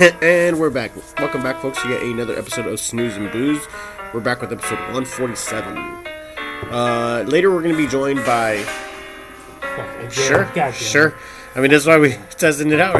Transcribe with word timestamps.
and 0.22 0.58
we're 0.58 0.70
back. 0.70 0.92
Welcome 1.18 1.42
back, 1.42 1.60
folks. 1.60 1.82
You 1.84 1.90
get 1.90 2.02
another 2.02 2.36
episode 2.38 2.66
of 2.66 2.78
Snooze 2.78 3.16
and 3.16 3.30
Booze. 3.32 3.66
We're 4.14 4.20
back 4.20 4.40
with 4.40 4.52
episode 4.52 4.78
147. 4.92 5.76
Uh, 6.70 7.24
later, 7.26 7.50
we're 7.52 7.62
going 7.62 7.74
to 7.74 7.80
be 7.80 7.86
joined 7.86 8.24
by. 8.24 8.64
Again, 9.62 10.10
Sure, 10.10 10.72
sure. 10.72 11.14
I 11.54 11.60
mean, 11.60 11.70
that's 11.70 11.86
why 11.86 11.98
we 11.98 12.12
testing 12.30 12.70
it 12.70 12.80
out. 12.80 12.96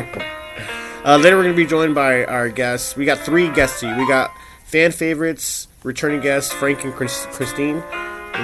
Uh, 1.04 1.16
later, 1.16 1.36
we're 1.36 1.44
going 1.44 1.54
to 1.54 1.62
be 1.62 1.66
joined 1.66 1.94
by 1.94 2.24
our 2.24 2.48
guests. 2.48 2.96
We 2.96 3.04
got 3.04 3.18
three 3.18 3.48
guests. 3.50 3.82
We 3.82 4.06
got 4.08 4.32
fan 4.64 4.92
favorites, 4.92 5.68
returning 5.84 6.20
guests, 6.20 6.52
Frank 6.52 6.84
and 6.84 6.92
Chris- 6.94 7.26
Christine. 7.30 7.82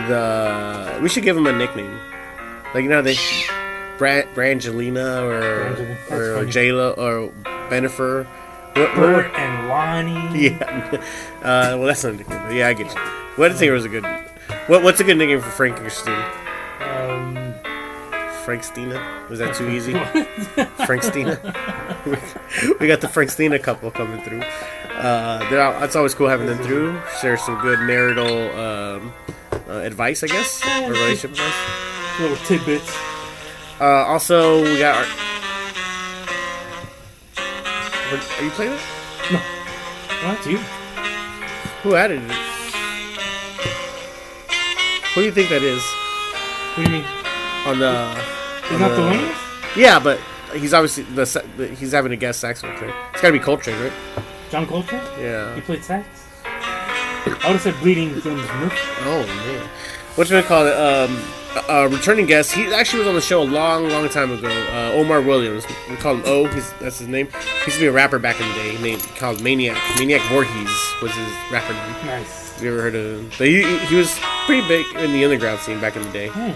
The 0.08 0.98
we 1.02 1.08
should 1.08 1.22
give 1.22 1.36
them 1.36 1.46
a 1.46 1.52
nickname, 1.56 1.96
like 2.74 2.82
you 2.82 2.88
know 2.88 3.00
they, 3.00 3.14
Bra- 3.96 4.22
Brangelina 4.34 5.22
or 5.22 5.40
Brangelina, 6.08 6.10
or. 6.40 6.44
Jayla 6.46 6.98
or 6.98 7.30
Bennifer. 7.70 8.26
Bert 8.74 9.32
and 9.36 9.68
Lonnie. 9.68 10.48
yeah. 10.48 11.02
Uh, 11.42 11.76
well, 11.78 11.84
that's 11.84 12.02
not 12.04 12.14
a 12.14 12.16
nickname. 12.16 12.42
but 12.44 12.54
Yeah, 12.54 12.68
I 12.68 12.72
get 12.74 12.92
you. 12.92 13.00
What 13.36 13.48
did 13.48 13.56
think 13.58 13.72
was 13.72 13.84
a 13.84 13.88
good. 13.88 14.04
What 14.66 14.82
What's 14.82 15.00
a 15.00 15.04
good 15.04 15.16
nickname 15.16 15.40
for 15.40 15.50
Frankenstein? 15.50 16.24
Um, 16.80 17.54
Frank 18.44 18.62
Stina? 18.64 19.26
Was 19.30 19.38
that 19.38 19.54
too 19.54 19.70
easy? 19.70 19.92
Frank 20.86 21.02
Stina. 21.02 21.38
we 22.80 22.86
got 22.86 23.00
the 23.00 23.08
Frank 23.08 23.30
Stina 23.30 23.58
couple 23.58 23.90
coming 23.90 24.22
through. 24.22 24.42
Uh, 24.92 25.48
they're 25.50 25.62
all, 25.62 25.82
it's 25.82 25.96
always 25.96 26.14
cool 26.14 26.28
having 26.28 26.46
them 26.46 26.58
through. 26.58 27.00
Share 27.20 27.36
some 27.36 27.60
good 27.60 27.80
marital 27.80 28.50
um, 28.58 29.12
uh, 29.68 29.72
advice, 29.80 30.22
I 30.22 30.26
guess, 30.28 30.62
or 30.82 30.90
relationship 30.92 31.30
advice. 31.32 32.20
little 32.20 32.36
tidbits. 32.46 32.94
Uh, 33.80 33.84
also, 34.06 34.62
we 34.62 34.78
got 34.78 34.96
our. 34.96 35.33
What- 38.14 38.38
Are 38.40 38.44
you 38.44 38.50
playing 38.50 38.72
it? 38.72 38.80
No. 39.32 39.40
Not 40.22 40.46
you. 40.46 40.58
Who 41.82 41.94
added 41.96 42.22
it? 42.22 42.30
Who 45.14 45.20
do 45.20 45.26
you 45.26 45.32
think 45.32 45.48
that 45.50 45.62
is 45.62 45.82
What 45.82 46.76
do 46.76 46.82
you 46.82 46.98
mean? 46.98 47.04
on 47.66 47.78
the? 47.78 47.92
Is 48.72 48.80
not 48.80 48.88
the 48.90 48.94
the- 49.02 49.10
winners? 49.10 49.36
Yeah, 49.76 49.98
but 49.98 50.18
he's 50.54 50.72
obviously 50.74 51.04
the, 51.04 51.24
the 51.56 51.68
he's 51.68 51.92
having 51.92 52.12
a 52.12 52.16
guest 52.16 52.40
saxophone 52.40 52.76
player. 52.78 52.94
It's 53.12 53.20
got 53.20 53.28
to 53.28 53.32
be 53.32 53.38
Coltrane, 53.38 53.80
right? 53.80 53.92
John 54.50 54.66
Coltrane? 54.66 55.02
Yeah. 55.18 55.54
He 55.54 55.60
played 55.60 55.82
sax? 55.84 56.06
I 56.44 57.28
would 57.28 57.36
have 57.42 57.60
said 57.60 57.74
Bleeding 57.80 58.10
Gums 58.20 58.24
Murphy. 58.24 58.76
Oh 59.04 59.24
man, 59.26 59.68
what's 60.14 60.30
we 60.30 60.42
call 60.42 60.66
it? 60.66 60.74
Um, 60.76 61.16
a 61.68 61.88
returning 61.88 62.26
guest. 62.26 62.52
He 62.52 62.66
actually 62.72 63.00
was 63.00 63.08
on 63.08 63.14
the 63.14 63.20
show 63.20 63.42
a 63.42 63.44
long, 63.44 63.88
long 63.88 64.08
time 64.08 64.32
ago. 64.32 64.48
Uh, 64.48 64.92
Omar 64.94 65.20
Williams. 65.20 65.64
We 65.88 65.96
call 65.96 66.16
him 66.16 66.22
O. 66.26 66.46
He's 66.46 66.72
that's 66.74 66.98
his 66.98 67.08
name. 67.08 67.28
He 67.28 67.66
used 67.66 67.76
to 67.76 67.80
be 67.80 67.86
a 67.86 67.92
rapper 67.92 68.18
back 68.18 68.40
in 68.40 68.48
the 68.48 68.54
day. 68.54 68.76
He 68.76 68.82
made, 68.82 69.00
called 69.16 69.40
Maniac. 69.42 69.76
Maniac 69.98 70.22
Voorhees 70.28 70.94
was 71.02 71.12
his 71.12 71.28
rapper 71.50 71.72
name. 71.72 72.06
Nice. 72.06 72.54
Have 72.54 72.62
you 72.62 72.72
ever 72.72 72.82
heard 72.82 72.94
of 72.94 73.20
him? 73.20 73.30
But 73.36 73.48
he, 73.48 73.62
he 73.86 73.96
was 73.96 74.18
pretty 74.46 74.66
big 74.68 74.86
in 74.96 75.12
the 75.12 75.24
underground 75.24 75.60
scene 75.60 75.80
back 75.80 75.96
in 75.96 76.02
the 76.02 76.10
day. 76.10 76.28
Hmm. 76.28 76.52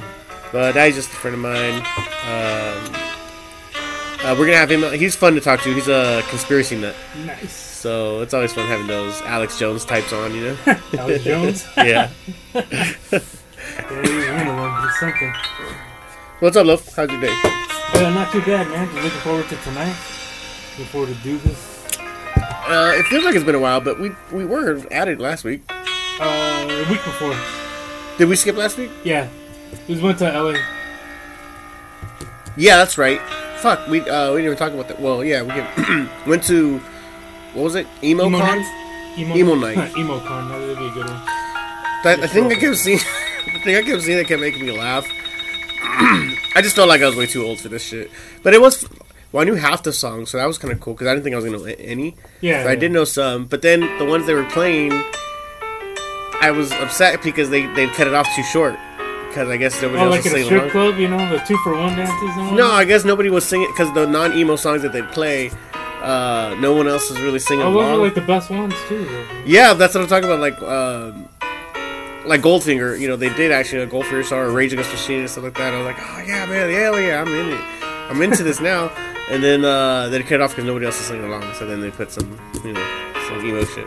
But 0.52 0.74
now 0.74 0.84
he's 0.86 0.94
just 0.94 1.10
a 1.10 1.16
friend 1.16 1.34
of 1.34 1.40
mine. 1.40 1.78
Um, 2.24 3.08
uh, 4.24 4.34
we're 4.38 4.46
gonna 4.46 4.56
have 4.56 4.70
him. 4.70 4.82
He's 4.98 5.14
fun 5.14 5.34
to 5.34 5.40
talk 5.40 5.60
to. 5.62 5.72
He's 5.72 5.88
a 5.88 6.22
conspiracy 6.28 6.76
nut. 6.76 6.94
Nice. 7.24 7.52
So 7.52 8.22
it's 8.22 8.34
always 8.34 8.52
fun 8.52 8.66
having 8.66 8.88
those 8.88 9.20
Alex 9.22 9.58
Jones 9.58 9.84
types 9.84 10.12
on, 10.12 10.34
you 10.34 10.40
know? 10.44 10.56
Alex 10.98 11.24
Jones? 11.24 11.66
yeah. 11.76 12.10
Yeah, 13.78 14.02
he's 14.02 14.26
one 14.28 14.48
of 14.48 14.56
them. 14.56 14.82
He's 14.82 14.98
something. 14.98 15.34
What's 16.40 16.56
up, 16.56 16.66
love? 16.66 16.84
How's 16.94 17.10
your 17.10 17.20
day? 17.20 17.34
Uh, 17.94 18.10
not 18.10 18.30
too 18.32 18.40
bad, 18.42 18.68
man. 18.68 18.86
Just 18.88 19.04
looking 19.04 19.20
forward 19.20 19.48
to 19.48 19.56
tonight. 19.56 19.96
Looking 20.72 20.84
forward 20.86 21.08
to 21.08 21.14
do 21.22 21.38
this. 21.38 21.96
Uh, 22.38 22.92
it 22.96 23.04
feels 23.06 23.24
like 23.24 23.34
it's 23.34 23.44
been 23.44 23.54
a 23.54 23.60
while, 23.60 23.80
but 23.80 23.98
we 23.98 24.10
we 24.32 24.44
were 24.44 24.80
at 24.90 25.08
it 25.08 25.18
last 25.20 25.44
week. 25.44 25.62
Uh, 26.20 26.66
a 26.68 26.90
week 26.90 27.02
before. 27.04 27.36
Did 28.18 28.28
we 28.28 28.36
skip 28.36 28.56
last 28.56 28.76
week? 28.76 28.90
Yeah. 29.04 29.28
We 29.86 29.94
just 29.94 30.02
went 30.02 30.18
to 30.18 30.30
LA. 30.30 30.58
Yeah, 32.56 32.76
that's 32.78 32.98
right. 32.98 33.20
Fuck, 33.58 33.86
we 33.88 34.00
uh 34.00 34.32
we 34.32 34.42
didn't 34.42 34.46
even 34.46 34.56
talk 34.58 34.72
about 34.72 34.88
that. 34.88 35.00
Well, 35.00 35.24
yeah, 35.24 35.42
we 35.42 35.50
can, 35.50 36.08
went 36.26 36.42
to 36.44 36.78
what 37.54 37.62
was 37.62 37.74
it? 37.74 37.86
Emo, 38.02 38.26
Emo 38.26 38.38
Con? 38.38 38.58
night? 38.58 39.18
Emo, 39.18 39.36
Emo 39.36 39.54
night. 39.54 39.96
Emo 39.96 40.20
con. 40.20 40.48
That 40.48 40.60
would 40.60 40.78
be 40.78 40.86
a 40.86 40.90
good 40.90 41.06
one. 41.06 41.22
That, 42.04 42.20
I 42.20 42.26
think 42.26 42.52
I 42.52 42.56
kept 42.56 42.76
seeing. 42.76 43.00
The 43.44 43.58
thing 43.60 43.76
I 43.76 43.82
kept 43.82 44.02
seeing 44.02 44.18
that 44.18 44.26
kept 44.26 44.40
making 44.40 44.64
me 44.66 44.72
laugh. 44.72 45.06
I 45.80 46.60
just 46.62 46.74
felt 46.76 46.88
like 46.88 47.02
I 47.02 47.06
was 47.06 47.16
way 47.16 47.26
too 47.26 47.44
old 47.44 47.60
for 47.60 47.68
this 47.68 47.82
shit. 47.82 48.10
But 48.42 48.54
it 48.54 48.60
was. 48.60 48.86
Well, 49.30 49.42
I 49.42 49.44
knew 49.44 49.54
half 49.56 49.82
the 49.82 49.92
songs, 49.92 50.30
so 50.30 50.38
that 50.38 50.46
was 50.46 50.56
kind 50.56 50.72
of 50.72 50.80
cool 50.80 50.94
because 50.94 51.06
I 51.06 51.12
didn't 51.12 51.24
think 51.24 51.34
I 51.34 51.36
was 51.38 51.44
gonna 51.44 51.58
know 51.58 51.64
any. 51.78 52.16
Yeah. 52.40 52.62
But 52.64 52.70
I 52.70 52.76
did 52.76 52.92
know 52.92 53.04
some. 53.04 53.44
But 53.44 53.60
then 53.62 53.80
the 53.98 54.04
ones 54.06 54.26
they 54.26 54.32
were 54.34 54.44
playing, 54.44 54.90
I 56.40 56.50
was 56.50 56.72
upset 56.72 57.22
because 57.22 57.50
they 57.50 57.66
they 57.74 57.86
cut 57.88 58.06
it 58.06 58.14
off 58.14 58.26
too 58.34 58.42
short. 58.44 58.76
Because 59.28 59.48
I 59.50 59.56
guess 59.58 59.80
nobody 59.82 60.00
Oh, 60.00 60.04
else 60.06 60.10
like 60.12 60.24
was 60.24 60.32
singing 60.32 60.46
strip 60.46 60.60
along. 60.62 60.70
club, 60.70 60.98
you 60.98 61.08
know, 61.08 61.18
the 61.30 61.38
two 61.44 61.58
for 61.58 61.74
one 61.74 61.94
dances 61.94 62.36
and 62.38 62.56
No. 62.56 62.70
I 62.70 62.84
guess 62.86 63.04
nobody 63.04 63.28
was 63.28 63.44
singing 63.44 63.70
because 63.72 63.92
the 63.92 64.06
non 64.06 64.32
emo 64.32 64.56
songs 64.56 64.80
that 64.82 64.92
they 64.94 65.02
play, 65.02 65.50
uh, 66.00 66.56
no 66.60 66.72
one 66.74 66.88
else 66.88 67.10
was 67.10 67.20
really 67.20 67.38
singing 67.38 67.66
Oh, 67.66 67.72
those 67.72 67.82
along. 67.82 68.00
are 68.00 68.04
like 68.04 68.14
the 68.14 68.22
best 68.22 68.48
ones 68.50 68.74
too. 68.88 69.06
Yeah, 69.44 69.74
that's 69.74 69.94
what 69.94 70.00
I'm 70.02 70.08
talking 70.08 70.30
about. 70.30 70.40
Like, 70.40 70.60
um, 70.62 71.28
like 72.28 72.42
Goldfinger. 72.42 72.98
You 72.98 73.08
know, 73.08 73.16
they 73.16 73.32
did 73.34 73.52
actually 73.52 73.82
a 73.82 73.86
Goldfinger 73.86 74.24
song, 74.24 74.38
or 74.40 74.50
Rage 74.50 74.72
Against 74.72 74.90
the 74.90 74.96
Machine, 74.96 75.20
and 75.20 75.30
stuff 75.30 75.44
like 75.44 75.54
that. 75.54 75.74
I 75.74 75.78
was 75.78 75.86
like, 75.86 75.98
oh 75.98 76.24
yeah, 76.26 76.46
man, 76.46 76.70
hell 76.70 77.00
yeah, 77.00 77.20
I'm 77.20 77.28
in 77.28 77.52
it. 77.52 77.64
I'm 78.10 78.22
into 78.22 78.42
this 78.42 78.60
now. 78.60 78.90
And 79.30 79.44
then 79.44 79.62
uh, 79.62 80.08
they 80.08 80.22
cut 80.22 80.32
it 80.32 80.40
off 80.40 80.52
because 80.52 80.64
nobody 80.64 80.86
else 80.86 80.98
is 80.98 81.04
singing 81.04 81.26
along. 81.26 81.52
So 81.52 81.66
then 81.66 81.82
they 81.82 81.90
put 81.90 82.10
some, 82.10 82.40
you 82.64 82.72
know, 82.72 83.12
some 83.28 83.44
emo 83.44 83.62
shit. 83.62 83.86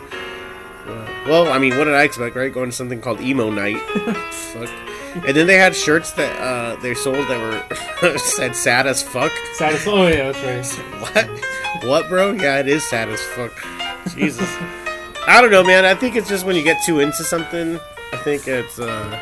Uh, 0.85 1.07
well, 1.25 1.52
I 1.52 1.57
mean, 1.57 1.75
what 1.79 1.85
did 1.85 1.96
I 1.96 2.03
expect, 2.03 2.35
right? 2.35 2.53
Going 2.53 2.69
to 2.69 2.75
something 2.75 3.02
called 3.02 3.22
Emo 3.22 3.50
Night. 3.50 3.79
fuck. 4.31 4.69
And 5.28 5.35
then 5.35 5.47
they 5.47 5.58
had 5.58 5.75
shirts 5.75 6.12
that 6.12 6.40
uh, 6.40 6.79
they 6.81 6.94
sold 6.94 7.28
that 7.28 7.40
were 8.02 8.18
said 8.19 8.56
"sad 8.56 8.85
as 8.85 9.02
fuck." 9.02 9.31
Sad 9.56 9.73
as- 9.73 9.88
oh 9.88 10.06
yeah, 10.06 10.31
that's 10.31 10.78
right. 10.78 11.02
What? 11.02 11.90
What, 11.90 12.08
bro? 12.08 12.34
Yeah, 12.34 12.59
it 12.59 12.68
is 12.68 12.88
sad 12.88 13.09
as 13.09 13.19
fuck. 13.22 13.52
Jesus. 14.16 14.47
I 15.28 15.41
don't 15.41 15.50
know, 15.52 15.63
man. 15.63 15.85
I 15.85 15.96
think 15.96 16.16
it's 16.16 16.29
just 16.29 16.46
when 16.46 16.56
you 16.56 16.63
get 16.63 16.84
too 16.84 17.00
into 17.00 17.23
something. 17.23 17.79
I 18.13 18.17
think 18.23 18.47
it's. 18.47 18.79
uh 18.79 19.19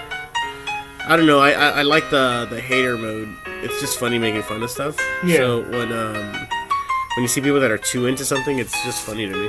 I 1.07 1.15
don't 1.15 1.25
know. 1.25 1.39
I, 1.39 1.51
I, 1.51 1.69
I 1.69 1.81
like 1.83 2.09
the 2.09 2.47
the 2.49 2.59
hater 2.61 2.97
mode. 2.97 3.29
It's 3.63 3.79
just 3.81 3.97
funny 3.99 4.19
making 4.19 4.43
fun 4.43 4.61
of 4.63 4.69
stuff. 4.69 4.97
Yeah. 5.25 5.37
So 5.37 5.61
when 5.69 5.91
um 5.91 6.33
when 7.15 7.23
you 7.23 7.27
see 7.27 7.41
people 7.41 7.59
that 7.59 7.71
are 7.71 7.77
too 7.77 8.05
into 8.05 8.23
something, 8.25 8.59
it's 8.59 8.73
just 8.85 9.01
funny 9.03 9.25
to 9.27 9.33
me. 9.35 9.47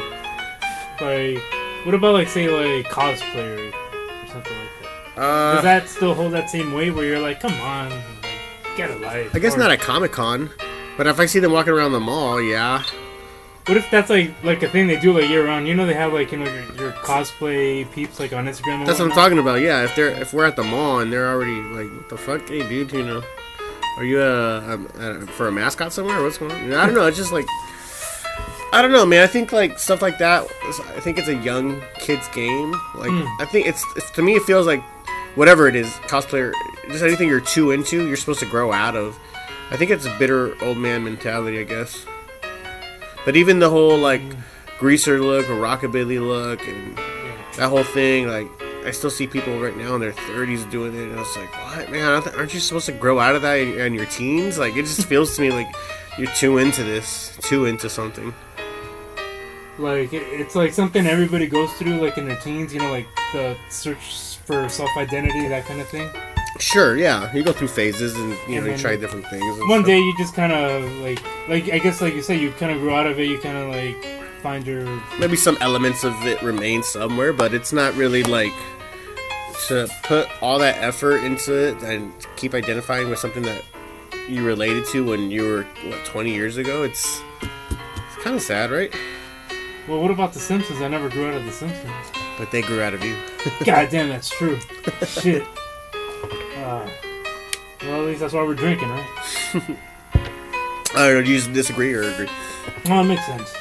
Like, 1.01 1.43
what 1.85 1.95
about 1.95 2.15
like 2.15 2.29
say 2.29 2.49
like 2.49 2.87
cosplayer 2.93 3.73
or 3.73 4.27
something 4.29 4.53
like 4.53 4.71
that? 4.83 5.15
Does 5.17 5.59
Uh, 5.59 5.63
that 5.63 5.89
still 5.89 6.15
hold 6.15 6.33
that 6.33 6.49
same 6.51 6.73
weight 6.73 6.91
where 6.93 7.05
you're 7.05 7.21
like, 7.21 7.41
come 7.41 7.53
on, 7.61 7.91
like, 7.91 8.77
get 8.77 8.91
a 8.91 8.97
life? 8.97 9.35
I 9.35 9.39
guess 9.39 9.55
Or 9.55 9.59
not 9.59 9.71
at 9.71 9.81
Comic 9.81 10.13
Con, 10.13 10.51
but 10.97 11.07
if 11.07 11.19
I 11.21 11.27
see 11.27 11.41
them 11.41 11.53
walking 11.53 11.73
around 11.73 11.93
the 11.93 12.01
mall, 12.01 12.41
yeah. 12.41 12.83
What 13.71 13.77
if 13.77 13.89
that's 13.89 14.11
like 14.11 14.33
like 14.43 14.65
a 14.65 14.69
thing 14.69 14.89
they 14.89 14.99
do 14.99 15.13
like 15.13 15.29
year 15.29 15.47
round? 15.47 15.69
You 15.69 15.77
know 15.77 15.87
they 15.87 15.95
have 15.95 16.13
like 16.13 16.33
you 16.33 16.39
know 16.39 16.53
your, 16.53 16.75
your 16.75 16.91
cosplay 16.91 17.89
peeps 17.93 18.19
like 18.19 18.33
on 18.33 18.47
Instagram. 18.47 18.81
And 18.81 18.87
That's 18.89 18.99
what 18.99 19.05
I'm 19.05 19.15
talking 19.15 19.39
about. 19.39 19.61
Yeah, 19.61 19.85
if 19.85 19.95
they're 19.95 20.09
if 20.09 20.33
we're 20.35 20.45
at 20.45 20.57
the 20.57 20.65
mall 20.65 20.99
and 20.99 21.13
they're 21.13 21.29
already 21.29 21.53
like, 21.53 21.89
what 21.97 22.09
the 22.09 22.17
fuck, 22.19 22.49
hey 22.49 22.69
dude, 22.69 22.91
you 22.91 23.05
know, 23.05 23.23
are 23.97 24.05
you 24.05 24.19
uh, 24.21 24.63
um, 24.67 24.89
uh 24.99 25.25
for 25.27 25.47
a 25.47 25.53
mascot 25.53 25.93
somewhere? 25.93 26.21
What's 26.21 26.37
going 26.37 26.51
on? 26.51 26.73
I 26.73 26.85
don't 26.85 26.97
know. 26.97 27.07
It's 27.07 27.17
just 27.17 27.31
like, 27.31 27.47
I 28.73 28.83
don't 28.83 28.91
know, 28.91 29.07
man. 29.07 29.23
I 29.23 29.29
think 29.29 29.53
like 29.53 29.79
stuff 29.79 30.03
like 30.03 30.19
that. 30.19 30.49
I 30.97 30.99
think 30.99 31.19
it's 31.19 31.29
a 31.29 31.37
young 31.37 31.81
kids 31.95 32.27
game. 32.35 32.73
Like, 32.97 33.11
Hmm. 33.11 33.23
I 33.41 33.45
think 33.45 33.69
it's, 33.69 33.85
it's 33.95 34.11
to 34.11 34.23
me 34.23 34.35
it 34.35 34.43
feels 34.43 34.67
like 34.67 34.83
whatever 35.37 35.69
it 35.69 35.77
is, 35.77 35.87
cosplayer, 36.09 36.53
just 36.89 37.05
anything 37.05 37.29
you're 37.29 37.41
too 37.41 37.71
into, 37.71 38.09
you're 38.09 38.17
supposed 38.17 38.41
to 38.41 38.47
grow 38.47 38.73
out 38.73 38.97
of. 38.97 39.17
I 39.71 39.77
think 39.77 39.93
it's 39.93 40.07
a 40.07 40.19
bitter 40.19 40.61
old 40.65 40.77
man 40.77 41.05
mentality, 41.05 41.61
I 41.61 41.63
guess. 41.63 42.05
But 43.25 43.37
even 43.37 43.59
the 43.59 43.71
whole 43.71 43.99
like 43.99 44.23
greaser 44.79 45.21
look 45.21 45.49
or 45.51 45.55
rockabilly 45.55 46.21
look 46.25 46.67
and 46.67 46.97
that 47.57 47.69
whole 47.69 47.85
thing, 47.85 48.29
like 48.29 48.49
I 48.85 48.93
still 48.93 49.11
see 49.11 49.27
people 49.27 49.61
right 49.61 49.77
now 49.77 49.95
in 49.95 50.01
their 50.01 50.13
30s 50.13 50.69
doing 50.71 50.95
it, 50.95 51.03
and 51.03 51.17
I 51.17 51.19
was 51.19 51.37
like, 51.37 51.53
what, 51.53 51.91
man? 51.91 52.23
aren't- 52.37 52.55
you 52.55 52.61
supposed 52.61 52.87
to 52.87 52.93
grow 52.93 53.19
out 53.19 53.35
of 53.37 53.43
that 53.43 53.59
in 53.59 53.93
your 53.93 54.07
teens? 54.07 54.59
Like 54.59 54.75
it 54.77 54.83
just 54.83 55.07
feels 55.07 55.37
to 55.37 55.43
me 55.43 55.51
like 55.51 55.69
you're 56.19 56.33
too 56.33 56.59
into 56.59 56.83
this, 56.83 57.37
too 57.43 57.67
into 57.67 57.89
something. 57.91 58.33
Like 59.79 60.13
it's 60.13 60.55
like 60.55 60.73
something 60.73 61.07
everybody 61.07 61.47
goes 61.47 61.73
through 61.75 62.01
like 62.01 62.19
in 62.19 62.27
their 62.27 62.37
teens. 62.37 62.73
You 62.75 62.81
know, 62.81 62.91
like 62.91 63.07
the 63.33 63.57
search 63.71 64.37
for 64.45 64.69
self 64.69 64.91
identity, 64.97 65.49
that 65.49 65.65
kind 65.67 65.81
of 65.81 65.89
thing. 65.89 66.11
Sure, 66.61 66.97
yeah, 66.97 67.33
you 67.35 67.43
go 67.43 67.53
through 67.53 67.69
phases, 67.69 68.15
and 68.15 68.37
you 68.49 68.61
know 68.61 68.67
you 68.67 68.77
try 68.77 68.97
different 68.97 69.27
things. 69.29 69.45
One 69.61 69.81
stuff. 69.81 69.87
day 69.87 69.99
you 69.99 70.15
just 70.19 70.35
kind 70.35 70.53
of 70.53 70.85
like 71.01 71.23
like 71.49 71.71
I 71.71 71.79
guess 71.79 72.01
like 72.01 72.15
you 72.15 72.23
said 72.23 72.41
you 72.41 72.51
kind 72.53 72.73
of 72.73 72.79
grew 72.81 72.93
out 72.93 73.07
of 73.07 73.19
it. 73.19 73.29
You 73.29 73.39
kind 73.39 73.57
of 73.57 73.69
like 73.69 74.21
find 74.41 74.67
your 74.67 74.85
maybe 75.19 75.37
some 75.37 75.57
elements 75.61 76.05
of 76.05 76.15
it 76.27 76.43
remain 76.43 76.83
somewhere, 76.83 77.33
but 77.33 77.55
it's 77.55 77.73
not 77.73 77.95
really 77.95 78.23
like 78.23 78.53
to 79.69 79.89
put 80.03 80.29
all 80.43 80.59
that 80.59 80.77
effort 80.83 81.19
into 81.19 81.55
it 81.55 81.83
and 81.83 82.13
keep 82.37 82.55
identifying 82.55 83.09
with 83.09 83.19
something 83.19 83.43
that 83.43 83.63
you 84.29 84.45
related 84.45 84.85
to 84.87 85.05
when 85.05 85.31
you 85.31 85.43
were 85.43 85.63
what 85.87 86.05
20 86.05 86.33
years 86.33 86.57
ago. 86.57 86.83
It's 86.83 87.23
it's 87.43 88.23
kind 88.23 88.37
of 88.37 88.43
sad, 88.43 88.71
right? 88.71 88.95
Well, 89.89 90.01
what 90.01 90.11
about 90.11 90.33
The 90.33 90.41
Simpsons? 90.41 90.81
I 90.83 90.89
never 90.89 91.09
grew 91.09 91.27
out 91.27 91.35
of 91.35 91.45
The 91.45 91.53
Simpsons. 91.53 91.91
But 92.39 92.51
they 92.51 92.63
grew 92.63 92.81
out 92.81 92.95
of 92.95 93.05
you. 93.05 93.17
God 93.65 93.89
damn, 93.91 94.09
that's 94.09 94.31
true. 94.31 94.59
Shit. 95.07 95.45
Uh, 96.71 96.89
well, 97.83 98.03
at 98.03 98.07
least 98.07 98.21
that's 98.21 98.33
why 98.33 98.45
we're 98.45 98.55
drinking, 98.55 98.89
right? 98.91 99.09
I 100.95 101.09
don't 101.09 101.15
know. 101.15 101.23
Do 101.23 101.33
you 101.33 101.41
disagree 101.53 101.93
or 101.93 102.03
agree? 102.03 102.29
Well, 102.87 103.01
it 103.01 103.09
makes 103.09 103.27
sense. 103.27 103.53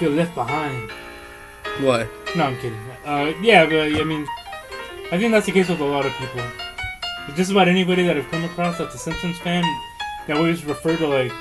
Feel 0.00 0.10
left 0.10 0.34
behind. 0.34 0.90
What? 1.80 2.08
No, 2.34 2.46
I'm 2.46 2.56
kidding. 2.56 2.80
Uh, 3.06 3.32
yeah, 3.40 3.64
but 3.64 3.74
I 3.74 4.02
mean, 4.02 4.26
I 5.12 5.18
think 5.18 5.30
that's 5.30 5.46
the 5.46 5.52
case 5.52 5.68
with 5.68 5.78
a 5.78 5.84
lot 5.84 6.04
of 6.04 6.12
people. 6.14 6.42
Just 7.36 7.52
about 7.52 7.68
anybody 7.68 8.04
that 8.08 8.16
I've 8.16 8.28
come 8.28 8.42
across 8.42 8.78
that's 8.78 8.96
a 8.96 8.98
Simpsons 8.98 9.38
fan, 9.38 9.62
they 10.26 10.32
always 10.32 10.64
refer 10.64 10.96
to 10.96 11.06
like, 11.06 11.32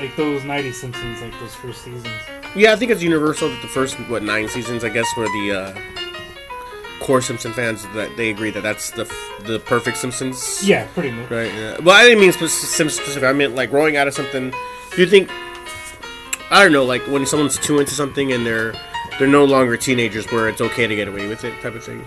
like 0.00 0.16
those 0.16 0.42
'90s 0.42 0.74
Simpsons, 0.74 1.22
like 1.22 1.38
those 1.38 1.54
first 1.54 1.84
seasons. 1.84 2.08
Yeah, 2.56 2.72
I 2.72 2.76
think 2.76 2.90
it's 2.90 3.02
universal 3.02 3.50
that 3.50 3.62
the 3.62 3.68
first 3.68 3.94
what 4.10 4.24
nine 4.24 4.48
seasons, 4.48 4.82
I 4.82 4.88
guess, 4.88 5.06
were 5.16 5.26
the 5.26 5.52
uh, 5.52 6.05
core 7.06 7.22
Simpson 7.22 7.52
fans 7.52 7.86
that 7.94 8.16
they 8.16 8.30
agree 8.30 8.50
that 8.50 8.62
that's 8.64 8.90
the 8.90 9.02
f- 9.02 9.42
the 9.46 9.60
perfect 9.60 9.96
Simpsons. 9.96 10.66
Yeah, 10.66 10.86
pretty 10.92 11.12
much. 11.12 11.30
Right. 11.30 11.52
Yeah. 11.54 11.78
Well, 11.78 11.94
I 11.94 12.02
didn't 12.04 12.20
mean 12.20 12.32
Simpsons 12.32 12.92
specific. 12.94 13.22
I 13.22 13.32
meant 13.32 13.54
like 13.54 13.70
growing 13.70 13.96
out 13.96 14.08
of 14.08 14.14
something. 14.14 14.50
Do 14.50 15.00
you 15.00 15.06
think? 15.06 15.30
I 16.50 16.62
don't 16.62 16.72
know. 16.72 16.84
Like 16.84 17.02
when 17.06 17.24
someone's 17.24 17.58
too 17.58 17.78
into 17.78 17.92
something 17.92 18.32
and 18.32 18.44
they're 18.44 18.74
they're 19.18 19.28
no 19.28 19.44
longer 19.44 19.76
teenagers, 19.76 20.26
where 20.32 20.48
it's 20.48 20.60
okay 20.60 20.86
to 20.86 20.96
get 20.96 21.06
away 21.08 21.28
with 21.28 21.44
it, 21.44 21.54
type 21.62 21.74
of 21.76 21.84
thing. 21.84 22.04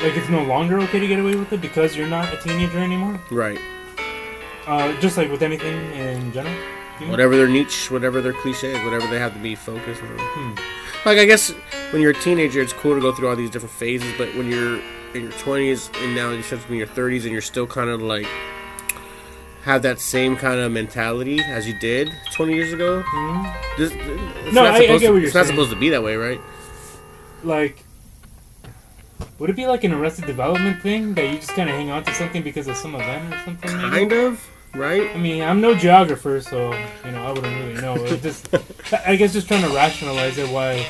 Like 0.00 0.16
it's 0.16 0.28
no 0.28 0.44
longer 0.44 0.78
okay 0.82 1.00
to 1.00 1.06
get 1.08 1.18
away 1.18 1.34
with 1.34 1.52
it 1.52 1.60
because 1.60 1.96
you're 1.96 2.06
not 2.08 2.32
a 2.32 2.36
teenager 2.36 2.78
anymore. 2.78 3.20
Right. 3.32 3.58
Uh, 4.66 4.92
just 5.00 5.16
like 5.16 5.28
with 5.30 5.42
anything 5.42 5.74
in 5.92 6.30
general. 6.32 6.54
you 7.00 7.06
know? 7.06 7.10
Whatever 7.10 7.36
their 7.36 7.48
niche, 7.48 7.90
whatever 7.90 8.20
their 8.20 8.34
cliches, 8.34 8.78
whatever 8.84 9.06
they 9.08 9.18
have 9.18 9.32
to 9.34 9.40
be 9.40 9.54
focused 9.56 10.02
on. 10.02 10.08
Hmm. 10.18 10.54
Like 11.04 11.18
I 11.18 11.24
guess 11.24 11.50
when 11.92 12.02
you're 12.02 12.10
a 12.10 12.14
teenager, 12.14 12.60
it's 12.60 12.72
cool 12.72 12.94
to 12.94 13.00
go 13.00 13.12
through 13.12 13.28
all 13.28 13.36
these 13.36 13.50
different 13.50 13.74
phases. 13.74 14.12
But 14.18 14.28
when 14.34 14.50
you're 14.50 14.76
in 15.14 15.22
your 15.22 15.32
20s 15.32 15.90
and 16.02 16.14
now 16.14 16.30
you 16.30 16.42
shift 16.42 16.68
to 16.68 16.74
your 16.76 16.86
30s 16.86 17.22
and 17.22 17.32
you're 17.32 17.40
still 17.40 17.66
kind 17.66 17.88
of 17.88 18.02
like 18.02 18.26
have 19.62 19.82
that 19.82 19.98
same 20.00 20.36
kind 20.36 20.60
of 20.60 20.70
mentality 20.72 21.40
as 21.40 21.66
you 21.66 21.78
did 21.78 22.10
20 22.34 22.54
years 22.54 22.72
ago. 22.72 23.02
Mhm. 23.06 23.54
This, 23.78 23.92
it's 23.92 24.54
No, 24.54 24.62
not 24.64 24.74
I- 24.74 24.78
I 24.78 24.80
supposed 24.82 25.00
get 25.00 25.06
to, 25.08 25.12
what 25.12 25.18
you're 25.18 25.26
It's 25.26 25.34
not 25.34 25.46
supposed 25.46 25.70
to 25.70 25.76
be 25.76 25.88
that 25.90 26.02
way, 26.02 26.16
right? 26.16 26.40
Like, 27.42 27.84
would 29.38 29.50
it 29.50 29.56
be 29.56 29.66
like 29.66 29.84
an 29.84 29.92
Arrested 29.92 30.26
Development 30.26 30.80
thing 30.82 31.14
that 31.14 31.24
you 31.30 31.36
just 31.36 31.50
kind 31.54 31.68
of 31.70 31.76
hang 31.76 31.90
on 31.90 32.04
to 32.04 32.14
something 32.14 32.42
because 32.42 32.66
of 32.66 32.76
some 32.76 32.94
event 32.94 33.32
or 33.34 33.38
something? 33.44 33.76
maybe? 33.76 33.90
Kind 33.90 34.12
of, 34.12 34.48
right? 34.74 35.10
I 35.14 35.18
mean, 35.18 35.42
I'm 35.42 35.60
no 35.60 35.74
geographer, 35.74 36.40
so 36.40 36.72
you 37.04 37.10
know 37.10 37.24
I 37.24 37.32
wouldn't 37.32 37.56
really 37.64 37.80
know. 37.80 37.96
It 37.96 38.22
just, 38.22 38.48
I 39.06 39.16
guess, 39.16 39.32
just 39.32 39.48
trying 39.48 39.62
to 39.62 39.74
rationalize 39.74 40.38
it 40.38 40.48
why 40.50 40.86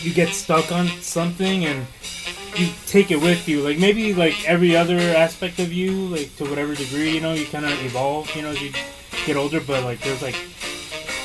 you 0.00 0.12
get 0.12 0.30
stuck 0.30 0.70
on 0.70 0.86
something 1.00 1.64
and 1.64 1.86
you 2.56 2.68
take 2.86 3.10
it 3.10 3.20
with 3.20 3.48
you. 3.48 3.62
Like 3.62 3.78
maybe 3.78 4.14
like 4.14 4.48
every 4.48 4.76
other 4.76 4.98
aspect 4.98 5.58
of 5.58 5.72
you, 5.72 5.92
like 6.08 6.34
to 6.36 6.44
whatever 6.44 6.74
degree, 6.74 7.10
you 7.10 7.20
know, 7.20 7.32
you 7.32 7.46
kind 7.46 7.64
of 7.64 7.72
evolve, 7.84 8.34
you 8.36 8.42
know, 8.42 8.50
as 8.50 8.62
you 8.62 8.72
get 9.26 9.36
older. 9.36 9.60
But 9.60 9.84
like 9.84 10.00
there's 10.00 10.22
like 10.22 10.36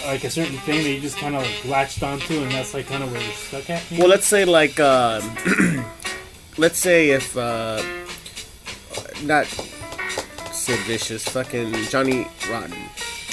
like 0.06 0.24
a 0.24 0.30
certain 0.30 0.58
thing 0.60 0.84
that 0.84 0.90
you 0.90 1.00
just 1.00 1.18
kind 1.18 1.36
of 1.36 1.44
like 1.44 1.66
latched 1.66 2.04
onto, 2.04 2.42
and 2.42 2.52
that's 2.52 2.74
like 2.74 2.88
kind 2.88 3.04
of 3.04 3.12
where 3.12 3.22
you're 3.22 3.32
stuck 3.34 3.70
at. 3.70 3.84
maybe? 3.92 4.02
Well, 4.02 4.10
let's 4.10 4.26
say 4.26 4.46
like, 4.46 4.80
um, 4.80 5.38
let's 6.58 6.80
say 6.80 7.10
if 7.12 7.38
uh, 7.38 7.84
not 9.24 9.46
Sid 10.60 10.80
Vicious, 10.82 11.24
fucking 11.30 11.74
Johnny 11.90 12.28
Rotten. 12.50 12.74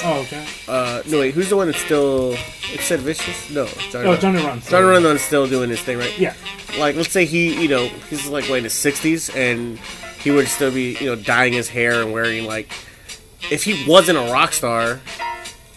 oh 0.05 0.20
okay. 0.23 0.46
Uh, 0.69 1.02
no 1.08 1.20
wait, 1.20 1.34
who's 1.34 1.49
the 1.50 1.56
one 1.56 1.67
that's 1.67 1.81
still? 1.82 2.34
It's 2.73 2.84
Sid 2.84 3.00
Vicious? 3.00 3.50
No, 3.50 3.67
Johnny. 3.90 4.06
Oh, 4.06 4.11
Rotten. 4.12 4.20
Johnny 4.20 4.46
Ron. 4.46 4.61
Johnny 4.61 5.05
Rott's 5.05 5.23
still 5.23 5.46
doing 5.46 5.70
his 5.70 5.81
thing, 5.81 5.99
right? 5.99 6.17
Yeah. 6.19 6.34
Like, 6.78 6.94
let's 6.96 7.11
say 7.11 7.25
he, 7.25 7.61
you 7.61 7.69
know, 7.69 7.87
he's 8.11 8.26
like 8.28 8.44
what, 8.49 8.58
in 8.58 8.64
his 8.64 8.75
sixties, 8.75 9.28
and 9.31 9.78
he 10.23 10.31
would 10.31 10.49
still 10.49 10.73
be, 10.73 10.96
you 11.00 11.06
know, 11.06 11.17
dyeing 11.17 11.52
his 11.52 11.69
hair 11.69 12.02
and 12.02 12.12
wearing 12.12 12.46
like, 12.46 12.69
if 13.50 13.64
he 13.64 13.84
wasn't 13.88 14.19
a 14.19 14.32
rock 14.32 14.52
star, 14.52 15.00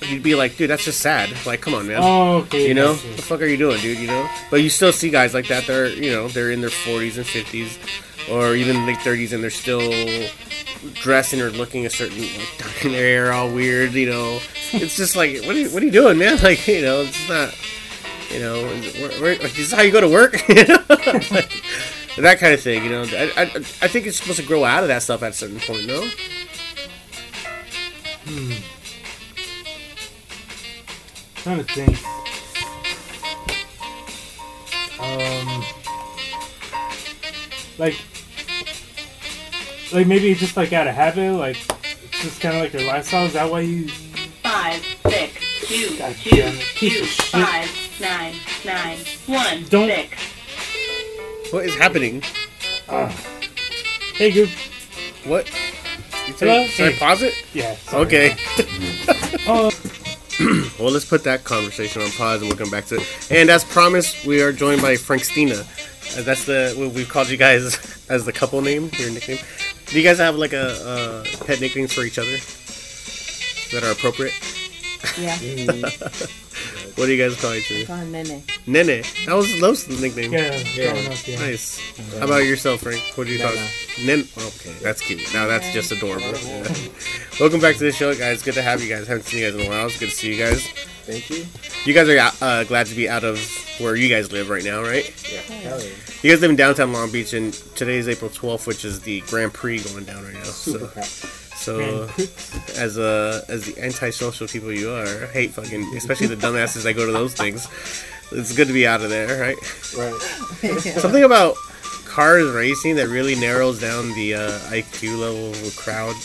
you'd 0.07 0.24
be 0.24 0.36
like, 0.36 0.56
dude, 0.57 0.69
that's 0.69 0.86
just 0.86 1.00
sad. 1.01 1.30
Like, 1.46 1.62
come 1.62 1.74
on, 1.74 1.88
man. 1.88 2.00
Oh, 2.01 2.38
okay. 2.44 2.68
You 2.68 2.74
know, 2.74 2.94
what 2.94 3.16
the 3.16 3.22
fuck 3.22 3.42
are 3.42 3.46
you 3.46 3.57
doing, 3.57 3.80
dude? 3.80 3.98
You 3.98 4.07
know, 4.07 4.30
but 4.50 4.57
you 4.57 4.69
still 4.69 4.92
see 4.92 5.10
guys 5.10 5.34
like 5.34 5.48
that. 5.48 5.66
They're 5.68 5.88
you 5.88 6.12
know 6.12 6.28
they're 6.28 6.51
in 6.51 6.62
their 6.62 6.69
forties 6.69 7.18
and 7.18 7.25
fifties, 7.28 7.78
or 8.31 8.56
even 8.56 8.86
late 8.86 8.98
thirties, 8.98 9.34
and 9.34 9.44
they're 9.44 9.50
still 9.50 9.92
dressing 10.94 11.42
or 11.42 11.50
looking 11.50 11.86
a 11.86 11.90
certain 11.90 12.22
like 12.22 12.58
dyeing 12.58 12.94
their 12.94 13.04
hair 13.04 13.34
all 13.34 13.50
weird. 13.52 13.94
You 13.94 14.10
know, 14.10 14.40
it's 14.74 14.96
just 14.96 15.16
like 15.16 15.42
what 15.44 15.56
are 15.56 15.60
you, 15.60 15.70
what 15.70 15.81
are 15.84 15.86
you 15.86 15.92
doing, 15.92 16.18
man? 16.18 16.38
Like 16.44 16.68
you 16.68 16.81
know, 16.81 17.02
it's 17.02 17.30
not. 17.30 17.56
You 18.31 18.40
know, 18.40 18.62
where, 19.20 19.36
this 19.38 19.58
is 19.58 19.72
how 19.72 19.81
you 19.81 19.92
go 19.92 20.02
to 20.02 20.08
work. 20.08 20.48
you 20.50 20.68
know, 20.68 20.84
like, 21.31 21.52
that 22.18 22.38
kind 22.38 22.54
of 22.54 22.62
thing. 22.62 22.84
You 22.84 22.92
know, 22.92 23.02
I, 23.02 23.31
I 23.36 23.44
I 23.56 23.88
think 23.88 24.06
it's 24.06 24.18
supposed 24.18 24.40
to 24.40 24.46
grow 24.46 24.64
out 24.64 24.84
of 24.84 24.90
that 24.90 25.02
stuff 25.02 25.24
at 25.24 25.32
a 25.32 25.34
certain 25.34 25.60
point. 25.60 25.88
No. 25.88 26.08
trying 31.50 31.64
to 31.64 31.74
think. 31.74 31.98
Um, 35.00 35.64
like, 37.78 37.96
like 39.94 40.07
maybe 40.07 40.33
just 40.36 40.56
like 40.57 40.74
out 40.74 40.88
of 40.88 40.95
habit, 40.95 41.33
like 41.33 41.57
it's 42.03 42.21
just 42.24 42.41
kind 42.41 42.56
of 42.56 42.62
like 42.63 42.74
your 42.74 42.83
lifestyle. 42.83 43.25
Is 43.25 43.33
that 43.33 43.50
why 43.50 43.62
you? 43.62 43.88
Five, 44.44 44.83
six, 45.07 45.68
two, 45.68 45.97
God 45.97 46.15
two, 46.15 46.30
damn 46.31 46.56
it. 46.56 46.59
Piece 46.75 46.94
two, 46.94 47.01
of 47.01 47.07
shit. 47.07 47.25
five, 47.25 47.97
nine, 48.01 48.36
nine, 48.65 48.97
one, 49.27 49.63
Don't- 49.69 49.89
six. 49.89 51.53
What 51.53 51.65
is 51.65 51.75
happening? 51.75 52.21
Uh, 52.88 53.07
hey, 54.15 54.31
Goop. 54.31 54.50
What? 55.25 55.47
You 56.27 56.33
Hello? 56.36 56.62
take, 56.63 56.69
should 56.71 56.88
I 56.88 56.91
Hey. 56.91 57.00
pause 57.00 57.21
it? 57.24 57.33
Yeah. 57.53 57.75
sorry. 57.75 58.06
Okay. 58.06 58.36
Oh, 59.47 59.71
Well, 60.80 60.91
let's 60.91 61.06
put 61.06 61.24
that 61.25 61.44
conversation 61.44 62.01
on 62.01 62.09
pause 62.12 62.41
and 62.41 62.50
we'll 62.50 62.57
come 62.57 62.69
back 62.69 62.86
to 62.86 62.95
it. 62.95 63.27
And 63.31 63.50
as 63.50 63.63
promised, 63.63 64.25
we 64.25 64.41
are 64.41 64.51
joined 64.53 64.81
by 64.81 64.95
Frank 64.95 65.25
Stina. 65.25 65.56
Uh, 65.56 66.21
that's 66.21 66.45
the 66.45 66.74
what 66.77 66.91
we've 66.94 67.09
called 67.09 67.30
you 67.30 67.38
guys 67.38 68.06
as 68.09 68.25
the 68.25 68.31
couple 68.31 68.62
name, 68.62 68.89
your 68.97 69.09
nickname. 69.12 69.39
Do 69.89 69.97
you 69.97 70.03
guys 70.03 70.19
have 70.19 70.36
like 70.36 70.53
a, 70.53 70.68
uh 70.86 71.24
pet 71.45 71.59
nicknames 71.62 71.94
for 71.94 72.01
each 72.03 72.19
other 72.19 72.38
that 73.71 73.83
are 73.83 73.91
appropriate? 73.91 74.33
Yeah, 75.18 75.36
What 77.00 77.06
do 77.06 77.13
you 77.13 77.24
guys 77.30 77.40
call 77.40 77.54
each 77.54 77.72
other? 77.72 77.86
call 77.86 77.96
him 77.96 78.12
Nene. 78.12 78.44
Nene. 78.68 79.03
That 79.25 79.34
was 79.34 79.58
those 79.62 79.86
the 79.86 79.96
nickname. 80.01 80.34
yeah. 80.34 80.50
growing 80.75 81.08
up, 81.08 81.25
yeah. 81.25 81.39
Nice. 81.39 81.79
How 82.20 82.25
about 82.25 82.39
yourself, 82.44 82.82
Frank? 82.82 83.01
What 83.15 83.25
do 83.25 83.32
you 83.34 83.39
call 83.41 83.53
it? 83.53 83.72
Nen. 84.06 84.27
Okay, 84.38 84.74
that's 84.84 85.00
cute. 85.00 85.22
Now 85.34 85.48
that's 85.48 85.72
just 85.72 85.94
adorable. 85.94 86.38
Yeah. 86.38 86.68
Welcome 87.39 87.62
back 87.62 87.77
to 87.77 87.86
the 87.86 87.94
show, 87.94 88.13
guys. 88.13 88.44
Good 88.44 88.56
to 88.56 88.62
have 88.62 88.84
you 88.84 88.89
guys. 88.89 89.08
Haven't 89.08 89.24
seen 89.24 89.39
you 89.39 89.50
guys 89.50 89.60
in 89.62 89.65
a 89.65 89.70
while. 89.70 89.86
It's 89.88 89.98
good 89.98 90.10
to 90.10 90.15
see 90.15 90.34
you 90.34 90.38
guys. 90.44 90.68
Thank 91.06 91.29
you. 91.29 91.46
You 91.86 91.94
guys 91.94 92.10
are 92.10 92.32
uh, 92.46 92.65
glad 92.65 92.88
to 92.88 92.96
be 92.96 93.08
out 93.08 93.24
of 93.24 93.39
where 93.79 93.96
you 93.96 94.10
guys 94.10 94.34
live 94.34 94.50
right 94.50 94.65
now, 94.65 94.82
right? 94.82 95.06
Yeah. 95.32 95.39
Hell 95.39 95.82
yeah. 95.82 95.89
You 96.22 96.32
guys 96.32 96.41
live 96.41 96.50
in 96.50 96.58
downtown 96.58 96.91
Long 96.91 97.10
Beach, 97.12 97.32
and 97.32 97.53
today 97.53 97.96
is 97.96 98.10
April 98.10 98.29
12th, 98.29 98.68
which 98.68 98.84
is 98.84 99.00
the 99.00 99.22
Grand 99.22 99.53
Prix 99.53 99.79
going 99.84 100.03
down 100.03 100.22
right 100.25 100.34
now. 100.34 100.44
Super 100.44 100.79
So, 100.79 100.88
happy. 100.88 101.49
So 101.60 102.08
as 102.78 102.98
a 102.98 103.44
as 103.50 103.66
the 103.66 103.75
antisocial 103.84 104.48
people 104.48 104.72
you 104.72 104.92
are, 104.92 105.25
I 105.25 105.28
hate 105.28 105.51
fucking, 105.51 105.94
especially 105.98 106.28
the 106.28 106.38
dumbasses 106.38 106.84
that 106.84 106.94
go 106.94 107.06
to 107.06 107.12
those 107.12 107.34
things. 107.34 107.68
It's 108.32 108.56
good 108.56 108.68
to 108.68 108.74
be 108.74 108.88
out 108.88 109.01
of 109.01 109.10
there, 109.10 109.42
right? 109.42 109.58
Right. 109.98 110.80
Something 111.01 111.24
about 111.24 111.56
cars 112.06 112.50
racing 112.51 112.96
that 112.96 113.08
really 113.08 113.36
narrows 113.36 113.82
down 113.82 114.13
the 114.13 114.36
uh, 114.36 114.60
IQ 114.70 115.20
level 115.20 115.51
of 115.51 115.68
a 115.68 115.82
crowd 115.82 116.16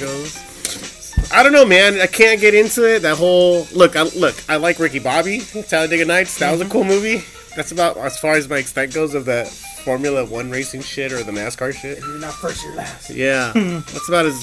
goes. 0.00 0.48
I 1.32 1.42
don't 1.42 1.52
know, 1.52 1.66
man. 1.66 2.00
I 2.00 2.06
can't 2.06 2.40
get 2.40 2.54
into 2.54 2.84
it. 2.94 3.00
That 3.02 3.18
whole 3.18 3.66
look. 3.74 3.96
I, 3.96 4.02
look, 4.02 4.36
I 4.48 4.56
like 4.56 4.78
Ricky 4.78 5.00
Bobby, 5.00 5.40
Talladega 5.40 6.06
Nights. 6.06 6.38
That 6.38 6.52
was 6.52 6.60
a 6.62 6.68
cool 6.68 6.84
movie. 6.84 7.24
That's 7.58 7.72
about 7.72 7.96
as 7.96 8.16
far 8.20 8.34
as 8.36 8.48
my 8.48 8.58
extent 8.58 8.94
goes 8.94 9.14
of 9.14 9.24
the 9.24 9.44
Formula 9.84 10.24
One 10.24 10.48
racing 10.48 10.80
shit 10.80 11.10
or 11.12 11.24
the 11.24 11.32
NASCAR 11.32 11.74
shit. 11.74 11.98
You're 11.98 12.20
not 12.20 12.32
first, 12.34 12.62
you're 12.64 12.76
last. 12.76 13.10
Yeah, 13.10 13.50
that's 13.54 14.08
about 14.08 14.26
as. 14.26 14.38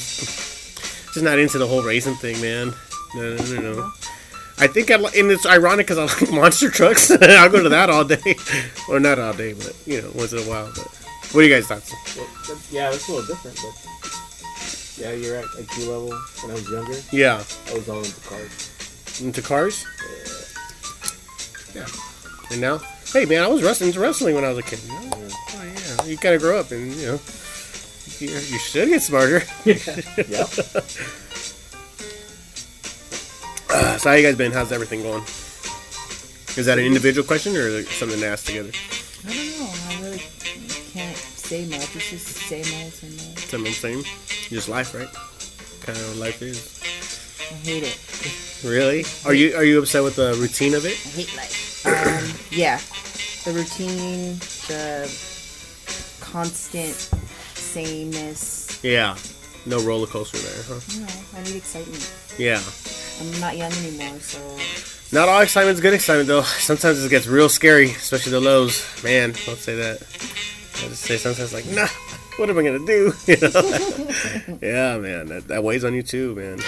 Just 1.13 1.23
not 1.23 1.39
into 1.39 1.57
the 1.57 1.65
whole 1.65 1.81
racing 1.81 2.15
thing, 2.15 2.41
man. 2.41 2.73
No, 3.15 3.37
no, 3.37 3.61
no, 3.61 3.73
no. 3.73 3.91
I 4.57 4.67
think 4.67 4.91
I 4.91 4.95
and 4.95 5.31
it's 5.31 5.45
ironic 5.45 5.87
because 5.87 5.97
I 5.97 6.03
like 6.25 6.29
monster 6.33 6.69
trucks. 6.69 7.09
I'll 7.21 7.49
go 7.49 7.63
to 7.63 7.69
that 7.69 7.89
all 7.89 8.03
day, 8.03 8.35
or 8.89 8.99
not 8.99 9.17
all 9.17 9.31
day, 9.31 9.53
but 9.53 9.73
you 9.85 10.01
know, 10.01 10.11
once 10.13 10.33
in 10.33 10.39
a 10.39 10.41
while. 10.41 10.69
But 10.75 10.85
what 11.31 11.39
do 11.41 11.47
you 11.47 11.55
guys 11.55 11.67
thoughts? 11.67 11.93
Well, 12.17 12.27
yeah, 12.69 12.89
that's 12.91 13.07
a 13.07 13.13
little 13.13 13.27
different, 13.33 13.55
but 13.63 15.01
yeah, 15.01 15.13
you're 15.13 15.37
at 15.37 15.45
IQ 15.45 15.87
level. 15.87 16.09
When 16.43 16.51
I 16.51 16.53
was 16.55 16.69
younger, 16.69 16.99
Yeah, 17.13 17.41
I 17.71 17.73
was 17.75 17.87
all 17.87 17.99
into 17.99 18.19
cars. 18.27 19.21
into 19.23 19.41
cars. 19.41 19.85
Yeah, 21.73 21.85
and 22.51 22.59
now, 22.61 22.79
hey 23.13 23.25
man, 23.25 23.43
I 23.43 23.47
was 23.47 23.63
wrestling 23.63 23.89
into 23.89 23.99
wrestling 23.99 24.35
when 24.35 24.43
I 24.43 24.49
was 24.49 24.57
a 24.59 24.63
kid. 24.63 24.79
Oh 24.89 25.29
yeah, 25.63 26.05
you 26.05 26.17
kind 26.17 26.35
of 26.35 26.41
grow 26.41 26.59
up, 26.59 26.71
and 26.71 26.91
you 26.93 27.05
know, 27.07 27.19
you, 28.19 28.29
you 28.29 28.59
should 28.59 28.89
get 28.89 29.01
smarter. 29.01 29.41
Yep. 29.65 30.49
Uh, 33.67 33.97
so 33.97 34.09
how 34.09 34.15
you 34.15 34.23
guys 34.23 34.35
been? 34.37 34.53
How's 34.53 34.71
everything 34.71 35.01
going? 35.01 35.21
Is 36.57 36.65
that 36.67 36.79
an 36.79 36.85
individual 36.85 37.27
question 37.27 37.55
or 37.57 37.83
something 37.83 38.19
to 38.19 38.25
ask 38.27 38.45
together? 38.45 38.71
I 39.27 39.33
don't 39.33 39.59
know. 39.59 39.69
I 39.89 40.01
really 40.01 40.21
can't 40.93 41.17
say 41.17 41.65
much. 41.65 41.93
It's 41.95 42.09
just 42.09 42.27
same 42.27 42.63
old, 42.81 42.93
same 42.93 43.11
old. 43.27 43.39
Something 43.39 43.67
I'm 43.67 43.73
saying? 43.73 44.03
Just 44.47 44.69
life, 44.69 44.93
right? 44.95 45.11
Kind 45.81 45.97
of 45.97 46.07
what 46.09 46.17
life 46.17 46.41
is. 46.41 46.79
I 47.51 47.53
hate 47.55 47.83
it. 47.83 48.41
Really? 48.63 49.05
Are 49.25 49.33
you 49.33 49.55
are 49.55 49.63
you 49.63 49.79
upset 49.79 50.03
with 50.03 50.15
the 50.15 50.33
routine 50.35 50.73
of 50.73 50.85
it? 50.85 50.93
I 51.05 51.09
hate 51.09 51.35
life. 51.35 51.85
Um, 51.85 52.33
yeah, 52.51 52.79
the 53.45 53.51
routine, 53.53 54.37
the 54.67 55.07
constant 56.21 56.95
sameness. 57.53 58.79
Yeah. 58.83 59.15
No 59.67 59.81
roller 59.81 60.05
coaster 60.05 60.37
there, 60.37 60.63
huh? 60.67 60.99
Know, 60.99 61.39
I 61.39 61.43
need 61.43 61.55
excitement. 61.55 62.13
Yeah. 62.37 62.61
I'm 63.19 63.39
not 63.39 63.57
young 63.57 63.71
anymore, 63.73 64.19
so 64.19 64.39
Not 65.11 65.27
all 65.27 65.41
excitement's 65.41 65.81
good 65.81 65.93
excitement 65.93 66.27
though. 66.27 66.43
Sometimes 66.43 67.03
it 67.03 67.09
gets 67.09 67.25
real 67.25 67.49
scary, 67.49 67.91
especially 67.91 68.31
the 68.33 68.41
lows. 68.41 68.85
Man, 69.03 69.33
don't 69.45 69.57
say 69.57 69.75
that. 69.75 70.01
I 70.01 70.87
just 70.89 71.01
say 71.03 71.17
sometimes 71.17 71.53
like, 71.53 71.65
nah, 71.67 71.87
what 72.37 72.49
am 72.49 72.57
I 72.59 72.63
gonna 72.63 72.85
do? 72.85 73.13
You 73.25 73.37
know? 73.41 73.61
yeah, 74.61 74.97
man, 74.97 75.27
that, 75.27 75.45
that 75.47 75.63
weighs 75.63 75.83
on 75.83 75.93
you 75.93 76.03
too, 76.03 76.35
man. 76.35 76.59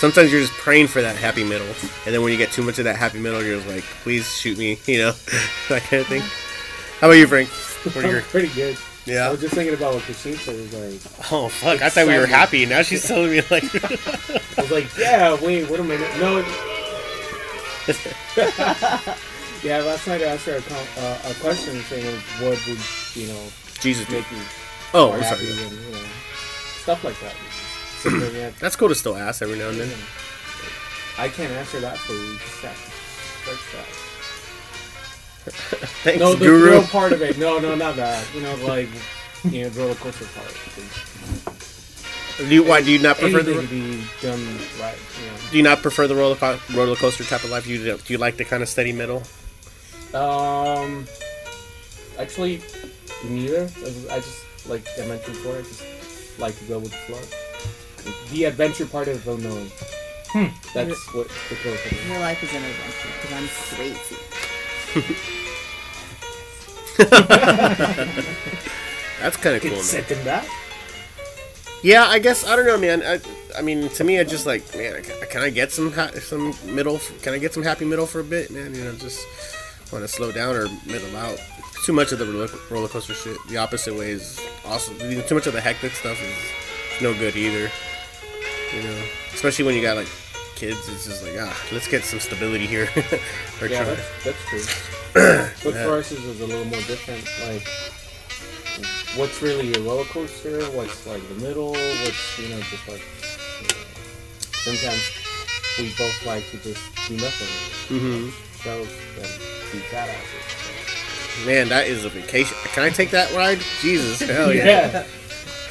Sometimes 0.00 0.32
you're 0.32 0.40
just 0.40 0.54
praying 0.54 0.86
for 0.86 1.02
that 1.02 1.14
happy 1.16 1.44
middle, 1.44 1.66
and 2.06 2.14
then 2.14 2.22
when 2.22 2.32
you 2.32 2.38
get 2.38 2.50
too 2.52 2.62
much 2.62 2.78
of 2.78 2.84
that 2.84 2.96
happy 2.96 3.18
middle, 3.18 3.42
you're 3.44 3.58
just 3.60 3.68
like, 3.68 3.84
please 4.02 4.26
shoot 4.34 4.56
me, 4.58 4.78
you 4.86 4.98
know, 4.98 5.12
that 5.68 5.82
kind 5.82 6.00
of 6.00 6.06
thing. 6.08 6.22
How 7.00 7.06
about 7.08 7.18
you, 7.18 7.26
Frank? 7.26 7.48
I'm 7.96 8.22
pretty 8.22 8.48
good. 8.54 8.76
Yeah. 9.06 9.26
I 9.26 9.30
was 9.30 9.40
just 9.40 9.54
thinking 9.54 9.74
about 9.74 9.94
what 9.94 10.02
Christine 10.04 10.36
said. 10.36 10.56
Was 10.56 10.72
like, 10.74 11.32
Oh 11.32 11.48
fuck! 11.48 11.80
I 11.82 11.88
thought 11.88 12.06
we 12.06 12.16
were 12.18 12.26
happy. 12.26 12.66
Now 12.66 12.82
she's 12.82 13.06
telling 13.06 13.30
me 13.30 13.40
like, 13.50 13.64
I 13.74 14.60
was 14.62 14.70
like, 14.70 14.86
yeah, 14.98 15.34
wait, 15.42 15.68
what 15.70 15.80
am 15.80 15.90
I? 15.90 15.96
No. 16.20 16.44
yeah, 19.62 19.78
last 19.82 20.06
night 20.06 20.20
I 20.20 20.24
asked 20.26 20.46
her 20.46 20.56
a, 20.56 20.60
com- 20.62 20.86
uh, 20.98 21.18
a 21.30 21.34
question 21.40 21.80
saying, 21.88 22.14
what 22.40 22.60
would 22.68 22.78
you 23.16 23.28
know 23.28 23.42
Jesus. 23.80 24.08
make 24.10 24.30
you 24.30 24.38
Oh, 24.92 25.12
I'm 25.12 25.22
sorry. 25.22 25.40
and 25.50 25.72
you 25.72 25.90
know 25.92 25.98
stuff 26.82 27.02
like 27.02 27.18
that. 27.20 27.34
Something 28.00 28.32
that 28.34 28.56
That's 28.58 28.76
cool 28.76 28.88
to 28.88 28.94
still 28.94 29.16
ask 29.16 29.42
every 29.42 29.58
now 29.58 29.68
and 29.68 29.78
then. 29.80 29.90
I 31.18 31.28
can't 31.28 31.52
answer 31.52 31.80
that 31.80 31.98
for 31.98 32.12
you. 32.14 32.38
Just 32.38 32.62
that. 32.62 32.76
Thanks, 36.04 36.20
No, 36.20 36.34
the 36.34 36.44
Guru. 36.44 36.70
real 36.70 36.82
part 36.84 37.12
of 37.12 37.22
it. 37.22 37.38
No, 37.38 37.58
no, 37.58 37.74
not 37.74 37.96
that. 37.96 38.24
You 38.34 38.42
know, 38.42 38.54
like 38.56 38.88
you 39.50 39.62
know, 39.64 39.68
the 39.70 39.80
roller 39.80 39.94
coaster 39.96 40.26
part. 40.34 40.54
Do 42.38 42.54
you, 42.54 42.62
why 42.64 42.80
do 42.82 42.90
you 42.90 42.98
not 42.98 43.18
prefer 43.18 43.42
the 43.42 43.52
be 43.68 44.02
done 44.22 44.40
right. 44.80 44.96
You 45.20 45.26
know. 45.30 45.36
Do 45.50 45.56
you 45.58 45.62
not 45.62 45.82
prefer 45.82 46.06
the 46.06 46.14
roller 46.14 46.36
co- 46.36 46.58
roller 46.74 46.96
coaster 46.96 47.24
type 47.24 47.44
of 47.44 47.50
life? 47.50 47.66
You 47.66 47.96
do 47.98 48.12
you 48.12 48.18
like 48.18 48.36
the 48.38 48.44
kind 48.44 48.62
of 48.62 48.68
steady 48.68 48.92
middle? 48.92 49.22
Um, 50.14 51.06
actually, 52.18 52.62
neither. 53.28 53.64
I 54.10 54.16
just 54.20 54.68
like 54.68 54.86
I 54.98 55.06
mentioned 55.06 55.36
before. 55.36 55.56
I 55.56 55.62
just 55.62 56.38
like 56.38 56.58
to 56.58 56.64
go 56.64 56.78
with 56.78 56.90
the 56.92 56.96
flow. 56.96 57.20
The 58.30 58.44
adventure 58.44 58.86
part 58.86 59.08
of 59.08 59.24
the 59.24 59.32
unknown. 59.32 59.70
Hmm. 60.28 60.46
That's 60.74 61.14
what 61.14 61.28
the 61.28 61.56
cool 61.62 61.74
thing 61.74 61.98
is. 61.98 62.08
your 62.08 62.18
life 62.20 62.42
is 62.42 62.52
an 62.54 62.62
adventure 62.62 63.08
because 63.20 63.32
I'm 63.36 63.48
crazy. 63.76 64.16
That's 69.20 69.36
kind 69.36 69.56
of 69.56 69.62
cool. 69.62 69.72
Man. 69.72 69.82
Second 69.82 70.24
that. 70.24 70.48
Yeah, 71.82 72.04
I 72.04 72.18
guess 72.18 72.46
I 72.46 72.56
don't 72.56 72.66
know, 72.66 72.78
man. 72.78 73.02
I, 73.02 73.20
I 73.58 73.62
mean, 73.62 73.88
to 73.90 74.04
me, 74.04 74.18
I 74.20 74.24
just 74.24 74.46
like, 74.46 74.62
man, 74.76 75.02
can, 75.02 75.16
can 75.28 75.42
I 75.42 75.50
get 75.50 75.72
some 75.72 75.92
ha- 75.92 76.10
some 76.20 76.54
middle? 76.64 77.00
Can 77.22 77.34
I 77.34 77.38
get 77.38 77.54
some 77.54 77.62
happy 77.62 77.84
middle 77.84 78.06
for 78.06 78.20
a 78.20 78.24
bit, 78.24 78.50
man? 78.50 78.74
You 78.74 78.84
know, 78.84 78.94
just 78.94 79.26
want 79.92 80.04
to 80.04 80.08
slow 80.08 80.30
down 80.30 80.56
or 80.56 80.68
middle 80.86 81.16
out. 81.16 81.38
Too 81.84 81.92
much 81.94 82.12
of 82.12 82.18
the 82.18 82.26
roller, 82.26 82.48
roller 82.70 82.88
coaster 82.88 83.14
shit. 83.14 83.38
The 83.48 83.56
opposite 83.56 83.94
way 83.94 84.10
is 84.10 84.38
awesome. 84.66 84.98
Too 84.98 85.34
much 85.34 85.46
of 85.46 85.54
the 85.54 85.60
hectic 85.60 85.92
stuff 85.92 86.20
is 86.22 87.02
no 87.02 87.14
good 87.14 87.36
either. 87.36 87.70
You 88.74 88.82
know, 88.82 89.02
especially 89.34 89.64
when 89.64 89.74
you 89.74 89.82
got 89.82 89.96
like 89.96 90.08
kids. 90.60 90.88
It's 90.88 91.06
just 91.06 91.24
like, 91.24 91.34
ah, 91.40 91.56
let's 91.72 91.88
get 91.88 92.04
some 92.04 92.20
stability 92.20 92.66
here. 92.66 92.88
Yeah, 93.60 93.84
that's, 93.84 94.24
that's 94.24 94.42
true. 94.48 94.64
but 95.64 95.74
Yeah. 95.74 95.84
for 95.84 95.96
us, 95.98 96.12
it's 96.12 96.22
a 96.24 96.46
little 96.46 96.64
more 96.64 96.80
different. 96.88 97.22
Like, 97.44 97.66
what's 99.18 99.42
really 99.42 99.74
a 99.74 99.80
roller 99.80 100.04
coaster? 100.04 100.64
What's 100.72 101.06
like 101.06 101.20
the 101.28 101.34
middle? 101.46 101.72
What's 101.72 102.38
you 102.38 102.48
know 102.48 102.60
just 102.60 102.88
like 102.88 103.02
you 103.60 103.68
know, 103.68 103.84
sometimes 104.64 105.02
we 105.78 105.92
both 105.98 106.24
like 106.26 106.44
to 106.52 106.56
just 106.58 106.80
do 107.08 107.16
nothing. 107.16 107.98
Mm-hmm. 107.98 108.68
And 108.68 108.86
be 109.72 109.78
badasses. 109.90 111.46
Man, 111.46 111.68
that 111.68 111.86
is 111.86 112.04
a 112.04 112.08
vacation. 112.10 112.56
Can 112.72 112.82
I 112.82 112.90
take 112.90 113.10
that 113.10 113.32
ride? 113.34 113.58
Jesus, 113.80 114.20
hell 114.20 114.52
yeah. 114.54 115.04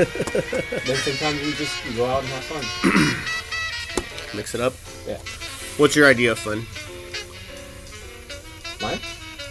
Then 0.05 0.95
sometimes 0.97 1.41
we 1.41 1.51
just 1.53 1.75
go 1.95 2.05
out 2.05 2.23
and 2.23 2.29
have 2.29 2.43
fun. 2.43 2.63
Mix 4.37 4.55
it 4.55 4.61
up. 4.61 4.73
Yeah. 5.07 5.17
What's 5.77 5.95
your 5.95 6.07
idea 6.07 6.31
of 6.33 6.39
fun? 6.39 6.65
Mine? 8.81 8.99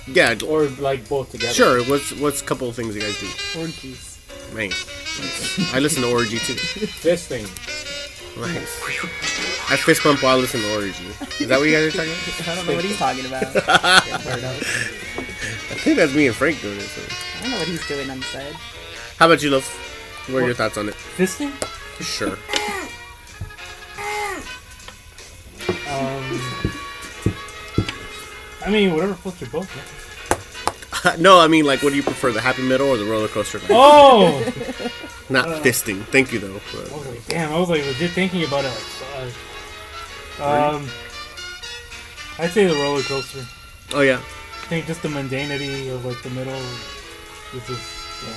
Yeah, 0.06 0.34
Or 0.46 0.64
like 0.80 1.06
both 1.08 1.30
together. 1.32 1.52
sure. 1.52 1.82
What's 1.84 2.12
what's 2.18 2.40
a 2.40 2.44
couple 2.44 2.68
of 2.68 2.74
things 2.76 2.94
you 2.96 3.02
guys 3.02 3.18
do? 3.20 3.28
Orgies. 3.60 4.18
Man, 4.54 4.70
I 5.74 5.80
listen 5.80 6.02
to 6.02 6.10
Orgy 6.10 6.38
too. 6.38 6.54
This 7.02 7.26
thing. 7.26 7.44
Nice. 8.40 8.80
I 9.70 9.76
fist 9.76 10.02
bump 10.02 10.22
while 10.22 10.36
I 10.38 10.40
listen 10.40 10.60
to 10.62 10.74
Orgy. 10.76 11.04
Is 11.42 11.48
that 11.48 11.58
what 11.58 11.68
you 11.68 11.74
guys 11.74 11.94
are 11.94 11.98
talking 11.98 12.12
about? 12.12 12.48
I 12.48 12.54
don't 12.54 12.66
know 12.66 12.74
what 12.76 12.84
he's 12.84 12.96
talking 13.04 13.26
about. 13.26 13.44
I 15.70 15.80
think 15.84 15.96
that's 15.98 16.14
me 16.14 16.26
and 16.28 16.36
Frank 16.36 16.60
doing 16.62 16.78
it. 16.78 16.82
So. 16.82 17.02
I 17.02 17.42
don't 17.42 17.50
know 17.50 17.58
what 17.58 17.68
he's 17.68 17.86
doing 17.86 18.08
on 18.10 18.18
the 18.20 18.24
side. 18.24 18.54
How 19.18 19.26
about 19.26 19.42
you, 19.42 19.50
Love? 19.50 19.66
What 20.30 20.42
are 20.42 20.46
your 20.46 20.54
thoughts 20.54 20.76
on 20.76 20.88
it? 20.88 20.94
Fisting? 20.94 21.52
Sure. 22.00 22.36
Um, 25.88 26.40
I 28.64 28.70
mean, 28.70 28.94
whatever 28.94 29.14
floats 29.14 29.40
your 29.40 29.50
boat. 29.50 29.66
no, 31.18 31.40
I 31.40 31.48
mean 31.48 31.64
like, 31.64 31.82
what 31.82 31.90
do 31.90 31.96
you 31.96 32.02
prefer, 32.02 32.30
the 32.32 32.40
happy 32.40 32.62
middle 32.62 32.88
or 32.88 32.96
the 32.96 33.04
roller 33.04 33.28
coaster? 33.28 33.60
Oh! 33.70 34.40
Not 35.30 35.46
fisting. 35.62 36.02
Thank 36.04 36.32
you 36.32 36.38
though. 36.38 36.60
but- 36.72 36.92
I 36.92 36.96
was 36.96 37.06
like, 37.06 37.26
damn, 37.26 37.52
I 37.52 37.58
was 37.58 37.68
like 37.70 37.84
legit 37.84 38.10
thinking 38.12 38.44
about 38.44 38.64
it. 38.64 38.68
Like, 38.68 39.32
fuck. 40.36 40.74
Um, 40.74 40.88
I'd 42.38 42.50
say 42.50 42.66
the 42.66 42.74
roller 42.74 43.02
coaster. 43.02 43.44
Oh 43.94 44.00
yeah. 44.00 44.18
I 44.18 44.66
think 44.70 44.86
just 44.86 45.02
the 45.02 45.08
mundanity 45.08 45.90
of 45.94 46.04
like 46.04 46.22
the 46.22 46.30
middle 46.30 46.54
is 47.54 47.66
just 47.66 48.26
yeah. 48.26 48.34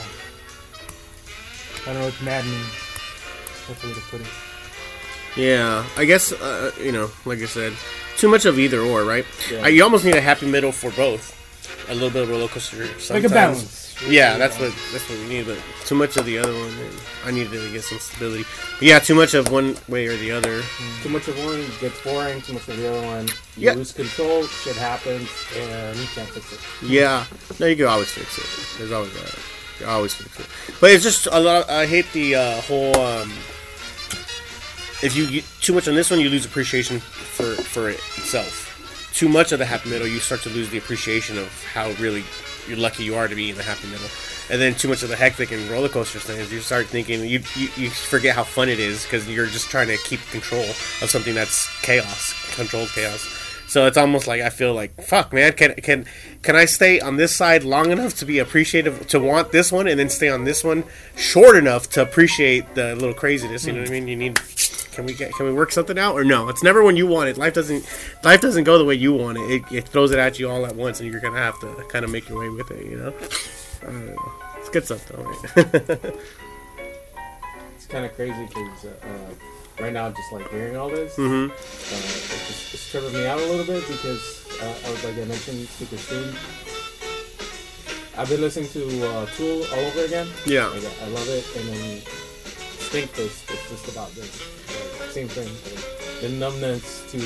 I 1.83 1.93
don't 1.93 2.01
know, 2.01 2.07
it's 2.07 2.21
maddening. 2.21 2.59
That's 3.67 3.81
the 3.81 3.88
way 3.88 3.93
to 3.93 4.01
put 4.01 4.21
it. 4.21 4.27
Yeah, 5.38 5.85
I 5.97 6.05
guess 6.05 6.31
uh, 6.33 6.71
you 6.79 6.91
know, 6.91 7.09
like 7.25 7.39
I 7.39 7.45
said, 7.45 7.73
too 8.17 8.27
much 8.27 8.45
of 8.45 8.59
either 8.59 8.81
or, 8.81 9.03
right? 9.03 9.25
Yeah. 9.51 9.63
Uh, 9.63 9.67
you 9.67 9.83
almost 9.83 10.03
need 10.05 10.15
a 10.15 10.21
happy 10.21 10.45
middle 10.45 10.71
for 10.71 10.91
both. 10.91 11.38
A 11.89 11.93
little 11.93 12.09
bit 12.09 12.23
of 12.23 12.29
roller 12.29 12.47
coaster, 12.47 12.85
sometimes. 13.00 13.09
Like 13.09 13.23
a 13.25 13.29
balance. 13.29 13.79
Yeah, 14.07 14.38
that's 14.38 14.57
what 14.59 14.73
that's 14.91 15.07
what 15.09 15.19
we 15.19 15.27
need. 15.27 15.45
But 15.45 15.57
too 15.85 15.95
much 15.95 16.17
of 16.17 16.25
the 16.25 16.38
other 16.38 16.53
one, 16.53 16.69
and 16.69 17.00
I 17.25 17.31
need 17.31 17.50
to 17.51 17.71
get 17.71 17.83
some 17.83 18.00
stability. 18.00 18.45
But 18.79 18.88
yeah, 18.88 19.00
too 19.00 19.15
much 19.15 19.33
of 19.33 19.51
one 19.51 19.75
way 19.88 20.07
or 20.07 20.15
the 20.17 20.31
other. 20.31 20.61
Too 21.03 21.09
much 21.09 21.27
of 21.27 21.38
one 21.45 21.63
gets 21.79 22.01
boring, 22.03 22.41
too 22.41 22.53
much 22.53 22.67
of 22.67 22.77
the 22.77 22.89
other 22.89 23.05
one. 23.07 23.27
You 23.57 23.67
Yeah. 23.67 23.73
lose 23.73 23.91
control, 23.93 24.45
shit 24.47 24.75
happens, 24.75 25.29
and 25.55 25.97
you 25.97 26.07
can't 26.15 26.29
fix 26.29 26.51
it. 26.53 26.59
Yeah, 26.83 27.25
no, 27.59 27.65
you 27.67 27.75
can 27.75 27.85
always 27.85 28.09
fix 28.11 28.38
it. 28.38 28.77
There's 28.79 28.91
always 28.91 29.13
that. 29.13 29.35
Can 29.81 29.89
always 29.89 30.13
fix 30.13 30.39
it. 30.39 30.47
But 30.79 30.91
it's 30.91 31.03
just 31.03 31.27
a 31.31 31.39
lot. 31.39 31.69
I 31.69 31.85
hate 31.85 32.11
the 32.13 32.35
uh, 32.35 32.61
whole. 32.61 32.95
Um, 32.97 33.29
if 35.03 35.15
you 35.15 35.27
get 35.29 35.45
too 35.59 35.73
much 35.73 35.88
on 35.88 35.95
this 35.95 36.11
one, 36.11 36.19
you 36.19 36.29
lose 36.29 36.45
appreciation 36.45 37.00
for 37.00 37.55
for 37.55 37.89
it 37.89 38.00
itself. 38.17 38.67
Too 39.13 39.27
much 39.27 39.51
of 39.51 39.59
the 39.59 39.65
happy 39.65 39.89
middle, 39.89 40.07
you 40.07 40.19
start 40.19 40.41
to 40.43 40.50
lose 40.50 40.69
the 40.69 40.77
appreciation 40.77 41.38
of 41.38 41.47
how 41.73 41.91
really 42.00 42.23
you're 42.67 42.77
lucky 42.77 43.03
you 43.03 43.15
are 43.15 43.27
to 43.27 43.35
be 43.35 43.50
in 43.50 43.57
the 43.57 43.63
happy 43.63 43.88
middle. 43.88 44.07
And 44.50 44.61
then 44.61 44.75
too 44.75 44.88
much 44.88 45.03
of 45.03 45.09
the 45.09 45.15
hectic 45.15 45.51
and 45.51 45.69
roller 45.69 45.89
coaster 45.89 46.19
things, 46.19 46.51
you 46.51 46.59
start 46.59 46.85
thinking 46.88 47.21
you 47.21 47.41
you, 47.55 47.69
you 47.75 47.89
forget 47.89 48.35
how 48.35 48.43
fun 48.43 48.69
it 48.69 48.79
is 48.79 49.03
because 49.03 49.27
you're 49.27 49.47
just 49.47 49.69
trying 49.69 49.88
to 49.88 49.97
keep 49.97 50.19
control 50.31 50.63
of 50.63 51.09
something 51.09 51.33
that's 51.33 51.67
chaos, 51.81 52.33
controlled 52.55 52.89
chaos. 52.89 53.40
So 53.71 53.87
it's 53.87 53.95
almost 53.95 54.27
like 54.27 54.41
I 54.41 54.49
feel 54.49 54.73
like 54.73 55.01
fuck, 55.01 55.31
man. 55.31 55.53
Can 55.53 55.73
can 55.75 56.05
can 56.41 56.57
I 56.57 56.65
stay 56.65 56.99
on 56.99 57.15
this 57.15 57.33
side 57.33 57.63
long 57.63 57.89
enough 57.91 58.15
to 58.15 58.25
be 58.25 58.37
appreciative 58.37 59.07
to 59.07 59.17
want 59.17 59.53
this 59.53 59.71
one, 59.71 59.87
and 59.87 59.97
then 59.97 60.09
stay 60.09 60.27
on 60.27 60.43
this 60.43 60.61
one 60.61 60.83
short 61.15 61.55
enough 61.55 61.89
to 61.91 62.01
appreciate 62.01 62.75
the 62.75 62.95
little 62.97 63.13
craziness? 63.13 63.65
You 63.65 63.71
know 63.71 63.79
what 63.79 63.87
I 63.87 63.93
mean? 63.93 64.09
You 64.09 64.17
need. 64.17 64.41
Can 64.91 65.05
we 65.05 65.13
get? 65.13 65.31
Can 65.35 65.45
we 65.45 65.53
work 65.53 65.71
something 65.71 65.97
out 65.97 66.15
or 66.15 66.25
no? 66.25 66.49
It's 66.49 66.61
never 66.61 66.83
when 66.83 66.97
you 66.97 67.07
want 67.07 67.29
it. 67.29 67.37
Life 67.37 67.53
doesn't. 67.53 67.87
Life 68.25 68.41
doesn't 68.41 68.65
go 68.65 68.77
the 68.77 68.83
way 68.83 68.95
you 68.95 69.13
want 69.13 69.37
it. 69.37 69.49
It, 69.49 69.71
it 69.71 69.87
throws 69.87 70.11
it 70.11 70.19
at 70.19 70.37
you 70.37 70.49
all 70.49 70.65
at 70.65 70.75
once, 70.75 70.99
and 70.99 71.09
you're 71.09 71.21
gonna 71.21 71.39
have 71.39 71.57
to 71.61 71.73
kind 71.87 72.03
of 72.03 72.11
make 72.11 72.27
your 72.27 72.39
way 72.41 72.49
with 72.49 72.71
it. 72.71 72.85
You 72.85 72.97
know. 72.97 73.13
Know. 73.89 74.31
It's 74.57 74.67
good 74.67 74.83
stuff 74.83 75.07
though. 75.07 75.23
Right? 75.23 76.15
It's 77.77 77.87
kind 77.87 78.05
of 78.05 78.13
crazy 78.15 78.45
because 78.47 78.85
uh, 78.85 79.33
right 79.81 79.93
now, 79.93 80.09
just 80.09 80.31
like 80.31 80.50
hearing 80.51 80.77
all 80.77 80.89
this, 80.89 81.15
hmm 81.15 81.47
uh, 81.50 81.53
it 81.53 82.41
just, 82.47 82.73
it's 82.73 82.91
tripping 82.91 83.13
me 83.13 83.25
out 83.27 83.39
a 83.39 83.45
little 83.45 83.65
bit 83.65 83.85
because, 83.88 84.45
uh, 84.61 84.88
I 84.88 84.91
was 84.91 85.03
like 85.03 85.15
I 85.17 85.25
mentioned 85.25 85.67
super 85.67 85.97
soon. 85.97 86.35
I've 88.17 88.29
been 88.29 88.41
listening 88.41 88.69
to 88.69 89.07
uh, 89.07 89.25
Tool 89.38 89.63
all 89.73 89.79
over 89.79 90.03
again. 90.05 90.27
Yeah. 90.45 90.67
Like, 90.67 90.83
I 91.01 91.07
love 91.07 91.27
it, 91.29 91.45
and 91.55 91.67
then 91.69 92.00
Stinkfist 92.91 93.50
is 93.50 93.69
just 93.69 93.88
about 93.91 94.11
this. 94.11 94.41
Like, 94.67 95.09
same 95.11 95.27
thing. 95.27 95.47
Like, 95.47 96.21
the 96.21 96.29
numbness 96.29 97.09
to 97.11 97.19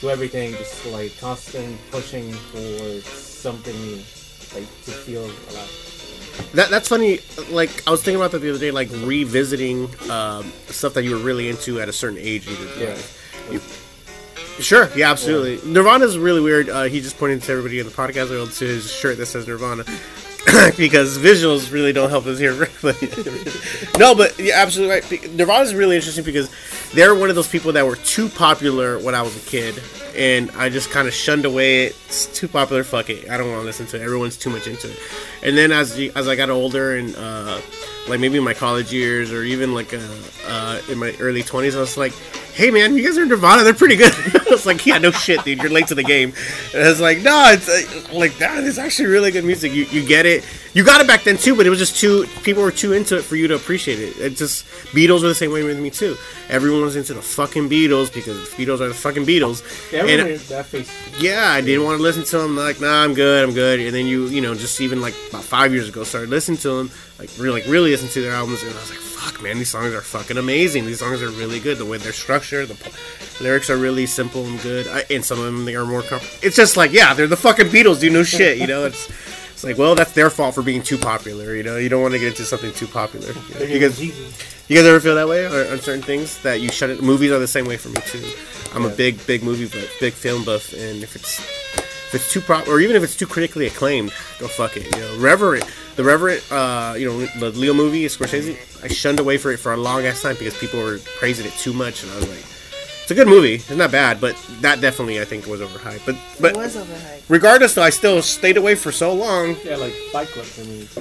to 0.00 0.10
everything, 0.10 0.52
just 0.52 0.84
like 0.86 1.16
constant 1.20 1.78
pushing 1.92 2.32
for 2.32 3.00
something 3.08 3.76
new, 3.82 3.96
like 4.58 4.66
to 4.86 4.90
feel 4.90 5.22
alive. 5.24 5.91
That 6.54 6.70
that's 6.70 6.88
funny. 6.88 7.20
Like 7.50 7.86
I 7.86 7.90
was 7.90 8.02
thinking 8.02 8.20
about 8.20 8.32
that 8.32 8.38
the 8.38 8.50
other 8.50 8.58
day, 8.58 8.70
like 8.70 8.88
revisiting 8.92 9.88
um, 10.10 10.50
stuff 10.66 10.94
that 10.94 11.04
you 11.04 11.12
were 11.12 11.22
really 11.22 11.48
into 11.48 11.80
at 11.80 11.88
a 11.88 11.92
certain 11.92 12.18
age. 12.18 12.46
You 12.48 12.56
did, 12.56 12.98
Yeah. 13.50 13.60
Sure. 14.58 14.88
Yeah. 14.94 15.10
Absolutely. 15.10 15.70
Nirvana's 15.70 16.18
really 16.18 16.40
weird. 16.40 16.68
Uh, 16.68 16.84
he 16.84 17.00
just 17.00 17.18
pointed 17.18 17.42
to 17.42 17.52
everybody 17.52 17.78
in 17.80 17.86
the 17.86 17.92
podcast 17.92 18.30
world 18.30 18.52
to 18.52 18.66
his 18.66 18.92
shirt 18.92 19.16
that 19.18 19.26
says 19.26 19.46
Nirvana. 19.46 19.84
because 20.76 21.18
visuals 21.18 21.72
really 21.72 21.92
don't 21.92 22.10
help 22.10 22.26
us 22.26 22.38
here. 22.38 22.68
No, 23.98 24.14
but 24.14 24.36
you're 24.38 24.56
absolutely 24.56 24.94
right. 24.94 25.10
Be- 25.10 25.28
Nirvana's 25.28 25.74
really 25.74 25.96
interesting 25.96 26.24
because 26.24 26.50
they're 26.92 27.14
one 27.14 27.28
of 27.28 27.36
those 27.36 27.46
people 27.46 27.72
that 27.72 27.86
were 27.86 27.96
too 27.96 28.28
popular 28.28 28.98
when 28.98 29.14
I 29.14 29.22
was 29.22 29.36
a 29.36 29.48
kid, 29.48 29.80
and 30.16 30.50
I 30.52 30.70
just 30.70 30.90
kind 30.90 31.06
of 31.06 31.14
shunned 31.14 31.44
away. 31.44 31.86
It's 31.86 32.26
too 32.26 32.48
popular. 32.48 32.82
Fuck 32.84 33.10
it. 33.10 33.30
I 33.30 33.36
don't 33.36 33.48
want 33.48 33.60
to 33.60 33.66
listen 33.66 33.86
to 33.88 33.96
it. 33.98 34.02
Everyone's 34.02 34.36
too 34.36 34.50
much 34.50 34.66
into 34.66 34.90
it. 34.90 34.98
And 35.42 35.56
then 35.56 35.70
as 35.72 35.96
as 36.16 36.26
I 36.26 36.34
got 36.34 36.50
older 36.50 36.96
and 36.96 37.14
uh, 37.16 37.60
like 38.08 38.18
maybe 38.18 38.38
in 38.38 38.44
my 38.44 38.54
college 38.54 38.92
years 38.92 39.30
or 39.30 39.42
even 39.44 39.74
like 39.74 39.92
uh, 39.94 40.00
uh, 40.48 40.80
in 40.90 40.98
my 40.98 41.14
early 41.20 41.42
twenties, 41.42 41.76
I 41.76 41.80
was 41.80 41.96
like, 41.96 42.14
"Hey 42.54 42.70
man, 42.70 42.96
you 42.96 43.04
guys 43.04 43.16
are 43.18 43.24
Nirvana. 43.26 43.64
They're 43.64 43.74
pretty 43.74 43.96
good." 43.96 44.12
I 44.34 44.50
was 44.50 44.66
like, 44.66 44.84
"Yeah, 44.86 44.98
no 44.98 45.10
shit, 45.10 45.44
dude. 45.44 45.60
You're 45.62 45.70
late 45.70 45.86
to 45.88 45.94
the 45.94 46.02
game." 46.02 46.32
And 46.74 46.82
I 46.84 46.88
was 46.88 47.00
like, 47.00 47.18
"No, 47.22 47.50
it's 47.52 47.68
uh, 47.68 48.14
like 48.16 48.36
that. 48.38 48.64
It's 48.64 48.78
actually 48.78 49.06
really 49.08 49.30
good 49.30 49.44
music. 49.44 49.72
You 49.72 49.84
you 49.84 50.06
get 50.06 50.26
it. 50.26 50.44
You 50.74 50.82
got 50.84 51.02
it 51.02 51.06
back 51.06 51.22
then 51.24 51.36
too, 51.36 51.54
but 51.54 51.66
it 51.66 51.70
was 51.70 51.78
just 51.78 52.00
too 52.00 52.26
people 52.42 52.62
were 52.62 52.70
too 52.70 52.94
into 52.94 53.16
it 53.18 53.22
for 53.22 53.36
you 53.36 53.46
to 53.48 53.54
appreciate 53.56 53.98
it. 53.98 54.16
It 54.18 54.36
just 54.36 54.64
Beatles 54.94 55.20
were 55.22 55.28
the 55.28 55.34
same 55.34 55.52
way 55.52 55.62
with 55.64 55.78
me 55.78 55.90
too. 55.90 56.16
Everyone 56.48 56.80
was 56.82 56.96
into 56.96 57.12
the 57.14 57.20
fucking 57.22 57.68
Beatles 57.68 58.12
because 58.12 58.50
the 58.50 58.64
Beatles 58.64 58.80
are 58.80 58.88
the 58.88 58.94
fucking 58.94 59.24
Beatles. 59.26 59.62
Yeah, 59.92 60.06
And- 60.06 60.38
that 60.40 60.66
face. 60.66 60.90
yeah, 61.20 61.50
I 61.50 61.60
didn't 61.60 61.84
want 61.84 61.98
to 61.98 62.02
listen 62.02 62.24
to 62.24 62.38
them. 62.38 62.56
Like, 62.56 62.80
nah, 62.80 63.04
I'm 63.04 63.12
good, 63.14 63.46
I'm 63.46 63.54
good. 63.54 63.80
And 63.80 63.94
then 63.94 64.06
you, 64.06 64.26
you 64.28 64.40
know, 64.40 64.54
just 64.54 64.80
even 64.80 65.00
like 65.02 65.14
about 65.28 65.44
five 65.44 65.72
years 65.74 65.88
ago, 65.90 66.04
started 66.04 66.30
listening 66.30 66.56
to 66.58 66.70
them, 66.70 66.90
like 67.18 67.28
really, 67.38 67.60
like 67.60 67.70
really 67.70 67.90
listen 67.90 68.08
to 68.08 68.22
their 68.22 68.32
albums, 68.32 68.62
and 68.62 68.70
I 68.72 68.74
was 68.80 68.90
like, 68.90 68.98
fuck, 69.22 69.42
man, 69.42 69.58
these 69.58 69.70
songs 69.70 69.94
are 69.94 70.00
fucking 70.00 70.36
amazing. 70.36 70.86
These 70.86 70.98
songs 70.98 71.22
are 71.22 71.30
really 71.30 71.60
good. 71.60 71.78
The 71.78 71.86
way 71.86 71.98
they're 71.98 72.12
structured, 72.12 72.68
the 72.68 72.74
po- 72.74 72.90
lyrics 73.42 73.70
are 73.70 73.76
really 73.76 74.06
simple 74.06 74.44
and 74.44 74.60
good, 74.60 74.88
I, 74.88 75.04
and 75.10 75.24
some 75.24 75.38
of 75.38 75.44
them 75.44 75.64
they 75.64 75.76
are 75.76 75.84
more. 75.84 76.02
Comp- 76.02 76.24
it's 76.42 76.56
just 76.56 76.76
like, 76.76 76.92
yeah, 76.92 77.14
they're 77.14 77.26
the 77.26 77.36
fucking 77.36 77.66
Beatles, 77.66 78.00
do 78.00 78.10
no 78.10 78.22
shit, 78.22 78.58
you 78.58 78.66
know. 78.66 78.84
It's 78.84 79.08
it's 79.52 79.64
like, 79.64 79.78
well, 79.78 79.94
that's 79.94 80.12
their 80.12 80.28
fault 80.28 80.54
for 80.54 80.62
being 80.62 80.82
too 80.82 80.98
popular, 80.98 81.54
you 81.54 81.62
know. 81.62 81.76
You 81.76 81.88
don't 81.88 82.02
want 82.02 82.14
to 82.14 82.18
get 82.18 82.28
into 82.28 82.44
something 82.44 82.72
too 82.72 82.88
popular. 82.88 83.32
You 83.60 83.78
guys, 83.78 84.02
you 84.02 84.12
guys 84.76 84.84
ever 84.84 84.98
feel 84.98 85.14
that 85.14 85.28
way 85.28 85.46
or, 85.46 85.70
on 85.70 85.78
certain 85.78 86.02
things 86.02 86.42
that 86.42 86.60
you 86.60 86.70
shut 86.70 86.90
it? 86.90 87.00
Movies 87.02 87.30
are 87.30 87.38
the 87.38 87.46
same 87.46 87.66
way 87.66 87.76
for 87.76 87.88
me 87.90 88.00
too. 88.06 88.24
I'm 88.74 88.84
a 88.84 88.90
big, 88.90 89.24
big 89.26 89.42
movie 89.44 89.66
buff, 89.66 89.88
big 90.00 90.14
film 90.14 90.44
buff, 90.44 90.72
and 90.72 91.02
if 91.02 91.14
it's 91.14 91.40
if 92.12 92.14
it's 92.16 92.32
too 92.32 92.40
prop 92.40 92.68
or 92.68 92.80
even 92.80 92.96
if 92.96 93.02
it's 93.02 93.16
too 93.16 93.26
critically 93.26 93.66
acclaimed, 93.66 94.10
go 94.38 94.46
fuck 94.48 94.76
it. 94.76 94.84
You 94.94 95.02
know, 95.02 95.18
Revenant, 95.18 95.64
the 95.96 96.04
Revenant, 96.04 96.42
uh, 96.52 96.94
you 96.96 97.06
know, 97.08 97.26
the 97.38 97.50
Leo 97.50 97.74
movie, 97.74 98.04
Scorsese. 98.06 98.56
I 98.84 98.88
shunned 98.88 99.20
away 99.20 99.38
for 99.38 99.50
it 99.52 99.58
for 99.58 99.72
a 99.72 99.76
long 99.76 100.04
ass 100.06 100.22
time 100.22 100.36
because 100.38 100.56
people 100.58 100.80
were 100.82 100.98
praising 101.18 101.46
it 101.46 101.52
too 101.54 101.72
much, 101.72 102.02
and 102.02 102.12
I 102.12 102.16
was 102.16 102.28
like, 102.28 102.44
it's 103.02 103.10
a 103.10 103.14
good 103.14 103.26
movie, 103.28 103.54
it's 103.54 103.70
not 103.70 103.90
bad, 103.90 104.20
but 104.20 104.36
that 104.60 104.80
definitely 104.80 105.20
I 105.20 105.24
think 105.24 105.46
was 105.46 105.60
overhyped. 105.60 106.06
But 106.06 106.14
It 106.14 106.20
but 106.40 106.56
was 106.56 106.76
overhyped. 106.76 107.22
regardless, 107.28 107.74
though, 107.74 107.82
I 107.82 107.90
still 107.90 108.22
stayed 108.22 108.56
away 108.56 108.74
for 108.76 108.92
so 108.92 109.12
long. 109.12 109.56
Yeah, 109.64 109.76
like 109.76 109.92
Fight 110.12 110.28
Club 110.28 110.44
for 110.46 110.64
me 110.64 110.86
too. 110.94 111.00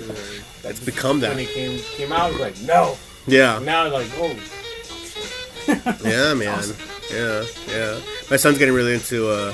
Like, 0.64 0.72
It's 0.72 0.80
become 0.84 1.20
that. 1.20 1.30
When 1.36 1.40
it 1.46 1.50
came 1.50 1.80
came 1.80 2.12
out, 2.12 2.22
I 2.22 2.32
was 2.32 2.40
like, 2.40 2.60
no. 2.62 2.98
Yeah. 3.28 3.60
Now 3.60 3.88
like, 3.90 4.10
oh, 4.18 4.36
Yeah, 6.04 6.34
man. 6.34 6.64
Yeah, 7.12 7.44
yeah. 7.68 8.00
My 8.30 8.38
son's 8.38 8.58
getting 8.58 8.74
really 8.74 8.94
into 8.94 9.28
uh 9.30 9.54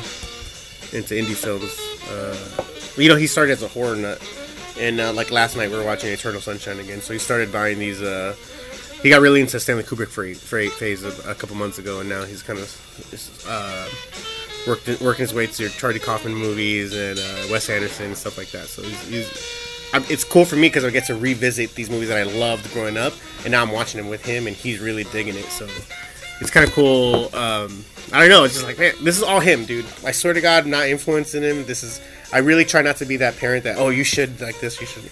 into 0.93 1.13
indie 1.13 1.36
films. 1.36 1.78
Uh, 2.10 2.63
you 3.02 3.10
know, 3.10 3.15
he 3.15 3.28
started 3.28 3.54
as 3.54 3.63
a 3.63 3.67
horror 3.67 3.95
nut, 3.95 4.21
and 4.80 5.00
uh, 5.00 5.13
like 5.13 5.32
last 5.32 5.56
night 5.58 5.69
we 5.69 5.78
were 5.78 5.86
watching 5.86 6.12
Eternal 6.12 6.41
Sunshine 6.41 6.80
again. 6.80 7.02
So 7.02 7.13
he 7.13 7.19
started 7.19 7.52
buying 7.52 7.80
these. 7.80 8.02
Uh, 8.02 8.36
he 9.02 9.10
got 9.10 9.21
really 9.21 9.41
into 9.41 9.60
Stanley 9.60 9.84
Kubrick 9.84 10.10
phase 10.38 11.04
a, 11.04 11.32
a 11.32 11.36
couple 11.36 11.56
months 11.56 11.78
ago, 11.78 12.00
and 12.00 12.10
now 12.10 12.23
he's 12.23 12.41
kind 12.41 12.60
of 12.60 13.45
uh, 13.47 13.88
worked 14.67 14.88
working 15.02 15.23
his 15.23 15.34
way 15.34 15.47
to 15.47 15.63
your 15.63 15.71
Charlie 15.71 16.00
Kaufman 16.00 16.34
movies 16.34 16.93
and 16.93 17.19
uh, 17.19 17.52
Wes 17.52 17.69
Anderson 17.69 18.08
and 18.08 18.17
stuff 18.17 18.38
like 18.38 18.52
that. 18.52 18.65
So 18.67 18.82
he's. 18.82 19.08
he's 19.08 19.63
I'm, 19.93 20.04
it's 20.10 20.26
cool 20.26 20.43
for 20.43 20.58
me 20.58 20.67
because 20.67 20.84
I 20.84 20.89
get 20.89 21.06
to 21.06 21.15
revisit 21.15 21.73
these 21.76 21.89
movies 21.89 22.10
that 22.10 22.17
I 22.17 22.23
loved 22.23 22.69
growing 22.73 22.97
up, 22.97 23.13
and 23.43 23.52
now 23.52 23.62
I'm 23.62 23.71
watching 23.71 24.02
them 24.02 24.10
with 24.10 24.26
him, 24.26 24.45
and 24.45 24.54
he's 24.54 24.80
really 24.80 25.06
digging 25.06 25.36
it. 25.36 25.45
So 25.45 25.65
it's 26.41 26.52
kind 26.52 26.67
of 26.67 26.73
cool. 26.73 27.34
Um, 27.36 27.84
I 28.13 28.19
don't 28.19 28.30
know. 28.30 28.43
It's 28.43 28.54
just 28.54 28.65
like, 28.65 28.80
man, 28.80 28.93
this 29.04 29.17
is 29.17 29.23
all 29.23 29.39
him, 29.39 29.65
dude. 29.65 29.86
I 30.06 30.12
swear 30.12 30.34
to 30.34 30.41
God, 30.41 30.63
I'm 30.63 30.69
not 30.69 30.88
influencing 30.88 31.43
him. 31.43 31.65
This 31.65 31.84
is. 31.84 32.02
I 32.32 32.39
really 32.39 32.65
try 32.65 32.82
not 32.82 32.97
to 32.97 33.06
be 33.06 33.17
that 33.17 33.38
parent 33.38 33.63
that, 33.63 33.78
oh, 33.78 33.88
you 33.88 34.04
should 34.04 34.41
like 34.41 34.60
this, 34.60 34.82
you 34.82 34.88
should. 34.88 35.04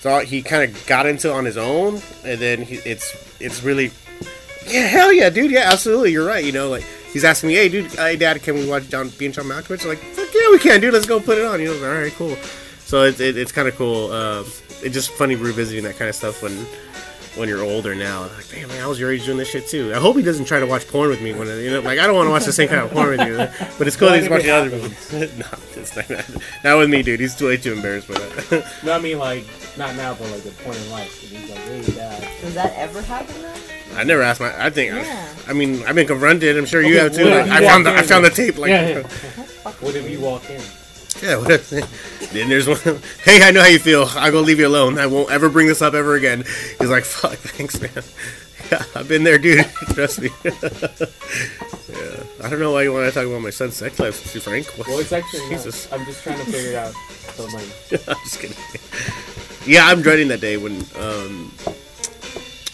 So 0.00 0.18
he 0.20 0.42
kind 0.42 0.68
of 0.68 0.86
got 0.86 1.06
into 1.06 1.30
it 1.30 1.32
on 1.32 1.44
his 1.44 1.56
own, 1.56 2.00
and 2.24 2.40
then 2.40 2.62
he, 2.62 2.76
it's 2.78 3.14
it's 3.40 3.62
really, 3.62 3.92
yeah, 4.66 4.86
hell 4.86 5.12
yeah, 5.12 5.30
dude, 5.30 5.52
yeah, 5.52 5.70
absolutely, 5.70 6.10
you're 6.10 6.26
right. 6.26 6.44
You 6.44 6.52
know, 6.52 6.68
like 6.68 6.84
he's 7.12 7.24
asking 7.24 7.48
me, 7.48 7.54
hey, 7.54 7.68
dude, 7.68 7.92
hey, 7.92 8.16
dad, 8.16 8.42
can 8.42 8.56
we 8.56 8.68
watch 8.68 8.88
John 8.88 9.08
being 9.10 9.30
John 9.30 9.44
Malkovich? 9.44 9.82
I'm 9.82 9.88
like, 9.88 9.98
fuck 9.98 10.28
yeah, 10.34 10.50
we 10.50 10.58
can, 10.58 10.80
dude. 10.80 10.92
Let's 10.92 11.06
go 11.06 11.20
put 11.20 11.38
it 11.38 11.44
on. 11.44 11.60
You 11.60 11.68
know, 11.68 11.88
all 11.88 11.94
right, 11.94 12.12
cool. 12.14 12.36
So 12.80 13.04
it's 13.04 13.20
it, 13.20 13.38
it's 13.38 13.52
kind 13.52 13.68
of 13.68 13.76
cool. 13.76 14.10
Um, 14.12 14.44
it's 14.82 14.94
just 14.94 15.10
funny 15.12 15.36
revisiting 15.36 15.84
that 15.84 15.96
kind 15.96 16.08
of 16.08 16.16
stuff 16.16 16.42
when 16.42 16.66
when 17.36 17.48
you're 17.48 17.62
older 17.62 17.94
now. 17.94 18.22
Like, 18.22 18.48
damn, 18.48 18.68
man, 18.68 18.82
I 18.82 18.86
was 18.86 18.98
your 18.98 19.10
age 19.10 19.24
doing 19.24 19.38
this 19.38 19.48
shit 19.48 19.68
too. 19.68 19.92
I 19.94 19.98
hope 19.98 20.16
he 20.16 20.22
doesn't 20.22 20.44
try 20.46 20.60
to 20.60 20.66
watch 20.66 20.86
porn 20.88 21.10
with 21.10 21.20
me 21.20 21.32
when 21.32 21.48
you 21.48 21.70
know, 21.70 21.80
like 21.80 21.98
I 21.98 22.06
don't 22.06 22.16
want 22.16 22.26
to 22.26 22.30
watch 22.30 22.44
the 22.44 22.52
same 22.52 22.68
kind 22.68 22.80
of 22.80 22.90
porn 22.90 23.10
with 23.10 23.26
you. 23.26 23.66
But 23.78 23.86
it's 23.88 23.96
cool 23.96 24.08
that 24.08 24.20
he's 24.20 24.28
watching 24.28 24.46
think 24.46 24.72
other 24.72 24.76
it 24.76 24.82
movies. 24.82 25.38
no, 25.38 25.46
it's 25.80 25.96
not, 25.96 26.10
not, 26.10 26.30
not 26.62 26.78
with 26.78 26.90
me, 26.90 27.02
dude. 27.02 27.20
He's 27.20 27.40
way 27.40 27.56
too 27.56 27.72
embarrassed 27.72 28.08
by 28.08 28.14
that. 28.14 28.72
no, 28.84 28.92
I 28.92 29.00
mean 29.00 29.18
like 29.18 29.44
not 29.76 29.96
now, 29.96 30.14
but 30.14 30.30
like 30.30 30.42
the 30.42 30.50
point 30.62 30.76
in 30.78 30.90
life. 30.90 31.20
He's 31.20 31.50
like, 31.50 31.58
hey, 31.58 31.92
dad. 31.92 32.28
Does 32.40 32.54
that 32.54 32.72
ever 32.76 33.02
happen 33.02 33.42
though? 33.42 33.54
I 33.96 34.04
never 34.04 34.22
asked 34.22 34.40
my. 34.40 34.52
I 34.64 34.70
think. 34.70 34.92
Yeah. 34.92 35.34
I, 35.46 35.52
mean, 35.52 35.84
I've 35.84 35.94
been 35.94 36.06
confronted. 36.06 36.56
I'm 36.56 36.66
sure 36.66 36.82
you 36.82 36.98
have 36.98 37.14
too. 37.14 37.26
Like, 37.26 37.48
I 37.48 37.60
found 37.60 37.86
the 37.86 37.94
I 37.94 38.02
found 38.02 38.24
the 38.24 38.30
tape. 38.30 38.58
Like, 38.58 38.70
Yeah, 38.70 38.88
yeah. 38.88 39.02
What 39.80 39.94
if 39.96 40.08
you 40.10 40.20
walk 40.20 40.48
in? 40.50 40.60
Yeah, 41.22 41.36
what 41.38 41.50
if, 41.50 41.70
then 41.70 42.48
there's 42.48 42.68
one. 42.68 42.78
Hey, 43.24 43.42
I 43.42 43.50
know 43.50 43.60
how 43.60 43.68
you 43.68 43.78
feel. 43.78 44.04
I'm 44.10 44.32
gonna 44.32 44.46
leave 44.46 44.58
you 44.58 44.66
alone. 44.66 44.98
I 44.98 45.06
won't 45.06 45.30
ever 45.30 45.48
bring 45.48 45.66
this 45.66 45.80
up 45.80 45.94
ever 45.94 46.14
again. 46.14 46.44
He's 46.78 46.90
like, 46.90 47.04
fuck, 47.04 47.32
thanks, 47.38 47.80
man. 47.80 47.90
Yeah, 48.70 48.84
I've 48.94 49.08
been 49.08 49.24
there, 49.24 49.38
dude. 49.38 49.64
Trust 49.94 50.20
me. 50.20 50.30
yeah, 50.44 52.22
I 52.42 52.50
don't 52.50 52.60
know 52.60 52.72
why 52.72 52.82
you 52.82 52.92
want 52.92 53.06
to 53.06 53.12
talk 53.12 53.26
about 53.26 53.40
my 53.42 53.50
son's 53.50 53.76
sex 53.76 53.98
life, 54.00 54.26
to 54.26 54.34
be 54.34 54.40
frank. 54.40 54.66
Well, 54.86 54.98
it's 54.98 55.12
actually 55.12 55.48
Jesus. 55.48 55.90
not. 55.90 56.00
I'm 56.00 56.06
just 56.06 56.22
trying 56.22 56.38
to 56.38 56.44
figure 56.44 56.70
it 56.70 56.76
out. 56.76 56.92
So 56.92 57.44
like, 57.46 58.08
I'm 58.08 58.16
just 58.24 58.40
kidding. 58.40 58.56
Yeah, 59.66 59.86
I'm 59.86 60.02
dreading 60.02 60.28
that 60.28 60.40
day 60.40 60.56
when, 60.56 60.84
um, 60.98 61.52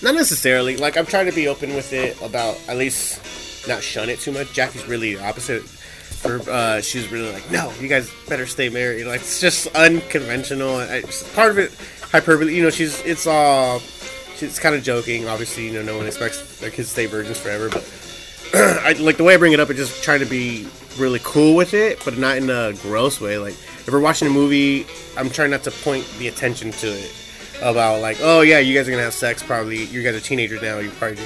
not 0.03 0.15
necessarily. 0.15 0.77
Like, 0.77 0.97
I'm 0.97 1.07
trying 1.07 1.27
to 1.27 1.33
be 1.33 1.47
open 1.47 1.75
with 1.75 1.93
it 1.93 2.21
about 2.23 2.59
at 2.69 2.77
least 2.77 3.69
not 3.69 3.83
shun 3.83 4.09
it 4.09 4.19
too 4.21 4.33
much. 4.33 4.53
Jackie's 4.53 4.87
really 4.87 5.15
the 5.15 5.25
opposite. 5.25 5.63
For 6.21 6.41
uh, 6.51 6.81
she's 6.83 7.11
really 7.11 7.33
like, 7.33 7.51
no, 7.51 7.73
you 7.81 7.89
guys 7.89 8.13
better 8.29 8.47
stay 8.47 8.69
married. 8.69 9.07
Like, 9.07 9.21
it's 9.21 9.41
just 9.41 9.69
unconventional. 9.75 10.77
I, 10.77 11.03
part 11.35 11.51
of 11.51 11.59
it, 11.59 11.73
hyperbole. 12.03 12.55
You 12.55 12.63
know, 12.63 12.71
she's 12.71 13.03
it's 13.05 13.27
all. 13.27 13.79
She's 14.37 14.59
kind 14.59 14.75
of 14.75 14.83
joking. 14.83 15.29
Obviously, 15.29 15.67
you 15.67 15.73
know, 15.73 15.83
no 15.83 15.97
one 15.97 16.07
expects 16.07 16.61
their 16.61 16.71
kids 16.71 16.89
to 16.89 16.93
stay 16.93 17.07
virgins 17.07 17.39
forever, 17.39 17.69
but 17.69 17.85
I 18.55 18.93
like 19.01 19.17
the 19.17 19.25
way 19.25 19.35
I 19.35 19.37
bring 19.37 19.53
it 19.53 19.61
up. 19.61 19.71
It's 19.71 19.79
just 19.79 20.03
trying 20.03 20.21
to 20.21 20.27
be 20.27 20.67
really 20.99 21.21
cool 21.23 21.57
with 21.57 21.73
it, 21.75 22.03
but 22.05 22.19
not 22.19 22.37
in 22.37 22.51
a 22.51 22.73
gross 22.83 23.21
way. 23.21 23.39
Like 23.39 23.53
if 23.53 23.89
we're 23.91 24.01
watching 24.01 24.29
a 24.29 24.31
movie, 24.31 24.87
I'm 25.17 25.31
trying 25.31 25.51
not 25.51 25.63
to 25.65 25.71
point 25.71 26.07
the 26.19 26.29
attention 26.29 26.71
to 26.73 26.87
it 26.87 27.13
about 27.63 28.01
like, 28.03 28.19
oh 28.21 28.41
yeah, 28.41 28.59
you 28.59 28.75
guys 28.75 28.89
are 28.89 28.91
gonna 28.91 29.03
have 29.03 29.15
sex. 29.15 29.43
Probably 29.43 29.85
you 29.85 30.03
guys 30.03 30.15
are 30.15 30.21
teenagers 30.21 30.63
now. 30.63 30.79
You 30.79 30.91
probably. 30.91 31.25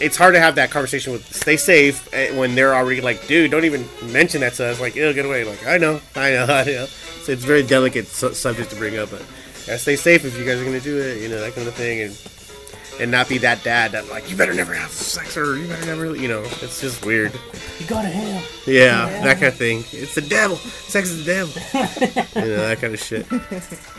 It's 0.00 0.16
hard 0.16 0.34
to 0.34 0.40
have 0.40 0.56
that 0.56 0.70
conversation 0.70 1.12
with 1.12 1.32
stay 1.34 1.56
safe 1.56 2.08
eh, 2.12 2.36
when 2.36 2.54
they're 2.54 2.74
already 2.74 3.00
like, 3.00 3.26
dude, 3.26 3.50
don't 3.50 3.64
even 3.64 3.88
mention 4.12 4.40
that 4.40 4.54
to 4.54 4.66
us. 4.66 4.80
Like, 4.80 4.96
it'll 4.96 5.14
get 5.14 5.24
away. 5.24 5.44
Like, 5.44 5.66
I 5.66 5.78
know, 5.78 6.00
I 6.16 6.30
know, 6.32 6.44
I 6.48 6.64
know. 6.64 6.86
So 6.86 7.32
it's 7.32 7.44
very 7.44 7.62
delicate 7.62 8.06
su- 8.06 8.34
subject 8.34 8.70
to 8.70 8.76
bring 8.76 8.98
up, 8.98 9.10
but 9.10 9.24
yeah, 9.66 9.76
stay 9.78 9.96
safe 9.96 10.24
if 10.24 10.36
you 10.38 10.44
guys 10.44 10.60
are 10.60 10.64
gonna 10.64 10.80
do 10.80 10.98
it. 10.98 11.22
You 11.22 11.28
know 11.28 11.40
that 11.40 11.54
kind 11.54 11.66
of 11.66 11.74
thing, 11.74 12.00
and 12.02 13.00
and 13.00 13.10
not 13.10 13.28
be 13.28 13.38
that 13.38 13.64
dad 13.64 13.92
that 13.92 14.08
like 14.10 14.30
you 14.30 14.36
better 14.36 14.52
never 14.54 14.72
have 14.74 14.90
sex 14.90 15.36
or 15.36 15.56
you 15.58 15.66
better 15.66 15.86
never 15.86 16.14
you 16.14 16.28
know 16.28 16.42
it's 16.44 16.80
just 16.80 17.04
weird 17.04 17.32
You 17.80 17.86
got 17.86 18.04
a 18.04 18.08
ham. 18.08 18.40
yeah, 18.68 19.06
that 19.24 19.34
kind 19.34 19.46
of 19.46 19.56
thing 19.56 19.78
it's 19.90 20.14
the 20.14 20.20
devil 20.20 20.54
sex 20.56 21.10
is 21.10 21.24
the 21.24 21.32
devil 21.34 21.52
you 22.40 22.48
know 22.52 22.68
that 22.68 22.78
kind 22.80 22.94
of 22.94 23.00
shit 23.00 23.26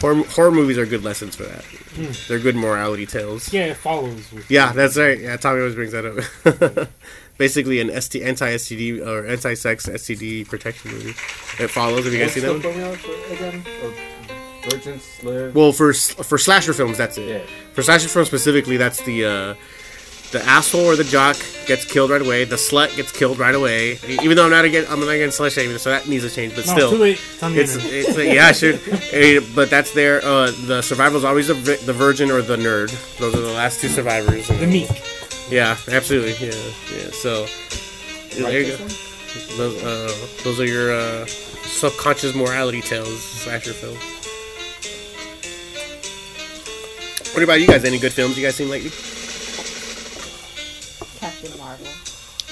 Horror, 0.00 0.22
horror 0.24 0.50
movies 0.50 0.76
are 0.78 0.84
good 0.86 1.02
lessons 1.02 1.34
for 1.36 1.44
that. 1.44 1.64
They're 2.28 2.38
good 2.38 2.56
morality 2.56 3.06
tales. 3.06 3.52
Yeah, 3.52 3.66
it 3.66 3.76
follows. 3.78 4.30
With 4.30 4.50
Yeah, 4.50 4.72
that's 4.72 4.96
right. 4.98 5.18
Yeah, 5.18 5.36
Tommy 5.36 5.60
always 5.60 5.74
brings 5.74 5.92
that 5.92 6.04
up. 6.04 6.88
Basically, 7.38 7.80
an 7.80 8.00
ST, 8.00 8.22
anti-STD 8.22 9.06
or 9.06 9.26
anti-sex 9.26 9.86
STD 9.86 10.46
protection 10.48 10.90
movie. 10.92 11.10
It 11.62 11.68
follows. 11.70 12.04
Have 12.04 12.12
you 12.12 12.18
guys 12.18 12.28
What's 12.28 12.34
seen 12.34 12.42
that 12.44 12.52
one? 12.52 12.62
formula 12.62 12.96
for, 12.96 13.32
again? 13.32 13.64
Virgins 14.70 15.22
live. 15.22 15.54
Well, 15.54 15.72
for 15.72 15.92
for 15.92 16.38
slasher 16.38 16.72
films, 16.72 16.98
that's 16.98 17.18
it. 17.18 17.28
Yeah. 17.28 17.46
For 17.72 17.82
slasher 17.82 18.08
films 18.08 18.28
specifically, 18.28 18.76
that's 18.76 19.00
the 19.02 19.24
uh, 19.24 19.54
the 20.32 20.42
asshole 20.44 20.84
or 20.84 20.96
the 20.96 21.04
jock 21.04 21.36
gets 21.66 21.84
killed 21.84 22.10
right 22.10 22.20
away. 22.20 22.44
The 22.44 22.56
slut 22.56 22.94
gets 22.96 23.12
killed 23.12 23.38
right 23.38 23.54
away. 23.54 23.98
Even 24.22 24.36
though 24.36 24.44
I'm 24.44 24.50
not 24.50 24.64
against 24.64 24.90
I'm 24.90 25.00
not 25.00 25.08
against 25.08 25.38
slut 25.38 25.52
shaming, 25.52 25.78
so 25.78 25.90
that 25.90 26.08
needs 26.08 26.24
to 26.24 26.30
change. 26.30 26.54
But 26.54 26.66
no, 26.66 26.74
still. 26.74 27.02
It's 27.02 27.42
on 27.42 27.54
It's, 27.54 27.76
it's 27.76 28.18
yeah, 28.18 28.52
sure. 28.52 28.74
Eh, 29.12 29.40
but 29.54 29.70
that's 29.70 29.92
there. 29.92 30.20
Uh, 30.24 30.50
the 30.66 30.82
survival 30.82 31.18
is 31.18 31.24
always 31.24 31.48
the, 31.48 31.54
the 31.84 31.92
virgin 31.92 32.30
or 32.30 32.42
the 32.42 32.56
nerd. 32.56 32.90
Those 33.18 33.34
are 33.34 33.40
the 33.40 33.52
last 33.52 33.80
two 33.80 33.88
survivors. 33.88 34.48
The 34.48 34.66
meek. 34.66 34.90
Yeah, 35.50 35.76
absolutely. 35.88 36.32
Yeah, 36.44 36.54
yeah. 36.96 37.10
So 37.12 37.46
yeah, 38.36 38.48
there 38.50 38.60
you 38.62 38.76
go. 38.76 38.88
Those, 39.56 39.84
uh, 39.84 40.26
those 40.44 40.60
are 40.60 40.66
your 40.66 40.92
uh, 40.92 41.26
subconscious 41.26 42.34
morality 42.34 42.80
tales, 42.80 43.22
slasher 43.22 43.72
films. 43.72 44.00
What 47.34 47.42
about 47.42 47.60
you 47.60 47.66
guys? 47.66 47.84
Any 47.84 47.98
good 47.98 48.12
films 48.12 48.38
you 48.38 48.44
guys 48.44 48.56
seen 48.56 48.70
lately? 48.70 48.90
Captain 51.16 51.56
Marvel. 51.58 51.86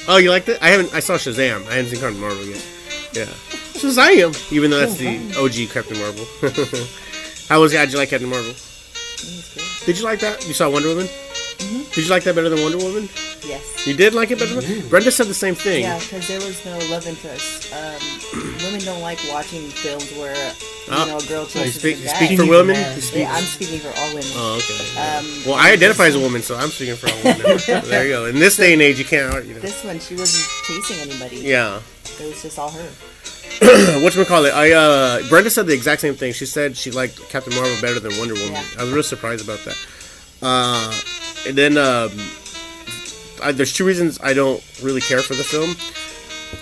Oh, 0.08 0.18
you 0.18 0.30
liked 0.30 0.48
it? 0.48 0.58
I 0.62 0.68
haven't. 0.68 0.92
I 0.94 1.00
saw 1.00 1.14
Shazam. 1.14 1.66
I 1.68 1.74
haven't 1.74 1.90
seen 1.92 2.00
Captain 2.00 2.20
Marvel 2.20 2.44
yet. 2.44 2.64
Yeah, 3.12 3.24
Shazam. 3.78 4.52
Even 4.52 4.70
though 4.70 4.80
that's 4.80 4.96
the 4.96 5.18
OG 5.38 5.70
Captain 5.72 5.98
Marvel. 5.98 6.26
How 7.48 7.60
was? 7.60 7.74
How'd 7.74 7.92
you 7.92 7.98
like 7.98 8.10
Captain 8.10 8.28
Marvel? 8.28 8.50
It 8.50 8.56
was 8.56 9.52
good. 9.54 9.86
Did 9.86 9.98
you 9.98 10.04
like 10.04 10.20
that? 10.20 10.46
You 10.46 10.54
saw 10.54 10.68
Wonder 10.70 10.88
Woman? 10.88 11.06
Mm-hmm. 11.06 11.82
Did 11.92 12.04
you 12.04 12.10
like 12.10 12.24
that 12.24 12.34
better 12.34 12.48
than 12.48 12.62
Wonder 12.62 12.78
Woman? 12.78 13.08
Yes. 13.46 13.86
You 13.86 13.94
did 13.94 14.14
like 14.14 14.30
it 14.30 14.38
better 14.38 14.60
than 14.60 14.88
Brenda 14.88 15.10
said 15.10 15.26
the 15.26 15.34
same 15.34 15.54
thing. 15.54 15.82
Yeah, 15.82 15.98
because 15.98 16.26
there 16.28 16.40
was 16.40 16.64
no 16.64 16.78
love 16.90 17.06
interest. 17.06 17.72
Um, 17.72 18.00
women 18.64 18.80
don't 18.84 19.00
like 19.02 19.18
watching 19.30 19.68
films 19.68 20.10
where 20.12 20.34
you 20.34 20.52
Oh. 20.90 21.04
know 21.06 21.16
a 21.18 21.22
girl 21.26 21.46
So 21.46 21.62
you 21.62 21.70
speak, 21.70 21.96
a 21.96 22.00
you 22.00 22.08
speak 22.08 22.38
for 22.38 22.46
women? 22.46 22.76
a. 22.76 22.94
You 22.94 23.00
speak- 23.00 23.20
Yeah, 23.20 23.34
I'm 23.34 23.44
speaking 23.44 23.80
for 23.80 23.88
all 23.98 24.08
women. 24.08 24.32
Oh, 24.34 24.56
okay. 24.56 25.00
Um, 25.00 25.42
Well, 25.46 25.54
I 25.54 25.72
identify 25.72 26.06
as 26.06 26.14
a 26.14 26.20
woman, 26.20 26.42
so 26.42 26.56
I'm 26.56 26.70
speaking 26.70 26.96
for 26.96 27.08
all 27.10 27.22
women. 27.24 27.58
there 27.88 28.04
you 28.04 28.12
go. 28.12 28.24
In 28.26 28.38
this 28.38 28.56
day 28.56 28.72
and 28.72 28.80
age, 28.82 28.98
you 28.98 29.04
can't, 29.04 29.44
you 29.46 29.54
know. 29.54 29.60
This 29.60 29.82
one, 29.84 29.98
she 30.00 30.14
wasn't 30.16 30.44
chasing 30.66 31.00
anybody. 31.10 31.36
Yeah. 31.38 31.80
It 32.20 32.26
was 32.28 32.42
just 32.42 32.58
all 32.58 32.70
her. 32.70 32.88
What 34.02 34.14
you 34.16 34.24
call 34.24 34.44
it? 34.46 34.52
I 34.54 34.72
uh, 34.72 35.22
Brenda 35.28 35.48
said 35.48 35.66
the 35.66 35.74
exact 35.74 36.00
same 36.00 36.14
thing. 36.14 36.32
She 36.32 36.44
said 36.44 36.76
she 36.76 36.90
liked 36.90 37.16
Captain 37.30 37.54
Marvel 37.54 37.76
better 37.80 38.00
than 38.00 38.16
Wonder 38.18 38.34
Woman. 38.34 38.52
Yeah. 38.52 38.64
I 38.78 38.82
was 38.84 38.92
real 38.92 39.02
surprised 39.02 39.44
about 39.44 39.60
that. 39.64 39.76
Uh, 40.42 40.92
and 41.46 41.56
then 41.56 41.78
um, 41.78 42.10
I, 43.42 43.52
there's 43.52 43.72
two 43.72 43.84
reasons 43.84 44.18
I 44.22 44.32
don't 44.34 44.62
really 44.82 45.00
care 45.00 45.20
for 45.20 45.34
the 45.34 45.44
film. 45.44 45.74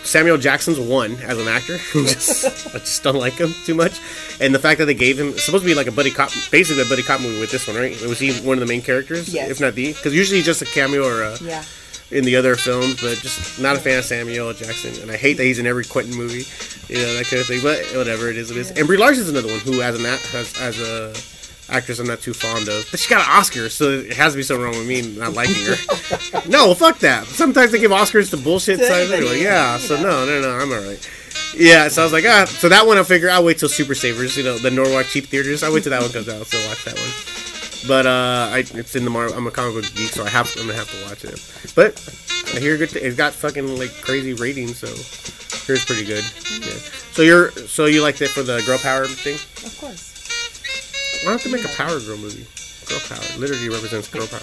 Samuel 0.04 0.38
Jackson's 0.38 0.80
one 0.80 1.12
as 1.16 1.38
an 1.38 1.48
actor. 1.48 1.76
just, 1.92 2.46
I 2.74 2.78
just 2.78 3.02
don't 3.02 3.16
like 3.16 3.34
him 3.34 3.52
too 3.64 3.74
much. 3.74 4.00
And 4.40 4.54
the 4.54 4.58
fact 4.58 4.78
that 4.78 4.86
they 4.86 4.94
gave 4.94 5.18
him 5.18 5.28
it's 5.28 5.44
supposed 5.44 5.64
to 5.64 5.68
be 5.68 5.74
like 5.74 5.86
a 5.86 5.92
buddy 5.92 6.10
cop, 6.10 6.30
basically 6.50 6.82
a 6.82 6.86
buddy 6.88 7.02
cop 7.02 7.20
movie 7.20 7.38
with 7.40 7.50
this 7.50 7.66
one, 7.68 7.76
right? 7.76 8.00
Was 8.02 8.18
he 8.18 8.32
one 8.40 8.56
of 8.56 8.60
the 8.60 8.66
main 8.72 8.80
characters? 8.82 9.32
Yes. 9.32 9.50
If 9.50 9.60
not 9.60 9.74
the, 9.74 9.92
because 9.92 10.14
usually 10.14 10.38
he's 10.38 10.46
just 10.46 10.62
a 10.62 10.64
cameo 10.64 11.04
or 11.06 11.22
a, 11.22 11.36
Yeah. 11.42 11.62
in 12.10 12.24
the 12.24 12.36
other 12.36 12.56
films, 12.56 13.00
but 13.02 13.18
just 13.18 13.60
not 13.60 13.76
a 13.76 13.78
fan 13.78 13.98
of 13.98 14.04
Samuel 14.06 14.52
Jackson, 14.54 15.00
and 15.02 15.10
I 15.10 15.16
hate 15.18 15.34
that 15.34 15.44
he's 15.44 15.58
in 15.58 15.66
every 15.66 15.84
Quentin 15.84 16.14
movie, 16.16 16.44
you 16.92 16.98
know 16.98 17.14
that 17.14 17.26
kind 17.26 17.40
of 17.40 17.46
thing. 17.46 17.60
But 17.62 17.84
whatever 17.94 18.28
it 18.30 18.36
is, 18.38 18.50
it 18.50 18.56
is. 18.56 18.70
And 18.70 18.86
Brie 18.86 18.96
Larson's 18.96 19.28
another 19.28 19.48
one 19.48 19.60
who, 19.60 19.82
as 19.82 19.98
an 19.98 20.06
act- 20.06 20.34
as, 20.34 20.58
as 20.60 20.80
a 20.80 21.12
actress, 21.68 21.98
I'm 21.98 22.06
not 22.06 22.20
too 22.20 22.32
fond 22.32 22.68
of. 22.68 22.86
But 22.90 23.00
she 23.00 23.08
got 23.08 23.26
an 23.26 23.34
Oscar, 23.36 23.68
so 23.68 23.90
it 23.90 24.12
has 24.14 24.32
to 24.32 24.36
be 24.38 24.42
something 24.42 24.64
wrong 24.64 24.76
with 24.76 24.86
me 24.86 25.02
not 25.02 25.34
liking 25.34 25.64
her. 25.64 25.76
no, 26.48 26.74
fuck 26.74 26.98
that. 27.00 27.26
Sometimes 27.26 27.72
they 27.72 27.78
give 27.78 27.90
Oscars 27.90 28.30
to 28.30 28.36
bullshit 28.36 28.80
sides 28.80 29.10
anyway. 29.10 29.42
Yeah, 29.42 29.78
so 29.78 29.96
no, 29.96 30.26
no, 30.26 30.40
no, 30.40 30.50
I'm 30.50 30.70
alright. 30.70 31.10
Yeah, 31.56 31.88
so 31.88 32.02
I 32.02 32.04
was 32.04 32.12
like, 32.12 32.24
ah, 32.26 32.44
so 32.46 32.68
that 32.68 32.86
one 32.86 32.98
I 32.98 33.02
figure 33.02 33.30
I'll 33.30 33.44
wait 33.44 33.58
till 33.58 33.68
Super 33.68 33.94
Savers, 33.94 34.36
you 34.36 34.44
know, 34.44 34.58
the 34.58 34.70
Norwalk 34.70 35.06
cheap 35.06 35.26
theaters. 35.26 35.62
I'll 35.62 35.72
wait 35.72 35.82
till 35.82 35.90
that 35.90 36.00
one 36.00 36.10
comes 36.10 36.28
out, 36.28 36.46
so 36.46 36.68
watch 36.68 36.84
that 36.84 36.94
one. 36.94 37.88
But 37.88 38.06
uh, 38.06 38.50
I, 38.52 38.58
it's 38.58 38.94
in 38.94 39.04
the 39.04 39.10
Marvel. 39.10 39.36
I'm 39.36 39.46
a 39.46 39.50
comic 39.50 39.74
book 39.74 39.94
geek, 39.94 40.10
so 40.10 40.24
I 40.24 40.28
have 40.28 40.48
I'm 40.56 40.66
gonna 40.66 40.78
have 40.78 40.90
to 40.90 41.04
watch 41.08 41.24
it. 41.24 41.74
But 41.74 41.98
I 42.54 42.60
hear 42.60 42.76
good. 42.76 42.90
Th- 42.90 43.04
it's 43.04 43.16
got 43.16 43.32
fucking 43.32 43.76
like 43.76 43.90
crazy 44.02 44.34
ratings, 44.34 44.78
so 44.78 44.86
here's 45.66 45.84
pretty 45.84 46.04
good. 46.04 46.24
Yeah. 46.60 46.78
So 47.12 47.22
you're 47.22 47.50
so 47.50 47.86
you 47.86 48.02
liked 48.02 48.22
it 48.22 48.28
for 48.28 48.42
the 48.42 48.62
girl 48.66 48.78
power 48.78 49.06
thing? 49.06 49.34
Of 49.66 49.76
course. 49.80 50.11
Why 51.24 51.30
don't 51.30 51.42
they 51.44 51.52
make 51.52 51.64
a 51.64 51.68
Power 51.76 52.00
Girl 52.00 52.16
movie? 52.18 52.46
Girl 52.86 52.98
power 53.08 53.38
literally 53.38 53.68
represents 53.68 54.08
girl 54.08 54.26
power. 54.26 54.40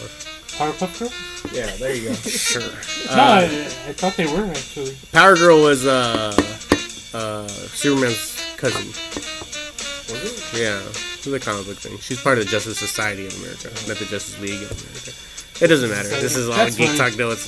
Powerpuff 0.55 0.97
Girl? 0.99 1.11
Yeah, 1.53 1.67
there 1.75 1.93
you 1.93 2.07
go. 2.09 2.13
Sure. 2.23 2.61
no, 3.15 3.21
I, 3.21 3.43
I 3.43 3.93
thought 3.93 4.15
they 4.15 4.25
were 4.25 4.45
actually. 4.45 4.95
Power 5.11 5.35
Girl 5.35 5.61
was 5.61 5.85
uh 5.85 6.31
uh 7.13 7.47
Superman's 7.47 8.39
cousin. 8.57 8.87
Was 10.07 10.23
it? 10.23 10.59
Yeah, 10.59 10.79
it's 10.87 11.27
a 11.27 11.39
comic 11.39 11.65
book 11.67 11.77
thing. 11.77 11.97
She's 11.99 12.21
part 12.21 12.37
of 12.39 12.45
the 12.45 12.49
Justice 12.51 12.79
Society 12.79 13.27
of 13.27 13.35
America, 13.43 13.67
not 13.87 13.97
the 13.97 14.05
Justice 14.05 14.39
League 14.39 14.63
of 14.63 14.71
America. 14.71 15.11
It 15.63 15.67
doesn't 15.67 15.89
matter. 15.89 16.07
This 16.07 16.37
is 16.37 16.47
all 16.47 16.55
That's 16.55 16.77
geek 16.77 16.89
fine. 16.95 17.11
talk. 17.11 17.17
No, 17.17 17.31
it's. 17.31 17.45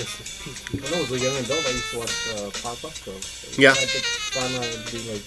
When 0.00 0.84
I 0.94 1.00
was 1.00 1.10
a 1.12 1.18
young 1.18 1.36
adult, 1.44 1.64
I 1.66 1.70
used 1.72 1.90
to 1.92 1.98
watch 1.98 2.28
uh, 2.36 2.50
Powerpuff 2.60 3.04
Girls. 3.04 3.58
Yeah. 3.58 3.72
I 3.72 3.74
just 3.74 4.04
found 4.32 4.54
that 4.54 4.68
to 4.72 4.92
be 4.92 5.00
like 5.10 5.24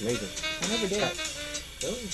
amazing. 0.00 0.28
I 0.62 0.68
never 0.74 0.88
did. 0.88 1.12
Really? 1.82 2.08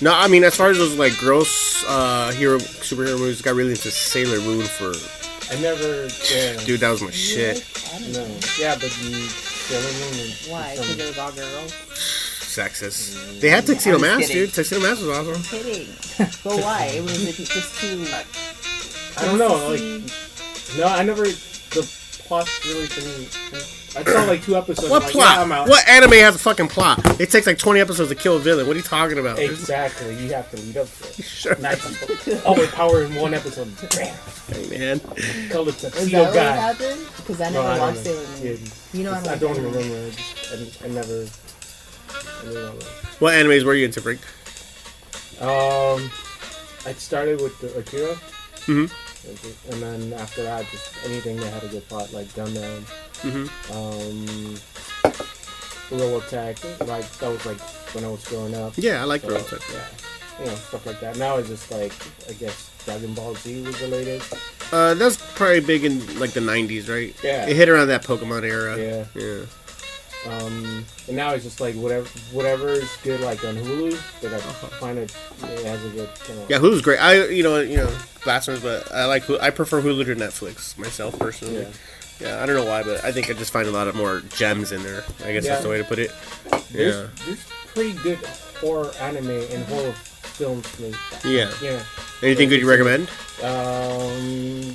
no. 0.00 0.12
I 0.14 0.28
mean, 0.28 0.44
as 0.44 0.54
far 0.56 0.68
as 0.70 0.78
those 0.78 0.96
like 0.96 1.16
gross 1.18 1.84
uh 1.86 2.32
hero 2.32 2.58
superhero 2.58 3.18
movies, 3.18 3.42
got 3.42 3.54
really 3.54 3.70
into 3.70 3.90
Sailor 3.90 4.40
Moon 4.40 4.64
for 4.66 4.92
I 5.52 5.60
never. 5.60 6.08
Yeah. 6.32 6.56
dude. 6.64 6.80
That 6.80 6.90
was 6.90 7.02
my 7.02 7.08
You 7.08 7.12
shit. 7.12 7.66
I 7.94 7.98
don't 7.98 8.12
No. 8.12 8.26
know. 8.26 8.36
Yeah, 8.58 8.74
but 8.76 8.84
you. 9.02 9.14
Sailor 9.28 9.92
Moon 9.92 10.20
and 10.20 10.52
Why? 10.52 10.72
Because 10.76 10.98
it 10.98 11.06
was 11.08 11.18
all 11.18 11.32
girls? 11.32 11.72
Sexist. 12.54 13.40
They 13.40 13.48
had 13.50 13.66
Tuxedo 13.66 13.96
I'm 13.96 14.00
just 14.02 14.16
Mask, 14.18 14.28
kidding. 14.30 14.44
dude. 14.46 14.54
Tuxedo 14.54 14.80
masks 14.80 15.02
was 15.02 15.18
awesome. 15.18 15.34
I'm 15.34 15.42
Kidding. 15.42 15.88
but 16.44 16.56
why? 16.62 16.84
It 16.94 17.02
was 17.02 17.26
it 17.28 17.34
just 17.46 17.80
too. 17.80 18.06
I 19.20 19.24
don't 19.26 19.38
know. 19.38 19.68
Like, 19.68 19.80
no, 20.78 20.86
I 20.86 21.02
never. 21.02 21.24
The 21.24 21.82
plot 22.26 22.48
really 22.66 22.86
didn't. 22.88 23.36
I 23.96 24.02
saw 24.04 24.24
like 24.24 24.42
two 24.42 24.56
episodes. 24.56 24.88
What 24.90 25.02
I'm 25.02 25.06
like, 25.06 25.12
plot? 25.12 25.36
Yeah, 25.36 25.42
I'm 25.42 25.52
out. 25.52 25.68
what 25.68 25.88
anime 25.88 26.10
has 26.12 26.34
a 26.34 26.38
fucking 26.38 26.68
plot? 26.68 27.20
It 27.20 27.30
takes 27.30 27.46
like 27.46 27.58
20 27.58 27.78
episodes 27.80 28.08
to 28.10 28.14
kill 28.16 28.36
a 28.36 28.40
villain. 28.40 28.66
What 28.66 28.74
are 28.74 28.78
you 28.78 28.82
talking 28.82 29.18
about? 29.18 29.38
Exactly. 29.38 30.14
You 30.16 30.32
have 30.32 30.50
to 30.50 30.56
lead 30.56 30.76
up 30.78 30.88
to 30.88 31.04
it. 31.08 31.14
Sure. 31.24 31.56
Not 31.58 31.76
just 31.78 32.44
oh, 32.46 32.54
with 32.54 32.72
power 32.72 33.02
in 33.04 33.14
one 33.14 33.34
episode. 33.34 33.68
Bam. 33.90 34.16
Hey, 34.48 34.78
man. 34.78 35.00
Kill 35.50 35.64
the 35.64 35.70
Is 35.70 35.80
tuxedo 35.82 36.18
that 36.18 36.26
what 36.26 36.34
guy. 36.34 36.56
happened? 36.56 37.06
Because 37.16 37.40
I 37.40 37.50
No, 37.50 37.62
never 37.62 37.68
I 37.68 37.78
watched 37.78 37.96
know. 37.98 38.02
Sailor 38.02 38.26
Moon. 38.26 38.60
Yeah, 38.64 38.70
You 38.92 39.04
know 39.04 39.12
I 39.12 39.20
don't. 39.22 39.28
I 39.28 39.36
don't 39.36 39.56
anime. 39.58 39.72
remember. 39.72 40.06
I, 40.06 40.10
just, 40.56 40.82
I, 40.82 40.84
I 40.86 40.88
never. 40.88 41.26
I 42.48 42.52
don't. 42.52 42.82
What 43.20 43.34
animes 43.34 43.64
were 43.64 43.74
you 43.74 43.84
into, 43.84 44.00
Frank? 44.00 44.20
Um, 45.40 46.10
I 46.86 46.92
started 46.96 47.40
with 47.40 47.58
the 47.60 47.76
Akira. 47.78 48.14
Mhm. 48.66 48.90
And 49.70 49.82
then 49.82 50.12
after 50.12 50.42
that, 50.42 50.66
just 50.70 50.90
anything 51.04 51.36
that 51.38 51.52
had 51.52 51.64
a 51.64 51.68
good 51.68 51.86
plot, 51.88 52.12
like 52.12 52.26
Gundam, 52.34 52.82
Mhm. 53.22 53.48
um, 53.74 54.56
Robotech, 55.90 56.86
like 56.86 57.10
that 57.18 57.30
was 57.30 57.44
like 57.46 57.60
when 57.94 58.04
I 58.04 58.08
was 58.08 58.24
growing 58.24 58.54
up. 58.54 58.72
Yeah, 58.76 59.00
I 59.02 59.04
like 59.04 59.22
So, 59.22 59.28
Robotech. 59.28 59.62
Yeah, 59.72 60.44
you 60.44 60.46
know 60.50 60.56
stuff 60.56 60.86
like 60.86 61.00
that. 61.00 61.16
Now 61.16 61.36
it's 61.38 61.48
just 61.48 61.70
like 61.70 61.92
I 62.28 62.32
guess 62.32 62.70
Dragon 62.84 63.14
Ball 63.14 63.34
Z 63.36 63.62
was 63.62 63.78
the 63.78 63.88
latest. 63.88 64.34
Uh, 64.72 64.94
that's 64.94 65.16
probably 65.34 65.60
big 65.60 65.84
in 65.84 66.18
like 66.18 66.32
the 66.32 66.40
90s, 66.40 66.88
right? 66.88 67.14
Yeah. 67.22 67.46
It 67.46 67.54
hit 67.56 67.68
around 67.68 67.88
that 67.88 68.02
Pokemon 68.02 68.44
era. 68.44 68.76
Yeah. 68.78 69.04
Yeah. 69.14 69.44
Um, 70.26 70.84
and 71.06 71.16
now 71.16 71.32
it's 71.32 71.44
just 71.44 71.60
like 71.60 71.74
whatever 71.74 72.08
whatever 72.32 72.68
is 72.68 72.90
good, 73.02 73.20
like 73.20 73.44
on 73.44 73.56
Hulu, 73.56 74.20
that 74.22 74.32
I 74.32 74.38
find 74.38 74.98
it, 74.98 75.14
it 75.42 75.66
has 75.66 75.84
a 75.84 75.88
good. 75.90 76.08
You 76.28 76.34
know, 76.34 76.46
Yeah, 76.48 76.58
Hulu's 76.58 76.80
great. 76.82 76.98
I, 76.98 77.26
you 77.26 77.42
know, 77.42 77.60
you 77.60 77.76
know, 77.76 77.94
blasphemous, 78.24 78.60
but 78.62 78.90
I 78.92 79.04
like. 79.04 79.24
Hulu. 79.24 79.40
I 79.40 79.50
prefer 79.50 79.82
Hulu 79.82 80.04
to 80.06 80.16
Netflix 80.16 80.78
myself 80.78 81.18
personally. 81.18 81.60
Yeah. 81.62 81.68
Yeah. 82.20 82.42
I 82.42 82.46
don't 82.46 82.56
know 82.56 82.64
why, 82.64 82.82
but 82.82 83.04
I 83.04 83.12
think 83.12 83.28
I 83.28 83.34
just 83.34 83.52
find 83.52 83.68
a 83.68 83.72
lot 83.72 83.86
of 83.88 83.94
more 83.96 84.20
gems 84.30 84.72
in 84.72 84.82
there. 84.82 85.04
I 85.24 85.32
guess 85.32 85.44
Yeah. 85.44 85.50
that's 85.52 85.64
the 85.64 85.68
way 85.68 85.78
to 85.78 85.84
put 85.84 85.98
it. 85.98 86.10
There's, 86.70 86.94
Yeah. 86.96 87.06
there's 87.26 87.44
pretty 87.74 87.92
good 88.02 88.18
horror 88.60 88.90
anime 89.00 89.28
and 89.30 89.64
horror 89.66 89.92
films 89.92 90.66
made. 90.78 90.94
Yeah. 91.24 91.50
Yeah. 91.60 91.82
Anything 92.22 92.48
good 92.48 92.60
you 92.60 92.68
recommend? 92.70 93.08
Um, 93.42 94.74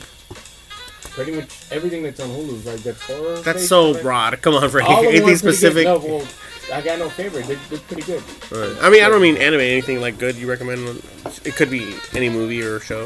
pretty 1.20 1.38
much 1.38 1.70
everything 1.70 2.02
that's 2.02 2.22
on 2.22 2.30
Hulu 2.30 2.54
is 2.54 2.66
like 2.66 2.82
good 2.82 2.96
horror. 2.96 3.40
That's 3.42 3.68
so 3.68 3.94
right? 3.94 4.02
broad. 4.02 4.42
Come 4.42 4.56
on, 4.56 4.70
Frank. 4.70 4.90
All 4.90 5.00
Anything 5.04 5.22
are 5.22 5.24
pretty 5.24 5.32
good. 5.32 5.38
specific? 5.40 5.84
No, 5.84 5.98
well, 6.00 6.26
I 6.74 6.82
got 6.82 6.98
no 6.98 7.10
favorite. 7.10 7.46
They're, 7.46 7.58
they're 7.70 7.80
pretty 7.80 8.04
good. 8.04 8.24
Uh, 8.54 8.80
I 8.82 8.90
mean, 8.90 9.04
I 9.04 9.10
don't 9.10 9.22
mean 9.22 9.36
anime. 9.36 9.60
Anything 9.60 10.00
like 10.00 10.18
good 10.18 10.38
you 10.38 10.50
recommend? 10.50 11.04
It 11.44 11.56
could 11.58 11.70
be 11.70 11.94
any 12.16 12.30
movie 12.30 12.62
or 12.62 12.80
show. 12.80 13.06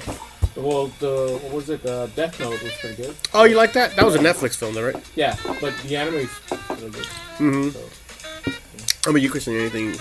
Well, 0.55 0.87
the 0.99 1.39
what 1.41 1.53
was 1.53 1.69
it? 1.71 1.81
The 1.81 2.07
Death 2.15 2.39
Note 2.39 2.61
was 2.61 2.71
pretty 2.73 3.01
good. 3.01 3.15
Oh, 3.33 3.45
you 3.45 3.57
like 3.57 3.73
that? 3.73 3.95
That 3.95 4.05
was 4.05 4.13
a 4.13 4.19
Netflix 4.19 4.55
film, 4.55 4.75
though, 4.75 4.85
right? 4.85 5.03
Yeah, 5.15 5.35
but 5.59 5.75
the 5.79 5.97
anime 5.97 6.15
is 6.15 6.29
really 6.69 6.91
good. 6.91 7.05
Mm-hmm. 7.39 7.69
So, 7.69 8.51
How 9.05 9.09
about 9.09 9.23
you, 9.23 9.31
Kristen? 9.31 9.55
Anything 9.55 9.95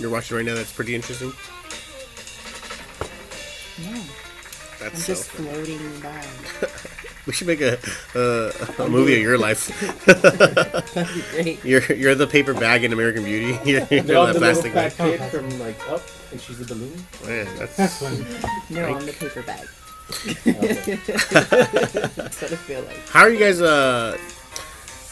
you're 0.00 0.10
watching 0.10 0.38
right 0.38 0.46
now 0.46 0.54
that's 0.54 0.72
pretty 0.72 0.94
interesting? 0.94 1.30
No, 3.84 4.00
I'm 4.00 4.06
That's 4.80 5.06
just 5.06 5.30
so. 5.30 5.42
floating 5.42 6.00
by. 6.00 6.24
We 7.30 7.34
should 7.34 7.46
make 7.46 7.60
a 7.60 7.78
a, 8.16 8.50
a 8.82 8.88
movie 8.88 9.14
of 9.14 9.20
your 9.22 9.38
life. 9.38 9.68
That'd 10.04 11.14
be 11.14 11.22
great. 11.30 11.64
You're 11.64 11.92
you're 11.92 12.16
the 12.16 12.26
paper 12.26 12.52
bag 12.54 12.82
in 12.82 12.92
American 12.92 13.22
Beauty. 13.22 13.56
You're, 13.70 13.86
you're 13.88 14.02
No, 14.02 14.26
that 14.26 14.32
the 14.32 14.40
little 14.40 14.40
plastic 14.40 14.74
bag. 14.74 14.92
kid 14.96 15.20
from 15.30 15.48
like 15.60 15.78
Up, 15.88 16.02
and 16.32 16.40
she's 16.40 16.60
a 16.60 16.64
balloon. 16.64 16.92
Man, 17.24 17.46
that's 17.56 17.76
That's 17.76 17.98
funny. 18.02 18.26
No, 18.68 18.94
on 18.96 19.06
the 19.06 19.12
paper 19.12 19.42
bag. 19.42 19.68
That's 20.44 22.42
what 22.42 22.52
I 22.52 22.56
feel 22.56 22.82
like. 22.82 22.98
How 23.10 23.20
are 23.20 23.30
you 23.30 23.38
guys? 23.38 23.60
Uh, 23.60 24.18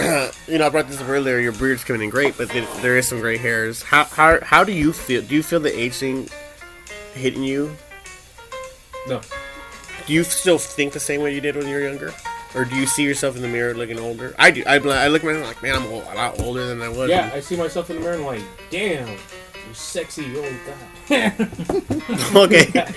you 0.49 0.59
know, 0.59 0.67
I 0.67 0.71
brought 0.71 0.89
this 0.89 1.01
up 1.01 1.09
earlier. 1.09 1.39
Your 1.39 1.53
beard's 1.53 1.85
coming 1.85 2.03
in 2.03 2.11
great, 2.11 2.37
but 2.37 2.49
there, 2.49 2.67
there 2.83 2.99
is 2.99 3.07
some 3.07 3.21
gray 3.21 3.37
hairs. 3.37 3.81
How 3.81 4.03
how 4.07 4.41
how 4.43 4.65
do 4.65 4.73
you 4.73 4.93
feel? 4.93 5.23
Do 5.23 5.37
you 5.37 5.45
feel 5.45 5.61
the 5.61 5.73
aging 5.79 6.29
hitting 7.15 7.45
you? 7.45 7.77
No. 9.07 9.21
Do 10.09 10.15
you 10.15 10.25
still 10.25 10.57
think 10.57 10.95
the 10.95 11.01
same 11.01 11.21
way 11.21 11.35
you 11.35 11.41
did 11.43 11.55
when 11.55 11.69
you 11.69 11.75
were 11.75 11.83
younger, 11.83 12.15
or 12.55 12.65
do 12.65 12.75
you 12.77 12.87
see 12.87 13.03
yourself 13.05 13.37
in 13.37 13.43
the 13.43 13.49
mirror 13.49 13.75
looking 13.75 13.99
older? 13.99 14.35
I 14.39 14.51
do. 14.51 14.63
I, 14.67 14.77
I 14.77 15.09
look 15.09 15.23
at 15.23 15.27
myself 15.27 15.47
like, 15.47 15.63
man, 15.63 15.75
I'm 15.77 15.85
a 15.85 15.97
lot 16.15 16.41
older 16.41 16.65
than 16.67 16.81
I 16.81 16.89
was. 16.89 17.11
Yeah, 17.11 17.31
I 17.35 17.41
see 17.41 17.57
myself 17.57 17.91
in 17.91 17.97
the 17.97 18.03
mirror 18.03 18.15
and 18.15 18.23
I'm 18.23 18.27
like, 18.27 18.43
damn, 18.71 19.07
you 19.07 19.75
sexy 19.75 20.35
old 20.35 20.55
guy. 21.11 21.33
okay. 22.35 22.73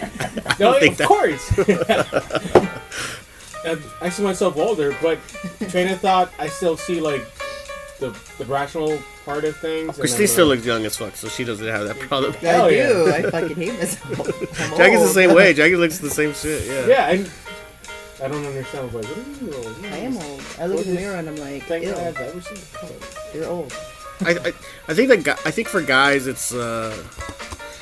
No, 0.60 0.78
of 0.78 0.98
that- 0.98 1.06
course. 1.06 1.52
I 4.02 4.08
see 4.10 4.24
myself 4.24 4.56
older, 4.56 4.96
but 5.02 5.20
train 5.70 5.90
of 5.90 6.00
thought, 6.00 6.32
I 6.40 6.48
still 6.48 6.78
see 6.78 7.02
like 7.02 7.26
the 8.02 8.10
the 8.38 8.46
rational 8.46 9.00
part 9.24 9.46
of 9.46 9.56
things. 9.58 9.88
and 9.90 9.98
Christine 9.98 10.28
still 10.28 10.50
the- 10.50 10.56
looks 10.56 10.66
young 10.66 10.84
as 10.86 10.98
fuck, 10.98 11.16
so 11.16 11.30
she 11.30 11.44
doesn't 11.46 11.66
have 11.68 11.88
that 11.88 11.98
problem. 12.00 12.34
I 12.34 12.46
Hell 12.46 12.70
do. 12.70 12.76
yeah. 12.76 13.14
I 13.16 13.22
fucking 13.32 13.56
hate 13.56 13.74
myself. 13.76 14.60
I'm 14.62 14.78
Jackie's 14.78 15.02
the 15.02 15.08
same 15.14 15.34
way. 15.34 15.54
Jackie 15.54 15.78
looks 15.78 16.00
the 16.00 16.10
same 16.10 16.34
shit. 16.34 16.66
Yeah. 16.68 16.88
Yeah, 16.88 17.10
and 17.12 17.32
I 18.22 18.28
don't 18.28 18.46
understand. 18.46 18.90
I'm 18.90 18.94
like, 18.94 19.06
what 19.06 19.18
are 19.18 19.46
you 19.46 19.54
old? 19.56 19.86
I 19.86 19.98
am 19.98 20.18
old. 20.18 20.42
I 20.60 20.66
look 20.68 20.86
in 20.86 20.94
the 20.96 21.00
mirror 21.00 21.16
and 21.16 21.30
I'm 21.30 21.38
like, 21.38 21.64
Thank 21.64 21.86
ew, 21.86 21.92
God 21.92 22.04
I've 22.08 22.18
ever 22.20 22.42
seen 22.42 22.58
the 22.58 22.78
color. 22.78 22.94
you're 23.34 23.46
old. 23.48 23.74
I, 24.24 24.32
I, 24.32 24.54
I 24.90 24.94
think 24.94 25.08
that 25.10 25.24
gu- 25.24 25.42
I 25.46 25.52
think 25.52 25.68
for 25.70 25.82
guys 25.82 26.28
it's 26.28 26.54
uh 26.54 26.92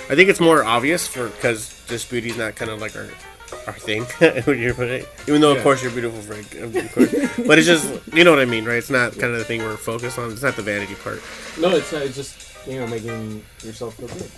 I 0.10 0.16
think 0.16 0.30
it's 0.30 0.40
more 0.40 0.64
obvious 0.64 1.06
for 1.08 1.28
because 1.30 1.84
just 1.88 2.10
beauty's 2.10 2.38
not 2.38 2.56
kind 2.56 2.72
of 2.72 2.80
like 2.80 2.96
our 2.96 3.08
our 3.70 3.80
thing 3.80 4.04
when 4.46 4.60
you're 4.60 4.74
putting 4.74 5.02
it. 5.02 5.10
even 5.28 5.40
though 5.42 5.52
of 5.52 5.58
Yeah. 5.58 5.64
course 5.64 5.82
you're 5.84 5.92
beautiful 5.92 6.22
Frank 6.22 6.48
of 6.56 6.74
course 6.94 7.12
but 7.48 7.58
it's 7.58 7.68
just 7.68 7.86
you 8.14 8.24
know 8.24 8.32
what 8.32 8.40
I 8.40 8.46
mean 8.46 8.66
right 8.66 8.78
it's 8.78 8.90
not 8.90 9.14
kind 9.14 9.32
of 9.34 9.40
the 9.40 9.46
thing 9.46 9.62
we're 9.62 9.78
focused 9.78 10.18
on 10.20 10.32
it's 10.32 10.44
not 10.44 10.56
the 10.56 10.62
vanity 10.62 10.96
part 10.96 11.22
No, 11.60 11.76
it's 11.76 11.92
not. 11.94 12.02
It's 12.04 12.16
just 12.16 12.34
you 12.68 12.80
know 12.80 12.88
making 12.88 13.44
yourself 13.64 13.96
feel 13.96 14.08
good. 14.10 14.30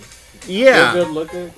yeah 0.48 0.94
Feel 0.94 1.06
good, 1.06 1.14
look 1.14 1.32
good. 1.32 1.52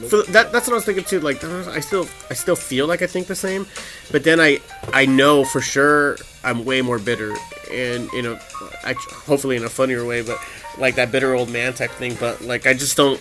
Know, 0.00 0.08
So 0.08 0.22
that, 0.34 0.50
that's 0.50 0.66
what 0.66 0.72
I 0.74 0.78
was 0.82 0.84
thinking 0.84 1.04
too. 1.04 1.20
Like 1.20 1.42
I 1.44 1.78
still 1.80 2.08
I 2.28 2.34
still 2.34 2.56
feel 2.56 2.86
like 2.88 3.00
I 3.02 3.06
think 3.06 3.28
the 3.28 3.36
same, 3.36 3.66
but 4.10 4.24
then 4.24 4.40
I 4.40 4.60
I 4.92 5.06
know 5.06 5.44
for 5.44 5.60
sure 5.60 6.16
I'm 6.42 6.64
way 6.64 6.82
more 6.82 6.98
bitter, 6.98 7.32
and 7.70 8.10
you 8.12 8.22
know, 8.22 8.36
I 8.82 8.94
hopefully 9.28 9.54
in 9.56 9.62
a 9.64 9.68
funnier 9.70 10.04
way, 10.04 10.22
but 10.22 10.38
like 10.78 10.96
that 10.96 11.12
bitter 11.12 11.32
old 11.34 11.48
man 11.48 11.74
type 11.74 11.92
thing. 11.92 12.16
But 12.18 12.40
like 12.42 12.66
I 12.66 12.74
just 12.74 12.96
don't 12.96 13.20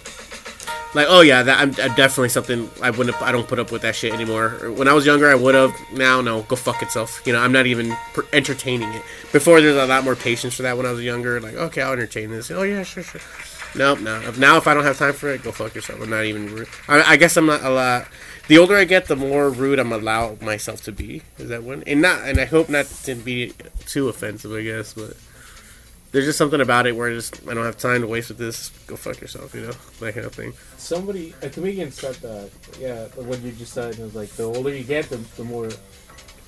like. 0.94 1.08
Oh 1.10 1.22
yeah, 1.22 1.44
that 1.44 1.60
I'm, 1.60 1.70
I'm 1.70 1.96
definitely 1.96 2.30
something 2.30 2.70
I 2.82 2.90
wouldn't. 2.90 3.22
I 3.22 3.32
don't 3.32 3.48
put 3.48 3.60
up 3.60 3.72
with 3.72 3.82
that 3.84 3.96
shit 3.96 4.14
anymore. 4.14 4.72
When 4.72 4.88
I 4.88 4.94
was 4.94 5.06
younger, 5.06 5.30
I 5.30 5.36
would 5.36 5.56
have. 5.56 5.74
Now, 5.94 6.22
no, 6.22 6.44
go 6.44 6.56
fuck 6.56 6.82
itself. 6.82 7.22
You 7.26 7.34
know, 7.34 7.40
I'm 7.40 7.52
not 7.52 7.66
even 7.68 7.96
per- 8.14 8.26
entertaining 8.34 8.90
it. 8.90 9.04
Before, 9.32 9.62
there's 9.62 9.76
a 9.76 9.86
lot 9.86 10.04
more 10.04 10.16
patience 10.16 10.56
for 10.56 10.64
that. 10.64 10.78
When 10.78 10.86
I 10.86 10.92
was 10.92 11.04
younger, 11.04 11.40
like 11.40 11.56
okay, 11.56 11.82
I'll 11.82 11.94
entertain 11.94 12.32
this. 12.32 12.52
Oh 12.52 12.64
yeah, 12.64 12.84
sure, 12.84 13.04
sure. 13.04 13.22
Nope, 13.76 14.02
no. 14.02 14.22
If 14.22 14.38
now, 14.38 14.58
if 14.58 14.68
I 14.68 14.74
don't 14.74 14.84
have 14.84 14.98
time 14.98 15.14
for 15.14 15.30
it, 15.30 15.42
go 15.44 15.52
fuck 15.52 15.74
yourself. 15.74 16.00
I'm 16.02 16.10
not 16.10 16.26
even 16.26 16.54
rude. 16.54 16.68
I, 16.88 17.14
I 17.14 17.18
guess 17.18 17.36
I'm 17.38 17.48
not 17.48 17.64
a 17.64 17.70
lot. 17.70 18.08
The 18.48 18.58
older 18.58 18.76
I 18.76 18.84
get, 18.84 19.06
the 19.06 19.16
more 19.16 19.50
rude 19.50 19.80
I'm 19.80 19.92
allowed 19.92 20.42
myself 20.42 20.82
to 20.84 20.92
be. 20.92 21.24
Is 21.40 21.50
that 21.50 21.64
one? 21.64 21.84
And 21.88 22.02
not, 22.02 22.28
and 22.28 22.40
I 22.40 22.46
hope 22.46 22.70
not 22.70 22.86
to 22.86 23.16
be 23.16 23.54
too 23.88 24.10
offensive. 24.10 24.52
I 24.52 24.62
guess, 24.62 24.94
but 24.94 25.16
there's 26.14 26.26
just 26.26 26.38
something 26.38 26.62
about 26.62 26.86
it 26.86 26.96
where 26.96 27.10
I 27.10 27.14
just 27.14 27.46
I 27.48 27.56
don't 27.56 27.66
have 27.66 27.78
time 27.78 28.02
to 28.02 28.08
waste 28.08 28.30
with 28.30 28.38
this. 28.38 28.70
Go 28.86 28.96
fuck 28.96 29.20
yourself, 29.20 29.54
you 29.54 29.62
know, 29.62 29.74
that 30.00 30.14
kind 30.14 30.26
of 30.26 30.34
thing. 30.34 30.54
Somebody, 30.78 31.34
a 31.42 31.50
comedian 31.50 31.92
said 31.92 32.16
that. 32.16 32.52
Yeah, 32.80 33.08
what 33.22 33.42
you 33.42 33.52
just 33.52 33.74
said. 33.74 33.98
Was 33.98 34.16
like 34.16 34.30
the 34.30 34.44
older 34.44 34.70
you 34.70 34.84
get, 34.84 35.10
the, 35.10 35.18
the 35.36 35.44
more 35.44 35.70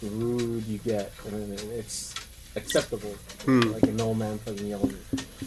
rude 0.04 0.65
you 0.67 0.78
get, 0.78 1.12
and 1.25 1.58
then 1.58 1.69
it's 1.71 2.13
acceptable. 2.56 3.15
Hmm. 3.43 3.62
Like 3.62 3.84
an 3.84 3.99
old 3.99 4.19
man 4.19 4.38
fucking 4.38 4.67
yelling. 4.67 4.97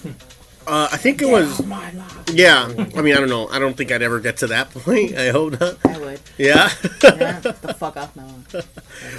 Uh, 0.69 0.87
I 0.93 0.99
think 0.99 1.23
it 1.23 1.29
was. 1.29 1.65
My 1.65 1.91
life. 1.93 2.31
Yeah, 2.31 2.71
I 2.95 3.01
mean, 3.01 3.15
I 3.15 3.21
don't 3.21 3.31
know. 3.31 3.49
I 3.49 3.59
don't 3.59 3.75
think 3.75 3.91
I'd 3.91 4.03
ever 4.03 4.21
get 4.21 4.37
to 4.39 4.49
that 4.49 4.71
point. 4.75 5.17
I 5.17 5.31
hope 5.31 5.59
not. 5.59 5.79
I 5.87 5.99
would. 5.99 6.21
Yeah. 6.37 6.69
Yeah, 7.03 7.41
the 7.41 7.75
fuck 7.79 7.97
off 7.97 8.15
my 8.15 8.23
lawn. 8.23 8.45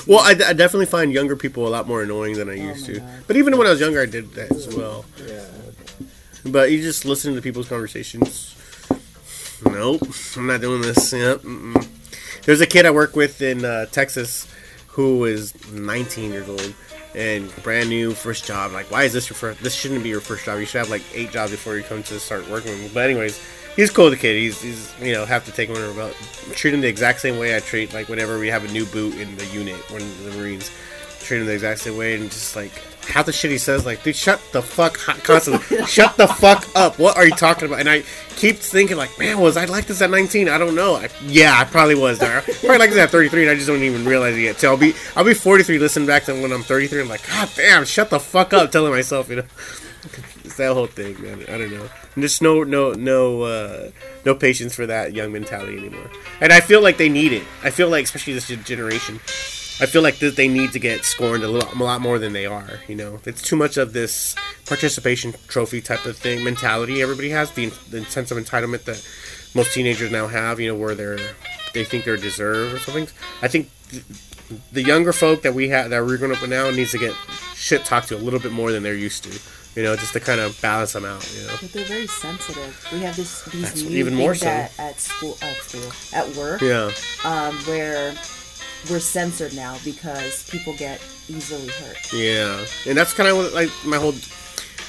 well, 0.06 0.20
I, 0.20 0.32
I 0.32 0.54
definitely 0.54 0.86
find 0.86 1.12
younger 1.12 1.36
people 1.36 1.68
a 1.68 1.70
lot 1.70 1.88
more 1.88 2.04
annoying 2.04 2.36
than 2.36 2.50
I 2.50 2.54
used 2.54 2.86
to. 2.86 3.00
God. 3.00 3.24
But 3.26 3.36
even 3.36 3.58
when 3.58 3.66
I 3.66 3.72
was 3.72 3.80
younger, 3.80 4.00
I 4.00 4.06
did 4.06 4.32
that 4.34 4.52
as 4.52 4.76
well. 4.76 5.06
Yeah. 5.26 5.44
But 6.46 6.72
you 6.72 6.82
just 6.84 7.04
listen 7.04 7.34
to 7.34 7.42
people's 7.42 7.68
conversations. 7.68 8.56
Nope, 9.66 10.04
I'm 10.38 10.46
not 10.48 10.62
doing 10.62 10.82
this. 10.82 11.12
Yep. 11.12 11.42
mm-mm. 11.42 11.88
There's 12.46 12.62
a 12.62 12.68
kid 12.68 12.86
I 12.86 12.92
work 12.92 13.16
with 13.16 13.42
in 13.42 13.66
uh, 13.66 13.88
Texas 13.88 14.48
who 14.90 15.26
is 15.26 15.54
19 15.72 16.32
years 16.32 16.48
old 16.48 16.74
and 17.16 17.54
brand 17.64 17.90
new 17.90 18.14
first 18.14 18.46
job. 18.46 18.72
Like, 18.72 18.92
why 18.92 19.04
is 19.04 19.14
this 19.14 19.30
your 19.30 19.36
first? 19.36 19.62
This 19.62 19.74
shouldn't 19.74 20.04
be 20.04 20.10
your 20.10 20.22
first 20.22 20.46
job. 20.46 20.60
You 20.60 20.66
should 20.66 20.80
have 20.80 20.90
like 20.90 21.04
eight 21.14 21.32
jobs 21.32 21.52
before 21.52 21.76
you 21.76 21.84
come 21.84 22.04
to 22.04 22.20
start 22.20 22.48
working 22.50 22.72
with 22.72 22.82
me. 22.82 22.90
But 22.94 23.10
anyways, 23.10 23.42
he's 23.76 23.92
cool. 23.92 24.10
The 24.10 24.18
kid. 24.18 24.38
He's 24.38 24.62
he's 24.62 24.94
you 25.02 25.14
know 25.14 25.26
have 25.26 25.46
to 25.46 25.52
take 25.52 25.70
him 25.70 25.76
under 25.76 25.94
belt. 25.94 26.16
Treat 26.54 26.74
him 26.74 26.82
the 26.82 26.88
exact 26.88 27.22
same 27.22 27.38
way 27.40 27.56
I 27.56 27.60
treat 27.60 27.94
like 27.94 28.10
whenever 28.10 28.40
we 28.40 28.48
have 28.48 28.64
a 28.64 28.72
new 28.72 28.86
boot 28.86 29.16
in 29.16 29.36
the 29.36 29.46
unit 29.48 29.78
when 29.92 30.02
the 30.24 30.32
Marines. 30.38 30.72
Treat 31.20 31.42
him 31.42 31.48
the 31.48 31.54
exact 31.54 31.82
same 31.82 31.98
way 31.98 32.16
and 32.16 32.32
just 32.32 32.56
like 32.56 32.72
half 33.10 33.26
the 33.26 33.34
shit 33.34 33.52
he 33.52 33.58
says 33.58 33.86
like 33.86 34.04
dude 34.04 34.16
shut 34.16 34.40
the 34.52 34.62
fuck 34.62 34.98
constantly. 34.98 35.86
Shut 35.88 36.16
the 36.18 36.28
fuck 36.28 36.68
up. 36.76 37.00
What 37.00 37.18
are 37.18 37.26
you 37.26 37.36
talking 37.36 37.68
about? 37.68 37.80
And 37.80 37.90
i 37.90 38.04
keep 38.36 38.58
thinking 38.58 38.96
like 38.96 39.18
man 39.20 39.40
was 39.40 39.58
i 39.58 39.66
like 39.66 39.86
this 39.86 40.02
at 40.02 40.10
19 40.10 40.48
i 40.48 40.58
don't 40.58 40.76
know. 40.76 40.96
I, 40.96 41.10
yeah 41.26 41.56
i 41.58 41.66
probably 41.66 41.96
was 41.96 42.20
there 42.20 42.42
probably 42.42 42.78
like 42.78 42.90
this 42.92 43.00
at 43.00 43.10
33 43.10 43.42
and 43.44 43.52
i 43.52 43.56
just 43.56 43.68
don't 43.68 43.82
even 43.82 44.06
realize 44.06 44.38
it 44.38 44.42
yet. 44.42 44.60
So 44.60 44.70
i'll 44.70 44.78
be 44.78 44.94
i'll 45.16 45.26
be 45.26 45.34
43 45.34 45.80
listening 45.80 46.08
back 46.08 46.24
to 46.26 46.34
when 46.34 46.52
i'm 46.52 46.64
33 46.64 47.02
i'm 47.02 47.10
like 47.10 47.28
god 47.28 47.50
damn 47.56 47.86
shut 47.86 48.10
the 48.10 48.20
fuck 48.20 48.54
up 48.54 48.72
telling 48.72 48.92
myself 48.92 49.30
you 49.30 49.38
know. 49.38 49.44
It's 50.46 50.56
that 50.56 50.74
whole 50.74 50.88
thing 50.88 51.22
man. 51.22 51.44
I 51.48 51.60
don't 51.60 51.72
know. 51.72 51.88
Just 52.18 52.42
no 52.42 52.64
no 52.64 52.94
no 52.94 53.42
uh 53.44 53.92
no 54.26 54.34
patience 54.34 54.74
for 54.74 54.88
that 54.88 55.14
young 55.14 55.32
mentality 55.32 55.78
anymore. 55.78 56.10
And 56.42 56.52
i 56.52 56.60
feel 56.60 56.82
like 56.82 56.98
they 56.98 57.10
need 57.10 57.34
it. 57.34 57.44
I 57.64 57.70
feel 57.70 57.90
like 57.90 58.06
especially 58.06 58.34
this 58.34 58.48
generation 58.48 59.20
I 59.82 59.86
feel 59.86 60.02
like 60.02 60.18
th- 60.20 60.36
they 60.36 60.48
need 60.48 60.74
to 60.74 60.80
get 60.80 61.06
scorned 61.06 61.44
a 61.44 61.48
little, 61.48 61.70
a 61.74 61.80
lot 61.84 62.02
more 62.02 62.20
than 62.20 62.34
they 62.34 62.46
are. 62.46 62.80
You 62.88 62.96
know, 62.96 63.20
it's 63.26 63.42
too 63.42 63.56
much 63.56 63.78
of 63.78 63.94
this 63.94 64.36
participation 64.66 65.34
trophy 65.48 65.82
type 65.82 66.06
of 66.06 66.18
thing 66.18 66.44
mentality. 66.44 67.02
Everybody 67.02 67.30
has 67.30 67.52
the, 67.52 67.68
the 67.90 68.04
sense 68.06 68.30
of 68.32 68.38
entitlement 68.38 68.84
that 68.86 69.06
most 69.56 69.74
teenagers 69.74 70.12
now 70.12 70.28
have. 70.28 70.60
You 70.60 70.74
know, 70.74 70.78
where 70.80 70.96
they're 70.96 71.18
they 71.74 71.84
think 71.86 72.04
they're 72.04 72.18
deserved 72.18 72.74
or 72.76 72.80
something. 72.80 73.08
I 73.42 73.48
think 73.48 73.70
th- 73.90 74.04
the 74.72 74.82
younger 74.84 75.14
folk 75.14 75.44
that 75.44 75.54
we 75.54 75.70
have 75.70 75.92
that 75.92 76.04
we're 76.06 76.18
growing 76.18 76.36
up 76.36 76.42
with 76.42 76.50
now 76.50 76.70
needs 76.72 76.92
to 76.92 76.98
get 76.98 77.14
shit 77.56 77.86
talked 77.86 78.08
to 78.10 78.16
a 78.16 78.18
little 78.18 78.40
bit 78.40 78.52
more 78.52 78.72
than 78.72 78.84
they're 78.84 78.96
used 78.96 79.24
to. 79.26 79.40
You 79.76 79.84
know, 79.86 79.96
just 79.96 80.12
to 80.14 80.20
kind 80.20 80.42
of 80.42 80.60
balance 80.62 80.92
them 80.94 81.06
out. 81.06 81.26
You 81.40 81.48
know. 81.48 81.54
But 81.62 81.72
they're 81.72 81.86
very 81.86 82.08
sensitive. 82.08 82.86
We 82.92 83.00
have 83.02 83.16
this 83.16 83.46
these 83.46 83.62
That's 83.62 83.82
new 83.84 83.98
even 83.98 84.16
more 84.16 84.36
so. 84.36 84.48
at, 84.48 84.78
at 84.80 85.00
school, 85.00 85.38
at 85.42 85.56
school, 85.58 85.92
at 86.20 86.36
work, 86.36 86.62
Yeah. 86.62 86.92
um, 87.24 87.56
where 87.66 88.14
we're 88.90 89.00
censored 89.00 89.56
now 89.56 89.78
because 89.84 90.48
people 90.50 90.74
get 90.76 91.02
easily 91.28 91.68
hurt. 91.68 92.14
Yeah, 92.14 92.66
and 92.88 92.98
that's 92.98 93.14
kind 93.14 93.30
of 93.30 93.54
like 93.54 93.70
my 93.86 93.98
whole. 93.98 94.14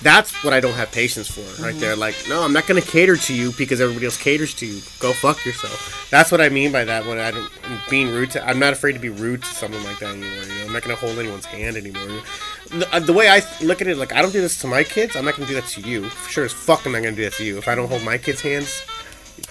That's 0.03 0.33
what 0.43 0.55
I 0.55 0.61
don't 0.61 0.73
have 0.73 0.91
patience 0.91 1.29
for, 1.29 1.63
right 1.63 1.79
there. 1.79 1.95
Like, 1.95 2.15
no, 2.27 2.43
I'm 2.43 2.55
not 2.55 2.67
gonna 2.67 2.81
cater 2.81 3.17
to 3.17 3.35
you 3.35 3.53
because 3.59 3.83
everybody 3.83 4.07
else 4.07 4.17
caters 4.17 4.55
to 4.55 4.67
you. 4.67 4.81
Go 4.99 5.13
fuck 5.13 5.45
yourself. 5.45 6.09
That's 6.11 6.33
what 6.33 6.41
I 6.41 6.49
mean 6.49 6.73
by 6.73 6.85
that. 6.85 7.05
When 7.05 7.19
I 7.19 7.31
don't 7.31 7.51
I'm 7.65 7.81
being 7.91 8.09
rude 8.09 8.31
to, 8.31 8.47
I'm 8.47 8.59
not 8.59 8.73
afraid 8.73 8.93
to 8.93 8.99
be 8.99 9.11
rude 9.11 9.43
to 9.43 9.49
someone 9.49 9.85
like 9.85 9.99
that 9.99 10.15
anymore. 10.15 10.43
You 10.45 10.59
know, 10.61 10.67
I'm 10.67 10.73
not 10.73 10.83
gonna 10.83 10.95
hold 10.95 11.19
anyone's 11.19 11.45
hand 11.45 11.77
anymore. 11.77 12.23
The, 12.71 12.89
uh, 12.95 13.01
the 13.01 13.13
way 13.13 13.29
I 13.29 13.43
look 13.63 13.83
at 13.83 13.89
it, 13.89 13.99
like 13.99 14.15
I 14.15 14.23
don't 14.23 14.33
do 14.33 14.41
this 14.41 14.59
to 14.63 14.67
my 14.67 14.85
kids. 14.85 15.17
I'm 15.17 15.27
not 15.27 15.35
gonna 15.37 15.49
do 15.49 15.55
that 15.55 15.67
to 15.67 15.83
you. 15.83 16.09
For 16.09 16.31
sure 16.31 16.45
as 16.47 16.53
fuck, 16.53 16.87
I'm 16.87 16.93
not 16.93 17.03
gonna 17.03 17.17
do 17.17 17.25
that 17.25 17.35
to 17.35 17.45
you. 17.45 17.59
If 17.59 17.69
I 17.69 17.75
don't 17.75 17.89
hold 17.89 18.03
my 18.03 18.17
kids' 18.17 18.41
hands, 18.41 18.83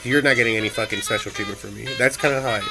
you're 0.03 0.23
not 0.23 0.35
getting 0.35 0.55
any 0.55 0.69
fucking 0.69 1.01
special 1.01 1.31
treatment 1.31 1.59
from 1.59 1.75
me. 1.75 1.87
That's 1.99 2.17
kind 2.17 2.33
of 2.33 2.41
how 2.41 2.49
I 2.49 2.61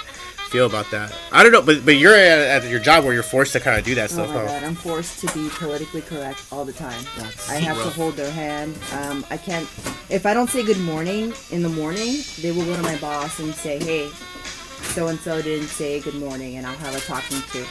feel 0.49 0.67
about 0.67 0.91
that. 0.91 1.13
I 1.33 1.43
don't 1.43 1.53
know, 1.53 1.63
but 1.63 1.85
but 1.85 1.97
you're 1.97 2.15
at, 2.15 2.63
at 2.65 2.71
your 2.71 2.81
job 2.81 3.05
where 3.05 3.13
you're 3.15 3.23
forced 3.23 3.53
to 3.53 3.61
kind 3.61 3.79
of 3.79 3.85
do 3.85 3.95
that 3.95 4.11
Oh 4.11 4.15
stuff. 4.15 4.29
my 4.31 4.35
huh? 4.41 4.47
god, 4.47 4.65
I'm 4.65 4.75
forced 4.75 5.21
to 5.21 5.27
be 5.35 5.49
politically 5.51 6.01
correct 6.03 6.43
all 6.51 6.65
the 6.65 6.73
time. 6.73 7.05
I 7.49 7.57
have 7.57 7.77
to 7.83 7.91
hold 7.91 8.15
their 8.15 8.31
hand. 8.33 8.77
Um, 8.93 9.25
I 9.31 9.37
can't. 9.37 9.69
If 10.11 10.27
I 10.27 10.35
don't 10.35 10.51
say 10.51 10.65
good 10.65 10.81
morning 10.81 11.33
in 11.51 11.63
the 11.63 11.69
morning, 11.69 12.23
they 12.43 12.51
will 12.53 12.65
go 12.65 12.75
to 12.77 12.83
my 12.83 12.97
boss 12.99 13.39
and 13.41 13.55
say, 13.55 13.79
"Hey, 13.79 14.09
so 14.95 15.07
and 15.09 15.19
so 15.21 15.41
didn't 15.43 15.69
say 15.69 16.01
good 16.01 16.15
morning," 16.17 16.57
and 16.57 16.67
I'll 16.67 16.77
have 16.77 16.95
a 16.97 17.01
talking 17.01 17.41
to. 17.53 17.65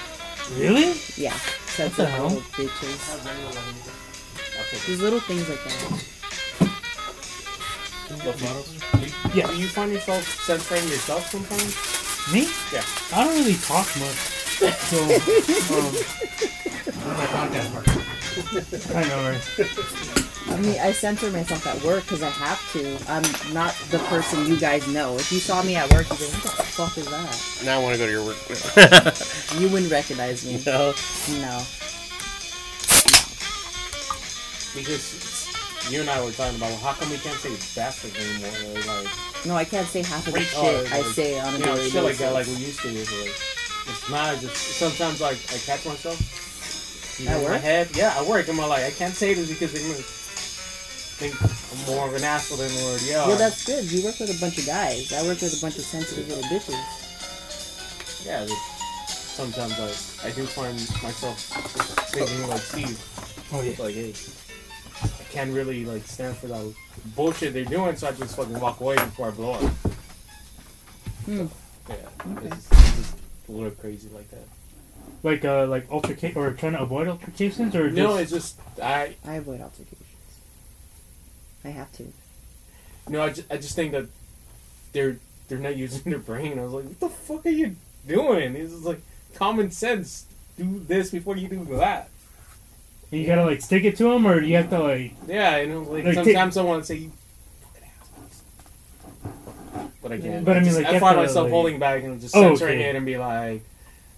Really? 0.55 0.93
Yeah, 1.17 1.33
What 1.33 1.41
sensitive 1.67 1.95
the 1.97 2.05
hell? 2.07 2.27
little 2.27 2.41
bitches. 2.55 4.87
These 4.87 5.01
little 5.01 5.19
things 5.19 5.47
like 5.49 5.63
that. 5.63 6.03
Do, 8.07 8.15
Yeah. 9.33 9.47
do 9.47 9.55
you 9.57 9.67
find 9.67 9.91
yourself 9.91 10.23
censoring 10.45 10.87
yourself 10.87 11.29
sometimes? 11.29 11.75
Me? 12.33 12.47
Yeah. 12.73 12.83
I 13.13 13.23
don't 13.25 13.35
really 13.35 13.55
talk 13.55 13.87
much. 13.99 14.15
So, 14.57 14.97
um, 15.03 15.07
where's 17.03 17.17
my 17.17 17.25
podcast 17.27 17.73
mark? 17.73 17.87
I 18.95 19.03
know, 19.07 19.19
right? 19.29 19.43
I 20.49 20.57
mean, 20.61 20.79
I 20.79 20.91
censor 20.93 21.29
myself 21.31 21.67
at 21.67 21.83
work 21.83 22.03
because 22.05 22.23
I 22.23 22.29
have 22.29 22.71
to. 22.73 22.97
I'm 23.11 23.53
not 23.53 23.75
the 23.91 23.99
person 24.07 24.45
you 24.47 24.57
guys 24.57 24.87
know. 24.87 25.15
If 25.15 25.31
you 25.31 25.39
saw 25.39 25.61
me 25.63 25.75
at 25.75 25.91
work, 25.93 26.09
you'd 26.09 26.19
be 26.19 26.25
like, 26.25 26.45
what 26.45 26.55
the 26.57 26.63
fuck 26.63 26.97
is 26.97 27.05
that? 27.09 27.65
Now 27.65 27.79
I 27.79 27.83
want 27.83 27.93
to 27.95 27.99
go 27.99 28.05
to 28.05 28.11
your 28.11 28.23
work. 28.25 28.37
You 29.59 29.67
wouldn't 29.69 29.91
recognize 29.91 30.45
me. 30.45 30.61
no. 30.65 30.93
No. 31.41 31.63
Because 34.75 35.26
you 35.89 36.01
and 36.01 36.09
I 36.09 36.23
were 36.23 36.31
talking 36.31 36.57
about 36.57 36.69
well, 36.69 36.79
how 36.79 36.93
come 36.93 37.09
we 37.09 37.17
can't 37.17 37.37
say 37.39 37.51
bastard 37.79 38.15
anymore? 38.15 38.51
Or 38.75 39.03
like, 39.03 39.07
No, 39.45 39.55
I 39.55 39.63
can't 39.65 39.87
say 39.87 40.01
half 40.03 40.27
of 40.27 40.33
the 40.33 40.39
Wait, 40.39 40.47
shit 40.47 40.57
oh, 40.59 40.87
I 40.91 40.97
like, 41.01 41.05
say 41.15 41.39
on 41.39 41.53
a 41.53 41.57
you 41.57 41.65
know, 41.65 41.75
daily 41.75 41.89
shit 41.89 42.03
like 42.03 42.17
that, 42.17 42.33
like 42.33 42.47
we 42.47 42.53
used 42.53 42.79
to. 42.81 42.89
Is 42.89 43.11
like, 43.11 43.35
it's 43.87 44.09
not 44.09 44.39
just 44.39 44.55
sometimes 44.79 45.21
like 45.21 45.37
I 45.53 45.57
catch 45.63 45.85
myself. 45.85 46.19
you 47.19 47.27
At 47.29 47.37
know, 47.39 47.45
in 47.45 47.51
my 47.51 47.57
head, 47.57 47.89
yeah, 47.95 48.13
I 48.17 48.23
work. 48.27 48.47
I'm 48.49 48.57
like, 48.57 48.83
I 48.83 48.91
can't 48.91 49.13
say 49.13 49.33
this 49.33 49.47
because 49.47 49.71
they're 49.73 49.81
gonna 49.87 50.03
think 50.03 51.33
I'm 51.41 51.95
more 51.95 52.07
of 52.07 52.13
an 52.15 52.23
asshole 52.23 52.57
than 52.57 52.69
what 52.83 52.99
they 53.01 53.15
are. 53.15 53.27
Well, 53.27 53.37
that's 53.37 53.65
good. 53.65 53.89
You 53.91 54.03
work 54.03 54.19
with 54.19 54.29
a 54.35 54.39
bunch 54.39 54.57
of 54.59 54.65
guys. 54.67 55.11
I 55.13 55.23
work 55.23 55.39
with 55.41 55.57
a 55.57 55.61
bunch 55.61 55.77
of 55.77 55.83
sensitive 55.85 56.27
little 56.27 56.43
bitches. 56.45 56.77
yeah. 58.25 58.45
Sometimes 59.07 59.77
like 59.79 60.25
I 60.25 60.35
do 60.35 60.45
find 60.45 60.75
myself 61.03 61.39
thinking 62.11 62.47
like 62.47 62.59
Steve, 62.61 62.97
Oh, 63.53 63.61
yeah. 63.61 63.75
like, 63.79 63.93
hey, 63.95 64.09
I 64.11 64.46
can't 65.37 65.53
really 65.53 65.85
like 65.85 66.03
stand 66.07 66.35
for 66.35 66.47
that 66.47 66.73
bullshit 67.15 67.53
they're 67.53 67.63
doing, 67.63 67.95
so 67.95 68.07
I 68.07 68.11
just 68.13 68.35
fucking 68.35 68.59
walk 68.59 68.79
away 68.79 68.95
before 68.95 69.27
I 69.27 69.31
blow 69.31 69.53
up. 69.53 69.61
Hmm. 71.25 71.45
Yeah, 71.87 71.95
it's, 72.41 72.71
it's 72.71 72.95
just 72.95 73.15
a 73.47 73.51
little 73.51 73.69
crazy 73.69 74.09
like 74.09 74.31
that. 74.31 74.47
Like, 75.21 75.45
uh, 75.45 75.67
like 75.67 75.91
altercation, 75.91 76.41
or 76.41 76.51
trying 76.53 76.71
to 76.71 76.81
avoid 76.81 77.07
altercations, 77.07 77.75
or 77.75 77.91
No, 77.91 78.17
just, 78.17 78.21
it's 78.21 78.31
just 78.31 78.81
I 78.81 79.15
I 79.25 79.35
avoid 79.35 79.61
altercations. 79.61 80.01
I 81.63 81.69
have 81.69 81.91
to. 81.93 82.11
No, 83.07 83.21
I 83.21 83.29
just, 83.29 83.51
I 83.51 83.57
just 83.57 83.75
think 83.75 83.91
that 83.91 84.07
they're 84.91 85.19
they're 85.49 85.59
not 85.59 85.77
using 85.77 86.11
their 86.11 86.19
brain. 86.19 86.57
I 86.57 86.63
was 86.63 86.73
like, 86.73 86.85
what 86.85 86.99
the 86.99 87.09
fuck 87.09 87.45
are 87.45 87.49
you 87.49 87.75
doing? 88.07 88.53
This 88.53 88.71
is 88.71 88.85
like 88.85 89.01
common 89.35 89.69
sense. 89.69 90.25
Do 90.57 90.79
this 90.79 91.11
before 91.11 91.37
you 91.37 91.47
do 91.47 91.63
that. 91.77 92.09
You 93.11 93.25
gotta 93.25 93.45
like 93.45 93.61
stick 93.61 93.83
it 93.83 93.95
to 93.97 94.03
them, 94.05 94.27
or 94.27 94.41
you 94.41 94.55
have 94.57 94.69
to 94.69 94.79
like, 94.79 95.13
Yeah, 95.27 95.57
you 95.57 95.67
know, 95.67 95.81
like, 95.83 96.03
Like, 96.05 96.13
sometimes 96.15 96.57
I 96.57 96.63
want 96.63 96.83
to 96.83 96.87
say 96.87 96.95
you 96.95 97.11
fucking 97.73 97.89
assholes. 98.01 98.43
But 100.01 100.11
I 100.11 100.17
can't. 100.19 100.45
But 100.45 100.57
I 100.57 100.59
mean, 100.59 100.65
just- 100.65 100.77
like, 100.77 100.87
I 100.87 100.99
find 100.99 101.15
to, 101.15 101.21
myself 101.23 101.43
like- 101.45 101.51
holding 101.51 101.79
back 101.79 102.03
and 102.03 102.19
just 102.19 102.35
Oh, 102.35 102.41
censoring 102.41 102.79
okay. 102.79 102.89
it 102.89 102.95
and 102.95 103.05
be 103.05 103.17
like, 103.17 103.61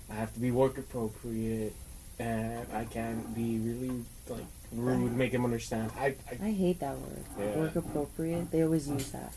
I 0.10 0.14
have 0.16 0.34
to 0.34 0.40
be 0.40 0.50
work 0.52 0.78
appropriate, 0.78 1.74
and 2.18 2.66
I 2.74 2.86
can't 2.86 3.34
be 3.36 3.60
really 3.60 4.04
like 4.28 4.46
rude, 4.72 5.16
make 5.16 5.32
them 5.32 5.46
understand. 5.46 5.92
I, 6.00 6.16
I 6.32 6.38
I 6.48 6.52
hate 6.52 6.80
that 6.80 6.98
word. 6.98 7.24
Yeah. 7.40 7.58
Work 7.58 7.76
appropriate. 7.76 8.52
They 8.52 8.64
always 8.64 8.88
use 8.88 9.12
that. 9.12 9.34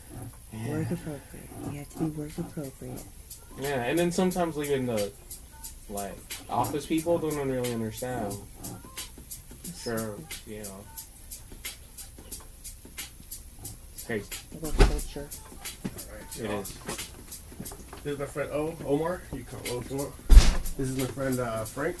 yeah. 0.51 0.69
Work 0.71 0.91
appropriate. 0.91 1.49
You 1.71 1.77
have 1.79 1.89
to 1.89 1.99
be 1.99 2.05
work 2.05 2.37
appropriate. 2.39 3.03
Yeah, 3.59 3.83
and 3.83 3.97
then 3.99 4.11
sometimes 4.11 4.57
even 4.57 4.87
the 4.87 5.11
like 5.89 6.15
office 6.49 6.85
people 6.87 7.19
don't 7.19 7.35
really 7.47 7.71
understand. 7.73 8.35
Sure, 9.71 10.15
you 10.47 10.63
know. 10.63 10.83
It's 13.93 14.03
crazy. 14.05 14.25
Work 14.61 14.77
culture. 14.77 15.27
It 16.39 16.49
is. 16.51 16.73
This 18.03 18.13
is 18.13 18.19
my 18.19 18.25
friend 18.25 18.49
O, 18.51 18.75
Omar. 18.85 19.21
You 19.31 19.45
call 19.45 19.77
O 19.77 19.81
if. 19.81 20.11
This 20.77 20.89
is 20.89 20.97
my 20.97 21.05
friend 21.05 21.39
uh, 21.39 21.63
Frank. 21.65 21.95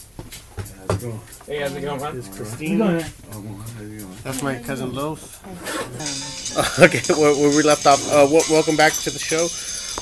Hey, 1.47 1.59
how's 1.61 1.75
it 1.75 1.81
going, 1.81 2.01
man? 2.01 2.15
This 2.15 2.27
is 2.27 2.37
you 2.39 2.43
Christine. 2.43 2.77
gonna, 2.79 3.05
That's 4.23 4.41
my 4.41 4.59
cousin 4.59 4.93
Loaf. 4.93 5.39
Okay, 6.79 7.01
where, 7.13 7.33
where 7.35 7.55
we 7.55 7.63
left 7.63 7.85
off. 7.87 8.05
Uh, 8.11 8.21
w- 8.25 8.43
welcome 8.49 8.75
back 8.75 8.93
to 8.93 9.09
the 9.09 9.19
show. 9.19 9.47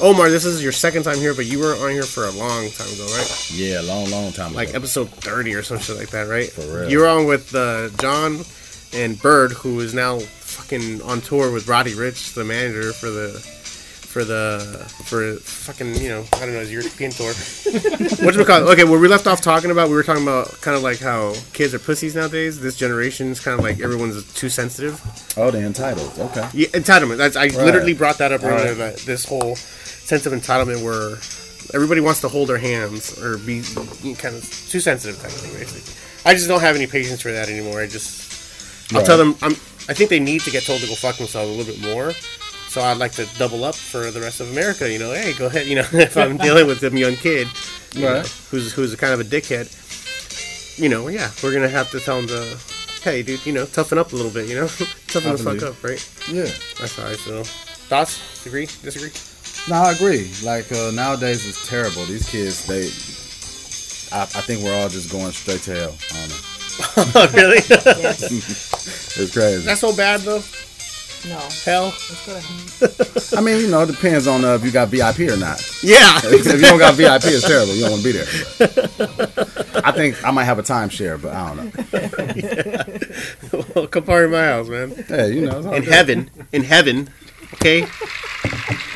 Omar, 0.01 0.29
this 0.29 0.45
is 0.45 0.63
your 0.63 0.71
second 0.71 1.03
time 1.03 1.17
here, 1.17 1.35
but 1.35 1.45
you 1.45 1.59
were 1.59 1.75
on 1.75 1.91
here 1.91 2.03
for 2.03 2.25
a 2.25 2.31
long 2.31 2.69
time 2.71 2.91
ago, 2.91 3.05
right? 3.15 3.51
Yeah, 3.53 3.81
a 3.81 3.83
long, 3.83 4.09
long 4.09 4.31
time 4.31 4.47
ago. 4.47 4.55
Like 4.55 4.73
episode 4.73 5.09
30 5.09 5.53
or 5.53 5.61
some 5.61 5.77
shit 5.77 5.95
like 5.95 6.09
that, 6.09 6.27
right? 6.27 6.49
For 6.49 6.61
real. 6.61 6.89
You 6.89 6.99
were 6.99 7.07
on 7.07 7.25
with 7.25 7.53
uh, 7.53 7.89
John 7.99 8.41
and 8.93 9.21
Bird, 9.21 9.51
who 9.51 9.79
is 9.79 9.93
now 9.93 10.17
fucking 10.19 11.03
on 11.03 11.21
tour 11.21 11.51
with 11.51 11.67
Roddy 11.67 11.93
Ricch, 11.93 12.33
the 12.33 12.43
manager 12.43 12.93
for 12.93 13.09
the 13.09 13.29
for 14.11 14.25
the 14.25 14.59
for 15.05 15.35
fucking 15.35 15.95
you 15.95 16.09
know 16.09 16.25
I 16.33 16.39
don't 16.39 16.51
know 16.53 16.59
his 16.59 16.71
European 16.71 17.11
tour. 17.11 17.31
What 18.25 18.35
you 18.35 18.43
call 18.43 18.67
Okay, 18.69 18.83
where 18.83 18.99
we 18.99 19.07
left 19.07 19.25
off 19.25 19.39
talking 19.39 19.71
about, 19.71 19.87
we 19.87 19.95
were 19.95 20.03
talking 20.03 20.23
about 20.23 20.49
kind 20.61 20.75
of 20.75 20.83
like 20.83 20.99
how 20.99 21.33
kids 21.53 21.73
are 21.73 21.79
pussies 21.79 22.13
nowadays. 22.15 22.59
This 22.59 22.75
generation's 22.75 23.39
kind 23.39 23.57
of 23.57 23.63
like 23.63 23.79
everyone's 23.79 24.31
too 24.33 24.49
sensitive. 24.49 24.99
Oh, 25.37 25.49
the 25.49 25.59
entitled. 25.59 26.11
Okay. 26.19 26.47
Yeah, 26.53 26.67
entitlement. 26.69 27.17
That's, 27.17 27.37
I 27.37 27.47
literally 27.47 27.93
brought 27.93 28.17
that 28.17 28.31
up 28.33 28.43
earlier. 28.43 28.69
Right. 28.75 28.95
That 28.95 28.97
this 28.97 29.23
whole 29.23 29.55
sense 30.05 30.25
of 30.25 30.33
entitlement, 30.33 30.83
where 30.83 31.17
everybody 31.73 32.01
wants 32.01 32.21
to 32.21 32.27
hold 32.27 32.49
their 32.49 32.57
hands 32.57 33.17
or 33.21 33.37
be 33.37 33.61
kind 34.17 34.35
of 34.35 34.43
too 34.69 34.79
sensitive, 34.79 35.17
type 35.17 35.27
of 35.31 35.37
thing. 35.37 35.53
Basically, 35.53 35.83
I 36.29 36.33
just 36.33 36.47
don't 36.47 36.61
have 36.61 36.75
any 36.75 36.87
patience 36.87 37.21
for 37.21 37.31
that 37.31 37.49
anymore. 37.49 37.81
I 37.81 37.87
just, 37.87 38.91
I'll 38.93 38.99
Right. 38.99 39.05
tell 39.05 39.17
them. 39.17 39.35
I'm. 39.41 39.53
I 39.89 39.93
think 39.93 40.09
they 40.11 40.19
need 40.19 40.41
to 40.41 40.51
get 40.51 40.63
told 40.63 40.79
to 40.81 40.87
go 40.87 40.93
fuck 40.95 41.17
themselves 41.17 41.49
a 41.49 41.53
little 41.53 41.73
bit 41.73 41.81
more. 41.81 42.13
So 42.69 42.81
I'd 42.81 42.97
like 42.97 43.11
to 43.13 43.25
double 43.37 43.63
up 43.65 43.75
for 43.75 44.11
the 44.11 44.21
rest 44.21 44.39
of 44.39 44.49
America. 44.51 44.89
You 44.89 44.99
know, 44.99 45.11
hey, 45.11 45.33
go 45.33 45.47
ahead. 45.47 45.65
You 45.67 45.75
know, 45.75 45.87
if 45.93 46.15
I'm 46.17 46.37
dealing 46.37 46.67
with 46.67 46.79
some 46.79 46.95
young 46.95 47.15
kid, 47.15 47.47
you 47.95 48.01
know, 48.03 48.13
Right. 48.17 48.27
who's 48.51 48.71
who's 48.73 48.95
kind 48.95 49.13
of 49.13 49.19
a 49.19 49.23
dickhead, 49.23 49.67
you 50.79 50.87
know, 50.89 51.07
yeah, 51.07 51.31
we're 51.43 51.51
gonna 51.53 51.67
have 51.69 51.89
to 51.91 51.99
tell 51.99 52.19
him 52.19 52.27
to, 52.27 52.57
hey, 53.03 53.23
dude, 53.23 53.45
you 53.45 53.53
know, 53.53 53.65
toughen 53.65 53.97
up 53.97 54.13
a 54.13 54.15
little 54.15 54.31
bit. 54.31 54.47
You 54.47 54.55
know, 54.55 54.67
toughen 55.07 55.31
the 55.33 55.37
fuck 55.37 55.63
up, 55.63 55.83
right? 55.83 55.99
Yeah. 56.29 56.47
That's 56.79 56.95
how 56.95 57.07
I 57.07 57.15
feel. 57.15 57.43
Thoughts? 57.43 58.45
Agree? 58.45 58.67
Disagree? 58.83 59.11
No, 59.69 59.75
I 59.75 59.91
agree. 59.93 60.31
Like 60.43 60.71
uh, 60.71 60.91
nowadays, 60.91 61.47
it's 61.47 61.67
terrible. 61.67 62.05
These 62.05 62.29
kids, 62.29 62.65
they. 62.65 62.87
I, 64.15 64.23
I 64.23 64.41
think 64.41 64.63
we're 64.63 64.73
all 64.75 64.89
just 64.89 65.11
going 65.11 65.31
straight 65.31 65.61
to 65.61 65.73
hell. 65.75 65.95
I 66.11 66.27
don't 66.95 67.15
know. 67.15 67.27
really? 67.41 67.61
It's 69.13 69.33
crazy. 69.33 69.65
That's 69.65 69.81
so 69.81 69.95
bad 69.95 70.21
though. 70.21 70.41
No. 71.27 71.37
Hell. 71.63 71.93
Let's 72.81 73.33
I 73.33 73.41
mean, 73.41 73.59
you 73.61 73.67
know, 73.67 73.81
it 73.81 73.87
depends 73.87 74.25
on 74.25 74.43
uh, 74.43 74.55
if 74.55 74.63
you 74.65 74.71
got 74.71 74.87
VIP 74.87 75.19
or 75.31 75.37
not. 75.37 75.61
Yeah. 75.83 76.19
if 76.23 76.45
you 76.45 76.57
don't 76.59 76.79
got 76.79 76.95
VIP, 76.95 77.25
it's 77.25 77.45
terrible. 77.47 77.75
You 77.75 77.81
don't 77.81 77.91
want 77.91 78.03
to 78.03 78.11
be 78.11 78.17
there. 78.17 79.81
I 79.85 79.91
think 79.91 80.23
I 80.25 80.31
might 80.31 80.45
have 80.45 80.57
a 80.57 80.63
timeshare, 80.63 81.21
but 81.21 81.33
I 81.33 81.55
don't 81.55 83.53
know. 83.53 83.65
well, 83.75 83.87
come 83.87 84.03
party 84.03 84.25
in 84.25 84.31
my 84.31 84.45
house, 84.45 84.67
man. 84.67 84.91
Hey, 85.07 85.33
you 85.33 85.41
know, 85.41 85.59
In 85.73 85.83
good. 85.83 85.93
heaven. 85.93 86.31
In 86.53 86.63
heaven. 86.63 87.09
Okay. 87.55 87.85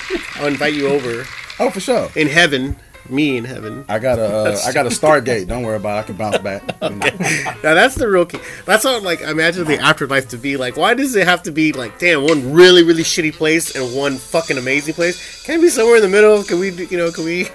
I'll 0.35 0.47
invite 0.47 0.73
you 0.73 0.87
over. 0.87 1.25
Oh, 1.59 1.69
for 1.69 1.79
sure. 1.79 2.09
In 2.15 2.27
heaven. 2.27 2.75
Me 3.07 3.37
in 3.37 3.45
heaven. 3.45 3.85
I 3.87 3.99
got 3.99 4.17
a, 4.17 4.25
uh, 4.25 4.57
I 4.65 4.73
got 4.73 4.87
a 4.87 4.89
Stargate. 4.89 5.47
Don't 5.47 5.61
worry 5.61 5.75
about 5.75 5.97
it. 5.97 5.99
I 5.99 6.03
can 6.03 6.15
bounce 6.15 6.39
back. 6.39 6.63
Now 6.81 7.73
that's 7.73 7.95
the 7.95 8.07
real 8.07 8.25
key. 8.25 8.39
That's 8.65 8.83
how 8.83 8.99
like 8.99 9.21
I 9.23 9.31
imagine 9.31 9.65
the 9.65 9.79
afterlife 9.79 10.27
to 10.29 10.37
be 10.37 10.57
like. 10.57 10.75
Why 10.75 10.93
does 10.95 11.15
it 11.15 11.27
have 11.27 11.43
to 11.43 11.51
be 11.51 11.71
like, 11.71 11.99
damn, 11.99 12.23
one 12.23 12.51
really 12.53 12.83
really 12.83 13.03
shitty 13.03 13.33
place 13.33 13.75
and 13.75 13.95
one 13.95 14.17
fucking 14.17 14.57
amazing 14.57 14.95
place? 14.95 15.43
Can 15.45 15.59
it 15.59 15.61
be 15.61 15.69
somewhere 15.69 15.97
in 15.97 16.01
the 16.01 16.09
middle? 16.09 16.43
Can 16.43 16.59
we, 16.59 16.71
you 16.71 16.97
know, 16.97 17.11
can 17.11 17.25
we, 17.25 17.45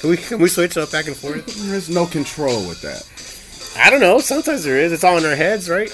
can 0.00 0.10
we, 0.10 0.16
can 0.16 0.38
we 0.40 0.48
switch 0.48 0.76
up 0.76 0.90
back 0.92 1.06
and 1.06 1.16
forth? 1.16 1.44
There's 1.68 1.88
no 1.88 2.06
control 2.06 2.66
with 2.68 2.80
that. 2.82 3.06
I 3.76 3.90
don't 3.90 4.00
know. 4.00 4.18
Sometimes 4.20 4.64
there 4.64 4.78
is. 4.78 4.92
It's 4.92 5.04
all 5.04 5.18
in 5.18 5.24
our 5.24 5.36
heads, 5.36 5.68
right? 5.70 5.90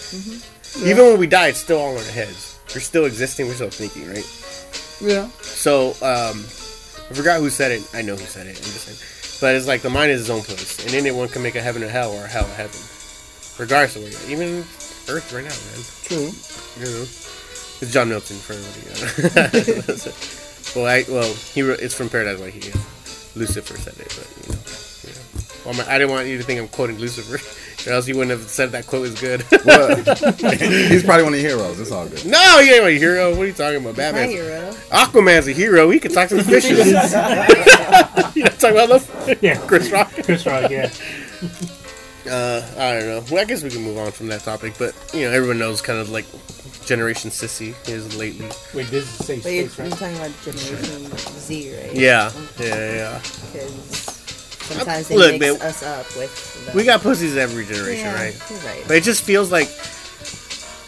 Even 0.84 1.04
when 1.06 1.18
we 1.18 1.26
die, 1.26 1.48
it's 1.48 1.58
still 1.60 1.78
all 1.78 1.92
in 1.92 1.98
our 1.98 2.12
heads. 2.12 2.58
We're 2.74 2.80
still 2.80 3.04
existing. 3.04 3.46
We're 3.46 3.54
still 3.54 3.70
thinking, 3.70 4.08
right? 4.08 4.24
Yeah. 5.00 5.28
So, 5.40 5.90
um, 6.02 6.40
I 7.10 7.14
forgot 7.14 7.40
who 7.40 7.50
said 7.50 7.72
it. 7.72 7.88
I 7.94 8.02
know 8.02 8.16
who 8.16 8.24
said 8.24 8.46
it. 8.46 8.56
I'm 8.56 8.64
just 8.64 8.86
saying. 8.86 8.98
But 9.40 9.54
it's 9.54 9.66
like 9.66 9.82
the 9.82 9.90
mind 9.90 10.10
is 10.10 10.22
its 10.22 10.30
own 10.30 10.42
place, 10.42 10.84
and 10.84 10.94
anyone 10.94 11.28
can 11.28 11.42
make 11.42 11.56
a 11.56 11.60
heaven 11.60 11.82
a 11.82 11.88
hell 11.88 12.12
or 12.12 12.24
a 12.24 12.28
hell 12.28 12.46
a 12.46 12.54
heaven, 12.56 12.80
regardless 13.58 13.96
of 13.96 14.02
where 14.02 14.10
you're. 14.10 14.30
Even 14.30 14.64
Earth 15.08 15.30
right 15.32 15.44
now, 15.44 15.52
man. 15.52 15.80
True. 16.08 16.32
You 16.80 16.92
know, 16.92 17.02
it's 17.04 17.92
John 17.92 18.08
Milton 18.08 18.36
for 18.38 18.54
everybody. 18.54 18.80
You 18.80 19.76
know? 19.76 20.12
well, 20.76 20.86
I 20.86 21.04
well 21.08 21.34
he 21.52 21.62
wrote, 21.62 21.80
it's 21.80 21.94
from 21.94 22.08
Paradise 22.08 22.40
Why 22.40 22.50
he 22.50 22.72
uh, 22.72 22.78
Lucifer 23.36 23.76
said 23.76 23.94
it, 24.00 24.08
but 24.16 24.26
you 24.46 24.52
know, 24.52 24.85
you 25.66 25.72
know. 25.72 25.78
Well, 25.78 25.80
I'm- 25.80 25.94
I 25.94 25.98
didn't 25.98 26.10
want 26.10 26.26
you 26.28 26.38
to 26.38 26.42
think 26.44 26.60
I'm 26.60 26.68
quoting 26.68 26.98
Lucifer, 26.98 27.36
or 27.90 27.92
else 27.94 28.06
you 28.08 28.16
wouldn't 28.16 28.38
have 28.38 28.48
said 28.48 28.72
that 28.72 28.86
quote 28.86 29.02
was 29.02 29.20
good. 29.20 29.44
Well, 29.64 29.96
he's 30.88 31.02
probably 31.04 31.24
one 31.24 31.34
of 31.34 31.40
your 31.40 31.50
heroes. 31.50 31.78
It's 31.80 31.90
all 31.92 32.06
good. 32.08 32.24
no, 32.26 32.58
he 32.60 32.72
ain't 32.74 32.84
a 32.86 32.90
hero. 32.90 33.30
What 33.30 33.42
are 33.42 33.46
you 33.46 33.52
talking 33.52 33.84
about? 33.86 34.14
my 34.14 34.26
hero. 34.26 34.70
Aquaman's 34.90 35.48
a 35.48 35.52
hero. 35.52 35.90
He 35.90 35.98
can 36.00 36.12
talk 36.12 36.28
to 36.30 36.36
the 36.36 36.44
fishes. 36.44 36.86
you 38.36 38.42
know, 38.44 38.50
talking 38.50 38.76
about 38.76 38.88
love? 38.88 39.38
yeah, 39.42 39.58
Chris 39.66 39.90
Rock. 39.90 40.12
Chris 40.24 40.46
Rock, 40.46 40.70
yeah. 40.70 40.90
Uh, 42.28 42.60
I 42.76 42.94
don't 42.94 43.06
know. 43.06 43.24
Well, 43.30 43.40
I 43.40 43.44
guess 43.44 43.62
we 43.62 43.70
can 43.70 43.82
move 43.82 43.98
on 43.98 44.10
from 44.10 44.26
that 44.28 44.40
topic, 44.40 44.74
but 44.78 44.94
you 45.14 45.22
know, 45.22 45.30
everyone 45.30 45.58
knows 45.58 45.80
kind 45.80 46.00
of 46.00 46.10
like 46.10 46.24
Generation 46.84 47.30
Sissy 47.30 47.72
is 47.88 48.16
lately. 48.16 48.46
Wait, 48.74 48.88
this 48.88 49.04
is 49.20 49.26
safe 49.26 49.42
But 49.44 49.52
you're, 49.52 49.68
space, 49.68 49.78
you're 49.78 49.88
right? 49.88 49.98
talking 49.98 50.16
about 50.16 50.42
Generation 50.42 51.16
Z, 51.18 51.76
right? 51.76 51.94
Yeah, 51.94 52.32
yeah, 52.58 52.66
yeah. 52.94 53.18
Because 53.52 54.15
sometimes 54.66 55.08
they 55.08 55.16
Look, 55.16 55.38
mix 55.40 55.58
man, 55.58 55.68
us 55.68 55.82
up 55.82 56.06
with. 56.16 56.66
The, 56.66 56.76
We 56.76 56.84
got 56.84 57.00
pussies 57.02 57.36
every 57.36 57.64
generation, 57.64 58.04
yeah, 58.06 58.14
right? 58.14 58.50
You're 58.50 58.58
right. 58.60 58.84
But 58.86 58.96
it 58.96 59.02
just 59.04 59.22
feels 59.24 59.50
like 59.50 59.68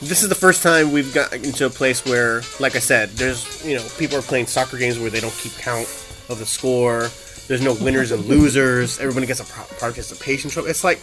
this 0.01 0.23
is 0.23 0.29
the 0.29 0.35
first 0.35 0.63
time 0.63 0.93
we've 0.93 1.13
gotten 1.13 1.45
into 1.45 1.67
a 1.67 1.71
place 1.71 2.05
where, 2.05 2.43
like 2.61 2.77
I 2.77 2.79
said, 2.81 3.11
there's 3.11 3.65
you 3.67 3.77
know 3.77 3.85
people 3.99 4.17
are 4.19 4.23
playing 4.23 4.47
soccer 4.47 4.79
games 4.79 4.99
where 4.99 5.11
they 5.11 5.21
don't 5.21 5.35
keep 5.35 5.53
count 5.59 5.87
of 6.29 6.39
the 6.39 6.47
score. 6.47 7.09
There's 7.49 7.63
no 7.63 7.75
winners 7.75 8.11
and 8.13 8.25
losers. 8.35 8.99
Everybody 9.01 9.27
gets 9.27 9.41
a 9.41 9.75
participation 9.77 10.51
trophy. 10.51 10.71
It's 10.71 10.85
like 10.85 11.01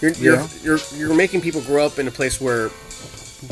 you're 0.00 0.12
you're, 0.12 0.34
Yeah. 0.36 0.48
you're 0.62 0.78
you're 0.96 1.14
making 1.14 1.40
people 1.42 1.60
grow 1.60 1.84
up 1.86 1.98
in 1.98 2.08
a 2.08 2.10
place 2.10 2.40
where 2.40 2.70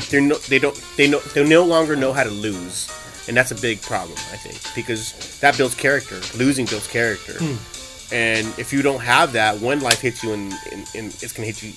they're 0.09 0.21
no, 0.21 0.35
they 0.49 0.59
don't 0.59 0.75
they 0.97 1.07
no 1.09 1.19
they 1.19 1.47
no 1.47 1.63
longer 1.63 1.95
know 1.95 2.11
how 2.11 2.23
to 2.23 2.31
lose, 2.31 2.91
and 3.29 3.37
that's 3.37 3.51
a 3.51 3.55
big 3.55 3.81
problem 3.81 4.17
I 4.33 4.37
think 4.37 4.59
because 4.75 5.39
that 5.39 5.55
builds 5.57 5.75
character. 5.75 6.19
Losing 6.37 6.65
builds 6.65 6.87
character, 6.87 7.33
hmm. 7.39 7.55
And 8.11 8.47
if 8.59 8.71
you 8.71 8.81
don't 8.81 9.01
have 9.01 9.33
that, 9.33 9.59
when 9.59 9.79
life 9.79 10.01
hits 10.01 10.23
you, 10.23 10.33
and, 10.33 10.53
and, 10.71 10.85
and 10.95 11.07
it's 11.21 11.33
gonna 11.33 11.47
hit 11.47 11.63
you 11.63 11.71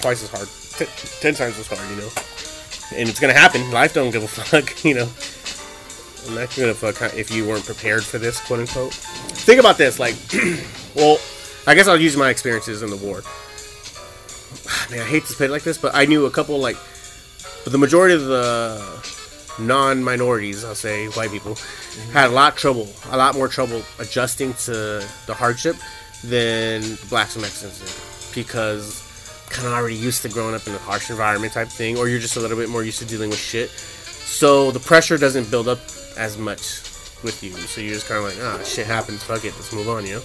twice 0.00 0.22
as 0.22 0.30
hard, 0.30 0.48
t- 0.78 1.20
ten 1.20 1.34
times 1.34 1.58
as 1.58 1.66
hard, 1.66 1.80
you 1.90 1.96
know, 1.96 2.08
and 2.94 3.08
it's 3.08 3.20
gonna 3.20 3.32
happen. 3.32 3.70
Life 3.70 3.94
don't 3.94 4.10
give 4.10 4.22
a 4.22 4.28
fuck, 4.28 4.84
you 4.84 4.94
know. 4.94 5.08
I'm 6.28 6.36
not 6.36 6.54
gonna 6.56 6.74
fuck 6.74 7.14
if 7.14 7.30
you 7.30 7.46
weren't 7.46 7.64
prepared 7.64 8.04
for 8.04 8.18
this, 8.18 8.40
quote 8.40 8.60
unquote. 8.60 8.94
Think 8.94 9.58
about 9.60 9.76
this, 9.76 9.98
like, 9.98 10.14
well, 10.94 11.18
I 11.66 11.74
guess 11.74 11.88
I'll 11.88 12.00
use 12.00 12.16
my 12.16 12.30
experiences 12.30 12.82
in 12.82 12.90
the 12.90 12.96
war. 12.96 13.22
Man, 14.90 15.00
I 15.00 15.08
hate 15.08 15.24
to 15.26 15.32
say 15.32 15.46
it 15.46 15.50
like 15.50 15.62
this, 15.62 15.78
but 15.78 15.94
I 15.94 16.04
knew 16.04 16.26
a 16.26 16.30
couple 16.30 16.58
like, 16.58 16.76
but 17.64 17.72
the 17.72 17.78
majority 17.78 18.14
of 18.14 18.24
the 18.24 18.80
non-minorities, 19.58 20.64
I'll 20.64 20.74
say, 20.74 21.08
white 21.08 21.30
people, 21.30 21.56
had 22.12 22.30
a 22.30 22.32
lot 22.32 22.56
trouble, 22.56 22.88
a 23.10 23.16
lot 23.16 23.34
more 23.34 23.48
trouble 23.48 23.82
adjusting 23.98 24.54
to 24.64 25.06
the 25.26 25.34
hardship 25.34 25.76
than 26.24 26.82
blacks 27.08 27.34
and 27.36 27.42
Mexicans 27.42 27.78
did, 27.78 28.34
because 28.34 29.02
kind 29.50 29.66
of 29.66 29.74
already 29.74 29.96
used 29.96 30.22
to 30.22 30.28
growing 30.28 30.54
up 30.54 30.66
in 30.66 30.74
a 30.74 30.78
harsh 30.78 31.10
environment 31.10 31.52
type 31.52 31.68
thing, 31.68 31.98
or 31.98 32.08
you're 32.08 32.18
just 32.18 32.36
a 32.36 32.40
little 32.40 32.56
bit 32.56 32.70
more 32.70 32.82
used 32.82 32.98
to 33.00 33.04
dealing 33.04 33.30
with 33.30 33.38
shit. 33.38 33.70
So 33.70 34.70
the 34.70 34.80
pressure 34.80 35.18
doesn't 35.18 35.50
build 35.50 35.68
up 35.68 35.80
as 36.16 36.38
much 36.38 36.80
with 37.22 37.42
you. 37.42 37.52
So 37.52 37.80
you're 37.80 37.94
just 37.94 38.08
kind 38.08 38.24
of 38.24 38.30
like, 38.30 38.38
ah, 38.42 38.62
shit 38.64 38.86
happens, 38.86 39.22
fuck 39.22 39.44
it, 39.44 39.54
let's 39.54 39.72
move 39.72 39.88
on, 39.88 40.06
you 40.06 40.16
know? 40.16 40.22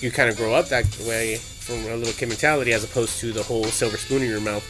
You 0.00 0.10
kind 0.10 0.30
of 0.30 0.36
grow 0.36 0.54
up 0.54 0.68
that 0.68 0.84
way 1.06 1.36
from 1.36 1.76
a 1.86 1.94
little 1.94 2.12
kid 2.14 2.28
mentality 2.28 2.72
as 2.72 2.82
opposed 2.82 3.20
to 3.20 3.32
the 3.32 3.42
whole 3.42 3.64
silver 3.64 3.96
spoon 3.96 4.22
in 4.22 4.28
your 4.28 4.40
mouth 4.40 4.64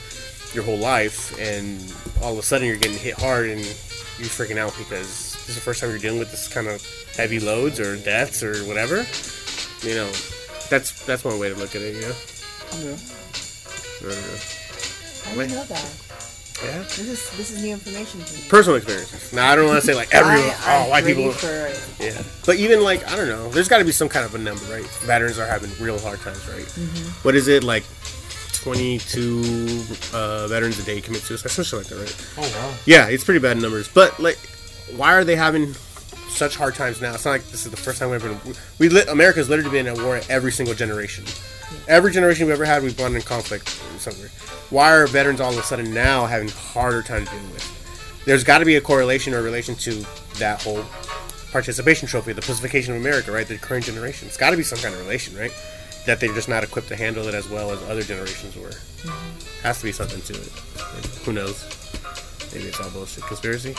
your 0.54 0.64
whole 0.64 0.78
life, 0.78 1.38
and 1.38 1.80
all 2.22 2.32
of 2.32 2.38
a 2.38 2.42
sudden 2.42 2.66
you're 2.66 2.76
getting 2.76 2.98
hit 2.98 3.14
hard 3.14 3.48
and 3.48 3.60
you're 3.60 4.28
freaking 4.28 4.58
out 4.58 4.74
because 4.78 5.32
this 5.32 5.50
is 5.50 5.54
the 5.54 5.60
first 5.60 5.80
time 5.80 5.90
you're 5.90 5.98
dealing 5.98 6.18
with 6.18 6.30
this 6.30 6.48
kind 6.48 6.68
of 6.68 6.84
heavy 7.16 7.40
loads 7.40 7.80
or 7.80 7.96
deaths 7.96 8.42
or 8.42 8.56
whatever. 8.64 9.06
You 9.86 9.96
know, 9.96 10.10
that's 10.70 11.04
that's 11.04 11.24
one 11.24 11.38
way 11.38 11.48
to 11.48 11.56
look 11.56 11.74
at 11.74 11.82
it, 11.82 11.94
you 11.94 12.02
know? 12.02 12.08
Yeah. 12.08 12.96
Mm-hmm. 12.96 14.06
I 14.06 15.34
don't 15.34 15.36
know. 15.36 15.42
I 15.42 15.46
didn't 15.46 15.58
know 15.58 15.64
that. 15.64 16.12
Yeah. 16.62 16.78
This 16.78 16.98
is 16.98 17.36
this 17.36 17.50
is 17.50 17.62
new 17.62 17.72
information 17.72 18.20
to 18.20 18.32
me. 18.32 18.40
Personal 18.48 18.76
experiences. 18.76 19.32
Now 19.32 19.50
I 19.50 19.56
don't 19.56 19.66
want 19.66 19.80
to 19.80 19.86
say 19.86 19.94
like 19.94 20.14
everyone. 20.14 20.54
I, 20.64 20.84
oh, 20.86 20.90
white 20.90 21.04
people. 21.04 21.32
For, 21.32 21.72
Yeah, 22.00 22.22
but 22.46 22.56
even 22.56 22.82
like 22.82 23.04
I 23.10 23.16
don't 23.16 23.28
know, 23.28 23.48
there's 23.50 23.68
got 23.68 23.78
to 23.78 23.84
be 23.84 23.92
some 23.92 24.08
kind 24.08 24.24
of 24.24 24.34
a 24.34 24.38
number, 24.38 24.64
right? 24.66 24.86
Veterans 25.02 25.38
are 25.38 25.46
having 25.46 25.70
real 25.80 25.98
hard 25.98 26.20
times, 26.20 26.46
right? 26.48 26.64
Mm-hmm. 26.64 27.08
What 27.26 27.34
is 27.34 27.48
it 27.48 27.64
like? 27.64 27.84
22 28.62 29.84
uh, 30.14 30.46
veterans 30.46 30.78
a 30.78 30.84
day 30.84 31.00
commit 31.00 31.22
suicide, 31.22 31.50
something 31.50 31.78
like 31.78 31.86
that, 31.88 31.96
right? 31.96 32.28
Oh 32.38 32.60
wow. 32.60 32.74
Yeah, 32.86 33.08
it's 33.08 33.24
pretty 33.24 33.40
bad 33.40 33.60
numbers. 33.60 33.88
But 33.88 34.18
like, 34.20 34.38
why 34.96 35.14
are 35.14 35.24
they 35.24 35.34
having 35.34 35.74
such 36.28 36.56
hard 36.56 36.74
times 36.74 37.00
now? 37.00 37.12
It's 37.14 37.24
not 37.24 37.32
like 37.32 37.44
this 37.46 37.64
is 37.64 37.70
the 37.72 37.76
first 37.76 37.98
time 37.98 38.10
we've 38.10 38.24
ever 38.24 38.34
been. 38.34 38.54
We 38.78 38.88
lit, 38.88 39.08
America's 39.08 39.48
literally 39.48 39.70
been 39.70 39.88
at 39.88 39.98
war 40.00 40.20
every 40.28 40.52
single 40.52 40.74
generation. 40.74 41.24
Every 41.88 42.12
generation 42.12 42.46
we've 42.46 42.54
ever 42.54 42.64
had, 42.64 42.82
we've 42.82 42.96
gone 42.96 43.16
in 43.16 43.22
conflict 43.22 43.68
somewhere. 43.98 44.28
Why 44.70 44.92
are 44.92 45.06
veterans 45.06 45.40
all 45.40 45.52
of 45.52 45.58
a 45.58 45.62
sudden 45.62 45.92
now 45.92 46.26
having 46.26 46.48
harder 46.48 47.02
time 47.02 47.24
dealing 47.24 47.40
deal 47.46 47.54
with? 47.54 48.22
There's 48.24 48.44
got 48.44 48.58
to 48.58 48.64
be 48.64 48.76
a 48.76 48.80
correlation 48.80 49.34
or 49.34 49.42
relation 49.42 49.74
to 49.76 50.06
that 50.38 50.62
whole 50.62 50.84
participation 51.50 52.06
trophy, 52.06 52.32
the 52.32 52.40
pacification 52.40 52.94
of 52.94 53.00
America, 53.00 53.32
right? 53.32 53.46
The 53.46 53.58
current 53.58 53.84
generation. 53.84 54.28
It's 54.28 54.36
got 54.36 54.50
to 54.50 54.56
be 54.56 54.62
some 54.62 54.78
kind 54.78 54.94
of 54.94 55.00
relation, 55.00 55.36
right? 55.36 55.52
That 56.06 56.18
they're 56.20 56.32
just 56.34 56.48
not 56.48 56.64
equipped 56.64 56.88
to 56.88 56.96
handle 56.96 57.28
it 57.28 57.34
as 57.34 57.48
well 57.48 57.70
as 57.70 57.80
other 57.88 58.02
generations 58.02 58.56
were. 58.56 58.72
Has 59.62 59.78
to 59.78 59.84
be 59.84 59.92
something 59.92 60.20
to 60.22 60.32
it. 60.34 60.48
Who 61.24 61.32
knows? 61.32 61.64
Maybe 62.52 62.66
it's 62.66 62.80
all 62.80 62.90
bullshit. 62.90 63.24
Conspiracy? 63.24 63.70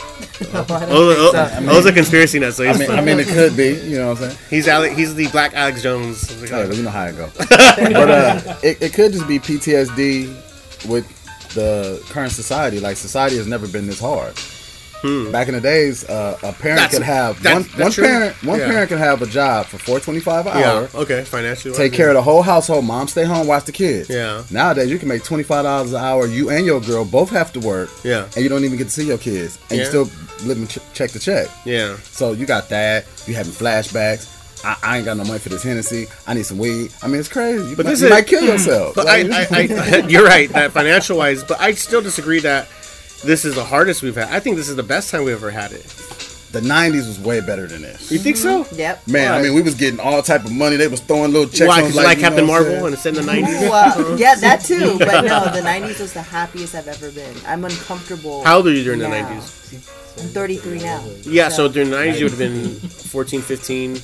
Oh, 0.58 0.64
think 0.64 0.90
oh, 0.90 1.30
so. 1.32 1.48
oh, 1.70 1.78
it's 1.78 1.86
a 1.86 1.92
conspiracy 1.92 2.38
nut. 2.40 2.54
So 2.54 2.64
I 2.64 2.76
mean, 2.76 2.90
I 2.90 3.00
mean, 3.02 3.20
it 3.20 3.28
could 3.28 3.56
be. 3.56 3.74
You 3.88 3.98
know 3.98 4.08
what 4.14 4.22
I'm 4.22 4.30
saying? 4.30 4.38
he's 4.50 4.66
Ale- 4.66 4.94
he's 4.94 5.14
the 5.14 5.28
Black 5.28 5.52
Alex 5.54 5.82
Jones. 5.82 6.28
of 6.30 6.40
the 6.40 6.48
Yeah, 6.48 6.72
you 6.72 6.82
know 6.82 6.90
how 6.90 7.04
it 7.04 7.16
go. 7.16 7.30
but 7.38 8.10
uh, 8.10 8.56
it, 8.62 8.82
it 8.82 8.94
could 8.94 9.12
just 9.12 9.28
be 9.28 9.38
PTSD 9.38 10.28
with 10.88 11.06
the 11.54 12.02
current 12.10 12.32
society. 12.32 12.80
Like 12.80 12.96
society 12.96 13.36
has 13.36 13.46
never 13.46 13.68
been 13.68 13.86
this 13.86 14.00
hard. 14.00 14.34
Back 15.32 15.48
in 15.48 15.54
the 15.54 15.60
days, 15.60 16.02
uh, 16.08 16.38
a 16.42 16.52
parent 16.52 16.56
Hmm. 16.62 16.66
That's- 16.76 16.94
could 16.94 17.02
have 17.02 17.42
that- 17.42 17.52
one, 17.54 17.64
one 17.76 17.92
true. 17.92 18.04
parent. 18.04 18.34
One 18.42 18.58
Yeah. 18.58 18.68
parent 18.68 18.88
could 18.88 18.98
have 18.98 19.20
a 19.20 19.26
job 19.26 19.66
for 19.66 19.76
four 19.78 20.00
twenty 20.00 20.20
five 20.20 20.46
an 20.46 20.58
Yeah. 20.58 20.70
hour. 20.72 20.88
Okay. 20.94 21.24
Financially. 21.24 21.74
Take 21.76 21.92
care 21.92 22.08
of 22.08 22.14
the 22.14 22.22
whole 22.22 22.40
household. 22.42 22.86
Mom 22.86 23.06
stay 23.08 23.24
home, 23.24 23.46
watch 23.46 23.64
the 23.66 23.72
kids. 23.72 24.08
Yeah. 24.08 24.42
Nowadays, 24.50 24.88
you 24.90 24.98
can 24.98 25.08
make 25.08 25.22
twenty 25.22 25.42
five 25.44 25.64
dollars 25.64 25.92
an 25.92 25.98
hour. 26.02 26.26
You 26.26 26.48
and 26.48 26.64
your 26.64 26.80
girl 26.80 27.04
both 27.04 27.28
have 27.30 27.52
to 27.52 27.60
work, 27.60 27.90
Yeah. 28.02 28.24
and 28.34 28.42
you 28.42 28.48
don't 28.48 28.64
even 28.64 28.78
get 28.78 28.84
to 28.88 28.92
see 28.92 29.04
your 29.04 29.18
kids, 29.18 29.58
and 29.68 29.78
Yeah. 29.78 29.84
you 29.84 29.88
still 29.90 30.10
living 30.44 30.66
ch- 30.66 30.78
check 30.94 31.10
to 31.12 31.18
check. 31.18 31.48
Yeah. 31.66 31.94
So 32.12 32.32
you 32.32 32.46
got 32.46 32.70
that. 32.70 33.04
You 33.26 33.34
having 33.34 33.52
flashbacks. 33.52 34.26
I, 34.64 34.76
I 34.82 34.96
ain't 34.96 35.04
got 35.04 35.18
no 35.18 35.24
money 35.24 35.38
for 35.38 35.50
this 35.50 35.62
Hennessy. 35.62 36.06
I 36.26 36.32
need 36.32 36.46
some 36.46 36.56
weed. 36.56 36.90
I 37.02 37.08
mean, 37.08 37.20
it's 37.20 37.28
crazy. 37.28 37.62
You, 37.68 37.76
But 37.76 37.84
might, 37.84 37.90
this 37.92 38.00
you 38.00 38.06
is- 38.06 38.10
might 38.12 38.26
kill 38.26 38.42
yourself. 38.42 38.94
But 38.94 39.06
I, 39.06 39.18
I, 39.30 39.46
I, 39.50 40.04
you're 40.08 40.24
right. 40.24 40.50
That 40.54 40.72
financial 40.72 41.18
wise, 41.18 41.44
but 41.44 41.60
I 41.60 41.72
still 41.74 42.00
disagree 42.00 42.40
that 42.40 42.66
this 43.24 43.44
is 43.44 43.54
the 43.54 43.64
hardest 43.64 44.02
we've 44.02 44.14
had. 44.14 44.28
I 44.28 44.40
think 44.40 44.56
this 44.56 44.68
is 44.68 44.76
the 44.76 44.82
best 44.82 45.10
time 45.10 45.24
we've 45.24 45.34
ever 45.34 45.50
had 45.50 45.72
it. 45.72 45.82
the 46.52 46.60
'90s 46.60 47.06
was 47.08 47.18
way 47.18 47.40
better 47.40 47.66
than 47.66 47.82
this. 47.82 48.12
You 48.12 48.18
think 48.18 48.36
so? 48.36 48.62
Mm-hmm. 48.64 48.76
Yep. 48.78 49.08
Man, 49.08 49.32
I 49.32 49.42
mean, 49.42 49.54
we 49.54 49.62
was 49.62 49.74
getting 49.74 49.98
all 49.98 50.22
type 50.22 50.44
of 50.44 50.52
money. 50.52 50.76
They 50.76 50.86
was 50.88 51.00
throwing 51.00 51.32
little 51.32 51.48
checks. 51.48 51.66
Why? 51.68 51.80
Because 51.80 51.96
us 51.96 52.02
you 52.02 52.08
like 52.08 52.18
Captain 52.20 52.46
Marvel 52.46 52.84
and 52.86 52.94
it's 52.94 53.06
in 53.06 53.14
the 53.14 53.22
'90s. 53.22 53.68
Well, 53.68 54.18
yeah, 54.18 54.36
that 54.36 54.60
too. 54.60 54.96
But 54.98 55.22
no, 55.22 55.44
the 55.50 55.60
'90s 55.74 55.98
was 56.00 56.12
the 56.12 56.22
happiest 56.22 56.74
I've 56.74 56.86
ever 56.88 57.10
been. 57.10 57.34
I'm 57.46 57.64
uncomfortable. 57.64 58.44
How 58.44 58.58
old 58.58 58.68
are 58.68 58.72
you 58.72 58.84
during 58.84 59.00
the 59.00 59.06
'90s? 59.06 59.90
I'm 60.22 60.28
33 60.28 60.78
now. 60.78 61.04
Yeah. 61.22 61.48
So 61.48 61.66
during 61.68 61.90
the 61.90 61.96
'90s, 61.96 62.18
you 62.18 62.24
would 62.26 62.32
have 62.32 62.38
been 62.38 62.74
14, 62.88 63.40
15. 63.42 63.94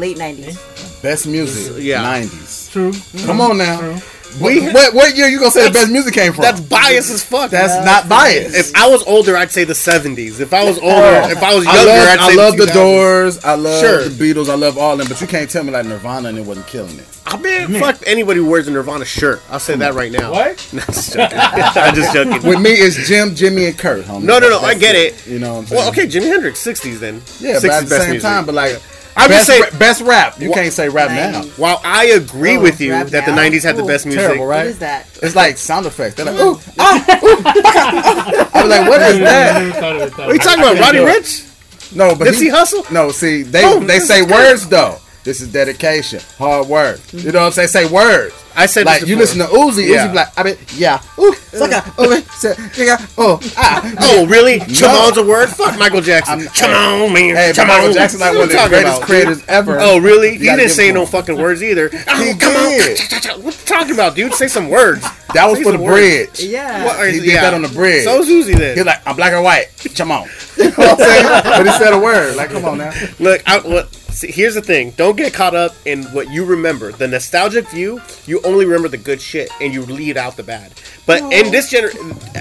Late 0.00 0.16
'90s. 0.16 1.02
Best 1.02 1.26
music. 1.26 1.82
Yeah. 1.82 2.02
'90s. 2.04 2.70
True. 2.72 2.92
Come 3.26 3.40
on 3.42 3.58
now. 3.58 3.78
True. 3.80 3.96
We- 4.40 4.60
What, 4.60 4.74
what, 4.74 4.94
what 4.94 5.16
year 5.16 5.28
you 5.28 5.38
gonna 5.38 5.50
say 5.50 5.66
the 5.66 5.72
best 5.72 5.90
music 5.90 6.14
came 6.14 6.32
from? 6.32 6.42
That's 6.42 6.60
biased 6.60 7.10
as 7.10 7.24
fuck. 7.24 7.50
That's 7.50 7.84
not 7.84 8.08
biased. 8.08 8.54
If 8.56 8.74
I 8.76 8.88
was 8.88 9.02
older, 9.04 9.36
I'd 9.36 9.50
say 9.50 9.64
the 9.64 9.72
'70s. 9.72 10.40
If 10.40 10.52
I 10.54 10.64
was 10.64 10.78
older, 10.78 11.30
if 11.30 11.42
I 11.42 11.54
was 11.54 11.66
I 11.66 11.74
younger, 11.74 11.90
love, 11.90 12.08
I'd 12.08 12.18
I 12.18 12.34
love 12.34 12.56
the 12.56 12.66
2000s. 12.66 12.74
Doors. 12.74 13.44
I 13.44 13.54
love 13.54 13.80
Sure. 13.80 14.08
the 14.08 14.10
Beatles. 14.34 14.48
I 14.48 14.54
love 14.54 14.78
all 14.78 14.92
of 14.92 14.98
them. 14.98 15.08
But 15.08 15.20
you 15.20 15.26
can't 15.26 15.50
tell 15.50 15.64
me 15.64 15.70
like 15.72 15.86
Nirvana 15.86 16.28
and 16.28 16.38
it 16.38 16.44
wasn't 16.46 16.66
killing 16.66 16.98
it. 16.98 17.06
I 17.26 17.36
mean, 17.36 17.78
fuck 17.80 17.98
anybody 18.06 18.40
who 18.40 18.46
wears 18.46 18.66
a 18.66 18.70
Nirvana 18.72 19.04
shirt. 19.04 19.40
I'll 19.50 19.60
say 19.60 19.76
that 19.76 19.94
right 19.94 20.10
now. 20.10 20.32
What? 20.32 20.68
No, 20.72 20.80
just 20.86 21.12
joking. 21.14 21.38
I'm 21.38 21.94
just 21.94 22.12
joking. 22.14 22.42
With 22.48 22.60
me, 22.60 22.70
it's 22.70 22.96
Jim, 23.08 23.34
Jimmy, 23.34 23.66
and 23.66 23.78
Kurt. 23.78 24.04
Homie. 24.04 24.22
No, 24.22 24.38
no, 24.38 24.48
no, 24.48 24.60
That's 24.60 24.76
I 24.76 24.78
get 24.78 24.94
it. 24.96 25.26
You 25.26 25.38
know 25.38 25.54
what 25.54 25.58
I'm 25.60 25.66
saying? 25.66 25.78
Well, 25.80 25.88
okay, 25.90 26.06
Jimi 26.06 26.26
Hendrix, 26.26 26.64
'60s 26.64 26.98
then. 26.98 27.14
Yeah, 27.40 27.56
60s 27.56 27.62
but 27.62 27.70
at 27.70 27.84
the 27.84 27.88
best 27.90 28.02
same 28.02 28.10
music. 28.12 28.22
time, 28.28 28.46
but 28.46 28.54
like, 28.54 28.80
I 29.16 29.26
would 29.26 29.30
best, 29.30 29.46
say, 29.46 29.60
ra- 29.60 29.78
best 29.78 30.00
rap. 30.02 30.40
You 30.40 30.48
Wha- 30.50 30.54
can't 30.54 30.72
say 30.72 30.88
rap 30.88 31.10
now. 31.10 31.42
90s. 31.42 31.58
while 31.58 31.80
I 31.84 32.06
agree 32.06 32.56
Oh, 32.56 32.60
with 32.62 32.80
you 32.80 32.92
rap 32.92 33.08
that 33.08 33.26
the 33.26 33.32
'90s 33.32 33.62
had 33.64 33.76
the 33.76 33.82
best 33.84 34.06
music, 34.06 34.22
Terrible, 34.22 34.46
right? 34.46 34.58
What 34.58 34.66
is 34.66 34.78
that? 34.78 35.06
It's 35.22 35.34
like 35.34 35.58
sound 35.58 35.86
effects. 35.86 36.14
They're 36.14 36.26
like, 36.26 36.40
ooh, 36.40 36.58
ah, 36.78 37.20
ooh, 37.22 37.42
ah. 37.44 38.50
I 38.54 38.62
was 38.62 38.70
like, 38.70 38.88
what 38.88 39.02
is 39.02 39.18
that? 39.18 39.62
never 39.62 39.80
thought 39.80 39.96
of 39.96 40.02
it 40.02 40.10
that 40.10 40.18
what 40.18 40.28
are 40.28 40.32
you 40.34 40.38
talking 40.38 40.60
about? 40.62 40.78
Roddy 40.78 40.98
Ricch, 40.98 41.94
No, 41.94 42.14
but 42.14 42.28
Nipsey 42.28 42.42
he, 42.42 42.48
Hustle. 42.48 42.84
no. 42.92 43.10
See, 43.10 43.42
they 43.42 43.62
Oh, 43.64 43.80
they 43.80 43.98
say 43.98 44.22
words 44.22 44.68
though. 44.68 44.98
This 45.22 45.42
is 45.42 45.52
dedication, 45.52 46.20
hard 46.38 46.66
work. 46.66 46.98
You 47.12 47.30
know 47.32 47.40
what 47.40 47.46
I'm 47.48 47.52
saying? 47.52 47.68
Say 47.68 47.86
words. 47.90 48.34
I 48.56 48.64
said 48.66 48.84
Like 48.86 49.06
you 49.06 49.16
listen 49.16 49.38
to 49.38 49.44
Uzi, 49.44 49.86
Yeah. 49.88 50.06
Uzi 50.06 50.10
be 50.10 50.16
like, 50.16 50.28
I 50.38 50.42
mean, 50.42 50.56
yeah, 50.76 51.00
ooh, 51.18 51.32
sucker, 51.34 52.02
ooh, 52.02 52.20
say, 52.32 52.54
nigga, 52.54 53.14
oh, 53.18 53.38
ah. 53.56 53.94
Oh, 54.00 54.26
really? 54.26 54.58
Chamon's 54.60 55.18
a 55.18 55.22
word? 55.24 55.48
Fuck 55.50 55.78
Michael 55.78 56.00
Jackson. 56.00 56.40
I'm- 56.40 56.48
Chamon, 56.52 57.12
man. 57.12 57.36
Hey, 57.36 57.52
Chamon. 57.52 57.68
Michael 57.68 57.92
Jackson 57.92 58.18
like 58.20 58.32
one 58.34 58.44
of 58.44 58.48
the 58.50 58.56
greatest 58.68 58.96
about, 58.96 59.02
creators 59.02 59.44
ever. 59.46 59.78
Oh, 59.78 59.98
really? 59.98 60.32
You 60.32 60.38
He 60.38 60.56
didn't 60.56 60.70
say 60.70 60.90
no 60.90 61.04
fucking 61.06 61.36
words 61.36 61.62
either. 61.62 61.90
Oh, 61.92 62.24
He 62.24 62.34
come 62.34 62.52
did. 62.54 63.00
on. 63.30 63.42
What 63.44 63.54
you 63.60 63.66
talking 63.66 63.92
about, 63.94 64.16
dude? 64.16 64.32
Say 64.34 64.48
some 64.48 64.68
words. 64.68 65.02
That 65.34 65.46
was 65.46 65.58
Say 65.58 65.62
for 65.64 65.72
the 65.72 65.78
words. 65.78 65.94
bridge. 66.40 66.40
Yeah. 66.50 66.84
What 66.86 66.96
are- 66.96 67.06
He 67.06 67.20
did 67.20 67.36
that 67.36 67.52
on 67.54 67.62
the 67.62 67.68
bridge. 67.68 68.04
So 68.04 68.20
is 68.20 68.28
Uzi 68.28 68.56
then. 68.56 68.76
He's 68.76 68.86
like, 68.86 69.00
I'm 69.06 69.16
black 69.16 69.32
or 69.34 69.42
white. 69.42 69.66
Come 69.96 70.10
on. 70.12 70.28
You 70.56 70.64
know 70.64 70.70
what 70.76 70.90
I'm 70.90 70.96
saying? 70.98 71.42
But 71.44 71.66
he 71.66 71.72
said 71.72 71.92
a 71.92 71.98
word. 71.98 72.36
Like, 72.36 72.50
come 72.50 72.64
on 72.64 72.78
now. 72.78 72.92
Look, 73.18 73.40
I, 73.46 73.58
what, 73.60 73.88
see, 74.20 74.30
here's 74.30 74.54
the 74.54 74.60
thing. 74.62 74.90
Don't 74.92 75.16
get 75.16 75.32
caught 75.32 75.54
up 75.54 75.74
in 75.86 76.04
what 76.12 76.30
you 76.30 76.44
remember. 76.44 76.92
The 76.92 77.08
nostalgic 77.08 77.68
view, 77.70 78.00
you 78.26 78.40
only 78.44 78.64
remember 78.64 78.88
the 78.88 78.96
good 78.98 79.20
shit, 79.20 79.50
and 79.60 79.72
you 79.72 79.82
leave 79.82 80.16
out 80.16 80.36
the 80.36 80.42
bad. 80.42 80.72
But 81.06 81.22
in 81.32 81.50
this 81.50 81.72
gener, 81.72 81.90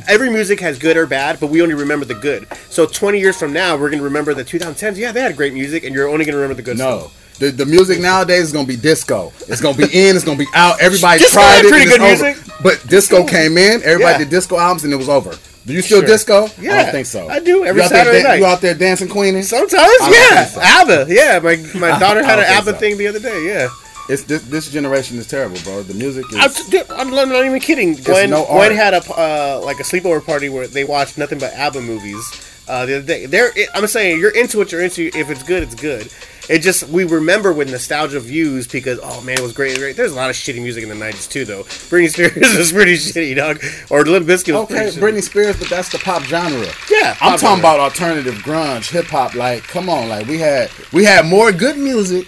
every 0.08 0.30
music 0.30 0.60
has 0.60 0.78
good 0.78 0.98
or 0.98 1.06
bad, 1.08 1.40
but 1.40 1.48
we 1.48 1.62
only 1.62 1.76
remember 1.76 2.06
the 2.06 2.16
good. 2.16 2.48
So 2.70 2.86
20 2.86 3.20
years 3.20 3.38
from 3.38 3.54
now, 3.54 3.78
we're 3.78 3.90
gonna 3.90 4.04
remember 4.04 4.34
the 4.34 4.44
2010s. 4.44 4.98
Yeah, 4.98 5.12
they 5.12 5.22
had 5.22 5.36
great 5.38 5.54
music, 5.54 5.84
and 5.84 5.96
you're 5.96 6.10
only 6.10 6.26
gonna 6.26 6.38
remember 6.38 6.56
the 6.56 6.62
good 6.64 6.78
stuff. 6.78 7.02
No. 7.02 7.08
stuff. 7.08 7.16
The, 7.40 7.52
the 7.52 7.66
music 7.66 8.02
nowadays 8.02 8.44
is 8.44 8.52
gonna 8.52 8.68
be 8.68 8.76
disco. 8.76 9.32
It's 9.48 9.62
gonna 9.62 9.78
be 9.78 9.84
in. 9.94 10.16
It's 10.16 10.26
gonna 10.26 10.38
be 10.38 10.48
out. 10.54 10.82
Everybody 10.82 11.20
Disco 11.20 11.40
tried 11.40 11.66
it. 11.66 11.70
pretty 11.70 11.84
and 11.90 11.92
good 12.02 12.02
it's 12.12 12.22
over. 12.22 12.32
music. 12.34 12.54
But 12.62 12.86
disco 12.88 13.26
came 13.26 13.58
in. 13.58 13.82
Everybody 13.84 14.12
Yeah. 14.14 14.18
did 14.20 14.30
disco 14.30 14.58
albums, 14.58 14.84
and 14.84 14.92
it 14.94 14.98
was 14.98 15.08
over. 15.08 15.34
Do 15.70 15.76
you 15.76 15.82
still 15.84 16.00
Sure. 16.00 16.08
disco? 16.08 16.46
I 16.48 16.52
Yeah, 16.60 16.84
don't 16.84 16.92
think 16.92 17.06
so. 17.06 17.30
I 17.30 17.40
do, 17.40 17.64
every 17.64 17.80
you 17.82 17.86
out 17.86 17.90
there 17.92 18.00
Saturday 18.00 18.22
dan- 18.24 18.32
night. 18.32 18.40
You 18.40 18.46
out 18.48 18.62
there 18.62 18.74
dancing, 18.74 19.08
queening? 19.08 19.44
Sometimes, 19.44 19.92
yeah. 20.10 20.46
so. 20.46 20.60
ABBA, 20.62 21.06
yeah. 21.10 21.40
My 21.40 21.58
my 21.80 22.00
daughter 22.04 22.24
had 22.24 22.40
an 22.40 22.46
ABBA 22.46 22.72
so. 22.72 22.78
thing 22.78 22.98
the 22.98 23.08
other 23.08 23.20
day. 23.20 23.46
Yeah. 23.46 23.70
It's 24.10 24.24
this, 24.24 24.42
this 24.42 24.72
generation 24.72 25.20
is 25.20 25.28
terrible, 25.28 25.58
bro. 25.64 25.84
The 25.84 25.94
music 25.94 26.26
is. 26.34 26.84
I'm, 26.90 27.14
I'm 27.14 27.30
not 27.30 27.46
even 27.46 27.60
kidding. 27.60 27.94
Gwen, 27.94 28.32
no 28.32 28.44
Gwen 28.46 28.72
had 28.72 28.96
a 28.96 29.04
uh, 29.14 29.62
like 29.64 29.80
a 29.80 29.84
sleepover 29.84 30.26
party 30.26 30.50
where 30.50 30.66
they 30.68 30.84
watched 30.84 31.20
nothing 31.20 31.38
but 31.38 31.54
ABBA 31.54 31.82
movies 31.82 32.26
uh, 32.68 32.88
the 32.88 32.98
other 32.98 33.06
day. 33.06 33.28
They're, 33.28 33.52
I'm 33.76 33.86
saying 33.86 34.20
you're 34.20 34.36
into 34.36 34.58
what 34.58 34.72
you're 34.72 34.82
into. 34.82 35.12
If 35.16 35.30
it's 35.30 35.44
good, 35.44 35.62
it's 35.62 35.76
good. 35.76 36.12
It 36.50 36.60
just 36.60 36.90
we 36.90 37.04
remember 37.04 37.54
with 37.54 37.70
nostalgia 37.70 38.20
views 38.20 38.68
because 38.68 39.00
oh 39.04 39.22
man, 39.22 39.38
it 39.38 39.42
was 39.42 39.54
great. 39.54 39.78
great. 39.78 39.96
There's 39.96 40.12
a 40.12 40.16
lot 40.16 40.32
of 40.32 40.36
shitty 40.36 40.62
music 40.62 40.82
in 40.84 40.90
the 40.90 40.96
'90s 40.96 41.30
too, 41.30 41.46
though. 41.46 41.64
Britney 41.64 42.10
Spears 42.10 42.36
was 42.58 42.72
pretty 42.72 42.96
shitty, 42.96 43.36
dog. 43.36 43.58
Or 43.92 44.04
Bizkit 44.04 44.28
was 44.54 44.64
Okay, 44.64 44.76
pretty 44.76 44.98
shitty. 44.98 45.00
Britney 45.00 45.24
Spears, 45.24 45.60
but 45.60 45.70
that's 45.70 45.90
the 45.92 46.00
pop 46.00 46.24
genre. 46.24 46.66
Yeah, 46.90 47.12
I'm 47.22 47.34
pop 47.34 47.40
talking 47.40 47.40
genre. 47.40 47.60
about 47.60 47.80
alternative 47.80 48.34
grunge, 48.36 48.90
hip 48.92 49.06
hop. 49.06 49.36
Like, 49.36 49.62
come 49.64 49.90
on, 49.90 50.10
like 50.10 50.26
we 50.28 50.40
had 50.40 50.72
we 50.92 51.06
had 51.06 51.26
more 51.26 51.52
good 51.52 51.78
music 51.78 52.28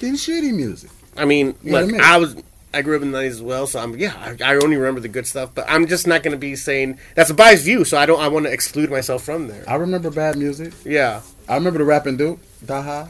than 0.00 0.14
shitty 0.14 0.52
music. 0.52 0.90
I 1.16 1.24
mean, 1.24 1.54
You 1.62 1.72
look, 1.72 1.84
I 1.84 1.86
mean? 1.86 2.00
I 2.00 2.16
was. 2.16 2.34
I 2.72 2.82
grew 2.82 2.96
up 2.96 3.02
in 3.02 3.10
the 3.12 3.18
'90s 3.18 3.26
as 3.30 3.42
well, 3.42 3.66
so 3.66 3.80
I'm 3.80 3.96
yeah. 3.96 4.14
I, 4.18 4.52
I 4.52 4.56
only 4.56 4.76
remember 4.76 5.00
the 5.00 5.08
good 5.08 5.26
stuff, 5.26 5.50
but 5.54 5.66
I'm 5.68 5.86
just 5.86 6.06
not 6.06 6.22
going 6.22 6.32
to 6.32 6.38
be 6.38 6.54
saying 6.56 6.98
that's 7.16 7.30
a 7.30 7.34
biased 7.34 7.64
view. 7.64 7.84
So 7.84 7.96
I 7.98 8.06
don't. 8.06 8.20
I 8.20 8.28
want 8.28 8.46
to 8.46 8.52
exclude 8.52 8.90
myself 8.90 9.22
from 9.24 9.48
there. 9.48 9.64
I 9.68 9.74
remember 9.76 10.10
bad 10.10 10.36
music. 10.36 10.72
Yeah, 10.84 11.22
I 11.48 11.54
remember 11.56 11.78
the 11.80 11.84
rapping 11.84 12.16
Duke, 12.16 12.38
Daha. 12.64 13.08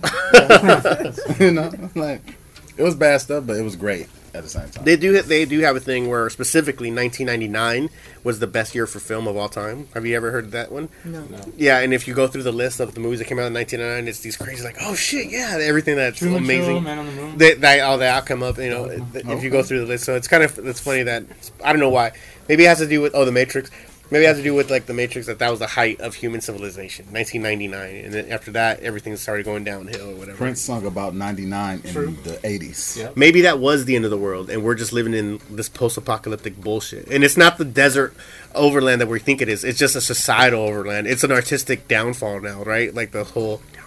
you 1.40 1.51
know, 1.51 1.70
like 1.94 2.36
it 2.76 2.82
was 2.82 2.94
bad 2.94 3.20
stuff, 3.20 3.46
but 3.46 3.57
it 3.57 3.62
was 3.62 3.76
great 3.76 4.09
at 4.34 4.42
the 4.42 4.48
same 4.48 4.68
time. 4.70 4.84
They 4.84 4.96
do. 4.96 5.20
They 5.22 5.44
do 5.44 5.61
have 5.61 5.76
a 5.76 5.80
thing 5.80 6.09
where 6.09 6.30
specifically 6.30 6.90
1999 6.92 7.90
was 8.22 8.38
the 8.38 8.46
best 8.46 8.74
year 8.74 8.86
for 8.86 9.01
film 9.01 9.26
of 9.26 9.36
all 9.36 9.48
time. 9.48 9.88
Have 9.94 10.07
you 10.07 10.16
ever 10.16 10.30
heard 10.30 10.53
that 10.53 10.70
one? 10.70 10.88
No. 11.05 11.24
Yeah, 11.57 11.80
and 11.80 11.92
if 11.92 12.07
you 12.07 12.14
go 12.14 12.26
through 12.26 12.44
the 12.44 12.53
list 12.53 12.80
of 12.80 12.94
the 12.94 13.01
movies 13.01 13.18
that 13.18 13.26
came 13.26 13.38
out 13.38 13.46
in 13.46 13.55
1999, 13.55 14.09
it's 14.09 14.20
these 14.20 14.36
crazy 14.36 14.62
like, 14.62 14.76
oh 14.80 14.94
shit, 14.94 15.30
yeah, 15.30 15.59
everything 15.61 15.96
that's 15.96 16.18
Truman 16.18 16.38
Show, 16.38 16.44
amazing. 16.44 16.82
Man 16.82 16.98
on 16.98 17.07
the 17.07 17.12
Moon. 17.12 17.38
They, 17.38 17.55
they, 17.55 17.80
all 17.80 17.98
that 17.98 18.26
come 18.26 18.42
up, 18.42 18.59
you 18.59 18.70
know, 18.70 18.84
if 19.14 19.42
you 19.42 19.51
go 19.51 19.62
through 19.62 19.80
the 19.80 19.86
list. 19.86 20.05
So 20.05 20.14
it's 20.14 20.28
kind 20.28 20.42
of 20.42 20.59
it's 20.61 20.80
funny 20.80 21.03
that 21.03 21.24
I 21.64 21.72
don't 21.72 21.80
know 21.80 21.90
why. 21.90 22.12
Maybe 22.48 22.64
it 22.64 22.68
has 22.68 22.78
to 22.78 22.88
do 22.88 23.01
with 23.01 23.14
oh 23.14 23.24
the 23.24 23.32
Matrix. 23.32 23.70
Maybe 24.11 24.25
it 24.25 24.29
has 24.29 24.39
to 24.39 24.43
do 24.43 24.55
with 24.55 24.71
like 24.71 24.87
the 24.87 24.95
Matrix 24.95 25.29
that 25.29 25.39
that 25.39 25.51
was 25.51 25.61
the 25.61 25.69
height 25.69 26.01
of 26.01 26.15
human 26.15 26.41
civilization, 26.41 27.07
1999, 27.11 28.05
and 28.05 28.13
then 28.13 28.31
after 28.31 28.51
that 28.53 28.81
everything 28.81 29.17
started 29.17 29.45
going 29.45 29.63
downhill 29.63 30.11
or 30.11 30.15
whatever. 30.17 30.37
Prince 30.37 30.61
sung 30.61 30.85
about 30.85 31.15
99 31.15 31.83
in 31.85 31.93
True. 31.93 32.11
the 32.25 32.39
80s. 32.39 32.97
Yeah. 32.97 33.11
Maybe 33.15 33.43
that 33.43 33.61
was 33.61 33.85
the 33.85 33.95
end 33.95 34.05
of 34.05 34.11
the 34.11 34.19
world, 34.19 34.51
and 34.51 34.65
we're 34.65 34.75
just 34.75 34.93
living 34.93 35.15
in 35.15 35.41
this 35.49 35.69
post-apocalyptic 35.69 36.61
bullshit. 36.61 37.07
And 37.09 37.23
it's 37.23 37.37
not 37.37 37.59
the 37.59 37.65
desert 37.65 38.15
overland 38.55 39.01
that 39.01 39.07
we 39.07 39.21
think 39.21 39.41
it 39.41 39.49
is. 39.49 39.63
It's 39.63 39.79
just 39.79 39.95
a 39.95 40.01
societal 40.01 40.63
overland. 40.63 41.07
It's 41.07 41.23
an 41.23 41.31
artistic 41.31 41.87
downfall 41.87 42.41
now, 42.41 42.65
right? 42.65 42.93
Like 42.93 43.13
the 43.13 43.25
whole 43.25 43.63
downfall, 43.75 43.80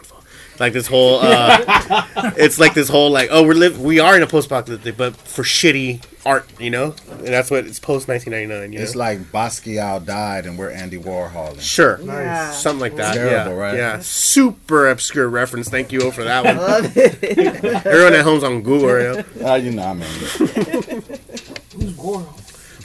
like 0.60 0.74
this 0.74 0.88
whole. 0.88 1.20
Uh, 1.22 2.06
it's 2.38 2.60
like 2.60 2.74
this 2.74 2.90
whole 2.90 3.10
like, 3.10 3.30
oh, 3.32 3.44
we're 3.46 3.54
live, 3.54 3.80
we 3.80 4.00
are 4.00 4.16
in 4.16 4.24
a 4.24 4.28
post-apocalyptic, 4.28 4.98
but 4.98 5.16
for 5.16 5.44
shitty 5.44 6.04
art, 6.26 6.48
you 6.60 6.70
know. 6.70 6.96
And 7.10 7.28
that's 7.28 7.52
what 7.52 7.66
it's 7.66 7.80
post 7.80 8.08
1999. 8.08 8.74
You 8.74 8.80
know? 8.80 8.84
It's 8.84 8.96
like 8.96 9.20
Basquiat 9.32 10.06
died 10.06 10.46
and 10.46 10.58
we're 10.58 10.72
Andy 10.72 10.98
Warhol. 10.98 11.60
Sure. 11.60 12.00
Yeah. 12.02 12.52
Something 12.52 12.82
like 12.82 12.96
that. 12.98 13.16
Terrible, 13.16 13.54
yeah. 13.54 13.58
right? 13.58 13.78
Yeah. 13.78 14.00
Super 14.00 14.90
obscure 14.90 15.28
reference. 15.28 15.70
Thank 15.70 15.92
you 15.92 16.04
all 16.04 16.12
for 16.12 16.24
that 16.24 16.46
one. 16.46 16.58
Everyone 17.86 18.14
at 18.14 18.24
home's 18.24 18.44
on 18.44 18.62
Google 18.62 18.90
right 18.90 19.18
now. 19.18 19.24
Ah, 19.54 19.56
you 19.56 19.72
know, 19.72 19.84
I 19.84 19.94
mean, 19.94 20.08
Who's 20.08 21.94
Warhol? 21.98 22.40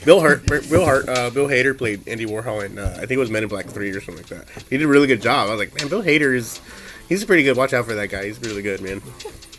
Bill 0.05 0.19
Hart, 0.19 0.45
Bill 0.45 0.85
Hart, 0.85 1.09
uh, 1.09 1.29
Bill 1.29 1.47
Hader 1.47 1.77
played 1.77 2.07
Andy 2.07 2.25
Warhol 2.25 2.65
in 2.65 2.79
uh, 2.79 2.93
I 2.95 2.99
think 2.99 3.11
it 3.11 3.17
was 3.17 3.29
Men 3.29 3.43
in 3.43 3.49
Black 3.49 3.67
Three 3.67 3.91
or 3.91 4.01
something 4.01 4.23
like 4.23 4.27
that. 4.27 4.63
He 4.69 4.77
did 4.77 4.85
a 4.85 4.87
really 4.87 5.07
good 5.07 5.21
job. 5.21 5.47
I 5.47 5.51
was 5.51 5.59
like, 5.59 5.75
man, 5.75 5.89
Bill 5.89 6.01
Hader 6.01 6.35
is 6.35 6.59
he's 7.09 7.25
pretty 7.25 7.43
good. 7.43 7.57
Watch 7.57 7.73
out 7.73 7.85
for 7.85 7.95
that 7.95 8.07
guy. 8.07 8.25
He's 8.27 8.39
really 8.39 8.61
good, 8.61 8.79
man. 8.81 9.01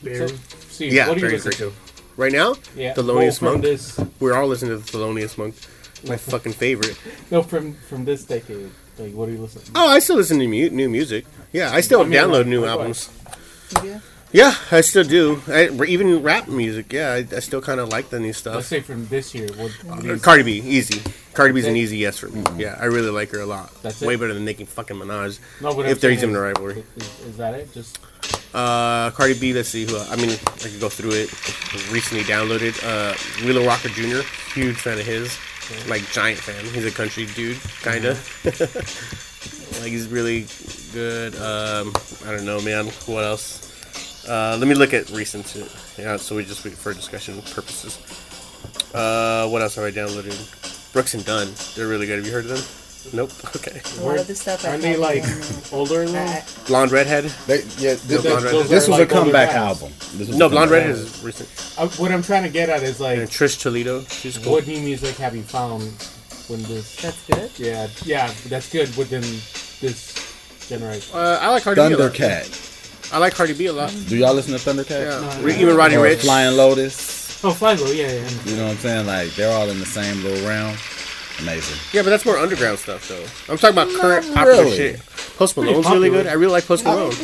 So, 0.03 0.27
Steve, 0.71 0.93
Yeah, 0.95 1.09
what 1.09 1.15
do 1.17 1.21
you 1.21 1.27
very 1.29 1.39
listen 1.41 1.53
to? 1.53 1.73
Right 2.17 2.33
now, 2.33 2.55
Yeah, 2.75 2.95
Thelonious 2.95 3.41
well, 3.43 3.53
Monk. 3.53 3.63
This, 3.65 4.01
We're 4.19 4.35
all 4.35 4.47
listening 4.49 4.71
to 4.73 4.79
the 4.79 4.99
Thelonious 4.99 5.37
Monk. 5.37 5.55
My 6.07 6.17
fucking 6.33 6.53
favorite. 6.53 6.99
no, 7.31 7.43
from 7.43 7.75
from 7.75 8.05
this 8.07 8.25
decade. 8.25 8.71
Like, 8.99 9.13
what 9.13 9.27
do 9.27 9.33
you 9.33 9.39
listen? 9.39 9.63
to? 9.63 9.71
Oh, 9.75 9.89
I 9.89 9.99
still 9.99 10.17
listen 10.17 10.39
to 10.39 10.47
mu- 10.47 10.71
new 10.71 10.89
music. 10.89 11.25
Yeah, 11.53 11.73
I 11.73 11.81
still 11.83 12.01
I 12.01 12.05
mean, 12.05 12.13
download 12.13 12.39
like, 12.39 12.47
new 12.47 12.61
likewise. 12.67 13.09
albums. 13.27 13.85
Yeah. 13.85 14.01
Yeah, 14.33 14.55
I 14.71 14.81
still 14.83 15.03
do. 15.03 15.43
I, 15.49 15.69
even 15.87 16.23
rap 16.23 16.47
music. 16.47 16.93
Yeah, 16.93 17.13
I, 17.13 17.17
I 17.37 17.41
still 17.41 17.61
kind 17.61 17.81
of 17.81 17.89
like 17.89 18.11
the 18.11 18.21
new 18.21 18.33
stuff. 18.33 18.55
Let's 18.57 18.69
say 18.69 18.81
from 18.81 19.07
this 19.09 19.35
year. 19.35 19.49
What, 19.57 19.73
what 19.85 20.01
do 20.03 20.07
you 20.07 20.15
Uh, 20.15 20.19
Cardi 20.19 20.45
B, 20.45 20.53
easy. 20.65 21.03
Cardi 21.35 21.53
B's 21.53 21.67
an 21.67 21.75
easy 21.77 21.97
yes 21.99 22.19
for 22.19 22.29
me. 22.29 22.45
Yeah, 22.57 22.77
I 22.81 22.85
really 22.85 23.11
like 23.11 23.31
her 23.31 23.41
a 23.41 23.47
lot. 23.47 23.73
That's 23.83 24.01
Way 24.01 24.15
it? 24.15 24.21
better 24.21 24.35
than 24.35 24.45
Nicki 24.45 24.65
fucking 24.67 24.97
Minaj. 24.97 25.41
No, 25.61 25.75
but 25.75 25.87
if 25.87 26.01
they're 26.01 26.11
saying 26.15 26.31
even 26.31 26.37
a 26.37 26.41
rivalry. 26.41 26.85
Is, 26.97 27.21
is 27.27 27.37
that 27.39 27.55
it? 27.55 27.73
Just 27.73 27.99
Uh, 28.55 29.11
Cardi 29.11 29.35
B. 29.39 29.53
Let's 29.53 29.69
see 29.69 29.85
who. 29.85 29.97
I 29.99 30.15
mean, 30.17 30.31
I 30.31 30.69
could 30.69 30.79
go 30.81 30.89
through 30.89 31.11
it. 31.13 31.31
Recently 31.93 32.23
downloaded. 32.25 32.79
Uh, 32.85 33.15
Wheeler 33.45 33.67
Rocker 33.67 33.89
Jr. 33.89 34.21
Huge 34.55 34.77
fan 34.77 34.99
of 34.99 35.07
his. 35.07 35.37
Like 35.89 36.09
giant 36.13 36.39
fan. 36.39 36.65
He's 36.73 36.85
a 36.85 36.91
country 36.91 37.27
dude, 37.27 37.59
kinda. 37.83 38.17
like 38.45 39.91
he's 39.91 40.09
really 40.09 40.47
good. 40.93 41.35
Um, 41.37 41.93
I 42.27 42.33
don't 42.33 42.45
know, 42.45 42.61
man. 42.61 42.87
What 43.07 43.25
else? 43.25 43.70
Uh, 44.29 44.57
let 44.59 44.69
me 44.69 44.75
look 44.75 44.93
at 44.95 45.11
recent. 45.11 45.55
Yeah, 45.99 46.17
so 46.17 46.37
we 46.37 46.45
just 46.45 46.65
wait 46.65 46.75
for 46.75 46.93
discussion 46.93 47.41
purposes. 47.43 47.99
Uh, 48.95 49.49
what 49.49 49.63
else 49.63 49.77
have 49.77 49.85
I 49.85 49.91
downloaded? 49.91 50.93
Brooks 50.93 51.15
and 51.15 51.25
Dunn. 51.25 51.49
They're 51.75 51.89
really 51.89 52.07
good. 52.07 52.17
Have 52.19 52.27
you 52.27 52.33
heard 52.33 52.45
of 52.47 52.51
them? 52.51 53.17
Nope. 53.17 53.31
Okay. 53.57 53.81
A 53.99 54.05
lot 54.05 54.19
of 54.21 54.27
the 54.27 54.35
stuff 54.35 54.65
I 54.65 54.71
aren't 54.71 54.83
they 54.83 54.91
have 54.91 55.01
like 55.01 55.25
older 55.73 56.05
than 56.07 56.29
I- 56.29 56.45
Blonde 56.67 56.93
Redhead. 56.93 57.25
they, 57.47 57.57
yeah, 57.79 57.95
this, 57.95 58.23
Blonde 58.23 58.45
Redhead. 58.45 58.67
this 58.67 58.89
was 58.89 58.99
like 58.99 59.09
a 59.11 59.13
comeback 59.13 59.51
album. 59.55 59.93
This 60.15 60.29
was 60.29 60.37
No, 60.37 60.47
a 60.47 60.49
Blonde 60.51 60.71
Redhead 60.71 60.91
is 60.91 61.23
recent. 61.23 61.49
Uh, 61.79 61.89
what 62.01 62.13
I'm 62.13 62.23
trying 62.23 62.43
to 62.43 62.49
get 62.51 62.69
at 62.69 62.83
is 62.83 63.01
like, 63.01 63.19
And 63.19 63.29
Trish 63.29 63.59
Toledo. 63.61 64.03
She's 64.05 64.37
cool. 64.39 64.53
what 64.53 64.67
new 64.67 64.81
music 64.81 65.17
have 65.17 65.35
you 65.35 65.43
found 65.43 65.83
when 66.49 66.63
this? 66.65 66.97
That's 67.01 67.27
good. 67.27 67.51
Yeah, 67.59 67.89
yeah, 68.05 68.33
that's 68.49 68.71
good 68.71 68.95
within 68.97 69.23
this 69.81 70.67
generation. 70.69 71.17
Uh, 71.17 71.39
I 71.41 71.49
like 71.51 71.63
Cardi 71.63 71.81
B 71.89 71.95
a 71.95 71.97
lot. 71.97 72.13
Thundercat. 72.13 72.70
I 73.13 73.19
like 73.19 73.35
Cardi 73.35 73.55
B 73.55 73.67
a 73.67 73.73
lot. 73.73 73.95
Do 74.09 74.17
y'all 74.17 74.35
listen 74.35 74.53
to 74.53 74.59
Thundercat? 74.59 74.91
Yeah, 74.91 75.21
No, 75.39 75.43
Re- 75.43 75.53
no. 75.55 75.61
even 75.61 75.77
Roddy 75.77 75.97
Or 75.97 76.03
Rich. 76.03 76.21
Flying 76.21 76.57
Lotus. 76.57 77.43
Oh, 77.43 77.49
FlyLo, 77.53 77.97
yeah, 77.97 78.07
yeah. 78.13 78.29
You 78.45 78.57
know 78.57 78.65
what 78.67 78.73
I'm 78.73 78.77
saying? 78.79 79.07
Like 79.07 79.31
they're 79.35 79.51
all 79.53 79.69
in 79.71 79.81
the 79.81 79.87
same 79.87 80.23
little 80.23 80.47
realm. 80.47 80.77
Amazing. 81.41 81.79
Yeah, 81.95 82.03
but 82.03 82.11
that's 82.11 82.27
more 82.27 82.37
underground 82.37 82.79
stuff, 82.79 83.09
though. 83.09 83.25
I'm 83.51 83.57
talking 83.59 83.71
about 83.75 83.89
current 83.99 84.27
Not 84.29 84.35
popular 84.37 84.65
really. 84.65 84.77
shit. 84.77 85.01
Post 85.39 85.55
Pretty 85.55 85.71
Malone's 85.71 85.89
really 85.89 86.11
good. 86.11 86.27
I 86.27 86.33
really 86.35 86.53
like 86.53 86.67
Post 86.67 86.85
Malone. 86.85 87.15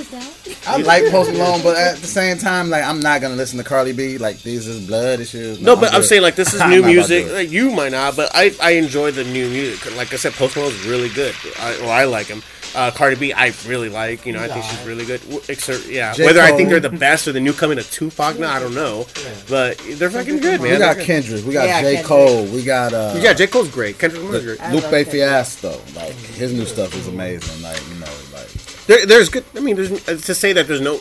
I 0.67 0.79
like 0.79 1.11
Post 1.11 1.33
Malone, 1.33 1.61
but 1.63 1.77
at 1.77 1.99
the 1.99 2.07
same 2.07 2.39
time, 2.39 2.71
like 2.71 2.83
I'm 2.83 2.99
not 3.01 3.21
gonna 3.21 3.35
listen 3.37 3.59
to 3.59 3.65
Cardi 3.65 3.93
B. 3.93 4.17
Like 4.17 4.41
these 4.43 4.67
is 4.67 4.87
blood 4.87 5.21
issues. 5.21 5.61
No, 5.61 5.77
but 5.77 5.93
I'm 5.93 6.01
good. 6.01 6.09
saying 6.09 6.23
like 6.23 6.35
this 6.35 6.55
is 6.55 6.61
new 6.67 6.67
not 6.67 6.73
about 6.79 6.87
to 6.89 6.93
music. 6.95 7.27
do. 7.27 7.33
Like 7.35 7.51
you 7.51 7.71
might 7.73 7.93
not, 7.93 8.17
but 8.17 8.31
I 8.35 8.53
I 8.63 8.71
enjoy 8.71 9.11
the 9.11 9.25
new 9.25 9.51
music. 9.51 9.95
Like 9.97 10.15
I 10.15 10.17
said, 10.17 10.33
Post 10.33 10.57
Malone's 10.57 10.83
really 10.87 11.11
good. 11.11 11.35
I, 11.61 11.77
well, 11.83 11.91
I 11.91 12.05
like 12.05 12.27
him. 12.29 12.43
Uh, 12.75 12.91
Cardi 12.91 13.17
B, 13.17 13.33
I 13.33 13.53
really 13.67 13.89
like. 13.89 14.27
You 14.27 14.33
know, 14.33 14.43
I 14.43 14.49
think 14.49 14.65
she's 14.65 14.85
really 14.87 15.05
good. 15.05 15.21
Except, 15.49 15.87
yeah, 15.87 16.13
J. 16.13 16.25
whether 16.25 16.41
I 16.41 16.53
think 16.53 16.69
they're 16.69 16.81
the 16.81 16.91
best 16.91 17.27
or 17.27 17.33
the 17.33 17.41
new 17.41 17.53
coming 17.53 17.79
of 17.79 17.91
Tupac, 17.91 18.39
no, 18.39 18.49
I 18.49 18.59
don't 18.59 18.75
know. 18.75 19.07
But 19.49 19.79
they're 19.93 20.11
fucking 20.11 20.39
good, 20.41 20.61
man. 20.61 20.73
we 20.73 20.79
got 20.79 20.97
They're. 20.97 21.05
Kendrick, 21.05 21.45
we 21.47 21.53
got 21.55 21.67
Yeah, 21.67 21.81
J 21.81 21.87
Kendrick. 21.95 22.07
Cole, 22.07 22.45
we 22.47 22.63
got 22.63 22.93
uh, 22.93 23.15
Yeah, 23.19 23.33
J 23.33 23.47
Cole's 23.47 23.69
great. 23.71 23.99
Kendrick 23.99 24.23
Lamar's 24.23 24.45
great. 24.45 24.61
I 24.61 24.73
love 24.73 24.75
Lupe 24.75 24.91
Kendrick. 24.91 25.09
Fiasco. 25.09 25.81
Like 25.95 26.13
his 26.15 26.53
new 26.53 26.67
stuff 26.67 26.95
is 26.95 27.09
amazing. 27.09 27.63
Like 27.63 27.81
you 27.89 27.95
know, 28.01 28.13
like 28.33 28.49
There, 28.87 29.07
there's 29.07 29.29
good. 29.29 29.45
I 29.55 29.61
mean, 29.61 29.77
there's 29.77 29.93
uh, 30.09 30.17
to 30.17 30.35
say 30.35 30.53
that 30.53 30.67
there's 30.67 30.81
no. 30.81 31.01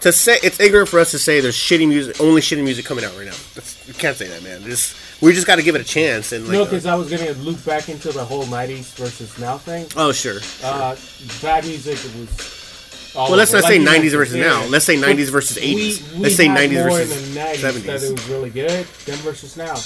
To 0.00 0.10
say 0.10 0.36
it's 0.42 0.58
ignorant 0.58 0.88
for 0.88 0.98
us 0.98 1.12
to 1.12 1.18
say 1.18 1.38
there's 1.40 1.54
shitty 1.56 1.86
music, 1.86 2.20
only 2.20 2.40
shitty 2.40 2.64
music 2.64 2.84
coming 2.84 3.04
out 3.04 3.16
right 3.16 3.26
now. 3.26 3.36
That's, 3.54 3.86
you 3.86 3.94
can't 3.94 4.16
say 4.16 4.26
that, 4.26 4.42
man. 4.42 4.60
Just 4.62 4.96
we 5.22 5.32
just 5.32 5.46
got 5.46 5.56
to 5.56 5.62
give 5.62 5.74
it 5.74 5.80
a 5.80 5.84
chance 5.84 6.32
and 6.32 6.44
like. 6.46 6.52
No, 6.52 6.62
uh, 6.62 6.64
because 6.64 6.84
I 6.86 6.94
was 6.94 7.08
gonna 7.10 7.32
loop 7.32 7.64
back 7.64 7.88
into 7.88 8.12
the 8.12 8.24
whole 8.24 8.44
'90s 8.44 8.94
versus 8.96 9.38
now 9.38 9.56
thing. 9.58 9.86
oh 9.96 10.12
sure. 10.12 10.40
Uh, 10.62 10.96
bad 11.40 11.64
music 11.64 11.98
was 12.20 13.12
all 13.14 13.28
Well, 13.28 13.38
let's 13.38 13.52
over. 13.54 13.62
not 13.62 13.68
say 13.68 13.76
you 13.78 13.86
90s 13.86 14.12
versus 14.12 14.36
yeah. 14.36 14.44
now. 14.44 14.64
Let's 14.66 14.84
say 14.84 14.96
90s 14.96 15.30
versus 15.30 15.56
80s. 15.58 16.14
we 16.14 16.18
Let's 16.20 16.36
say 16.36 16.46
had 16.46 16.70
90s 16.70 16.74
more 16.74 16.98
versus 16.98 17.28
in 17.28 17.34
the 17.34 17.40
90s 17.40 17.82
that 17.86 18.02
it 18.02 18.12
was 18.12 18.28
really 18.28 18.50
good. 18.50 18.86
Then 19.06 19.18
versus 19.18 19.56
now. 19.56 19.76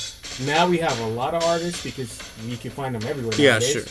Now 0.47 0.69
we 0.69 0.79
have 0.79 0.99
a 1.01 1.07
lot 1.09 1.35
of 1.35 1.43
artists 1.45 1.83
because 1.83 2.19
we 2.49 2.57
can 2.57 2.71
find 2.71 2.95
them 2.95 3.03
everywhere. 3.09 3.35
Yeah, 3.37 3.53
nowadays. 3.53 3.73
sure. 3.73 3.83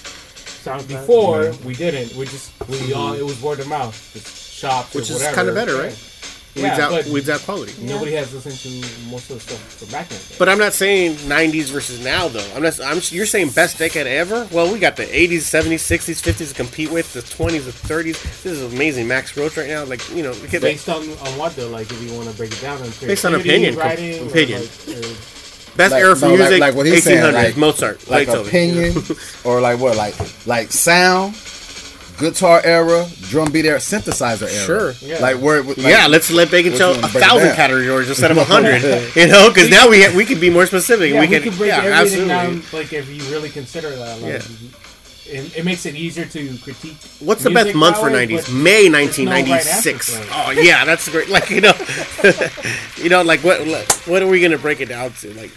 So 0.65 0.77
before 0.87 1.51
we 1.63 1.75
didn't. 1.75 2.15
We 2.17 2.25
just 2.25 2.51
we 2.67 2.93
all 2.93 3.13
it 3.13 3.23
was 3.23 3.41
word 3.41 3.59
of 3.59 3.67
mouth, 3.67 3.93
just 4.13 4.51
shops 4.51 4.95
Which 4.95 5.11
or 5.11 5.15
is 5.15 5.27
kind 5.33 5.47
of 5.49 5.53
better, 5.55 5.75
right? 5.75 5.93
Yeah, 6.55 6.79
out, 6.85 6.91
but 6.91 7.05
weeds 7.07 7.29
out 7.29 7.41
quality. 7.41 7.73
nobody 7.81 8.13
has 8.13 8.33
listened 8.33 8.55
to 8.59 9.09
most 9.11 9.29
of 9.29 9.35
the 9.35 9.39
stuff 9.41 9.59
from 9.77 9.89
back 9.89 10.09
in 10.09 10.15
the 10.17 10.23
day. 10.23 10.35
But 10.39 10.47
I'm 10.47 10.57
not 10.57 10.71
saying 10.73 11.15
90s 11.15 11.65
versus 11.69 12.01
now 12.03 12.29
though. 12.29 12.47
I'm 12.55 12.63
not. 12.63 12.79
I'm. 12.81 12.99
You're 13.09 13.25
saying 13.25 13.49
best 13.49 13.77
decade 13.77 14.07
ever. 14.07 14.47
Well, 14.53 14.71
we 14.71 14.79
got 14.79 14.95
the 14.95 15.03
80s, 15.05 15.39
70s, 15.51 15.83
60s, 15.83 16.21
50s 16.21 16.49
to 16.49 16.53
compete 16.55 16.91
with. 16.91 17.11
The 17.13 17.19
20s, 17.21 17.65
the 17.65 17.71
30s. 17.71 18.21
This 18.43 18.45
is 18.45 18.73
amazing. 18.73 19.05
Max 19.07 19.35
Roach 19.35 19.57
right 19.57 19.67
now. 19.67 19.83
Like 19.83 20.07
you 20.11 20.23
know, 20.23 20.31
look 20.31 20.45
at 20.45 20.61
that. 20.61 20.61
Based 20.61 20.87
on, 20.87 21.01
on 21.03 21.37
what 21.37 21.55
though, 21.57 21.67
like 21.69 21.91
if 21.91 22.01
you 22.01 22.15
want 22.15 22.29
to 22.29 22.35
break 22.37 22.53
it 22.53 22.61
down, 22.61 22.77
on 22.81 22.89
Based 23.01 23.25
on 23.25 23.33
creativity, 23.33 23.49
opinion, 23.49 23.73
com- 23.75 23.83
writing, 23.83 24.23
or 24.23 24.29
opinion. 24.29 24.61
like, 24.61 24.97
or- 25.05 25.15
best 25.75 25.91
Like- 25.91 26.03
era 26.03 26.15
for 26.15 26.21
no, 26.21 26.27
like- 26.31 26.39
music. 26.39 26.59
like 26.61 26.75
what 26.75 26.85
he's 26.85 27.03
saying, 27.03 27.33
like- 27.33 27.57
Mozart. 27.57 28.09
like 28.09 28.27
Beethoven. 28.27 28.47
opinion 28.47 29.03
or 29.43 29.59
like 29.59 29.77
what 29.79 29.97
like 29.97 30.15
like 30.47 30.71
sound 30.71 31.35
guitar 32.17 32.61
era 32.63 33.05
drum 33.29 33.51
beat 33.51 33.65
era 33.65 33.79
synthesizer 33.79 34.43
era 34.47 34.65
Sure. 34.65 34.93
Yeah. 35.01 35.19
like 35.19 35.37
where 35.37 35.63
like, 35.63 35.77
yeah, 35.77 36.07
let's 36.07 36.31
let 36.31 36.49
Bacon 36.51 36.71
Which 36.71 36.79
tell 36.79 36.91
a 36.91 37.07
thousand 37.07 37.49
down. 37.49 37.55
categories 37.55 38.09
instead 38.09 38.31
of 38.31 38.37
a 38.37 38.43
hundred. 38.43 38.81
you 39.15 39.27
know, 39.27 39.49
because 39.49 39.69
now 39.69 39.89
we 39.89 40.07
we 40.15 40.25
can 40.25 40.39
be 40.39 40.49
more 40.49 40.65
specific. 40.65 41.11
yeah, 41.11 41.19
we 41.19 41.27
we, 41.27 41.33
can, 41.33 41.43
could 41.43 41.57
break 41.57 41.69
yeah, 41.69 41.83
everything 41.83 42.29
absolutely. 42.29 42.61
down. 42.61 42.63
Like 42.73 42.93
if 42.93 43.09
you 43.09 43.23
really 43.31 43.49
consider 43.49 43.89
that, 43.95 44.21
like, 44.21 44.43
it, 45.27 45.57
it 45.57 45.65
makes 45.65 45.85
it 45.85 45.95
easier 45.95 46.25
to 46.25 46.57
critique. 46.59 46.97
What's 47.19 47.43
the 47.43 47.49
best 47.49 47.73
month 47.75 47.97
for 47.97 48.09
'90s? 48.09 48.53
May 48.53 48.89
there's 48.89 49.17
no 49.19 49.31
right 49.31 49.47
1996. 49.47 50.15
answer 50.15 50.23
for 50.23 50.23
it. 50.23 50.57
oh 50.57 50.61
yeah, 50.61 50.85
that's 50.85 51.09
great. 51.09 51.29
Like 51.35 51.49
you 51.49 51.61
know, 51.61 51.73
you 52.97 53.09
know, 53.09 53.23
like 53.23 53.41
what 53.43 53.59
what 54.05 54.21
are 54.21 54.27
we 54.27 54.39
gonna 54.39 54.57
break 54.57 54.79
it 54.81 54.89
down 54.89 55.11
to? 55.13 55.33
Like, 55.33 55.51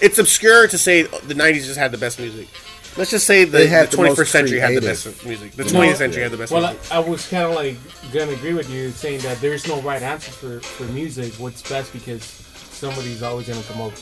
it's 0.00 0.18
obscure 0.18 0.66
to 0.66 0.78
say 0.78 1.02
the 1.02 1.34
'90s 1.34 1.66
just 1.66 1.78
had 1.78 1.92
the 1.92 1.98
best 1.98 2.18
music. 2.18 2.48
Let's 2.96 3.10
just 3.10 3.26
say 3.26 3.44
the, 3.44 3.66
had 3.68 3.90
the 3.90 3.96
the 3.96 4.02
most 4.02 4.18
21st 4.18 4.26
century 4.26 4.58
had 4.58 4.74
the 4.76 4.80
best 4.80 5.24
music. 5.24 5.52
The 5.52 5.64
No, 5.64 5.70
20th 5.80 5.96
century 5.96 6.22
had 6.22 6.32
the 6.32 6.36
best 6.36 6.52
Well, 6.52 6.64
I, 6.66 6.72
music. 6.72 6.92
I 6.92 6.98
was 6.98 7.28
kind 7.28 7.44
of 7.44 7.54
like 7.54 7.76
gonna 8.12 8.32
agree 8.32 8.52
with 8.54 8.68
you 8.70 8.90
saying 8.90 9.20
that 9.20 9.40
there's 9.40 9.66
no 9.68 9.80
right 9.82 10.02
answer 10.02 10.30
for 10.32 10.60
for 10.60 10.84
music. 10.92 11.32
What's 11.34 11.62
best 11.68 11.92
because 11.92 12.22
somebody's 12.24 13.22
always 13.22 13.48
gonna 13.48 13.62
come 13.62 13.80
up 13.80 13.92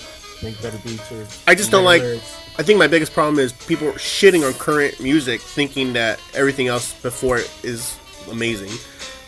make 0.42 0.60
better 0.62 0.78
beats 0.84 1.10
or. 1.12 1.26
I 1.46 1.54
just 1.54 1.70
don't 1.70 1.84
like- 1.84 2.02
lyrics. 2.02 2.36
I 2.58 2.62
think 2.64 2.78
my 2.78 2.88
biggest 2.88 3.12
problem 3.12 3.38
is 3.38 3.52
people 3.52 3.88
shitting 3.92 4.44
on 4.46 4.52
current 4.54 4.98
music, 5.00 5.40
thinking 5.40 5.92
that 5.92 6.18
everything 6.34 6.66
else 6.66 6.92
before 6.94 7.38
it 7.38 7.48
is 7.62 7.94
amazing, 8.32 8.70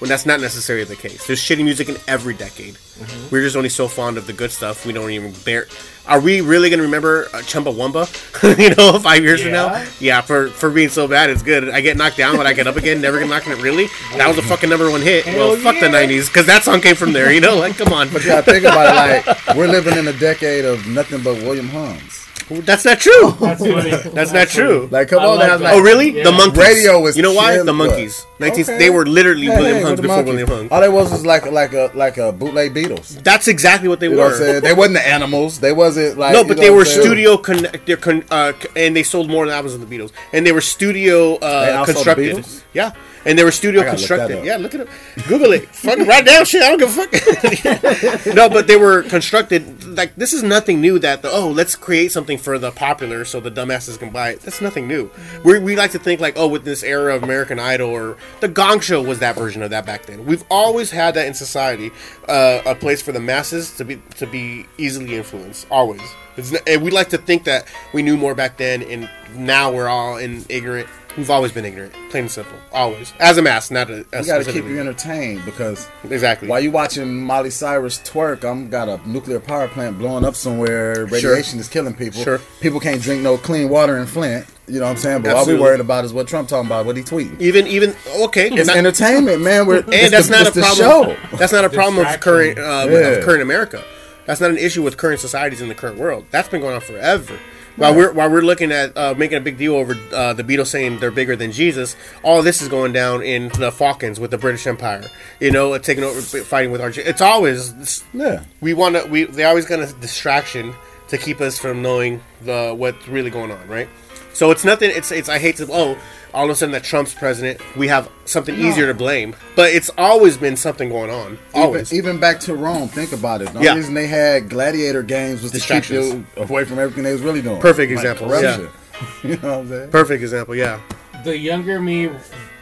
when 0.01 0.09
that's 0.09 0.27
not 0.27 0.41
necessarily 0.41 0.85
the 0.85 0.97
case. 0.97 1.27
There's 1.27 1.41
shitty 1.41 1.63
music 1.63 1.89
in 1.89 1.97
every 2.09 2.35
decade. 2.35 2.75
Mm-hmm. 2.75 3.29
We're 3.31 3.43
just 3.43 3.57
only 3.57 3.69
so 3.69 3.87
fond 3.87 4.19
of 4.19 4.27
the 4.27 4.33
good 4.33 4.51
stuff. 4.51 4.85
We 4.85 4.93
don't 4.93 5.11
even 5.11 5.33
bear. 5.45 5.67
Are 6.07 6.19
we 6.19 6.41
really 6.41 6.71
gonna 6.71 6.83
remember 6.83 7.27
uh, 7.27 7.39
Chumbawamba? 7.39 8.59
you 8.59 8.75
know, 8.75 8.99
five 8.99 9.23
years 9.23 9.43
from 9.43 9.53
now? 9.53 9.67
Yeah. 9.67 9.87
Yeah, 10.01 10.21
for 10.23 10.49
for 10.49 10.71
being 10.71 10.89
so 10.89 11.07
bad, 11.07 11.31
it's 11.31 11.43
good. 11.43 11.69
I 11.69 11.81
get 11.83 11.97
knocked 11.97 12.17
down, 12.17 12.37
but 12.37 12.47
I 12.47 12.53
get 12.53 12.67
up 12.67 12.77
again. 12.77 13.01
Never 13.01 13.21
get 13.21 13.29
knocked 13.29 13.47
down. 13.47 13.61
Really? 13.61 13.87
That 14.17 14.27
was 14.27 14.39
a 14.39 14.43
fucking 14.43 14.69
number 14.69 14.91
one 14.91 15.03
hit. 15.03 15.27
well, 15.27 15.55
Hell 15.55 15.57
fuck 15.57 15.81
the 15.81 15.87
'90s, 15.87 16.27
because 16.27 16.47
that 16.47 16.65
song 16.65 16.81
came 16.81 16.97
from 16.97 17.13
there. 17.13 17.31
You 17.31 17.41
know, 17.41 17.57
like 17.57 17.77
come 17.77 17.93
on. 17.93 18.11
but 18.13 18.23
you 18.23 18.31
gotta 18.31 18.51
think 18.51 18.65
about 18.65 18.89
it 18.89 19.27
like 19.27 19.57
we're 19.57 19.69
living 19.69 19.97
in 19.97 20.09
a 20.09 20.19
decade 20.19 20.65
of 20.65 20.87
nothing 20.89 21.23
but 21.23 21.35
William 21.37 21.69
Hungs 21.69 22.20
That's 22.51 22.85
not 22.85 22.99
true. 22.99 23.31
That's 23.41 23.61
funny. 23.65 23.91
That's 24.13 24.33
not 24.33 24.49
true. 24.49 24.89
like 24.91 25.09
come 25.09 25.21
I 25.21 25.27
on 25.27 25.39
like 25.39 25.49
now 25.49 25.57
that. 25.59 25.65
like 25.65 25.75
Oh 25.75 25.81
really? 25.81 26.11
Yeah. 26.17 26.25
The 26.25 26.33
Monkees. 26.33 26.57
Radio 26.57 27.01
was 27.01 27.17
You 27.17 27.23
know 27.23 27.33
why? 27.33 27.53
killing- 27.53 27.67
The 27.67 27.73
Monkees. 27.73 28.25
19. 28.41 28.63
Okay. 28.65 28.79
They 28.79 28.91
were 28.91 29.07
literally 29.07 29.47
Hey, 29.47 29.57
William 29.57 29.77
hey, 29.77 29.83
Hungs 29.83 30.01
before 30.01 30.17
Monkees. 30.19 30.27
William 30.27 30.49
Hung. 30.49 30.69
all 30.71 30.81
that 30.81 30.93
was 30.93 31.11
was 31.13 31.25
like 31.27 31.51
like 31.51 31.73
a 31.75 31.91
like 31.95 32.19
a 32.19 32.33
bootleg 32.33 32.75
Beatles 32.75 33.23
That's 33.23 33.47
exactly 33.49 33.89
what 33.89 34.01
they 34.01 34.07
you 34.09 34.17
know 34.17 34.23
what 34.23 34.33
I'm 34.35 34.41
were. 34.41 34.47
saying 34.47 34.63
they 34.63 34.73
wasn't 34.75 34.95
the 34.95 35.07
animals 35.09 35.61
they 35.61 35.73
wasn't 35.73 36.19
like 36.19 36.33
no, 36.33 36.43
but 36.45 36.57
they 36.57 36.71
were 36.71 36.85
studio 36.85 37.37
con- 37.37 37.69
they're 37.87 37.97
con- 37.97 38.25
uh, 38.31 38.53
and 38.75 38.97
they 38.97 39.03
sold 39.03 39.31
more 39.31 39.47
than 39.47 39.55
albums 39.55 39.79
than 39.79 39.89
the 39.89 39.99
Beatles. 39.99 40.11
And 40.33 40.45
they 40.47 40.53
were 40.53 40.61
studio 40.63 41.37
uh, 41.37 41.77
also 41.79 41.93
the 41.93 41.93
constructed. 41.93 42.47
Yeah. 42.73 42.93
And 43.25 43.39
they 43.39 43.45
were 43.45 43.51
studio 43.51 43.83
constructed. 43.85 44.45
Yeah, 44.45 44.57
look 44.57 44.75
at 44.75 44.81
it 44.81 44.89
up. 44.89 45.29
Google 45.29 45.53
it. 45.53 45.69
Fucking 45.69 46.07
write 46.07 46.25
down 46.25 46.45
shit. 46.45 46.63
I 46.63 46.75
don't 46.75 46.79
give 46.79 46.97
a 46.97 47.07
fuck. 47.07 48.27
no, 48.35 48.49
but 48.49 48.67
they 48.67 48.77
were 48.77 49.03
constructed 49.03 49.85
like 49.97 50.15
this 50.17 50.33
is 50.33 50.43
nothing 50.43 50.81
new 50.81 50.99
that 50.99 51.23
the 51.23 51.31
oh, 51.31 51.51
let's 51.51 51.77
create 51.77 52.13
something 52.13 52.39
for 52.39 52.59
the 52.59 52.71
popular 52.71 53.25
so 53.25 53.41
the 53.41 53.51
dumbasses 53.51 53.99
can 53.99 54.11
buy 54.11 54.31
it. 54.31 54.41
That's 54.41 54.61
nothing 54.61 54.89
new. 54.89 55.11
We 55.45 55.59
we 55.59 55.77
like 55.77 55.91
to 55.93 55.99
think 55.99 56.21
like 56.21 56.35
oh, 56.37 56.49
with 56.49 56.65
this 56.65 56.83
era 56.83 57.15
of 57.15 57.23
American 57.23 57.59
Idol 57.59 57.91
or 57.91 58.17
the 58.41 58.49
Gong 58.49 58.81
Show 58.81 59.03
was 59.03 59.19
that 59.19 59.37
version 59.37 59.63
of 59.63 59.71
that 59.71 59.85
back 59.87 60.07
then. 60.07 60.25
We've 60.25 60.45
always 60.51 60.91
had 60.91 61.15
that 61.15 61.27
in 61.27 61.35
society, 61.35 61.91
uh, 62.29 62.63
a 62.65 62.75
place 62.75 63.03
for 63.03 63.13
the 63.13 63.21
masses 63.21 63.77
to 63.77 63.85
be 63.85 64.03
to 64.17 64.27
be 64.27 64.67
easily 64.79 65.17
influenced. 65.17 65.67
Always. 65.71 66.03
It's, 66.37 66.55
and 66.67 66.83
we 66.83 66.91
like 66.91 67.09
to 67.11 67.19
think 67.19 67.45
that 67.45 67.67
we 67.93 68.03
knew 68.03 68.17
more 68.17 68.35
back 68.35 68.57
then, 68.57 68.83
and 68.83 69.11
now 69.37 69.73
we're 69.73 69.89
all 69.89 70.17
in 70.17 70.45
ignorant. 70.49 70.89
We've 71.17 71.31
always 71.31 71.53
been 71.53 71.65
ignorant, 71.65 71.93
plain 72.11 72.25
and 72.25 72.31
simple. 72.31 72.57
Always, 72.73 73.13
as 73.19 73.37
a 73.37 73.43
mass, 73.43 73.71
not 73.71 73.91
a. 73.91 74.07
a 74.13 74.21
you 74.21 74.27
gotta 74.27 74.45
keep 74.45 74.65
you 74.65 74.79
entertained 74.79 75.45
because 75.45 75.89
exactly. 76.09 76.49
while 76.49 76.61
you 76.61 76.71
watching 76.71 77.23
Miley 77.25 77.51
Cyrus 77.51 77.99
twerk, 77.99 78.45
I'm 78.45 78.71
got 78.71 78.89
a 78.89 79.01
nuclear 79.09 79.41
power 79.41 79.69
plant 79.69 79.99
blowing 79.99 80.25
up 80.25 80.37
somewhere. 80.37 81.07
Radiation 81.07 81.59
is 81.59 81.69
killing 81.69 81.95
people. 81.95 82.23
Sure. 82.23 82.39
People 82.61 82.81
can't 82.81 83.03
drink 83.03 83.23
no 83.23 83.37
clean 83.37 83.69
water 83.69 83.99
in 83.99 84.07
Flint. 84.07 84.47
You 84.69 84.79
know 84.79 84.85
what 84.85 84.93
I'm 84.93 84.97
saying? 84.99 85.23
But 85.23 85.33
all 85.33 85.39
Absolutely. 85.39 85.63
we 85.63 85.69
worried 85.69 85.81
about 85.81 86.05
is 86.05 86.13
what 86.13 86.29
Trump 86.29 86.49
talking 86.49 86.67
about, 86.67 86.87
what 86.87 86.97
he 86.97 87.03
tweeting. 87.03 87.41
even 87.41 87.67
even 87.67 87.95
okay, 88.21 88.49
It's 88.51 88.69
not- 88.69 88.77
entertainment, 88.77 89.43
man. 89.43 89.67
We're, 89.67 89.79
and 89.79 90.13
that's 90.13 90.29
not 90.29 90.47
a 90.47 90.53
problem. 90.53 91.17
Show. 91.17 91.37
That's 91.37 91.53
not 91.53 91.65
a 91.65 91.71
problem 91.71 92.07
of 92.07 92.21
current 92.21 92.59
uh, 92.59 92.87
Yeah. 92.89 92.97
of 92.99 93.25
current 93.25 93.43
America. 93.43 93.83
That's 94.27 94.41
not 94.41 94.51
an 94.51 94.59
issue 94.59 94.83
with 94.85 94.97
current 94.97 95.19
societies 95.19 95.61
in 95.61 95.69
the 95.69 95.75
current 95.75 95.99
world. 95.99 96.25
That's 96.31 96.49
been 96.49 96.61
going 96.61 96.75
on 96.75 96.81
forever. 96.81 97.37
While 97.81 97.95
we're 97.97 98.13
while 98.13 98.31
we're 98.31 98.43
looking 98.43 98.73
at 98.73 98.95
uh, 98.97 99.15
making 99.17 99.39
a 99.39 99.41
big 99.41 99.57
deal 99.57 99.75
over 99.75 99.95
uh, 100.13 100.35
the 100.35 100.45
Beatles 100.45 100.67
saying 100.67 100.99
they're 100.99 101.11
bigger 101.11 101.35
than 101.35 101.51
Jesus, 101.51 101.97
all 102.23 102.43
this 102.43 102.61
is 102.61 102.69
going 102.69 102.93
down 102.93 103.23
in 103.23 103.49
the 103.59 103.73
Falklands 103.73 104.21
with 104.21 104.31
the 104.31 104.37
British 104.39 104.67
Empire. 104.67 105.09
You 105.41 105.51
know, 105.51 105.77
taking 105.79 106.05
over, 106.05 106.21
fighting 106.21 106.73
with 106.73 106.83
Argentina. 106.83 107.09
It's 107.11 107.23
always 107.23 107.71
it's- 107.71 108.05
Yeah. 108.13 108.45
we 108.61 108.75
want 108.75 108.97
to. 108.97 109.07
We 109.07 109.25
they 109.25 109.45
always 109.45 109.65
got 109.65 109.79
a 109.81 109.87
distraction 109.95 110.75
to 111.09 111.17
keep 111.17 111.41
us 111.41 111.59
from 111.59 111.81
knowing 111.81 112.21
the 112.43 112.75
what's 112.77 113.09
really 113.09 113.31
going 113.31 113.51
on, 113.51 113.67
right? 113.67 113.89
So 114.35 114.51
it's 114.51 114.65
nothing. 114.65 114.91
It's 114.95 115.11
it's. 115.11 115.29
I 115.31 115.39
hate 115.39 115.57
to. 115.57 115.67
Oh, 115.73 115.97
all 116.35 116.45
of 116.45 116.51
a 116.51 116.55
sudden 116.55 116.73
that 116.73 116.85
Trump's 116.85 117.15
president, 117.15 117.61
we 117.77 117.89
have 117.89 118.11
something 118.25 118.55
easier 118.55 118.87
to 118.87 118.95
blame. 118.95 119.35
But 119.57 119.73
it's 119.73 119.91
always 119.99 120.37
been 120.37 120.57
something 120.57 120.89
going 120.89 121.11
on. 121.11 121.39
Always. 121.55 121.93
Even, 121.93 122.11
even 122.11 122.21
back 122.21 122.41
to 122.41 122.55
Rome, 122.55 122.89
think 122.89 123.13
about 123.13 123.43
it. 123.43 123.53
The 123.53 123.61
Yeah. 123.63 123.75
reason 123.75 123.95
they 123.95 124.07
had 124.07 124.49
gladiator 124.49 125.03
games 125.03 125.43
was 125.43 125.53
to 125.53 125.59
keep 125.59 125.83
Distractions. 125.83 126.13
you 126.15 126.27
away 126.37 126.65
from 126.65 126.79
everything 126.79 127.05
they 127.05 127.13
was 127.13 127.23
really 127.23 127.43
doing. 127.43 127.61
Perfect 127.61 127.91
Like 127.91 127.99
example, 127.99 128.29
corruption. 128.29 128.69
you 129.23 129.37
know 129.37 129.49
what 129.49 129.59
I'm 129.61 129.69
saying? 129.69 129.91
Perfect 129.91 130.23
example. 130.23 130.55
Yeah. 130.55 130.81
the 131.25 131.37
younger 131.37 131.81
me 131.81 132.09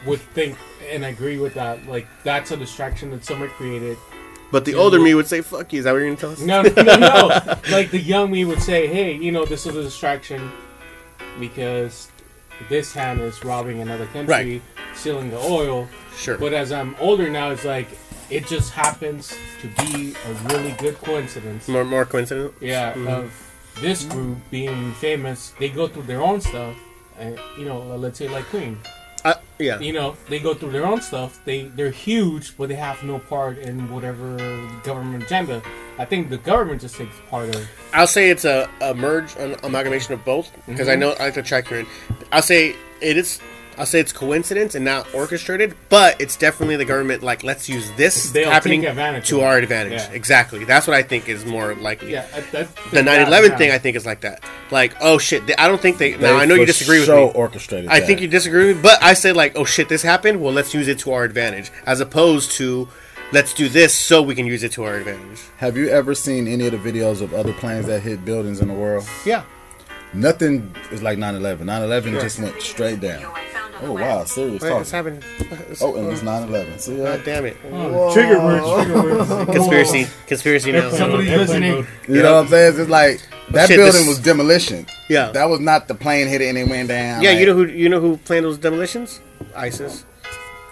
would 0.06 0.20
think 0.34 0.56
and 0.90 1.04
agree 1.04 1.38
with 1.38 1.54
that. 1.54 1.86
Like 1.86 2.06
that's 2.24 2.50
a 2.50 2.56
distraction 2.56 3.10
that 3.10 3.24
someone 3.24 3.48
created. 3.50 3.96
But 4.50 4.64
the 4.64 4.74
older 4.74 4.98
me 4.98 5.14
would 5.14 5.26
say, 5.28 5.42
"Fuck 5.42 5.72
you." 5.74 5.80
Is 5.80 5.84
that 5.84 5.92
what 5.92 5.98
you're 5.98 6.06
gonna 6.06 6.16
tell 6.16 6.30
us? 6.32 6.40
No, 6.40 6.62
no, 6.62 6.82
no, 6.82 6.96
no. 6.96 7.28
like 7.70 7.90
the 7.90 8.00
young 8.00 8.30
me 8.30 8.44
would 8.46 8.62
say, 8.62 8.86
"Hey, 8.86 9.12
you 9.12 9.30
know, 9.30 9.44
this 9.44 9.66
is 9.66 9.76
a 9.76 9.82
distraction 9.82 10.50
because 11.38 12.08
this 12.68 12.92
hand 12.92 13.20
is 13.20 13.44
robbing 13.44 13.80
another 13.80 14.06
country, 14.06 14.26
Right. 14.34 14.62
stealing 14.94 15.30
the 15.30 15.38
oil." 15.38 15.88
Sure. 16.16 16.36
But 16.38 16.52
as 16.52 16.72
I'm 16.72 16.96
older 16.98 17.28
now, 17.30 17.50
it's 17.50 17.64
like 17.64 17.88
it 18.30 18.46
just 18.46 18.72
happens 18.72 19.32
to 19.62 19.68
be 19.84 20.14
a 20.28 20.32
really 20.52 20.72
good 20.72 20.98
coincidence. 21.00 21.66
more 21.68 21.84
more 21.84 22.04
coincident. 22.04 22.52
Yeah, 22.60 22.92
Mm-hmm. 22.92 23.06
of 23.08 23.32
this 23.80 24.04
group 24.04 24.38
being 24.50 24.92
famous, 24.94 25.52
they 25.58 25.68
go 25.68 25.86
through 25.88 26.02
their 26.04 26.20
own 26.20 26.40
stuff, 26.40 26.74
and 27.18 27.38
you 27.58 27.64
know, 27.64 27.78
let's 27.96 28.18
say 28.18 28.28
like 28.28 28.44
Queen. 28.46 28.78
Uh, 29.24 29.34
yeah. 29.58 29.80
you 29.80 29.92
know 29.92 30.16
they 30.28 30.38
go 30.38 30.54
through 30.54 30.70
their 30.70 30.86
own 30.86 31.00
stuff 31.00 31.40
they 31.44 31.62
they're 31.74 31.90
huge 31.90 32.56
but 32.56 32.68
they 32.68 32.76
have 32.76 33.02
no 33.02 33.18
part 33.18 33.58
in 33.58 33.92
whatever 33.92 34.36
government 34.84 35.24
agenda 35.24 35.60
i 35.98 36.04
think 36.04 36.30
the 36.30 36.38
government 36.38 36.80
just 36.80 36.94
takes 36.94 37.16
part 37.28 37.52
of 37.54 37.68
I'll 37.92 38.06
say 38.06 38.30
it's 38.30 38.44
a, 38.44 38.68
a 38.80 38.94
merge, 38.94 39.34
an 39.36 39.56
amalgamation 39.62 40.12
of 40.12 40.24
both, 40.24 40.50
because 40.66 40.88
I 40.88 40.94
know 40.94 41.12
I 41.18 41.24
like 41.24 41.34
the 41.34 41.42
track 41.42 41.70
you're 41.70 41.80
in. 41.80 41.86
I'll 42.32 42.42
say 42.42 42.76
it 43.00 43.16
is. 43.16 43.40
I'll 43.78 43.86
say 43.86 44.00
it's 44.00 44.12
coincidence 44.12 44.74
and 44.74 44.84
not 44.84 45.12
orchestrated, 45.14 45.74
but 45.88 46.20
it's 46.20 46.36
definitely 46.36 46.76
the 46.76 46.84
government. 46.84 47.22
Like, 47.22 47.44
let's 47.44 47.68
use 47.68 47.90
this 47.92 48.30
They'll 48.30 48.50
happening 48.50 48.82
to 48.82 49.40
our 49.40 49.56
advantage. 49.58 49.92
Yeah. 50.00 50.10
Exactly. 50.12 50.64
That's 50.64 50.86
what 50.86 50.96
I 50.96 51.02
think 51.02 51.28
is 51.28 51.44
more 51.46 51.74
likely. 51.76 52.12
yeah 52.12 52.26
I- 52.34 52.40
that, 52.52 52.68
The 52.90 53.02
9/11 53.02 53.56
thing, 53.56 53.70
I 53.70 53.78
think, 53.78 53.96
is 53.96 54.04
like 54.04 54.20
that. 54.22 54.42
Like, 54.70 54.94
oh 55.00 55.18
shit! 55.18 55.46
they- 55.46 55.56
I 55.56 55.68
don't 55.68 55.80
think 55.80 55.98
they. 55.98 56.16
Now 56.16 56.36
I 56.36 56.44
know 56.44 56.54
you 56.54 56.62
for 56.62 56.66
disagree 56.66 56.98
with 56.98 57.06
sure 57.06 57.26
me. 57.28 57.32
orchestrated. 57.34 57.88
I 57.88 58.00
that. 58.00 58.06
think 58.06 58.20
you 58.20 58.28
disagree 58.28 58.66
with 58.68 58.76
me, 58.78 58.82
but 58.82 59.02
I 59.02 59.14
said 59.14 59.36
like, 59.36 59.56
oh 59.56 59.64
shit, 59.64 59.88
this 59.88 60.02
happened. 60.02 60.40
Well, 60.40 60.52
let's 60.52 60.74
use 60.74 60.88
it 60.88 60.98
to 61.00 61.12
our 61.12 61.24
advantage, 61.24 61.70
as 61.86 62.00
opposed 62.00 62.52
to 62.52 62.88
let's 63.32 63.52
do 63.54 63.68
this 63.68 63.94
so 63.94 64.22
we 64.22 64.34
can 64.34 64.46
use 64.46 64.62
it 64.62 64.72
to 64.72 64.84
our 64.84 64.96
advantage. 64.96 65.40
Have 65.58 65.76
you 65.76 65.88
ever 65.88 66.14
seen 66.14 66.48
any 66.48 66.66
of 66.66 66.72
the 66.72 66.78
videos 66.92 67.20
of 67.22 67.32
other 67.34 67.52
planes 67.52 67.86
that 67.86 68.00
hit 68.00 68.24
buildings 68.24 68.60
in 68.60 68.68
the 68.68 68.74
world? 68.74 69.06
Yeah. 69.24 69.42
Nothing 70.14 70.74
is 70.90 71.02
like 71.02 71.18
9/11. 71.18 71.58
9/11 71.66 72.20
just 72.20 72.40
went 72.40 72.60
straight 72.62 73.00
down. 73.00 73.22
Oh 73.80 73.92
wow, 73.92 74.24
serious 74.24 74.62
Wait, 74.62 74.72
it's 74.80 74.90
happening. 74.90 75.22
It's- 75.38 75.80
Oh, 75.82 75.94
and 75.96 76.08
it's 76.10 76.22
9/11. 76.22 76.78
See 76.80 76.96
God 76.96 77.22
damn 77.24 77.46
it. 77.46 77.56
Oh, 77.70 78.12
trigger 78.12 78.38
words, 78.42 78.84
trigger 78.84 79.02
words. 79.02 79.44
Conspiracy. 79.56 80.06
Conspiracy 80.26 80.72
now. 80.72 80.90
Somebody's 80.90 81.30
listening. 81.30 81.86
You 82.08 82.22
know 82.22 82.34
what 82.34 82.44
I'm 82.44 82.48
saying? 82.48 82.80
It's 82.80 82.90
like 82.90 83.20
that 83.50 83.68
shit, 83.68 83.76
building 83.76 83.92
this- 83.92 84.08
was 84.08 84.18
demolition. 84.18 84.86
Yeah. 85.08 85.30
That 85.30 85.48
was 85.48 85.60
not 85.60 85.86
the 85.88 85.94
plane 85.94 86.26
hit 86.28 86.40
it 86.40 86.48
and 86.48 86.58
it 86.58 86.68
went 86.68 86.88
down. 86.88 87.22
Yeah, 87.22 87.30
like- 87.30 87.40
you 87.40 87.46
know 87.46 87.54
who 87.54 87.66
you 87.66 87.88
know 87.88 88.00
who 88.00 88.16
planned 88.18 88.44
those 88.44 88.58
demolitions? 88.58 89.20
ISIS. 89.54 90.04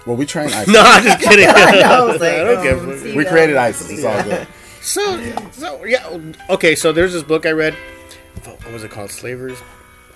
Well, 0.07 0.17
we 0.17 0.27
trained 0.27 0.53
ISIS. 0.55 0.73
No, 0.75 0.81
I'm 0.81 1.03
just 1.05 1.21
kidding. 1.21 1.47
I 1.49 2.03
was 2.05 2.21
like, 2.21 2.33
I 2.33 2.45
don't 2.45 2.59
oh, 2.59 2.63
care. 2.63 2.99
see 2.99 3.17
we 3.17 3.25
that. 3.25 3.31
created 3.33 3.57
ISIS. 3.57 3.91
It's 3.91 4.05
all 4.05 4.23
good. 4.23 4.47
So, 4.83 5.51
so 5.53 5.85
yeah. 5.85 6.19
Okay, 6.51 6.75
so 6.75 6.93
there's 6.93 7.13
this 7.13 7.23
book 7.23 7.47
I 7.47 7.51
read. 7.51 7.75
What 8.45 8.73
was 8.73 8.85
it 8.85 8.91
called? 8.91 9.11
Slavers. 9.11 9.59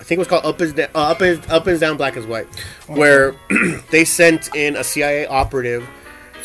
I 0.01 0.03
think 0.03 0.17
it 0.17 0.19
was 0.19 0.27
called 0.27 0.45
Up 0.45 0.59
is, 0.59 0.73
da- 0.73 0.87
uh, 0.95 1.11
Up 1.11 1.21
is 1.21 1.39
Up 1.47 1.67
is 1.67 1.79
Down, 1.79 1.95
Black 1.95 2.17
is 2.17 2.25
White, 2.25 2.47
where 2.87 3.35
they 3.91 4.03
sent 4.03 4.53
in 4.55 4.75
a 4.75 4.83
CIA 4.83 5.27
operative 5.27 5.87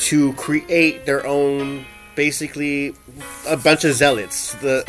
to 0.01 0.35
create 0.35 1.07
their 1.07 1.27
own, 1.27 1.87
basically, 2.17 2.95
a 3.49 3.57
bunch 3.57 3.85
of 3.85 3.95
zealots. 3.95 4.53
The 4.57 4.85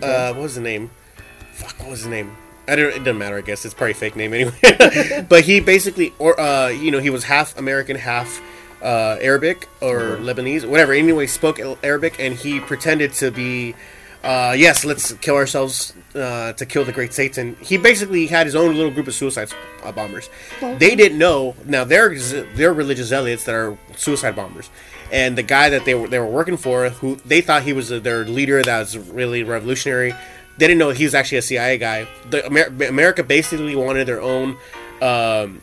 uh, 0.00 0.06
uh, 0.06 0.32
what 0.32 0.42
was 0.42 0.54
the 0.54 0.60
name? 0.60 0.92
Fuck, 1.54 1.76
what 1.80 1.90
was 1.90 2.00
his 2.00 2.08
name? 2.08 2.36
I 2.68 2.76
don't. 2.76 2.94
It 2.94 3.00
doesn't 3.00 3.18
matter. 3.18 3.36
I 3.36 3.40
guess 3.40 3.64
it's 3.64 3.74
probably 3.74 3.92
a 3.92 3.94
fake 3.96 4.14
name 4.14 4.32
anyway. 4.32 5.22
but 5.28 5.42
he 5.42 5.58
basically, 5.58 6.14
or 6.20 6.38
uh, 6.38 6.68
you 6.68 6.92
know, 6.92 7.00
he 7.00 7.10
was 7.10 7.24
half 7.24 7.58
American, 7.58 7.96
half 7.96 8.40
uh, 8.80 9.18
Arabic 9.20 9.68
or 9.80 10.18
Lebanese, 10.18 10.68
whatever. 10.68 10.92
Anyway, 10.92 11.26
spoke 11.26 11.58
Arabic, 11.82 12.20
and 12.20 12.34
he 12.34 12.60
pretended 12.60 13.12
to 13.14 13.32
be. 13.32 13.74
Uh, 14.24 14.54
yes, 14.56 14.86
let's 14.86 15.12
kill 15.14 15.34
ourselves 15.34 15.92
uh, 16.14 16.54
to 16.54 16.64
kill 16.64 16.82
the 16.82 16.92
great 16.92 17.12
Satan. 17.12 17.56
He 17.60 17.76
basically 17.76 18.26
had 18.26 18.46
his 18.46 18.56
own 18.56 18.74
little 18.74 18.90
group 18.90 19.06
of 19.06 19.14
suicide 19.14 19.52
uh, 19.82 19.92
bombers. 19.92 20.30
They 20.60 20.96
didn't 20.96 21.18
know. 21.18 21.54
Now 21.66 21.84
they're 21.84 22.18
they're 22.54 22.72
religious 22.72 23.08
zealots 23.08 23.44
that 23.44 23.54
are 23.54 23.76
suicide 23.96 24.34
bombers, 24.34 24.70
and 25.12 25.36
the 25.36 25.42
guy 25.42 25.68
that 25.68 25.84
they 25.84 25.94
were 25.94 26.08
they 26.08 26.18
were 26.18 26.26
working 26.26 26.56
for, 26.56 26.88
who 26.88 27.16
they 27.16 27.42
thought 27.42 27.64
he 27.64 27.74
was 27.74 27.92
uh, 27.92 27.98
their 27.98 28.24
leader, 28.24 28.62
that 28.62 28.78
was 28.78 28.96
really 28.96 29.42
revolutionary. 29.44 30.14
They 30.56 30.68
didn't 30.68 30.78
know 30.78 30.90
he 30.90 31.04
was 31.04 31.14
actually 31.14 31.38
a 31.38 31.42
CIA 31.42 31.76
guy. 31.76 32.06
The 32.30 32.46
Amer- 32.46 32.88
America 32.88 33.22
basically 33.22 33.76
wanted 33.76 34.06
their 34.06 34.22
own. 34.22 34.56
Um, 35.02 35.60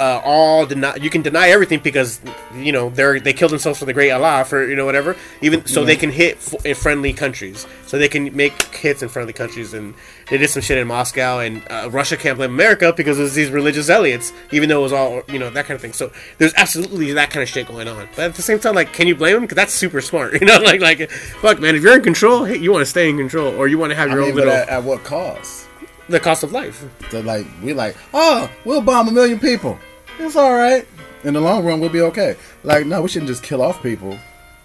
uh, 0.00 0.20
all 0.24 0.66
deny 0.66 0.96
you 0.96 1.10
can 1.10 1.22
deny 1.22 1.48
everything 1.48 1.80
because 1.80 2.20
you 2.54 2.72
know 2.72 2.90
they're 2.90 3.20
they 3.20 3.32
kill 3.32 3.48
themselves 3.48 3.78
for 3.78 3.84
the 3.84 3.92
great 3.92 4.10
Allah 4.10 4.44
for 4.44 4.66
you 4.66 4.76
know 4.76 4.84
whatever. 4.84 5.16
Even 5.40 5.64
so 5.66 5.84
they 5.84 5.96
can 5.96 6.10
hit 6.10 6.36
f- 6.36 6.66
in 6.66 6.74
friendly 6.74 7.12
countries. 7.12 7.66
So 7.86 7.98
they 7.98 8.08
can 8.08 8.34
make 8.34 8.52
hits 8.74 9.02
in 9.02 9.08
friendly 9.08 9.32
countries. 9.32 9.74
And 9.74 9.94
they 10.30 10.38
did 10.38 10.48
some 10.48 10.62
shit 10.62 10.78
in 10.78 10.86
Moscow 10.86 11.40
and 11.40 11.62
uh, 11.70 11.88
Russia 11.90 12.16
can't 12.16 12.38
blame 12.38 12.50
America 12.50 12.92
because 12.96 13.18
it 13.18 13.22
was 13.22 13.34
these 13.34 13.50
religious 13.50 13.86
zealots 13.86 14.32
even 14.50 14.68
though 14.68 14.80
it 14.80 14.82
was 14.82 14.92
all 14.92 15.22
you 15.28 15.38
know 15.38 15.50
that 15.50 15.66
kind 15.66 15.76
of 15.76 15.80
thing. 15.80 15.92
So 15.92 16.12
there's 16.38 16.54
absolutely 16.54 17.12
that 17.12 17.30
kind 17.30 17.42
of 17.42 17.48
shit 17.48 17.68
going 17.68 17.88
on. 17.88 18.08
But 18.16 18.26
at 18.26 18.34
the 18.34 18.42
same 18.42 18.58
time 18.58 18.74
like 18.74 18.92
can 18.92 19.06
you 19.06 19.14
blame 19.14 19.34
them? 19.34 19.42
Because 19.42 19.56
that's 19.56 19.74
super 19.74 20.00
smart 20.00 20.32
you 20.40 20.46
know 20.46 20.58
like 20.58 20.80
like 20.80 21.10
fuck 21.10 21.60
man 21.60 21.74
if 21.74 21.82
you're 21.82 21.96
in 21.96 22.02
control 22.02 22.44
hey, 22.44 22.58
you 22.58 22.72
want 22.72 22.82
to 22.82 22.86
stay 22.86 23.08
in 23.08 23.18
control 23.18 23.54
or 23.54 23.68
you 23.68 23.78
want 23.78 23.90
to 23.90 23.96
have 23.96 24.10
I 24.10 24.14
your 24.14 24.22
mean, 24.22 24.30
own 24.30 24.36
but 24.36 24.44
little 24.46 24.54
at, 24.54 24.68
at 24.68 24.84
what 24.84 25.04
cost? 25.04 25.68
The 26.12 26.20
cost 26.20 26.42
of 26.44 26.52
life 26.52 26.84
So 27.10 27.20
like 27.20 27.46
we 27.62 27.74
like, 27.74 27.96
oh, 28.14 28.50
we'll 28.64 28.80
bomb 28.82 29.08
a 29.08 29.10
million 29.10 29.40
people. 29.40 29.78
It's 30.18 30.36
all 30.36 30.54
right. 30.54 30.86
In 31.24 31.34
the 31.34 31.40
long 31.40 31.64
run, 31.64 31.80
we'll 31.80 31.90
be 31.90 32.00
okay. 32.02 32.36
Like, 32.64 32.86
no, 32.86 33.02
we 33.02 33.08
shouldn't 33.08 33.28
just 33.28 33.42
kill 33.42 33.62
off 33.62 33.82
people 33.82 34.18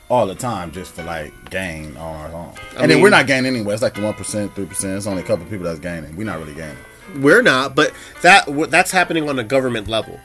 all 0.10 0.26
the 0.26 0.36
time 0.36 0.72
just 0.72 0.94
for 0.94 1.04
like 1.04 1.50
gain 1.50 1.96
on 1.98 2.16
our 2.16 2.32
own. 2.34 2.54
I 2.78 2.84
and 2.84 2.92
then 2.92 3.02
we're 3.02 3.10
not 3.10 3.28
gaining 3.28 3.56
anyway. 3.56 3.74
It's 3.74 3.84
like 3.84 3.96
the 3.96 4.02
one 4.02 4.14
percent, 4.14 4.54
three 4.56 4.66
percent. 4.66 4.98
It's 4.98 5.08
only 5.08 5.22
a 5.22 5.26
couple 5.26 5.46
of 5.46 5.52
people 5.52 5.66
that's 5.66 5.80
gaining. 5.80 6.16
We're 6.16 6.26
not 6.26 6.40
really 6.40 6.54
gaining. 6.54 6.78
We're 7.18 7.42
not, 7.42 7.76
but 7.76 7.94
that 8.22 8.46
that's 8.70 8.92
happening 8.92 9.30
on 9.30 9.40
a 9.40 9.44
government 9.44 9.88
level, 9.88 10.20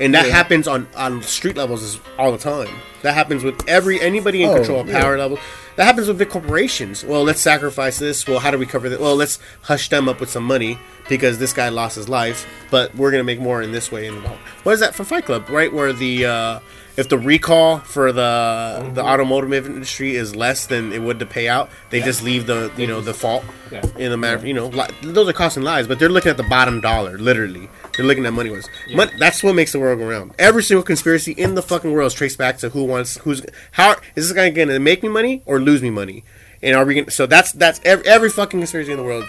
and 0.00 0.14
that 0.14 0.26
Yeah. 0.26 0.32
happens 0.32 0.66
on 0.68 0.86
on 0.96 1.22
street 1.22 1.56
levels 1.56 2.00
all 2.18 2.32
the 2.32 2.38
time. 2.38 2.68
That 3.02 3.14
happens 3.14 3.44
with 3.44 3.56
every 3.68 4.00
anybody 4.00 4.42
in 4.42 4.50
Oh, 4.50 4.54
control 4.56 4.80
of 4.80 4.88
yeah. 4.88 5.00
power 5.00 5.16
level. 5.18 5.38
That 5.76 5.84
happens 5.84 6.08
with 6.08 6.16
big 6.18 6.30
corporations. 6.30 7.04
Well, 7.04 7.22
let's 7.22 7.40
sacrifice 7.40 7.98
this. 7.98 8.26
Well, 8.26 8.38
how 8.38 8.50
do 8.50 8.56
we 8.58 8.64
cover 8.64 8.88
that? 8.88 8.98
Well, 8.98 9.14
let's 9.14 9.38
hush 9.62 9.90
them 9.90 10.08
up 10.08 10.20
with 10.20 10.30
some 10.30 10.44
money 10.44 10.78
because 11.06 11.38
this 11.38 11.52
guy 11.52 11.68
lost 11.68 11.96
his 11.96 12.08
life, 12.08 12.46
but 12.70 12.94
we're 12.94 13.10
gonna 13.10 13.24
make 13.24 13.38
more 13.40 13.60
in 13.60 13.72
this 13.72 13.92
way. 13.92 14.06
And 14.06 14.16
what 14.62 14.72
is 14.72 14.80
that 14.80 14.94
for 14.94 15.04
Fight 15.04 15.26
Club? 15.26 15.48
Right, 15.50 15.70
where 15.72 15.92
the 15.92 16.24
uh, 16.24 16.58
if 16.96 17.10
the 17.10 17.18
recall 17.18 17.78
for 17.80 18.10
the 18.10 18.90
the 18.94 19.02
automotive 19.04 19.66
industry 19.66 20.16
is 20.16 20.34
less 20.34 20.66
than 20.66 20.92
it 20.94 21.02
would 21.02 21.18
to 21.18 21.26
pay 21.26 21.46
out, 21.46 21.68
they 21.90 22.00
just 22.00 22.22
leave 22.22 22.46
the 22.46 22.70
you 22.78 22.86
know 22.86 23.02
the 23.02 23.12
fault 23.14 23.44
Yeah. 23.70 23.82
in 23.98 24.10
the 24.10 24.16
matter. 24.16 24.46
You 24.46 24.54
know, 24.54 24.68
li- 24.68 24.86
those 25.02 25.28
are 25.28 25.32
costing 25.34 25.62
lives, 25.62 25.86
but 25.86 25.98
they're 25.98 26.08
looking 26.08 26.30
at 26.30 26.38
the 26.38 26.42
bottom 26.44 26.80
dollar. 26.80 27.18
Literally, 27.18 27.68
they're 27.96 28.06
looking 28.06 28.26
at 28.26 28.32
money 28.32 28.50
was. 28.50 28.68
Mon- 28.92 29.10
that's 29.18 29.42
what 29.42 29.54
makes 29.54 29.72
the 29.72 29.80
world 29.80 29.98
go 29.98 30.08
round. 30.08 30.32
Every 30.38 30.62
single 30.62 30.82
conspiracy 30.82 31.32
in 31.32 31.54
the 31.54 31.62
fucking 31.62 31.92
world 31.92 32.08
is 32.08 32.14
traced 32.14 32.38
back 32.38 32.58
to 32.58 32.68
who 32.70 32.84
wants 32.84 33.16
who's 33.18 33.44
how 33.72 33.92
is 34.14 34.28
this 34.28 34.32
guy 34.32 34.50
going 34.50 34.68
to 34.68 34.78
make 34.78 35.02
me 35.02 35.08
money 35.08 35.42
or 35.46 35.60
lose 35.60 35.82
me 35.82 35.90
money? 35.90 36.24
And 36.62 36.74
are 36.76 36.84
we 36.84 36.94
going? 36.94 37.04
to 37.06 37.10
So 37.10 37.26
that's 37.26 37.52
that's 37.52 37.80
every, 37.84 38.06
every 38.06 38.30
fucking 38.30 38.60
conspiracy 38.60 38.90
in 38.92 38.96
the 38.98 39.04
world. 39.04 39.24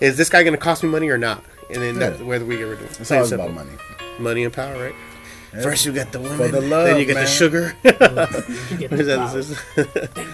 Is 0.00 0.16
this 0.16 0.28
guy 0.28 0.42
going 0.42 0.54
to 0.54 0.60
cost 0.60 0.82
me 0.82 0.88
money 0.88 1.08
or 1.08 1.18
not? 1.18 1.42
And 1.72 1.82
then 1.82 1.98
that's 1.98 2.18
Yeah. 2.20 2.26
whether 2.26 2.44
we 2.44 2.56
get 2.58 2.64
rid 2.64 2.78
of 2.80 2.84
it. 2.84 3.00
It's 3.00 3.10
all 3.10 3.24
simple. 3.24 3.46
about 3.48 3.54
money. 3.66 3.76
money 4.18 4.44
and 4.44 4.52
power, 4.52 4.74
right? 4.80 4.94
First 5.62 5.86
you 5.86 5.92
get 5.92 6.12
the 6.12 6.20
woman, 6.20 6.50
the 6.50 6.60
love, 6.60 6.84
then 6.86 6.98
you 6.98 7.06
get 7.06 7.14
man. 7.14 7.24
the 7.24 7.30
sugar. 7.30 7.72
You 7.84 8.76
get 8.76 8.90
What 8.90 9.00
is 9.00 9.06
the 9.06 9.16
that? 9.16 9.32
This 9.32 9.50
is- 9.50 9.58
Then 9.74 9.86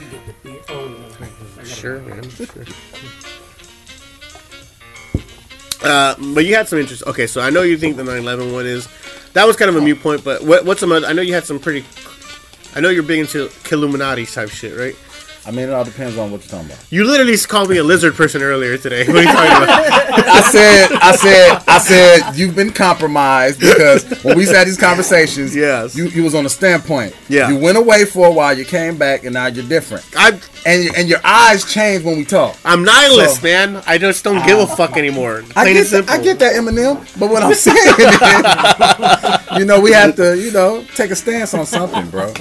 you 0.02 0.08
get 0.10 0.26
the 0.26 0.34
beer. 0.42 0.60
Oh, 0.68 0.88
no. 0.88 1.64
Sure, 1.64 2.00
man. 2.00 2.28
Sure. 2.28 2.46
Uh, 5.84 6.14
but 6.34 6.44
you 6.44 6.54
had 6.54 6.68
some 6.68 6.78
interest. 6.78 7.02
Okay, 7.06 7.26
so 7.26 7.40
I 7.40 7.50
know 7.50 7.62
you 7.62 7.76
think 7.76 7.96
the 7.96 8.02
9/11 8.04 8.52
one 8.52 8.66
is 8.66 8.88
that 9.32 9.46
was 9.46 9.56
kind 9.56 9.68
of 9.68 9.76
a 9.76 9.80
mute 9.80 10.00
point. 10.00 10.24
But 10.24 10.42
what, 10.42 10.64
what's 10.64 10.80
some? 10.80 10.92
Other, 10.92 11.06
I 11.06 11.12
know 11.12 11.22
you 11.22 11.34
had 11.34 11.44
some 11.44 11.58
pretty. 11.58 11.84
I 12.74 12.80
know 12.80 12.88
you're 12.88 13.02
big 13.02 13.20
into 13.20 13.50
Illuminati 13.70 14.24
type 14.26 14.48
shit, 14.48 14.78
right? 14.78 14.96
I 15.44 15.50
mean, 15.50 15.68
it 15.68 15.72
all 15.72 15.84
depends 15.84 16.16
on 16.16 16.30
what 16.30 16.40
you're 16.42 16.50
talking 16.50 16.66
about. 16.66 16.84
You 16.90 17.04
literally 17.04 17.36
called 17.36 17.68
me 17.68 17.78
a 17.78 17.82
lizard 17.82 18.14
person 18.14 18.42
earlier 18.42 18.78
today. 18.78 19.04
What 19.08 19.16
are 19.16 19.22
you 19.22 19.26
talking 19.32 19.64
about? 19.64 20.28
I 20.28 20.40
said, 20.42 20.92
I 20.92 21.16
said, 21.16 21.62
I 21.66 21.78
said, 21.78 22.32
you've 22.36 22.54
been 22.54 22.70
compromised 22.72 23.58
because 23.58 24.04
when 24.22 24.38
we 24.38 24.46
had 24.46 24.66
these 24.68 24.78
conversations, 24.78 25.54
Yes. 25.56 25.96
you, 25.96 26.06
you 26.06 26.22
was 26.22 26.34
on 26.36 26.46
a 26.46 26.48
standpoint. 26.48 27.16
Yeah. 27.28 27.48
You 27.48 27.58
went 27.58 27.76
away 27.76 28.04
for 28.04 28.28
a 28.28 28.30
while, 28.32 28.56
you 28.56 28.64
came 28.64 28.96
back, 28.96 29.24
and 29.24 29.34
now 29.34 29.46
you're 29.46 29.66
different. 29.66 30.04
I'm 30.16 30.34
And 30.64 30.94
and 30.96 31.08
your 31.08 31.18
eyes 31.24 31.64
change 31.64 32.04
when 32.04 32.16
we 32.18 32.24
talk. 32.24 32.56
I'm 32.64 32.84
nihilist, 32.84 33.36
So- 33.40 33.42
man. 33.42 33.82
I 33.86 33.98
just 33.98 34.22
don't 34.22 34.46
give 34.46 34.58
a 34.60 34.66
fuck 34.68 34.96
anymore. 34.96 35.42
Plain 35.42 35.52
I 35.56 35.70
and 35.70 35.74
get, 35.90 36.06
that. 36.06 36.10
I 36.10 36.22
get 36.22 36.38
that, 36.38 36.52
Eminem. 36.54 37.18
But 37.18 37.30
what 37.30 37.42
I'm 37.42 37.54
saying 37.66 37.76
is, 37.98 39.58
you 39.58 39.64
know, 39.64 39.80
we 39.80 39.90
have 39.92 40.14
to, 40.16 40.36
you 40.38 40.52
know, 40.52 40.84
take 40.94 41.10
a 41.10 41.16
stance 41.16 41.52
on 41.54 41.66
something, 41.66 42.08
bro. 42.10 42.32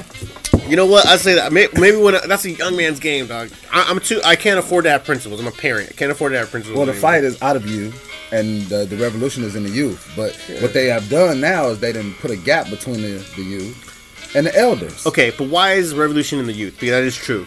You 0.72 0.78
know 0.78 0.86
what? 0.86 1.06
I 1.06 1.18
say 1.18 1.36
that 1.36 1.52
May- 1.52 1.68
maybe 1.74 1.98
when 1.98 2.16
I, 2.16 2.26
that's 2.26 2.46
a 2.46 2.52
young 2.52 2.78
man's 2.78 3.02
game, 3.02 3.28
dog. 3.28 3.50
I, 3.74 3.88
I'm 3.90 4.00
too. 4.00 4.22
I 4.24 4.38
can't 4.38 4.58
afford 4.58 4.86
to 4.86 4.90
have 4.92 5.04
principles. 5.04 5.42
I'm 5.42 5.48
a 5.48 5.52
parent. 5.52 5.90
I 5.90 5.94
can't 5.96 6.14
afford 6.14 6.32
to 6.32 6.38
have 6.38 6.50
principles. 6.50 6.78
Well, 6.78 6.86
the 6.86 6.94
anymore. 6.94 7.12
fight 7.12 7.26
is 7.26 7.42
out 7.42 7.58
of 7.58 7.68
you, 7.68 7.92
and 8.32 8.62
the, 8.68 8.86
the 8.86 8.96
revolution 8.96 9.44
is 9.44 9.58
in 9.58 9.64
the 9.64 9.70
youth. 9.70 10.10
But 10.16 10.34
what 10.62 10.74
they 10.74 10.86
have 10.86 11.10
done 11.10 11.42
now 11.42 11.68
is 11.68 11.82
they 11.82 11.92
didn't 11.92 12.14
put 12.20 12.32
a 12.32 12.38
gap 12.38 12.70
between 12.70 13.02
the, 13.02 13.18
the 13.36 13.44
youth 13.44 14.32
and 14.34 14.46
the 14.46 14.56
elders. 14.56 15.06
Okay, 15.06 15.32
but 15.38 15.50
why 15.50 15.74
is 15.74 15.94
revolution 15.94 16.40
in 16.40 16.46
the 16.46 16.54
youth? 16.54 16.76
Because 16.76 16.92
that 16.92 17.04
is 17.04 17.18
true. 17.18 17.46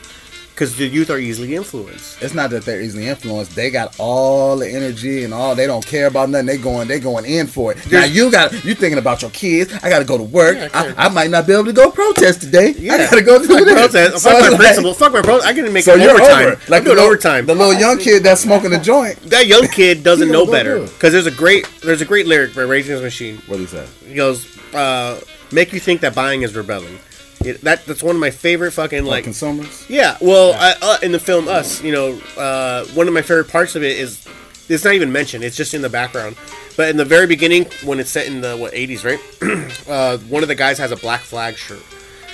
Because 0.55 0.77
the 0.77 0.87
youth 0.87 1.11
are 1.11 1.19
easily 1.19 1.57
influenced. 1.57 2.23
It's 2.23 2.33
not 2.33 2.51
that 2.51 2.65
they're 2.65 2.81
easily 2.81 3.09
influenced. 3.09 3.57
They 3.57 3.71
got 3.73 3.97
all 3.99 4.57
the 4.57 4.71
energy 4.71 5.25
and 5.25 5.35
all. 5.35 5.57
They 5.57 5.67
don't 5.67 5.85
care 5.85 6.07
about 6.07 6.31
nothing. 6.31 6.47
They 6.47 6.59
going. 6.59 6.87
They 6.87 7.01
going 7.01 7.25
in 7.25 7.49
for 7.49 7.73
it. 7.73 7.91
Now 7.91 8.05
you 8.05 8.31
got. 8.31 8.53
You 8.65 8.77
thinking 8.77 8.99
about 8.99 9.21
your 9.23 9.33
kids. 9.33 9.73
I 9.83 9.91
got 9.91 9.99
to 9.99 10.05
go 10.05 10.17
to 10.17 10.23
work. 10.23 10.57
Yeah, 10.57 10.69
I 10.73 11.07
I, 11.07 11.09
might 11.09 11.31
not 11.31 11.49
be 11.49 11.55
able 11.55 11.65
to 11.65 11.73
go 11.73 11.91
protest 11.91 12.43
today. 12.43 12.69
I 12.89 12.99
got 12.99 13.11
to 13.11 13.23
go 13.23 13.41
this. 13.41 13.49
protest. 13.49 14.23
So 14.23 14.31
Fuck 14.31 14.43
my 14.43 14.49
like- 14.51 14.59
principle. 14.59 14.95
Fuck 14.95 15.13
my 15.13 15.23
bro. 15.23 15.41
I 15.41 15.53
can 15.55 15.73
make 15.73 15.83
So 15.83 15.95
overtime. 15.95 16.47
over. 16.47 16.61
Like 16.69 16.85
the 16.85 16.91
little, 16.91 17.05
overtime. 17.05 17.47
The 17.47 17.55
little 17.57 17.75
young 17.75 17.99
kid 17.99 18.23
that's 18.23 18.43
smoking 18.43 18.73
a 18.75 18.81
joint. 18.81 19.17
that 19.31 19.49
young 19.49 19.67
kid 19.67 20.05
doesn't 20.05 20.31
know 20.31 20.47
better. 20.47 20.83
Because 20.83 21.13
there's 21.13 21.27
a 21.27 21.33
great 21.33 21.69
there's 21.83 22.01
a 22.01 22.05
great 22.05 22.29
lyric 22.29 22.55
by 22.55 22.65
the 22.65 23.01
Machine. 23.03 23.39
What 23.49 23.57
do 23.57 23.63
you 23.63 23.67
say? 23.67 23.87
He 24.07 24.15
goes, 24.15 24.57
uh, 24.73 25.21
"Make 25.51 25.73
you 25.73 25.81
think 25.81 26.01
that 26.03 26.15
buying 26.15 26.43
is 26.43 26.55
rebelling." 26.55 27.01
It, 27.47 27.61
that 27.62 27.84
that's 27.86 28.03
one 28.03 28.16
of 28.16 28.20
my 28.20 28.30
favorite 28.30 28.72
fucking 28.72 29.05
Like 29.05 29.11
like 29.11 29.24
consumers. 29.24 29.88
Yeah, 29.88 30.16
well, 30.20 30.55
I, 30.55 30.74
uh, 30.80 30.99
in 31.03 31.12
the 31.12 31.18
film 31.18 31.49
Us, 31.49 31.82
you 31.82 31.92
know, 31.92 32.20
uh, 32.36 32.84
one 32.86 33.09
of 33.09 33.14
my 33.14 33.22
favorite 33.22 33.49
parts 33.49 33.74
of 33.76 33.82
it 33.82 33.99
is 33.99 34.26
it's 34.68 34.84
not 34.84 34.95
even 34.95 35.12
mentioned; 35.12 35.45
it's 35.45 35.57
just 35.57 35.74
in 35.74 35.82
the 35.82 35.88
background. 35.88 36.36
But 36.76 36.88
in 36.88 36.97
the 36.97 37.05
very 37.05 37.26
beginning, 37.26 37.66
when 37.84 38.01
it's 38.01 38.11
set 38.11 38.26
in 38.26 38.40
the 38.40 38.57
what 38.57 38.72
'80s, 38.72 39.05
right? 39.05 39.86
uh, 39.88 40.18
one 40.28 40.42
of 40.42 40.49
the 40.49 40.55
guys 40.55 40.78
has 40.78 40.90
a 40.90 40.97
black 40.97 41.20
flag 41.20 41.57
shirt, 41.57 41.82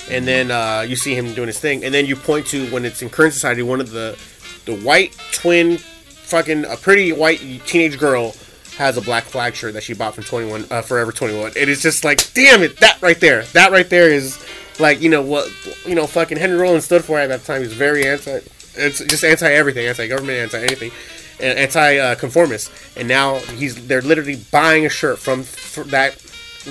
and 0.09 0.27
then 0.27 0.51
uh, 0.51 0.85
you 0.87 0.95
see 0.95 1.15
him 1.15 1.33
doing 1.33 1.47
his 1.47 1.59
thing, 1.59 1.83
and 1.83 1.93
then 1.93 2.05
you 2.05 2.15
point 2.15 2.47
to 2.47 2.67
when 2.71 2.85
it's 2.85 3.01
in 3.01 3.09
current 3.09 3.33
society, 3.33 3.63
one 3.63 3.81
of 3.81 3.91
the 3.91 4.17
the 4.65 4.77
white 4.77 5.15
twin, 5.31 5.77
fucking 5.77 6.65
a 6.65 6.77
pretty 6.77 7.11
white 7.11 7.39
teenage 7.65 7.99
girl 7.99 8.35
has 8.77 8.97
a 8.97 9.01
black 9.01 9.25
flag 9.25 9.53
shirt 9.53 9.73
that 9.73 9.83
she 9.83 9.93
bought 9.93 10.15
from 10.15 10.23
21 10.23 10.65
uh, 10.71 10.81
Forever 10.81 11.11
21. 11.11 11.51
It 11.55 11.69
is 11.69 11.81
just 11.81 12.03
like, 12.03 12.33
damn 12.33 12.63
it, 12.63 12.79
that 12.79 13.01
right 13.01 13.19
there, 13.19 13.43
that 13.53 13.71
right 13.71 13.89
there 13.89 14.09
is 14.09 14.43
like 14.81 15.01
you 15.01 15.09
know 15.09 15.21
what 15.21 15.49
you 15.85 15.95
know 15.95 16.07
fucking 16.07 16.37
Henry 16.37 16.57
Rollins 16.57 16.85
stood 16.85 17.03
for 17.03 17.19
at 17.19 17.27
that 17.27 17.43
time. 17.45 17.61
He 17.61 17.67
was 17.67 17.73
very 17.73 18.05
anti. 18.05 18.39
It's 18.75 18.99
just 18.99 19.23
anti 19.23 19.51
everything, 19.51 19.87
anti 19.87 20.07
government, 20.07 20.39
anti 20.39 20.59
anything, 20.59 20.91
anti 21.39 22.15
conformist. 22.15 22.71
And 22.97 23.07
now 23.07 23.35
he's 23.35 23.87
they're 23.87 24.01
literally 24.01 24.37
buying 24.51 24.85
a 24.85 24.89
shirt 24.89 25.19
from 25.19 25.43
that 25.91 26.15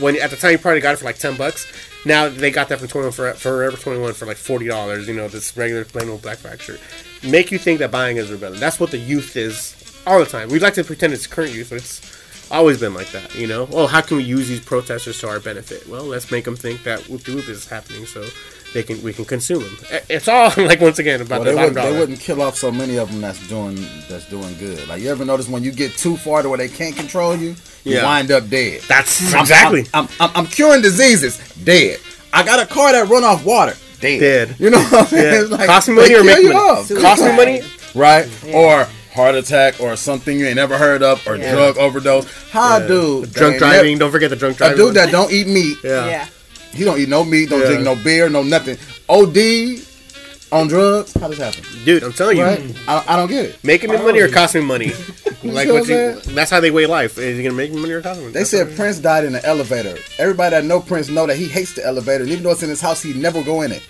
when 0.01 0.21
at 0.21 0.31
the 0.31 0.37
time 0.37 0.53
you 0.53 0.59
probably 0.59 0.81
got 0.81 0.95
it 0.95 0.99
for 0.99 1.05
like 1.05 1.19
ten 1.19 1.37
bucks. 1.37 1.67
Now 2.05 2.29
they 2.29 2.51
got 2.51 2.69
that 2.69 2.79
from 2.79 2.89
Twenty 2.89 3.07
One 3.07 3.13
for 3.13 3.33
Forever 3.35 3.77
Twenty 3.77 4.01
One 4.01 4.13
for 4.15 4.27
like 4.27 4.37
forty 4.39 4.67
dollars. 4.67 5.07
You 5.09 5.15
know, 5.15 5.29
this 5.29 5.57
regular 5.57 5.85
plain 5.85 6.09
old 6.09 6.23
black 6.23 6.43
bag 6.43 6.61
shirt. 6.61 6.81
Make 7.23 7.53
you 7.53 7.59
think 7.59 7.79
that 7.81 7.91
buying 7.91 8.17
is 8.17 8.31
rebellion. 8.31 8.61
That's 8.61 8.81
what 8.81 8.91
the 8.91 8.99
youth 8.99 9.37
is 9.37 9.77
all 10.07 10.19
the 10.19 10.25
time. 10.25 10.49
We 10.49 10.59
like 10.59 10.75
to 10.75 10.85
pretend 10.85 11.13
it's 11.13 11.27
current 11.27 11.53
youth, 11.53 11.69
but 11.69 11.77
it's 11.77 12.01
always 12.51 12.79
been 12.81 12.95
like 12.95 13.11
that. 13.13 13.35
You 13.35 13.47
know, 13.47 13.65
Well, 13.65 13.87
how 13.87 14.01
can 14.01 14.17
we 14.19 14.23
use 14.25 14.49
these 14.49 14.61
protesters 14.61 15.19
to 15.21 15.29
our 15.29 15.41
benefit? 15.41 15.87
Well, 15.89 16.05
let's 16.05 16.31
make 16.31 16.45
them 16.45 16.57
think 16.57 16.83
that 16.85 17.01
whoop 17.09 17.23
de 17.25 17.35
whoop 17.35 17.49
is 17.49 17.67
happening, 17.69 18.07
so 18.07 18.25
they 18.73 18.83
can 18.83 19.03
we 19.03 19.13
can 19.13 19.25
consume 19.25 19.63
them. 19.63 19.77
It's 20.09 20.29
all 20.29 20.53
like 20.57 20.81
once 20.81 20.99
again 20.99 21.21
about 21.21 21.41
Well, 21.43 21.45
the 21.45 21.51
they, 21.51 21.57
wouldn't, 21.57 21.75
dollar. 21.77 21.93
they 21.93 21.99
wouldn't 21.99 22.21
kill 22.21 22.41
off 22.43 22.57
so 22.57 22.71
many 22.71 22.99
of 22.99 23.11
them 23.11 23.21
that's 23.21 23.47
doing 23.49 23.77
that's 24.09 24.29
doing 24.29 24.57
good. 24.59 24.87
Like 24.89 25.03
you 25.03 25.11
ever 25.11 25.25
notice 25.25 25.49
when 25.49 25.63
you 25.65 25.73
get 25.73 25.93
too 25.93 26.17
far 26.17 26.43
to 26.43 26.49
where 26.49 26.59
they 26.59 26.69
can't 26.69 26.95
control 26.97 27.37
you, 27.37 27.51
you 27.85 27.95
Yeah. 27.97 28.05
wind 28.05 28.31
up 28.31 28.49
dead. 28.49 28.83
That's 28.89 29.33
I'm- 29.35 29.41
exactly. 29.43 29.87
I'm, 29.95 30.09
I'm, 30.21 30.31
I'm 30.35 30.47
curing 30.47 30.83
diseases. 30.83 31.39
Dead. 31.65 31.99
I 32.33 32.45
got 32.45 32.61
a 32.61 32.67
car 32.67 32.93
that 32.93 33.09
run 33.09 33.25
off 33.25 33.45
water. 33.45 33.75
Dead. 34.01 34.21
Dead. 34.21 34.57
You 34.61 34.71
know 34.71 34.79
what 34.79 34.93
I'm 35.01 35.07
saying? 35.07 35.35
Yeah. 35.35 35.41
It's 35.43 35.51
like, 35.51 35.67
Cost 35.67 35.89
me 35.89 35.95
money 35.97 36.15
or 36.15 36.23
make 36.25 36.39
you 36.39 36.53
money? 36.53 36.59
off. 36.61 36.89
Cost 37.03 37.23
me 37.23 37.37
money. 37.37 37.61
right? 37.95 38.27
Or 38.55 38.87
heart 39.13 39.35
attack 39.35 39.81
or 39.81 39.97
something 39.97 40.39
you 40.39 40.47
ain't 40.47 40.57
never 40.57 40.79
heard 40.79 41.03
of 41.03 41.27
or 41.27 41.37
Yeah. 41.37 41.53
drug 41.55 41.79
overdose. 41.79 42.27
How 42.51 42.79
Yeah. 42.79 42.87
dude 42.87 43.25
that 43.25 43.33
drunk 43.35 43.53
ain't 43.55 43.59
driving. 43.61 43.99
Don't 43.99 44.11
forget 44.13 44.31
the 44.31 44.37
drunk 44.37 44.57
driving. 44.57 44.75
a 44.79 44.83
dude 44.83 44.95
that 44.95 45.11
don't 45.11 45.33
eat 45.33 45.47
meat. 45.49 45.77
yeah. 45.83 46.07
Yeah. 46.07 46.27
He 46.73 46.85
don't 46.85 46.99
eat 47.01 47.09
no 47.09 47.25
meat. 47.25 47.51
Don't 47.51 47.61
Yeah. 47.61 47.67
drink 47.67 47.83
no 47.83 47.97
beer. 47.97 48.29
No 48.29 48.43
nothing. 48.43 48.79
OD 49.09 49.81
on 50.53 50.69
drugs. 50.69 51.13
How 51.21 51.29
does 51.29 51.39
that 51.39 51.55
happen? 51.55 51.71
dude, 51.85 52.03
I'm 52.03 52.13
telling 52.13 52.37
you, 52.39 52.45
I, 52.45 53.03
I 53.09 53.17
don't 53.17 53.29
get 53.29 53.45
it. 53.47 53.59
making 53.65 53.91
me 53.91 53.97
money 53.99 54.21
or 54.21 54.29
costing 54.29 54.63
me 54.63 54.67
money. 54.69 54.93
like 55.43 55.67
what 55.69 55.81
what 55.81 55.89
you, 55.89 56.21
that's 56.35 56.51
how 56.51 56.61
they 56.61 56.71
weigh 56.71 56.87
life. 56.87 57.19
Is 57.19 57.37
he 57.37 57.43
gonna 57.43 57.55
make 57.57 57.73
me 57.73 57.81
money 57.81 57.93
or 57.95 58.03
cost 58.03 58.19
me 58.19 58.25
money? 58.27 58.33
They 58.35 58.41
That's 58.41 58.51
said 58.51 58.77
Prince 58.77 58.99
died 58.99 59.25
in 59.25 59.33
the 59.33 59.45
elevator. 59.45 59.97
Everybody 60.19 60.51
that 60.57 60.65
know 60.65 60.81
Prince 60.81 61.09
know 61.09 61.27
that 61.27 61.37
he 61.37 61.47
hates 61.47 61.73
the 61.75 61.85
elevator. 61.87 62.23
And 62.25 62.33
even 62.33 62.45
though 62.45 62.51
it's 62.51 62.63
in 62.63 62.69
his 62.69 62.81
house, 62.81 63.03
he 63.03 63.13
never 63.15 63.43
go 63.43 63.63
in 63.63 63.73
it. 63.73 63.83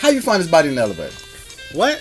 How 0.00 0.08
you 0.10 0.20
find 0.20 0.40
his 0.42 0.50
body 0.50 0.68
in 0.70 0.74
the 0.76 0.82
elevator? 0.82 1.12
what? 1.72 2.00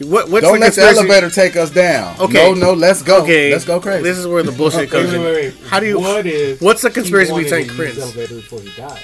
What? 0.00 0.28
What's 0.30 0.44
Don't 0.44 0.54
the 0.54 0.66
let 0.66 0.74
the 0.74 0.82
elevator 0.82 1.28
take 1.30 1.56
us 1.56 1.70
down. 1.70 2.18
Okay. 2.20 2.34
No, 2.34 2.54
no, 2.54 2.72
let's 2.72 3.02
go. 3.02 3.22
Okay, 3.22 3.50
Let's 3.50 3.64
go 3.64 3.80
crazy. 3.80 4.02
This 4.04 4.16
is 4.18 4.26
where 4.26 4.42
the 4.44 4.52
bullshit 4.52 4.90
comes 4.90 5.08
wait, 5.08 5.14
in. 5.16 5.22
wait, 5.22 5.54
wait. 5.60 5.66
How 5.68 5.80
do 5.80 5.86
you? 5.86 5.98
What 5.98 6.24
if? 6.26 6.62
What's 6.62 6.82
the 6.82 6.90
conspiracy 6.90 7.32
wanted 7.32 7.44
between 7.50 7.62
to 7.62 7.66
use 7.68 7.76
Prince? 7.76 7.94
the 7.96 8.02
elevator 8.02 8.34
before 8.36 8.60
he 8.60 8.70
died. 8.76 9.02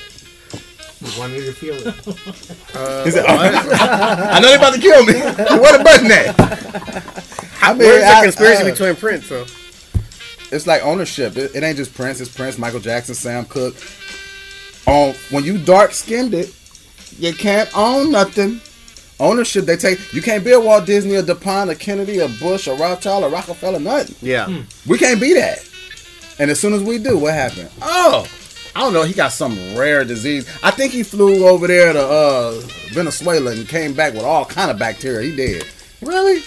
He 1.01 1.19
wanted 1.21 1.45
to 1.47 1.53
feel 1.53 1.75
it. 1.75 2.77
Uh, 2.77 3.05
He 3.05 3.11
said, 3.11 3.25
I 3.29 4.39
know 4.41 4.49
they're 4.49 4.57
about 4.59 4.75
to 4.75 4.81
kill 4.81 5.05
me. 5.05 5.13
Where 5.15 5.77
the 5.79 5.85
button 5.85 6.11
at? 6.13 6.35
I 7.63 7.73
mean, 7.73 7.79
Where's 7.81 8.03
the 8.03 8.09
I- 8.17 8.23
conspiracy 8.23 8.63
uh, 8.63 8.71
between 8.71 8.97
Prince? 8.97 9.27
So 9.27 9.45
It's 10.53 10.67
like 10.67 10.83
ownership. 10.83 11.37
It, 11.37 11.55
it 11.57 11.63
ain't 11.63 11.77
just 11.77 11.93
Prince. 11.95 12.21
It's 12.21 12.35
Prince, 12.35 12.57
Michael 12.57 12.81
Jackson, 12.81 13.15
Sam 13.15 13.45
Cooke. 13.47 13.77
On 14.87 15.15
when 15.31 15.45
you 15.45 15.59
dark 15.59 15.93
skinned 15.93 16.35
it, 16.35 16.55
you 17.19 17.33
can't 17.35 17.69
own 17.77 18.11
nothing. 18.13 18.61
Ownership, 19.25 19.65
they 19.65 19.77
take. 19.77 20.13
You 20.13 20.23
can't 20.23 20.45
be 20.45 20.53
a 20.53 20.61
Walt 20.61 20.87
Disney, 20.87 21.15
a 21.15 21.23
DuPont, 21.23 21.71
a 21.71 21.75
Kennedy, 21.75 22.19
a 22.19 22.29
Bush, 22.29 22.67
a 22.67 22.75
Rothschild, 22.75 23.25
a 23.25 23.29
Rockefeller, 23.29 23.81
nothing. 23.81 24.15
yeah, 24.21 24.63
We 24.87 24.99
can't 24.99 25.21
be 25.21 25.33
that. 25.35 25.59
And 26.39 26.51
as 26.51 26.61
soon 26.61 26.75
as 26.75 26.83
we 26.83 26.99
do, 26.99 27.17
what 27.19 27.33
happened? 27.35 27.71
Oh, 27.81 28.27
I 28.77 28.81
don't 28.81 28.93
know. 28.93 29.05
He 29.05 29.15
got 29.15 29.33
some 29.33 29.55
rare 29.77 30.05
disease. 30.05 30.49
I 30.63 30.71
think 30.73 30.93
he 30.93 31.03
flew 31.05 31.47
over 31.47 31.67
there 31.69 31.93
to 31.93 32.01
uh, 32.05 32.61
Venezuela 32.93 33.53
and 33.53 33.69
came 33.69 33.95
back 33.95 34.13
with 34.15 34.25
all 34.25 34.45
kind 34.45 34.71
of 34.71 34.79
bacteria. 34.79 35.29
He 35.31 35.35
did. 35.37 35.65
Really? 36.03 36.43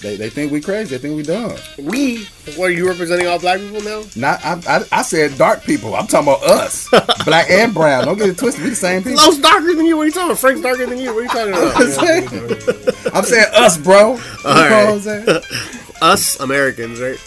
They, 0.00 0.16
they 0.16 0.30
think 0.30 0.50
we 0.50 0.60
crazy. 0.60 0.96
They 0.96 0.98
think 1.02 1.16
we 1.16 1.22
dumb. 1.22 1.56
we. 1.78 2.24
What 2.56 2.70
are 2.70 2.72
you 2.72 2.88
representing 2.88 3.26
all 3.26 3.38
black 3.38 3.60
people 3.60 3.82
now? 3.82 4.02
Not 4.16 4.44
I, 4.44 4.60
I, 4.66 4.84
I 4.92 5.02
said 5.02 5.36
dark 5.36 5.62
people. 5.62 5.94
I'm 5.94 6.06
talking 6.06 6.28
about 6.28 6.42
us, 6.42 6.88
black 7.24 7.50
and 7.50 7.74
brown. 7.74 8.06
Don't 8.06 8.18
get 8.18 8.30
it 8.30 8.38
twisted. 8.38 8.64
We 8.64 8.70
the 8.70 8.76
same 8.76 9.02
people. 9.02 9.22
Lowe's 9.22 9.38
darker 9.38 9.74
than 9.74 9.84
you. 9.86 9.96
What 9.96 10.04
are 10.04 10.06
you 10.06 10.12
talking 10.12 10.30
about? 10.30 10.38
Frank's 10.38 10.62
darker 10.62 10.86
than 10.86 10.98
you. 10.98 11.14
What 11.14 11.20
are 11.20 11.22
you 11.22 11.28
talking 11.28 11.52
about? 11.52 13.14
I'm 13.14 13.24
saying 13.24 13.46
us, 13.54 13.76
bro. 13.76 13.98
You 13.98 14.14
know 14.14 14.20
what 14.42 14.56
I'm 14.56 14.92
right. 14.94 15.00
saying? 15.02 15.42
Us 16.02 16.40
Americans, 16.40 16.98
right? 16.98 17.18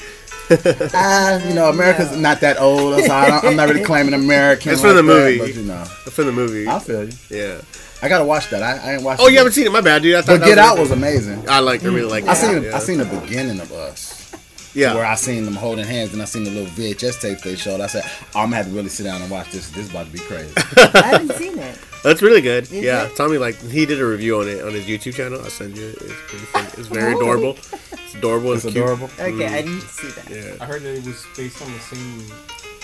Ah, 0.96 1.38
you 1.48 1.54
know, 1.54 1.70
America's 1.70 2.18
not 2.18 2.42
that 2.42 2.60
old. 2.60 3.00
So 3.04 3.12
I 3.14 3.40
I'm 3.44 3.56
not 3.56 3.70
really 3.70 3.84
claiming 3.84 4.14
American. 4.16 4.72
It's 4.72 4.84
like 4.84 4.94
the 4.94 4.98
that, 4.98 5.04
movie. 5.04 5.38
but 5.38 5.54
you 5.56 5.62
know, 5.62 5.84
From 5.86 6.26
the 6.26 6.32
movie. 6.32 6.68
I 6.68 6.80
feel 6.80 7.04
you. 7.06 7.12
Yeah. 7.30 7.62
I 8.04 8.10
gotta 8.10 8.26
watch 8.26 8.50
that. 8.50 8.62
I, 8.62 8.90
I 8.90 8.94
ain't 8.96 9.04
watched. 9.04 9.22
Oh, 9.22 9.28
you 9.28 9.34
yet. 9.34 9.40
haven't 9.40 9.54
seen 9.54 9.66
it? 9.66 9.72
My 9.72 9.82
bad, 9.82 10.02
dude. 10.02 10.16
I 10.16 10.22
thought 10.22 10.34
But 10.34 10.40
that 10.42 10.46
Get 10.48 10.58
Out 10.58 10.78
was 10.78 10.90
was 10.90 10.98
amazing. 10.98 11.48
I 11.50 11.60
like. 11.60 11.84
I 11.84 11.88
really 11.88 12.02
like. 12.04 12.26
I 12.26 12.34
seen 12.34 12.58
Out, 12.66 12.74
I 12.74 12.80
seen 12.80 12.98
the 12.98 13.06
beginning 13.06 13.60
of 13.62 13.72
Us, 13.72 14.36
Yeah. 14.74 14.94
where 14.94 15.06
I 15.06 15.16
seen 15.16 15.46
them 15.46 15.54
holding 15.56 15.86
hands, 15.86 16.12
and 16.14 16.22
I 16.22 16.26
seen 16.26 16.44
the 16.44 16.52
little 16.52 16.68
VHS 16.72 17.22
tape 17.22 17.40
they 17.40 17.56
showed. 17.56 17.80
I 17.80 17.88
said, 17.88 18.04
oh, 18.36 18.42
I'm 18.42 18.48
gonna 18.48 18.58
have 18.58 18.66
to 18.68 18.72
really 18.74 18.90
sit 18.90 19.04
down 19.06 19.22
and 19.22 19.32
watch 19.32 19.52
this. 19.52 19.70
This 19.70 19.86
is 19.86 19.90
about 19.92 20.08
to 20.08 20.12
be 20.12 20.20
crazy. 20.20 20.52
I 20.78 21.02
haven't 21.16 21.34
seen 21.38 21.58
it. 21.58 21.80
That's 22.04 22.22
really 22.22 22.42
good. 22.42 22.66
Is 22.66 22.74
yeah, 22.74 23.06
it? 23.06 23.16
Tommy 23.16 23.38
like 23.38 23.56
he 23.62 23.86
did 23.86 24.02
a 24.02 24.06
review 24.06 24.40
on 24.42 24.50
it 24.50 24.62
on 24.62 24.74
his 24.74 24.84
YouTube 24.86 25.14
channel. 25.16 25.40
I'll 25.42 25.50
send 25.50 25.78
you. 25.78 25.88
it. 25.88 26.02
It's 26.02 26.14
pretty 26.28 26.46
fun. 26.48 26.66
It's 26.78 26.90
very 26.90 27.14
Oh. 27.14 27.18
adorable. 27.20 27.52
It's 27.52 28.16
adorable. 28.16 28.52
It's 28.52 28.66
It's, 28.66 28.74
cute. 28.74 28.84
adorable. 28.84 29.10
Okay, 29.18 29.48
I 29.60 29.64
mm. 29.64 29.68
need 29.76 29.82
to 29.82 29.88
see 29.88 30.08
that. 30.10 30.30
Yeah, 30.30 30.56
I 30.62 30.66
heard 30.66 30.82
that 30.84 30.98
it 30.98 31.06
was 31.06 31.26
based 31.38 31.62
on 31.62 31.72
the 31.72 31.80
same, 31.80 32.26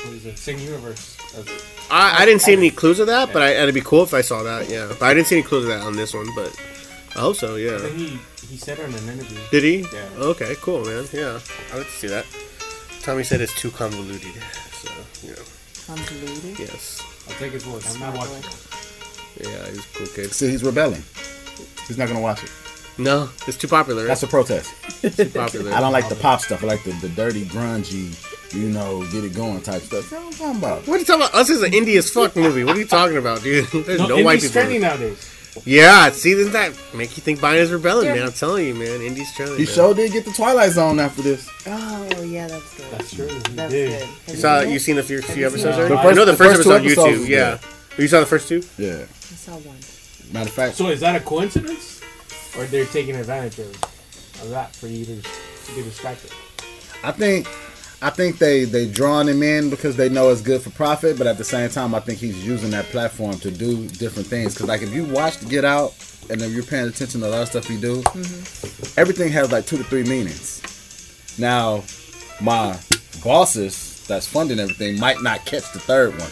what 0.05 0.13
is 0.15 0.25
it, 0.25 0.37
same 0.37 0.59
universe. 0.59 1.17
I, 1.91 2.21
I 2.21 2.25
didn't 2.25 2.41
see 2.41 2.53
any 2.53 2.69
clues 2.71 2.99
of 2.99 3.07
that, 3.07 3.31
but 3.33 3.41
I, 3.41 3.49
it'd 3.51 3.73
be 3.75 3.81
cool 3.81 4.03
if 4.03 4.13
I 4.13 4.21
saw 4.21 4.43
that. 4.43 4.69
Yeah, 4.69 4.87
but 4.87 5.01
I 5.03 5.13
didn't 5.13 5.27
see 5.27 5.37
any 5.37 5.43
clues 5.47 5.63
of 5.63 5.69
that 5.69 5.81
on 5.81 5.95
this 5.95 6.13
one. 6.13 6.27
But 6.35 6.55
I 7.15 7.19
hope 7.19 7.35
so. 7.35 7.55
Yeah. 7.55 7.77
think 7.79 7.95
he 7.97 8.19
he 8.47 8.57
said 8.57 8.79
it 8.79 8.85
in 8.89 8.95
an 8.95 9.09
interview. 9.09 9.37
Did 9.51 9.63
he? 9.63 9.79
Yeah. 9.95 10.09
Okay, 10.17 10.55
cool, 10.61 10.83
man. 10.85 11.05
Yeah, 11.13 11.39
I'd 11.73 11.85
see 11.87 12.07
that. 12.07 12.25
Tommy 13.01 13.23
said 13.23 13.41
it's 13.41 13.59
too 13.59 13.71
convoluted. 13.71 14.33
So 14.73 14.91
you 15.27 15.33
know, 15.33 15.43
Convoluted. 15.87 16.59
yes, 16.59 17.01
I'll 17.27 17.35
take 17.35 17.53
his 17.53 17.65
word. 17.65 17.83
I'm 17.89 17.99
not 17.99 18.15
watching. 18.17 18.43
yeah, 19.41 19.65
he's 19.69 19.79
a 19.79 19.97
cool 19.97 20.07
kid. 20.07 20.31
See, 20.31 20.49
he's 20.49 20.63
rebelling. 20.63 21.03
He's 21.87 21.97
not 21.97 22.07
gonna 22.07 22.21
watch 22.21 22.43
it. 22.43 22.51
No, 22.99 23.29
it's 23.47 23.57
too 23.57 23.67
popular. 23.67 24.05
That's 24.05 24.23
a 24.23 24.27
protest. 24.27 24.73
too 25.01 25.29
popular. 25.29 25.71
I 25.73 25.79
don't 25.79 25.93
like 25.93 26.09
the 26.09 26.15
pop 26.15 26.41
stuff. 26.41 26.63
I 26.63 26.67
like 26.67 26.83
the, 26.83 26.91
the 26.91 27.09
dirty, 27.09 27.45
grungy, 27.45 28.13
you 28.53 28.69
know, 28.69 29.03
get 29.11 29.23
it 29.23 29.33
going 29.33 29.61
type 29.61 29.81
stuff. 29.83 30.09
That's 30.09 30.11
what 30.11 30.21
I'm 30.25 30.31
talking 30.33 30.57
about. 30.57 30.87
What 30.87 30.95
are 30.95 30.99
you 30.99 31.05
talking 31.05 31.21
about? 31.21 31.33
Us 31.35 31.49
is 31.49 31.61
an 31.63 31.71
indie 31.71 31.97
as 31.97 32.09
fuck 32.11 32.35
movie. 32.35 32.63
What 32.63 32.75
are 32.75 32.79
you 32.79 32.85
talking 32.85 33.17
about, 33.17 33.41
dude? 33.41 33.65
There's 33.85 33.99
no, 33.99 34.07
No, 34.07 34.23
white 34.23 34.39
Indie's 34.39 34.49
people. 34.49 34.61
trending 34.61 34.81
nowadays. 34.81 35.35
Yeah, 35.65 36.11
see, 36.11 36.35
doesn't 36.35 36.53
that 36.53 36.73
make 36.93 37.17
you 37.17 37.23
think 37.23 37.41
buying 37.41 37.59
is 37.59 37.71
rebellion, 37.71 38.13
man? 38.15 38.25
I'm 38.27 38.31
telling 38.31 38.67
you, 38.67 38.75
man. 38.75 38.99
Indie's 39.01 39.33
trending. 39.33 39.57
He 39.57 39.65
man. 39.65 39.73
sure 39.73 39.93
did 39.93 40.11
get 40.11 40.23
the 40.25 40.31
Twilight 40.31 40.71
Zone 40.71 40.99
after 40.99 41.21
this. 41.21 41.49
Oh 41.65 42.21
yeah, 42.23 42.47
that's 42.47 42.77
good. 42.77 42.85
That's 42.91 43.13
true. 43.15 43.27
That's 43.55 43.71
did. 43.73 43.99
good. 43.99 44.09
You 44.27 44.35
saw 44.35 44.59
seen 44.61 44.69
you 44.69 44.75
it? 44.75 44.79
seen 44.81 44.95
the 44.97 45.03
few, 45.03 45.21
few 45.21 45.35
you 45.41 45.47
episodes 45.47 45.75
seen 45.75 45.85
already? 45.85 45.95
The 45.95 45.99
I 45.99 46.03
first- 46.03 46.15
know 46.17 46.25
the 46.25 46.31
the 46.31 46.37
first, 46.37 46.55
first 46.57 46.63
two 46.67 46.73
episode 46.75 47.01
on 47.01 47.07
YouTube. 47.13 47.19
was 47.19 47.29
Yeah. 47.29 47.57
Oh, 47.63 48.01
you 48.01 48.07
saw 48.07 48.19
the 48.19 48.25
first 48.27 48.47
two? 48.47 48.61
Yeah. 48.77 48.93
I 49.01 49.35
saw 49.35 49.51
one. 49.53 49.77
Matter 50.31 50.49
of 50.49 50.53
fact, 50.55 50.75
So 50.75 50.87
is 50.89 50.99
that 50.99 51.15
a 51.15 51.19
coincidence, 51.19 51.98
or 52.57 52.65
they're 52.65 52.85
taking 52.85 53.15
advantage 53.15 53.59
of, 53.59 53.71
of 54.41 54.49
that 54.49 54.75
for 54.75 54.87
you 54.87 55.05
to, 55.05 55.21
to 55.21 55.75
get 55.75 55.83
distracted? 55.83 56.31
I 57.03 57.11
think 57.11 57.47
I 58.01 58.09
think 58.09 58.37
they 58.37 58.63
they 58.63 58.89
drawing 58.89 59.27
him 59.27 59.43
in 59.43 59.69
because 59.69 59.97
they 59.97 60.09
know 60.09 60.29
it's 60.29 60.41
good 60.41 60.61
for 60.61 60.69
profit, 60.69 61.17
but 61.17 61.27
at 61.27 61.37
the 61.37 61.43
same 61.43 61.69
time, 61.69 61.93
I 61.93 61.99
think 61.99 62.19
he's 62.19 62.45
using 62.45 62.71
that 62.71 62.85
platform 62.85 63.37
to 63.39 63.51
do 63.51 63.87
different 63.87 64.27
things. 64.27 64.53
Because 64.53 64.67
like 64.67 64.81
if 64.81 64.93
you 64.93 65.05
watch 65.05 65.47
Get 65.49 65.65
Out 65.65 65.93
and 66.29 66.41
if 66.41 66.51
you're 66.51 66.63
paying 66.63 66.87
attention 66.87 67.21
to 67.21 67.27
a 67.27 67.29
lot 67.29 67.41
of 67.41 67.47
stuff 67.49 67.67
he 67.67 67.79
do, 67.79 68.01
mm-hmm. 68.01 68.99
everything 68.99 69.29
has 69.31 69.51
like 69.51 69.65
two 69.65 69.77
to 69.77 69.83
three 69.83 70.03
meanings. 70.03 70.61
Now, 71.37 71.83
my 72.41 72.77
bosses 73.23 74.05
that's 74.07 74.27
funding 74.27 74.59
everything 74.59 74.99
might 74.99 75.21
not 75.21 75.45
catch 75.45 75.71
the 75.73 75.79
third 75.79 76.17
one. 76.17 76.29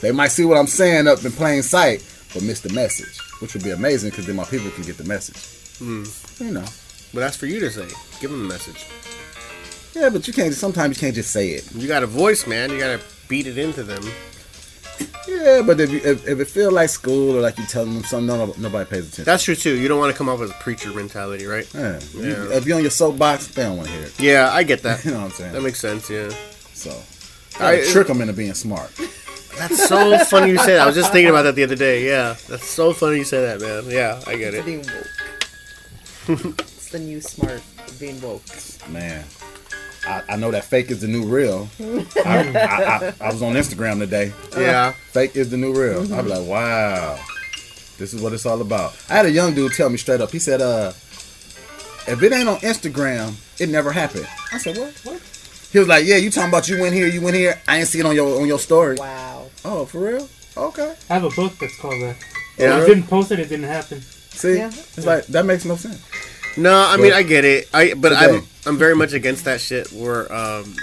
They 0.00 0.12
might 0.12 0.28
see 0.28 0.44
what 0.44 0.58
I'm 0.58 0.66
saying 0.66 1.06
up 1.06 1.24
in 1.24 1.32
plain 1.32 1.62
sight, 1.62 2.04
but 2.34 2.42
miss 2.42 2.60
the 2.60 2.72
message, 2.72 3.18
which 3.40 3.54
would 3.54 3.64
be 3.64 3.70
amazing 3.70 4.10
because 4.10 4.26
then 4.26 4.36
my 4.36 4.44
people 4.44 4.70
can 4.70 4.84
get 4.84 4.96
the 4.96 5.04
message. 5.04 5.38
Hmm. 5.78 6.04
You 6.44 6.52
know. 6.52 6.64
But 7.12 7.20
that's 7.20 7.36
for 7.36 7.46
you 7.46 7.60
to 7.60 7.70
say. 7.70 7.86
Give 8.20 8.30
them 8.30 8.42
the 8.42 8.48
message. 8.48 8.86
Yeah, 9.94 10.08
but 10.10 10.26
you 10.26 10.32
can't. 10.32 10.52
Sometimes 10.54 10.96
you 10.96 11.00
can't 11.00 11.14
just 11.14 11.30
say 11.30 11.50
it. 11.50 11.72
You 11.74 11.86
got 11.86 12.02
a 12.02 12.06
voice, 12.06 12.46
man. 12.46 12.70
You 12.70 12.78
got 12.78 12.98
to 12.98 13.04
beat 13.28 13.46
it 13.46 13.56
into 13.58 13.82
them. 13.84 14.02
Yeah, 15.26 15.62
but 15.64 15.80
if, 15.80 15.90
you, 15.90 16.00
if 16.04 16.26
if 16.28 16.38
it 16.40 16.48
feels 16.48 16.72
like 16.72 16.88
school 16.90 17.36
or 17.36 17.40
like 17.40 17.56
you 17.58 17.64
telling 17.66 17.94
them 17.94 18.04
something, 18.04 18.26
no, 18.26 18.52
nobody 18.58 18.88
pays 18.88 19.04
attention. 19.04 19.24
That's 19.24 19.42
true, 19.42 19.54
too. 19.54 19.74
You 19.76 19.88
don't 19.88 19.98
want 19.98 20.12
to 20.12 20.18
come 20.18 20.28
off 20.28 20.40
as 20.40 20.50
a 20.50 20.54
preacher 20.54 20.90
mentality, 20.92 21.46
right? 21.46 21.66
yeah. 21.74 21.98
You- 22.14 22.52
if 22.52 22.66
you're 22.66 22.76
on 22.76 22.82
your 22.82 22.90
soapbox, 22.90 23.48
they 23.48 23.62
don't 23.62 23.76
want 23.76 23.88
to 23.88 23.94
hear 23.94 24.04
it. 24.06 24.20
Yeah, 24.20 24.50
I 24.52 24.62
get 24.64 24.82
that. 24.82 25.04
You 25.04 25.12
know 25.12 25.18
what 25.20 25.26
I'm 25.26 25.30
saying? 25.32 25.52
That 25.52 25.62
makes 25.62 25.80
sense, 25.80 26.10
yeah. 26.10 26.28
so, 26.74 26.90
I 27.60 27.84
trick 27.90 28.06
them 28.08 28.20
into 28.20 28.32
being 28.34 28.54
smart. 28.54 28.90
That's 29.58 29.88
so 29.88 30.18
funny 30.24 30.50
you 30.52 30.58
say 30.58 30.74
that. 30.74 30.80
I 30.80 30.86
was 30.86 30.94
just 30.94 31.12
thinking 31.12 31.30
about 31.30 31.42
that 31.42 31.54
the 31.54 31.64
other 31.64 31.76
day. 31.76 32.06
Yeah, 32.06 32.36
that's 32.48 32.68
so 32.68 32.92
funny 32.92 33.18
you 33.18 33.24
say 33.24 33.40
that, 33.40 33.60
man. 33.60 33.84
Yeah, 33.88 34.20
I 34.26 34.36
get 34.36 34.54
it. 34.54 34.64
Being 34.64 34.78
woke. 36.28 36.60
it's 36.60 36.90
the 36.90 36.98
new 36.98 37.20
smart 37.20 37.62
being 37.98 38.20
woke. 38.20 38.42
Man, 38.88 39.24
I, 40.06 40.22
I 40.30 40.36
know 40.36 40.50
that 40.50 40.64
fake 40.64 40.90
is 40.90 41.00
the 41.00 41.08
new 41.08 41.24
real. 41.24 41.68
I, 41.80 42.06
I, 42.24 43.08
I, 43.08 43.14
I 43.20 43.32
was 43.32 43.42
on 43.42 43.54
Instagram 43.54 43.98
today. 43.98 44.32
Yeah. 44.56 44.92
Fake 44.92 45.36
is 45.36 45.50
the 45.50 45.56
new 45.56 45.72
real. 45.72 46.00
I 46.12 46.22
be 46.22 46.28
like, 46.28 46.46
wow, 46.46 47.18
this 47.98 48.12
is 48.14 48.20
what 48.20 48.32
it's 48.32 48.46
all 48.46 48.60
about. 48.60 48.96
I 49.08 49.14
had 49.14 49.26
a 49.26 49.30
young 49.30 49.54
dude 49.54 49.72
tell 49.72 49.88
me 49.88 49.96
straight 49.96 50.20
up. 50.20 50.30
He 50.30 50.38
said, 50.38 50.60
uh, 50.60 50.92
if 52.06 52.22
it 52.22 52.32
ain't 52.32 52.48
on 52.48 52.56
Instagram, 52.58 53.34
it 53.60 53.68
never 53.68 53.92
happened. 53.92 54.26
I 54.52 54.58
said, 54.58 54.76
what? 54.76 54.92
What? 55.04 55.22
He 55.72 55.80
was 55.80 55.88
like, 55.88 56.06
"Yeah, 56.06 56.18
you 56.18 56.30
talking 56.30 56.50
about 56.50 56.68
you 56.68 56.80
went 56.80 56.94
here, 56.94 57.08
you 57.08 57.20
went 57.20 57.34
here. 57.34 57.60
I 57.66 57.78
ain't 57.78 57.88
see 57.88 57.98
it 57.98 58.06
on 58.06 58.14
your 58.14 58.40
on 58.40 58.46
your 58.46 58.60
story. 58.60 58.94
Wow. 58.96 59.43
Oh, 59.64 59.84
for 59.84 59.98
real? 60.00 60.28
Okay. 60.56 60.94
I 61.10 61.14
have 61.14 61.24
a 61.24 61.30
book 61.30 61.54
that's 61.58 61.78
called 61.78 62.00
that. 62.02 62.16
Yeah. 62.58 62.78
If 62.78 62.84
I 62.84 62.86
didn't 62.86 63.04
post 63.08 63.32
it, 63.32 63.38
it 63.40 63.48
didn't 63.48 63.66
happen. 63.66 64.00
See, 64.00 64.56
Yeah. 64.56 64.68
it's 64.68 65.06
like 65.06 65.26
that 65.26 65.46
makes 65.46 65.64
no 65.64 65.76
sense. 65.76 66.00
No, 66.56 66.72
I 66.88 66.96
mean 66.96 67.10
But- 67.10 67.16
I 67.16 67.22
get 67.22 67.44
it. 67.44 67.68
I 67.74 67.94
but 67.94 68.10
Today. 68.10 68.36
I'm 68.36 68.46
I'm 68.66 68.78
very 68.78 68.94
much 68.94 69.12
against 69.12 69.44
that 69.46 69.60
shit. 69.60 69.90
Where 69.92 70.32
um, 70.32 70.74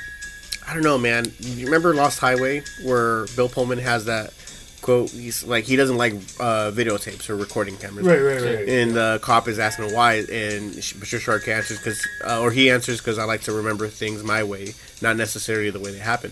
I 0.67 0.73
don't 0.73 0.84
know, 0.84 0.97
man. 0.97 1.32
You 1.39 1.65
remember 1.65 1.93
Lost 1.93 2.19
Highway, 2.19 2.63
where 2.84 3.25
Bill 3.36 3.47
Pullman 3.49 3.79
has 3.79 4.05
that 4.05 4.34
quote? 4.82 5.09
He's 5.11 5.43
like 5.45 5.63
he 5.63 5.75
doesn't 5.77 5.97
like 5.97 6.13
uh, 6.39 6.71
videotapes 6.71 7.29
or 7.29 7.36
recording 7.38 7.77
cameras. 7.77 8.05
Right, 8.05 8.19
right, 8.19 8.41
right. 8.41 8.67
And 8.69 8.93
the 8.93 9.19
cop 9.21 9.47
is 9.47 9.59
asking 9.59 9.93
why, 9.93 10.15
and 10.32 10.84
Sh- 10.84 10.93
Patricia 10.99 11.32
Arquette 11.32 11.55
answers 11.57 11.77
because, 11.77 12.05
uh, 12.27 12.41
or 12.41 12.51
he 12.51 12.69
answers 12.69 12.97
because 12.99 13.17
I 13.17 13.23
like 13.23 13.41
to 13.43 13.53
remember 13.53 13.88
things 13.88 14.23
my 14.23 14.43
way, 14.43 14.73
not 15.01 15.15
necessarily 15.15 15.69
the 15.69 15.79
way 15.79 15.91
they 15.91 15.99
happen. 15.99 16.32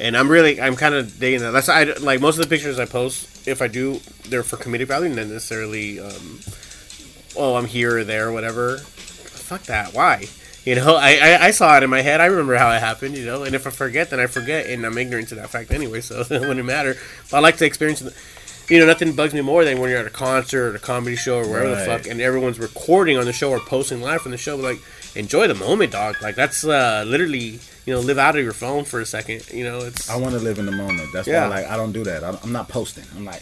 And 0.00 0.16
I'm 0.16 0.30
really, 0.30 0.60
I'm 0.60 0.76
kind 0.76 0.94
of 0.94 1.18
digging 1.18 1.40
that. 1.40 1.50
That's 1.50 1.68
I 1.68 1.84
like 1.84 2.20
most 2.20 2.38
of 2.38 2.44
the 2.44 2.48
pictures 2.48 2.78
I 2.78 2.86
post. 2.86 3.48
If 3.48 3.60
I 3.60 3.68
do, 3.68 4.00
they're 4.28 4.42
for 4.42 4.56
comedic 4.56 4.86
value, 4.86 5.08
not 5.08 5.26
necessarily. 5.26 5.98
Um, 5.98 6.40
oh, 7.36 7.56
I'm 7.56 7.66
here 7.66 7.98
or 7.98 8.04
there, 8.04 8.28
or 8.28 8.32
whatever. 8.32 8.78
Fuck 8.78 9.62
that. 9.64 9.94
Why? 9.94 10.26
You 10.64 10.74
know, 10.76 10.96
I, 10.96 11.16
I 11.16 11.46
I 11.46 11.50
saw 11.50 11.76
it 11.76 11.82
in 11.82 11.90
my 11.90 12.02
head. 12.02 12.20
I 12.20 12.26
remember 12.26 12.54
how 12.56 12.70
it 12.70 12.80
happened. 12.80 13.16
You 13.16 13.24
know, 13.24 13.42
and 13.42 13.54
if 13.54 13.66
I 13.66 13.70
forget, 13.70 14.10
then 14.10 14.20
I 14.20 14.26
forget, 14.26 14.66
and 14.66 14.84
I'm 14.84 14.98
ignorant 14.98 15.28
to 15.28 15.34
that 15.36 15.50
fact 15.50 15.72
anyway. 15.72 16.00
So 16.00 16.20
it 16.30 16.40
wouldn't 16.40 16.64
matter. 16.64 16.96
But 17.30 17.38
I 17.38 17.40
like 17.40 17.56
to 17.56 17.66
experience. 17.66 18.00
The, 18.00 18.14
you 18.68 18.78
know, 18.78 18.86
nothing 18.86 19.14
bugs 19.14 19.32
me 19.32 19.40
more 19.40 19.64
than 19.64 19.80
when 19.80 19.88
you're 19.88 19.98
at 19.98 20.06
a 20.06 20.10
concert 20.10 20.72
or 20.72 20.76
a 20.76 20.78
comedy 20.78 21.16
show 21.16 21.38
or 21.38 21.48
wherever 21.48 21.70
the 21.70 21.86
fuck, 21.86 22.06
and 22.06 22.20
everyone's 22.20 22.58
recording 22.58 23.16
on 23.16 23.24
the 23.24 23.32
show 23.32 23.50
or 23.50 23.60
posting 23.60 24.02
live 24.02 24.20
from 24.20 24.32
the 24.32 24.36
show. 24.36 24.56
Like, 24.56 24.78
enjoy 25.14 25.48
the 25.48 25.54
moment, 25.54 25.92
dog. 25.92 26.16
Like 26.20 26.34
that's 26.34 26.64
uh, 26.64 27.04
literally, 27.06 27.60
you 27.88 27.94
know, 27.94 28.00
live 28.00 28.18
out 28.18 28.36
of 28.36 28.44
your 28.44 28.52
phone 28.52 28.84
for 28.84 29.00
a 29.00 29.06
second. 29.06 29.48
You 29.50 29.64
know, 29.64 29.78
it's. 29.78 30.10
I 30.10 30.16
want 30.16 30.34
to 30.34 30.40
live 30.40 30.58
in 30.58 30.66
the 30.66 30.72
moment. 30.72 31.08
That's 31.10 31.26
Yeah. 31.26 31.48
why, 31.48 31.62
like, 31.62 31.70
I 31.70 31.76
don't 31.78 31.92
do 31.92 32.04
that. 32.04 32.22
I'm 32.22 32.52
not 32.52 32.68
posting. 32.68 33.04
I'm 33.16 33.24
like, 33.24 33.40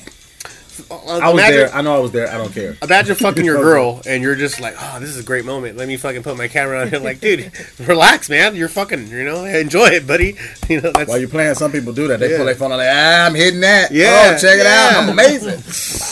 uh, 0.88 0.94
I 0.94 1.32
was 1.32 1.32
imagine, 1.32 1.56
there. 1.56 1.74
I 1.74 1.82
know 1.82 1.96
I 1.96 1.98
was 1.98 2.12
there. 2.12 2.30
I 2.30 2.36
don't 2.38 2.52
care. 2.54 2.76
Imagine 2.80 3.16
fucking 3.26 3.44
your 3.44 3.56
girl 3.60 4.02
and 4.06 4.22
you're 4.22 4.36
just 4.36 4.60
like, 4.60 4.76
oh, 4.78 5.00
this 5.00 5.08
is 5.08 5.18
a 5.18 5.24
great 5.24 5.44
moment. 5.44 5.76
Let 5.76 5.88
me 5.88 5.96
fucking 5.96 6.22
put 6.22 6.36
my 6.36 6.46
camera 6.46 6.80
on 6.82 6.90
here. 6.90 7.00
Like, 7.00 7.18
dude, 7.18 7.50
relax, 7.80 8.28
man. 8.30 8.54
You're 8.54 8.68
fucking, 8.68 9.08
you 9.08 9.24
know, 9.24 9.44
enjoy 9.44 9.86
it, 9.88 10.06
buddy. 10.06 10.36
You 10.68 10.80
know, 10.80 10.92
that's 10.92 11.08
While 11.08 11.18
you're 11.18 11.28
playing, 11.28 11.54
some 11.56 11.72
people 11.72 11.92
do 11.92 12.06
that. 12.08 12.20
They 12.20 12.30
Yeah. 12.30 12.36
pull 12.36 12.46
their 12.46 12.54
phone 12.54 12.70
out 12.72 12.76
like, 12.78 12.88
ah, 12.90 13.26
I'm 13.26 13.34
hitting 13.34 13.60
that. 13.60 13.90
Yeah, 13.90 14.34
Oh, 14.36 14.38
check 14.38 14.60
it 14.60 14.66
out. 14.66 15.02
I'm 15.02 15.08
amazing. 15.08 15.58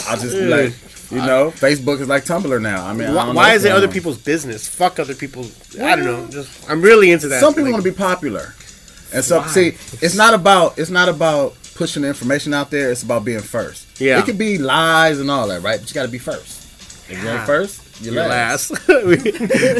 I 0.08 0.16
just 0.16 0.34
like, 0.36 0.72
you 1.10 1.18
know, 1.18 1.50
Facebook 1.50 2.00
is 2.00 2.08
like 2.08 2.24
Tumblr 2.24 2.60
now. 2.62 2.86
I 2.86 2.92
mean, 2.92 3.08
I 3.08 3.14
why, 3.14 3.26
don't 3.26 3.34
why 3.34 3.42
what's 3.50 3.56
is 3.56 3.64
it 3.64 3.68
going 3.68 3.82
other 3.84 3.92
people's 3.92 4.18
business? 4.18 4.68
Fuck 4.68 4.98
other 4.98 5.14
people's. 5.14 5.78
I 5.78 5.96
don't 5.96 6.04
know. 6.04 6.26
Just 6.28 6.68
I'm 6.70 6.80
really 6.82 7.10
into 7.10 7.28
that. 7.28 7.40
Some 7.40 7.52
people 7.52 7.64
Like, 7.64 7.72
want 7.74 7.84
to 7.84 7.90
be 7.90 7.96
popular, 7.96 8.54
and 9.12 9.24
so 9.24 9.42
see, 9.46 9.68
it's 10.00 10.14
not 10.16 10.34
about 10.34 10.78
it's 10.78 10.90
not 10.90 11.08
about 11.08 11.54
pushing 11.74 12.02
the 12.02 12.08
information 12.08 12.54
out 12.54 12.70
there. 12.70 12.90
It's 12.90 13.02
about 13.02 13.24
being 13.24 13.40
first. 13.40 14.00
Yeah. 14.00 14.18
it 14.18 14.24
could 14.24 14.38
be 14.38 14.58
lies 14.58 15.20
and 15.20 15.30
all 15.30 15.48
that, 15.48 15.62
right? 15.62 15.80
But 15.80 15.88
you 15.88 15.94
got 15.94 16.02
to 16.02 16.08
be 16.12 16.18
first. 16.18 16.62
If 17.10 17.22
you 17.22 17.28
ain't 17.28 17.44
first, 17.44 18.00
you're 18.02 18.14
your 18.14 18.26
last. 18.26 18.70
last. 18.70 18.88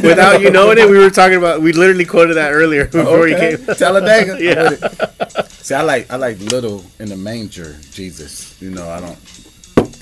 Without 0.05 0.41
you 0.43 0.51
knowing 0.51 0.79
it, 0.79 0.89
we 0.89 0.99
were 0.99 1.11
talking 1.11 1.39
about. 1.39 1.63
We 1.63 1.73
literally 1.73 2.05
quoted 2.05 2.35
that 2.35 2.53
earlier 2.53 2.85
before 2.89 3.29
you 3.29 3.37
came. 3.37 3.59
Talladega. 3.77 4.37
Yeah. 4.45 4.65
I'm 4.65 4.71
with 4.73 5.39
it. 5.39 5.51
See, 5.65 5.75
I 5.75 5.81
like 5.83 6.11
I 6.13 6.17
like 6.17 6.39
little 6.39 6.85
in 6.99 7.09
the 7.09 7.17
manger 7.17 7.77
Jesus. 7.93 8.61
You 8.61 8.71
know, 8.71 8.89
I 8.91 9.01
don't 9.01 9.17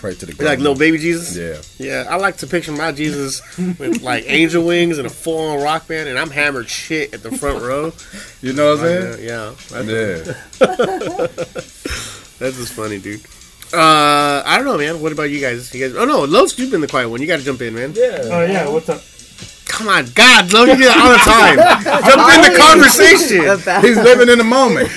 pray 0.03 0.15
to 0.15 0.27
the 0.27 0.35
You 0.35 0.45
like 0.45 0.59
little 0.59 0.75
baby 0.75 0.99
Jesus. 0.99 1.37
Yeah. 1.37 1.63
Yeah, 1.79 2.07
I 2.11 2.17
like 2.17 2.37
to 2.39 2.47
picture 2.49 2.73
my 2.73 2.91
Jesus 2.91 3.41
with 3.79 4.03
like 4.03 4.25
angel 4.27 4.67
wings 4.67 4.99
and 4.99 5.07
a 5.07 5.11
full 5.11 5.39
on 5.39 5.63
rock 5.63 5.87
band, 5.87 6.09
and 6.09 6.19
I'm 6.19 6.29
hammered 6.31 6.69
shit 6.69 7.15
at 7.15 7.23
the 7.23 7.31
front 7.31 7.63
row. 7.63 7.93
You 8.43 8.53
know 8.53 8.75
what 8.75 8.81
I'm 8.85 8.91
Yeah, 8.91 9.13
saying? 9.15 9.29
yeah, 9.29 9.55
that's, 9.71 10.27
Yeah. 10.61 11.27
that's 12.41 12.57
just 12.59 12.73
funny, 12.73 12.99
dude. 12.99 13.21
Uh, 13.73 14.43
I 14.45 14.57
don't 14.57 14.65
know, 14.67 14.77
man. 14.77 15.01
What 15.01 15.13
about 15.13 15.31
you 15.31 15.41
guys? 15.41 15.73
You 15.73 15.87
guys? 15.87 15.97
Oh 15.97 16.05
no, 16.05 16.25
Lowe's, 16.25 16.59
you've 16.59 16.73
been 16.73 16.81
the 16.81 16.89
quiet 16.89 17.09
one. 17.09 17.21
You 17.21 17.29
got 17.29 17.39
to 17.39 17.45
jump 17.45 17.63
in, 17.63 17.73
man. 17.75 17.93
Yeah. 17.95 18.19
Oh 18.25 18.45
yeah, 18.45 18.69
what's 18.69 18.89
up? 18.89 19.01
Come 19.67 19.87
on, 19.89 20.07
God, 20.15 20.53
Lowe's, 20.53 20.69
you 20.71 20.77
do 20.77 20.85
that 20.85 20.99
all 20.99 21.13
the 21.15 21.23
time. 21.23 21.57
jump 22.11 22.35
in 22.35 22.41
the 22.51 22.59
conversation. 22.59 23.81
He's 23.87 23.97
living 23.97 24.29
in 24.29 24.39
the 24.39 24.45
moment. 24.45 24.89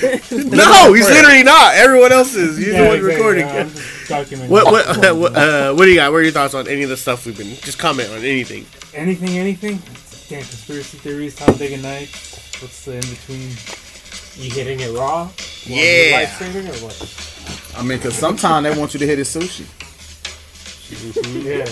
No, 0.52 0.92
he's 0.92 1.08
literally 1.08 1.44
not. 1.44 1.74
Everyone 1.76 2.10
else 2.10 2.34
is. 2.34 2.58
You're 2.58 2.76
the 2.76 2.88
one 2.88 2.96
exactly. 2.98 3.14
recording. 3.14 3.46
Yeah, 3.46 3.70
I'm 4.10 4.24
just 4.24 4.32
documenting. 4.32 4.48
What 4.48 4.66
what 4.66 5.04
uh, 5.04 5.14
what, 5.16 5.36
uh, 5.36 5.74
what 5.74 5.84
do 5.84 5.90
you 5.90 5.96
got? 5.96 6.10
What 6.12 6.18
are 6.18 6.22
your 6.22 6.32
thoughts 6.32 6.54
on 6.54 6.68
any 6.68 6.82
of 6.82 6.88
the 6.88 6.96
stuff 6.96 7.26
we've 7.26 7.36
been? 7.36 7.48
Just 7.56 7.78
comment 7.78 8.08
on 8.10 8.18
anything. 8.18 8.66
Anything, 8.94 9.38
anything? 9.38 9.78
Damn 10.28 10.42
conspiracy 10.46 10.98
theories, 10.98 11.36
Talladega 11.36 11.74
at 11.74 11.80
night. 11.82 12.08
What's 12.60 12.84
the 12.84 12.94
in 12.94 13.00
between? 13.00 13.50
You 14.38 14.50
hitting 14.50 14.80
it 14.80 14.92
raw? 14.96 15.30
Yeah. 15.64 16.18
Live 16.18 16.28
streaming 16.30 16.68
or 16.68 16.74
what? 16.84 17.74
I 17.76 17.82
mean, 17.82 17.98
because 17.98 18.14
sometimes 18.16 18.64
they 18.64 18.78
want 18.78 18.92
you 18.94 19.00
to 19.00 19.06
hit 19.06 19.18
his 19.18 19.28
sushi. 19.34 19.66
Yeah. 21.44 21.64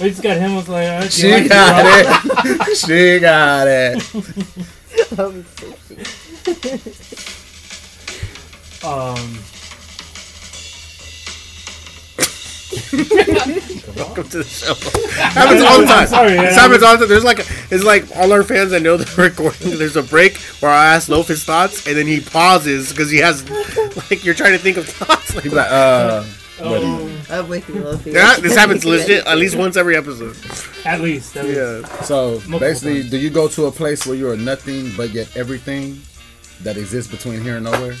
I 0.00 0.08
just 0.08 0.22
got 0.22 0.38
him. 0.38 0.54
Was 0.56 0.66
like, 0.66 0.88
uh, 0.88 1.00
do 1.00 1.04
you 1.04 1.10
She 1.10 1.30
like 1.30 1.48
got 1.50 1.84
raw? 1.84 2.22
it. 2.44 2.76
she 2.78 3.18
got 3.20 3.66
it. 3.68 4.02
Um. 8.84 9.38
Welcome 12.72 14.28
to 14.30 14.38
the 14.38 14.44
show. 14.44 14.74
happens 15.20 15.62
all 15.62 15.80
the 15.80 15.86
time. 15.86 16.06
sorry, 16.06 16.30
This 16.32 16.56
happens 16.56 16.82
all 16.82 16.92
the 16.96 17.00
time. 17.00 17.08
There's 17.08 17.24
like 17.24 17.40
it's 17.70 17.84
like 17.84 18.04
all 18.16 18.32
our 18.32 18.42
fans 18.42 18.70
that 18.70 18.82
know 18.82 18.96
the 18.96 19.10
recording. 19.22 19.78
There's 19.78 19.96
a 19.96 20.02
break 20.02 20.36
where 20.60 20.70
I 20.70 20.94
ask 20.94 21.08
Loaf 21.08 21.28
his 21.28 21.44
thoughts, 21.44 21.86
and 21.86 21.96
then 21.96 22.06
he 22.06 22.20
pauses 22.20 22.90
because 22.90 23.10
he 23.10 23.18
has 23.18 23.48
like 24.10 24.24
you're 24.24 24.34
trying 24.34 24.52
to 24.52 24.58
think 24.58 24.76
of 24.78 24.88
thoughts. 24.88 25.34
Like, 25.34 25.44
He 25.44 25.50
be 25.50 25.56
like, 25.56 25.70
uh, 25.70 26.24
Oh, 26.64 27.24
I'm 27.30 27.48
with 27.48 27.68
you, 27.68 27.80
Luffy. 27.80 28.12
yeah, 28.12 28.36
this 28.36 28.54
happens 28.54 28.84
legit 28.84 29.26
at 29.26 29.36
least 29.36 29.56
once 29.56 29.76
every 29.76 29.96
episode. 29.96 30.36
at 30.86 31.00
least. 31.00 31.36
At 31.36 31.44
least. 31.46 31.56
Yeah. 31.58 32.02
so 32.02 32.32
Multiple 32.34 32.58
basically, 32.60 33.00
times. 33.00 33.10
do 33.10 33.18
you 33.18 33.30
go 33.30 33.48
to 33.48 33.66
a 33.66 33.72
place 33.72 34.06
where 34.06 34.14
you're 34.14 34.36
nothing 34.36 34.92
but 34.96 35.10
yet 35.10 35.34
everything 35.36 36.00
that 36.60 36.76
exists 36.76 37.10
between 37.10 37.40
here 37.42 37.56
and 37.56 37.64
nowhere? 37.64 37.96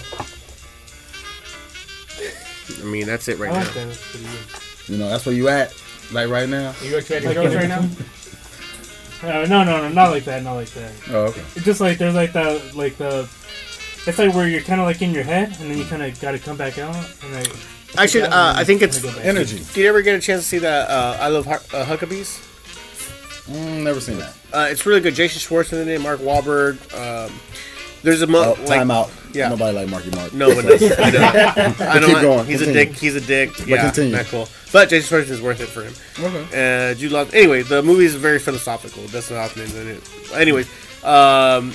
I 2.82 2.84
mean 2.84 3.06
that's 3.06 3.28
it 3.28 3.38
right 3.38 3.50
I 3.52 3.60
now. 3.60 3.64
that. 3.64 3.74
That's 3.74 4.10
pretty 4.10 4.26
good. 4.26 4.90
You 4.92 4.98
know, 4.98 5.08
that's 5.08 5.24
where 5.24 5.34
you 5.34 5.48
at, 5.48 5.72
like 6.12 6.28
right 6.28 6.48
now. 6.48 6.74
You 6.82 6.96
actually 6.96 7.16
had 7.20 7.24
Like 7.24 7.34
girls 7.36 7.52
in 7.52 7.58
right 7.58 7.68
now? 7.68 7.88
Uh, 9.22 9.46
no, 9.46 9.62
no, 9.62 9.80
no, 9.82 9.88
not 9.88 10.10
like 10.10 10.24
that. 10.24 10.42
Not 10.42 10.54
like 10.54 10.70
that. 10.70 10.92
Oh, 11.10 11.26
okay. 11.26 11.40
It's 11.54 11.64
just 11.64 11.80
like 11.80 11.98
there's 11.98 12.14
like 12.14 12.32
the 12.32 12.60
like 12.74 12.96
the. 12.96 13.28
It's 14.04 14.18
like 14.18 14.34
where 14.34 14.48
you're 14.48 14.62
kind 14.62 14.80
of 14.80 14.86
like 14.86 15.00
in 15.00 15.12
your 15.12 15.22
head, 15.22 15.56
and 15.60 15.70
then 15.70 15.78
you 15.78 15.84
kind 15.84 16.02
of 16.02 16.20
got 16.20 16.32
to 16.32 16.40
come 16.40 16.56
back 16.56 16.78
out, 16.78 16.96
and 17.22 17.32
like. 17.32 17.48
I 17.96 18.06
should. 18.06 18.24
Uh, 18.24 18.54
I 18.56 18.64
think 18.64 18.82
it's. 18.82 19.00
Go 19.00 19.12
back. 19.14 19.24
Energy. 19.24 19.58
Did 19.58 19.76
you 19.76 19.88
ever 19.88 20.02
get 20.02 20.16
a 20.16 20.20
chance 20.20 20.42
to 20.42 20.48
see 20.48 20.58
that? 20.58 20.90
Uh, 20.90 21.16
I 21.20 21.28
love 21.28 21.46
Har- 21.46 21.62
uh, 21.72 21.84
Huckabees. 21.84 22.48
Mm, 23.48 23.82
never 23.84 24.00
seen 24.00 24.18
that. 24.18 24.34
Uh, 24.52 24.66
it's 24.70 24.86
really 24.86 25.00
good. 25.00 25.14
Jason 25.14 25.38
Schwartzman 25.38 25.82
in 25.82 25.88
it. 25.88 26.00
Mark 26.00 26.18
Wahlberg. 26.18 26.78
Um, 26.94 27.32
there's 28.02 28.22
a 28.22 28.26
mo- 28.26 28.54
Oh, 28.56 28.60
like 28.60 28.66
time 28.78 28.90
out. 28.90 29.10
yeah. 29.32 29.48
Nobody 29.48 29.76
like 29.76 29.88
Marky 29.88 30.10
Mark. 30.10 30.32
No, 30.32 30.48
one 30.54 30.64
that's, 30.66 30.82
I 30.98 31.10
know. 31.10 31.74
I 31.86 31.98
know. 32.00 32.06
keep 32.06 32.20
going, 32.20 32.46
He's 32.46 32.62
a 32.62 32.72
dick. 32.72 32.90
He's 32.94 33.14
a 33.16 33.20
dick. 33.20 33.50
Yeah, 33.66 33.82
continue. 33.82 34.16
not 34.16 34.26
cool. 34.26 34.48
But 34.72 34.88
Jason 34.88 35.18
Schwartzman 35.18 35.30
is 35.30 35.42
worth 35.42 35.60
it 35.60 35.66
for 35.68 35.82
him. 35.82 35.92
Okay. 36.24 36.90
Uh, 36.90 36.94
Jude 36.94 37.12
Law. 37.12 37.24
Anyway, 37.32 37.62
the 37.62 37.82
movie 37.82 38.04
is 38.04 38.14
very 38.14 38.38
philosophical. 38.38 39.06
Dustin 39.08 39.36
Hoffman's 39.36 39.74
in 39.74 39.86
it. 39.88 40.02
Anyways, 40.34 40.66
um, 41.04 41.72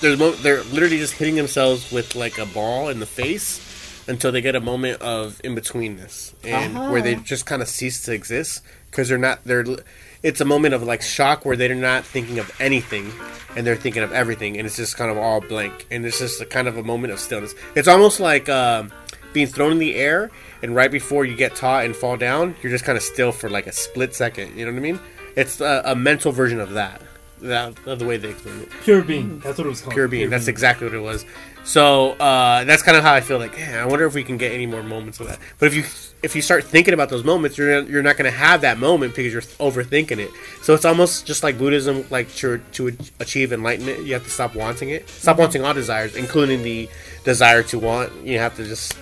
there's 0.00 0.18
mo- 0.18 0.32
they're 0.32 0.62
literally 0.64 0.98
just 0.98 1.14
hitting 1.14 1.34
themselves 1.34 1.90
with 1.92 2.14
like 2.14 2.38
a 2.38 2.46
ball 2.46 2.88
in 2.88 2.98
the 3.00 3.06
face 3.06 3.60
until 4.08 4.32
they 4.32 4.40
get 4.42 4.54
a 4.54 4.60
moment 4.60 5.00
of 5.00 5.40
in 5.44 5.54
betweenness 5.54 6.34
and 6.44 6.74
where 6.92 7.00
they 7.00 7.14
just 7.16 7.46
kind 7.46 7.62
of 7.62 7.68
cease 7.68 8.02
to 8.02 8.12
exist 8.12 8.60
because 8.90 9.08
they're 9.08 9.16
not 9.16 9.42
they're 9.44 9.64
li- 9.64 9.78
it's 10.24 10.40
a 10.40 10.44
moment 10.44 10.74
of 10.74 10.82
like 10.82 11.02
shock 11.02 11.44
where 11.44 11.54
they're 11.54 11.74
not 11.74 12.04
thinking 12.04 12.40
of 12.40 12.50
anything 12.60 13.12
and 13.56 13.64
they're 13.64 13.76
thinking 13.76 14.02
of 14.02 14.10
everything 14.12 14.56
and 14.56 14.66
it's 14.66 14.76
just 14.76 14.96
kind 14.96 15.10
of 15.10 15.16
all 15.16 15.40
blank 15.40 15.86
and 15.92 16.04
it's 16.04 16.18
just 16.18 16.40
a 16.40 16.46
kind 16.46 16.66
of 16.66 16.76
a 16.76 16.82
moment 16.82 17.12
of 17.12 17.20
stillness 17.20 17.54
it's 17.76 17.86
almost 17.86 18.18
like 18.18 18.48
um, 18.48 18.90
being 19.32 19.46
thrown 19.46 19.70
in 19.70 19.78
the 19.78 19.94
air 19.94 20.30
and 20.62 20.74
right 20.74 20.90
before 20.90 21.24
you 21.24 21.36
get 21.36 21.54
taught 21.54 21.84
and 21.84 21.94
fall 21.94 22.16
down 22.16 22.56
you're 22.62 22.72
just 22.72 22.84
kind 22.84 22.96
of 22.96 23.04
still 23.04 23.30
for 23.30 23.48
like 23.48 23.68
a 23.68 23.72
split 23.72 24.14
second 24.14 24.56
you 24.56 24.64
know 24.64 24.72
what 24.72 24.78
i 24.78 24.82
mean 24.82 24.98
it's 25.36 25.60
a, 25.60 25.82
a 25.84 25.94
mental 25.94 26.32
version 26.32 26.58
of 26.58 26.70
that 26.70 27.00
that 27.40 27.74
of 27.86 27.98
the 27.98 28.06
way 28.06 28.16
they 28.16 28.30
explain 28.30 28.62
it 28.62 28.68
Pure 28.82 29.02
being. 29.02 29.38
That's 29.40 29.58
what 29.58 29.66
it 29.66 29.70
was 29.70 29.82
called. 29.82 29.92
pure 29.94 30.08
being. 30.08 30.30
That's 30.30 30.48
exactly 30.48 30.86
what 30.86 30.94
it 30.96 31.00
was. 31.00 31.26
So 31.64 32.12
uh, 32.12 32.64
that's 32.64 32.82
kind 32.82 32.96
of 32.96 33.02
how 33.02 33.14
I 33.14 33.20
feel. 33.20 33.38
Like, 33.38 33.58
I 33.58 33.86
wonder 33.86 34.04
if 34.04 34.14
we 34.14 34.22
can 34.22 34.36
get 34.36 34.52
any 34.52 34.66
more 34.66 34.82
moments 34.82 35.18
of 35.20 35.28
that. 35.28 35.38
But 35.58 35.66
if 35.66 35.74
you 35.74 35.84
if 36.22 36.36
you 36.36 36.42
start 36.42 36.64
thinking 36.64 36.94
about 36.94 37.08
those 37.08 37.24
moments, 37.24 37.58
you're 37.58 37.82
not, 37.82 37.90
you're 37.90 38.02
not 38.02 38.16
going 38.16 38.30
to 38.30 38.36
have 38.36 38.62
that 38.62 38.78
moment 38.78 39.14
because 39.14 39.32
you're 39.32 39.42
overthinking 39.42 40.18
it. 40.18 40.30
So 40.62 40.74
it's 40.74 40.84
almost 40.84 41.26
just 41.26 41.42
like 41.42 41.58
Buddhism. 41.58 42.04
Like 42.10 42.32
to 42.36 42.58
to 42.72 42.96
achieve 43.18 43.52
enlightenment, 43.52 44.04
you 44.04 44.12
have 44.12 44.24
to 44.24 44.30
stop 44.30 44.54
wanting 44.54 44.90
it. 44.90 45.08
Stop 45.08 45.38
wanting 45.38 45.64
all 45.64 45.74
desires, 45.74 46.16
including 46.16 46.62
the 46.62 46.88
desire 47.24 47.62
to 47.64 47.78
want. 47.78 48.12
You 48.24 48.38
have 48.38 48.56
to 48.56 48.64
just 48.64 48.94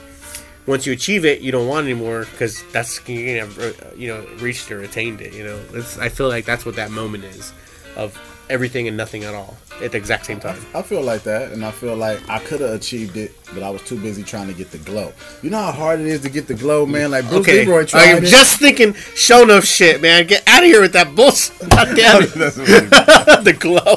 once 0.66 0.86
you 0.86 0.92
achieve 0.92 1.24
it, 1.24 1.40
you 1.40 1.50
don't 1.50 1.66
want 1.66 1.84
anymore 1.84 2.26
because 2.30 2.62
that's 2.72 3.06
you 3.08 3.40
uh, 3.40 3.72
you 3.96 4.08
know 4.08 4.24
reached 4.38 4.70
or 4.70 4.82
attained 4.82 5.20
it. 5.20 5.34
You 5.34 5.44
know, 5.44 5.60
it's, 5.74 5.98
I 5.98 6.08
feel 6.08 6.28
like 6.28 6.44
that's 6.44 6.64
what 6.64 6.76
that 6.76 6.90
moment 6.90 7.24
is 7.24 7.52
of 7.96 8.16
everything 8.50 8.88
and 8.88 8.96
nothing 8.96 9.24
at 9.24 9.34
all 9.34 9.56
at 9.80 9.92
the 9.92 9.98
exact 9.98 10.26
same 10.26 10.38
time. 10.38 10.58
I 10.74 10.82
feel 10.82 11.02
like 11.02 11.22
that, 11.24 11.52
and 11.52 11.64
I 11.64 11.70
feel 11.70 11.96
like 11.96 12.20
I 12.28 12.38
could 12.38 12.60
have 12.60 12.70
achieved 12.70 13.16
it, 13.16 13.32
but 13.54 13.62
I 13.62 13.70
was 13.70 13.82
too 13.82 13.98
busy 13.98 14.22
trying 14.22 14.46
to 14.48 14.54
get 14.54 14.70
the 14.70 14.78
glow. 14.78 15.12
You 15.42 15.50
know 15.50 15.58
how 15.58 15.72
hard 15.72 16.00
it 16.00 16.06
is 16.06 16.20
to 16.22 16.30
get 16.30 16.46
the 16.46 16.54
glow, 16.54 16.84
man. 16.86 17.10
Like 17.10 17.28
Bruce 17.28 17.40
Okay, 17.40 17.64
Leroy 17.64 17.84
tried 17.86 18.16
I'm 18.16 18.24
it. 18.24 18.28
just 18.28 18.58
thinking 18.60 18.94
show 19.14 19.42
enough 19.42 19.64
shit, 19.64 20.00
man. 20.02 20.26
Get 20.26 20.46
out 20.48 20.62
of 20.62 20.66
here 20.66 20.80
with 20.80 20.92
that 20.92 21.14
bullshit. 21.14 21.58
God 21.70 21.96
damn 21.96 22.22
it. 22.22 22.30
That's 22.34 22.56
what 22.58 22.68
it 22.68 22.84
is. 22.84 22.90
the 23.44 23.52
glow. 23.58 23.96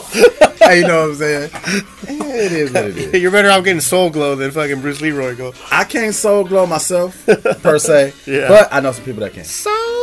Hey, 0.68 0.80
you 0.82 0.88
know 0.88 1.02
what 1.02 1.10
I'm 1.12 1.16
saying? 1.16 1.50
It 2.08 2.52
is 2.52 2.72
what 2.72 2.86
it 2.86 2.98
is. 2.98 3.22
You're 3.22 3.32
better 3.32 3.50
off 3.52 3.64
getting 3.64 3.82
soul 3.82 4.10
glow 4.10 4.36
than 4.36 4.50
fucking 4.52 4.82
Bruce 4.82 5.02
Leroy 5.02 5.36
go. 5.36 5.54
I 5.72 5.84
can't 5.84 6.14
soul 6.16 6.44
glow 6.44 6.66
myself 6.66 7.24
per 7.62 7.78
se, 7.78 8.14
Yeah. 8.26 8.48
but 8.48 8.70
I 8.74 8.80
know 8.80 8.92
some 8.92 9.06
people 9.06 9.22
that 9.22 9.34
can. 9.34 9.44
Soul 9.44 9.74
glow. 9.74 9.95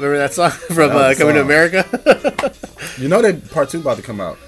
Remember 0.00 0.16
that 0.18 0.32
song 0.32 0.50
from 0.68 0.88
That 0.88 0.96
uh, 0.96 1.14
Coming 1.14 1.34
to. 1.34 1.42
America? 1.42 2.52
You 2.96 3.08
know 3.08 3.22
that 3.22 3.50
part 3.50 3.68
two 3.70 3.80
about 3.80 3.96
to 3.98 4.02
come 4.02 4.20
out. 4.20 4.38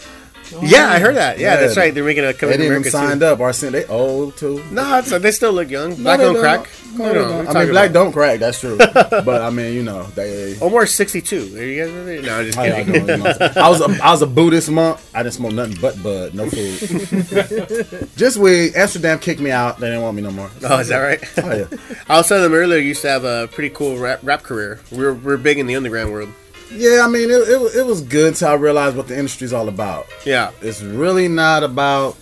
Yeah, 0.61 0.89
I 0.91 0.99
heard 0.99 1.17
that. 1.17 1.39
Yeah, 1.39 1.55
Yeah. 1.55 1.61
that's 1.61 1.77
right. 1.77 1.95
They're 1.95 2.05
making 2.05 2.25
a 2.25 2.29
They 2.29 2.33
Coming 2.35 2.53
to 2.53 2.59
didn't 2.59 2.65
even 2.67 2.77
America 2.83 2.91
signed 2.91 3.21
too. 3.21 3.27
up. 3.27 3.41
Arsenio, 3.41 3.81
they 3.81 3.87
old 3.87 4.37
too. 4.37 4.63
No, 4.71 4.99
it's, 4.99 5.11
they 5.11 5.31
still 5.31 5.53
look 5.53 5.71
young. 5.71 5.95
Black 5.95 6.19
they 6.19 6.25
don't 6.25 6.35
don't. 6.35 6.43
crack. 6.43 6.69
No, 6.95 7.05
No, 7.05 7.09
they 7.09 7.15
no, 7.15 7.23
don't. 7.23 7.29
what 7.29 7.31
are 7.31 7.33
I 7.33 7.37
mean, 7.45 7.47
talking 7.55 7.71
black 7.71 7.91
about? 7.91 8.03
don't 8.05 8.13
crack. 8.13 8.39
That's 8.41 8.61
true. 8.61 8.77
but 8.95 9.43
I 9.43 9.51
mean, 9.51 9.73
you 9.75 9.83
know, 9.83 10.03
they. 10.15 10.59
Omar's 10.61 10.93
62. 10.93 11.37
Are 11.57 11.63
you 11.65 11.85
guys 11.85 11.93
with 11.95 12.09
it? 12.09 12.25
No, 12.25 12.39
I'm 12.39 12.45
just 12.45 12.59
How 12.59 12.65
y'all 12.65 12.77
kidding. 12.85 12.93
doing? 12.93 13.09
You 13.09 13.17
know 13.25 13.31
I'm 13.31 13.35
saying? 13.37 13.53
I 13.57 13.69
was 13.71 13.81
a, 13.81 14.05
I 14.05 14.11
was 14.11 14.23
a 14.23 14.27
Buddhist 14.27 14.71
monk. 14.71 15.01
I 15.15 15.23
didn't 15.23 15.35
smoke 15.35 15.53
nothing 15.53 15.77
but 15.81 16.03
bud, 16.03 16.35
no 16.35 16.49
food. 16.51 18.09
Just 18.17 18.37
weed. 18.37 18.75
Amsterdam 18.77 19.19
kicked 19.19 19.41
me 19.41 19.51
out. 19.51 19.79
They 19.81 19.87
didn't 19.89 20.03
want 20.03 20.17
me 20.17 20.23
no 20.23 20.31
more. 20.31 20.51
Oh, 20.65 20.79
is 20.81 20.89
that 20.89 20.99
right? 20.99 21.21
Oh 21.39 21.55
yeah. 21.57 21.67
I 22.09 22.19
was 22.19 22.29
telling 22.29 22.43
them 22.45 22.53
earlier 22.55 22.79
you 22.79 22.89
used 22.89 23.03
to 23.03 23.09
have 23.09 23.25
a 23.25 23.49
pretty 23.49 23.71
cool 23.75 23.97
rap, 23.99 24.21
rap 24.23 24.43
career. 24.43 24.81
We're, 24.91 25.15
we're 25.15 25.37
big 25.39 25.59
in 25.59 25.67
the 25.67 25.77
underground 25.77 26.13
world. 26.13 26.29
Yeah, 26.75 27.03
I 27.05 27.09
mean, 27.09 27.31
it, 27.31 27.49
it, 27.49 27.77
it 27.77 27.87
was 27.87 28.01
good 28.01 28.29
until 28.29 28.49
I 28.49 28.55
realized 28.55 28.97
what 28.97 29.09
the 29.09 29.17
industry's 29.17 29.53
all 29.53 29.69
about. 29.69 30.07
Yeah. 30.25 30.51
It's 30.61 30.83
really 30.83 31.29
not 31.29 31.63
about 31.63 32.17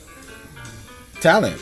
talent 1.21 1.61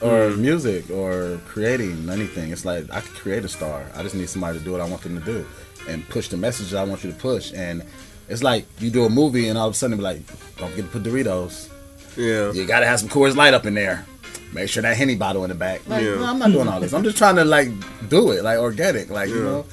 or 0.00 0.30
mm-hmm. 0.30 0.42
music 0.42 0.90
or 0.90 1.40
creating 1.46 2.08
anything. 2.10 2.50
It's 2.50 2.64
like 2.64 2.90
I 2.92 3.00
could 3.00 3.14
create 3.14 3.44
a 3.44 3.48
star. 3.48 3.86
I 3.94 4.02
just 4.02 4.14
need 4.14 4.28
somebody 4.28 4.58
to 4.58 4.64
do 4.64 4.72
what 4.72 4.80
I 4.80 4.88
want 4.88 5.02
them 5.02 5.18
to 5.18 5.24
do 5.24 5.46
and 5.88 6.06
push 6.08 6.28
the 6.28 6.36
message 6.36 6.70
that 6.70 6.78
I 6.78 6.84
want 6.84 7.04
you 7.04 7.10
to 7.12 7.16
push. 7.16 7.52
And 7.54 7.84
it's 8.28 8.42
like 8.42 8.66
you 8.80 8.90
do 8.90 9.04
a 9.04 9.10
movie 9.10 9.48
and 9.48 9.58
all 9.58 9.68
of 9.68 9.74
a 9.74 9.76
sudden 9.76 9.96
be 9.96 10.02
like, 10.02 10.26
don't 10.56 10.70
forget 10.70 10.86
to 10.86 10.90
put 10.90 11.02
Doritos. 11.02 11.70
Yeah. 12.16 12.52
You 12.52 12.66
gotta 12.66 12.86
have 12.86 13.00
some 13.00 13.08
Coors 13.08 13.36
Light 13.36 13.54
up 13.54 13.66
in 13.66 13.74
there. 13.74 14.06
Make 14.52 14.68
sure 14.68 14.82
that 14.82 14.96
Henny 14.96 15.16
bottle 15.16 15.44
in 15.44 15.48
the 15.48 15.54
back. 15.54 15.86
Like, 15.88 16.02
Yeah. 16.02 16.14
no, 16.14 16.26
I'm 16.26 16.38
not 16.38 16.52
doing 16.52 16.68
all 16.68 16.80
this. 16.80 16.92
I'm 16.92 17.02
just 17.02 17.18
trying 17.18 17.36
to 17.36 17.44
like 17.44 17.68
do 18.08 18.30
it, 18.30 18.44
like 18.44 18.58
organic, 18.58 19.10
like 19.10 19.28
you 19.28 19.42
know. 19.42 19.66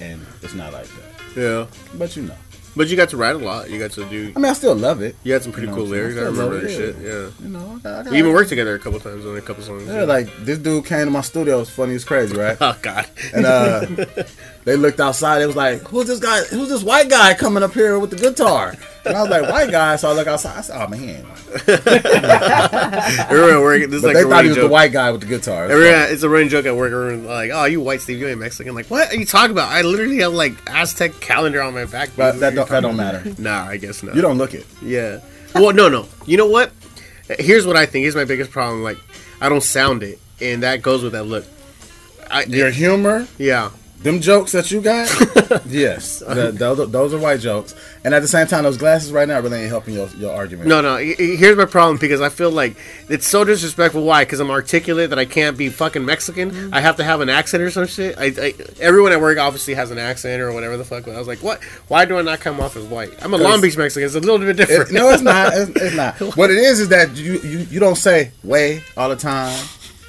And 0.00 0.24
it's 0.42 0.54
not 0.54 0.72
like 0.72 0.86
that. 0.86 1.13
Yeah. 1.36 1.66
But 1.94 2.16
you 2.16 2.22
know, 2.22 2.34
But 2.76 2.88
you 2.88 2.96
got 2.96 3.08
to 3.10 3.16
write 3.16 3.36
a 3.36 3.38
lot. 3.38 3.70
You 3.70 3.78
got 3.78 3.92
to 3.92 4.04
do. 4.06 4.32
I 4.34 4.38
mean, 4.40 4.50
I 4.50 4.52
still 4.54 4.74
love 4.74 5.00
it. 5.02 5.14
You 5.22 5.32
had 5.32 5.42
some 5.42 5.52
pretty 5.52 5.66
You 5.68 5.72
know 5.72 5.78
cool 5.78 5.86
lyrics. 5.86 6.16
I? 6.16 6.22
I 6.22 6.24
remember 6.24 6.60
that 6.60 6.70
shit. 6.70 6.96
Yeah. 6.98 7.30
You 7.44 7.48
know, 7.54 7.80
I, 7.84 8.10
We 8.10 8.18
even 8.18 8.32
worked 8.32 8.48
together 8.48 8.74
a 8.74 8.78
couple 8.78 8.98
times 9.00 9.24
on 9.26 9.36
a 9.36 9.40
couple 9.40 9.62
songs. 9.62 9.86
Yeah, 9.86 10.02
like 10.04 10.28
this 10.40 10.58
dude 10.58 10.84
came 10.86 11.04
to 11.06 11.10
my 11.10 11.20
studio. 11.20 11.60
It's 11.60 11.70
funny 11.70 11.94
as 11.94 12.04
crazy, 12.04 12.36
right? 12.36 12.56
Oh 12.60 12.76
God. 12.82 13.06
And 13.32 13.46
uh, 13.46 13.86
they 14.64 14.76
looked 14.76 15.00
outside. 15.00 15.42
It 15.42 15.46
was 15.46 15.56
like, 15.56 15.80
"Who's 15.88 16.06
this 16.06 16.20
guy? 16.20 16.42
Who's 16.44 16.68
this 16.68 16.82
white 16.82 17.08
guy 17.08 17.34
coming 17.34 17.62
up 17.62 17.72
here 17.74 17.98
with 17.98 18.10
the 18.10 18.16
guitar?" 18.16 18.74
And 19.04 19.16
I 19.16 19.20
was 19.22 19.30
like, 19.30 19.48
"White 19.50 19.70
guy." 19.70 19.96
So 19.96 20.08
I 20.08 20.12
look 20.12 20.26
outside. 20.26 20.58
I 20.58 20.60
said, 20.62 20.82
"Oh 20.82 20.88
man!" 20.88 21.24
Everyone 23.28 23.50
at 23.50 23.60
work. 23.60 23.80
This 23.82 23.94
is 23.96 24.02
But 24.02 24.14
like 24.14 24.16
they 24.24 24.30
thought 24.30 24.44
he 24.44 24.48
was 24.48 24.56
joke. 24.56 24.64
the 24.68 24.72
white 24.72 24.92
guy 24.92 25.10
with 25.10 25.20
the 25.20 25.26
guitar. 25.26 25.64
It's 25.64 25.72
Everyone, 25.72 26.02
it's 26.12 26.22
a 26.22 26.28
running 26.28 26.48
joke 26.48 26.66
at 26.66 26.76
work. 26.76 26.92
Everyone 26.92 27.26
like, 27.26 27.50
"Oh, 27.52 27.64
you 27.64 27.80
white 27.80 28.00
Steve, 28.00 28.18
you 28.18 28.28
ain't 28.28 28.38
Mexican." 28.40 28.70
I'm 28.70 28.74
Like, 28.76 28.86
what 28.90 29.12
are 29.12 29.16
you 29.16 29.26
talking 29.26 29.50
about? 29.52 29.70
I 29.70 29.82
literally 29.82 30.18
have 30.18 30.32
like 30.32 30.54
Aztec 30.70 31.20
calendar 31.20 31.60
on 31.62 31.74
my 31.74 31.84
back. 31.84 32.10
But 32.16 32.40
that 32.40 32.54
don't, 32.54 32.68
that 32.68 32.80
don't 32.80 32.96
matter. 32.96 33.22
Nah, 33.38 33.64
I 33.66 33.76
guess 33.76 34.02
not. 34.02 34.14
You 34.14 34.22
don't 34.22 34.38
look 34.38 34.54
it. 34.54 34.66
Yeah. 34.82 35.20
Well, 35.54 35.72
no, 35.72 35.88
no. 35.88 36.06
You 36.26 36.36
know 36.36 36.46
what? 36.48 36.72
Here's 37.38 37.66
what 37.66 37.76
I 37.76 37.86
think. 37.86 38.02
Here's 38.02 38.16
my 38.16 38.24
biggest 38.24 38.50
problem. 38.50 38.82
Like, 38.82 38.98
I 39.40 39.48
don't 39.48 39.62
sound 39.62 40.02
it, 40.02 40.18
and 40.40 40.62
that 40.62 40.82
goes 40.82 41.02
with 41.02 41.12
that 41.12 41.24
look. 41.24 41.44
I, 42.30 42.44
Your 42.44 42.70
humor, 42.70 43.26
yeah. 43.38 43.70
Them 44.04 44.20
jokes 44.20 44.52
that 44.52 44.70
you 44.70 44.80
got, 44.82 45.08
yes, 45.66 46.20
the- 46.20 46.52
those, 46.54 46.90
those 46.90 47.12
are 47.14 47.18
white 47.18 47.40
jokes. 47.40 47.74
And 48.04 48.14
at 48.14 48.20
the 48.20 48.28
same 48.28 48.46
time, 48.46 48.64
those 48.64 48.76
glasses 48.76 49.10
right 49.12 49.26
now 49.26 49.40
really 49.40 49.60
ain't 49.60 49.70
helping 49.70 49.94
your, 49.94 50.08
your 50.10 50.30
argument. 50.34 50.68
No, 50.68 50.82
no. 50.82 50.98
he- 50.98 51.14
he- 51.14 51.36
Here's 51.36 51.56
my 51.56 51.64
problem 51.64 51.96
because 51.96 52.20
I 52.20 52.28
feel 52.28 52.50
like 52.50 52.76
it's 53.08 53.26
so 53.26 53.44
disrespectful. 53.44 54.04
Why? 54.04 54.24
Because 54.24 54.40
I'm 54.40 54.50
articulate 54.50 55.08
that 55.08 55.18
I 55.18 55.24
can't 55.24 55.56
be 55.56 55.70
fucking 55.70 56.04
Mexican. 56.04 56.50
Mm-hmm. 56.50 56.74
I 56.74 56.80
have 56.82 56.96
to 56.96 57.04
have 57.04 57.22
an 57.22 57.30
accent 57.30 57.62
or 57.62 57.70
some 57.70 57.86
shit. 57.86 58.18
I, 58.18 58.26
I, 58.26 58.54
everyone 58.78 59.12
at 59.12 59.20
work 59.22 59.38
obviously 59.38 59.72
has 59.74 59.90
an 59.90 59.96
accent 59.98 60.42
or 60.42 60.52
whatever 60.52 60.76
the 60.76 60.84
fuck. 60.84 61.06
But 61.06 61.14
I 61.14 61.18
was 61.18 61.26
like, 61.26 61.38
what? 61.42 61.64
Why 61.88 62.04
do 62.04 62.18
I 62.18 62.22
not 62.22 62.40
come 62.40 62.60
off 62.60 62.76
as 62.76 62.84
white? 62.84 63.10
I'm 63.24 63.32
a 63.32 63.38
Long 63.38 63.62
Beach 63.62 63.76
Mexican. 63.78 64.04
It's 64.04 64.14
a 64.14 64.20
little 64.20 64.38
bit 64.38 64.58
different. 64.58 64.90
It- 64.90 64.92
no, 64.94 65.08
it's 65.08 65.22
not. 65.22 65.52
It's, 65.54 65.70
it's 65.80 65.96
not. 66.20 66.36
What 66.36 66.50
it 66.50 66.58
is 66.58 66.80
is 66.80 66.88
that 66.90 67.16
you, 67.16 67.38
you 67.40 67.58
you 67.70 67.80
don't 67.80 67.96
say 67.96 68.32
way 68.42 68.82
all 68.98 69.08
the 69.08 69.16
time. 69.16 69.58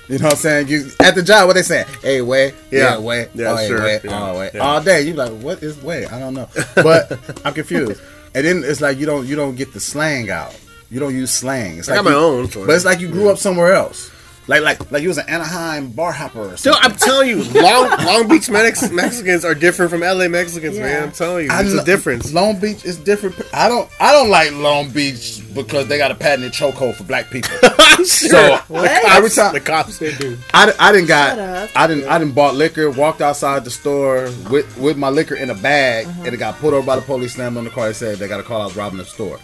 You 0.08 0.20
know 0.20 0.26
what 0.26 0.34
I'm 0.34 0.40
saying? 0.40 0.68
You 0.68 0.92
at 1.02 1.16
the 1.16 1.24
job, 1.24 1.48
what 1.48 1.54
they 1.54 1.64
saying? 1.64 1.88
Hey, 2.02 2.22
way, 2.22 2.54
Yeah. 2.72 2.80
yeah, 2.94 2.98
way, 3.00 3.28
Yeah, 3.34 3.56
oh, 3.58 3.68
sure. 3.68 3.82
way, 3.82 4.00
Yeah. 4.04 4.30
oh, 4.32 4.38
way, 4.40 4.52
Yeah. 4.54 4.60
all 4.62 4.82
day. 4.82 5.02
You 5.02 5.14
like, 5.14 5.32
what 5.40 5.64
is 5.64 5.82
way? 5.82 6.06
I 6.06 6.20
don't 6.20 6.34
know, 6.36 6.48
but 6.76 7.12
I'm 7.44 7.54
confused. 7.54 8.00
And 8.36 8.46
then 8.46 8.64
it's 8.64 8.82
like 8.82 8.98
you 9.00 9.06
don't 9.06 9.26
you 9.26 9.36
don't 9.36 9.56
get 9.56 9.74
the 9.74 9.80
slang 9.80 10.30
out. 10.30 10.54
You 10.92 11.00
don't 11.00 11.16
use 11.16 11.32
slang. 11.32 11.80
It's 11.80 11.90
I 11.90 11.96
like 11.96 12.04
got 12.04 12.10
my 12.12 12.16
own. 12.16 12.48
but 12.48 12.70
it's 12.76 12.86
like 12.86 13.00
you 13.00 13.08
grew 13.08 13.30
up 13.30 13.38
somewhere 13.40 13.74
else. 13.74 14.12
Like 14.48 14.62
like 14.62 14.92
like 14.92 15.02
you 15.02 15.08
was 15.08 15.18
an 15.18 15.28
Anaheim 15.28 15.90
bar 15.90 16.12
hopper 16.12 16.54
or 16.54 16.58
Still. 16.58 16.76
I'm 16.80 16.96
telling 16.96 17.30
you, 17.30 17.44
Long 17.62 17.90
Long 18.06 18.28
Beach 18.28 18.48
Mex- 18.48 18.92
Mexicans 18.92 19.44
are 19.44 19.56
different 19.56 19.90
from 19.90 20.02
LA 20.02 20.28
Mexicans, 20.28 20.78
Yeah. 20.78 20.84
man. 20.84 21.04
I'm 21.04 21.12
telling 21.12 21.46
you, 21.46 21.52
I 21.52 21.62
it's 21.62 21.72
kn- 21.72 21.82
a 21.82 21.84
difference. 21.86 22.32
Long 22.32 22.60
Beach 22.60 22.86
is 22.86 22.98
different. 22.98 23.36
I 23.54 23.68
don't 23.68 23.90
I 24.00 24.12
don't 24.14 24.30
like 24.30 24.52
Long 24.54 24.90
Beach 24.92 25.42
because 25.56 25.88
they 25.88 25.98
got 25.98 26.12
a 26.12 26.16
patented 26.16 26.52
chokehold 26.54 26.96
for 26.96 27.04
black 27.06 27.30
people. 27.32 27.52
So 28.06 28.58
What? 28.68 28.92
every 29.06 29.30
time 29.32 29.54
the 29.54 29.60
cops, 29.60 29.98
They 29.98 30.14
do. 30.14 30.38
I, 30.54 30.72
I 30.80 30.92
didn't 30.92 31.08
got 31.08 31.40
I 31.76 31.88
didn't 31.88 32.06
I 32.08 32.20
didn't 32.20 32.36
bought 32.36 32.54
liquor, 32.54 32.92
walked 32.92 33.22
outside 33.22 33.64
the 33.66 33.72
store 33.72 34.30
with 34.52 34.78
with 34.78 34.96
my 34.96 35.10
liquor 35.10 35.34
in 35.36 35.50
a 35.50 35.56
bag, 35.56 36.06
uh-huh. 36.06 36.24
and 36.26 36.34
it 36.36 36.38
got 36.38 36.56
pulled 36.60 36.74
over 36.76 36.86
by 36.86 36.98
the 36.98 37.02
police, 37.02 37.34
slammed 37.34 37.58
on 37.58 37.64
the 37.64 37.70
car. 37.72 37.88
They 37.88 37.94
said 37.94 38.18
they 38.20 38.28
got 38.28 38.40
a 38.40 38.44
call 38.44 38.62
I 38.62 38.66
was 38.66 38.76
robbing 38.76 39.00
the 39.00 39.06
store. 39.06 39.40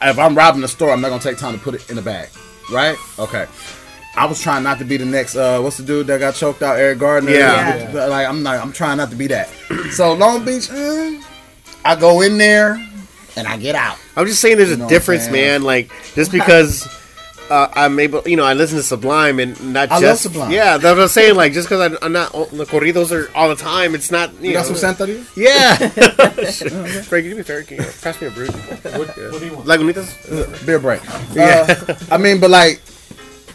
If 0.00 0.18
I'm 0.18 0.34
robbing 0.36 0.62
the 0.62 0.68
store, 0.68 0.92
I'm 0.92 1.00
not 1.02 1.08
gonna 1.10 1.20
take 1.20 1.36
time 1.36 1.52
to 1.52 1.60
put 1.62 1.74
it 1.74 1.90
in 1.90 1.96
the 1.96 2.02
bag, 2.02 2.28
right? 2.72 2.96
Okay. 3.18 3.46
I 4.18 4.24
was 4.26 4.40
trying 4.42 4.64
not 4.64 4.78
to 4.80 4.84
be 4.84 4.96
the 4.96 5.04
next. 5.04 5.36
Uh, 5.36 5.60
what's 5.60 5.76
the 5.76 5.84
dude 5.84 6.08
that 6.08 6.18
got 6.18 6.34
choked 6.34 6.60
out? 6.62 6.76
Eric 6.78 6.98
Garner. 6.98 7.30
Yeah. 7.30 7.88
Like 8.08 8.26
I'm 8.26 8.42
not. 8.42 8.58
I'm 8.58 8.72
trying 8.72 8.96
not 8.98 9.10
to 9.10 9.16
be 9.16 9.28
that. 9.28 9.48
So 9.92 10.12
Long 10.12 10.44
Beach, 10.44 10.68
eh, 10.70 11.22
I 11.84 11.96
go 11.96 12.20
in 12.20 12.36
there 12.36 12.74
and 13.36 13.46
I 13.48 13.56
get 13.56 13.74
out. 13.74 13.96
I'm 14.16 14.26
just 14.26 14.40
saying 14.40 14.56
there's 14.58 14.68
You 14.70 14.74
a 14.74 14.78
know 14.78 14.84
what 14.84 14.92
I'm 14.92 14.98
difference, 14.98 15.30
man. 15.30 15.62
Like 15.62 15.90
just 16.14 16.30
because 16.38 16.86
uh, 17.50 17.68
I'm 17.74 17.98
able, 17.98 18.22
you 18.28 18.36
know, 18.36 18.44
I 18.44 18.52
listen 18.52 18.76
to 18.76 18.82
Sublime 18.82 19.38
and 19.38 19.72
not 19.72 19.90
I 19.90 19.94
love 19.94 20.02
just 20.02 20.22
Sublime. 20.24 20.50
Yeah, 20.50 20.76
that's 20.76 20.96
what 20.96 21.02
I'm 21.02 21.08
saying. 21.08 21.34
Like 21.36 21.52
just 21.54 21.68
because 21.68 21.96
I'm 22.02 22.12
not 22.12 22.32
the 22.32 22.66
corridos 22.66 23.10
are 23.12 23.34
all 23.36 23.48
the 23.48 23.56
time, 23.56 23.94
it's 23.94 24.10
not 24.10 24.32
you, 24.34 24.48
You 24.48 24.54
know. 24.54 24.62
got 24.62 24.66
some 24.66 24.76
Santeria? 24.76 25.24
yeah. 25.36 25.76
Frank, 27.02 27.24
can 27.24 27.30
you 27.30 27.36
be 27.36 27.42
fair? 27.42 27.62
Can 27.62 27.78
you 27.78 27.84
pass 28.02 28.20
me 28.20 28.26
a 28.26 28.30
brew? 28.30 28.46
What, 28.48 29.08
what 29.08 29.14
do 29.40 29.46
you 29.46 29.54
want? 29.54 29.66
Lagunitas? 29.66 30.66
beer 30.66 30.78
break. 30.78 31.00
Uh, 31.36 31.94
I 32.10 32.18
mean, 32.18 32.40
but 32.40 32.50
like, 32.50 32.80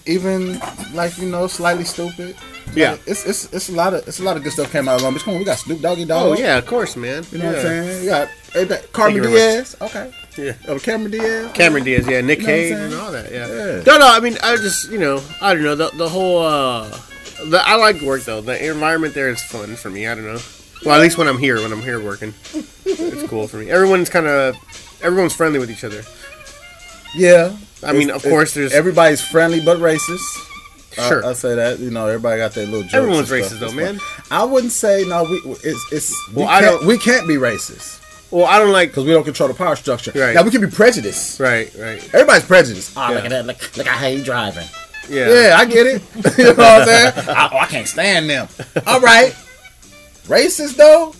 even 0.05 0.59
like 0.93 1.17
you 1.17 1.29
know, 1.29 1.47
Slightly 1.47 1.83
Stoopid. 1.83 2.35
Yeah. 2.75 2.91
Like, 2.91 3.01
it's 3.07 3.25
it's 3.25 3.53
it's 3.53 3.69
a 3.69 3.73
lot 3.73 3.93
of 3.93 4.07
it's 4.07 4.19
a 4.19 4.23
lot 4.23 4.37
of 4.37 4.43
good 4.43 4.53
stuff 4.53 4.71
came 4.71 4.87
out 4.87 4.95
of 4.97 5.03
Long 5.03 5.13
Beach. 5.13 5.23
Come 5.23 5.33
on, 5.33 5.39
we 5.39 5.45
got 5.45 5.59
Snoop 5.59 5.81
Doggy 5.81 6.05
Dogg. 6.05 6.37
Oh 6.37 6.41
yeah, 6.41 6.57
of 6.57 6.65
course, 6.65 6.95
man. 6.95 7.23
You 7.31 7.39
know 7.39 7.47
what 7.47 7.55
I'm 7.57 7.61
saying? 7.61 8.03
You 8.03 8.09
got 8.09 8.27
hey, 8.53 8.63
that- 8.65 8.91
Carmen 8.93 9.21
Diaz. 9.23 9.75
Okay. 9.81 10.11
Yeah. 10.37 10.53
Oh, 10.67 10.79
Cameron 10.79 11.11
Diaz. 11.11 11.51
Cameron 11.53 11.83
Diaz, 11.83 12.07
yeah, 12.07 12.21
Nick 12.21 12.39
You 12.39 12.47
know 12.47 12.53
Cage, 12.53 12.71
and 12.71 12.93
all 12.95 13.11
that, 13.11 13.31
yeah. 13.31 13.47
Yeah. 13.47 13.83
No, 13.85 13.99
no, 13.99 14.07
I 14.07 14.19
mean, 14.19 14.35
I 14.41 14.55
just, 14.55 14.89
you 14.89 14.97
know, 14.97 15.21
I 15.41 15.53
don't 15.53 15.63
know, 15.63 15.75
the, 15.75 15.89
the 15.95 16.09
whole, 16.09 16.41
uh, 16.41 16.89
the, 17.49 17.61
I 17.63 17.75
like 17.75 18.01
work 18.01 18.23
though. 18.23 18.41
The 18.41 18.71
environment 18.71 19.13
there 19.13 19.29
is 19.29 19.43
fun 19.43 19.75
for 19.75 19.91
me. 19.91 20.07
I 20.07 20.15
don't 20.15 20.25
know. 20.25 20.39
Well, 20.83 20.95
at 20.95 21.01
least 21.01 21.17
when 21.17 21.27
I'm 21.27 21.37
here, 21.37 21.57
when 21.61 21.71
I'm 21.71 21.81
here 21.81 22.03
working, 22.03 22.33
it's 22.85 23.29
cool 23.29 23.47
for 23.47 23.57
me. 23.57 23.69
Everyone's 23.69 24.09
kind 24.09 24.25
of, 24.25 24.55
everyone's 25.03 25.35
friendly 25.35 25.59
with 25.59 25.69
each 25.69 25.83
other. 25.83 26.01
Yeah. 27.15 27.55
I 27.85 27.91
mean, 27.93 28.09
It's- 28.09 28.23
of 28.23 28.29
course, 28.29 28.53
there's 28.53 28.73
everybody's 28.73 29.21
friendly 29.21 29.59
but 29.59 29.77
racist. 29.79 30.49
I- 30.97 31.09
Sure. 31.09 31.25
I, 31.25 31.33
say 31.33 31.55
that. 31.55 31.79
You 31.79 31.89
know, 31.89 32.05
everybody 32.07 32.37
got 32.37 32.53
their 32.53 32.65
little. 32.65 32.83
Jokes 32.83 32.93
Everyone's 32.93 33.29
racist 33.29 33.57
stuff. 33.57 33.59
though, 33.59 33.71
man. 33.71 33.99
I 34.29 34.43
wouldn't 34.43 34.71
say 34.73 35.05
no. 35.07 35.23
We 35.23 35.41
it's 35.63 35.91
it's. 35.91 36.29
Well, 36.33 36.45
we, 36.45 36.51
I 36.51 36.61
can't, 36.61 36.79
don't- 36.79 36.87
we 36.87 36.97
can't 36.99 37.27
be 37.27 37.33
racist 37.35 37.99
Well, 38.29 38.45
I 38.45 38.59
don't 38.59 38.71
like. 38.71 38.89
because 38.89 39.05
we 39.05 39.11
don't 39.11 39.23
control 39.23 39.49
the 39.49 39.55
power 39.55 39.75
structure. 39.75 40.11
Right. 40.13 40.35
Now 40.35 40.43
we 40.43 40.51
can 40.51 40.61
be 40.61 40.67
prejudiced. 40.67 41.39
Right, 41.39 41.73
right. 41.79 42.03
Everybody's 42.13 42.45
prejudiced. 42.45 42.93
Oh, 42.95 43.09
Yeah. 43.09 43.15
look 43.15 43.25
at 43.25 43.29
that! 43.31 43.45
Look, 43.47 43.77
look 43.77 43.87
at 43.87 43.97
how 43.97 44.07
he 44.07 44.21
driving. 44.23 44.67
Yeah. 45.09 45.29
Yeah, 45.29 45.55
I 45.57 45.65
get 45.65 45.87
it. 45.87 46.01
you 46.37 46.43
know 46.43 46.49
what 46.53 46.59
I'm 46.59 46.85
saying? 46.85 47.13
I, 47.29 47.49
oh, 47.51 47.57
I 47.57 47.65
can't 47.65 47.87
stand 47.87 48.29
them. 48.29 48.47
All 48.85 48.99
right. 49.01 49.35
Racist 50.27 50.75
though, 50.75 51.13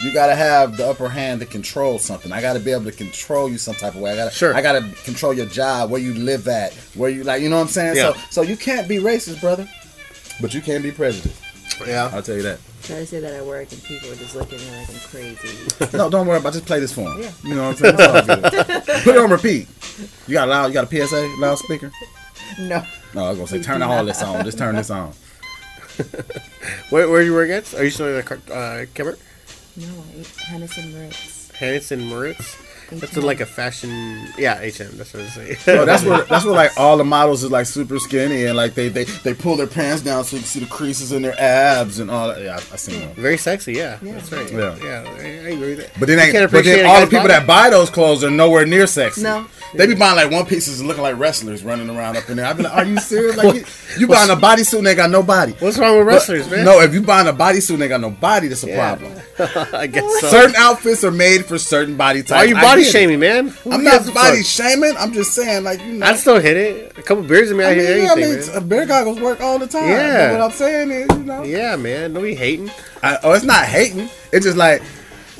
you 0.00 0.12
gotta 0.12 0.34
have 0.34 0.76
the 0.76 0.88
upper 0.88 1.08
hand 1.08 1.40
to 1.40 1.46
control 1.46 1.98
something. 1.98 2.30
I 2.32 2.40
gotta 2.40 2.60
be 2.60 2.70
able 2.72 2.84
to 2.84 2.92
control 2.92 3.48
you 3.50 3.58
some 3.58 3.74
type 3.74 3.94
of 3.94 4.00
way. 4.00 4.12
I 4.12 4.16
gotta 4.16 4.30
Sure. 4.30 4.54
I 4.54 4.62
gotta 4.62 4.88
control 5.04 5.32
your 5.34 5.46
job, 5.46 5.90
where 5.90 6.00
you 6.00 6.14
live 6.14 6.46
at, 6.48 6.72
where 6.94 7.10
you 7.10 7.24
like 7.24 7.42
you 7.42 7.48
know 7.48 7.56
what 7.56 7.62
I'm 7.62 7.68
saying? 7.68 7.96
Yeah. 7.96 8.12
So 8.12 8.20
so 8.30 8.42
you 8.42 8.56
can't 8.56 8.88
be 8.88 8.96
racist, 8.98 9.40
brother. 9.40 9.68
But 10.40 10.54
you 10.54 10.60
can 10.60 10.82
be 10.82 10.92
prejudiced. 10.92 11.40
Yeah. 11.86 12.10
I'll 12.12 12.22
tell 12.22 12.36
you 12.36 12.42
that. 12.42 12.58
try 12.82 12.96
to 12.96 13.06
say 13.06 13.20
that 13.20 13.32
at 13.32 13.44
work 13.44 13.70
and 13.72 13.82
people 13.84 14.10
are 14.10 14.14
just 14.16 14.34
looking 14.34 14.58
at 14.58 14.64
me 14.64 14.70
like 14.78 14.88
I'm 14.88 15.00
crazy. 15.10 15.96
No, 15.96 16.08
don't 16.10 16.26
worry 16.26 16.38
about. 16.38 16.50
it. 16.50 16.58
Just 16.58 16.66
play 16.66 16.80
this 16.80 16.92
for 16.92 17.02
him. 17.02 17.22
Yeah. 17.22 17.30
You 17.44 17.54
know 17.54 17.68
what 17.68 17.70
I'm 17.70 17.76
saying? 17.76 17.94
It's 17.98 18.28
all 18.28 18.36
good. 18.36 18.84
Put 19.04 19.14
it 19.14 19.18
on 19.18 19.30
repeat. 19.30 19.68
You 20.26 20.34
got 20.34 20.48
a 20.48 20.50
loud. 20.50 20.66
You 20.68 20.74
got 20.74 20.92
a 20.92 21.06
PSA 21.06 21.34
loudspeaker. 21.38 21.90
no. 22.60 22.82
No, 23.14 23.24
I 23.24 23.28
was 23.30 23.38
gonna 23.38 23.48
say 23.48 23.62
turn 23.62 23.80
do 23.80 23.86
all 23.86 23.96
not. 23.96 24.02
this 24.06 24.22
on. 24.22 24.44
Just 24.44 24.58
turn 24.58 24.74
this 24.76 24.90
on. 24.90 25.12
Where, 26.90 27.08
where 27.10 27.20
do 27.20 27.26
you 27.26 27.32
work 27.34 27.50
at? 27.50 27.74
Are 27.74 27.82
you 27.84 27.90
still 27.90 28.06
in 28.08 28.14
the 28.16 28.22
car- 28.22 28.38
uh, 28.50 28.86
Kemmer? 28.94 29.18
No, 29.78 29.84
I 29.86 30.20
ate 30.20 30.26
Hennessy 30.26 30.82
Mauritz. 30.92 31.52
Hennessy 31.52 31.94
Mauritz? 31.96 32.56
That's 32.90 33.12
H&M. 33.12 33.24
like 33.24 33.40
a 33.40 33.46
fashion. 33.46 34.26
Yeah, 34.38 34.60
H&M. 34.60 34.96
That's 34.96 35.12
what 35.12 35.20
I 35.20 35.24
was 35.24 35.32
saying. 35.34 35.56
So 35.56 35.84
that's 35.84 36.04
where 36.04 36.22
that's 36.24 36.44
where 36.44 36.54
like 36.54 36.72
all 36.78 36.96
the 36.96 37.04
models 37.04 37.44
is 37.44 37.50
like 37.50 37.66
super 37.66 37.98
skinny 37.98 38.44
and 38.46 38.56
like 38.56 38.74
they 38.74 38.88
they, 38.88 39.04
they 39.04 39.34
pull 39.34 39.56
their 39.56 39.66
pants 39.66 40.02
down 40.02 40.24
so 40.24 40.36
you 40.36 40.40
can 40.42 40.48
see 40.48 40.60
the 40.60 40.66
creases 40.66 41.12
in 41.12 41.22
their 41.22 41.38
abs 41.40 41.98
and 41.98 42.10
all 42.10 42.28
that. 42.28 42.40
Yeah, 42.42 42.52
I, 42.54 42.56
I 42.56 42.76
seen 42.76 43.00
them. 43.00 43.14
Very 43.14 43.36
sexy, 43.38 43.74
yeah. 43.74 43.98
Yeah. 44.02 44.12
That's 44.14 44.32
right. 44.32 44.50
Yeah. 44.52 44.76
Yeah, 44.82 45.04
I, 45.06 45.20
I 45.20 45.24
agree 45.52 45.76
with 45.76 45.78
that. 45.78 45.90
But 46.00 46.06
then, 46.08 46.18
You 46.18 46.24
ain't, 46.24 46.32
can't 46.32 46.50
but 46.52 46.64
then 46.64 46.86
all 46.86 47.00
the 47.00 47.06
people 47.06 47.18
body? 47.28 47.32
that 47.34 47.46
buy 47.46 47.70
those 47.70 47.90
clothes 47.90 48.24
are 48.24 48.30
nowhere 48.30 48.64
near 48.66 48.86
sexy. 48.86 49.22
No. 49.22 49.46
They 49.74 49.86
be 49.86 49.94
buying 49.94 50.16
like 50.16 50.30
one 50.30 50.46
pieces 50.46 50.82
looking 50.82 51.02
like 51.02 51.18
wrestlers 51.18 51.62
running 51.62 51.90
around 51.90 52.16
up 52.16 52.30
in 52.30 52.38
there. 52.38 52.46
I 52.46 52.54
be 52.54 52.62
like, 52.62 52.72
are 52.72 52.86
you 52.86 52.96
serious? 53.00 53.36
Like 53.36 53.54
you, 53.54 53.64
you 53.98 54.06
buying 54.08 54.30
a 54.30 54.34
bodysuit 54.36 54.78
and 54.78 54.86
they 54.86 54.94
got 54.94 55.10
no 55.10 55.22
body. 55.22 55.52
What's 55.58 55.76
wrong 55.76 55.98
with 55.98 56.06
But- 56.06 56.12
wrestlers, 56.14 56.50
man? 56.50 56.64
No, 56.64 56.80
if 56.80 56.94
you 56.94 57.02
buying 57.02 57.28
a 57.28 57.34
bodysuit 57.34 57.74
and 57.74 57.82
they 57.82 57.88
got 57.88 58.00
no 58.00 58.08
body, 58.10 58.48
that's 58.48 58.64
a 58.64 58.68
Yeah. 58.68 58.94
problem. 58.96 59.12
I 59.74 59.86
guess 59.86 60.20
so. 60.20 60.28
Certain 60.28 60.56
outfits 60.56 61.04
are 61.04 61.10
made 61.10 61.44
for 61.44 61.58
certain 61.58 61.96
body 61.98 62.20
types. 62.22 62.30
Why 62.30 62.38
are 62.38 62.46
you 62.46 62.56
I 62.56 62.60
body 62.78 62.90
shaming, 62.90 63.20
man? 63.20 63.48
Who 63.48 63.72
I'm 63.72 63.84
not 63.84 64.14
body 64.14 64.42
shaming. 64.42 64.94
I'm 64.98 65.12
just 65.12 65.32
saying, 65.32 65.64
like 65.64 65.80
you 65.80 65.94
know. 65.94 66.06
I'd 66.06 66.16
still 66.16 66.38
hit 66.38 66.56
it. 66.56 66.98
A 66.98 67.02
couple 67.02 67.24
beers 67.24 67.50
in 67.50 67.56
me, 67.56 67.64
I, 67.64 67.70
I 67.70 67.74
mean, 67.74 67.84
hit 67.84 68.02
yeah, 68.02 68.08
I 68.08 68.12
anything, 68.12 68.38
mean, 68.38 68.46
man. 68.46 68.56
a 68.56 68.60
bear 68.60 68.86
goggles 68.86 69.20
work 69.20 69.40
all 69.40 69.58
the 69.58 69.66
time. 69.66 69.88
Yeah. 69.88 70.32
But 70.32 70.38
what 70.38 70.44
I'm 70.44 70.56
saying 70.56 70.90
is, 70.90 71.08
you 71.10 71.24
know, 71.24 71.42
Yeah, 71.42 71.76
man. 71.76 72.12
Nobody 72.12 72.34
hating. 72.34 72.70
I, 73.02 73.18
oh, 73.22 73.32
it's 73.32 73.44
not 73.44 73.64
hating. 73.64 74.08
It's 74.32 74.44
just 74.44 74.56
like 74.56 74.82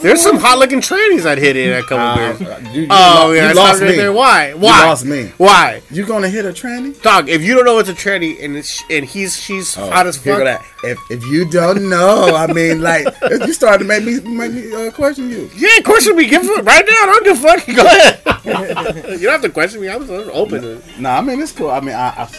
There's 0.01 0.23
some 0.23 0.37
hot 0.39 0.59
looking 0.59 0.81
trannies 0.81 1.27
I'd 1.27 1.39
hit 1.39 1.57
in 1.57 1.73
a 1.77 1.83
couple 1.83 1.99
uh, 1.99 2.16
beers. 2.39 2.41
you, 2.75 2.83
you, 2.83 2.87
Oh, 2.91 3.33
yeah. 3.33 3.45
you 3.45 3.49
I 3.49 3.53
lost 3.53 3.81
right 3.81 3.91
me. 3.91 3.97
there. 3.97 4.12
Why? 4.12 4.51
You 4.51 4.57
Why? 4.59 4.87
lost 4.87 5.05
me. 5.05 5.33
Why? 5.39 5.83
You 5.91 6.07
gonna 6.07 6.29
hit 6.29 6.45
a 6.45 6.51
tranny? 6.51 7.01
Dog, 7.03 7.29
if 7.29 7.43
you 7.43 7.55
don't 7.57 7.65
know 7.65 7.75
what's 7.75 7.89
a 7.89 7.95
tranny 7.95 8.43
and 8.43 8.57
it's, 8.57 8.83
and 8.91 9.05
he's 9.05 9.37
she's 9.41 9.75
hot 9.75 10.07
as 10.07 10.16
Oh, 10.19 10.20
fuck. 10.20 10.45
that. 10.45 10.65
If, 10.85 10.99
if 11.11 11.25
you 11.27 11.45
don't 11.51 11.89
know, 11.89 12.35
I 12.37 12.47
mean, 12.53 12.81
like 12.81 13.07
you 13.29 13.53
started 13.53 13.79
to 13.81 13.85
make 13.85 14.05
me 14.05 14.20
make 14.20 14.53
me 14.53 14.73
uh, 14.73 14.91
question 14.93 15.31
you. 15.31 15.51
Yeah, 15.57 15.81
question 15.85 16.15
me. 16.16 16.29
Give 16.29 16.45
it 16.45 16.65
right 16.65 16.85
now. 16.87 16.93
I 16.93 17.07
don't 17.07 17.25
give 17.25 17.45
a 17.45 17.49
fuck. 17.49 17.66
Go 17.77 17.85
ahead. 17.85 18.97
you 19.20 19.25
don't 19.27 19.33
have 19.33 19.43
to 19.43 19.51
question 19.51 19.81
me. 19.81 19.89
I'm 19.89 20.07
so 20.07 20.31
open. 20.31 20.62
it. 20.62 20.83
Nah, 21.01 21.19
I 21.19 21.20
mean 21.23 21.41
it's 21.41 21.51
cool. 21.53 21.70
I 21.70 21.81
mean, 21.81 21.97
I, 21.97 22.09
I 22.11 22.31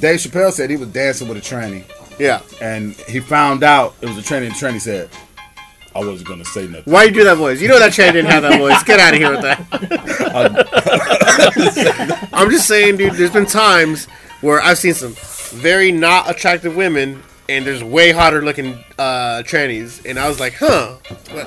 Dave 0.00 0.18
Chappelle 0.20 0.50
said 0.52 0.70
he 0.70 0.76
was 0.76 0.88
dancing 0.88 1.28
with 1.28 1.36
a 1.36 1.40
tranny, 1.40 1.84
Yeah. 2.18 2.40
and 2.60 2.94
he 3.08 3.20
found 3.20 3.62
out 3.62 3.94
it 4.00 4.06
was 4.06 4.16
a 4.18 4.22
tranny. 4.22 4.46
And 4.46 4.54
the 4.54 4.58
tranny 4.66 4.80
said, 4.80 5.08
"I 5.94 6.00
wasn't 6.00 6.28
gonna 6.28 6.44
say 6.44 6.66
nothing." 6.66 6.92
Why 6.92 7.04
you 7.04 7.10
do 7.12 7.24
that 7.24 7.36
voice? 7.36 7.60
You 7.60 7.68
know 7.68 7.78
that 7.78 7.92
tranny 7.92 8.12
didn't 8.12 8.30
have 8.30 8.42
that 8.42 8.58
voice. 8.64 8.82
Get 8.82 9.00
out 9.00 9.14
of 9.14 9.20
here 9.20 9.30
with 9.30 9.42
that. 9.42 9.64
I'm 12.32 12.50
just 12.50 12.66
saying, 12.68 12.96
dude. 12.96 13.14
There's 13.14 13.30
been 13.32 13.46
times 13.46 14.06
where 14.40 14.60
I've 14.60 14.78
seen 14.78 14.94
some 14.94 15.14
very 15.58 15.92
not 15.92 16.30
attractive 16.30 16.76
women, 16.76 17.22
and 17.48 17.64
there's 17.66 17.82
way 17.84 18.10
hotter 18.12 18.42
looking 18.44 18.74
uh, 18.98 19.42
trannies, 19.44 20.04
and 20.08 20.18
I 20.18 20.28
was 20.28 20.40
like, 20.40 20.54
huh. 20.54 20.96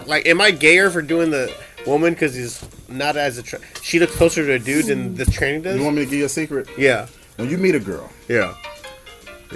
Like, 0.06 0.26
am 0.28 0.41
I 0.41 0.52
gayer 0.52 0.90
for 0.90 1.02
doing 1.02 1.30
the 1.32 1.53
woman 1.86 2.14
because 2.14 2.34
he's 2.36 2.64
not 2.90 3.18
as 3.18 3.38
attractive? 3.38 3.82
She 3.84 3.99
looks 3.99 4.15
closer 4.15 4.45
to 4.45 4.53
a 4.53 4.60
dude 4.60 4.86
than 4.88 5.15
the 5.15 5.26
tranny 5.26 5.61
does. 5.61 5.78
You 5.78 5.84
want 5.84 5.95
me 5.98 6.06
to 6.06 6.10
give 6.10 6.19
you 6.19 6.26
a 6.26 6.30
secret? 6.30 6.68
Yeah. 6.78 7.07
When 7.36 7.49
you 7.49 7.57
meet 7.57 7.76
a 7.76 7.80
girl, 7.80 8.10
Yeah. 8.28 8.56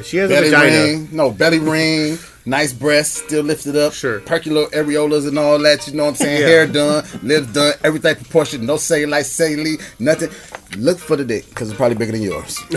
She 0.04 0.18
has 0.18 0.32
a 0.32 0.40
vagina. 0.42 0.84
ring, 0.84 1.10
no 1.12 1.32
belly 1.32 1.60
ring, 1.60 2.18
nice 2.46 2.74
breasts, 2.74 3.22
still 3.24 3.44
lifted 3.44 3.76
up, 3.76 3.94
Sure. 3.94 4.20
perky 4.22 4.50
little 4.50 4.70
areolas 4.72 5.28
and 5.28 5.38
all 5.38 5.60
that. 5.60 5.88
You 5.88 5.94
know 5.94 6.04
what 6.06 6.10
I'm 6.12 6.16
saying? 6.16 6.42
Yeah. 6.42 6.48
Hair 6.48 6.68
done, 6.68 7.06
lips 7.24 7.48
done, 7.54 7.74
everything 7.84 8.16
proportioned. 8.16 8.66
No 8.66 8.76
cellulite, 8.76 9.26
cellulite, 9.26 9.82
nothing. 10.00 10.30
Look 10.78 10.98
for 11.00 11.16
the 11.18 11.26
dick 11.26 11.48
because 11.50 11.70
it's 11.70 11.78
probably 11.78 11.96
bigger 11.98 12.14
than 12.14 12.22
yours. 12.24 12.58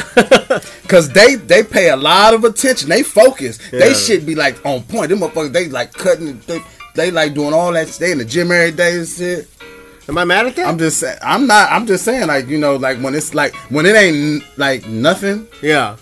Because 0.82 1.08
they 1.10 1.34
they 1.34 1.62
pay 1.64 1.88
a 1.90 1.96
lot 1.96 2.34
of 2.34 2.44
attention. 2.44 2.88
They 2.88 3.02
focus. 3.02 3.58
Yeah. 3.72 3.80
They 3.80 3.94
should 3.94 4.24
be 4.24 4.34
like 4.36 4.64
on 4.64 4.82
point. 4.84 5.08
Them 5.08 5.20
motherfuckers, 5.20 5.52
they 5.52 5.68
like 5.68 5.92
cutting. 5.92 6.38
They, 6.46 6.60
they 6.94 7.10
like 7.10 7.34
doing 7.34 7.52
all 7.52 7.72
that. 7.72 7.88
They 7.88 8.12
in 8.12 8.18
the 8.18 8.24
gym 8.24 8.52
every 8.52 8.70
day 8.70 8.98
and 8.98 9.08
shit. 9.08 9.48
Am 10.08 10.16
I 10.18 10.24
mad 10.24 10.46
at 10.46 10.54
that? 10.56 10.68
I'm 10.68 10.78
just 10.78 11.00
saying. 11.00 11.18
I'm 11.22 11.46
not. 11.48 11.72
I'm 11.72 11.86
just 11.86 12.04
saying. 12.04 12.28
Like 12.28 12.46
you 12.46 12.58
know, 12.58 12.76
like 12.76 12.98
when 13.00 13.14
it's 13.14 13.34
like 13.34 13.54
when 13.70 13.86
it 13.86 13.96
ain't 13.96 14.44
like 14.56 14.86
nothing. 14.86 15.48
yeah. 15.62 15.96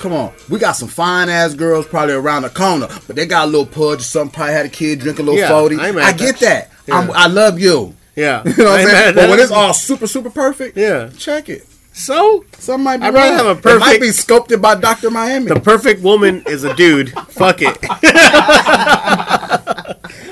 Come 0.00 0.12
on, 0.14 0.32
we 0.48 0.58
got 0.58 0.72
some 0.72 0.88
fine 0.88 1.28
ass 1.28 1.52
girls 1.54 1.86
probably 1.86 2.14
around 2.14 2.42
the 2.42 2.48
corner, 2.50 2.88
but 3.06 3.14
they 3.16 3.26
got 3.26 3.44
a 3.44 3.50
little 3.50 3.66
pudge 3.66 4.00
or 4.00 4.02
something. 4.02 4.34
Probably 4.34 4.54
had 4.54 4.64
a 4.66 4.70
kid 4.70 4.98
drink 5.00 5.18
a 5.18 5.22
little 5.22 5.38
Yeah, 5.38 5.48
forty. 5.50 5.76
I 5.78 5.88
I 5.90 6.12
get 6.12 6.38
that. 6.40 6.70
Yeah. 6.86 7.06
I 7.14 7.26
love 7.28 7.60
you. 7.60 7.94
Yeah. 8.16 8.42
You 8.46 8.64
know 8.64 8.70
what 8.70 8.80
I'm 8.80 8.86
saying? 8.88 9.14
But 9.14 9.28
when 9.30 9.38
it's 9.40 9.52
all 9.52 9.74
super 9.74 10.06
super 10.06 10.30
perfect, 10.30 10.76
Yeah. 10.76 11.10
check 11.18 11.48
it. 11.50 11.66
So 11.92 12.44
some 12.58 12.82
might 12.84 12.96
be 12.98 13.04
I'd 13.06 13.14
rather 13.14 13.36
wrong. 13.44 13.56
have 13.56 13.66
a 13.66 13.76
It 13.76 13.78
might 13.80 14.00
be 14.00 14.10
sculpted 14.10 14.62
by 14.62 14.74
Doctor 14.76 15.10
Miami. 15.10 15.46
the 15.48 15.60
perfect 15.60 16.02
woman 16.02 16.42
is 16.46 16.64
a 16.64 16.72
dude. 16.74 17.10
Fuck 17.28 17.58
it. 17.60 17.76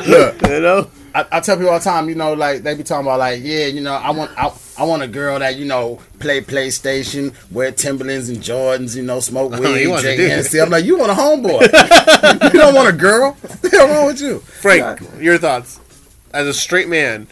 Look, 0.06 0.43
you 0.48 0.60
know? 0.60 0.90
I, 1.15 1.27
I 1.32 1.40
tell 1.40 1.56
people 1.56 1.70
all 1.73 1.78
the 1.78 1.85
time, 1.85 2.09
you 2.09 2.15
know, 2.15 2.35
like 2.35 2.62
they 2.62 2.74
be 2.74 2.82
talking 2.82 3.06
about, 3.06 3.19
like, 3.19 3.40
yeah, 3.43 3.66
you 3.66 3.81
know, 3.81 3.94
I 3.94 4.10
want, 4.10 4.31
I, 4.39 4.52
I 4.78 4.85
want 4.85 5.02
a 5.02 5.09
girl 5.09 5.39
that 5.39 5.56
you 5.56 5.65
know 5.65 6.01
play 6.20 6.40
PlayStation, 6.40 7.35
wear 7.51 7.73
Timberlands 7.73 8.28
and 8.28 8.39
Jordans, 8.39 8.94
you 8.94 9.02
know, 9.02 9.19
smoke 9.20 9.52
Oh, 9.56 9.60
weed, 9.60 9.82
you 9.82 9.90
want 9.90 10.01
a 10.01 10.02
drink 10.05 10.19
dude. 10.19 10.31
Hennessy. 10.31 10.60
I'm 10.60 10.70
like, 10.70 10.85
you 10.85 10.98
want 10.98 11.10
a 11.10 11.15
homeboy? 11.15 11.62
you 12.52 12.60
don't 12.60 12.74
want 12.74 12.89
a 12.89 12.97
girl? 12.97 13.32
What 13.32 13.62
the 13.62 13.70
hell 13.70 13.89
wrong 13.89 14.06
with 14.06 14.20
you? 14.20 14.39
Frank, 14.39 15.01
your 15.20 15.39
thoughts. 15.39 15.81
As 16.32 16.47
a 16.47 16.55
straight 16.55 16.89
man, 16.89 17.27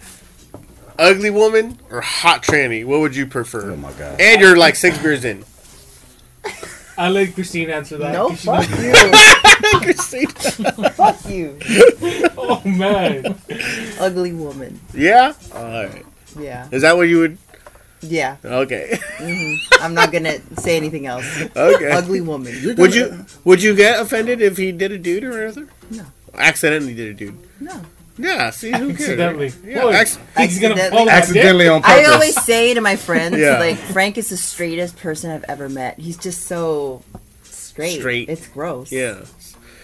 ugly 0.98 1.30
woman 1.30 1.78
or 1.90 2.00
hot 2.00 2.42
tranny, 2.42 2.84
what 2.84 3.00
would 3.00 3.14
you 3.14 3.26
prefer? 3.26 3.70
Oh 3.70 3.76
my 3.76 3.92
god. 3.92 4.20
And 4.20 4.40
you're 4.40 4.56
like 4.56 4.74
six 4.74 4.98
beers 4.98 5.24
in. 5.24 5.44
I 6.98 7.08
let 7.10 7.34
Christine 7.34 7.70
answer 7.70 7.98
that. 7.98 8.12
No, 8.12 8.28
'cause 8.30 8.40
she 8.40 8.46
fuck 8.46 8.70
knows- 8.70 10.12
you. 10.12 10.28
fuck 10.96 11.18
you. 11.28 11.58
Oh 12.38 12.62
man. 12.64 13.34
Ugly 13.98 14.32
woman. 14.32 14.78
yeah? 14.94 15.32
Alright. 15.54 16.04
Yeah. 16.38 16.68
Is 16.70 16.82
that 16.82 16.96
what 16.96 17.08
you 17.08 17.18
would 17.20 17.38
Yeah. 18.02 18.36
Okay. 18.44 18.98
Mm-hmm. 19.18 19.82
I'm 19.82 19.94
not 19.94 20.12
gonna 20.12 20.38
say 20.60 20.76
anything 20.76 21.06
else. 21.06 21.24
Okay. 21.56 21.90
Ugly 21.90 22.20
woman. 22.20 22.54
You're 22.60 22.74
Would 22.76 22.94
you 22.94 23.24
would 23.44 23.62
you 23.62 23.74
get 23.74 23.98
offended 24.00 24.40
if 24.40 24.56
he 24.56 24.70
did 24.72 24.92
a 24.92 24.98
dude 24.98 25.24
or 25.24 25.42
anything? 25.44 25.68
No. 25.90 26.04
Accidentally 26.34 26.94
did 26.94 27.08
a 27.10 27.14
dude. 27.14 27.38
No. 27.60 27.80
Yeah, 28.18 28.50
see 28.50 28.70
who 28.72 28.88
cares? 28.88 29.00
Accidentally. 29.00 29.52
Yeah, 29.64 29.82
Boy, 29.82 29.92
acc- 29.92 30.08
He's 30.08 30.58
gonna 30.58 30.74
Accidentally. 30.74 30.90
follow 30.90 31.04
my 31.04 31.12
dick? 31.12 31.22
accidentally 31.22 31.68
on 31.68 31.82
I 31.84 31.96
purpose? 31.96 32.12
always 32.14 32.42
say 32.44 32.74
to 32.74 32.80
my 32.80 32.96
friends, 32.96 33.36
Yeah. 33.38 33.58
like 33.58 33.76
Frank 33.76 34.16
is 34.18 34.30
the 34.30 34.36
straightest 34.36 34.96
person 34.96 35.30
I've 35.30 35.44
ever 35.48 35.68
met. 35.68 35.98
He's 35.98 36.16
just 36.16 36.46
so 36.46 37.02
straight. 37.44 37.98
Straight. 38.00 38.28
It's 38.28 38.46
gross. 38.46 38.90
yeah. 38.90 39.20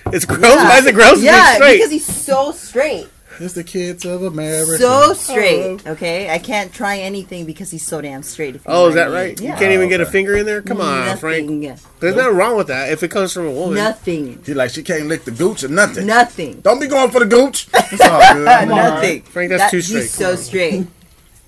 It's 0.06 0.24
gross. 0.24 0.40
Yeah. 0.42 0.68
Why 0.68 0.78
is 0.78 0.86
it 0.86 0.94
gross? 0.94 1.14
to 1.14 1.20
be 1.20 1.24
Yeah, 1.26 1.58
because 1.58 1.90
he's 1.90 2.06
so 2.06 2.52
straight. 2.52 3.08
It's 3.40 3.54
the 3.54 3.64
kids 3.64 4.04
of 4.04 4.22
America. 4.22 4.78
So 4.78 5.12
straight. 5.14 5.86
Okay, 5.86 6.30
I 6.30 6.38
can't 6.38 6.72
try 6.72 6.98
anything 6.98 7.44
because 7.46 7.70
he's 7.70 7.84
so 7.86 8.00
damn 8.00 8.22
straight. 8.22 8.54
If 8.56 8.64
you 8.64 8.70
Oh, 8.70 8.72
know 8.72 8.88
is 8.88 8.88
what 8.90 8.94
that 8.96 9.02
I 9.06 9.10
mean. 9.10 9.14
right? 9.14 9.40
Yeah. 9.40 9.52
You 9.52 9.58
can't 9.58 9.72
even 9.72 9.88
get 9.88 10.00
a 10.00 10.06
finger 10.06 10.36
in 10.36 10.46
there? 10.46 10.62
Come 10.62 10.80
on, 10.80 11.16
Frank. 11.16 11.48
Nothing. 11.48 11.78
There's 12.00 12.16
nothing 12.16 12.36
wrong 12.36 12.56
with 12.56 12.66
that 12.68 12.90
if 12.92 13.02
it 13.02 13.08
comes 13.10 13.32
from 13.32 13.46
a 13.46 13.50
woman. 13.50 13.74
Nothing. 13.76 14.42
She 14.44 14.54
like 14.54 14.70
she 14.70 14.82
can't 14.82 15.06
lick 15.06 15.24
the 15.24 15.30
gooch 15.30 15.64
or 15.64 15.68
nothing. 15.68 16.06
Nothing. 16.06 16.60
Don't 16.60 16.80
be 16.80 16.86
going 16.88 17.10
for 17.10 17.20
the 17.20 17.26
gooch. 17.26 17.68
It's 17.92 18.00
all 18.00 18.20
good. 18.34 18.68
Nothing. 18.68 19.22
Frank, 19.22 19.50
that's 19.50 19.62
That- 19.64 19.70
too 19.70 19.82
straight. 19.82 20.00
He's 20.02 20.10
so 20.12 20.34
straight. 20.36 20.86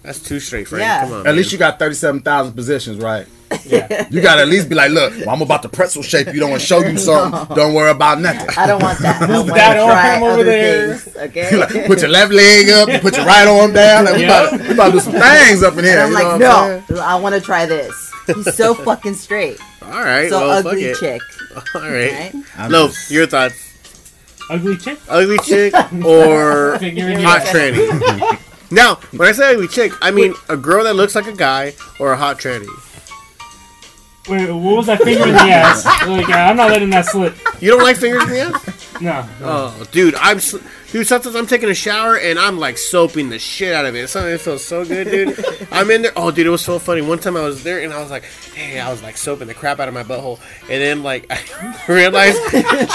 That's 0.03 0.21
too 0.21 0.39
straight, 0.41 0.69
Frank. 0.69 0.83
Yeah. 0.83 1.05
Come 1.05 1.13
on. 1.15 1.27
At 1.27 1.35
least 1.35 1.53
you 1.53 1.57
got 1.59 1.79
thirty-seven 1.79 2.21
thousand 2.21 2.53
positions, 2.55 2.99
right? 2.99 3.27
Yeah. 3.65 4.07
You 4.11 4.21
gotta 4.21 4.43
at 4.43 4.49
least 4.49 4.69
be 4.69 4.75
like, 4.75 4.91
look, 4.91 5.13
well, 5.21 5.31
I'm 5.31 5.43
about 5.43 5.63
to 5.63 5.69
pretzel 5.69 6.03
shape 6.03 6.29
you. 6.29 6.41
Don't 6.41 6.51
want 6.51 6.61
to 6.63 6.67
show 6.67 6.81
you 6.81 6.97
something. 6.99 7.55
Don't 7.57 7.75
worry 7.75 7.91
about 7.91 8.21
nothing. 8.21 8.49
I 8.57 8.67
don't 8.67 8.83
want 8.83 8.99
that. 9.01 9.23
I 9.23 9.29
want 9.31 9.47
to 9.49 9.55
that 9.55 9.75
try 9.75 10.15
arm 10.15 10.23
over 10.23 10.33
other 10.33 10.45
there. 10.45 10.97
things. 10.97 11.17
Okay. 11.17 11.85
put 11.87 12.01
your 12.01 12.11
left 12.11 12.33
leg 12.33 12.69
up, 12.71 12.89
you 12.89 12.99
put 13.01 13.17
your 13.17 13.27
right 13.27 13.47
arm 13.47 13.73
down. 13.73 14.05
Like, 14.05 14.15
we, 14.17 14.23
Yeah. 14.23 14.49
about, 14.49 14.61
we 14.61 14.75
about 14.75 14.87
to 14.87 14.93
do 14.93 15.01
some 15.01 15.13
things 15.13 15.63
up 15.63 15.77
in 15.77 15.85
here. 15.85 15.95
And 15.99 16.03
I'm 16.03 16.13
like, 16.13 16.39
know 16.41 16.49
what 16.49 16.91
I'm 16.91 16.97
no, 16.97 17.01
I 17.03 17.15
want 17.17 17.35
to 17.35 17.41
try 17.41 17.67
this. 17.67 18.13
He's 18.27 18.55
so 18.55 18.75
fucking 18.75 19.15
straight. 19.15 19.59
All 19.83 19.91
right. 19.91 20.29
So 20.31 20.41
well, 20.41 20.63
fuck 20.63 20.73
ugly 20.73 20.85
it. 20.87 20.97
chick. 20.99 21.21
All 21.75 21.81
right. 21.83 22.13
Right? 22.13 22.35
I'm 22.57 22.71
No, 22.71 22.89
just- 22.89 23.11
your 23.11 23.27
thoughts. 23.27 23.55
Ugly 24.51 24.77
chick. 24.79 24.99
Ugly 25.09 25.39
chick 25.39 25.73
or 26.05 26.79
Finger 26.79 27.09
in 27.09 27.19
the 27.19 27.23
hot 27.27 27.43
tranny? 27.43 28.39
now, 28.71 28.97
when 29.17 29.27
I 29.29 29.33
say 29.33 29.53
ugly 29.55 29.69
chick, 29.69 29.93
I 30.03 30.11
mean 30.11 30.35
a 30.51 30.57
girl 30.57 30.85
that 30.85 30.97
looks 30.97 31.15
like 31.15 31.27
a 31.27 31.33
guy 31.33 31.75
or 31.99 32.13
a 32.13 32.17
hot 32.17 32.39
tranny. 32.39 32.69
Wait, 34.29 34.51
what 34.51 34.77
was 34.77 34.87
that 34.87 35.03
finger 35.03 35.25
in 35.25 35.35
the 35.35 35.41
ass? 35.41 35.85
Like, 36.07 36.29
uh, 36.29 36.33
I'm 36.33 36.57
not 36.57 36.71
letting 36.71 36.91
that 36.91 37.07
slip. 37.07 37.35
You 37.61 37.71
don't 37.71 37.83
like 37.83 37.97
fingers 37.97 38.23
in 38.25 38.31
the 38.31 38.41
ass? 38.41 39.01
No. 39.01 39.23
no. 39.23 39.29
Oh, 39.43 39.85
dude, 39.93 40.15
I'm. 40.17 40.41
Sl- 40.41 40.59
Dude, 40.95 41.09
sometimes 41.09 41.35
I'm 41.35 41.49
taking 41.49 41.69
a 41.69 41.75
shower 41.75 42.17
and 42.17 42.39
I'm 42.39 42.57
like 42.57 42.79
soaping 42.79 43.29
the 43.29 43.41
shit 43.41 43.75
out 43.75 43.85
of 43.85 43.97
it. 43.97 44.07
Something 44.07 44.31
that 44.31 44.39
feels 44.39 44.65
so 44.65 44.85
good, 44.85 45.11
dude. 45.11 45.45
I'm 45.73 45.91
in 45.91 46.03
there. 46.03 46.13
Oh, 46.15 46.31
dude, 46.31 46.47
it 46.47 46.51
was 46.51 46.63
so 46.65 46.79
funny. 46.79 47.03
One 47.03 47.19
time 47.19 47.37
I 47.37 47.41
was 47.41 47.65
there 47.65 47.83
and 47.83 47.93
I 47.93 48.01
was 48.01 48.13
like, 48.13 48.23
hey, 48.55 48.79
I 48.79 48.93
was 48.93 49.03
like 49.03 49.17
soaping 49.17 49.49
the 49.49 49.55
crap 49.55 49.81
out 49.81 49.89
of 49.89 49.95
my 49.95 50.05
butthole. 50.05 50.39
And 50.71 50.81
then, 50.81 51.03
like, 51.03 51.27
I 51.31 51.93
realized 51.93 52.39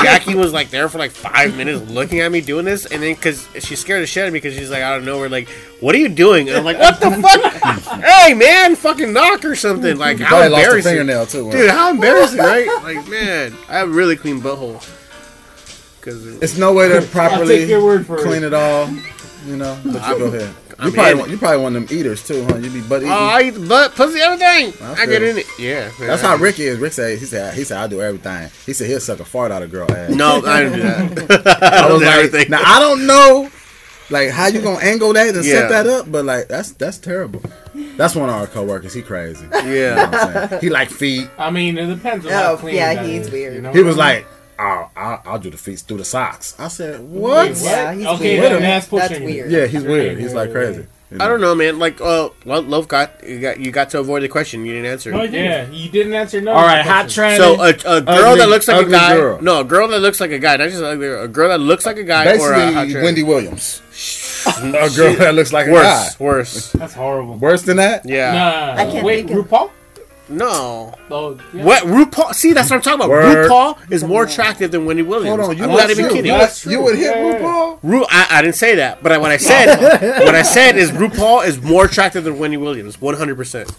Jackie 0.02 0.34
was 0.34 0.54
like 0.54 0.70
there 0.70 0.88
for 0.88 0.98
like 0.98 1.12
five 1.12 1.58
minutes 1.58 1.92
looking 1.92 2.22
at 2.22 2.32
me 2.32 2.40
doing 2.40 2.64
this. 2.64 2.86
And 2.86 3.04
then, 3.04 3.16
because 3.16 3.46
she's 3.60 3.82
scared 3.82 4.02
the 4.02 4.08
shit 4.08 4.24
out 4.24 4.28
of 4.28 4.34
me 4.34 4.40
because 4.40 4.58
she's 4.58 4.72
like, 4.72 4.82
out 4.82 4.98
of 4.98 5.04
nowhere, 5.04 5.28
like, 5.28 5.50
what 5.82 5.94
are 5.94 5.98
you 5.98 6.08
doing? 6.08 6.48
And 6.48 6.58
I'm 6.58 6.64
like, 6.64 6.80
what 6.80 7.02
the 7.02 7.12
fuck? 7.22 8.02
hey, 8.02 8.34
man, 8.34 8.78
fucking 8.78 9.12
knock 9.12 9.44
or 9.44 9.58
something. 9.58 9.98
Like, 9.98 10.20
how 10.20 10.38
Probably 10.38 10.48
lost 10.48 10.78
a 10.78 10.82
fingernail 10.84 11.26
too. 11.26 11.48
huh? 11.48 11.52
Dude, 11.52 11.70
how 11.70 11.90
embarrassing, 11.90 12.40
right? 12.40 12.66
Like, 12.82 13.10
man, 13.10 13.54
I 13.68 13.80
have 13.80 13.90
a 13.90 13.92
really 13.92 14.16
clean 14.16 14.40
butthole. 14.40 14.82
Because 16.00 16.26
It's 16.42 16.58
no 16.58 16.74
way 16.74 16.88
to 16.90 17.02
properly 17.12 17.60
take 17.60 17.70
your 17.70 17.84
word 17.84 18.06
for 18.06 18.18
it. 18.18 18.24
clean 18.24 18.44
it 18.44 18.54
all. 18.54 18.90
You 19.46 19.56
know, 19.56 19.80
but 19.86 20.08
you 20.10 20.18
go 20.20 20.26
ahead. 20.26 20.54
I'm 20.78 20.88
You 20.88 20.94
probably 20.94 21.14
want, 21.16 21.30
you 21.32 21.38
probably 21.38 21.64
one 21.64 21.76
of 21.76 21.88
them 21.88 21.98
eaters 21.98 22.26
too, 22.26 22.46
huh? 22.46 22.58
You 22.58 22.70
be 22.70 22.82
butt 22.82 23.02
oh, 23.02 23.06
eating. 23.06 23.12
Oh, 23.12 23.16
I 23.16 23.42
eat 23.44 23.50
the 23.52 23.68
butt, 23.68 23.96
pussy, 23.96 24.20
everything. 24.20 24.74
I 24.82 25.02
I 25.02 25.06
get 25.06 25.24
in 25.24 25.38
it. 25.38 25.46
Yeah. 25.58 25.92
That's 26.00 26.22
how 26.22 26.36
Rick 26.38 26.60
is. 26.60 26.78
Rick 26.78 26.94
said 26.94 27.18
he 27.20 27.26
said 27.26 27.54
he 27.54 27.64
said 27.64 27.78
I 27.78 27.88
do 27.88 28.02
everything. 28.02 28.50
He 28.66 28.74
said 28.74 28.88
he'll 28.88 29.00
suck 29.00 29.20
a 29.20 29.26
fart 29.26 29.52
out 29.52 29.62
of 29.64 29.72
girl 29.72 29.90
ass. 29.92 30.10
No, 30.12 30.42
I 30.46 30.64
didn't 30.64 30.76
do 31.18 31.26
that. 31.28 31.64
I 31.64 31.78
I 31.84 31.86
was 31.86 31.94
was 32.00 32.02
like, 32.04 32.16
everything. 32.18 32.52
now 32.52 32.62
I 32.66 32.80
don't 32.80 33.08
know, 33.08 33.50
like 34.10 34.30
how 34.30 34.48
you 34.48 34.62
gonna 34.62 34.80
angle 34.80 35.12
that 35.14 35.36
and 35.36 35.44
Yeah. 35.46 35.54
set 35.54 35.70
that 35.70 35.88
up, 35.88 36.12
but 36.12 36.24
like 36.26 36.48
that's 36.50 36.72
that's 36.74 36.98
terrible. 36.98 37.42
That's 37.98 38.16
one 38.16 38.30
of 38.30 38.36
our 38.36 38.48
coworkers. 38.48 38.94
He 38.94 39.02
crazy. 39.02 39.44
You 39.44 39.50
know 39.50 39.74
Yeah. 39.74 40.10
what 40.10 40.54
I'm? 40.54 40.60
He 40.62 40.70
like 40.70 40.90
feet. 40.92 41.30
I 41.38 41.50
mean, 41.50 41.78
it 41.78 41.88
depends 41.88 42.26
on 42.26 42.32
oh, 42.32 42.36
how 42.36 42.52
Oh, 42.54 42.58
clean 42.58 42.76
yeah, 42.76 42.94
that 42.96 43.06
he's 43.06 43.28
is, 43.28 43.32
weird. 43.32 43.56
You 43.56 43.62
know? 43.62 43.72
He 43.74 43.84
was 43.84 43.98
like, 43.98 44.26
I'll, 44.60 44.92
I'll, 44.96 45.22
I'll 45.26 45.40
do 45.40 45.50
the 45.50 45.58
feet 45.58 45.80
through 45.80 45.98
the 45.98 46.06
socks. 46.06 46.56
I 46.60 46.68
said, 46.68 47.00
what? 47.02 47.48
Wait, 47.48 47.52
what? 47.58 47.62
Yeah, 47.64 47.94
he's 47.94 48.06
okay, 48.08 48.40
weird. 48.40 48.62
that's 48.62 48.88
That's 48.88 49.20
weird. 49.20 49.52
Yeah, 49.52 49.66
he's 49.68 49.84
weird. 49.84 50.08
Right, 50.10 50.18
He's 50.18 50.34
right, 50.34 50.48
like 50.50 50.56
right. 50.56 50.66
crazy. 50.76 50.88
I 51.20 51.28
don't 51.28 51.42
know, 51.42 51.56
man. 51.56 51.80
Like, 51.80 52.00
uh, 52.02 52.30
well, 52.46 52.62
Loaf 52.62 52.88
got 52.88 53.24
you 53.28 53.40
got 53.40 53.60
you 53.60 53.72
got 53.72 53.90
to 53.92 54.00
avoid 54.00 54.22
the 54.22 54.28
question. 54.28 54.64
You 54.64 54.74
didn't 54.74 54.92
answer. 54.92 55.12
No, 55.12 55.22
didn't. 55.22 55.44
Yeah, 55.44 55.68
you 55.72 55.90
didn't 55.90 56.14
answer 56.14 56.40
no. 56.40 56.52
All 56.52 56.62
right, 56.62 56.86
hot 56.86 57.06
question. 57.06 57.24
trend. 57.24 57.42
So 57.42 57.60
a, 57.60 57.70
a 57.98 58.02
girl 58.02 58.16
Ugly- 58.26 58.38
that 58.42 58.50
looks 58.50 58.68
like 58.68 58.86
a 58.86 58.90
guy. 58.92 59.16
girl. 59.16 59.42
No, 59.42 59.62
a 59.62 59.64
girl 59.64 59.88
that 59.88 60.02
looks 60.02 60.20
like 60.22 60.30
a 60.30 60.38
guy. 60.38 60.58
Not 60.58 60.70
just 60.70 60.84
ugly. 60.84 61.08
A 61.08 61.28
girl 61.28 61.50
that 61.50 61.60
looks 61.62 61.88
like 61.88 61.98
a 61.98 62.04
guy 62.04 62.38
or 62.38 62.54
a 62.54 62.72
hot 62.74 62.84
Basically. 62.84 63.02
Wendy 63.04 63.24
Williams. 63.24 63.82
A 64.48 64.90
girl 64.96 65.14
that 65.16 65.36
looks 65.36 65.52
like 65.52 65.68
a 65.68 65.72
Worse, 65.72 65.84
guy. 66.16 66.24
worse. 66.24 66.72
That's 66.72 66.94
horrible. 66.94 67.36
Worse 67.38 67.64
than 67.64 67.76
that? 67.78 68.06
Yeah. 68.06 68.32
Nah, 68.32 68.82
I 68.82 68.86
can't 68.90 69.06
wait, 69.06 69.28
think 69.28 69.38
of- 69.38 69.48
RuPaul? 69.50 69.72
No. 70.30 70.94
Oh, 71.10 71.40
yeah. 71.54 71.64
What 71.66 71.84
RuPaul? 71.84 72.34
See, 72.34 72.54
that's 72.54 72.70
what 72.70 72.76
I'm 72.78 72.82
talking 72.84 73.00
about. 73.00 73.10
Word. 73.10 73.50
RuPaul 73.50 73.92
is 73.92 74.04
more 74.04 74.24
attractive 74.26 74.72
than 74.72 74.86
Wendy 74.86 75.02
Williams. 75.02 75.38
Hold 75.38 75.50
on, 75.52 75.58
you 75.58 75.64
I'm 75.64 75.72
not 75.72 75.90
even 75.90 76.06
too. 76.08 76.14
kidding. 76.14 76.32
That's 76.32 76.66
You 76.66 76.82
would 76.84 76.96
hit 76.98 77.16
Yeah, 77.16 77.24
yeah, 77.24 77.32
yeah. 77.32 77.40
RuPaul? 77.40 77.80
Ru- 77.84 78.06
I, 78.10 78.28
I 78.30 78.42
didn't 78.42 78.56
say 78.56 78.76
that, 78.76 79.02
but 79.02 79.12
I, 79.12 79.18
what 79.18 79.32
I 79.32 79.38
said, 79.38 80.22
what 80.24 80.36
I 80.36 80.44
said 80.44 80.78
is 80.78 80.92
RuPaul 80.92 81.46
is 81.46 81.62
more 81.62 81.86
attractive 81.86 82.24
than 82.24 82.38
Wendy 82.38 82.58
Williams, 82.58 83.02
one 83.02 83.16
hundred 83.16 83.36
percent. 83.38 83.72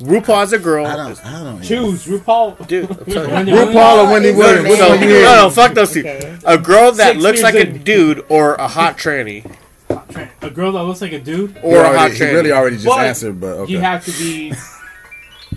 RuPaul 0.00 0.42
as 0.42 0.52
a 0.52 0.58
girl, 0.58 0.84
I 0.86 0.96
don't. 0.96 1.24
I 1.24 1.44
don't. 1.44 1.62
Choose 1.62 2.04
RuPaul. 2.06 2.66
dude. 2.66 2.90
I'm 2.90 2.96
telling 3.06 3.30
you. 3.48 3.54
Wendy 3.54 3.72
RuPaul 3.74 4.04
or 4.08 4.12
Wendy 4.12 4.32
Williams? 4.32 4.76
So, 4.76 4.96
no, 4.96 5.42
no, 5.42 5.50
fuck 5.50 5.74
those 5.74 5.92
two. 5.92 6.00
Okay. 6.00 6.36
A 6.44 6.58
girl 6.58 6.90
that 6.90 7.12
Six 7.12 7.22
looks 7.22 7.40
years 7.40 7.54
like 7.54 7.54
a 7.54 7.78
dude 7.78 8.24
or 8.28 8.56
a 8.56 8.66
hot 8.66 8.98
tranny 8.98 9.48
A 10.42 10.50
girl 10.50 10.72
that 10.72 10.82
looks 10.82 11.00
like 11.00 11.12
a 11.12 11.20
dude. 11.20 11.52
He 11.52 11.60
or 11.62 11.76
a 11.78 11.84
hot 11.84 11.94
already- 11.96 12.14
he 12.16 12.20
tranny. 12.20 12.32
really 12.32 12.50
already 12.52 12.76
just 12.76 12.86
But 12.86 13.06
answered, 13.06 13.40
but 13.40 13.46
okay. 13.58 13.72
You 13.72 13.78
have 13.78 14.04
to 14.06 14.10
be 14.12 14.52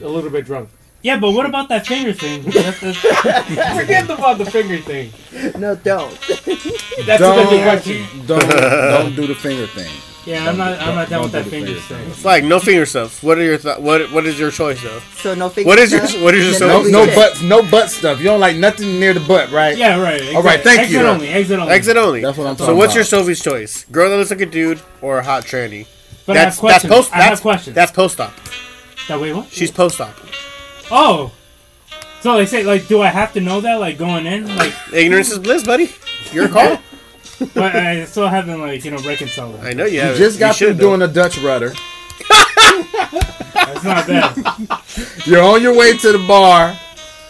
a 0.02 0.08
little 0.08 0.30
bit 0.30 0.46
drunk. 0.46 0.70
Yeah, 1.04 1.20
but 1.20 1.32
what 1.32 1.46
about 1.46 1.70
that 1.70 1.86
finger 1.86 2.12
thing? 2.12 2.42
That's, 2.46 2.80
that's, 2.82 3.00
Forget 3.80 4.10
about 4.10 4.40
the 4.40 4.46
finger 4.46 4.78
thing. 4.80 5.12
No, 5.60 5.76
don't. 5.76 6.12
That's 6.20 6.48
a 6.48 7.06
different 7.06 7.20
don't, 7.22 7.64
question. 7.64 8.06
don't 8.26 8.50
don't 8.50 9.16
do 9.16 9.28
the 9.28 9.36
finger 9.36 9.68
thing. 9.68 9.90
yeah, 10.26 10.50
I'm 10.50 10.58
not. 10.58 10.82
I'm 10.82 10.96
not 10.96 11.08
down 11.08 11.22
with 11.22 11.32
that 11.34 11.46
finger 11.46 11.68
finger 11.68 11.80
thing. 11.82 12.10
It's 12.10 12.26
like 12.26 12.44
no 12.44 12.60
finger 12.60 12.86
stuff. 12.88 13.24
What 13.24 13.38
are 13.38 13.44
your 13.44 13.60
th- 13.60 13.78
what 13.78 14.12
What 14.12 14.26
is 14.26 14.40
your 14.40 14.50
choice 14.52 14.82
though? 14.82 15.00
So 15.18 15.36
no 15.36 15.50
finger 15.50 15.68
What 15.70 15.78
is 15.80 15.92
your 15.92 16.06
stuff, 16.08 16.22
What 16.24 16.34
is 16.34 16.60
your 16.60 16.60
then 16.60 16.68
No, 16.68 16.82
choice? 16.84 16.92
no 16.92 17.16
butt, 17.16 17.44
no 17.44 17.72
butt 17.72 17.90
stuff. 17.92 18.18
You 18.18 18.26
don't 18.26 18.40
like 18.42 18.58
nothing 18.58 19.00
near 19.00 19.14
the 19.14 19.22
butt, 19.22 19.52
right? 19.52 19.78
Yeah, 19.78 20.02
right. 20.02 20.20
Exit, 20.20 20.36
All 20.36 20.42
right, 20.44 20.62
thank 20.62 20.80
exit 20.80 21.00
you. 21.00 21.08
only. 21.08 21.28
Exit 21.30 21.60
only. 21.60 21.74
Exit 21.74 21.96
only. 21.98 22.22
That's 22.22 22.38
what 22.38 22.48
I'm 22.48 22.56
talking 22.56 22.66
So 22.66 22.66
talking 22.74 22.78
what's 22.80 22.96
your. 22.96 23.04
Sophie's 23.04 23.42
choice? 23.42 23.86
Girl 23.92 24.10
that 24.10 24.18
looks 24.18 24.32
like 24.32 24.42
a 24.42 24.46
dude 24.48 24.82
or 25.02 25.20
a 25.20 25.24
hot 25.24 25.44
tranny? 25.46 25.86
But 26.26 26.34
that's 26.34 26.62
I 26.62 26.72
have 26.72 26.82
questions. 26.82 26.90
that's 26.90 26.96
post. 26.96 27.14
I 27.14 27.18
That's 27.20 27.30
have 27.30 27.42
questions. 27.42 27.76
That's 27.76 27.92
post 27.92 28.20
op. 28.20 28.34
that 29.08 29.20
way 29.20 29.34
what? 29.34 29.50
She's 29.50 29.72
post 29.72 30.00
op. 30.02 30.16
Oh. 30.92 31.32
So 32.22 32.36
they 32.38 32.46
say 32.46 32.64
like, 32.64 32.88
do 32.88 33.02
I 33.02 33.08
have 33.08 33.34
to 33.34 33.42
know 33.42 33.62
that 33.62 33.76
like 33.80 33.98
going 33.98 34.26
in? 34.26 34.56
Like, 34.56 34.74
Ignorance 34.94 35.32
is 35.32 35.40
bliss, 35.40 35.64
buddy. 35.64 35.92
Your 36.32 36.50
call. 36.50 36.78
but 37.54 37.76
I 37.76 38.06
still 38.06 38.28
haven't 38.28 38.60
like 38.60 38.84
you 38.84 38.92
know 38.92 38.98
reconciled. 39.00 39.56
It. 39.56 39.62
I 39.62 39.74
know 39.74 39.86
you 39.86 39.96
You 39.96 40.02
have. 40.02 40.18
just 40.18 40.40
got 40.40 40.56
through 40.56 40.70
should, 40.70 40.80
doing 40.80 41.02
a 41.02 41.08
Dutch 41.08 41.38
rudder. 41.40 41.74
That's 43.54 43.84
not 43.84 44.08
bad. 44.08 44.36
You're 45.26 45.44
on 45.44 45.62
your 45.62 45.76
way 45.78 45.96
to 45.98 46.12
the 46.12 46.26
bar. 46.28 46.78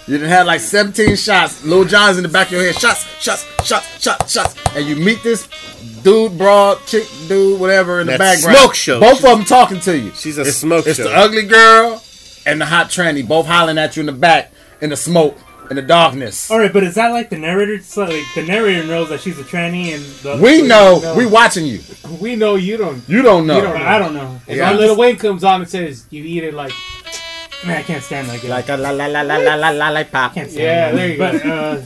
You 0.07 0.17
done 0.17 0.29
had 0.29 0.45
like 0.45 0.61
17 0.61 1.17
shots. 1.17 1.63
Lil 1.65 1.83
Jon's 1.83 2.15
in 2.17 2.23
the 2.23 2.29
back 2.29 2.47
of 2.47 2.53
your 2.53 2.63
head. 2.63 2.75
Shots, 2.75 3.03
shots, 3.21 3.45
shots, 3.65 4.01
shots, 4.01 4.31
shots. 4.31 4.55
And 4.75 4.85
you 4.85 4.95
meet 4.95 5.21
this 5.21 5.47
dude, 6.07 6.37
broad, 6.37 6.77
chick, 6.85 7.05
dude, 7.27 7.59
whatever 7.59 7.99
in 7.99 8.07
the 8.07 8.17
That's 8.17 8.41
background. 8.41 8.57
smoke 8.57 8.75
show. 8.75 8.99
Both 8.99 9.17
of 9.25 9.37
them 9.37 9.43
talking 9.43 9.79
to 9.81 9.97
you. 9.97 10.11
She's 10.15 10.37
a 10.37 10.45
smoke 10.45 10.87
It's 10.87 10.97
show. 10.97 11.03
It's 11.03 11.11
the 11.11 11.17
ugly 11.17 11.43
girl 11.45 12.01
and 12.45 12.61
the 12.61 12.65
hot 12.65 12.87
tranny, 12.89 13.27
both 13.27 13.45
hollering 13.45 13.77
at 13.77 13.95
you 13.97 14.01
in 14.01 14.05
the 14.07 14.11
back 14.13 14.51
in 14.79 14.89
the 14.89 14.95
smoke, 14.95 15.37
in 15.69 15.75
the 15.75 15.81
darkness. 15.81 16.49
All 16.49 16.59
right, 16.59 16.71
but 16.71 16.83
is 16.83 16.95
that 16.95 17.09
like 17.11 17.29
the 17.29 17.37
narrator? 17.37 17.81
So, 17.81 18.03
like 18.05 18.23
the 18.35 18.43
narrator 18.43 18.85
knows 18.87 19.09
that 19.09 19.19
she's 19.19 19.37
a 19.37 19.43
tranny, 19.43 19.93
and 19.93 20.03
the 20.23 20.37
We 20.41 20.61
know. 20.61 20.99
No. 21.03 21.15
We 21.15 21.25
watching 21.25 21.65
you. 21.65 21.81
We 22.21 22.35
know 22.37 22.55
you 22.55 22.77
don't. 22.77 23.03
You 23.09 23.21
don't 23.21 23.45
know. 23.45 23.57
You 23.57 23.61
don't 23.63 23.73
But 23.73 23.81
I 23.81 23.99
don't 23.99 24.13
know. 24.13 24.39
If 24.47 24.55
Yeah. 24.55 24.71
yeah. 24.71 24.77
Lil 24.77 24.95
Wayne 24.95 25.17
comes 25.17 25.43
on 25.43 25.61
and 25.61 25.69
says 25.69 26.05
you 26.09 26.23
eat 26.23 26.43
it 26.45 26.53
like 26.53 26.71
Man, 27.65 27.75
I 27.75 27.81
can't 27.83 28.03
stand 28.03 28.29
that 28.29 28.39
guy. 28.41 28.49
Like 28.49 28.69
a 28.69 28.77
la 28.77 28.91
la 28.91 29.07
la 29.07 29.21
la 29.21 29.35
la 29.37 29.55
la 29.55 29.69
la 29.71 29.89
la 29.89 30.03
pop. 30.03 30.35
can't 30.35 30.49
stand 30.49 30.63
Yeah, 30.63 30.91
that. 30.91 30.95
there 30.95 31.07
you 31.09 31.17
go. 31.17 31.31
but, 31.31 31.45
uh, 31.45 31.81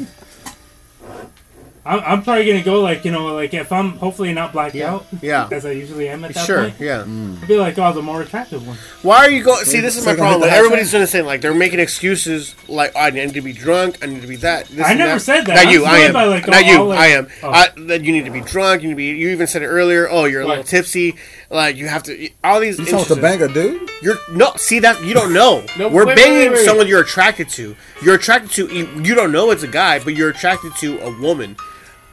I'm, 1.84 1.99
I'm 2.06 2.22
probably 2.24 2.45
gonna 2.45 2.62
go 2.64 2.80
like 2.82 3.03
you 3.06 3.12
know 3.12 3.34
like 3.34 3.53
if 3.56 3.72
I'm 3.72 3.94
hopefully 3.98 4.32
not 4.34 4.53
blacked 4.53 4.76
out 4.76 5.06
Yeah. 5.22 5.49
as 5.52 5.66
I 5.66 5.72
usually 5.72 6.08
am 6.10 6.24
at 6.24 6.36
that 6.36 6.45
Sure. 6.45 6.64
point. 6.64 6.76
Yeah. 6.80 7.02
I'd 7.02 7.48
be 7.48 7.56
like, 7.58 7.78
oh, 7.80 7.91
the 7.91 8.03
more 8.03 8.22
attractive 8.22 8.68
one. 8.68 8.78
Why 9.02 9.18
are 9.26 9.30
you 9.32 9.44
going? 9.44 9.66
See, 9.66 9.80
this 9.80 9.98
is 9.98 10.06
my 10.06 10.12
So 10.12 10.18
you're 10.18 10.18
gonna 10.18 10.30
problem. 10.30 10.49
hit 10.49 10.53
the 10.53 10.58
Everybody's 10.58 10.91
doing 10.91 11.02
the 11.02 11.08
same. 11.08 11.26
Like 11.26 11.41
they're 11.41 11.56
making 11.56 11.80
excuses. 11.80 12.53
Like 12.68 12.91
oh, 12.95 12.99
I 12.99 13.10
need 13.10 13.34
to 13.34 13.41
be 13.41 13.52
drunk. 13.53 13.98
I 14.03 14.06
need 14.06 14.22
to 14.22 14.28
be 14.28 14.36
that. 14.38 14.68
This 14.68 14.86
I 14.86 14.94
never 14.94 15.14
that. 15.14 15.20
said 15.22 15.45
that. 15.48 15.56
Not 15.56 15.66
I'm 15.66 15.72
you. 15.74 15.86
I 15.86 15.98
am. 15.99 16.14
by, 16.14 16.26
like, 16.26 16.48
Not 16.48 16.64
all- 16.64 16.70
you. 16.70 16.78
all, 16.80 16.86
like- 16.88 16.99
I 16.99 17.08
am. 17.08 17.28
Oh. 17.41 17.49
I, 17.49 17.68
that 17.88 18.03
you 18.03 18.12
need 18.12 18.26
to 18.26 18.32
be 18.32 18.41
drunk. 18.41 18.84
You 18.84 18.90
need 18.90 18.94
to 18.94 18.98
be. 18.98 19.06
You 19.06 19.30
even 19.30 19.48
said 19.48 19.64
it 19.64 19.68
earlier. 19.68 20.08
Oh, 20.08 20.26
you're 20.26 20.41
a 20.41 20.45
little 20.45 20.62
What? 20.62 20.68
tipsy. 20.68 21.16
Like 21.49 21.78
you 21.78 21.88
have 21.88 22.03
to. 22.03 22.30
All 22.44 22.60
these. 22.60 22.78
You 22.78 22.86
talking 22.86 23.06
to 23.06 23.14
instances- 23.16 23.22
banger, 23.22 23.48
dude? 23.48 23.90
You're 24.03 24.18
no. 24.32 24.53
See 24.58 24.78
that 24.80 25.03
you 25.03 25.16
don't 25.16 25.34
know. 25.34 25.64
No, 25.80 25.88
We're 25.90 26.06
wait, 26.06 26.16
wait, 26.18 26.24
banging 26.26 26.38
wait, 26.38 26.52
wait. 26.58 26.66
someone 26.66 26.86
you're 26.88 27.02
attracted 27.02 27.49
to. 27.49 27.76
You're 28.03 28.16
attracted 28.16 28.52
to. 28.52 28.68
You 28.68 28.88
you 29.02 29.16
don't 29.16 29.32
know 29.32 29.49
it's 29.49 29.64
a 29.64 29.68
guy, 29.68 29.98
but 29.98 30.14
you're 30.16 30.30
attracted 30.30 30.74
to 30.82 30.99
a 31.02 31.20
woman. 31.20 31.56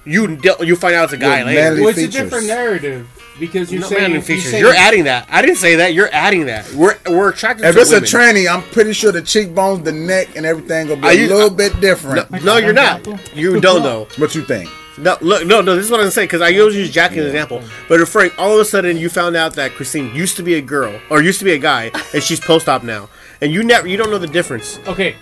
You 0.09 0.37
de- 0.37 0.65
you 0.67 0.75
find 0.77 0.95
out 0.95 1.05
it's 1.05 1.13
a 1.13 1.17
guy 1.19 1.39
Your 1.39 1.47
later. 1.47 1.81
well, 1.83 1.89
it's 1.91 1.99
a 1.99 2.09
different 2.09 2.47
narrative 2.47 3.07
because 3.39 3.71
you're 3.71 3.83
No, 3.83 3.89
saying 3.89 4.13
you're 4.13 4.23
features. 4.23 4.51
saying- 4.51 4.65
You're 4.65 4.75
adding 4.75 5.05
that. 5.05 5.27
I 5.31 5.43
didn't 5.43 5.59
say 5.59 5.77
that. 5.77 5.93
You're 5.95 6.09
adding 6.13 6.47
that. 6.47 6.73
We're 6.73 6.97
we're 7.09 7.29
attracted 7.31 7.67
If 7.67 7.75
to 7.75 7.81
it's 7.83 7.91
a 7.91 7.95
women. 7.97 8.09
tranny, 8.09 8.51
I'm 8.53 8.63
pretty 8.71 8.93
sure 8.95 9.13
the 9.13 9.23
cheekbones, 9.23 9.85
the 9.85 9.93
neck, 9.93 10.29
and 10.37 10.47
everything 10.47 10.89
gonna 10.89 11.01
be 11.03 11.09
Are 11.09 11.11
a 11.11 11.15
you- 11.15 11.29
little 11.29 11.51
bit 11.51 11.79
different. 11.81 12.31
No, 12.31 12.39
no, 12.39 12.57
you're 12.57 12.73
not. 12.73 13.07
You 13.37 13.61
don't 13.69 13.83
know. 13.83 14.09
What 14.17 14.35
you 14.35 14.43
think? 14.43 14.69
No, 14.97 15.17
look, 15.21 15.47
no, 15.47 15.61
no. 15.61 15.77
This 15.77 15.85
is 15.85 15.91
what 15.93 16.01
I'm 16.01 16.11
saying 16.11 16.27
because 16.27 16.41
I 16.41 16.59
always 16.59 16.75
use 16.75 16.91
Jackie 16.91 17.19
as 17.19 17.27
an 17.27 17.31
example. 17.31 17.63
But 17.89 18.01
if 18.01 18.09
Frank, 18.09 18.33
all 18.39 18.53
of 18.55 18.59
a 18.61 18.65
sudden 18.65 18.97
you 18.97 19.09
found 19.09 19.37
out 19.37 19.55
that 19.55 19.73
Christine 19.77 20.13
used 20.15 20.37
to 20.39 20.43
be 20.43 20.55
a 20.55 20.61
girl 20.61 20.93
or 21.11 21.23
used 21.23 21.39
to 21.39 21.45
be 21.45 21.53
a 21.53 21.59
guy, 21.59 21.93
and 22.13 22.21
she's 22.23 22.41
post-op 22.41 22.83
now, 22.83 23.09
and 23.41 23.53
you 23.53 23.63
never, 23.63 23.87
you 23.87 23.97
don't 23.97 24.11
know 24.11 24.19
the 24.19 24.27
difference. 24.27 24.81
Okay, 24.89 25.15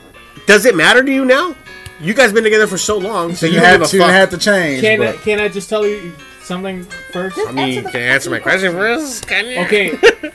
Does 0.47 0.65
it 0.65 0.75
matter 0.77 1.03
to 1.03 1.11
you 1.13 1.25
now? 1.27 1.55
You 2.01 2.13
guys 2.15 2.33
been 2.33 2.45
together 2.45 2.67
for 2.67 2.79
so 2.79 2.99
long, 2.99 3.31
so 3.31 3.37
So 3.37 3.47
you, 3.47 3.53
you 3.55 3.61
don't 3.61 3.69
had 3.81 3.89
to 3.89 3.99
fuck. 3.99 4.11
have 4.11 4.31
to 4.31 4.39
change. 4.39 4.81
can 4.83 5.01
I, 5.03 5.13
can 5.13 5.41
I 5.41 5.49
just 5.49 5.69
tell 5.69 5.87
you 5.87 6.13
something 6.43 6.85
first? 7.13 7.39
I 7.47 7.53
mean, 7.53 7.83
can 7.85 7.93
you 7.95 7.99
answer 8.01 8.31
my 8.31 8.39
question 8.39 8.73
first? 8.73 9.27
Can 9.27 9.47
you? 9.47 9.61
Okay. 9.61 9.99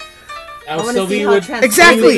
I 0.70 0.76
I'll 0.76 0.78
want 0.80 0.92
still 0.92 1.06
to 1.06 1.10
see 1.12 1.20
be 1.20 1.24
how 1.26 1.34
with 1.34 1.50
Exactly. 1.64 2.18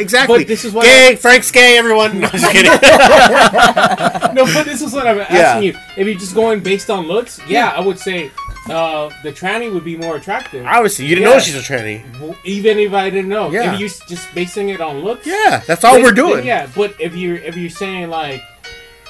Exactly. 0.00 0.38
But 0.40 0.48
this 0.48 0.64
is 0.64 0.72
what 0.72 0.84
gay. 0.84 1.14
Frank's 1.16 1.50
gay. 1.52 1.78
Everyone. 1.78 2.20
No, 2.20 2.26
I'm 2.26 2.32
just 2.32 2.50
kidding. 2.52 2.70
no, 4.34 4.44
but 4.52 4.64
this 4.64 4.82
is 4.82 4.92
what 4.92 5.06
I'm 5.06 5.20
asking 5.20 5.36
Yeah. 5.36 5.58
you. 5.60 5.74
If 5.96 6.06
you're 6.06 6.18
just 6.18 6.34
going 6.34 6.60
based 6.60 6.90
on 6.90 7.06
looks, 7.06 7.38
yeah, 7.46 7.68
I 7.76 7.80
would 7.80 7.98
say 7.98 8.30
uh, 8.68 9.08
the 9.22 9.30
tranny 9.30 9.72
would 9.72 9.84
be 9.84 9.96
more 9.96 10.16
attractive. 10.16 10.66
Obviously, 10.66 11.04
you 11.06 11.14
didn't 11.14 11.28
Yeah. 11.28 11.34
know 11.34 11.40
she's 11.40 11.54
a 11.54 11.60
tranny. 11.60 12.02
Even 12.44 12.78
if 12.78 12.92
I 12.92 13.08
didn't 13.10 13.28
know, 13.28 13.50
Yeah. 13.52 13.72
if 13.74 13.78
you're 13.80 13.88
just 14.08 14.34
basing 14.34 14.70
it 14.70 14.80
on 14.80 15.00
looks, 15.00 15.26
Yeah, 15.26 15.62
that's 15.66 15.84
all 15.84 15.94
then- 15.94 16.02
we're 16.02 16.12
doing. 16.12 16.44
yeah, 16.44 16.66
but 16.74 16.94
if 16.98 17.14
you're 17.14 17.36
if 17.36 17.56
you're 17.56 17.70
saying 17.70 18.08
like, 18.10 18.42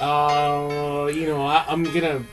uh, 0.01 1.11
you 1.13 1.27
know, 1.27 1.45
I, 1.47 1.65
I'm 1.69 1.83
gonna 1.85 2.25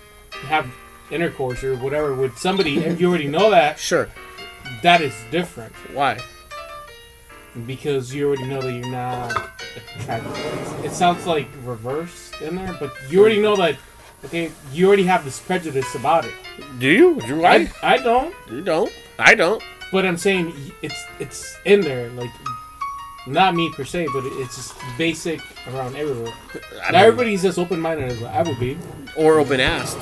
have 0.44 0.68
intercourse 1.11 1.64
or 1.64 1.76
whatever 1.77 2.14
with 2.14 2.38
somebody, 2.38 2.84
and 2.84 2.99
you 2.99 3.10
already 3.10 3.27
know 3.27 3.49
that, 3.52 3.80
Sure. 3.91 4.10
that 4.84 5.02
is 5.02 5.14
different 5.31 5.73
Why? 5.94 6.19
because 7.65 8.14
you 8.14 8.27
already 8.27 8.45
know 8.45 8.61
that 8.61 8.72
you're 8.72 8.88
not 8.91 9.31
attracted. 9.98 10.86
It 10.86 10.91
sounds 10.91 11.26
like 11.26 11.48
reverse 11.64 12.31
in 12.41 12.56
there, 12.56 12.76
but 12.80 12.94
you 13.10 13.19
already 13.19 13.41
know 13.41 13.56
that 13.57 13.76
Okay, 14.26 14.52
you 14.73 14.86
already 14.88 15.06
have 15.06 15.23
this 15.23 15.40
prejudice 15.40 15.95
about 15.95 16.26
it. 16.26 16.34
Do 16.77 16.88
you? 16.90 17.22
Do 17.22 17.45
I? 17.45 17.72
I, 17.81 17.94
I 17.95 17.98
don't, 17.99 18.36
You 18.52 18.61
don't. 18.61 18.91
I 19.18 19.34
don't. 19.34 19.64
but 19.94 20.06
I'm 20.06 20.18
saying 20.18 20.53
it's 20.81 21.02
it's 21.19 21.57
in 21.64 21.80
there. 21.80 22.10
Like, 22.10 22.30
not 23.27 23.55
me 23.55 23.69
per 23.71 23.85
se, 23.85 24.07
but 24.13 24.23
it's 24.25 24.55
just 24.55 24.73
basic 24.97 25.39
around 25.67 25.95
everywhere. 25.95 26.33
I 26.83 26.91
Not 26.91 27.01
everybody's 27.03 27.45
as 27.45 27.57
open 27.57 27.79
minded 27.79 28.11
as 28.11 28.23
I 28.23 28.41
would 28.43 28.59
be. 28.59 28.77
or 29.15 29.39
open 29.39 29.59
assed. 29.59 29.99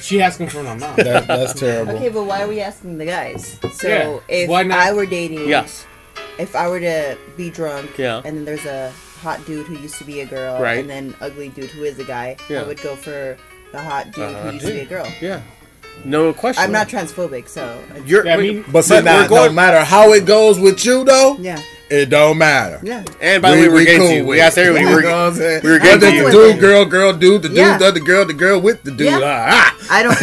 She 0.00 0.18
has 0.18 0.36
confirmed 0.36 0.68
I'm 0.68 0.78
not. 0.78 0.96
That, 0.96 1.26
that's 1.26 1.58
terrible. 1.58 1.94
Okay, 1.96 2.10
but 2.10 2.24
why 2.24 2.42
are 2.42 2.48
we 2.48 2.60
asking 2.60 2.96
the 2.98 3.06
guys? 3.06 3.58
So 3.72 3.88
Yeah, 3.88 4.18
if 4.28 4.48
why 4.48 4.62
not? 4.62 4.78
I 4.78 4.92
were 4.92 5.06
dating, 5.06 5.48
Yes. 5.48 5.84
if 6.38 6.54
I 6.54 6.68
were 6.68 6.78
to 6.80 7.18
be 7.36 7.50
drunk, 7.50 7.98
Yeah. 7.98 8.22
and 8.24 8.36
then 8.36 8.44
there's 8.44 8.66
a 8.66 8.92
hot 9.20 9.44
dude 9.46 9.66
who 9.66 9.74
used 9.78 9.96
to 9.96 10.04
be 10.04 10.20
a 10.20 10.26
girl, 10.26 10.60
Right. 10.60 10.78
and 10.78 10.88
then 10.88 11.14
ugly 11.20 11.48
dude 11.48 11.70
who 11.70 11.82
is 11.82 11.98
a 11.98 12.04
guy, 12.04 12.36
Yeah. 12.48 12.60
I 12.60 12.64
would 12.64 12.80
go 12.82 12.94
for 12.94 13.36
the 13.72 13.78
hot 13.80 14.12
dude 14.12 14.24
Uh, 14.24 14.42
who 14.42 14.50
used 14.52 14.66
to 14.66 14.72
be 14.74 14.80
a 14.80 14.84
girl. 14.84 15.06
Yeah. 15.20 15.40
No 16.04 16.32
question. 16.32 16.62
I'm 16.62 16.70
not 16.72 16.88
transphobic, 16.88 17.48
so 17.48 17.76
You're. 18.04 18.24
Yeah, 18.26 18.34
I 18.34 18.36
but- 18.36 18.42
mean- 18.42 18.64
But 18.70 18.82
see, 18.84 18.94
But 18.96 19.04
now, 19.04 19.26
going- 19.26 19.46
no 19.46 19.52
matter 19.54 19.80
how 19.82 20.12
it 20.12 20.24
goes 20.24 20.60
with 20.60 20.84
you, 20.84 21.02
though, 21.04 21.36
yeah, 21.40 21.58
it 21.88 22.06
don't 22.10 22.38
matter. 22.38 22.80
yeah. 22.82 23.04
and 23.20 23.40
by 23.42 23.52
the 23.54 23.62
way, 23.62 23.68
we're 23.68 23.84
getting 23.84 24.08
to 24.08 24.14
you. 24.16 24.26
We 24.26 24.40
asked 24.40 24.58
everybody. 24.58 24.84
We're, 24.86 25.02
know 25.02 25.28
what 25.30 25.40
I'm 25.42 25.62
we 25.62 25.70
were 25.70 25.78
getting 25.78 26.00
Whether 26.00 26.10
to 26.10 26.16
you. 26.16 26.24
the 26.24 26.30
dude, 26.30 26.60
girl, 26.60 26.84
girl, 26.84 27.12
dude, 27.12 27.42
the 27.42 27.48
dude, 27.48 27.56
Yeah. 27.58 27.78
the 27.78 27.86
other 27.86 28.00
girl, 28.00 28.24
the 28.24 28.34
girl 28.34 28.60
with 28.60 28.82
the 28.82 28.90
dude. 28.90 29.06
Yeah. 29.08 29.20
Ah, 29.22 29.76
I 29.90 30.02
don't. 30.02 30.16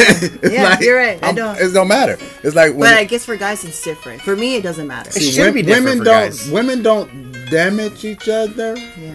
Yeah, 0.52 0.64
like, 0.70 0.82
you're 0.82 0.98
right. 0.98 1.22
I 1.24 1.28
I'm- 1.28 1.36
don't. 1.36 1.58
It 1.58 1.74
don't 1.74 1.88
matter. 1.88 2.18
It's 2.44 2.56
like 2.56 2.72
when 2.72 2.82
But 2.90 2.94
I 2.98 3.06
guess 3.06 3.26
for 3.26 3.38
guys 3.38 3.64
it's 3.64 3.82
different. 3.82 4.22
For 4.22 4.36
me, 4.36 4.56
it 4.58 4.64
doesn't 4.64 4.88
matter. 4.88 5.10
It 5.16 5.22
should 5.22 5.54
be 5.54 5.62
different 5.62 5.86
women 5.86 5.98
for 6.00 6.04
don't 6.04 6.30
guys. 6.30 6.50
women 6.52 6.82
don't 6.84 7.32
damage 7.50 8.04
each 8.04 8.28
other. 8.28 8.76
Yeah, 8.78 9.14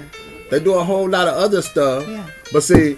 They 0.50 0.60
do 0.60 0.74
a 0.74 0.84
whole 0.84 1.08
lot 1.08 1.28
of 1.28 1.34
other 1.34 1.60
stuff. 1.62 2.08
yeah. 2.08 2.26
But 2.52 2.62
see, 2.62 2.96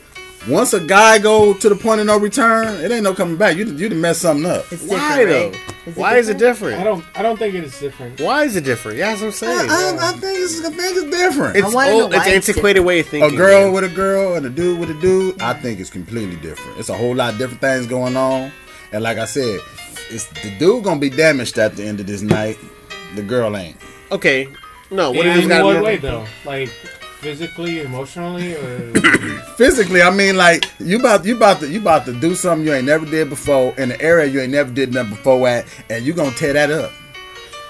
once 0.49 0.73
a 0.75 0.81
guy 0.81 1.19
go 1.19 1.53
to 1.55 1.69
the 1.69 1.75
point 1.75 2.01
of 2.01 2.07
no 2.07 2.19
return, 2.19 2.69
it 2.85 2.91
ain't 2.93 3.03
no 3.03 3.15
coming 3.15 3.37
back. 3.37 3.57
You 3.57 3.65
you 3.67 3.89
done 3.89 4.01
messed 4.01 4.23
something 4.23 4.47
up. 4.51 4.65
It's 4.73 4.85
Why 4.85 5.17
different, 5.25 5.53
though? 5.55 5.59
right? 5.59 5.70
Is 5.87 5.97
Why 5.97 6.17
is 6.17 6.29
it 6.29 6.37
different? 6.37 6.75
I 6.75 6.85
different? 6.85 7.05
don't 7.05 7.19
I 7.19 7.23
don't 7.23 7.39
think 7.39 7.55
it 7.55 7.65
is 7.65 7.79
different. 7.79 8.21
Why 8.21 8.45
is 8.45 8.55
it 8.55 8.65
different? 8.65 8.99
Yeah, 8.99 9.09
that's 9.09 9.21
what 9.23 9.29
I'm 9.29 9.33
saying. 9.33 9.71
I, 9.71 9.97
I 9.99 10.13
think 10.13 10.39
it's 10.39 10.61
I 10.61 10.71
think 10.71 10.97
it's 10.97 11.17
different. 11.17 11.57
It's 11.57 11.75
wanna 11.75 11.91
know 11.91 12.03
old. 12.03 12.15
It's 12.15 12.27
why 12.27 12.33
it's 12.33 12.49
antiquated 12.49 12.81
way 12.81 13.01
of 13.01 13.07
thinking. 13.07 13.35
a 13.35 13.37
girl 13.37 13.65
man. 13.65 13.73
with 13.73 13.85
a 13.85 13.95
girl 13.95 14.35
and 14.35 14.45
a 14.45 14.51
dude 14.51 14.79
with 14.79 14.91
a 14.91 15.01
dude, 15.01 15.41
I 15.41 15.55
think 15.55 15.81
it's 15.81 15.91
completely 15.91 16.37
different. 16.37 16.79
It's 16.79 16.91
a 16.91 16.97
whole 16.97 17.15
lot 17.15 17.33
of 17.33 17.39
different 17.39 17.63
things 17.63 17.87
going 17.87 18.17
on. 18.17 18.53
And 18.93 19.03
like 19.03 19.17
I 19.17 19.25
said, 19.25 19.61
it's 20.11 20.27
the 20.27 20.55
dude 20.59 20.85
gonna 20.85 21.01
be 21.01 21.11
damaged 21.11 21.59
at 21.59 21.77
the 21.77 21.85
end 21.85 21.99
of 22.01 22.07
this 22.07 22.21
night. 22.21 22.59
The 23.15 23.23
girl 23.23 23.57
ain't. 23.57 23.77
Okay. 24.13 24.49
No. 24.91 25.13
What 25.13 25.25
in 25.25 25.33
if 25.33 25.39
it's 25.39 25.49
got 25.49 25.65
what 25.65 25.83
way 25.83 25.97
though? 25.97 26.27
Like 26.45 26.69
physically, 27.21 27.81
emotionally, 27.81 28.55
or 28.55 28.93
Physically, 29.57 30.03
I 30.03 30.11
mean 30.11 30.37
like 30.37 30.65
you 30.79 30.99
about 30.99 31.25
you 31.25 31.37
about 31.37 31.61
to 31.61 31.69
you 31.69 31.81
about 31.81 32.07
to 32.07 32.19
do 32.19 32.35
something 32.35 32.67
you 32.67 32.73
ain't 32.73 32.87
never 32.87 33.05
did 33.05 33.29
before 33.29 33.75
in 33.79 33.93
an 33.93 34.01
area 34.01 34.27
you 34.27 34.41
ain't 34.41 34.53
never 34.53 34.73
did 34.73 34.93
nothing 34.93 35.11
before 35.11 35.47
at, 35.47 35.67
and 35.91 36.05
you 36.05 36.13
gonna 36.13 36.31
tear 36.33 36.55
that 36.55 36.71
up. 36.71 36.91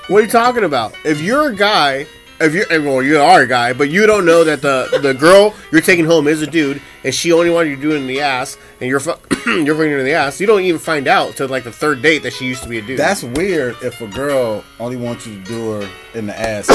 What 0.09 0.19
are 0.19 0.23
you 0.23 0.31
talking 0.31 0.65
about? 0.65 0.95
If 1.05 1.21
you're 1.21 1.51
a 1.51 1.57
guy, 1.57 2.07
if 2.41 2.55
you're 2.55 2.83
well, 2.83 3.03
you 3.03 3.19
are 3.19 3.43
a 3.43 3.47
guy, 3.47 3.73
but 3.73 3.91
you 3.91 4.07
don't 4.07 4.25
know 4.25 4.45
that 4.45 4.63
the 4.63 4.99
the 5.03 5.15
girl 5.15 5.55
you're 5.73 5.81
taking 5.81 6.05
home 6.05 6.29
is 6.29 6.43
a 6.43 6.47
dude, 6.47 6.81
and 7.05 7.15
she 7.15 7.33
only 7.33 7.51
wanted 7.51 7.71
you 7.71 7.77
to 7.77 7.83
do 7.83 7.93
it 7.93 7.97
in 7.97 8.07
the 8.07 8.21
ass, 8.21 8.57
and 8.81 8.89
you're 8.89 9.01
fu- 9.01 9.11
you're 9.47 9.75
fucking 9.75 9.91
her 9.91 9.99
in 9.99 10.05
the 10.05 10.13
ass. 10.13 10.41
You 10.41 10.47
don't 10.47 10.63
even 10.63 10.79
find 10.79 11.09
out 11.09 11.37
till 11.37 11.49
like 11.49 11.65
the 11.65 11.73
third 11.73 12.03
date 12.03 12.23
that 12.23 12.33
she 12.33 12.47
used 12.47 12.63
to 12.63 12.69
be 12.69 12.79
a 12.79 12.83
dude. 12.83 12.99
That's 12.99 13.23
weird 13.25 13.77
if 13.83 14.01
a 14.01 14.07
girl 14.07 14.65
only 14.79 14.97
wants 14.97 15.27
you 15.27 15.39
to 15.39 15.45
do 15.45 15.71
her 15.73 15.91
in 16.15 16.27
the 16.27 16.39
ass. 16.39 16.69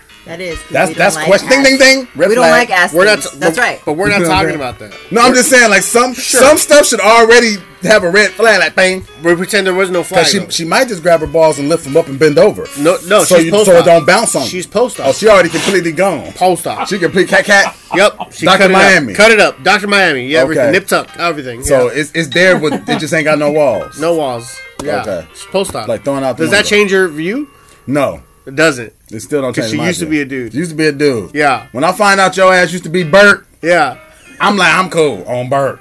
That 0.28 0.40
is. 0.40 0.58
'cause 0.58 0.70
that's 0.70 0.94
that's 0.94 1.16
like 1.16 1.26
question. 1.26 1.48
Ding 1.48 1.62
ding 1.62 1.78
ding. 1.78 2.08
Red 2.14 2.28
We 2.28 2.34
don't 2.34 2.44
flag. 2.44 2.68
like 2.68 2.78
ass. 2.78 2.92
we're 2.92 3.06
not. 3.06 3.20
things. 3.20 3.38
That's 3.38 3.56
but- 3.56 3.62
right. 3.62 3.80
But 3.84 3.94
we're 3.94 4.10
not 4.10 4.24
talking 4.26 4.54
about 4.54 4.78
that. 4.78 4.94
No, 5.10 5.22
I'm 5.22 5.34
just 5.34 5.48
saying 5.48 5.70
like 5.70 5.82
some 5.82 6.14
some 6.14 6.58
stuff 6.58 6.86
should 6.86 7.00
already 7.00 7.56
have 7.82 8.04
a 8.04 8.10
red 8.10 8.30
flag, 8.32 8.58
like 8.60 8.74
bang. 8.74 9.06
We 9.22 9.34
pretend 9.36 9.66
there 9.66 9.72
was 9.74 9.90
no 9.90 10.02
flag. 10.02 10.26
She, 10.26 10.38
though. 10.38 10.48
she 10.48 10.64
might 10.64 10.88
just 10.88 11.02
grab 11.02 11.20
her 11.20 11.26
balls 11.26 11.58
and 11.58 11.68
lift 11.68 11.84
them 11.84 11.96
up 11.96 12.08
and 12.08 12.18
bend 12.18 12.38
over. 12.38 12.66
no, 12.78 12.98
no. 13.06 13.24
so 13.24 13.36
she's 13.36 13.46
you, 13.46 13.50
post 13.52 13.66
so 13.66 13.78
it 13.78 13.84
don't 13.84 14.04
bounce 14.04 14.34
on. 14.36 14.46
She's 14.46 14.66
you. 14.66 14.70
post 14.70 15.00
Oh, 15.00 15.12
she 15.12 15.28
already 15.28 15.48
completely 15.48 15.92
gone. 15.92 16.32
Post 16.32 16.66
op. 16.66 16.88
She 16.88 16.98
complete 16.98 17.28
cat 17.28 17.44
cat. 17.44 17.74
Yep. 17.94 18.32
She 18.32 18.44
Dr. 18.44 18.68
Miami. 18.68 19.12
Up. 19.12 19.16
Cut 19.16 19.30
it 19.30 19.40
up. 19.40 19.62
Doctor 19.62 19.86
Miami. 19.86 20.26
Yeah. 20.26 20.40
Everything. 20.40 20.64
Okay. 20.64 20.72
Nip 20.72 20.86
tuck. 20.86 21.08
Everything. 21.18 21.62
So 21.62 21.86
yeah. 21.86 22.00
it's 22.00 22.12
it's 22.12 22.28
there, 22.28 22.58
but 22.58 22.86
it 22.88 22.98
just 22.98 23.14
ain't 23.14 23.24
got 23.24 23.38
no 23.38 23.50
walls. 23.50 23.98
no 23.98 24.14
walls. 24.14 24.58
Yeah. 24.82 25.00
Okay. 25.00 25.26
She's 25.32 25.44
post 25.46 25.74
op. 25.74 25.88
Like 25.88 26.04
throwing 26.04 26.22
out. 26.24 26.36
Does 26.36 26.50
that 26.50 26.66
change 26.66 26.92
your 26.92 27.08
view? 27.08 27.48
No, 27.86 28.22
It 28.44 28.54
doesn't. 28.54 28.92
It 29.10 29.20
still 29.20 29.42
don't 29.42 29.54
change. 29.54 29.70
she 29.70 29.76
used 29.82 30.00
to 30.00 30.06
be 30.06 30.20
a 30.20 30.24
dude. 30.24 30.54
Used 30.54 30.70
to 30.70 30.76
be 30.76 30.86
a 30.86 30.92
dude. 30.92 31.34
Yeah. 31.34 31.68
When 31.72 31.84
I 31.84 31.92
find 31.92 32.20
out 32.20 32.36
your 32.36 32.52
ass 32.52 32.72
used 32.72 32.84
to 32.84 32.90
be 32.90 33.04
Bert, 33.04 33.46
Yeah. 33.62 33.98
I'm 34.40 34.56
like, 34.56 34.72
I'm 34.72 34.88
cool 34.90 35.24
on 35.26 35.48
Bert. 35.48 35.80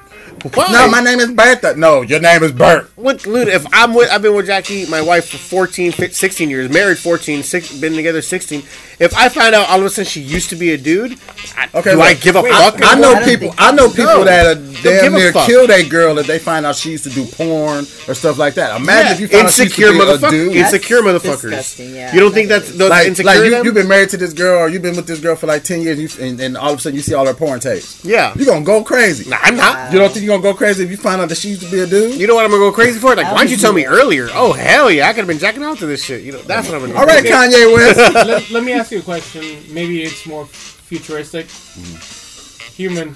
Why? 0.54 0.68
No, 0.72 0.90
my 0.92 1.02
name 1.02 1.20
is 1.20 1.32
Bertha. 1.32 1.76
No, 1.76 2.02
your 2.02 2.20
name 2.20 2.44
is 2.44 2.52
Bert. 2.52 2.90
What, 2.96 3.20
dude, 3.24 3.48
if 3.48 3.66
I'm 3.74 3.94
with, 3.94 4.10
I've 4.12 4.22
been 4.22 4.36
with 4.36 4.46
Jackie, 4.46 4.86
my 4.90 5.02
wife, 5.02 5.30
for 5.30 5.38
14, 5.38 5.92
fif- 5.92 6.16
16 6.16 6.50
years, 6.50 6.70
married 6.72 7.00
14, 7.00 7.42
six, 7.44 7.76
been 7.80 7.94
together 7.96 8.22
16. 8.22 8.62
If 9.00 9.16
I 9.16 9.30
find 9.30 9.54
out 9.56 9.68
all 9.70 9.80
of 9.80 9.86
a 9.86 9.90
sudden 9.90 10.06
she 10.06 10.22
used 10.22 10.50
to 10.50 10.56
be 10.56 10.72
a 10.72 10.78
dude, 10.78 11.18
I, 11.56 11.70
Okay, 11.76 11.92
do 11.94 12.02
I 12.02 12.10
look, 12.14 12.22
give 12.22 12.36
a 12.36 12.40
I, 12.40 12.72
fuck? 12.72 12.80
I 12.84 12.96
know 13.00 13.12
I 13.12 13.20
don't 13.20 13.26
people. 13.26 13.56
I 13.58 13.72
know 13.72 13.90
people 13.90 14.06
No. 14.06 14.24
that 14.26 14.58
are 14.58 14.82
damn 14.84 15.14
near 15.14 15.32
kill 15.32 15.68
that 15.68 15.88
girl 15.90 16.18
if 16.20 16.28
they 16.28 16.40
find 16.40 16.66
out 16.66 16.76
she 16.76 16.92
used 16.92 17.04
to 17.06 17.10
do 17.12 17.26
porn 17.26 17.80
or 18.08 18.14
stuff 18.14 18.38
like 18.38 18.56
that. 18.56 18.80
Imagine 18.80 19.14
if 19.14 19.20
you 19.20 19.28
found 19.28 19.46
insecure 19.48 19.90
out 19.90 19.94
she 19.94 19.98
used 20.00 20.22
to 20.22 20.30
be 20.32 20.38
a 20.38 20.40
motherfucker. 20.40 20.54
dude. 20.54 20.56
That's 20.64 20.74
Insecure 20.74 21.02
motherfuckers. 21.02 21.94
yeah. 21.96 22.14
You 22.14 22.20
don't 22.20 22.32
think 22.34 22.50
that's 22.50 22.72
those 22.76 22.90
like, 22.90 23.08
insecure? 23.08 23.26
like 23.32 23.44
you, 23.44 23.50
them? 23.52 23.66
you've 23.66 23.74
been 23.76 23.88
married 23.88 24.10
to 24.10 24.18
this 24.18 24.34
girl 24.34 24.60
or 24.60 24.70
you've 24.70 24.82
been 24.82 24.96
with 24.96 25.08
this 25.08 25.20
girl 25.20 25.36
for 25.36 25.48
like 25.48 25.64
10 25.64 25.82
years 25.82 26.00
you, 26.18 26.26
and, 26.26 26.40
and 26.40 26.58
all 26.58 26.74
of 26.74 26.80
a 26.80 26.82
sudden 26.82 26.96
you 26.96 27.02
see 27.04 27.14
all 27.14 27.26
her 27.26 27.34
porn 27.34 27.60
tapes. 27.60 28.04
yeah. 28.06 28.34
You're 28.36 28.46
going 28.46 28.62
to 28.62 28.66
go 28.66 28.84
crazy. 28.84 29.30
Nah, 29.30 29.38
I'm 29.42 29.56
not. 29.56 29.92
You 29.94 30.00
don't 30.00 30.12
think 30.12 30.26
you're 30.28 30.38
going 30.40 30.44
to 30.44 30.52
go 30.52 30.58
crazy 30.58 30.84
if 30.84 30.92
you 30.92 30.98
find 30.98 31.22
out 31.22 31.30
that 31.30 31.38
she 31.38 31.50
used 31.50 31.62
to 31.64 31.72
be 31.72 31.80
a 31.80 31.88
dude? 31.88 32.20
You 32.20 32.28
know 32.28 32.36
what 32.36 32.44
I'm 32.46 32.52
gonna 32.52 32.62
go 32.62 32.72
crazy 32.72 33.00
for? 33.00 33.16
Like, 33.16 33.26
why 33.32 33.38
don't 33.40 33.50
you 33.50 33.58
tell 33.58 33.74
me 33.74 33.86
earlier? 33.86 34.28
Oh 34.34 34.52
hell 34.54 34.92
yeah, 34.92 35.06
I 35.08 35.14
could 35.14 35.20
have 35.20 35.28
been 35.28 35.40
jacking 35.40 35.64
out 35.64 35.78
to 35.80 35.86
this 35.86 36.04
shit. 36.04 36.24
You 36.24 36.34
know, 36.34 36.42
that's 36.42 36.68
what 36.68 36.76
I'm 36.76 36.82
gonna. 36.88 37.00
All 37.00 37.06
right, 37.06 37.24
Kanye 37.24 37.74
West. 37.74 38.14
let, 38.28 38.50
let 38.52 38.64
me 38.64 38.74
ask 38.74 38.92
you 38.92 39.00
a 39.00 39.02
question. 39.02 39.42
Maybe 39.74 40.04
it's 40.04 40.26
more 40.26 40.46
futuristic. 40.46 41.46
Mm-hmm. 41.48 42.74
Human, 42.76 43.16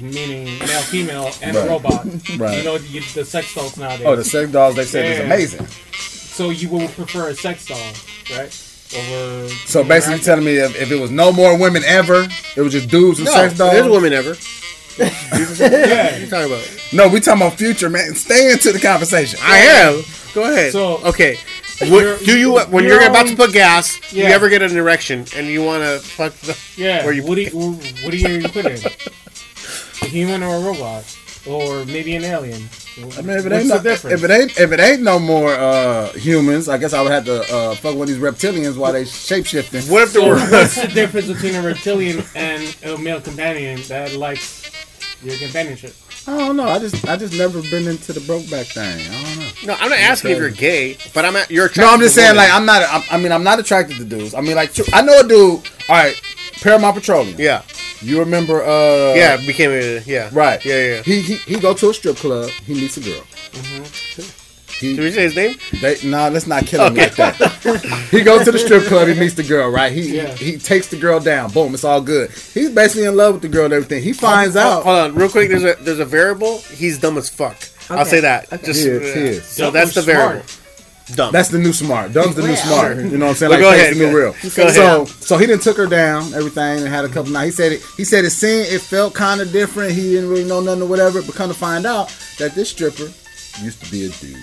meaning 0.00 0.44
male, 0.60 0.80
female, 0.82 1.30
and 1.42 1.56
Right. 1.56 1.68
robot. 1.68 2.06
Right. 2.38 2.58
You 2.58 2.64
know 2.64 2.78
the, 2.78 2.98
the 3.14 3.24
sex 3.24 3.54
dolls 3.54 3.76
nowadays. 3.76 4.06
oh, 4.06 4.14
the 4.16 4.24
sex 4.24 4.50
dolls 4.52 4.76
they 4.76 4.84
said 4.84 5.04
is 5.06 5.20
amazing. 5.20 5.66
so 5.66 6.50
you 6.50 6.68
would 6.70 6.90
prefer 6.90 7.28
a 7.30 7.34
sex 7.34 7.66
doll, 7.66 7.78
right? 8.38 8.64
Over. 8.96 9.48
So 9.66 9.84
basically 9.84 10.16
you're 10.16 10.24
telling 10.24 10.44
me 10.44 10.56
if, 10.56 10.80
if 10.80 10.90
it 10.90 10.98
was 11.00 11.10
no 11.10 11.30
more 11.32 11.58
women 11.58 11.82
ever, 11.84 12.26
it 12.56 12.60
was 12.62 12.72
just 12.72 12.88
dudes 12.88 13.18
and 13.18 13.26
No, 13.26 13.32
sex 13.32 13.58
dolls? 13.58 13.72
there's 13.72 13.88
women 13.88 14.12
ever. 14.12 14.34
What 14.98 15.58
Yeah. 15.60 16.16
you 16.18 16.26
talking 16.26 16.52
about? 16.52 16.68
No, 16.92 17.08
we 17.08 17.20
talking 17.20 17.42
about 17.42 17.58
future, 17.58 17.88
man. 17.90 18.14
Stay 18.14 18.52
into 18.52 18.72
the 18.72 18.78
conversation. 18.80 19.38
I 19.42 19.58
am. 19.58 20.02
Go 20.34 20.44
ahead. 20.52 20.72
So- 20.72 20.98
okay. 21.04 21.38
What, 21.80 22.18
do 22.24 22.36
you 22.36 22.58
when 22.70 22.82
you're 22.84 23.00
you're 23.00 23.08
about 23.10 23.28
to 23.28 23.36
put 23.36 23.52
gas? 23.52 23.98
You 24.12 24.24
Yeah. 24.24 24.30
ever 24.30 24.48
get 24.48 24.62
an 24.62 24.76
erection 24.76 25.24
and 25.36 25.46
you 25.46 25.62
want 25.64 25.84
to 25.84 26.00
fuck 26.00 26.32
the? 26.40 26.56
Yeah. 26.76 27.04
Where 27.04 27.12
you- 27.14 27.22
what 27.22 27.36
do 27.36 27.42
you 27.42 27.50
What 28.02 28.10
do 28.10 28.16
you 28.16 28.48
put 28.48 28.66
in? 28.66 28.78
A 30.02 30.06
human 30.06 30.42
or 30.42 30.56
a 30.56 30.60
robot, 30.60 31.04
or 31.46 31.84
maybe 31.84 32.14
an 32.16 32.24
alien? 32.24 32.68
I 33.16 33.22
mean, 33.22 33.38
if 33.38 33.46
it 33.46 33.52
What's 33.52 33.62
ain't 33.62 33.68
the 33.68 33.76
no, 33.76 33.82
difference? 33.82 34.14
if 34.22 34.28
it 34.28 34.30
ain't 34.32 34.58
if 34.58 34.72
it 34.72 34.80
ain't 34.80 35.02
no 35.02 35.20
more 35.20 35.52
uh, 35.54 36.08
humans, 36.14 36.68
I 36.68 36.78
guess 36.78 36.92
I 36.92 37.00
would 37.02 37.12
have 37.12 37.24
to 37.26 37.42
uh, 37.54 37.74
fuck 37.76 37.96
with 37.96 38.08
these 38.08 38.18
reptilians 38.18 38.76
while 38.76 38.92
they 38.92 39.04
shape 39.04 39.46
shifting. 39.46 39.82
What 39.82 40.02
if 40.02 40.12
there 40.14 40.22
So 40.22 40.28
were? 40.30 40.36
what's 40.36 40.74
the 40.82 40.88
difference 40.88 41.28
between 41.28 41.54
a 41.54 41.62
reptilian 41.62 42.24
and 42.34 42.76
a 42.84 42.98
male 42.98 43.20
companion 43.20 43.80
that 43.88 44.14
likes 44.14 44.62
your 45.22 45.36
companionship? 45.36 45.94
I 46.26 46.36
don't 46.36 46.56
know. 46.56 46.68
I 46.68 46.78
just 46.78 47.08
I 47.08 47.16
just 47.16 47.32
never 47.36 47.62
been 47.62 47.88
into 47.88 48.12
the 48.12 48.20
brokeback 48.20 48.66
thing. 48.74 49.00
I 49.10 49.24
don't 49.24 49.38
know. 49.66 49.72
No, 49.74 49.80
I'm 49.80 49.88
not 49.90 49.98
asking 49.98 50.32
if 50.32 50.38
you're 50.38 50.50
gay, 50.50 50.96
but 51.14 51.24
I'm 51.24 51.34
at, 51.36 51.50
you're 51.50 51.66
attracted. 51.66 51.82
No, 51.88 51.94
I'm 51.94 52.00
just 52.00 52.14
to 52.14 52.20
saying 52.20 52.36
women. 52.36 52.44
like 52.44 52.52
I'm 52.54 52.66
not. 52.66 52.82
I'm, 52.90 53.02
I 53.10 53.22
mean, 53.22 53.32
I'm 53.32 53.44
not 53.44 53.58
attracted 53.58 53.96
to 53.96 54.04
dudes. 54.04 54.34
I 54.34 54.40
mean, 54.40 54.54
like 54.56 54.72
I 54.92 55.00
know 55.02 55.20
a 55.20 55.22
dude. 55.26 55.62
All 55.88 55.96
right, 55.96 56.20
Paramount 56.60 56.96
Petroleum. 56.96 57.36
Yeah, 57.38 57.62
You 58.02 58.18
remember? 58.18 58.62
uh 58.62 59.14
yeah, 59.14 59.36
became 59.38 59.70
a 59.70 60.00
yeah. 60.00 60.28
Right. 60.32 60.62
Yeah, 60.64 60.74
yeah. 60.74 60.94
yeah. 60.96 61.02
He 61.02 61.20
he 61.22 61.34
he 61.36 61.58
go 61.60 61.72
to 61.74 61.90
a 61.90 61.94
strip 61.94 62.16
club. 62.16 62.50
He 62.50 62.74
meets 62.74 62.96
a 62.98 63.00
girl. 63.00 63.24
He, 64.78 64.94
Did 64.94 65.02
we 65.04 65.10
say 65.10 65.22
his 65.24 65.34
name? 65.36 65.56
They, 65.80 65.96
nah, 66.08 66.28
let's 66.28 66.46
not 66.46 66.64
kill 66.66 66.84
him 66.86 66.94
like 66.94 67.16
that. 67.16 67.34
he 68.10 68.22
goes 68.22 68.44
to 68.44 68.52
the 68.52 68.58
strip 68.58 68.84
club. 68.84 69.08
He 69.08 69.14
meets 69.18 69.34
the 69.34 69.42
girl. 69.42 69.70
Right. 69.70 69.90
He 69.92 70.16
Yeah. 70.16 70.32
he 70.34 70.56
takes 70.56 70.86
the 70.88 70.96
girl 70.96 71.18
down. 71.20 71.50
Boom. 71.50 71.74
It's 71.74 71.84
all 71.84 72.00
good. 72.00 72.30
He's 72.30 72.70
basically 72.70 73.04
in 73.06 73.16
love 73.16 73.34
with 73.34 73.42
the 73.42 73.48
girl 73.48 73.64
and 73.64 73.74
everything. 73.74 74.02
He 74.02 74.12
finds 74.12 74.54
Hold- 74.54 74.66
out. 74.66 74.82
Hold 74.84 74.98
on, 74.98 75.14
real 75.16 75.28
quick. 75.28 75.48
There's 75.48 75.64
a 75.64 75.74
there's 75.82 75.98
a 75.98 76.04
variable. 76.04 76.58
He's 76.58 76.98
dumb 76.98 77.18
as 77.18 77.28
fuck. 77.28 77.56
I'll 77.90 78.04
say 78.04 78.20
that. 78.20 78.52
Okay. 78.52 78.66
Just 78.66 78.82
He 78.84 78.88
is, 78.90 79.14
he 79.14 79.20
is. 79.20 79.46
so 79.46 79.64
Dumb 79.64 79.72
that's 79.74 79.96
or 79.96 80.00
the 80.02 80.06
variable. 80.06 80.42
smart? 80.46 80.64
Dumb. 81.16 81.32
That's 81.32 81.48
the 81.48 81.58
new 81.58 81.72
smart. 81.72 82.12
Dumb's 82.12 82.34
the 82.36 82.42
new 82.42 82.48
Yeah. 82.50 82.54
smart. 82.56 82.96
You 82.98 83.04
know 83.16 83.24
what 83.26 83.30
I'm 83.30 83.34
saying? 83.36 83.50
Well, 83.50 83.60
like 83.60 83.76
go 83.76 83.80
ahead, 83.80 83.94
the 83.94 83.98
new 83.98 84.14
real. 84.16 84.32
Go 84.42 84.48
said- 84.50 84.74
So 84.74 85.04
so 85.06 85.38
he 85.38 85.46
didn't 85.46 85.62
took 85.62 85.78
her 85.78 85.86
down, 85.86 86.34
everything, 86.34 86.80
and 86.80 86.86
had 86.88 87.04
a 87.06 87.08
couple 87.08 87.32
nights. 87.32 87.56
He 87.56 87.62
said 87.62 87.72
it. 87.72 87.82
He 87.96 88.04
said 88.04 88.24
it 88.26 88.30
seemed 88.30 88.66
it 88.68 88.80
felt 88.82 89.14
kind 89.14 89.40
of 89.40 89.50
different. 89.50 89.92
He 89.92 90.12
didn't 90.12 90.28
really 90.28 90.44
know 90.44 90.60
nothing 90.60 90.82
or 90.82 90.86
whatever. 90.86 91.22
But 91.22 91.34
come 91.34 91.48
to 91.48 91.54
find 91.56 91.86
out 91.86 92.12
that 92.38 92.54
this 92.54 92.68
stripper 92.68 93.08
used 93.62 93.82
to 93.82 93.90
be 93.90 94.04
a 94.04 94.10
dude. 94.10 94.36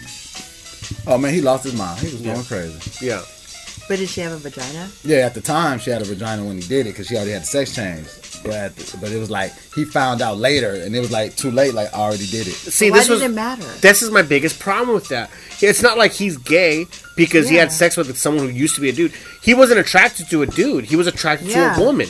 Oh 1.08 1.18
man, 1.18 1.34
he 1.34 1.42
lost 1.42 1.64
his 1.64 1.76
mind. 1.78 2.00
He 2.00 2.12
was 2.12 2.22
going 2.22 2.44
crazy. 2.44 3.06
yeah. 3.06 3.22
But 3.88 4.00
did 4.00 4.10
she 4.10 4.22
have 4.22 4.32
a 4.32 4.38
vagina? 4.38 4.90
Yeah, 5.04 5.18
at 5.18 5.36
the 5.36 5.42
time 5.42 5.78
she 5.78 5.92
had 5.92 6.02
a 6.02 6.06
vagina 6.06 6.44
when 6.44 6.56
he 6.60 6.68
did 6.68 6.88
it 6.88 6.92
because 6.92 7.06
she 7.08 7.16
already 7.16 7.32
had 7.32 7.44
the 7.44 7.46
sex 7.46 7.76
change. 7.76 8.08
But 8.44 8.54
at 8.54 8.76
the, 8.76 8.98
but 8.98 9.12
it 9.12 9.18
was 9.20 9.30
like 9.30 9.52
he 9.76 9.86
found 9.86 10.22
out 10.24 10.38
later, 10.38 10.72
and 10.74 10.96
it 10.96 11.00
was 11.00 11.12
like 11.12 11.36
too 11.36 11.52
late. 11.52 11.76
Like 11.76 11.94
I 11.94 12.00
already 12.00 12.26
did 12.26 12.48
it. 12.48 12.54
See, 12.54 12.90
Why 12.90 12.98
this 12.98 13.08
did 13.08 13.22
was 13.22 13.32
matter? 13.36 13.62
this 13.82 14.02
is 14.02 14.10
my 14.10 14.24
biggest 14.24 14.60
problem 14.60 14.96
with 14.96 15.08
that. 15.10 15.30
It's 15.62 15.84
not 15.84 15.98
like 16.00 16.12
he's 16.14 16.38
gay 16.38 16.86
because 17.16 17.48
he 17.48 17.56
had 17.56 17.72
sex 17.72 17.96
with 17.96 18.16
someone 18.18 18.48
who 18.50 18.52
used 18.54 18.74
to 18.76 18.82
be 18.82 18.90
a 18.90 18.94
dude. 18.94 19.14
He 19.44 19.54
wasn't 19.54 19.80
attracted 19.80 20.30
to 20.32 20.42
a 20.42 20.48
dude. 20.48 20.86
He 20.86 20.96
was 20.96 21.06
attracted 21.08 21.50
Yeah. 21.50 21.76
to 21.76 21.82
a 21.82 21.86
woman, 21.86 22.08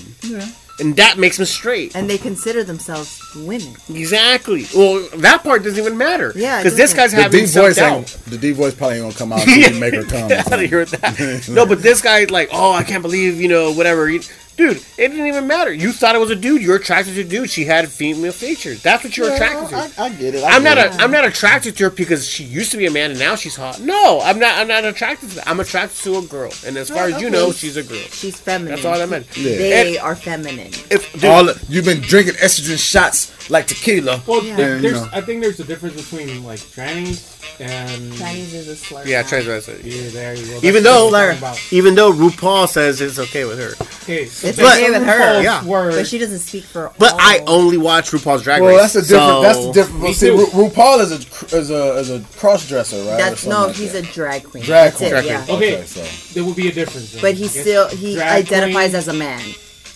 and 0.80 0.96
that 0.98 1.18
makes 1.18 1.40
him 1.40 1.46
straight. 1.46 1.96
And 1.96 2.10
they 2.10 2.18
consider 2.18 2.64
themselves 2.64 3.22
women. 3.36 3.76
Exactly. 3.90 4.66
Well, 4.76 5.08
that 5.18 5.44
part 5.44 5.64
doesn't 5.64 5.80
even 5.80 5.98
matter. 5.98 6.34
Yeah, 6.36 6.60
because 6.62 6.76
this 6.78 6.94
guy's 6.94 7.12
The 7.12 7.22
having 7.24 7.40
deep 7.42 7.50
self 7.50 7.68
voice, 7.68 7.76
doubt. 7.76 8.08
the 8.28 8.38
D 8.38 8.52
voice 8.52 8.74
probably 8.74 8.98
ain't 8.98 9.04
gonna 9.06 9.16
come 9.16 9.34
out 9.34 9.40
until 9.48 9.74
you 9.74 9.80
make 9.80 9.94
her 9.94 10.04
come. 10.06 10.26
or 10.26 10.28
Get 10.30 10.52
out 10.52 10.64
of 10.64 10.70
here 10.70 10.80
with 10.80 10.92
that. 10.92 11.50
no, 11.50 11.66
but 11.66 11.82
this 11.82 12.02
guy, 12.02 12.26
like, 12.26 12.50
oh, 12.52 12.72
I 12.74 12.84
can't 12.84 13.02
believe, 13.02 13.40
you 13.40 13.48
know, 13.48 13.72
whatever. 13.74 14.10
He- 14.58 14.64
Dude, 14.64 14.78
it 14.98 15.10
didn't 15.10 15.28
even 15.28 15.48
matter. 15.48 15.74
You 15.74 15.92
thought 15.92 16.16
it 16.16 16.20
was 16.20 16.30
a 16.32 16.36
dude. 16.36 16.62
You're 16.62 16.78
attracted 16.78 17.16
to 17.16 17.22
a 17.22 17.24
dude. 17.24 17.50
She 17.50 17.66
had 17.66 17.88
female 17.90 18.32
features. 18.32 18.82
That's 18.82 19.04
what 19.04 19.16
you're 19.18 19.32
attracted 19.34 19.70
to. 19.70 19.76
I, 20.02 20.06
I 20.06 20.10
get 20.10 20.36
it. 20.36 20.44
I 20.44 20.56
I'm 20.56 20.64
not. 20.64 20.76
get 20.78 20.96
A, 21.00 21.04
I'm 21.04 21.12
not 21.12 21.26
attracted 21.26 21.76
to 21.78 21.84
her 21.86 21.90
because 21.90 22.28
she 22.28 22.44
used 22.46 22.72
to 22.72 22.78
be 22.78 22.86
a 22.86 22.92
man 22.92 23.12
and 23.12 23.20
now 23.20 23.36
she's 23.36 23.56
hot. 23.56 23.80
No, 23.82 24.22
I'm 24.24 24.40
not. 24.40 24.58
I'm 24.58 24.68
not 24.68 24.86
attracted 24.86 25.30
to 25.30 25.36
that. 25.36 25.48
I'm 25.48 25.60
attracted 25.60 26.02
to 26.04 26.18
a 26.18 26.22
girl, 26.24 26.52
and 26.66 26.78
as 26.78 26.90
far 26.90 27.08
as 27.08 27.22
you 27.22 27.30
know, 27.30 27.52
she's 27.52 27.76
a 27.78 27.84
girl. 27.84 27.98
She's 27.98 28.40
feminine. 28.40 28.76
That's 28.76 28.86
all 28.86 29.02
I 29.02 29.06
meant. 29.06 29.28
Yeah. 29.38 29.58
They 29.58 29.98
And 29.98 30.06
are 30.06 30.16
feminine. 30.16 30.68
if, 30.90 31.12
dude, 31.14 31.26
All 31.26 31.50
you've 31.70 31.86
been 31.86 32.02
drinking 32.02 32.36
estrogen 32.36 32.78
shots 32.80 33.50
like 33.50 33.68
tequila. 33.68 34.22
Well, 34.26 34.44
Yeah. 34.44 34.56
there- 34.56 34.76
And, 34.76 34.84
there's, 34.84 34.94
know. 35.02 35.10
I 35.14 35.22
think 35.22 35.42
there's 35.42 35.60
a 35.60 35.64
difference 35.64 35.96
between 36.02 36.44
like 36.44 36.60
trannies 36.60 37.32
and 37.60 38.18
Chinese 38.18 38.54
is 38.54 38.68
a 38.68 38.76
slur. 38.76 39.04
yeah, 39.06 39.22
now. 39.22 39.28
transvestite. 39.28 39.82
Yeah, 39.84 40.10
there 40.10 40.34
you 40.36 40.46
go. 40.48 40.60
Even 40.68 40.84
though- 40.84 41.06
what 41.10 41.16
I'm 41.16 41.38
talking 41.38 41.38
about. 41.38 41.74
Even 41.74 41.96
though 41.96 42.12
RuPaul 42.12 42.68
says 42.68 43.02
it's 43.02 43.20
okay 43.20 43.46
with 43.46 43.60
her, 43.60 43.74
okay, 44.04 44.26
so 44.26 44.45
It's 44.46 44.58
that's 44.58 44.78
okay 44.80 44.92
with 44.92 45.04
her, 45.06 45.14
RuPaul's 45.20 45.44
yeah. 45.44 45.66
word. 45.66 45.94
But 45.96 46.08
she 46.08 46.18
doesn't 46.18 46.40
speak 46.40 46.64
for 46.64 46.92
but 46.98 47.14
all. 47.14 47.20
I 47.22 47.44
only 47.48 47.78
watch 47.78 48.12
RuPaul's 48.12 48.44
Drag 48.44 48.62
Race. 48.62 48.66
Well, 48.74 48.82
Race. 48.82 48.94
that's 48.94 49.08
a 49.08 49.10
different. 49.14 49.30
so- 49.30 49.42
that's 49.42 49.66
the 49.66 49.72
different. 49.74 50.02
Me 50.04 50.14
see, 50.14 50.28
too. 50.28 50.38
Ru- 50.38 50.70
RuPaul 50.70 51.00
is 51.02 51.12
a 51.12 51.58
is 51.58 51.70
a 51.72 51.98
is 51.98 52.10
a 52.12 52.20
cross 52.38 52.68
dresser, 52.68 52.98
right? 52.98 53.18
That's 53.18 53.46
no, 53.46 53.68
like 53.68 53.76
he's 53.76 53.94
that. 53.94 54.08
a 54.10 54.14
drag 54.14 54.44
queen. 54.44 54.64
Drag 54.64 54.94
queen. 54.94 55.08
it, 55.08 55.10
Drag 55.12 55.26
yeah. 55.26 55.44
queen. 55.46 55.58
Okay. 55.58 55.76
Okay, 55.78 55.86
so 55.86 56.34
there 56.34 56.44
will 56.44 56.54
be 56.54 56.68
a 56.70 56.72
difference. 56.72 57.12
then. 57.14 57.22
But 57.22 57.34
he 57.36 57.48
still 57.48 57.88
he 57.90 58.20
identifies 58.22 58.92
queen- 58.92 58.96
as 58.96 59.08
a 59.08 59.14
man. 59.14 59.42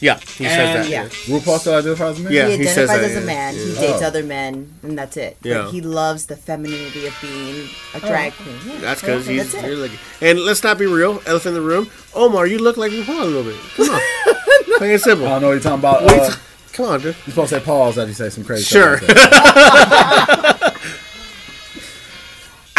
Yeah, 0.01 0.17
he 0.19 0.45
says 0.45 0.87
that. 0.87 0.89
yeah. 0.89 1.05
RuPaul 1.27 1.59
still 1.59 1.75
identifies 1.75 2.13
as 2.15 2.19
a 2.19 2.23
man. 2.23 2.31
Yeah, 2.33 2.47
he 2.47 2.57
he 2.57 2.63
says 2.65 2.89
identifies 2.89 3.01
that, 3.01 3.03
as 3.11 3.15
a 3.17 3.19
yeah. 3.19 3.25
man. 3.25 3.53
He 3.53 3.73
Yeah. 3.73 3.81
dates 3.81 4.01
Oh. 4.01 4.05
other 4.07 4.23
men, 4.23 4.73
and 4.83 4.97
that's 4.97 5.17
it. 5.17 5.37
Yeah. 5.43 5.63
But 5.63 5.71
he 5.71 5.81
loves 5.81 6.25
the 6.27 6.35
femininity 6.37 7.05
of 7.07 7.13
being 7.21 7.67
a 7.93 7.99
drag 7.99 8.33
queen. 8.33 8.55
Yeah, 8.65 8.77
That's 8.79 9.01
because 9.01 9.25
he's 9.27 9.51
that's 9.51 9.65
it. 9.65 9.75
like, 9.77 9.91
and 10.21 10.39
let's 10.39 10.63
not 10.63 10.77
be 10.77 10.85
real. 10.85 11.21
Elephant 11.25 11.55
in 11.57 11.61
the 11.61 11.67
room. 11.67 11.89
Omar, 12.15 12.47
you 12.47 12.59
look 12.59 12.77
like 12.77 12.91
RuPaul 12.93 13.21
a 13.21 13.25
little 13.25 13.43
bit. 13.43 13.59
Come 13.75 13.89
on, 13.89 13.99
plain 14.77 14.91
and 14.91 14.93
I 14.93 14.97
simple. 14.97 15.25
don't 15.27 15.41
know 15.41 15.47
what 15.47 15.53
you're 15.53 15.61
talking 15.61 15.79
about. 15.79 16.03
Uh, 16.03 16.35
Come 16.71 16.85
on, 16.85 17.01
dude. 17.01 17.15
you're 17.25 17.31
supposed 17.33 17.49
to 17.49 17.59
say 17.59 17.65
pause 17.65 17.97
after 17.97 18.07
you 18.07 18.13
say 18.13 18.29
some 18.29 18.45
crazy. 18.45 18.63
Sure. 18.63 18.99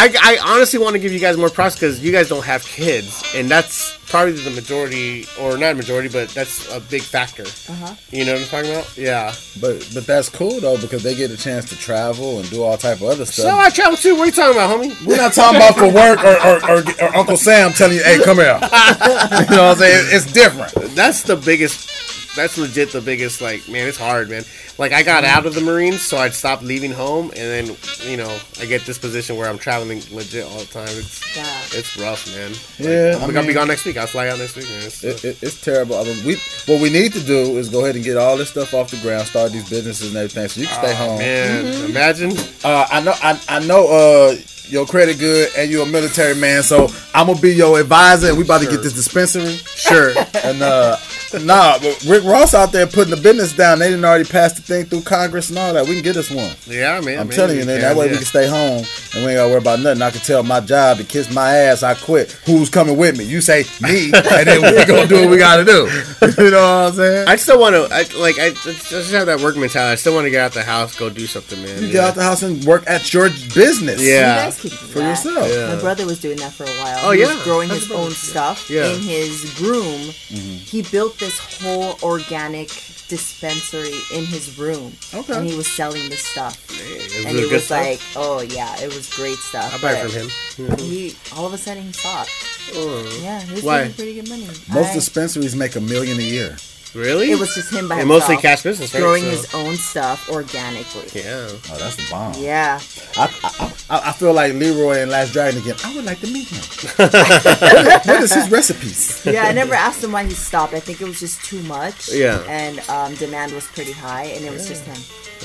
Stuff 0.01 0.15
like 0.15 0.23
that. 0.23 0.43
I, 0.45 0.53
I 0.53 0.55
honestly 0.55 0.79
want 0.79 0.95
to 0.95 0.99
give 0.99 1.13
you 1.13 1.21
guys 1.21 1.37
more 1.37 1.51
props 1.51 1.75
because 1.75 2.01
you 2.01 2.13
guys 2.13 2.29
don't 2.29 2.45
have 2.45 2.65
kids, 2.65 3.23
and 3.35 3.49
that's 3.49 3.99
probably 4.11 4.33
the 4.33 4.51
majority, 4.51 5.25
or 5.41 5.57
not 5.57 5.77
majority, 5.77 6.09
but 6.09 6.29
that's 6.31 6.73
a 6.75 6.81
big 6.81 7.03
factor. 7.03 7.45
Uh-huh. 7.45 7.95
You 8.11 8.25
know 8.25 8.33
what 8.33 8.43
I'm 8.43 8.49
talking 8.49 8.71
about? 8.71 8.99
Yeah. 8.99 9.33
but 9.61 9.89
but 9.95 10.07
that's 10.07 10.29
cool 10.29 10.61
though 10.61 10.79
because 10.79 11.03
they 11.03 11.15
get 11.15 11.31
a 11.31 11.37
chance 11.37 11.69
to 11.71 11.77
travel 11.77 12.39
and 12.39 12.51
do 12.51 12.63
all 12.63 12.77
type 12.77 12.99
of 12.99 13.05
other 13.05 13.25
stuff. 13.25 13.47
So. 13.47 13.57
I 13.57 13.71
travel 13.71 13.97
too. 13.97 14.15
What 14.17 14.23
are 14.23 14.27
you 14.27 14.33
talking 14.33 14.57
about, 14.57 14.71
homie? 14.79 15.07
We're 15.07 15.17
not 15.17 15.33
talking 15.33 15.57
about 15.57 15.77
for 15.77 15.93
work 15.93 16.25
or, 16.25 16.37
or, 16.47 16.71
or, 16.71 17.09
or 17.09 17.17
Uncle 17.17 17.37
Sam 17.37 17.73
telling 17.73 17.97
you, 17.97 18.03
"Hey, 18.03 18.23
come 18.23 18.39
here." 18.39 18.55
you 18.61 19.57
know 19.57 19.69
what 19.69 19.73
I'm 19.73 19.77
saying? 19.77 20.07
It's 20.11 20.33
different. 20.33 20.73
That's 20.95 21.23
the 21.23 21.37
biggest. 21.37 21.89
That's 22.37 22.57
legit 22.59 22.93
the 22.93 23.01
biggest. 23.01 23.41
Like, 23.41 23.69
man, 23.69 23.89
it's 23.89 23.99
hard, 23.99 24.31
man. 24.31 24.45
Like, 24.79 24.93
I 24.93 25.03
got 25.03 25.25
out 25.25 25.47
of 25.47 25.55
the 25.55 25.61
Marines, 25.61 26.01
so 26.03 26.17
I'd 26.17 26.33
stop 26.33 26.63
leaving 26.63 26.91
home, 26.93 27.27
and 27.37 27.69
then, 27.69 27.77
you 28.09 28.17
know, 28.17 28.39
I 28.61 28.67
get 28.67 28.83
this 28.87 28.99
position 28.99 29.37
where 29.37 29.49
I'm 29.49 29.59
traveling 29.59 30.01
legit 30.13 30.45
all 30.45 30.59
the 30.59 30.65
time. 30.67 30.89
It's 30.89 31.37
Yeah. 31.37 31.79
it's 31.79 31.97
rough, 31.99 32.27
man. 32.35 32.53
Yeah, 32.79 33.17
I'm 33.23 33.31
I 33.31 33.33
gonna 33.35 33.47
be 33.47 33.53
gone 33.53 33.69
next 33.69 33.85
week. 33.85 33.97
I'll 33.97 34.07
fly 34.07 34.29
out 34.29 34.39
next 34.39 34.57
week, 34.57 34.69
man. 34.71 34.83
It's, 34.85 35.03
It, 35.05 35.25
it, 35.25 35.43
it's 35.43 35.61
terrible. 35.61 35.97
I 35.97 36.05
mean, 36.05 36.25
we 36.25 36.35
what 36.67 36.81
we 36.81 36.89
need 36.91 37.13
to 37.15 37.21
do 37.21 37.59
is 37.59 37.69
go 37.69 37.81
ahead 37.85 37.97
and 37.97 38.05
get 38.05 38.17
all 38.17 38.37
this 38.37 38.51
stuff 38.51 38.73
off 38.75 38.91
the 38.91 38.97
ground, 38.99 39.27
start 39.27 39.53
these 39.53 39.69
businesses 39.69 40.09
and 40.09 40.17
everything, 40.17 40.49
so 40.49 40.61
you 40.61 40.67
can 40.67 40.77
stay 40.85 40.95
home. 40.95 41.17
Oh, 41.17 41.19
man, 41.19 41.85
imagine. 41.91 42.33
Uh, 42.65 42.87
I 42.91 43.01
know, 43.01 43.15
I, 43.23 43.41
I 43.49 43.59
know. 43.67 43.89
Uh, 43.89 44.37
your 44.69 44.87
credit 44.87 45.19
good, 45.19 45.49
and 45.59 45.69
you're 45.69 45.83
a 45.83 45.91
military 45.91 46.37
man, 46.37 46.63
so 46.63 46.87
I'm 47.13 47.27
gonna 47.27 47.41
be 47.41 47.53
your 47.53 47.81
advisor, 47.81 48.29
and 48.29 48.39
we 48.39 48.45
about 48.45 48.61
to 48.61 48.69
get 48.69 48.85
this 48.85 48.93
dispensary. 48.93 49.55
Sure. 49.75 50.13
And 50.45 50.63
uh, 50.63 50.97
nah, 51.39 51.79
but 51.79 52.05
Rick 52.05 52.25
Ross 52.25 52.55
out 52.55 52.73
there 52.73 52.87
putting 52.87 53.15
the 53.15 53.21
business 53.21 53.53
down. 53.53 53.79
They 53.79 53.89
didn't 53.91 54.05
already 54.05 54.29
pass 54.29 54.55
the 54.55 54.63
thing 54.63 54.87
through 54.87 55.03
Congress 55.03 55.51
and 55.51 55.59
all 55.59 55.73
that. 55.75 55.87
We 55.87 55.95
can 55.95 56.03
get 56.03 56.17
us 56.17 56.31
one. 56.31 56.55
Yeah, 56.67 57.01
man. 57.01 57.19
I'm 57.21 57.29
man, 57.29 57.37
telling 57.37 57.59
you, 57.59 57.65
man. 57.65 57.81
That 57.81 57.97
way 57.97 58.09
we 58.09 58.17
can 58.17 58.25
stay 58.25 58.49
home 58.49 58.85
and 59.15 59.25
we 59.25 59.31
ain't 59.31 59.39
gotta 59.39 59.49
worry 59.49 59.59
about 59.59 59.81
nothing. 59.81 60.03
I 60.03 60.11
can 60.11 60.21
tell 60.21 60.43
my 60.43 60.61
job 60.61 60.99
to 60.99 61.05
kiss 61.05 61.33
my 61.33 61.55
ass. 61.57 61.83
I 61.83 61.95
quit. 61.95 62.33
Who's 62.47 62.69
coming 62.69 62.97
with 62.97 63.19
me? 63.19 63.25
You 63.25 63.41
say 63.41 63.65
me, 63.81 64.07
and 64.15 64.47
then 64.47 64.63
we're 64.63 64.87
gonna 64.87 65.07
do 65.07 65.23
what 65.23 65.31
we 65.31 65.39
gotta 65.39 65.65
do. 65.65 65.89
you 66.43 66.51
know 66.51 66.85
what 66.85 66.89
I'm 66.89 66.93
saying? 66.95 67.29
I 67.29 67.37
still 67.37 67.61
want 67.61 67.75
to, 67.75 67.89
I, 67.93 68.05
like, 68.21 68.39
I 68.39 68.51
just 68.51 68.91
just 68.91 69.13
have 69.13 69.27
that 69.27 69.41
work 69.41 69.57
mentality. 69.57 69.93
I 69.93 69.97
still 69.97 70.15
want 70.15 70.25
to 70.25 70.31
get 70.31 70.41
out 70.41 70.53
the 70.53 70.63
house, 70.63 70.99
go 70.99 71.11
do 71.11 71.27
something, 71.27 71.63
man. 71.63 71.81
You 71.81 71.87
yeah. 71.87 71.93
get 71.93 72.05
out 72.05 72.15
the 72.15 72.23
house 72.23 72.43
and 72.43 72.65
work 72.65 72.85
at 72.87 73.13
your 73.13 73.29
business. 73.55 74.03
Yeah. 74.03 74.37
You 74.37 74.45
guys 74.45 74.61
can 74.61 74.71
do 74.71 74.77
For 74.77 74.99
that. 74.99 75.09
yourself. 75.11 75.49
Yeah. 75.49 75.75
My 75.75 75.81
brother 75.81 76.07
was 76.07 76.21
doing 76.21 76.37
that 76.39 76.53
for 76.53 76.65
a 76.65 76.67
while. 76.67 76.99
Oh, 77.03 77.11
he 77.13 77.21
yeah. 77.21 77.41
growing 77.45 77.69
How's 77.69 77.83
his 77.83 77.93
own 77.93 78.11
stuff 78.11 78.71
in 78.71 79.03
his 79.03 79.61
room. 79.61 80.11
Mm-hmm. 80.31 80.57
He 80.57 80.83
built 80.83 81.20
this 81.21 81.39
whole 81.63 81.97
organic 82.03 82.69
dispensary 83.09 83.93
in 84.17 84.25
his 84.25 84.59
room. 84.59 84.93
Okay. 85.15 85.37
And 85.37 85.47
he 85.47 85.57
was 85.57 85.67
selling 85.69 86.09
this 86.09 86.25
stuff. 86.25 86.57
Is 86.71 87.25
and 87.27 87.37
it 87.37 87.45
he 87.47 87.53
was 87.53 87.65
stuff? 87.67 87.87
like, 87.87 88.01
oh 88.17 88.41
yeah, 88.41 88.75
it 88.81 88.87
was 88.95 89.09
great 89.15 89.37
stuff. 89.37 89.73
I'll 89.75 89.81
buy 89.81 89.93
it 89.99 90.03
but 90.03 90.11
from 90.57 90.67
him. 90.69 90.79
He 90.79 91.15
all 91.37 91.47
of 91.47 91.53
a 91.53 91.59
sudden 91.59 91.85
he 91.85 91.93
stopped. 91.93 92.31
Oh. 92.75 93.21
Yeah, 93.23 93.41
he 93.43 93.55
was 93.55 93.63
Why? 93.63 93.79
making 93.83 93.95
pretty 93.95 94.15
good 94.15 94.29
money. 94.29 94.47
Most 94.73 94.91
I- 94.91 94.95
dispensaries 94.95 95.55
make 95.55 95.77
a 95.77 95.81
million 95.81 96.19
a 96.19 96.23
year. 96.23 96.57
Really? 96.95 97.31
it 97.31 97.39
was 97.39 97.55
just 97.55 97.73
him 97.73 97.89
by 97.89 97.95
and 98.01 98.11
himself. 98.11 98.29
mostly 98.31 98.37
cash 98.43 98.63
business, 98.63 98.93
right? 98.93 99.01
growing 99.01 99.23
So- 99.25 99.31
his 99.31 99.55
own 99.55 99.77
stuff 99.77 100.29
organically. 100.29 101.09
Yeah. 101.21 101.49
Oh, 101.51 101.77
that's 101.79 101.97
the 101.97 102.07
bomb. 102.11 102.35
Yeah. 102.39 102.81
I, 103.17 103.25
I, 103.45 103.73
I, 103.97 104.09
I 104.09 104.13
feel 104.13 104.33
like 104.33 104.53
Leroy 104.55 104.99
and 105.03 105.11
Last 105.11 105.33
Dragon 105.33 105.61
again. 105.61 105.77
I 105.85 105.95
would 105.95 106.05
like 106.05 106.21
to 106.21 106.27
meet 106.27 106.49
him. 106.49 106.61
what, 106.97 107.13
what 108.07 108.23
is 108.23 108.33
his 108.33 108.51
recipes? 108.51 109.25
Yeah, 109.25 109.45
I 109.45 109.53
never 109.53 109.75
asked 109.75 110.03
him 110.03 110.13
why 110.13 110.25
he 110.25 110.35
stopped. 110.35 110.75
I 110.75 110.81
think 110.81 111.01
it 111.01 111.05
was 111.07 111.21
just 111.21 111.45
too 111.45 111.63
much. 111.63 112.09
Yeah. 112.13 112.43
And 112.49 112.81
um, 112.89 113.15
demand 113.15 113.53
was 113.53 113.67
pretty 113.67 113.93
high, 113.93 114.25
and 114.25 114.45
it 114.45 114.51
was 114.53 114.67
just 114.69 114.85
him. 114.85 114.97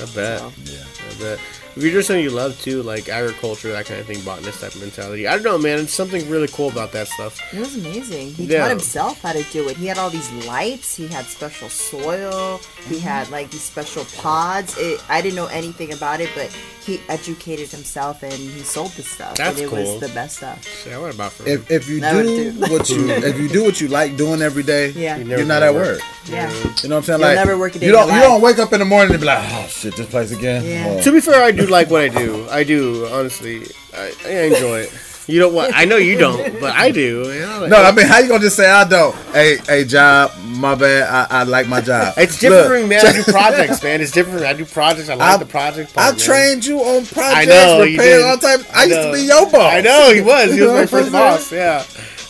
I 0.02 0.06
bet. 0.14 0.38
So. 0.40 0.52
Yeah. 0.64 0.84
I 1.10 1.14
bet. 1.20 1.40
If 1.76 1.82
you're 1.82 1.92
doing 1.92 2.04
something 2.04 2.22
you 2.24 2.30
love 2.30 2.58
too, 2.62 2.82
like 2.82 3.10
agriculture, 3.10 3.70
that 3.72 3.84
kind 3.84 4.00
of 4.00 4.06
thing, 4.06 4.20
botanist 4.22 4.60
type 4.62 4.74
of 4.74 4.80
mentality. 4.80 5.28
I 5.28 5.34
don't 5.34 5.42
know, 5.42 5.58
man. 5.58 5.78
It's 5.80 5.92
something 5.92 6.26
really 6.30 6.48
cool 6.48 6.70
about 6.70 6.90
that 6.92 7.06
stuff. 7.06 7.38
It 7.52 7.58
was 7.58 7.76
amazing. 7.76 8.32
He 8.32 8.44
Yeah. 8.44 8.60
taught 8.60 8.70
himself 8.70 9.20
how 9.20 9.32
to 9.32 9.42
do 9.52 9.68
it. 9.68 9.76
He 9.76 9.86
had 9.86 9.98
all 9.98 10.08
these 10.08 10.30
lights. 10.46 10.96
He 10.96 11.06
had 11.06 11.26
special 11.26 11.68
soil. 11.68 12.58
Mm-hmm. 12.58 12.94
He 12.94 12.98
had 13.00 13.28
like 13.30 13.50
these 13.50 13.62
special 13.62 14.06
pods. 14.16 14.74
It, 14.78 15.02
I 15.10 15.20
didn't 15.20 15.36
know 15.36 15.46
anything 15.48 15.92
about 15.92 16.20
it, 16.20 16.30
but 16.34 16.50
he 16.84 17.00
educated 17.08 17.68
himself 17.70 18.22
and 18.22 18.32
he 18.32 18.60
sold 18.60 18.92
the 18.92 19.02
stuff. 19.02 19.36
That's 19.36 19.58
and 19.60 19.66
it 19.66 19.68
cool. 19.70 19.78
was 19.80 20.00
the 20.00 20.08
best 20.14 20.38
stuff. 20.38 20.64
Shit, 20.82 20.98
what 20.98 21.14
about 21.14 21.32
for 21.32 21.46
If, 21.48 21.70
if 21.70 21.88
you 21.88 22.00
Never 22.00 22.22
do 22.22 22.52
do. 22.52 22.60
what 22.72 22.88
you 22.88 23.08
if 23.10 23.38
you 23.38 23.48
do 23.48 23.64
what 23.64 23.80
you 23.80 23.88
like 23.88 24.16
doing 24.16 24.40
every 24.40 24.62
day, 24.62 24.90
Yeah. 24.90 25.18
You 25.18 25.26
you're 25.28 25.44
not 25.44 25.62
at 25.62 25.74
work. 25.74 25.98
work. 25.98 26.00
Yeah. 26.26 26.50
You 26.82 26.88
know 26.88 26.96
what 26.96 26.98
I'm 26.98 27.02
saying? 27.02 27.20
You'll 27.20 27.28
like 27.28 27.36
never 27.36 27.58
work 27.58 27.76
a 27.76 27.78
day 27.80 27.86
you 27.86 27.92
don't 27.92 28.06
your 28.08 28.16
you 28.16 28.22
don't 28.22 28.40
wake 28.40 28.58
up 28.58 28.72
in 28.72 28.78
the 28.80 28.84
morning 28.84 29.12
and 29.12 29.20
be 29.20 29.26
like, 29.26 29.44
oh 29.52 29.66
shit, 29.68 29.94
this 29.96 30.06
place 30.08 30.30
again. 30.32 30.64
Yeah. 30.64 30.96
Oh. 30.98 31.02
To 31.02 31.12
be 31.12 31.20
fair, 31.20 31.42
I 31.42 31.50
do 31.50 31.65
like 31.70 31.90
what 31.90 32.02
I 32.02 32.08
do. 32.08 32.46
I 32.50 32.64
do, 32.64 33.06
honestly. 33.12 33.66
I, 33.96 34.12
I 34.26 34.30
enjoy 34.44 34.80
it. 34.80 34.92
You 35.28 35.40
don't 35.40 35.54
want. 35.54 35.72
I 35.74 35.84
know 35.86 35.96
you 35.96 36.16
don't, 36.16 36.60
but 36.60 36.72
I 36.76 36.92
do. 36.92 37.32
You 37.32 37.40
know, 37.40 37.60
like- 37.62 37.70
No, 37.70 37.82
I 37.82 37.90
mean, 37.90 38.06
how 38.06 38.18
you 38.20 38.28
gonna 38.28 38.40
just 38.44 38.54
say 38.54 38.70
I 38.70 38.84
don't? 38.86 39.12
Hey, 39.32 39.56
hey, 39.66 39.84
job, 39.84 40.30
my 40.44 40.76
bad. 40.76 41.02
I, 41.30 41.40
I 41.40 41.42
like 41.42 41.66
my 41.66 41.80
job. 41.80 42.14
it's 42.16 42.38
different, 42.38 42.82
Look, 42.82 42.90
man. 42.90 43.04
I 43.06 43.12
do 43.12 43.22
projects, 43.32 43.82
man. 43.82 44.00
It's 44.00 44.12
different. 44.12 44.44
I 44.44 44.52
do 44.52 44.64
projects. 44.64 45.08
I 45.08 45.14
like 45.14 45.34
I- 45.34 45.36
the 45.38 45.46
project. 45.46 45.92
I 45.96 46.10
man. 46.12 46.20
trained 46.20 46.64
you 46.64 46.78
on 46.78 47.04
projects, 47.06 47.36
I 47.38 47.44
know 47.44 47.84
did. 47.84 48.22
all 48.24 48.38
type. 48.38 48.60
I, 48.72 48.82
I 48.82 48.84
used 48.84 49.02
to 49.02 49.12
be 49.14 49.22
your 49.22 49.50
boss. 49.50 49.72
I 49.74 49.80
know 49.80 50.12
he 50.14 50.20
was. 50.20 50.54
He 50.54 50.62
was 50.62 50.72
my 50.72 50.86
first 50.96 51.10
boss. 51.10 51.50
Yeah. 51.50 51.78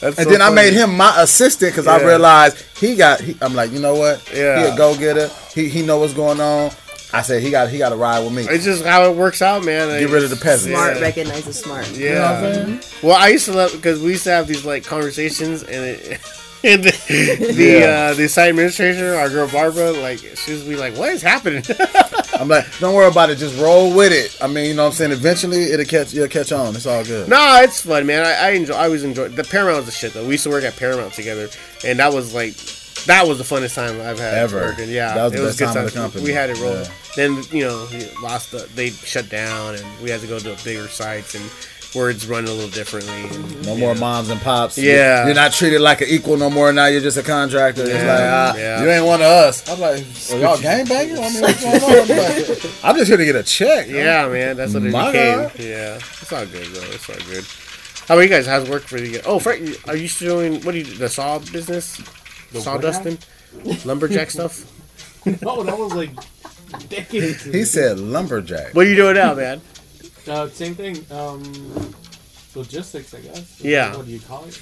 That's 0.01 0.19
And 0.19 0.25
so 0.27 0.31
then 0.31 0.41
I 0.41 0.49
made 0.51 0.73
him 0.73 0.97
my 0.97 1.21
assistant 1.23 1.73
because 1.73 1.87
I 1.87 2.03
realized 2.03 2.57
he 2.79 2.97
got. 2.97 3.21
He, 3.21 3.37
I'm 3.43 3.55
like, 3.55 3.73
you 3.73 3.81
know 3.81 3.95
what? 3.95 4.23
Yeah. 4.35 4.59
He 4.69 4.73
a 4.73 4.77
go 4.77 4.97
getter. 4.97 5.29
He 5.55 5.69
he 5.69 5.83
know 5.85 5.99
what's 5.99 6.15
going 6.15 6.41
on. 6.41 6.71
I 7.17 7.23
said 7.23 7.43
he 7.43 7.51
got 7.51 7.69
he 7.71 7.79
got 7.79 7.91
to 7.91 7.97
ride 7.97 8.21
with 8.25 8.33
me. 8.35 8.43
It's 8.49 8.65
just 8.65 8.85
how 8.85 9.11
it 9.11 9.17
works 9.17 9.41
out, 9.43 9.65
man. 9.65 9.89
Get 10.01 10.11
rid 10.11 10.23
of 10.25 10.31
the 10.31 10.37
peasants. 10.37 10.67
Smart 10.77 10.97
Yeah. 10.97 11.03
recognizes 11.03 11.59
smart. 11.59 11.91
Yeah. 11.97 12.79
Well, 13.03 13.17
I 13.17 13.29
used 13.29 13.47
to 13.47 13.53
love 13.53 13.73
because 13.73 14.01
we 14.03 14.11
used 14.11 14.25
to 14.25 14.31
have 14.31 14.47
these 14.47 14.65
like 14.65 14.85
conversations, 14.85 15.63
and 15.63 15.85
it, 15.85 16.21
and 16.65 16.85
the 16.85 17.53
the, 17.55 17.63
Yeah. 17.65 17.87
uh, 18.11 18.15
the 18.15 18.29
site 18.29 18.51
administrator, 18.51 19.15
our 19.15 19.29
girl 19.31 19.49
Barbara, 19.49 19.93
like 19.93 20.19
she 20.19 20.53
was 20.53 20.63
be 20.65 20.77
like, 20.77 20.95
"What 20.97 21.11
is 21.11 21.23
happening?" 21.23 21.65
I'm 22.39 22.49
like, 22.49 22.67
don't 22.81 22.95
worry 22.95 23.09
about 23.09 23.31
it. 23.31 23.37
Just 23.39 23.59
roll 23.59 23.95
with 23.97 24.13
it. 24.13 24.37
I 24.43 24.47
mean, 24.47 24.67
you 24.67 24.75
know 24.75 24.83
what 24.85 24.89
I'm 24.91 24.95
saying? 24.95 25.13
Eventually, 25.13 25.65
it'll 25.73 25.87
catch. 25.87 26.13
You'll 26.13 26.29
catch 26.29 26.53
on. 26.53 26.77
It's 26.77 26.85
all 26.85 27.03
good. 27.03 27.29
no, 27.31 27.61
it's 27.63 27.81
fun, 27.81 28.05
man. 28.05 28.27
I, 28.27 28.49
I 28.49 28.51
enjoy. 28.51 28.75
I 28.75 28.85
always 28.85 29.05
enjoy. 29.05 29.29
The 29.29 29.43
Paramount 29.45 29.79
was 29.79 29.87
the 29.87 29.93
shit 29.93 30.13
though. 30.13 30.25
We 30.25 30.33
used 30.33 30.45
to 30.45 30.51
work 30.51 30.65
at 30.65 30.77
Paramount 30.77 31.15
together, 31.15 31.49
and 31.85 31.99
that 31.99 32.13
was 32.13 32.35
like. 32.35 32.55
That 33.07 33.27
was 33.27 33.39
the 33.39 33.45
funnest 33.45 33.75
time 33.75 34.01
I've 34.01 34.19
had 34.19 34.35
Ever. 34.35 34.61
working. 34.61 34.91
Yeah, 34.91 35.15
That 35.15 35.25
was 35.25 35.33
the 35.33 35.39
it 35.39 35.43
was 35.43 35.57
best 35.57 35.59
good 35.59 35.75
time 35.79 35.87
of 35.87 35.93
the 35.93 35.99
company. 35.99 36.25
We 36.25 36.33
had 36.33 36.51
it 36.51 36.59
rolling. 36.61 36.83
Yeah. 36.85 36.91
Then 37.17 37.43
you 37.53 37.65
know, 37.65 37.87
we 37.91 38.07
lost. 38.23 38.51
The, 38.51 38.69
they 38.75 38.91
shut 38.91 39.29
down, 39.29 39.75
and 39.77 39.85
we 40.03 40.11
had 40.11 40.21
to 40.21 40.27
go 40.27 40.39
to 40.39 40.57
bigger 40.65 40.89
sites, 40.89 41.35
and 41.35 41.45
words 41.95 42.27
run 42.27 42.45
a 42.45 42.51
little 42.51 42.69
differently. 42.69 43.13
And, 43.25 43.65
No 43.65 43.77
more 43.77 43.95
moms 43.95 44.29
and 44.29 44.41
pops. 44.41 44.77
Yeah. 44.77 45.25
You're 45.25 45.35
not 45.35 45.53
treated 45.53 45.81
like 45.81 46.03
an 46.03 46.09
equal 46.11 46.37
no 46.37 46.51
more. 46.51 46.71
Now 46.73 46.87
you're 46.87 47.01
just 47.01 47.17
a 47.17 47.23
contractor. 47.23 47.83
It's 47.83 47.93
like, 47.95 48.03
Yeah. 48.03 48.53
ah, 48.55 48.57
Yeah. 48.57 48.83
you 48.83 48.91
ain't 48.91 49.07
one 49.07 49.21
of 49.23 49.27
us. 49.29 49.67
I'm 49.71 49.81
like, 49.81 50.05
well, 50.31 50.41
y'all 50.41 50.57
gangbanging? 50.59 51.17
I 51.19 51.31
mean, 51.31 51.41
what's 51.43 51.63
going 51.63 51.83
on? 51.83 52.11
I'm, 52.11 52.19
like, 52.19 52.85
I'm 52.85 52.97
just 52.97 53.09
here 53.09 53.17
to 53.17 53.25
get 53.25 53.37
a 53.37 53.43
check. 53.43 53.89
Yeah, 53.89 54.29
man, 54.29 54.57
that's 54.57 54.75
what 54.75 54.83
it 54.83 54.91
My 54.91 55.11
became. 55.13 55.39
God. 55.39 55.59
Yeah, 55.59 55.95
it's 55.97 56.33
all 56.33 56.45
good 56.45 56.67
though. 56.67 56.83
It's 56.93 57.09
all 57.09 57.17
good. 57.31 57.45
How 58.09 58.15
about 58.15 58.23
you 58.23 58.29
guys? 58.29 58.47
How's 58.47 58.69
work 58.69 58.83
for 58.83 58.99
you? 58.99 59.21
Oh, 59.25 59.39
Frank, 59.39 59.77
are 59.89 59.97
you 59.97 60.07
still 60.09 60.37
doing 60.41 60.61
what 60.63 60.73
do 60.73 60.79
you 60.79 60.85
do? 60.85 60.95
The 60.97 61.09
saw 61.09 61.39
business, 61.39 61.99
The 62.53 62.61
sawdusting, 62.61 63.19
lumberjack 63.85 64.31
stuff? 64.31 64.73
No, 65.43 65.65
that 65.65 65.77
was 65.77 65.93
like 65.93 66.11
decades. 66.89 67.43
He 67.43 67.65
said 67.65 67.99
lumberjack. 67.99 68.75
What 68.75 68.87
are 68.87 68.89
you 68.89 68.95
doing 68.95 69.17
now, 69.17 69.35
man? 69.35 69.61
Uh, 70.29 70.47
same 70.49 70.77
thing. 70.77 71.05
Um, 71.11 71.43
logistics, 72.55 73.13
I 73.13 73.21
guess. 73.21 73.61
Yeah. 73.61 73.97
What 73.97 74.07
do 74.07 74.13
you 74.13 74.21
call 74.21 74.45
it? 74.45 74.55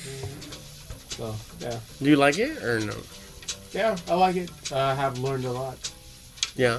So 1.10 1.34
yeah, 1.60 1.78
Do 2.00 2.08
you 2.08 2.16
like 2.16 2.38
it 2.38 2.62
or 2.62 2.80
no? 2.80 2.94
yeah, 3.72 3.94
I 4.08 4.14
like 4.14 4.36
it. 4.36 4.50
Uh, 4.72 4.78
I 4.78 4.94
have 4.94 5.18
learned 5.18 5.44
a 5.44 5.52
lot. 5.52 5.76
Yeah, 6.56 6.78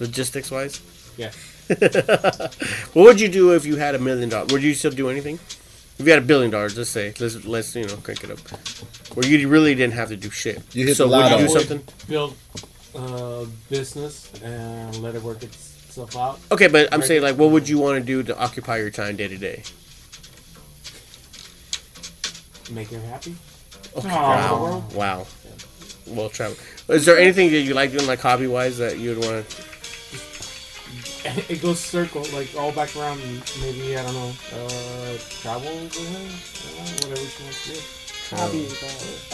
logistics 0.00 0.50
wise. 0.50 0.80
Yeah. 1.18 1.32
What 2.94 3.04
would 3.04 3.20
you 3.20 3.28
do 3.28 3.52
if 3.52 3.64
you 3.66 3.76
had 3.76 3.94
a 3.94 3.98
million 3.98 4.28
dollars? 4.30 4.52
Would 4.52 4.62
you 4.62 4.74
still 4.74 4.90
do 4.90 5.08
anything? 5.10 5.38
If 6.02 6.06
you 6.06 6.14
had 6.14 6.24
a 6.24 6.26
billion 6.26 6.50
dollars, 6.50 6.76
let's 6.76 6.90
say, 6.90 7.14
let's 7.20 7.44
let's 7.44 7.76
you 7.76 7.86
know 7.86 7.94
crank 7.98 8.24
it 8.24 8.32
up, 8.32 8.40
where 9.14 9.24
you 9.24 9.48
really 9.48 9.72
didn't 9.76 9.92
have 9.92 10.08
to 10.08 10.16
do 10.16 10.30
shit. 10.30 10.60
You 10.74 10.84
hit 10.84 10.96
so 10.96 11.06
the 11.06 11.16
would 11.16 11.30
you 11.30 11.46
do 11.46 11.48
something? 11.48 11.80
Build 12.08 12.36
uh, 12.92 13.44
business 13.70 14.32
and 14.42 15.00
let 15.00 15.14
it 15.14 15.22
work 15.22 15.44
itself 15.44 16.16
out. 16.16 16.40
Okay, 16.50 16.66
but 16.66 16.92
I'm 16.92 17.02
saying 17.02 17.22
like, 17.22 17.38
what 17.38 17.52
would 17.52 17.68
you 17.68 17.78
want 17.78 18.00
to 18.00 18.04
do 18.04 18.24
to 18.24 18.36
occupy 18.36 18.78
your 18.78 18.90
time 18.90 19.14
day 19.14 19.28
to 19.28 19.38
day? 19.38 19.62
Make 22.72 22.88
her 22.88 22.98
happy. 23.02 23.36
Okay, 23.94 24.08
Aw. 24.08 24.58
wow, 24.58 24.84
wow. 24.94 25.26
Well, 26.08 26.30
travel. 26.30 26.56
Is 26.88 27.06
there 27.06 27.16
anything 27.16 27.52
that 27.52 27.60
you 27.60 27.74
like 27.74 27.92
doing, 27.92 28.08
like 28.08 28.18
hobby 28.18 28.48
wise, 28.48 28.78
that 28.78 28.98
you 28.98 29.10
would 29.10 29.24
want 29.24 29.48
to? 29.48 29.71
it 31.48 31.62
goes 31.62 31.78
circle 31.80 32.24
like 32.32 32.48
all 32.56 32.72
back 32.72 32.94
around. 32.96 33.20
Maybe 33.60 33.96
I 33.96 34.02
don't 34.02 34.14
know. 34.14 34.32
Uh, 34.52 35.18
travel 35.40 35.70
with 35.78 35.94
her. 35.94 36.02
I 36.18 36.86
don't 36.86 36.86
know, 37.02 37.08
whatever 37.08 37.28
she 37.28 37.42
wants 37.42 37.62
to 37.66 37.72
do. 37.72 38.36
Hobbies, 38.36 38.78
bro. 38.80 38.88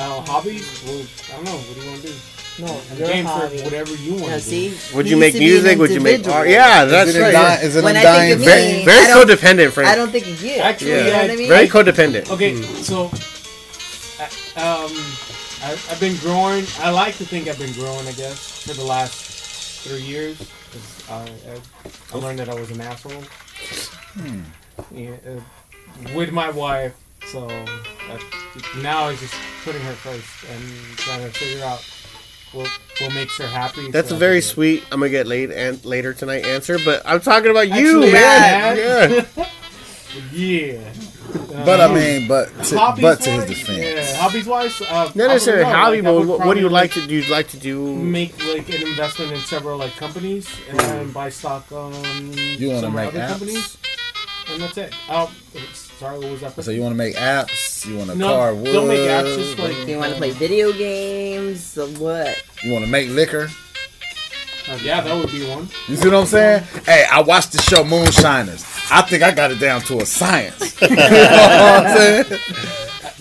Uh, 0.04 0.20
hobbies? 0.22 0.82
Well, 0.84 1.06
I 1.30 1.36
don't 1.36 1.44
know. 1.44 1.56
What 1.56 1.74
do 1.76 1.80
you 1.82 1.90
want 1.90 2.02
to 2.02 2.08
do? 2.08 2.14
No, 2.60 2.80
your 2.96 3.06
game 3.06 3.24
for 3.26 3.46
whatever 3.64 3.94
you 3.94 4.12
want 4.14 4.26
Now, 4.26 4.34
to 4.34 4.40
see, 4.40 4.70
do. 4.70 4.96
Would 4.96 5.08
you 5.08 5.16
make 5.16 5.34
to 5.34 5.38
be 5.38 5.44
an 5.46 5.50
music? 5.52 5.78
Would 5.78 5.90
you 5.92 6.00
make 6.00 6.14
individual. 6.16 6.38
art? 6.38 6.48
Yeah, 6.48 6.84
that's 6.84 7.10
is 7.10 7.16
it, 7.16 7.20
right. 7.20 7.28
a 7.28 7.32
dying, 7.32 7.66
is 7.66 7.76
it 7.76 7.84
When 7.84 7.94
a 7.94 7.98
I 8.00 8.02
dying 8.02 8.28
think 8.30 8.40
of 8.40 8.46
vein? 8.46 8.78
me, 8.80 8.84
Very 8.84 9.04
I 9.04 9.06
don't- 9.06 9.28
codependent, 9.28 9.70
Frank. 9.70 9.88
I 9.88 9.94
don't 9.94 10.10
think 10.10 10.26
of 10.26 10.42
you. 10.42 10.56
Actually, 10.56 10.90
Yeah. 10.90 11.04
you 11.04 11.10
know 11.12 11.18
what 11.22 11.30
I 11.30 11.36
mean? 11.36 11.48
Very 11.48 11.68
codependent. 11.68 12.30
Okay, 12.30 12.60
so 12.82 13.04
uh, 14.18 14.24
um, 14.58 14.90
I, 15.62 15.72
I've 15.88 16.00
been 16.00 16.16
growing. 16.16 16.64
I 16.80 16.90
like 16.90 17.16
to 17.18 17.24
think 17.24 17.46
I've 17.46 17.58
been 17.60 17.72
growing. 17.74 18.08
I 18.08 18.12
guess 18.12 18.62
for 18.66 18.72
the 18.74 18.82
last 18.84 19.84
three 19.86 20.02
years. 20.02 20.36
I, 21.10 21.14
I, 21.14 21.60
I 22.14 22.18
learned 22.18 22.38
that 22.38 22.48
I 22.48 22.54
was 22.54 22.70
an 22.70 22.80
asshole. 22.80 23.22
Yeah, 24.92 25.10
uh, 25.26 25.40
with 26.14 26.32
my 26.32 26.50
wife. 26.50 26.94
So 27.26 27.46
uh, 27.48 28.18
now 28.78 29.08
it's 29.08 29.20
just 29.20 29.34
putting 29.64 29.82
her 29.82 29.92
first 29.92 30.26
and 30.50 30.62
trying 30.98 31.20
to 31.22 31.30
figure 31.30 31.64
out 31.64 31.84
what 32.52 32.68
what 33.00 33.12
makes 33.14 33.36
her 33.38 33.46
happy. 33.46 33.90
That's 33.90 34.08
so 34.08 34.14
a 34.14 34.16
I 34.16 34.20
very 34.20 34.40
can- 34.40 34.48
sweet. 34.48 34.84
I'm 34.90 35.00
gonna 35.00 35.10
get 35.10 35.26
late 35.26 35.50
and 35.50 35.84
later 35.84 36.14
tonight 36.14 36.44
answer, 36.46 36.78
but 36.84 37.02
I'm 37.04 37.20
talking 37.20 37.50
about 37.50 37.68
you, 37.68 38.04
Actually, 38.04 38.12
man. 38.12 38.76
yeah. 38.76 39.24
Yeah. 39.36 39.48
Yeah. 40.32 40.78
But 41.64 41.80
I 41.80 41.84
Um, 41.84 41.94
mean, 41.94 42.28
but 42.28 42.48
to, 42.64 42.78
hobbies 42.78 43.02
but 43.02 43.20
to 43.20 43.30
his 43.30 43.44
defense, 43.46 43.78
Yeah, 43.78 44.16
hobbies 44.22 44.46
wise, 44.46 44.80
uh, 44.80 45.10
Not 45.14 45.28
necessarily 45.28 45.64
I 45.64 45.70
hobby, 45.72 45.96
like, 45.96 46.04
but 46.04 46.14
would 46.14 46.28
what, 46.28 46.46
what 46.46 46.54
do 46.54 46.60
you 46.60 46.68
like 46.70 46.92
to 46.92 47.06
do? 47.06 47.16
You 47.16 47.30
like 47.30 47.48
to 47.48 47.58
do? 47.58 47.94
make 47.94 48.32
like 48.48 48.68
an 48.70 48.86
investment 48.86 49.32
in 49.32 49.38
several 49.40 49.76
like 49.78 49.94
companies 49.96 50.48
and 50.70 51.12
buy 51.12 51.28
stock 51.28 51.70
on 51.72 51.92
You 52.32 52.80
some 52.80 52.94
make 52.94 53.08
other 53.08 53.18
apps? 53.20 53.28
companies, 53.28 53.76
and 54.50 54.62
that's 54.62 54.78
it. 54.78 54.94
Oh, 55.10 55.30
sorry, 55.98 56.18
what 56.18 56.30
was 56.30 56.40
that? 56.40 56.62
so 56.64 56.70
you 56.70 56.80
want 56.80 56.92
to 56.92 56.96
make 56.98 57.16
apps? 57.16 57.84
You 57.86 57.98
want 57.98 58.10
to 58.10 58.16
No, 58.16 58.28
carve 58.28 58.56
wood? 58.58 58.72
don't 58.72 58.88
make 58.88 59.00
apps, 59.00 59.36
just 59.36 59.58
like- 59.58 59.76
Do 59.84 59.90
you 59.92 59.98
want 59.98 60.12
to 60.12 60.16
play 60.18 60.30
video 60.30 60.72
games? 60.72 61.62
So 61.62 61.86
what? 61.98 62.34
You 62.62 62.72
want 62.72 62.84
to 62.86 62.90
make 62.90 63.10
liquor? 63.10 63.50
Yeah, 64.82 65.00
that 65.00 65.14
would 65.16 65.30
be 65.30 65.46
one. 65.48 65.68
You 65.88 65.96
see 65.96 66.08
what 66.08 66.16
I'm 66.18 66.26
saying? 66.26 66.62
Hey, 66.84 67.04
I 67.10 67.20
watched 67.22 67.52
the 67.52 67.62
show 67.62 67.82
Moonshiners. 67.84 68.64
I 68.90 69.02
think 69.02 69.22
I 69.22 69.30
got 69.32 69.50
it 69.50 69.58
down 69.60 69.80
to 69.82 69.98
a 70.00 70.06
science. 70.06 70.80
you 70.82 70.88
know 70.88 70.96
what 70.96 71.86
I'm 71.86 71.96
saying? 71.96 72.40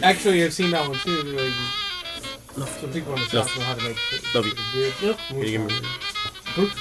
Actually, 0.03 0.43
I've 0.43 0.53
seen 0.53 0.71
that 0.71 0.87
one 0.87 0.97
too. 0.99 1.21
Like, 1.23 2.67
some 2.79 2.91
people 2.91 3.13
in 3.13 3.19
the 3.21 3.25
south 3.27 3.55
know 3.57 3.63
how 3.63 3.75
to 3.75 3.83
make 3.83 3.97
Love 4.35 4.45
you. 4.45 4.53
beer. 4.73 5.13
Can 5.27 5.37
you 5.39 5.45
give 5.45 5.61
me- 5.65 5.73
Oop. 6.59 6.71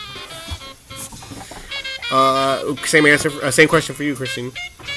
Uh, 2.11 2.77
same 2.87 3.05
answer. 3.07 3.31
Uh, 3.43 3.51
same 3.51 3.69
question 3.69 3.95
for 3.95 4.05
you, 4.05 4.15
Christine. 4.15 4.53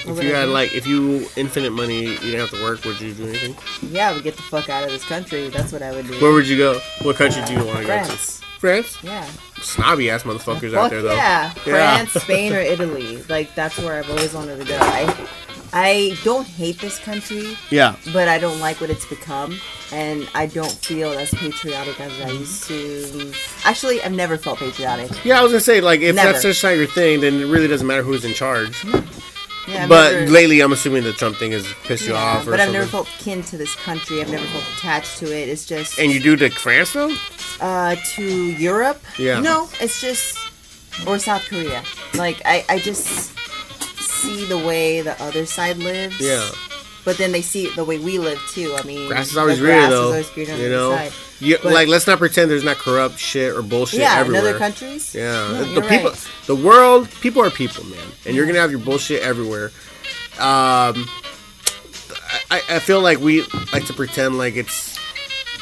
If 0.06 0.24
you 0.24 0.34
had 0.36 0.50
like, 0.50 0.74
if 0.74 0.86
you 0.86 1.28
infinite 1.36 1.72
money, 1.72 2.04
you 2.06 2.18
didn't 2.20 2.40
have 2.40 2.52
to 2.52 2.64
work. 2.64 2.84
Would 2.86 3.02
you 3.02 3.14
do 3.14 3.28
anything? 3.28 3.56
Yeah, 3.92 4.14
we 4.14 4.22
get 4.22 4.36
the 4.36 4.44
fuck 4.44 4.70
out 4.70 4.84
of 4.84 4.92
this 4.92 5.04
country. 5.06 5.50
That's 5.50 5.72
what 5.74 5.82
I 5.82 5.92
would 5.92 6.08
do. 6.08 6.14
Where 6.22 6.32
would 6.32 6.48
you 6.48 6.58
go? 6.58 6.80
What 7.02 7.16
country 7.16 7.44
do 7.46 7.54
you 7.54 7.66
want 7.66 7.80
to 7.80 7.86
go 7.86 7.98
to? 8.00 8.06
France. 8.06 8.42
France. 8.60 8.98
Yeah. 9.04 9.28
Snobby 9.62 10.10
ass 10.10 10.24
motherfuckers 10.24 10.74
out 10.76 10.90
there 10.90 11.02
though. 11.02 11.14
yeah. 11.16 11.54
Yeah. 11.66 11.98
France, 12.06 12.12
Spain, 12.24 12.54
or 12.54 12.60
Italy. 12.60 13.22
Like 13.30 13.54
that's 13.56 13.78
where 13.78 14.00
I've 14.00 14.10
always 14.10 14.34
wanted 14.34 14.60
to 14.60 14.66
go. 14.66 14.78
I 14.82 15.28
I 15.72 16.18
don't 16.24 16.48
hate 16.48 16.80
this 16.80 16.98
country, 16.98 17.56
Yeah. 17.70 17.96
but 18.12 18.28
I 18.28 18.40
don't 18.40 18.60
like 18.60 18.82
what 18.82 18.90
it's 18.90 19.06
become, 19.06 19.56
and 19.92 20.28
I 20.34 20.48
don't 20.48 20.72
feel 20.72 21.12
as 21.12 21.30
patriotic 21.32 22.00
as 22.02 22.12
I 22.22 22.32
used 22.32 22.64
to. 22.70 23.32
Actually, 23.66 24.02
I've 24.02 24.14
never 24.14 24.36
felt 24.36 24.58
patriotic. 24.58 25.12
Yeah, 25.24 25.40
I 25.40 25.44
was 25.44 25.52
gonna 25.52 25.60
say 25.62 25.80
like 25.80 26.02
if 26.02 26.16
Never. 26.16 26.32
that's 26.32 26.42
just 26.44 26.64
not 26.64 26.70
your 26.72 26.88
thing, 26.88 27.22
then 27.22 27.36
it 27.36 27.46
really 27.46 27.68
doesn't 27.68 27.86
matter 27.86 28.02
who's 28.02 28.26
in 28.26 28.34
charge. 28.34 28.82
Mm-hmm. 28.82 29.09
Yeah, 29.70 29.84
I've 29.84 29.90
but 29.90 30.14
never- 30.14 30.32
lately, 30.32 30.62
I'm 30.62 30.72
assuming 30.74 31.04
the 31.04 31.14
Trump 31.14 31.38
thing 31.38 31.52
has 31.52 31.66
pissed 31.84 32.06
you 32.08 32.14
yeah, 32.14 32.20
off 32.24 32.48
or 32.48 32.52
but 32.52 32.60
I've 32.60 32.66
something. 32.68 32.74
never 32.82 32.88
felt 32.88 33.08
kin 33.20 33.44
to 33.44 33.58
this 33.58 33.76
country. 33.76 34.22
I've 34.22 34.30
never 34.32 34.46
felt 34.48 34.64
attached 34.78 35.18
to 35.20 35.26
it. 35.26 35.50
It's 35.50 35.66
just 35.66 36.00
and 36.00 36.12
you 36.12 36.20
do 36.20 36.36
to 36.38 36.50
France 36.50 36.94
though? 36.94 37.14
uh, 37.62 37.96
to 38.16 38.24
Europe. 38.24 39.02
Yeah. 39.18 39.40
No, 39.42 39.70
it's 39.80 40.02
just 40.02 40.38
or 41.08 41.20
South 41.20 41.44
Korea. 41.48 41.84
Like 42.16 42.42
I, 42.46 42.66
I 42.68 42.80
just 42.80 43.06
see 44.00 44.46
the 44.46 44.58
way 44.58 45.02
the 45.02 45.22
other 45.22 45.46
side 45.46 45.78
lives. 45.78 46.20
Yeah. 46.20 46.50
But 47.10 47.18
then 47.18 47.32
they 47.32 47.42
see 47.42 47.66
it 47.66 47.76
the 47.76 47.84
way 47.84 47.98
we 47.98 48.20
live 48.20 48.40
too. 48.54 48.76
I 48.78 48.84
mean, 48.84 49.08
Grass 49.08 49.32
is 49.32 49.38
always 49.38 49.58
greener 49.58 49.78
grass 49.80 49.90
though. 49.90 50.04
Is 50.04 50.10
always 50.12 50.30
greener 50.30 50.54
on 50.54 50.60
you 50.60 50.70
the 50.70 50.76
know, 50.76 51.10
you, 51.40 51.58
But- 51.64 51.74
like 51.74 51.88
let's 51.88 52.06
not 52.06 52.20
pretend 52.20 52.52
there's 52.52 52.64
not 52.64 52.78
corrupt 52.78 53.18
shit 53.18 53.56
or 53.56 53.64
bullshit 53.64 54.02
Yeah, 54.02 54.14
in 54.14 54.20
everywhere. 54.20 54.42
other 54.42 54.58
countries. 54.60 55.16
Yeah, 55.16 55.24
No, 55.52 55.74
the 55.74 55.82
people, 55.82 56.12
right. 56.12 56.28
the 56.46 56.56
world, 56.56 57.10
people 57.22 57.42
are 57.44 57.50
people, 57.50 57.84
man, 57.86 57.98
and 58.28 58.36
you're 58.36 58.46
gonna 58.46 58.60
have 58.60 58.70
your 58.70 58.80
bullshit 58.80 59.24
everywhere. 59.24 59.72
Um, 60.38 61.10
I, 62.52 62.62
I 62.70 62.80
feel 62.80 63.02
like 63.02 63.20
we 63.20 63.42
like 63.74 63.86
to 63.88 63.94
pretend 63.94 64.38
like 64.38 64.56
it's 64.56 64.98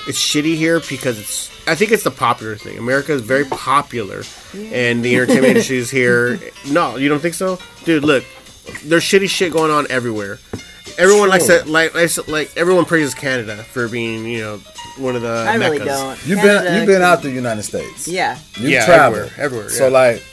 it's 0.05 0.19
shitty 0.19 0.55
here 0.57 0.81
because 0.81 1.17
it's. 1.17 1.47
I 1.65 1.75
think 1.75 1.91
it's 1.91 2.03
the 2.03 2.11
popular 2.11 2.55
thing. 2.57 2.77
America 2.77 3.13
is 3.13 3.21
very 3.21 3.45
popular, 3.45 4.23
and 4.53 5.01
the 5.03 5.15
entertainment 5.15 5.45
industry 5.51 5.77
is 5.77 5.89
here. 5.91 6.39
No, 6.69 6.97
you 6.97 7.07
don't 7.09 7.19
think 7.21 7.35
so, 7.35 7.57
dude? 7.85 8.03
Look, 8.03 8.23
there's 8.83 9.03
shitty 9.03 9.29
shit 9.29 9.51
going 9.53 9.71
on 9.71 9.85
everywhere. 9.89 10.39
Everyone 10.97 11.29
likes 11.29 11.45
Sure. 11.45 11.61
to 11.63 11.69
like 11.69 11.93
like 12.27 12.51
everyone 12.57 12.85
praises 12.85 13.13
Canada 13.13 13.57
for 13.57 13.87
being 13.87 14.25
you 14.25 14.41
know 14.41 14.57
one 14.97 15.15
of 15.15 15.21
the. 15.21 15.27
I 15.47 15.55
really 15.55 15.79
meccas. 15.79 15.85
don't. 15.87 16.27
You've 16.27 16.39
Canada- 16.39 16.63
been 16.65 16.77
you've 16.77 16.87
been 16.87 17.01
out 17.01 17.21
the 17.21 17.29
United 17.31 17.63
States. 17.63 18.07
Yeah. 18.07 18.37
You've 18.55 18.69
Yeah, 18.71 18.85
traveled 18.85 19.31
everywhere, 19.37 19.45
everywhere, 19.45 19.69
So 19.69 19.89
like, 19.89 20.23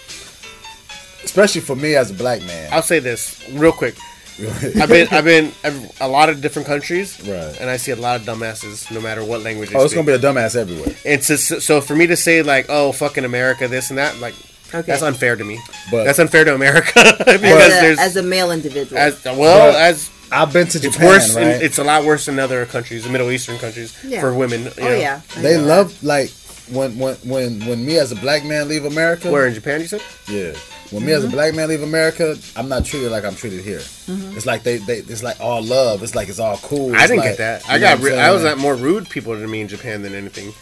especially 1.25 1.61
for 1.61 1.77
me 1.77 1.95
as 1.95 2.11
a 2.11 2.15
black 2.15 2.43
man, 2.43 2.69
I'll 2.73 2.83
say 2.83 2.99
this 2.99 3.43
real 3.53 3.73
quick. 3.73 3.95
I've 4.81 4.89
been 4.89 5.07
I've 5.13 5.25
been 5.25 5.53
I've, 5.63 6.01
a 6.01 6.09
lot 6.09 6.29
of 6.29 6.41
different 6.41 6.67
countries, 6.67 7.21
Right. 7.21 7.57
And 7.61 7.71
I 7.71 7.77
see 7.77 7.93
a 7.93 7.97
lot 7.97 8.21
of 8.21 8.27
dumbasses, 8.27 8.91
no 8.91 9.01
matter 9.01 9.25
what 9.25 9.43
language. 9.43 9.71
Oh, 9.75 9.85
it's 9.85 9.93
speak. 9.93 10.05
gonna 10.05 10.19
be 10.19 10.27
a 10.27 10.33
dumbass 10.33 10.57
everywhere. 10.57 10.95
And 11.05 11.23
so, 11.23 11.37
so 11.37 11.81
for 11.81 11.95
me 11.95 12.09
to 12.09 12.17
say 12.17 12.43
like, 12.43 12.67
oh, 12.69 12.91
fucking 12.93 13.25
America, 13.25 13.69
this 13.69 13.91
and 13.91 13.99
that, 13.99 14.19
like, 14.19 14.35
Okay. 14.75 14.83
that's 14.91 15.03
unfair 15.03 15.37
to 15.37 15.45
me. 15.45 15.61
But 15.93 16.03
that's 16.03 16.19
unfair 16.19 16.45
to 16.47 16.53
America 16.55 16.93
because 17.19 17.43
as, 17.45 17.73
a, 17.79 17.81
there's 17.81 17.99
as 18.01 18.17
a 18.17 18.23
male 18.25 18.51
individual. 18.51 18.99
as 18.99 19.23
well 19.25 19.71
But- 19.73 19.81
as 19.81 20.11
I've 20.43 20.53
been 20.53 20.67
to 20.69 20.81
Japan. 20.81 20.91
It's 21.17 21.29
worse. 21.29 21.37
right? 21.37 21.47
In, 21.57 21.63
it's 21.63 21.79
a 21.79 21.85
lot 21.85 22.05
worse 22.05 22.29
in 22.29 22.39
other 22.39 22.67
countries, 22.67 23.05
the 23.05 23.11
Middle 23.11 23.31
Eastern 23.31 23.59
countries, 23.59 23.97
Yeah. 24.05 24.21
for 24.21 24.35
women. 24.35 24.67
Oh, 24.67 24.73
you 24.81 24.87
Oh 24.87 24.89
know. 24.91 24.97
yeah. 24.97 25.21
I 25.37 25.41
they 25.41 25.57
know 25.57 25.65
love 25.67 26.03
like 26.03 26.31
when 26.71 26.99
when 26.99 27.15
when 27.17 27.61
when 27.67 27.85
me 27.85 27.99
as 27.99 28.13
a 28.13 28.17
black 28.17 28.45
man 28.45 28.69
leave 28.69 28.85
America. 28.85 29.31
Where 29.31 29.47
in 29.47 29.55
Japan, 29.55 29.81
you 29.81 29.87
said? 29.87 30.03
Yeah. 30.29 30.53
When 30.91 31.05
me 31.05 31.13
as 31.13 31.25
a 31.25 31.27
mm-hmm. 31.27 31.35
black 31.37 31.55
man 31.55 31.69
leave 31.71 31.83
America, 31.83 32.37
I'm 32.57 32.69
not 32.69 32.85
treated 32.85 33.11
like 33.11 33.25
I'm 33.25 33.35
treated 33.35 33.65
here. 33.65 33.79
Mm-hmm. 33.81 34.37
It's 34.37 34.47
like 34.47 34.63
they, 34.63 34.77
they 34.79 34.99
it's 34.99 35.23
like 35.23 35.41
all 35.41 35.63
love. 35.63 36.03
It's 36.03 36.15
like 36.15 36.29
it's 36.29 36.39
all 36.39 36.57
cool. 36.59 36.95
I 36.95 37.07
didn't 37.07 37.19
like- 37.21 37.31
get 37.31 37.39
that. 37.39 37.69
I 37.69 37.79
got. 37.79 37.99
what 38.01 38.13
I'm 38.13 38.15
Re- 38.15 38.21
I 38.21 38.31
was 38.31 38.43
saying? 38.43 38.53
at 38.53 38.59
more 38.59 38.75
rude 38.77 39.09
people 39.09 39.35
to 39.35 39.47
me 39.47 39.61
in 39.63 39.69
Japan 39.69 40.03
than 40.03 40.15
anything. 40.15 40.53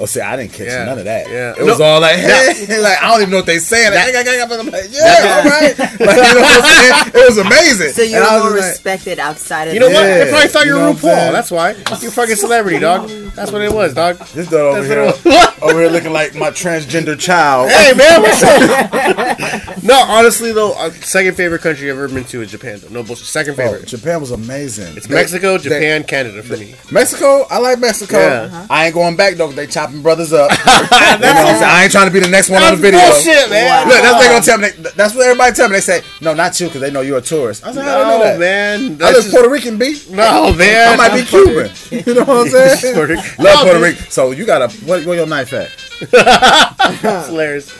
Oh, 0.00 0.06
see, 0.06 0.22
I 0.22 0.36
didn't 0.36 0.54
catch 0.54 0.68
Yeah. 0.68 0.84
none 0.84 0.98
of 1.00 1.04
that. 1.04 1.28
Yeah. 1.28 1.52
It 1.58 1.62
was 1.64 1.78
all 1.78 2.00
like, 2.00 2.16
hey, 2.16 2.80
like 2.80 3.02
I 3.02 3.10
don't 3.10 3.20
even 3.20 3.30
know 3.30 3.36
what 3.38 3.46
they 3.46 3.58
saying. 3.58 3.92
Like, 3.92 4.14
I'm 4.16 4.66
like, 4.70 4.86
yeah, 4.90 5.42
all 5.44 5.50
right. 5.50 5.78
Like, 5.78 5.92
you 6.00 6.00
know 6.00 6.40
what 6.40 6.64
I'm 6.64 7.12
saying? 7.12 7.12
It 7.22 7.28
was 7.28 7.36
amazing. 7.38 7.90
So 7.92 8.00
you 8.02 8.16
And 8.16 8.24
were 8.24 8.30
more 8.30 8.56
just 8.56 8.62
like, 8.62 8.70
respected 8.72 9.18
outside 9.18 9.68
of 9.68 9.74
You 9.74 9.80
know 9.80 9.88
the 9.90 9.94
what? 9.94 10.02
Yeah, 10.04 10.24
They 10.24 10.30
probably 10.30 10.48
thought 10.48 10.64
you 10.64 10.70
you 10.72 10.76
were 10.78 10.82
know 10.86 10.92
what 10.92 11.04
I'm 11.04 11.10
RuPaul. 11.28 11.32
That's 11.32 11.50
why. 11.50 11.70
You're 12.00 12.08
a 12.08 12.12
fucking 12.12 12.36
celebrity, 12.36 12.78
dog. 12.78 13.08
That's 13.36 13.52
what 13.52 13.60
it 13.62 13.72
was, 13.72 13.92
dog. 13.94 14.16
this 14.18 14.48
dude 14.48 14.54
over 14.60 14.80
That's 14.82 14.88
here, 14.88 15.04
what 15.04 15.26
it 15.26 15.60
was. 15.60 15.70
over 15.72 15.80
here 15.80 15.90
looking 15.90 16.12
like 16.12 16.34
my 16.34 16.50
transgender 16.50 17.18
child. 17.18 17.70
Hey 17.70 17.92
man, 17.92 18.22
what's 18.22 18.42
up? 18.42 19.82
no, 19.82 19.94
honestly 20.08 20.52
though, 20.52 20.72
uh, 20.72 20.90
second 20.90 21.34
favorite 21.36 21.60
country 21.60 21.90
I've 21.90 21.98
ever 21.98 22.08
been 22.08 22.24
to 22.24 22.40
is 22.40 22.50
Japan. 22.50 22.80
Though. 22.82 22.88
No 22.88 23.02
bullshit. 23.02 23.26
Second 23.26 23.52
Oh, 23.54 23.56
favorite. 23.56 23.86
Japan 23.88 24.20
was 24.20 24.30
amazing. 24.30 24.96
It's 24.96 25.06
They- 25.06 25.14
Mexico, 25.14 25.58
they- 25.58 25.64
Japan, 25.64 26.04
Canada 26.04 26.42
for 26.42 26.56
me. 26.56 26.74
Mexico, 26.90 27.46
I 27.50 27.58
like 27.58 27.78
Mexico. 27.78 28.18
Yeah. 28.18 28.40
Uh-huh. 28.42 28.66
I 28.70 28.86
ain't 28.86 28.94
going 28.94 29.16
back 29.16 29.34
though. 29.34 29.46
'cause 29.48 29.56
They 29.56 29.66
chopping 29.82 30.02
brothers 30.02 30.32
up. 30.32 30.50
you 30.52 30.56
know 30.56 30.72
what 30.72 31.22
I'm 31.22 31.56
saying? 31.58 31.62
I 31.64 31.82
ain't 31.84 31.92
trying 31.92 32.06
to 32.06 32.12
be 32.12 32.20
the 32.20 32.28
next 32.28 32.48
one 32.50 32.62
on 32.62 32.72
the 32.76 32.80
video. 32.80 33.00
bullshit, 33.00 33.50
man. 33.50 33.88
Look, 33.88 34.00
that's 34.00 34.12
what 34.14 34.22
they 34.22 34.28
gonna 34.28 34.44
tell 34.44 34.58
me. 34.58 34.68
They- 34.70 34.90
That's 34.96 35.14
what 35.14 35.24
everybody 35.26 35.54
tell 35.54 35.68
me. 35.68 35.74
They 35.76 35.80
say, 35.80 36.02
"No, 36.20 36.34
not 36.34 36.58
you," 36.60 36.66
because 36.66 36.80
they 36.80 36.90
know 36.90 37.00
you're 37.00 37.18
a 37.18 37.22
tourist. 37.22 37.64
I 37.64 37.72
said, 37.72 37.84
"How 37.84 37.98
don't 37.98 38.08
know 38.08 38.18
No, 38.18 38.24
that?" 38.24 38.38
man. 38.38 38.84
I 38.84 38.94
That's 38.94 39.14
live 39.14 39.22
just, 39.24 39.34
Puerto 39.34 39.48
Rican, 39.50 39.78
B. 39.78 40.00
no, 40.10 40.52
man. 40.54 40.92
I 40.92 40.96
might 40.96 41.14
be 41.14 41.24
Cuban. 41.24 41.70
You 42.06 42.14
know 42.14 42.24
what 42.24 42.46
I'm 42.46 42.48
saying? 42.78 42.94
Puerto 42.94 43.14
Love 43.14 43.60
Puerto. 43.64 43.80
Rican. 43.80 44.10
So 44.10 44.30
you 44.32 44.44
got 44.46 44.70
to 44.70 44.76
what? 44.86 45.04
Where 45.04 45.16
your 45.16 45.26
knife 45.26 45.52
at? 45.52 45.70
It's 46.00 47.26
hilarious. 47.28 47.72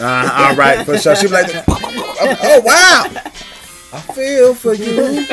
Uh, 0.00 0.30
all 0.50 0.56
right, 0.56 0.84
for 0.86 0.96
sure. 0.98 1.14
She 1.16 1.26
be 1.26 1.32
like, 1.32 1.52
"Oh 1.68 2.62
wow." 2.64 3.06
I 3.92 4.00
feel 4.14 4.54
for 4.54 4.72
you. 4.72 5.26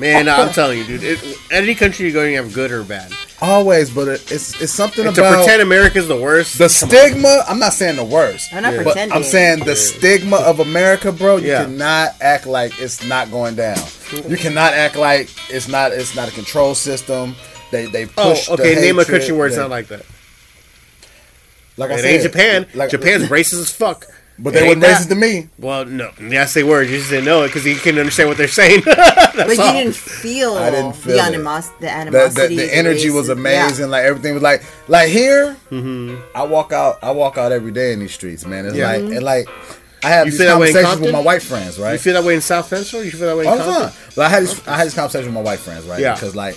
Man, 0.00 0.28
I'm 0.28 0.50
telling 0.52 0.78
you, 0.78 0.84
dude. 0.84 1.02
It, 1.04 1.38
any 1.50 1.74
country 1.74 2.06
you 2.06 2.12
go, 2.12 2.24
you 2.24 2.36
have 2.36 2.52
good 2.54 2.72
or 2.72 2.82
bad. 2.82 3.12
Always, 3.42 3.90
but 3.90 4.08
it, 4.08 4.32
it's 4.32 4.60
it's 4.60 4.72
something 4.72 5.06
And 5.06 5.14
to 5.14 5.22
pretend 5.22 5.60
America's 5.62 6.08
the 6.08 6.16
worst. 6.16 6.58
the 6.58 6.68
stigma. 6.68 7.44
I'm 7.46 7.58
not 7.58 7.72
saying 7.74 7.96
the 7.96 8.04
worst. 8.04 8.52
I'm 8.52 8.62
not 8.62 8.72
Yeah. 8.72 8.78
But 8.82 8.92
pretending. 8.92 9.16
I'm 9.16 9.22
saying 9.24 9.64
the 9.64 9.76
stigma 9.76 10.36
of 10.38 10.60
America, 10.60 11.12
bro. 11.12 11.36
You 11.36 11.48
Yeah. 11.48 11.64
cannot 11.64 12.14
act 12.20 12.46
like 12.46 12.80
it's 12.80 13.04
not 13.06 13.30
going 13.30 13.54
down. 13.56 13.78
You 14.28 14.36
cannot 14.36 14.72
act 14.72 14.96
like 14.96 15.28
it's 15.50 15.68
not. 15.68 15.92
It's 15.92 16.16
not 16.16 16.28
a 16.28 16.32
control 16.32 16.74
system. 16.74 17.36
They 17.70 17.86
they 17.86 18.06
oh, 18.16 18.30
push. 18.32 18.46
the 18.46 18.52
okay. 18.54 18.74
Name 18.74 18.98
a 18.98 19.02
hatred. 19.02 19.20
country 19.20 19.36
where 19.36 19.46
it's 19.46 19.56
They- 19.56 19.62
not 19.62 19.70
like 19.70 19.88
that. 19.88 20.02
Like 21.76 21.90
I 21.90 21.94
It 21.94 21.98
said, 22.00 22.10
ain't 22.10 22.22
Japan. 22.22 22.66
Like, 22.74 22.90
Japan's 22.90 23.28
racist 23.28 23.60
as 23.60 23.70
fuck. 23.70 24.06
But 24.42 24.52
they 24.54 24.60
ain't 24.60 24.68
weren't 24.68 24.80
that. 24.82 25.00
racist 25.02 25.08
to 25.08 25.14
me. 25.14 25.48
Well, 25.58 25.84
no. 25.84 26.10
Yes, 26.20 26.54
they 26.54 26.62
were. 26.62 26.82
You 26.82 26.98
just 26.98 27.10
didn't 27.10 27.26
know 27.26 27.42
it 27.44 27.48
because 27.48 27.64
you 27.66 27.74
couldn't 27.76 28.00
understand 28.00 28.28
what 28.28 28.38
they're 28.38 28.48
saying. 28.48 28.82
but 28.86 29.56
you 29.56 29.62
all. 29.62 29.72
didn't 29.72 29.94
feel, 29.96 30.54
I 30.54 30.70
didn't 30.70 30.94
feel 30.96 31.16
the, 31.16 31.22
animos- 31.22 31.70
the 31.78 31.86
The, 31.86 31.90
animosity. 31.90 32.56
the, 32.56 32.62
the 32.66 32.74
energy 32.76 33.10
was 33.10 33.28
racism. 33.28 33.32
amazing. 33.32 33.90
Like 33.90 34.04
everything 34.04 34.34
was 34.34 34.42
like 34.42 34.62
like 34.88 35.08
here. 35.08 35.56
Mm-hmm. 35.70 36.16
I 36.36 36.42
walk 36.44 36.72
out. 36.72 36.98
I 37.02 37.10
walk 37.10 37.38
out 37.38 37.52
every 37.52 37.72
day 37.72 37.92
in 37.92 38.00
these 38.00 38.12
streets, 38.14 38.44
man. 38.46 38.66
It's 38.66 38.76
Yeah. 38.76 38.86
like 38.88 39.00
mm-hmm. 39.02 39.12
and 39.12 39.22
like 39.22 39.48
I 40.02 40.08
have 40.08 40.26
You 40.26 40.30
these 40.32 40.38
that 40.40 40.52
conversations 40.52 41.00
with 41.00 41.12
my 41.12 41.20
white 41.20 41.42
friends, 41.42 41.78
right? 41.78 41.92
You 41.92 41.98
feel 41.98 42.14
that 42.14 42.24
way 42.24 42.34
in 42.34 42.40
South 42.40 42.68
Central? 42.68 43.04
You 43.04 43.10
feel 43.10 43.26
that 43.26 43.36
way 43.36 43.44
in 43.44 43.50
All 43.50 43.58
the 43.58 43.64
time. 43.64 43.92
But 44.16 44.22
I 44.26 44.28
had 44.30 44.42
this, 44.44 44.66
I 44.66 44.76
had 44.78 44.86
this 44.86 44.94
conversation 44.94 45.26
with 45.26 45.34
my 45.34 45.42
white 45.42 45.58
friends, 45.58 45.86
right? 45.86 46.00
Yeah. 46.00 46.14
Because 46.14 46.34
like 46.34 46.54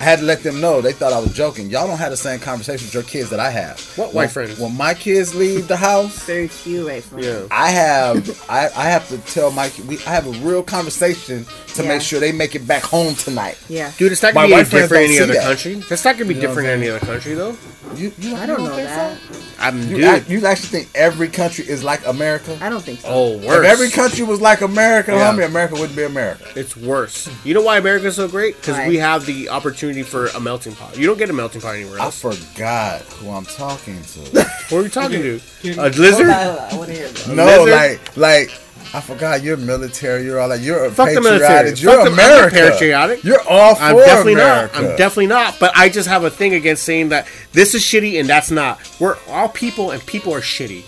I 0.00 0.04
had 0.04 0.20
to 0.20 0.24
let 0.24 0.42
them 0.42 0.62
know 0.62 0.80
they 0.80 0.92
thought 0.94 1.12
I 1.12 1.18
was 1.18 1.34
joking. 1.34 1.68
Y'all 1.68 1.86
don't 1.86 1.98
have 1.98 2.10
the 2.10 2.16
same 2.16 2.40
conversation 2.40 2.86
with 2.86 2.94
your 2.94 3.02
kids 3.02 3.28
that 3.30 3.38
I 3.38 3.50
have. 3.50 3.78
What 3.96 4.08
When- 4.08 4.24
white 4.24 4.30
friends? 4.30 4.58
When 4.58 4.74
my 4.74 4.94
kids 4.94 5.34
leave 5.34 5.68
the 5.68 5.76
house, 5.76 6.18
Very 6.24 6.48
few 6.48 6.88
right 6.88 7.04
from 7.04 7.18
Yeah. 7.18 7.42
I 7.50 7.68
have 7.70 8.42
I, 8.48 8.70
I 8.74 8.84
have 8.88 9.06
to 9.10 9.18
tell 9.18 9.50
my 9.50 9.70
we 9.86 9.98
I 10.06 10.10
have 10.10 10.26
a 10.26 10.30
real 10.46 10.62
conversation 10.62 11.44
to 11.74 11.82
Yeah. 11.82 11.88
make 11.88 12.00
sure 12.00 12.18
they 12.18 12.32
make 12.32 12.54
it 12.54 12.66
back 12.66 12.82
home 12.82 13.14
tonight. 13.14 13.58
Yeah. 13.68 13.92
Dude, 13.98 14.10
it's 14.12 14.22
not 14.22 14.32
gonna 14.32 14.46
be 14.46 14.52
white 14.54 14.60
any 14.60 14.68
friends 14.70 14.84
different 14.88 15.04
in 15.04 15.10
any 15.10 15.20
other 15.20 15.32
that. 15.34 15.42
country. 15.44 15.74
That's 15.74 16.04
not 16.04 16.14
gonna 16.16 16.24
be 16.28 16.34
You 16.34 16.40
know 16.40 16.46
different 16.48 16.68
in 16.70 16.80
any 16.80 16.88
other 16.88 17.04
country, 17.06 17.34
though. 17.34 17.54
You, 17.96 18.12
you 18.18 18.36
I 18.36 18.46
don't 18.46 18.62
know 18.62 18.74
think 18.74 18.88
that. 18.88 19.18
so? 19.18 19.40
I'm 19.58 19.80
You, 19.82 19.96
dude. 19.96 20.04
act- 20.04 20.30
you 20.30 20.46
actually 20.46 20.68
think 20.68 20.88
every 20.94 21.28
country 21.28 21.68
is 21.68 21.82
like 21.84 22.06
America? 22.06 22.56
I 22.62 22.68
don't 22.70 22.82
think 22.82 23.00
so. 23.00 23.08
oh, 23.10 23.36
worse. 23.38 23.58
If 23.58 23.64
every 23.64 23.90
country 23.90 24.24
was 24.24 24.40
like 24.40 24.60
America, 24.60 25.12
Yeah. 25.12 25.32
homie, 25.32 25.44
America 25.44 25.74
wouldn't 25.74 25.96
be 25.96 26.04
America. 26.04 26.44
It's 26.56 26.76
worse. 26.76 27.28
You 27.44 27.52
know 27.54 27.62
why 27.62 27.78
America's 27.78 28.16
so 28.16 28.28
great? 28.28 28.56
Because 28.56 28.76
Why? 28.78 28.88
we 28.88 28.96
have 28.98 29.26
the 29.26 29.48
opportunity 29.50 30.02
for 30.02 30.28
a 30.28 30.40
melting 30.40 30.74
pot. 30.74 30.96
You 30.96 31.06
don't 31.06 31.18
get 31.18 31.30
a 31.30 31.32
melting 31.32 31.60
pot 31.60 31.74
anywhere 31.74 31.98
else. 31.98 32.24
I 32.24 32.32
forgot 32.32 33.00
who 33.02 33.30
I'm 33.30 33.44
talking 33.44 34.00
to. 34.02 34.20
Who 34.70 34.76
are 34.78 34.82
you 34.84 34.88
talking 34.88 35.20
to? 35.20 35.40
A 35.64 35.88
lizard? 35.90 36.28
I, 36.30 36.70
I 36.70 36.76
want 36.76 36.90
to 36.90 36.94
hear 36.96 37.08
that. 37.08 37.28
no, 37.34 37.44
lizard? 37.64 37.70
like 37.70 38.16
like 38.16 38.60
I 38.92 39.00
forgot 39.00 39.42
you're 39.44 39.56
military. 39.56 40.24
You're 40.24 40.40
all 40.40 40.48
like 40.48 40.62
you're 40.62 40.84
a 40.86 40.90
Fuck 40.90 41.10
the 41.10 41.20
patriotic. 41.20 41.40
military. 41.40 41.78
You're 41.80 41.92
Fuck 41.94 42.04
the- 42.06 42.12
America. 42.12 42.56
patriotic. 42.72 43.24
You're 43.24 43.40
all 43.48 43.74
for 43.76 43.82
I'm 43.82 43.96
definitely 43.96 44.32
America. 44.34 44.74
not. 44.82 44.90
I'm 44.90 44.96
definitely 44.96 45.26
not. 45.28 45.56
But 45.60 45.76
I 45.76 45.88
just 45.88 46.08
have 46.08 46.24
a 46.24 46.30
thing 46.30 46.54
against 46.54 46.82
saying 46.82 47.10
that 47.10 47.28
this 47.52 47.74
is 47.74 47.82
shitty 47.82 48.18
and 48.18 48.28
that's 48.28 48.50
not. 48.50 48.80
We're 48.98 49.16
all 49.28 49.48
people 49.48 49.92
and 49.92 50.04
people 50.06 50.34
are 50.34 50.40
shitty. 50.40 50.82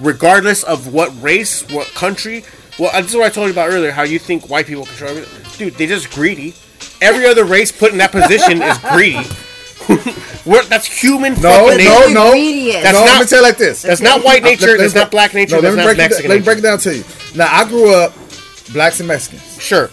Regardless 0.00 0.64
of 0.64 0.92
what 0.92 1.10
race, 1.22 1.62
what 1.70 1.86
country. 1.94 2.44
Well, 2.78 2.90
this 3.00 3.10
is 3.12 3.16
what 3.16 3.26
I 3.26 3.30
told 3.30 3.46
you 3.46 3.52
about 3.52 3.70
earlier, 3.70 3.92
how 3.92 4.02
you 4.02 4.18
think 4.18 4.50
white 4.50 4.66
people 4.66 4.84
control 4.84 5.10
everything. 5.12 5.52
Dude, 5.68 5.74
they're 5.78 5.86
just 5.86 6.10
greedy. 6.10 6.54
Every 7.00 7.24
other 7.26 7.44
race 7.44 7.70
put 7.72 7.92
in 7.92 7.98
that 7.98 8.10
position 8.12 8.60
is 8.60 8.76
greedy. 8.78 9.24
We're, 10.46 10.62
that's 10.64 10.86
human 10.86 11.34
No, 11.34 11.66
fucking 11.68 11.78
nature. 11.78 11.90
no, 12.12 12.32
no. 12.32 12.72
That's 12.72 12.92
no, 12.92 13.00
not- 13.00 13.06
let 13.06 13.20
me 13.20 13.26
tell 13.26 13.38
you 13.38 13.42
like 13.44 13.56
this. 13.56 13.82
That's 13.82 14.00
not 14.00 14.22
white 14.24 14.42
nature. 14.42 14.66
Let- 14.66 14.78
That's 14.78 14.94
not 14.94 15.10
black 15.10 15.32
nature. 15.34 15.56
No, 15.56 15.60
let 15.62 15.74
that's 15.74 15.76
me 15.76 15.82
not 15.82 15.86
break 15.86 15.98
it. 15.98 16.02
Mexican 16.02 16.28
Let 16.30 16.38
me 16.40 16.44
break 16.44 16.58
it 16.58 16.62
down 16.62 16.78
to 16.80 16.96
you. 16.96 17.04
Now 17.34 17.48
I 17.50 17.66
grew 17.68 17.94
up 17.94 18.12
blacks 18.72 19.00
and 19.00 19.08
Mexicans. 19.08 19.62
Sure. 19.62 19.88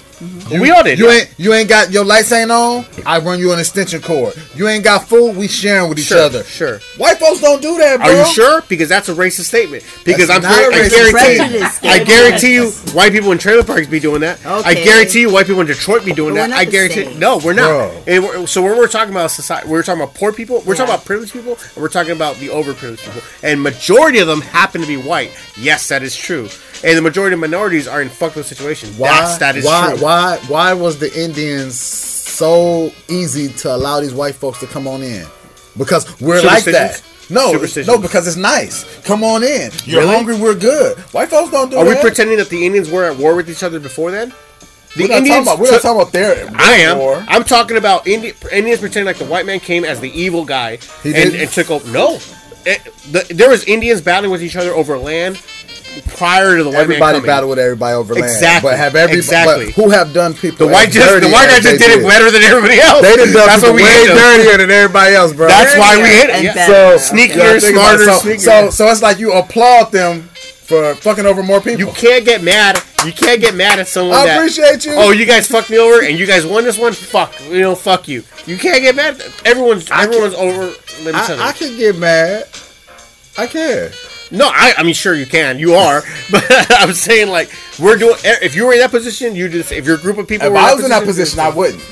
We 0.52 0.70
all 0.70 0.84
did. 0.84 1.00
You 1.00 1.10
ain't 1.10 1.34
you 1.38 1.54
ain't 1.54 1.68
got 1.70 1.92
your 1.92 2.06
lights 2.06 2.32
ain't 2.32 2.52
on. 2.52 2.86
I 3.06 3.20
run 3.20 3.40
you 3.40 3.52
an 3.54 3.60
extension 3.60 4.02
cord. 4.02 4.34
You 4.56 4.68
ain't 4.68 4.84
got 4.84 5.08
food. 5.08 5.36
We 5.36 5.48
sharing 5.48 5.90
with 5.90 5.98
each 6.00 6.06
Sure, 6.06 6.20
other. 6.20 6.44
sure. 6.44 6.80
White 6.98 7.18
folks 7.18 7.42
don't 7.42 7.62
do 7.62 7.78
that, 7.78 7.98
bro. 7.98 8.08
Are 8.08 8.14
you 8.20 8.26
sure? 8.26 8.62
Because 8.70 8.90
that's 8.90 9.10
a 9.10 9.14
racist 9.14 9.46
statement. 9.46 9.84
Because 10.06 10.28
That's 10.28 10.46
I'm 10.46 10.52
not 10.52 10.72
guar- 10.74 10.82
a 10.82 10.86
I 10.86 10.90
guarantee, 10.90 11.38
Prejudice, 11.38 11.84
I 11.84 12.04
guarantee 12.04 12.54
you, 12.54 12.70
white 12.94 13.12
people 13.12 13.32
in 13.32 13.38
trailer 13.38 13.64
parks 13.64 13.88
be 13.88 14.00
doing 14.00 14.22
that. 14.22 14.46
I 14.46 14.74
guarantee 14.76 15.22
you, 15.22 15.32
white 15.32 15.48
people 15.48 15.62
in 15.62 15.68
Detroit 15.68 16.06
be 16.06 16.14
doing 16.14 16.36
But 16.36 16.50
that. 16.50 16.58
I 16.58 16.66
guarantee. 16.66 17.06
same. 17.06 17.20
No, 17.20 17.38
we're 17.40 17.54
not. 17.54 17.92
And 18.08 18.24
we're, 18.24 18.46
so 18.48 18.62
when 18.62 18.78
we're 18.78 18.88
talking 18.88 19.14
about 19.14 19.32
society, 19.32 19.68
we're 19.68 19.84
talking 19.84 20.02
about 20.02 20.14
poor 20.16 20.32
people. 20.34 20.62
We're 20.66 20.76
talking 20.76 20.94
about 20.94 21.06
privileged 21.06 21.34
people, 21.34 21.54
and 21.76 21.82
we're 21.82 21.90
talking 21.90 22.12
about 22.14 22.36
the 22.38 22.48
overprivileged 22.50 23.04
people. 23.06 23.22
And 23.44 23.62
majority 23.62 24.20
of 24.20 24.28
them 24.28 24.42
happen 24.42 24.82
to 24.82 24.88
be 24.88 24.98
white. 24.98 25.32
Yes, 25.60 25.88
that 25.90 26.04
is 26.04 26.16
true. 26.16 26.50
And 26.84 26.98
the 26.98 27.02
majority 27.02 27.34
of 27.36 27.40
minorities 27.40 27.88
are 27.88 28.02
in 28.02 28.10
fucked 28.10 28.38
up 28.38 28.46
situations. 28.46 28.98
Why? 28.98 29.10
That's 29.10 29.38
that 29.38 29.56
is 29.56 29.66
why? 29.66 29.92
true. 29.94 30.04
Why? 30.04 30.38
Why 30.48 30.74
was 30.74 30.98
the 31.00 31.12
Indians 31.20 31.80
so 31.80 32.92
easy 33.08 33.50
to 33.60 33.76
allow 33.76 34.00
these 34.02 34.14
white 34.14 34.36
folks 34.36 34.60
to 34.62 34.68
come 34.68 34.88
on 34.88 35.02
in? 35.04 35.26
Because 35.78 36.20
we're 36.20 36.42
like 36.44 36.64
that. 36.66 37.02
No, 37.30 37.54
no, 37.54 37.98
because 37.98 38.28
it's 38.28 38.36
nice. 38.36 38.84
Come 39.06 39.24
on 39.24 39.42
in. 39.42 39.72
You're 39.86 40.02
Really? 40.02 40.16
hungry. 40.16 40.38
We're 40.38 40.56
good. 40.56 40.98
White 41.14 41.30
folks 41.30 41.50
don't 41.50 41.70
do 41.70 41.78
it. 41.78 41.80
Are 41.80 41.86
that. 41.86 41.96
we 41.98 42.02
pretending 42.02 42.38
that 42.38 42.50
the 42.50 42.66
Indians 42.66 42.90
were 42.90 43.06
at 43.06 43.16
war 43.16 43.36
with 43.36 43.50
each 43.50 43.64
other 43.64 43.80
before 43.80 44.12
then? 44.12 44.34
The 44.98 45.04
We're 45.04 45.08
not 45.08 45.26
talking 45.26 45.42
about. 45.44 45.60
We're 45.60 45.72
not 45.72 45.82
talking 45.82 46.02
about 46.02 46.12
their. 46.12 46.50
I 46.56 46.74
am. 46.80 46.98
war. 46.98 47.24
I'm 47.30 47.46
talking 47.46 47.78
about 47.78 48.06
Indi- 48.06 48.34
Indians 48.52 48.82
pretending 48.82 49.06
like 49.06 49.18
the 49.18 49.24
white 49.26 49.46
man 49.46 49.62
came 49.62 49.86
as 49.86 50.02
the 50.02 50.12
evil 50.12 50.44
guy 50.44 50.80
and, 51.06 51.16
and 51.16 51.50
took 51.50 51.72
over. 51.72 51.90
No, 51.90 52.16
It- 52.66 52.82
the, 53.10 53.26
there 53.34 53.50
was 53.50 53.64
Indians 53.64 54.02
battling 54.02 54.32
with 54.32 54.44
each 54.44 54.58
other 54.58 54.72
over 54.74 54.98
land 54.98 55.38
prior 56.16 56.58
to 56.58 56.64
the 56.64 56.70
white 56.70 56.80
Everybody 56.80 57.18
coming. 57.18 57.28
battle 57.28 57.50
with 57.50 57.60
everybody 57.60 57.96
over 57.96 58.14
land. 58.14 58.26
Exactly. 58.26 58.70
But 58.72 58.78
have 58.78 58.96
everybody? 58.96 59.18
Exactly. 59.20 59.66
But 59.68 59.74
who 59.76 59.90
have 59.90 60.14
done 60.14 60.34
people? 60.34 60.68
The 60.68 60.72
white 60.74 60.88
as 60.90 60.94
just 60.94 61.22
the 61.22 61.30
white 61.30 61.48
guy 61.50 61.60
just 61.60 61.64
they 61.64 61.78
did 61.78 62.00
it 62.00 62.08
better 62.08 62.32
than 62.32 62.44
everybody 62.44 62.80
else. 62.80 63.02
They 63.02 63.16
done 63.16 63.34
done 63.34 63.48
That's 63.48 63.62
people 63.62 63.76
we 63.76 63.84
way 63.84 64.08
dirtier 64.08 64.58
than 64.58 64.72
everybody 64.72 65.16
else, 65.16 65.34
bro. 65.34 65.48
That's 65.48 65.76
why 65.78 65.98
we 65.98 66.10
hate 66.10 66.30
it. 66.30 66.44
Yeah. 66.56 66.66
So 66.68 66.98
Sneakier, 66.98 67.36
You 67.36 67.36
gotta 67.36 67.60
think 67.62 67.76
about 67.76 67.96
it. 67.96 68.04
smarter, 68.04 68.06
so, 68.06 68.30
sneakier. 68.30 68.40
so 68.40 68.70
so 68.70 68.88
it's 68.92 69.02
like 69.02 69.20
you 69.20 69.34
applaud 69.34 69.92
them 69.92 70.24
for 70.24 70.96
fucking 70.96 71.26
over 71.26 71.44
more 71.44 71.60
people. 71.60 71.80
You 71.80 71.88
can't 71.92 72.24
get 72.24 72.44
mad. 72.44 72.82
You 73.06 73.12
can't 73.12 73.42
get 73.42 73.56
mad 73.56 73.80
at 73.80 73.88
someone 73.88 74.16
I 74.16 74.26
that. 74.28 74.38
appreciate 74.38 74.86
you. 74.86 74.94
Oh, 74.96 75.10
you 75.12 75.26
guys 75.26 75.48
fucked 75.48 75.70
me 75.72 75.78
over, 75.80 76.06
and 76.06 76.18
you 76.20 76.26
guys 76.28 76.46
won 76.46 76.64
this 76.64 76.78
one. 76.78 76.94
Fuck, 76.94 77.34
you 77.50 77.60
know, 77.60 77.76
fuck 77.76 78.08
you. 78.08 78.24
You 78.46 78.58
can't 78.58 78.82
get 78.82 78.96
mad. 78.96 79.22
Everyone's 79.44 79.90
I 79.92 80.04
everyone's 80.04 80.36
over 80.36 80.68
each 80.70 81.08
other. 81.16 81.42
I, 81.42 81.50
I 81.50 81.52
can 81.52 81.76
get 81.78 81.98
mad. 81.98 82.46
I 83.38 83.48
can. 83.48 83.92
No, 84.32 84.48
I, 84.48 84.74
I 84.78 84.84
mean, 84.84 84.94
sure 84.94 85.14
you 85.14 85.26
can. 85.26 85.60
You 85.60 85.74
are, 85.76 86.02
but 86.32 86.44
I'm 86.72 86.94
saying 86.94 87.30
like 87.30 87.52
we're 87.80 87.98
doing. 87.98 88.16
Eh, 88.24 88.38
if 88.42 88.56
you 88.56 88.66
were 88.66 88.74
in 88.74 88.80
that 88.80 88.92
position, 88.92 89.36
you 89.36 89.50
just 89.50 89.72
if 89.72 89.86
your 89.86 89.98
group 89.98 90.18
of 90.18 90.28
people 90.28 90.48
If 90.48 90.54
were 90.54 90.60
I 90.60 90.74
was 90.74 90.84
in 90.84 90.90
that 90.90 91.04
position, 91.04 91.40
I 91.40 91.50
wouldn't. 91.50 91.84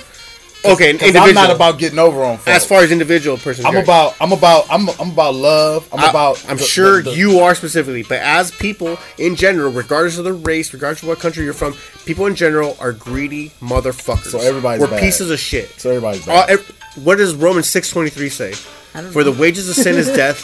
Okay, 0.66 0.98
'Cause 0.98 1.16
I'm 1.16 1.34
not 1.34 1.52
about 1.56 1.80
getting 1.80 2.00
over 2.00 2.22
on 2.22 2.36
folks. 2.36 2.50
as 2.50 2.66
far 2.66 2.82
as 2.82 2.92
individual 2.92 3.38
person. 3.38 3.66
I'm 3.66 3.78
about 3.78 4.16
I'm 4.20 4.34
about 4.34 4.66
I'm 4.70 4.90
I'm 5.00 5.12
about 5.12 5.34
love. 5.36 5.88
I'm 5.94 6.00
I- 6.02 6.10
about 6.10 6.44
I'm 6.50 6.58
the- 6.58 6.64
sure 6.64 7.02
the- 7.02 7.12
the- 7.12 7.16
you 7.18 7.40
are 7.40 7.56
specifically, 7.56 8.04
but 8.04 8.20
as 8.20 8.52
people 8.52 8.98
in 9.18 9.36
general, 9.38 9.72
regardless 9.72 10.18
of 10.18 10.26
the 10.26 10.34
race, 10.34 10.74
regardless 10.74 11.02
of 11.02 11.08
what 11.08 11.20
country 11.20 11.46
you're 11.46 11.54
from, 11.54 11.76
people 12.06 12.26
in 12.26 12.36
general 12.36 12.76
are 12.82 12.92
greedy 12.92 13.52
motherfuckers. 13.62 14.32
So 14.32 14.40
everybody's 14.40 14.82
we're 14.82 14.88
bad. 14.88 15.00
pieces 15.00 15.30
of 15.32 15.40
shit. 15.40 15.70
So 15.80 15.92
everybody's 15.92 16.26
bad. 16.26 16.60
what 16.96 17.18
does 17.20 17.36
Romans 17.36 17.70
six 17.70 17.90
twenty 17.90 18.10
three 18.10 18.30
say? 18.30 18.54
I 18.94 19.02
don't 19.02 19.12
For 19.12 19.24
the 19.24 19.32
wages 19.32 19.70
of 19.70 19.76
sin 19.76 19.96
is 19.96 20.08
death. 20.08 20.44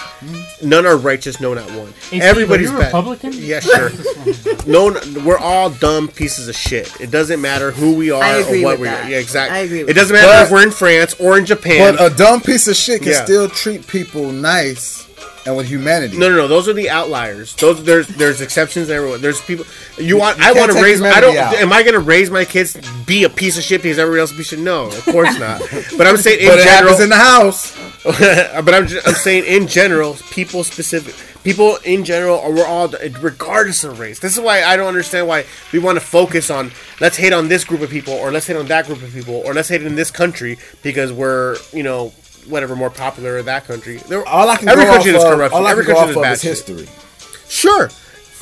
None 0.64 0.86
are 0.86 0.98
righteous, 0.98 1.40
no, 1.42 1.54
not 1.54 1.66
one. 1.72 1.88
Hey, 1.88 1.92
Steve, 2.20 2.22
Everybody's 2.22 2.70
are 2.70 2.74
you 2.74 2.80
bad. 2.80 2.88
Republican? 2.88 3.34
Yeah, 3.34 3.60
sure. 3.60 3.90
no, 4.68 5.00
we're 5.26 5.38
all 5.40 5.70
dumb 5.72 6.08
pieces 6.08 6.48
of 6.48 6.56
shit. 6.56 7.00
It 7.02 7.10
doesn't 7.12 7.42
matter 7.42 7.72
who 7.72 7.96
we 7.96 8.12
are 8.12 8.22
I 8.24 8.38
agree 8.38 8.62
or 8.62 8.66
what 8.66 8.72
with 8.74 8.82
we 8.82 8.88
that. 8.88 9.06
are. 9.06 9.10
Yeah, 9.10 9.18
exactly. 9.18 9.58
I 9.58 9.62
agree 9.62 9.80
with 9.84 9.90
it 9.90 9.94
doesn't 9.94 10.16
that. 10.16 10.22
matter 10.22 10.40
But- 10.42 10.46
if 10.46 10.52
we're 10.52 10.64
in 10.64 10.72
France 10.72 11.16
or 11.20 11.38
in 11.38 11.46
Japan. 11.46 11.96
But 11.96 12.12
a 12.12 12.16
dumb 12.16 12.40
piece 12.42 12.68
of 12.68 12.76
shit 12.76 13.02
can 13.02 13.12
Yeah. 13.12 13.24
still 13.26 13.50
treat 13.50 13.88
people 13.88 14.32
nice 14.32 15.06
and 15.46 15.56
with 15.56 15.68
humanity. 15.68 16.18
No, 16.18 16.30
no, 16.30 16.36
no. 16.36 16.48
Those 16.48 16.68
are 16.68 16.74
the 16.74 16.90
outliers. 16.90 17.56
Those 17.56 17.84
there's 17.84 18.08
there's 18.08 18.42
exceptions 18.42 18.90
everywhere. 18.90 19.18
There's 19.18 19.42
people. 19.42 19.66
You 19.98 20.18
want? 20.18 20.40
you 20.40 20.46
I 20.46 20.54
want 20.54 20.72
to 20.72 20.82
raise. 20.82 21.02
I 21.02 21.22
don't. 21.22 21.38
out. 21.38 21.54
Am 21.56 21.72
I 21.72 21.84
going 21.84 21.94
to 21.94 22.00
raise 22.00 22.30
my 22.30 22.46
kids 22.46 22.78
be 23.06 23.24
a 23.24 23.30
piece 23.30 23.58
of 23.58 23.64
shit 23.64 23.84
because 23.84 24.00
everybody 24.00 24.22
else 24.22 24.32
should? 24.32 24.38
Be 24.38 24.44
shit? 24.44 24.60
No, 24.60 24.86
of 24.88 25.06
course 25.06 25.38
not. 25.40 25.62
But 25.98 26.08
I'm 26.08 26.18
saying 26.18 26.42
in 26.42 26.48
but 26.48 26.64
general. 26.64 27.02
in 27.02 27.10
the 27.10 27.16
house. 27.16 27.78
but 28.04 28.74
I'm 28.74 28.88
ju- 28.88 29.02
I'm 29.06 29.14
saying 29.14 29.46
in 29.46 29.68
general, 29.68 30.16
people 30.32 30.64
specific 30.64 31.16
people 31.44 31.78
in 31.84 32.04
general 32.04 32.42
we're 32.52 32.66
all 32.66 32.92
regardless 33.22 33.84
of 33.84 34.00
race. 34.00 34.20
This 34.20 34.36
is 34.36 34.44
why 34.44 34.64
I 34.64 34.76
don't 34.76 34.88
understand 34.88 35.28
why 35.28 35.46
we 35.72 35.80
want 35.80 35.98
to 35.98 36.04
focus 36.04 36.50
on 36.50 36.72
let's 37.00 37.18
hate 37.18 37.34
on 37.34 37.48
this 37.48 37.64
group 37.64 37.82
of 37.82 37.90
people 37.90 38.14
or 38.14 38.32
let's 38.32 38.48
hate 38.48 38.58
on 38.58 38.66
that 38.68 38.88
group 38.88 39.02
of 39.04 39.14
people 39.14 39.36
or 39.46 39.54
let's 39.54 39.70
hate 39.70 39.84
in 39.84 39.96
this 39.96 40.12
country 40.12 40.58
because 40.82 41.14
we're 41.14 41.58
you 41.72 41.84
know 41.84 42.12
whatever 42.48 42.76
more 42.76 42.90
popular 42.90 43.38
in 43.38 43.46
that 43.46 43.66
country. 43.66 43.98
There, 43.98 44.26
All 44.28 44.50
I 44.50 44.58
can 44.58 44.70
every 44.70 44.86
go 44.86 44.92
country 44.92 45.12
off 45.16 45.24
has 45.24 45.24
of, 45.42 45.54
all 45.54 45.68
I 45.68 45.72
every 45.72 45.86
can 45.86 45.94
go 45.94 46.00
off 46.00 46.10
of 46.16 46.22
bad 46.22 46.34
is 46.34 46.42
shit. 46.42 46.50
history. 46.52 46.88
Sure. 47.48 47.90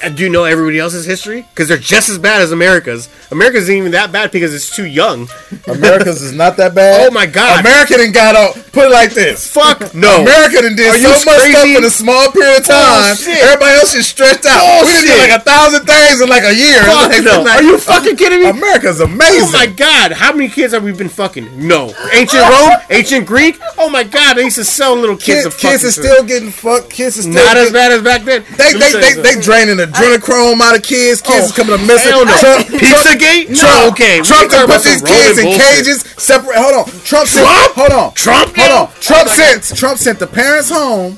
And 0.03 0.17
do 0.17 0.23
you 0.23 0.30
know 0.30 0.43
everybody 0.43 0.80
else's 0.80 1.05
history? 1.05 1.43
Because 1.49 1.67
they're 1.69 1.77
just 1.77 2.09
as 2.09 2.17
bad 2.17 2.41
as 2.41 2.51
America's. 2.51 3.07
America's 3.31 3.63
isn't 3.63 3.75
even 3.75 3.91
that 3.93 4.11
bad 4.11 4.31
because 4.31 4.53
it's 4.53 4.75
too 4.75 4.85
young. 4.85 5.30
America's 5.67 6.21
is 6.21 6.34
not 6.34 6.57
that 6.57 6.75
bad. 6.75 7.07
Oh 7.07 7.11
my 7.11 7.25
God. 7.25 7.61
America 7.61 7.95
done 7.97 8.11
got 8.11 8.35
out. 8.35 8.53
Put 8.73 8.88
it 8.88 8.91
like 8.91 9.13
this. 9.13 9.47
Fuck 9.47 9.93
no. 9.95 10.21
America 10.21 10.61
done 10.61 10.75
did 10.75 10.89
Are 10.91 10.97
so 10.99 11.25
much 11.31 11.41
stuff 11.49 11.67
in 11.67 11.84
a 11.85 11.89
small 11.89 12.31
period 12.31 12.59
of 12.59 12.65
time. 12.67 13.15
Bullshit. 13.15 13.41
Everybody 13.43 13.75
else 13.80 13.93
is 13.95 14.05
stretched 14.07 14.45
out. 14.45 14.84
We 14.84 15.07
did 15.07 15.17
like 15.31 15.39
a 15.39 15.43
thousand 15.43 15.85
things 15.85 16.19
in 16.21 16.27
like 16.27 16.43
a 16.43 16.53
year. 16.53 16.84
Fuck 16.84 17.09
Like, 17.11 17.23
no. 17.23 17.41
like, 17.41 17.55
Are 17.61 17.63
you 17.63 17.77
fucking 17.77 18.17
kidding 18.17 18.41
me? 18.43 18.49
America's 18.49 18.99
amazing. 18.99 19.47
Oh 19.47 19.51
my 19.53 19.67
god, 19.67 20.11
how 20.11 20.34
many 20.34 20.49
kids 20.49 20.73
have 20.73 20.84
we 20.84 20.91
been 20.91 21.09
fucking? 21.09 21.65
No. 21.67 21.93
Ancient 22.11 22.43
Rome? 22.43 22.75
Ancient 22.89 23.25
Greek? 23.25 23.57
Oh 23.77 23.89
my 23.89 24.03
god, 24.03 24.35
they 24.35 24.43
used 24.43 24.57
to 24.57 24.65
sell 24.65 24.95
little 24.95 25.15
kids 25.15 25.43
Kids, 25.43 25.55
to 25.55 25.61
kids 25.61 25.84
is 25.84 25.95
still 25.95 26.23
getting 26.23 26.51
fucked. 26.51 26.89
Kids 26.89 27.17
is 27.17 27.23
still 27.25 27.35
not 27.35 27.55
as 27.57 27.71
bad 27.71 27.91
as 27.93 28.01
back 28.01 28.23
then. 28.23 28.43
They 28.57 28.73
they 28.73 28.91
they, 28.91 28.99
they 28.99 29.11
something. 29.13 29.39
draining 29.41 29.80
adrenochrome 29.94 30.60
out 30.61 30.76
of 30.76 30.84
kids. 30.84 31.22
Kids 31.22 31.41
Oh, 31.41 31.45
is 31.45 31.52
coming 31.52 31.78
to 31.78 31.86
missing. 31.86 32.11
hell 32.11 32.26
no. 32.26 32.36
Trump, 32.38 32.68
Pizzagate? 32.68 33.49
No, 33.49 33.56
Trump, 33.56 33.94
okay, 33.94 34.20
we 34.22 34.26
Trump 34.28 34.52
can 34.52 34.65
put 34.68 34.84
these 34.84 34.99
some 34.99 35.07
kids 35.07 35.38
in 35.40 35.45
cages. 35.60 36.02
Separate. 36.18 36.57
Hold 36.57 36.74
on. 36.74 36.86
Trump. 37.03 37.28
Sent, 37.28 37.45
Trump? 37.48 37.74
hold 37.76 37.91
on. 37.91 38.14
Trump, 38.14 38.56
Hold 38.57 38.90
on. 38.90 38.94
Trump 38.99 39.30
sent. 39.30 39.78
Trump 39.78 39.98
sent 39.99 40.20
the 40.20 40.28
parents 40.28 40.70
home. 40.70 41.18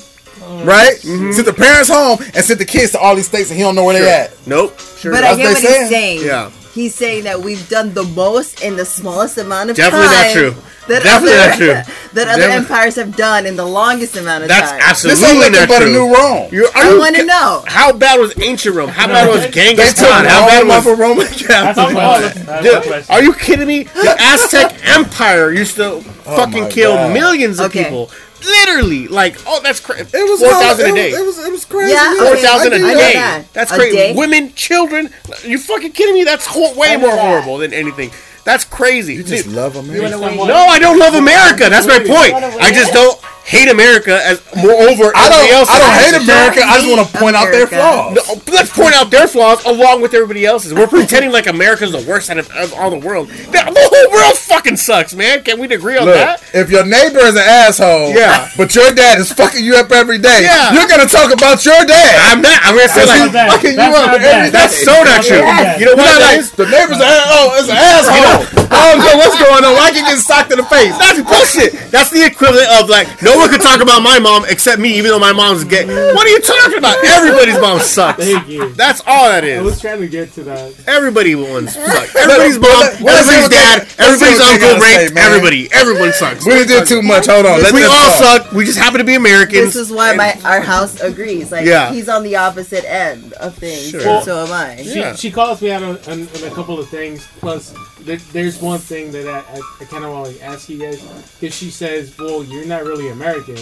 Right. 0.64 0.96
Mm-hmm. 1.02 1.32
Sent 1.32 1.46
the 1.46 1.52
parents 1.52 1.88
home 1.90 2.18
and 2.34 2.44
sent 2.44 2.58
the 2.58 2.64
kids 2.64 2.92
to 2.92 2.98
all 2.98 3.14
these 3.16 3.26
states 3.26 3.50
and 3.50 3.56
he 3.58 3.62
don't 3.64 3.74
know 3.74 3.84
where 3.84 3.98
they 3.98 4.08
at. 4.10 4.32
Nope. 4.46 4.78
Sure. 4.98 5.12
But 5.12 5.20
not. 5.22 5.30
I 5.32 5.36
That's 5.36 5.38
get 5.38 5.44
what 5.44 5.54
what 5.54 5.60
he's 5.62 5.88
saying. 5.90 6.20
saying. 6.20 6.26
Yeah. 6.26 6.50
He's 6.76 6.94
saying 6.94 7.24
that 7.24 7.40
we've 7.40 7.66
done 7.70 7.94
the 7.94 8.04
most 8.04 8.62
in 8.62 8.76
the 8.76 8.84
smallest 8.84 9.38
amount 9.38 9.70
of 9.70 9.76
Definitely 9.76 10.06
not 10.08 10.24
time. 10.24 10.32
true. 10.34 10.54
That 10.88 11.02
Definitely 11.02 11.38
other, 11.38 11.48
not 11.48 11.56
true. 11.84 11.94
That 12.12 12.28
other 12.28 12.38
Definitely- 12.42 12.54
empires 12.56 12.94
have 12.96 13.16
done 13.16 13.44
in 13.46 13.56
the 13.56 13.64
longest 13.64 14.14
amount 14.16 14.44
of 14.44 14.48
That's 14.48 14.70
time. 14.70 14.78
That's 14.80 15.04
absolutely 15.04 15.46
ain't 15.46 15.52
nothing 15.52 15.52
not 15.60 15.68
but 15.68 15.82
a 15.82 15.84
true. 15.86 15.92
new 15.92 16.14
Rome. 16.14 16.48
You're, 16.52 16.66
are 16.68 16.72
I 16.76 16.98
want 16.98 17.16
to 17.16 17.24
know. 17.24 17.64
How 17.66 17.92
bad 17.92 18.20
was 18.20 18.38
ancient 18.40 18.76
Rome? 18.76 18.90
How 18.90 19.06
bad 19.08 19.28
was 19.28 19.40
They 19.46 19.50
Genghis 19.50 19.94
Khan? 19.98 20.24
How 20.26 20.46
bad 20.46 20.66
was 20.68 20.86
of 20.86 20.98
Roman 20.98 21.26
Catholic. 21.26 21.88
a 21.88 21.92
question. 21.92 22.46
That's 22.46 22.60
a 22.66 22.70
Dude, 22.70 22.82
question. 22.84 23.14
are 23.14 23.22
you 23.22 23.32
kidding 23.34 23.66
me? 23.66 23.82
The 23.84 24.16
Aztec 24.20 24.78
Empire 24.96 25.50
used 25.52 25.76
to 25.76 25.84
oh 25.94 26.00
fucking 26.36 26.68
kill 26.68 26.94
God. 26.94 27.12
millions 27.14 27.58
of 27.58 27.66
Okay. 27.66 27.84
people. 27.84 28.10
Literally, 28.44 29.08
like, 29.08 29.36
oh, 29.46 29.60
that's 29.62 29.80
crazy. 29.80 30.02
It 30.12 30.28
was 30.30 30.40
four 30.40 30.50
hell- 30.50 30.60
thousand 30.60 30.86
a 30.86 30.88
it 30.90 30.94
day. 30.94 31.10
Was, 31.12 31.20
it 31.20 31.24
was 31.26 31.38
it 31.46 31.50
was 31.52 31.64
crazy. 31.64 31.92
Yeah, 31.92 32.12
yeah. 32.14 32.18
Four 32.20 32.32
okay. 32.32 32.42
thousand 32.42 32.72
a 32.72 32.76
I 32.76 32.94
day. 32.94 33.12
that. 33.14 33.44
That's 33.52 33.72
crazy. 33.72 33.96
day? 33.96 34.14
Women, 34.14 34.52
children. 34.54 35.10
You 35.44 35.58
fucking 35.58 35.92
kidding 35.92 36.14
me? 36.14 36.24
That's 36.24 36.46
ho- 36.46 36.74
way 36.76 36.96
more 36.96 37.10
that. 37.10 37.20
horrible 37.20 37.58
than 37.58 37.72
anything. 37.72 38.10
That's 38.46 38.64
crazy. 38.64 39.14
You 39.14 39.24
just 39.24 39.44
Dude, 39.46 39.54
love 39.54 39.74
America. 39.74 40.16
no, 40.16 40.54
I 40.54 40.78
don't 40.78 41.00
love 41.00 41.14
America. 41.14 41.68
That's 41.68 41.86
my 41.86 41.98
point. 41.98 42.32
I 42.62 42.70
just 42.72 42.92
don't 42.92 43.20
hate 43.44 43.68
America 43.70 44.18
as 44.26 44.42
moreover. 44.56 45.10
I 45.14 45.26
don't. 45.30 45.50
else 45.54 45.68
I 45.70 45.78
don't 45.78 45.98
hate 46.02 46.14
America. 46.22 46.60
I 46.66 46.78
just 46.82 46.90
want 46.90 47.06
to 47.06 47.18
point 47.18 47.34
out 47.36 47.50
their 47.50 47.66
flaws. 47.66 48.14
No, 48.14 48.22
let's 48.54 48.70
point 48.70 48.94
out 48.94 49.10
their 49.10 49.26
flaws 49.26 49.64
along 49.64 50.02
with 50.02 50.14
everybody 50.14 50.46
else's. 50.46 50.74
We're 50.74 50.86
pretending 50.90 51.30
like 51.30 51.46
America's 51.46 51.90
the 51.90 52.02
worst 52.08 52.30
out 52.30 52.38
of, 52.38 52.50
of 52.54 52.74
all 52.74 52.90
the 52.90 52.98
world. 52.98 53.28
The, 53.28 53.50
the 53.66 53.82
whole 53.86 54.10
world 54.14 54.34
fucking 54.38 54.76
sucks, 54.78 55.14
man. 55.14 55.42
Can 55.42 55.58
we 55.58 55.66
agree 55.70 55.96
on 55.98 56.06
Look, 56.06 56.14
that? 56.14 56.42
if 56.54 56.70
your 56.70 56.84
neighbor 56.86 57.22
is 57.22 57.34
an 57.38 57.46
asshole, 57.46 58.10
Yeah. 58.14 58.50
but 58.56 58.74
your 58.74 58.90
dad 58.94 59.18
is 59.18 59.30
fucking 59.32 59.62
you 59.64 59.76
up 59.76 59.90
every 59.90 60.18
day, 60.18 60.42
Yeah. 60.42 60.74
you're 60.74 60.88
gonna 60.90 61.06
talk 61.06 61.32
about 61.32 61.64
your 61.64 61.82
dad. 61.86 62.14
I'm 62.30 62.42
not. 62.42 62.58
I'm 62.66 62.74
gonna 62.74 62.88
say 62.90 63.06
like 63.06 63.30
fucking 63.30 63.74
That's 63.78 63.94
you 63.94 64.02
up 64.02 64.10
not 64.10 64.20
every 64.22 64.50
that's 64.50 64.74
so 64.84 64.94
not 65.06 65.22
true. 65.22 65.38
You 65.38 65.42
know 65.42 65.94
You're 65.94 65.96
what 65.98 66.18
not 66.18 66.22
like 66.34 66.50
the 66.50 66.66
neighbor's 66.66 66.98
an 66.98 67.06
oh, 67.30 67.54
it's 67.62 67.70
an 67.70 67.78
asshole. 67.78 68.35
I 68.70 68.92
don't 68.92 69.00
know 69.00 69.16
what's 69.18 69.38
going 69.38 69.64
on. 69.64 69.72
Why 69.74 69.90
can 69.90 70.04
get 70.04 70.18
socked 70.18 70.50
in 70.52 70.58
the 70.58 70.64
face? 70.68 70.96
That's 70.98 71.20
bullshit. 71.22 71.90
That's 71.90 72.10
the 72.10 72.24
equivalent 72.26 72.68
of 72.80 72.88
like 72.88 73.08
no 73.22 73.36
one 73.36 73.48
could 73.48 73.60
talk 73.60 73.80
about 73.80 74.02
my 74.02 74.18
mom 74.18 74.44
except 74.48 74.80
me, 74.80 74.94
even 74.98 75.10
though 75.10 75.18
my 75.18 75.32
mom's 75.32 75.64
gay. 75.64 75.86
What 75.86 76.26
are 76.26 76.30
you 76.30 76.40
talking 76.40 76.78
about? 76.78 76.96
Everybody's 77.04 77.58
mom 77.60 77.78
sucks. 77.80 78.22
Thank 78.22 78.48
you. 78.48 78.72
That's 78.74 79.02
all 79.06 79.28
that 79.28 79.44
is. 79.44 79.58
I 79.58 79.62
was 79.62 79.80
trying 79.80 80.00
to 80.00 80.08
get 80.08 80.32
to 80.34 80.42
that. 80.44 80.74
Everybody 80.86 81.34
wants 81.34 81.74
suck. 81.74 82.14
Everybody's 82.16 82.58
mom, 82.58 82.70
let- 82.70 83.00
let's 83.00 83.28
see 83.28 83.36
everybody's 83.36 83.48
dad, 83.48 83.88
everybody's 83.98 84.40
uncle 84.40 84.68
gotta 84.68 84.80
say, 84.80 85.04
raped 85.06 85.16
everybody. 85.18 85.68
Everyone 85.72 86.12
sucks. 86.12 86.44
We 86.46 86.52
done 86.52 86.66
did 86.66 86.86
too 86.86 87.02
much. 87.02 87.26
Hold 87.26 87.46
on. 87.46 87.62
Let 87.62 87.72
We 87.72 87.84
all 87.84 87.90
talk. 87.90 88.42
suck. 88.42 88.52
We 88.52 88.64
just 88.64 88.78
happen 88.78 88.98
to 88.98 89.04
be 89.04 89.14
Americans. 89.14 89.74
This 89.74 89.76
is 89.76 89.92
why 89.92 90.14
my 90.14 90.38
our 90.44 90.60
house 90.60 91.00
agrees. 91.00 91.50
Like 91.52 91.66
Yeah. 91.66 91.92
he's 91.92 92.08
on 92.08 92.22
the 92.22 92.36
opposite 92.36 92.84
end 92.90 93.32
of 93.34 93.54
things, 93.56 93.90
Sure. 93.90 94.00
Well, 94.04 94.22
so 94.22 94.44
am 94.46 94.52
I. 94.52 94.76
She, 94.82 94.98
Yeah. 94.98 95.14
she 95.14 95.30
calls 95.30 95.60
me 95.62 95.70
out 95.70 95.82
on, 95.82 95.98
on, 96.08 96.28
on 96.28 96.44
a 96.44 96.50
couple 96.54 96.78
of 96.78 96.88
things. 96.88 97.26
Plus, 97.40 97.72
there, 98.06 98.16
there's 98.32 98.60
one 98.62 98.78
thing 98.78 99.12
that 99.12 99.26
I, 99.28 99.38
I, 99.56 99.60
I 99.80 99.84
kind 99.84 100.04
of 100.04 100.12
want 100.12 100.34
to 100.34 100.42
ask 100.42 100.68
you 100.68 100.78
guys 100.78 101.00
because 101.40 101.54
she 101.54 101.70
says, 101.70 102.16
"Well, 102.18 102.42
you're 102.44 102.64
not 102.66 102.84
really 102.84 103.08
American." 103.10 103.58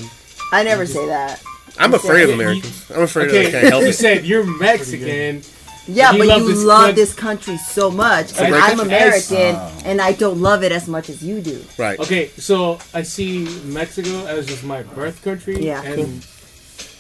I 0.53 0.63
never 0.63 0.87
say 0.87 1.07
that. 1.07 1.43
I'm 1.79 1.95
afraid 1.95 2.23
of 2.25 2.29
You- 2.29 2.35
Americans. 2.37 2.91
I'm 2.95 3.03
afraid 3.03 3.29
Okay, 3.29 3.47
of 3.47 3.53
they 3.53 3.59
can't 3.61 3.69
help 3.71 3.83
you 3.83 3.89
it. 3.89 3.95
said 3.95 4.25
you're 4.25 4.45
Mexican. 4.45 5.43
Yeah, 5.87 6.13
You 6.13 6.19
but 6.21 6.27
love 6.29 6.43
you 6.43 6.49
this 6.55 6.65
love 6.65 6.85
country. 6.87 6.95
this 7.03 7.15
country 7.15 7.57
so 7.59 7.91
much, 7.91 8.31
and 8.39 8.47
American? 8.55 8.81
I'm 8.81 8.87
American, 8.87 9.57
Oh. 9.57 9.83
and 9.85 10.01
I 10.01 10.13
don't 10.13 10.41
love 10.41 10.63
it 10.65 10.73
as 10.73 10.89
much 10.89 11.11
as 11.11 11.23
you 11.23 11.43
do. 11.43 11.63
Right. 11.77 11.99
Okay, 11.99 12.29
so 12.39 12.79
I 12.95 13.03
see 13.03 13.45
Mexico 13.65 14.25
as 14.27 14.47
just 14.47 14.65
my 14.65 14.83
birth 14.83 15.23
country, 15.23 15.63
Yeah. 15.67 15.83
and 15.83 16.25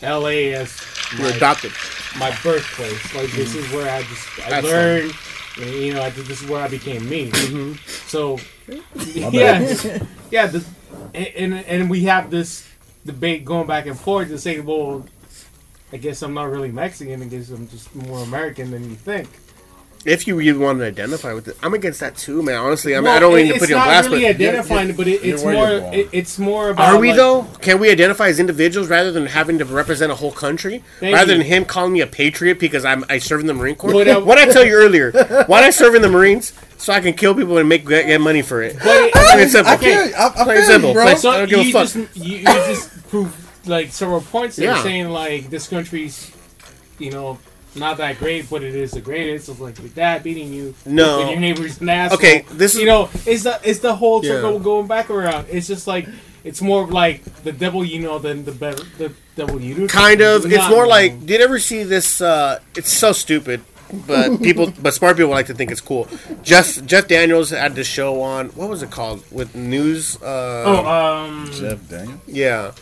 LA 0.02 0.52
as 0.52 0.76
You're 1.16 1.30
my, 1.30 1.36
adopted. 1.36 1.72
my 2.18 2.30
birthplace. 2.42 3.14
Like 3.14 3.30
this 3.32 3.54
is 3.54 3.70
where 3.72 3.88
I 3.90 4.02
just 4.02 4.28
I 4.46 4.50
That's 4.50 4.66
learned. 4.66 5.14
And, 5.56 5.70
You 5.70 5.94
know, 5.94 6.02
I, 6.02 6.10
this 6.10 6.42
is 6.42 6.48
where 6.48 6.62
I 6.62 6.68
became 6.68 7.08
me. 7.08 7.30
Mm-hmm. 7.30 7.74
So, 8.08 8.38
My 8.68 9.28
yeah, 9.28 9.58
bad. 9.58 10.06
yeah, 10.30 10.60
and 11.14 11.54
and 11.54 11.90
we 11.90 12.04
have 12.04 12.30
this 12.30 12.66
debate 13.04 13.44
going 13.44 13.66
back 13.66 13.86
and 13.86 13.98
forth 13.98 14.28
to 14.28 14.38
say, 14.38 14.60
well, 14.60 15.06
I 15.92 15.96
guess 15.96 16.22
I'm 16.22 16.34
not 16.34 16.50
really 16.50 16.72
Mexican. 16.72 17.22
I 17.22 17.26
guess 17.26 17.50
I'm 17.50 17.68
just 17.68 17.94
more 17.94 18.20
American 18.20 18.70
than 18.70 18.88
you 18.88 18.96
think. 18.96 19.28
If 20.06 20.26
you 20.26 20.36
really 20.36 20.58
want 20.58 20.80
to 20.80 20.84
identify 20.86 21.32
with 21.32 21.48
it, 21.48 21.56
I'm 21.62 21.72
against 21.72 22.00
that 22.00 22.14
too, 22.16 22.42
man. 22.42 22.56
Honestly, 22.58 22.94
I, 22.94 22.98
mean, 22.98 23.04
Well, 23.04 23.16
I 23.16 23.20
don't 23.20 23.32
it- 23.32 23.36
mean 23.36 23.46
to 23.46 23.50
it's 23.54 23.58
put 23.60 23.68
you 23.70 23.76
on 23.76 23.80
not 23.80 23.86
blast, 23.86 24.08
really 24.10 24.22
but 24.24 24.28
identifying, 24.34 24.94
but 24.96 25.08
it, 25.08 25.24
you're 25.24 25.34
it's 25.34 25.42
more. 25.44 25.68
It, 25.94 26.08
it's 26.12 26.38
more 26.38 26.70
about. 26.70 26.94
are 26.94 27.00
we 27.00 27.08
like- 27.08 27.16
though? 27.16 27.42
Can 27.60 27.78
we 27.80 27.90
identify 27.90 28.28
as 28.28 28.38
individuals 28.38 28.88
rather 28.88 29.10
than 29.12 29.26
having 29.26 29.58
to 29.58 29.64
represent 29.64 30.12
a 30.12 30.14
whole 30.14 30.32
country? 30.32 30.82
Thank 31.00 31.14
rather 31.16 31.32
you. 31.32 31.38
than 31.38 31.46
him 31.46 31.64
calling 31.64 31.92
me 31.94 32.00
a 32.02 32.06
patriot 32.06 32.58
because 32.58 32.84
I'm 32.84 33.04
I 33.08 33.18
serve 33.18 33.40
in 33.40 33.46
the 33.46 33.54
Marine 33.54 33.76
Corps. 33.76 33.92
But, 33.92 34.08
uh, 34.08 34.20
what 34.20 34.36
I 34.38 34.44
tell 34.46 34.64
you 34.64 34.74
earlier, 34.74 35.10
why 35.46 35.62
I 35.62 35.70
serve 35.70 35.94
in 35.94 36.02
the 36.02 36.08
Marines 36.10 36.52
so 36.76 36.92
I 36.92 37.00
can 37.00 37.14
kill 37.14 37.34
people 37.34 37.56
and 37.56 37.66
make 37.68 37.86
get, 37.88 38.06
get 38.06 38.20
money 38.20 38.42
for 38.42 38.62
it. 38.62 38.76
But 38.84 39.10
Plain 39.12 39.48
simple. 39.48 39.72
I 39.72 39.76
feel 39.78 40.06
you. 40.06 40.12
I, 40.14 40.26
I 40.26 40.44
Plain 40.44 40.62
simple. 40.64 40.88
you, 40.90 40.94
bro. 40.94 41.04
Plain- 41.04 41.16
So 41.16 41.30
I 41.30 41.38
don't 41.38 41.48
give 41.48 41.58
a 41.60 41.64
you 41.64 41.72
fuck. 41.72 41.82
just 41.88 41.96
you, 42.16 42.36
you 42.38 42.44
just 42.44 43.08
prove 43.08 43.66
like 43.66 43.90
several 43.90 44.20
points 44.20 44.56
there 44.56 44.66
Yeah. 44.66 44.82
saying 44.82 45.08
like 45.08 45.48
this 45.48 45.66
country's 45.68 46.30
you 46.98 47.10
know 47.10 47.38
not 47.76 47.96
that 47.98 48.18
great, 48.18 48.48
but 48.50 48.62
it 48.62 48.74
is 48.74 48.92
the 48.92 49.00
greatest. 49.00 49.48
It's 49.48 49.60
like 49.60 49.78
your 49.78 49.88
dad 49.88 50.22
beating 50.22 50.52
you, 50.52 50.74
No. 50.86 51.20
and 51.22 51.30
your 51.30 51.40
neighbor's 51.40 51.80
an 51.80 51.88
asshole. 51.88 52.18
Okay, 52.18 52.44
this 52.52 52.74
is- 52.74 52.80
you 52.80 52.86
know 52.86 53.08
it's 53.26 53.42
the 53.44 53.58
it's 53.64 53.80
the 53.80 53.94
whole 53.94 54.22
circle 54.22 54.54
Yeah. 54.54 54.58
going 54.58 54.86
back 54.86 55.10
around. 55.10 55.46
It's 55.50 55.66
just 55.66 55.86
like 55.86 56.06
it's 56.44 56.60
more 56.60 56.86
like 56.86 57.22
the 57.42 57.52
devil 57.52 57.84
you 57.84 58.00
know 58.00 58.18
than 58.18 58.44
the 58.44 58.52
better 58.52 58.84
the 58.98 59.12
devil 59.36 59.60
you 59.60 59.74
do. 59.74 59.88
Kind 59.88 60.20
of. 60.20 60.44
not 60.44 60.52
It's 60.52 60.68
more 60.68 60.84
know. 60.84 60.90
like, 60.90 61.20
did 61.26 61.38
you 61.38 61.44
ever 61.44 61.58
see 61.58 61.82
this? 61.82 62.20
Uh, 62.20 62.58
it's 62.76 62.92
so 62.92 63.12
stupid. 63.12 63.60
but 64.06 64.38
people, 64.42 64.72
but 64.82 64.94
smart 64.94 65.16
people 65.16 65.30
like 65.30 65.46
to 65.46 65.54
think 65.54 65.70
it's 65.70 65.80
cool. 65.80 66.08
Jeff 66.42 66.84
Jeff 66.86 67.06
Daniels 67.06 67.50
had 67.50 67.74
this 67.74 67.86
show 67.86 68.20
on 68.22 68.48
what 68.50 68.68
was 68.68 68.82
it 68.82 68.90
called 68.90 69.22
with 69.30 69.54
news? 69.54 70.16
Uh, 70.22 70.62
Oh, 70.66 70.86
um, 70.86 71.50
Jeff 71.52 71.86
Daniel. 71.88 72.20
yeah, 72.26 72.72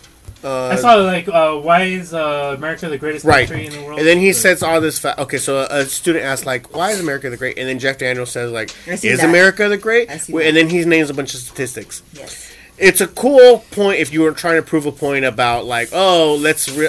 uh, 0.44 0.68
I 0.68 0.76
saw 0.76 0.94
like, 0.94 1.28
uh, 1.28 1.56
why 1.56 1.84
is 1.84 2.12
uh, 2.12 2.54
America 2.56 2.88
the 2.88 2.98
greatest 2.98 3.24
right. 3.24 3.46
country 3.48 3.66
in 3.66 3.72
the 3.72 3.82
world? 3.82 3.98
And 3.98 4.08
then 4.08 4.18
he 4.18 4.30
But- 4.30 4.36
says 4.36 4.62
all 4.62 4.80
this. 4.80 4.98
Fa- 4.98 5.20
okay, 5.22 5.38
so 5.38 5.60
a 5.60 5.84
student 5.84 6.24
asks 6.24 6.44
like, 6.46 6.74
"Why 6.74 6.90
is 6.90 7.00
America 7.00 7.30
the 7.30 7.36
great?" 7.36 7.58
And 7.58 7.68
then 7.68 7.78
Jeff 7.78 7.98
Daniels 7.98 8.30
says 8.30 8.50
like, 8.50 8.74
"Is 8.86 9.02
that. 9.02 9.28
America 9.28 9.68
the 9.68 9.76
great?" 9.76 10.10
I 10.10 10.16
see 10.18 10.32
Wait, 10.32 10.42
that. 10.42 10.48
And 10.48 10.56
then 10.56 10.68
he 10.68 10.84
names 10.84 11.10
a 11.10 11.14
bunch 11.14 11.34
of 11.34 11.40
statistics. 11.40 12.02
Yes. 12.12 12.50
it's 12.78 13.00
a 13.00 13.06
cool 13.06 13.58
point 13.70 14.00
if 14.00 14.12
you 14.12 14.22
were 14.22 14.32
trying 14.32 14.56
to 14.56 14.62
prove 14.62 14.86
a 14.86 14.92
point 14.92 15.24
about 15.24 15.64
like 15.66 15.90
oh 15.92 16.36
let's 16.40 16.68
re- 16.70 16.88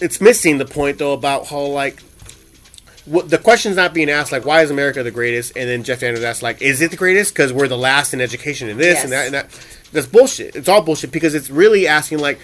it's 0.00 0.20
missing 0.20 0.58
the 0.58 0.64
point 0.66 0.98
though 0.98 1.14
about 1.14 1.46
how 1.46 1.60
like 1.62 2.00
what 3.06 3.28
the 3.30 3.38
question's 3.38 3.74
not 3.74 3.92
being 3.94 4.10
asked 4.10 4.30
like 4.30 4.44
why 4.44 4.62
is 4.62 4.70
america 4.70 5.02
the 5.02 5.10
greatest 5.10 5.56
and 5.56 5.68
then 5.68 5.82
jeff 5.82 6.00
daniels 6.00 6.22
asks 6.22 6.42
like 6.42 6.60
is 6.62 6.80
it 6.82 6.90
the 6.90 6.96
greatest 6.96 7.32
because 7.34 7.52
we're 7.52 7.66
the 7.66 7.76
last 7.76 8.12
in 8.12 8.20
education 8.20 8.68
in 8.68 8.76
this 8.76 9.02
and 9.02 9.10
that 9.12 9.24
and 9.24 9.34
that 9.34 9.46
that's 9.92 10.06
bullshit 10.06 10.56
it's 10.56 10.68
all 10.68 10.82
bullshit 10.82 11.12
because 11.12 11.34
it's 11.34 11.50
really 11.50 11.86
asking 11.86 12.18
like 12.18 12.38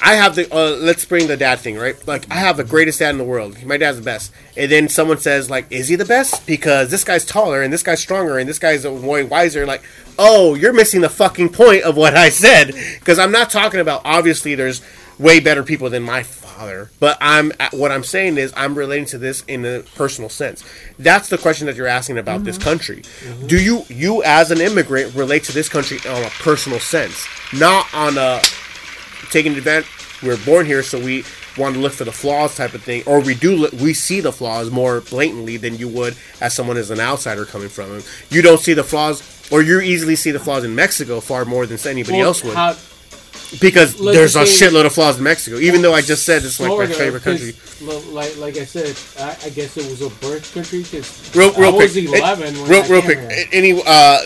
I 0.00 0.14
have 0.14 0.36
the 0.36 0.52
uh, 0.54 0.76
let's 0.76 1.04
bring 1.04 1.26
the 1.26 1.36
dad 1.36 1.58
thing 1.58 1.76
right. 1.76 1.96
Like 2.06 2.30
I 2.30 2.34
have 2.34 2.56
the 2.56 2.64
greatest 2.64 3.00
dad 3.00 3.10
in 3.10 3.18
the 3.18 3.24
world. 3.24 3.62
My 3.64 3.76
dad's 3.76 3.98
the 3.98 4.04
best. 4.04 4.32
And 4.56 4.70
then 4.70 4.88
someone 4.88 5.18
says 5.18 5.50
like, 5.50 5.66
is 5.70 5.88
he 5.88 5.96
the 5.96 6.04
best? 6.04 6.46
Because 6.46 6.90
this 6.90 7.02
guy's 7.02 7.24
taller 7.24 7.62
and 7.62 7.72
this 7.72 7.82
guy's 7.82 8.00
stronger 8.00 8.38
and 8.38 8.48
this 8.48 8.58
guy's 8.58 8.84
a 8.84 8.92
way 8.92 9.24
wiser. 9.24 9.66
Like, 9.66 9.82
oh, 10.18 10.54
you're 10.54 10.72
missing 10.72 11.00
the 11.00 11.08
fucking 11.08 11.48
point 11.50 11.82
of 11.82 11.96
what 11.96 12.16
I 12.16 12.28
said. 12.28 12.74
Because 12.98 13.18
I'm 13.18 13.32
not 13.32 13.50
talking 13.50 13.80
about 13.80 14.02
obviously 14.04 14.54
there's 14.54 14.82
way 15.18 15.40
better 15.40 15.62
people 15.62 15.90
than 15.90 16.02
my 16.02 16.22
father. 16.22 16.90
But 17.00 17.18
I'm 17.20 17.52
what 17.72 17.90
I'm 17.90 18.04
saying 18.04 18.38
is 18.38 18.52
I'm 18.56 18.74
relating 18.76 19.06
to 19.06 19.18
this 19.18 19.42
in 19.44 19.64
a 19.64 19.80
personal 19.94 20.30
sense. 20.30 20.64
That's 20.98 21.28
the 21.28 21.38
question 21.38 21.66
that 21.66 21.76
you're 21.76 21.86
asking 21.86 22.18
about 22.18 22.44
this 22.44 22.56
mm-hmm. 22.56 22.68
country. 22.68 22.96
Mm-hmm. 23.02 23.46
Do 23.46 23.62
you 23.62 23.84
you 23.88 24.22
as 24.24 24.50
an 24.50 24.60
immigrant 24.60 25.14
relate 25.14 25.44
to 25.44 25.52
this 25.52 25.68
country 25.68 25.98
on 26.08 26.22
a 26.22 26.30
personal 26.30 26.80
sense, 26.80 27.26
not 27.52 27.92
on 27.94 28.18
a 28.18 28.40
taking 29.30 29.54
advantage. 29.54 29.86
we're 30.22 30.38
born 30.44 30.66
here, 30.66 30.82
so 30.82 30.98
we 30.98 31.24
want 31.56 31.74
to 31.74 31.80
look 31.80 31.92
for 31.92 32.04
the 32.04 32.12
flaws, 32.12 32.56
type 32.56 32.74
of 32.74 32.82
thing, 32.82 33.02
or 33.06 33.20
we 33.20 33.34
do. 33.34 33.54
Look, 33.56 33.72
we 33.72 33.94
see 33.94 34.20
the 34.20 34.32
flaws 34.32 34.70
more 34.70 35.00
blatantly 35.00 35.56
than 35.56 35.76
you 35.76 35.88
would 35.88 36.16
as 36.40 36.54
someone 36.54 36.76
as 36.76 36.90
an 36.90 37.00
outsider 37.00 37.44
coming 37.44 37.68
from 37.68 37.90
them. 37.90 38.02
You 38.30 38.42
don't 38.42 38.60
see 38.60 38.74
the 38.74 38.84
flaws, 38.84 39.22
or 39.50 39.62
you 39.62 39.80
easily 39.80 40.16
see 40.16 40.30
the 40.30 40.40
flaws 40.40 40.64
in 40.64 40.74
Mexico 40.74 41.20
far 41.20 41.44
more 41.44 41.66
than 41.66 41.78
anybody 41.86 42.18
Well, 42.18 42.28
else 42.28 42.44
would, 42.44 42.54
how- 42.54 42.76
because 43.60 43.98
let's 44.00 44.16
there's 44.16 44.36
a 44.36 44.40
just 44.44 44.60
shitload 44.62 44.84
of 44.86 44.92
flaws 44.92 45.18
in 45.18 45.24
Mexico. 45.24 45.56
Even 45.58 45.80
though 45.82 45.94
I 45.94 46.00
just 46.02 46.24
said 46.24 46.44
it's 46.44 46.60
like 46.60 46.68
my 46.68 46.74
Florida, 46.74 46.94
favorite 46.94 47.22
'cause, 47.22 47.40
country. 47.40 48.12
Like, 48.12 48.36
like 48.38 48.56
I 48.58 48.64
said, 48.64 48.94
I, 49.20 49.46
I 49.46 49.50
guess 49.50 49.76
it 49.76 49.86
was 49.88 50.02
a 50.02 50.10
birth 50.20 50.52
country 50.52 50.82
because 50.82 51.34
Real, 51.34 51.52
real 51.54 51.68
I 51.74 51.76
was 51.76 51.92
quick, 51.92 52.04
11 52.04 52.54
It- 52.54 52.60
when 52.60 52.68
real, 52.70 52.82
I 52.82 52.88
real 52.88 53.02
came 53.02 53.10
quick. 53.16 53.30
here. 53.30 53.46
Any, 53.52 53.82
uh, 53.86 54.20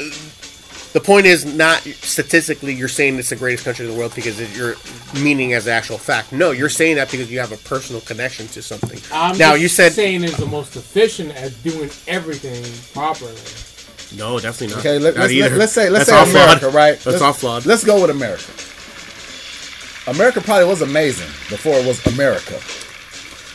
the 0.93 1.01
point 1.01 1.24
is 1.27 1.44
not 1.47 1.78
statistically 1.81 2.74
you're 2.74 2.89
saying 2.89 3.16
it's 3.19 3.31
the 3.31 3.36
greatest 3.36 3.65
country 3.65 3.86
in 3.86 3.93
the 3.93 3.97
world 3.99 4.15
because 4.15 4.39
it, 4.40 4.55
you're 4.57 4.74
meaning 5.23 5.53
as 5.55 5.66
actual 5.69 5.97
fact. 5.99 6.32
No, 6.32 6.51
you're 6.51 6.69
saying 6.69 6.97
that 6.97 7.11
because 7.11 7.31
you 7.31 7.39
have 7.39 7.53
a 7.53 7.57
personal 7.59 8.01
connection 8.03 8.47
to 8.49 8.61
something. 8.62 9.01
I'm 9.12 9.39
now 9.39 9.53
just 9.53 9.62
you 9.62 9.69
said 9.69 9.93
saying 9.93 10.24
is 10.24 10.36
the 10.36 10.47
most 10.47 10.77
efficient 10.77 11.31
at 11.36 11.51
doing 11.62 11.89
everything 12.09 12.62
properly. 12.93 13.32
no, 14.19 14.39
definitely 14.39 14.74
not. 14.74 14.81
Okay, 14.81 14.99
let, 14.99 15.15
Not 15.16 15.31
let's, 15.31 15.35
let, 15.40 15.53
let's 15.53 15.73
say 15.73 15.89
let's 15.89 16.07
That's 16.07 16.11
say 16.11 16.16
all 16.40 16.47
flawed. 16.47 16.59
America, 16.59 16.77
right? 16.77 16.93
That's 16.97 17.07
let's, 17.07 17.23
all 17.23 17.32
flawed. 17.32 17.65
Let's 17.65 17.85
go 17.85 18.01
with 18.03 18.11
America. 18.11 18.44
America 20.07 20.41
probably 20.41 20.66
was 20.66 20.83
amazing 20.83 21.29
before 21.49 21.74
it 21.74 21.87
was 21.87 22.05
America. 22.07 22.59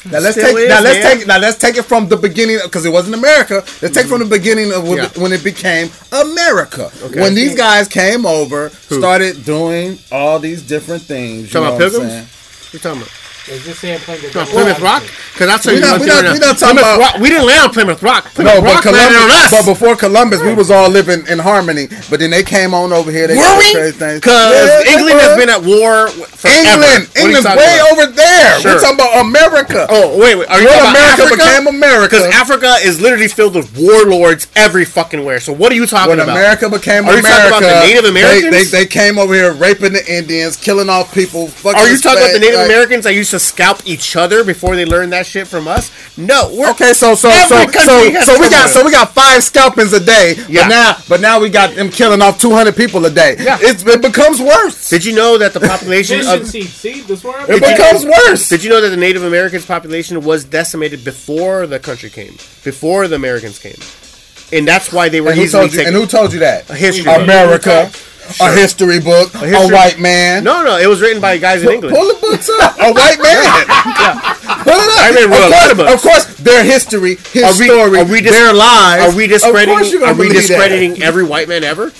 Now 0.10 0.19
let's 0.19 0.38
Still 0.38 0.53
take 0.53 0.57
is, 0.64 0.69
now 0.69 0.82
let's 0.82 1.03
man. 1.03 1.18
take 1.18 1.28
now 1.28 1.38
let's 1.38 1.57
take 1.57 1.76
it 1.76 1.84
from 1.84 2.07
the 2.07 2.15
beginning 2.15 2.60
because 2.64 2.86
it 2.86 2.91
wasn't 2.91 3.15
America. 3.15 3.56
Let's 3.82 3.94
take 3.94 4.06
from 4.07 4.19
the 4.19 4.26
beginning 4.26 4.72
of 4.72 4.88
when, 4.88 4.98
Yeah. 4.99 5.10
when 5.18 5.34
it 5.34 5.44
became 5.44 5.90
America. 6.14 6.90
Okay. 7.03 7.19
When 7.19 7.36
these 7.36 7.56
guys 7.56 7.90
came 7.90 8.26
over, 8.26 8.69
started 8.69 9.44
doing 9.44 9.99
all 10.11 10.40
these 10.40 10.61
different 10.61 11.03
things. 11.03 11.48
You 11.53 11.60
Talking 11.60 11.61
know 11.61 11.76
about 11.76 11.91
Pilgrims? 11.91 12.72
You're 12.72 12.80
talking 12.80 13.02
about, 13.02 13.11
Is 13.48 13.64
this 13.65 13.80
saying 13.80 13.99
playing 14.02 14.22
the 14.22 14.28
talking 14.28 14.41
about 14.41 14.48
devil 14.52 14.64
Plymouth 14.76 14.82
Rock? 14.82 15.03
Because 15.32 15.48
that's 15.48 15.65
what 15.65 15.72
We 15.72 15.80
you 15.80 15.86
not- 15.88 15.91
went 15.91 16.02
we 16.02 16.07
there 16.07 16.15
not- 16.15 16.24
now. 16.28 16.34
we 16.34 16.40
not 16.40 16.57
talking 16.60 16.78
Plymouth 16.78 16.84
about- 16.84 16.99
Rock. 16.99 17.15
We 17.22 17.30
didn't 17.30 17.45
land 17.48 17.61
on 17.64 17.69
Plymouth 17.74 18.03
Rock. 18.03 18.24
Plymouth 18.36 18.53
No, 18.56 18.61
but 18.61 18.74
Rock 18.76 18.86
landed 18.86 18.99
on 18.99 19.28
Columbus, 19.30 19.36
us. 19.45 19.52
but 19.52 19.65
before 19.72 19.95
Columbus, 19.95 20.41
we 20.41 20.53
was 20.53 20.69
all 20.69 20.90
living 20.90 21.24
in 21.30 21.40
harmony. 21.40 21.88
But 22.10 22.19
then 22.19 22.32
they 22.32 22.44
came 22.44 22.74
on 22.74 22.91
over 22.91 23.10
here. 23.10 23.28
They 23.28 23.38
Were 23.38 23.44
did 23.44 23.57
we? 23.57 23.74
crazy. 23.74 24.15
Because 24.19 24.53
Yeah, 24.86 24.91
England 24.98 25.19
has 25.22 25.38
been 25.38 25.49
at 25.49 25.64
war 25.64 26.07
forever. 26.10 26.57
England. 26.60 27.07
What 27.07 27.24
England's 27.24 27.48
way 27.48 27.80
about? 27.80 27.91
over 27.91 28.06
there. 28.07 28.60
Sure. 28.60 28.74
We're 28.76 28.82
talking 28.82 28.95
about 28.99 29.22
America. 29.24 29.88
Oh 29.90 30.18
wait, 30.18 30.36
wait. 30.36 30.49
Are 30.49 30.60
you 30.60 30.68
When 30.68 30.76
talking 30.78 30.91
America 30.91 31.14
about 31.15 31.32
Africa? 31.32 31.44
became 31.48 31.68
America. 31.68 32.15
Because 32.18 32.36
Africa 32.36 32.76
is 32.84 32.99
literally 32.99 33.28
filled 33.30 33.56
with 33.56 33.72
warlords 33.78 34.48
every 34.57 34.84
fucking 34.84 35.24
where. 35.24 35.40
So 35.40 35.53
what 35.53 35.72
are 35.72 35.76
you 35.76 35.86
talking 35.88 36.10
when 36.10 36.19
about? 36.19 36.36
America 36.36 36.69
became 36.69 37.06
Are 37.07 37.14
you 37.14 37.19
America, 37.19 37.49
talking 37.49 37.68
about 37.68 37.82
the 37.82 37.88
Native 37.88 38.03
they- 38.03 38.10
Americans? 38.10 38.52
They, 38.52 38.64
they, 38.80 38.86
came 38.88 39.18
over 39.19 39.34
here 39.34 39.53
raping 39.53 39.94
the 39.94 40.06
Indians, 40.11 40.56
killing 40.57 40.90
off 40.90 41.14
people. 41.14 41.49
Are 41.64 41.88
you 41.88 41.98
talking 41.99 42.24
about 42.24 42.34
the 42.34 42.40
Native 42.40 42.60
Americans 42.61 43.03
that 43.06 43.14
used 43.14 43.32
to 43.32 43.36
scalp 43.39 43.81
each 43.85 44.15
other 44.15 44.43
before 44.43 44.76
they 44.76 44.85
learn 44.85 45.09
that 45.11 45.26
shit 45.26 45.47
from 45.47 45.68
us? 45.68 45.91
No, 46.18 46.49
we're 46.53 46.69
Okay, 46.72 46.93
so 46.93 47.15
so 47.15 47.30
so 47.31 47.65
so 47.68 48.11
so 48.22 48.39
we 48.39 48.49
got 48.49 48.69
so 48.69 48.84
we 48.85 48.91
got 48.91 49.14
five 49.14 49.43
scalpings 49.43 49.93
a 49.93 49.99
day. 49.99 50.35
Yeah. 50.49 50.61
But 50.64 50.69
now 50.69 50.97
but 51.09 51.22
now 51.22 51.39
we 51.39 51.49
got 51.49 51.76
them 51.76 51.89
killing 51.89 52.22
off 52.22 52.39
two 52.39 52.51
hundred 52.51 52.76
people 52.76 53.05
a 53.05 53.09
day. 53.09 53.35
Yeah. 53.39 53.57
It's, 53.61 53.85
it 53.85 54.01
becomes 54.01 54.41
worse. 54.41 54.89
Did 54.89 55.05
you 55.05 55.15
know 55.15 55.38
that 55.38 55.53
the 55.53 55.59
population 55.61 56.19
of 56.19 56.26
Efficiency, 56.41 56.61
see, 56.64 57.01
this 57.01 57.23
where 57.23 57.41
It 57.43 57.59
Did 57.59 57.61
you- 57.61 57.76
becomes 57.77 58.05
worse. 58.05 58.49
Did 58.49 58.64
you 58.64 58.69
know 58.69 58.81
that 58.81 58.89
the 58.89 58.97
Native 58.97 59.23
Americans 59.23 59.65
population 59.65 60.22
was 60.23 60.43
decimated 60.43 61.03
before 61.03 61.68
the 61.68 61.80
country 61.80 62.09
came, 62.09 62.34
before 62.64 63.07
the 63.07 63.15
Americans 63.15 63.59
came, 63.59 63.77
and 64.57 64.68
that's 64.68 64.91
why 64.93 65.09
they 65.09 65.22
were 65.22 65.30
And 65.30 65.38
who 65.39 65.43
easily 65.45 65.61
told 65.64 65.72
you? 65.73 65.77
taken. 65.80 65.93
And 65.93 66.01
who 66.03 66.07
told 66.07 66.34
you 66.34 66.39
that? 66.39 66.69
A 66.69 66.76
history 66.76 67.05
book. 67.05 67.27
America, 68.28 68.44
a 68.44 68.52
history 68.62 68.99
book, 68.99 69.34
a, 69.36 69.48
history- 69.48 69.74
white 69.76 69.99
man. 69.99 70.44
no, 70.44 70.64
no, 70.64 70.78
it 70.78 70.88
was 70.88 71.02
written 71.02 71.22
by 71.22 71.38
guys 71.38 71.64
in 71.64 71.70
England. 71.70 71.95
Pull 71.95 72.08
the 72.08 72.20
books 72.22 72.49
up. 72.49 72.76
A 72.80 72.91
white 72.94 73.20
man. 73.22 73.44
Pull 74.68 74.74
it 74.76 74.90
up. 74.91 74.99
I 74.99 75.12
read 75.16 75.26
of, 75.26 75.32
a 75.32 75.34
lot 75.34 75.49
course, 75.52 75.72
of 75.72 75.78
books. 75.78 75.94
of 75.94 76.02
course, 76.02 76.26
their 76.38 76.64
history, 76.64 77.16
his 77.32 77.44
Are 77.44 77.60
we- 77.60 77.68
story, 77.68 77.99
are 77.99 78.06
we 78.06 78.22
dis- 78.22 78.32
their 78.32 78.54
lives. 78.54 79.14
Are 79.14 79.18
we 79.18 79.26
Of 79.26 79.30
course 79.32 79.44
discrediting? 79.44 79.91
you're 79.91 79.99
gonna 80.02 80.12
Are 80.14 80.16
we 80.16 80.30
discrediting 80.30 81.02
every 81.04 81.24
white 81.24 81.48
man 81.48 81.64
ever? 81.64 81.91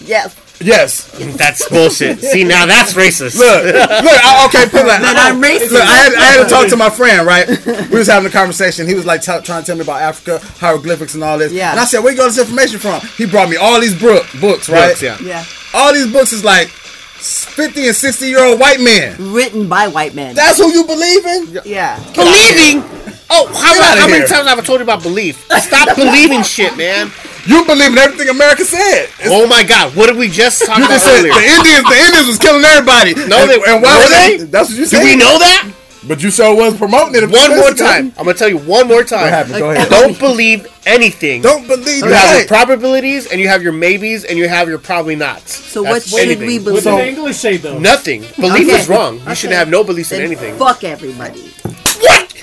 Yes. 0.00 0.34
Yes. 0.60 1.10
That's 1.36 1.68
bullshit. 1.68 2.20
See, 2.20 2.44
now 2.44 2.64
that's 2.66 2.94
racist. 2.94 3.36
Look, 3.38 3.64
look. 3.64 3.74
I, 3.90 4.46
okay, 4.46 4.64
put 4.70 4.82
it 4.82 4.86
like 4.86 5.00
Then 5.02 5.16
I'm 5.16 5.42
racist. 5.42 5.70
Look, 5.72 5.82
I 5.82 5.96
had, 5.96 6.14
I 6.14 6.24
had 6.24 6.44
to 6.44 6.48
talk 6.48 6.68
to 6.68 6.76
my 6.76 6.90
friend, 6.90 7.26
right? 7.26 7.48
We 7.90 7.98
was 7.98 8.06
having 8.06 8.28
a 8.28 8.32
conversation. 8.32 8.86
He 8.86 8.94
was 8.94 9.04
like 9.04 9.20
t- 9.20 9.32
trying 9.42 9.62
to 9.62 9.66
tell 9.66 9.76
me 9.76 9.82
about 9.82 10.00
Africa, 10.00 10.38
hieroglyphics, 10.58 11.14
and 11.14 11.24
all 11.24 11.38
this. 11.38 11.52
Yeah. 11.52 11.70
And 11.72 11.80
I 11.80 11.84
said, 11.84 12.00
"Where 12.00 12.12
you 12.12 12.18
got 12.18 12.26
this 12.26 12.38
information 12.38 12.78
from?" 12.78 13.00
He 13.16 13.26
brought 13.26 13.48
me 13.48 13.56
all 13.56 13.80
these 13.80 13.98
book, 14.00 14.26
books, 14.40 14.68
right? 14.68 14.88
Books, 14.88 15.02
yeah. 15.02 15.18
Yeah. 15.20 15.44
All 15.74 15.92
these 15.92 16.10
books 16.12 16.32
is 16.32 16.44
like 16.44 16.68
fifty 16.68 17.86
and 17.86 17.96
sixty 17.96 18.26
year 18.26 18.44
old 18.44 18.60
white 18.60 18.80
men. 18.80 19.16
Written 19.32 19.68
by 19.68 19.88
white 19.88 20.14
men. 20.14 20.34
That's 20.34 20.58
who 20.58 20.70
you 20.72 20.84
believe 20.84 21.26
in? 21.26 21.58
yeah. 21.64 21.98
Believing. 22.14 22.82
Oh, 23.30 23.46
how, 23.48 23.72
Get 23.74 23.82
outta 23.82 24.00
how 24.00 24.06
many 24.06 24.18
here. 24.18 24.26
times 24.28 24.48
have 24.48 24.58
I 24.58 24.62
told 24.62 24.78
you 24.80 24.84
about 24.84 25.02
belief? 25.02 25.46
Stop 25.60 25.96
believing 25.96 26.42
shit, 26.42 26.76
man. 26.76 27.10
You 27.46 27.64
believe 27.64 27.92
in 27.92 27.98
everything 27.98 28.28
America 28.28 28.64
said. 28.64 29.04
It's- 29.20 29.28
Oh 29.30 29.46
my 29.46 29.62
God, 29.62 29.94
what 29.96 30.06
did 30.06 30.16
we 30.16 30.28
just 30.28 30.64
talk 30.64 30.78
about 30.78 31.00
said 31.00 31.20
earlier? 31.20 31.32
the 31.34 31.44
Indians. 31.44 31.84
The 31.88 31.98
Indians 32.06 32.26
was 32.26 32.38
killing 32.38 32.64
everybody. 32.64 33.14
No, 33.14 33.38
and, 33.42 33.50
they- 33.50 33.62
and 33.72 33.82
why 33.82 33.96
were 33.96 34.02
were 34.04 34.08
they? 34.38 34.44
That's 34.44 34.68
what 34.70 34.78
you 34.78 34.86
said. 34.86 35.00
Do 35.00 35.04
said. 35.06 35.12
we 35.12 35.16
know 35.16 35.38
that? 35.38 35.68
But 36.06 36.22
you 36.22 36.30
sure 36.30 36.54
was 36.54 36.76
promoting 36.76 37.14
it. 37.22 37.30
One 37.30 37.56
more 37.56 37.68
ago. 37.70 37.74
time. 37.76 38.12
I'm 38.18 38.26
gonna 38.26 38.34
tell 38.34 38.48
you 38.50 38.58
one 38.58 38.88
more 38.88 39.02
time. 39.04 39.22
What 39.22 39.30
happened? 39.32 39.54
Go 39.58 39.70
ahead. 39.70 39.88
Don't 39.88 40.18
believe 40.18 40.66
anything. 40.84 41.40
Don't 41.40 41.66
believe 41.66 42.04
You 42.04 42.12
have 42.12 42.38
your 42.40 42.46
probabilities, 42.46 43.26
and 43.26 43.40
you 43.40 43.48
have 43.48 43.62
your 43.62 43.72
maybes, 43.72 44.24
and 44.24 44.38
you 44.38 44.46
have 44.46 44.68
your 44.68 44.76
probably 44.78 45.16
nots. 45.16 45.54
So 45.56 45.82
what 45.82 45.94
That's 45.94 46.10
should 46.10 46.20
anything. 46.20 46.46
we 46.46 46.58
What 46.58 46.64
believe? 46.64 46.84
did 46.84 46.92
the 46.98 47.08
English 47.08 47.36
say 47.38 47.56
though? 47.56 47.78
Nothing. 47.78 48.20
Belief 48.38 48.68
Okay. 48.68 48.80
is 48.80 48.86
wrong. 48.88 49.22
You 49.26 49.34
should 49.34 49.48
Okay. 49.48 49.56
have 49.56 49.68
no 49.70 49.82
beliefs 49.82 50.12
in 50.12 50.20
anything. 50.20 50.58
Fuck 50.58 50.84
everybody. 50.84 51.50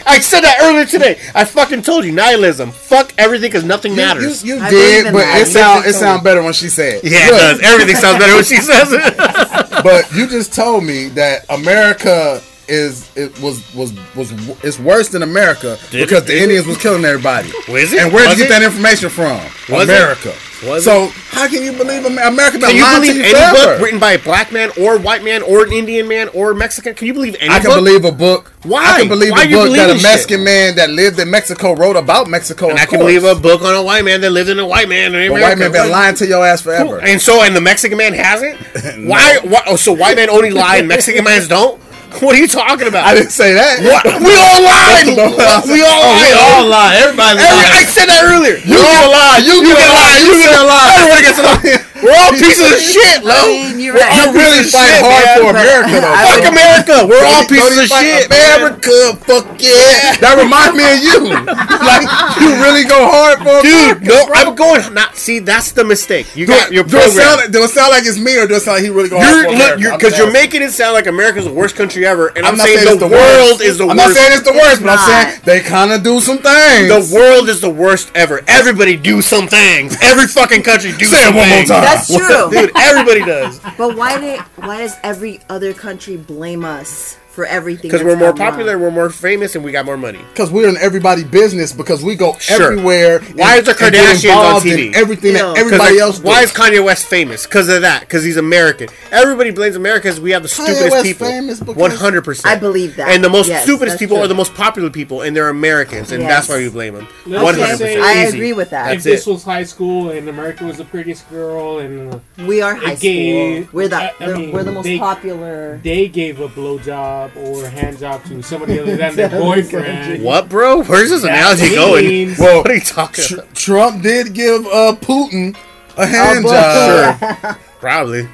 What? 0.03 0.15
I 0.15 0.19
said 0.19 0.41
that 0.41 0.57
earlier 0.61 0.85
today. 0.85 1.19
I 1.35 1.45
fucking 1.45 1.81
told 1.83 2.05
you 2.05 2.11
nihilism. 2.11 2.71
Fuck 2.71 3.13
everything 3.17 3.49
because 3.49 3.63
nothing 3.63 3.95
matters. 3.95 4.43
You, 4.43 4.55
you 4.55 4.61
I 4.61 4.69
did, 4.69 5.05
but 5.05 5.19
that. 5.19 5.41
it 5.41 5.45
sound 5.47 5.85
it 5.85 5.93
sound 5.93 6.23
better 6.23 6.43
when 6.43 6.53
she 6.53 6.69
said. 6.69 7.03
it. 7.03 7.11
yeah, 7.11 7.27
it 7.27 7.31
does. 7.31 7.59
Everything 7.61 7.95
sounds 7.95 8.19
better 8.19 8.35
when 8.35 8.43
she 8.43 8.57
says 8.57 8.89
it. 8.91 9.61
But 9.83 10.13
you 10.13 10.27
just 10.27 10.53
told 10.53 10.83
me 10.83 11.07
that 11.09 11.45
America 11.49 12.39
is 12.71 13.11
it 13.17 13.37
was 13.41 13.61
was 13.75 13.91
was 14.15 14.31
it's 14.63 14.79
worse 14.79 15.09
than 15.09 15.23
America 15.23 15.77
Did 15.91 16.07
because 16.07 16.23
it? 16.23 16.27
the 16.27 16.41
Indians 16.41 16.65
was 16.65 16.77
killing 16.77 17.03
everybody. 17.05 17.49
Was 17.67 17.91
it? 17.93 18.01
And 18.01 18.13
where 18.13 18.27
did 18.29 18.37
you 18.39 18.45
get 18.45 18.51
it? 18.51 18.59
that 18.59 18.63
information 18.63 19.09
from? 19.09 19.37
Was 19.69 19.89
it? 19.89 19.93
America. 19.93 20.33
Was 20.65 20.83
so 20.85 21.07
how 21.31 21.47
can 21.47 21.63
you 21.63 21.71
believe 21.73 22.05
Amer- 22.05 22.21
America? 22.21 22.59
Can 22.59 22.75
you 22.75 22.85
believe 22.95 23.15
you 23.17 23.23
any 23.23 23.33
forever? 23.33 23.53
book 23.77 23.81
written 23.81 23.99
by 23.99 24.11
a 24.13 24.19
black 24.19 24.51
man 24.51 24.69
or 24.79 24.99
white 24.99 25.23
man 25.23 25.41
or 25.41 25.65
an 25.65 25.71
Indian 25.73 26.07
man 26.07 26.29
or 26.35 26.53
Mexican? 26.53 26.93
Can 26.93 27.07
you 27.07 27.13
believe 27.13 27.35
any 27.39 27.49
I 27.49 27.59
can 27.59 27.71
book? 27.71 27.77
believe 27.77 28.05
a 28.05 28.11
book. 28.11 28.53
Why? 28.63 28.85
I 28.85 28.99
can 28.99 29.09
believe 29.09 29.31
Why 29.31 29.43
a 29.43 29.49
book 29.49 29.51
that 29.51 29.65
a 29.65 29.71
believing 29.71 29.95
shit? 29.97 30.03
Mexican 30.03 30.43
man 30.43 30.75
that 30.75 30.89
lived 30.91 31.19
in 31.19 31.29
Mexico 31.31 31.73
wrote 31.73 31.95
about 31.95 32.27
Mexico. 32.29 32.69
and 32.69 32.77
I 32.77 32.85
can 32.85 32.99
course. 32.99 33.13
believe 33.13 33.23
a 33.23 33.33
book 33.35 33.61
on 33.63 33.73
a 33.75 33.81
white 33.83 34.05
man 34.05 34.21
that 34.21 34.29
lived 34.31 34.49
in 34.49 34.59
a 34.59 34.67
white 34.67 34.87
man 34.87 35.15
in 35.15 35.29
But 35.31 35.37
America. 35.37 35.43
white 35.43 35.57
man 35.57 35.71
been 35.71 35.91
lying 35.91 36.15
to 36.15 36.27
your 36.27 36.45
ass 36.45 36.61
forever. 36.61 37.01
And 37.01 37.19
so, 37.19 37.41
and 37.41 37.55
the 37.55 37.61
Mexican 37.61 37.97
man 37.97 38.13
hasn't. 38.13 38.59
Why? 39.09 39.39
Why? 39.43 39.63
Oh, 39.67 39.75
so 39.75 39.93
white 39.93 40.15
men 40.15 40.29
only 40.29 40.51
lie 40.51 40.77
and 40.77 40.87
Mexican 40.87 41.23
mans 41.29 41.47
don't. 41.47 41.81
What 42.19 42.35
are 42.35 42.39
you 42.39 42.47
talking 42.47 42.87
about? 42.87 43.07
I 43.07 43.15
didn't 43.15 43.31
say 43.31 43.53
that. 43.53 43.79
What? 43.81 44.03
We 44.19 44.35
all 44.35 44.59
lied. 44.61 45.07
we 45.71 45.79
all 45.81 46.01
Oh, 46.03 46.17
we 46.19 46.27
lied. 46.27 46.35
all 46.35 46.65
lie. 46.67 46.95
Everybody 46.99 47.39
Every- 47.39 47.71
I 47.71 47.85
said 47.87 48.07
that 48.11 48.21
earlier. 48.27 48.57
You 48.59 48.75
get 48.77 49.03
a 49.05 49.09
lie. 49.09 49.39
You 49.41 49.55
get 49.63 49.77
a 49.79 49.87
lie. 49.89 50.19
You 50.19 50.33
get 50.37 50.53
a 50.53 50.65
lie. 50.67 50.91
Everybody 50.99 51.23
gets 51.23 51.39
a 51.39 51.45
lie. 51.47 51.87
We're 52.01 52.17
all 52.17 52.31
pieces 52.41 52.65
of 52.65 52.77
shit, 52.81 53.21
I 53.23 53.45
mean, 53.47 53.79
you're 53.79 53.93
We're 53.95 54.01
right. 54.01 54.27
all 54.27 54.33
really 54.33 54.65
pieces 54.65 54.73
of 54.73 54.81
fight 54.81 54.91
shit, 54.91 55.05
hard 55.05 55.25
man. 55.25 55.37
for 55.37 55.49
America, 55.53 55.95
though. 56.01 56.17
Fuck 56.27 56.45
America. 56.51 56.95
We're 57.07 57.25
all 57.25 57.45
pieces 57.45 57.77
of 57.77 57.87
shit. 58.01 58.25
America, 58.27 58.97
fuck 59.25 59.45
yeah. 59.61 60.17
That 60.21 60.35
reminds 60.37 60.73
me 60.77 60.85
of 60.87 60.99
you. 61.01 61.19
Like 61.81 62.05
you 62.39 62.53
really 62.61 62.85
go 62.85 63.09
hard 63.09 63.39
for 63.39 63.61
Dude, 63.65 63.73
America, 63.97 64.05
no, 64.05 64.25
bro. 64.27 64.35
I'm 64.35 64.55
going. 64.55 64.93
Not 64.93 65.15
see, 65.17 65.39
that's 65.39 65.71
the 65.71 65.83
mistake. 65.83 66.35
You 66.35 66.45
Do, 66.45 66.53
got 66.53 66.71
your 66.71 66.83
do 66.83 66.97
it 66.97 67.11
sound, 67.11 67.39
program. 67.41 67.51
do 67.51 67.63
it 67.63 67.69
sound 67.69 67.89
like 67.91 68.05
it's 68.05 68.19
me 68.19 68.37
or 68.37 68.45
do 68.47 68.55
it 68.55 68.61
sound 68.61 68.77
like 68.77 68.83
he 68.85 68.89
really 68.89 69.09
go 69.09 69.17
hard 69.19 69.45
for 69.45 69.53
America? 69.53 69.81
you're 69.81 69.97
because 69.97 70.17
you're 70.17 70.31
making 70.31 70.61
it 70.61 70.71
sound 70.71 70.93
like 70.93 71.07
America's 71.07 71.45
the 71.45 71.53
worst 71.53 71.75
country 71.75 72.05
ever, 72.05 72.27
and 72.29 72.45
I'm, 72.45 72.53
I'm 72.53 72.57
not 72.57 72.67
saying, 72.67 72.79
saying 72.85 72.99
the 72.99 73.07
the 73.07 73.13
world 73.13 73.61
is 73.61 73.77
the 73.77 73.85
worst. 73.87 73.91
I'm 73.91 73.97
not 73.97 74.13
saying 74.13 74.31
it's 74.33 74.45
the 74.47 74.53
worst, 74.53 74.81
but 74.83 74.89
I'm 74.93 75.03
saying 75.09 75.41
they 75.43 75.59
kind 75.59 75.91
of 75.91 76.03
do 76.03 76.19
some 76.21 76.37
things. 76.37 76.87
the 76.87 77.03
world 77.15 77.49
is 77.49 77.59
the 77.61 77.69
worst 77.69 78.11
ever. 78.15 78.41
Everybody 78.47 78.95
do 78.95 79.21
some 79.21 79.47
things. 79.47 79.97
Every 80.01 80.27
fucking 80.27 80.61
country 80.63 80.91
do 80.91 80.97
things. 81.09 81.11
Say 81.11 81.27
it 81.27 81.33
one 81.35 81.49
more 81.49 81.65
time. 81.65 81.81
That's 81.95 82.07
true. 82.15 82.49
Dude, 82.51 82.71
everybody 82.75 83.21
does. 83.21 83.59
But 83.77 83.95
why 83.97 84.19
did 84.19 84.39
why 84.57 84.79
does 84.79 84.95
every 85.03 85.39
other 85.49 85.73
country 85.73 86.17
blame 86.17 86.63
us 86.65 87.17
for 87.31 87.45
everything? 87.45 87.89
Because 87.89 88.03
we're 88.03 88.15
more 88.15 88.31
gone 88.33 88.39
wrong? 88.39 88.51
popular, 88.51 88.77
we're 88.77 88.91
more 88.91 89.09
famous, 89.09 89.55
and 89.55 89.63
we 89.63 89.71
got 89.71 89.85
more 89.85 89.97
money. 89.97 90.19
Because 90.33 90.51
we're 90.51 90.67
in 90.69 90.77
everybody 90.77 91.23
business 91.23 91.71
because 91.71 92.03
we 92.03 92.15
go 92.15 92.35
Sure. 92.39 92.71
everywhere. 92.73 93.19
Why 93.35 93.57
and- 93.57 93.67
is 93.67 93.75
the 93.75 93.83
and 93.85 93.95
Kardashians 93.95 94.31
on 94.35 94.45
involved 94.45 94.65
in 94.65 94.77
TV? 94.77 94.95
everything 94.95 95.31
Yeah. 95.33 95.37
that 95.39 95.47
'Cause, 95.55 95.57
everybody 95.59 95.99
else 95.99 96.15
does. 96.17 96.23
Why 96.25 96.41
is 96.43 96.51
Kanye 96.51 96.83
West 96.83 97.05
famous? 97.07 97.45
Because 97.45 97.69
of 97.69 97.81
that. 97.81 98.01
Because 98.01 98.23
he's 98.23 98.37
American. 98.37 98.89
Everybody 99.11 99.51
blames 99.51 99.75
America 99.75 100.03
because 100.07 100.19
we 100.19 100.31
have 100.31 100.43
the 100.43 100.49
stupidest 100.49 100.91
West 100.91 101.03
people. 101.05 101.73
One 101.73 101.91
hundred 101.91 102.23
percent. 102.23 102.47
I 102.53 102.57
believe 102.59 102.95
that. 102.97 103.09
And 103.09 103.23
the 103.23 103.29
most 103.29 103.47
Yes, 103.47 103.63
stupidest 103.63 103.97
people 103.99 104.17
true. 104.17 104.25
are 104.25 104.27
the 104.27 104.35
most 104.35 104.53
popular 104.53 104.89
people, 104.89 105.21
and 105.21 105.35
they're 105.35 105.49
Americans, 105.49 106.11
and 106.11 106.21
Yes. 106.23 106.29
that's 106.31 106.49
why 106.49 106.57
we 106.57 106.69
blame 106.69 106.95
them. 106.95 107.07
Let's 107.25 107.43
One 107.43 107.55
just 107.55 107.69
hundred 107.71 107.85
percent. 107.85 108.01
I 108.03 108.13
agree 108.25 108.53
with 108.53 108.69
that. 108.71 108.85
That's 108.87 108.97
if 109.05 109.11
this 109.11 109.27
it. 109.27 109.31
was 109.31 109.43
high 109.43 109.63
school 109.63 110.09
and 110.11 110.27
America 110.27 110.65
was 110.65 110.77
the 110.77 110.85
prettiest 110.85 111.29
girl 111.31 111.79
and 111.79 112.13
uh, 112.13 112.17
We 112.45 112.61
are 112.61 112.75
high 112.75 112.95
gay- 112.95 113.61
school. 113.63 113.69
We're 113.73 113.87
the 113.87 113.95
I- 113.97 114.13
I 114.19 114.27
we're, 114.27 114.37
mean, 114.37 114.51
we're 114.51 114.63
the 114.63 114.71
most 114.71 114.83
they- 114.85 114.97
popular. 114.97 115.79
they 115.83 116.07
gave 116.07 116.39
a 116.39 116.47
blowjob 116.49 117.20
or 117.35 117.65
a 117.65 117.69
hand 117.69 117.99
job 117.99 118.23
to 118.25 118.41
somebody 118.41 118.79
other 118.79 118.95
than 118.97 119.15
their 119.15 119.29
boyfriend. 119.29 120.23
What, 120.23 120.49
bro? 120.49 120.83
Where's 120.83 121.09
this 121.09 121.21
That 121.23 121.31
analogy 121.57 121.75
going? 121.75 122.07
means- 122.07 122.39
Well, 122.39 122.57
What 122.61 122.71
are 122.71 122.75
you 122.75 122.81
talking 122.81 123.23
Tr- 123.25 123.33
about? 123.35 123.55
Trump 123.55 124.01
did 124.03 124.33
give 124.33 124.65
uh, 124.67 124.95
Putin 125.01 125.55
a 125.97 126.05
hand 126.05 126.43
boy. 126.43 126.49
job. 126.51 127.57
Probably. 127.79 128.27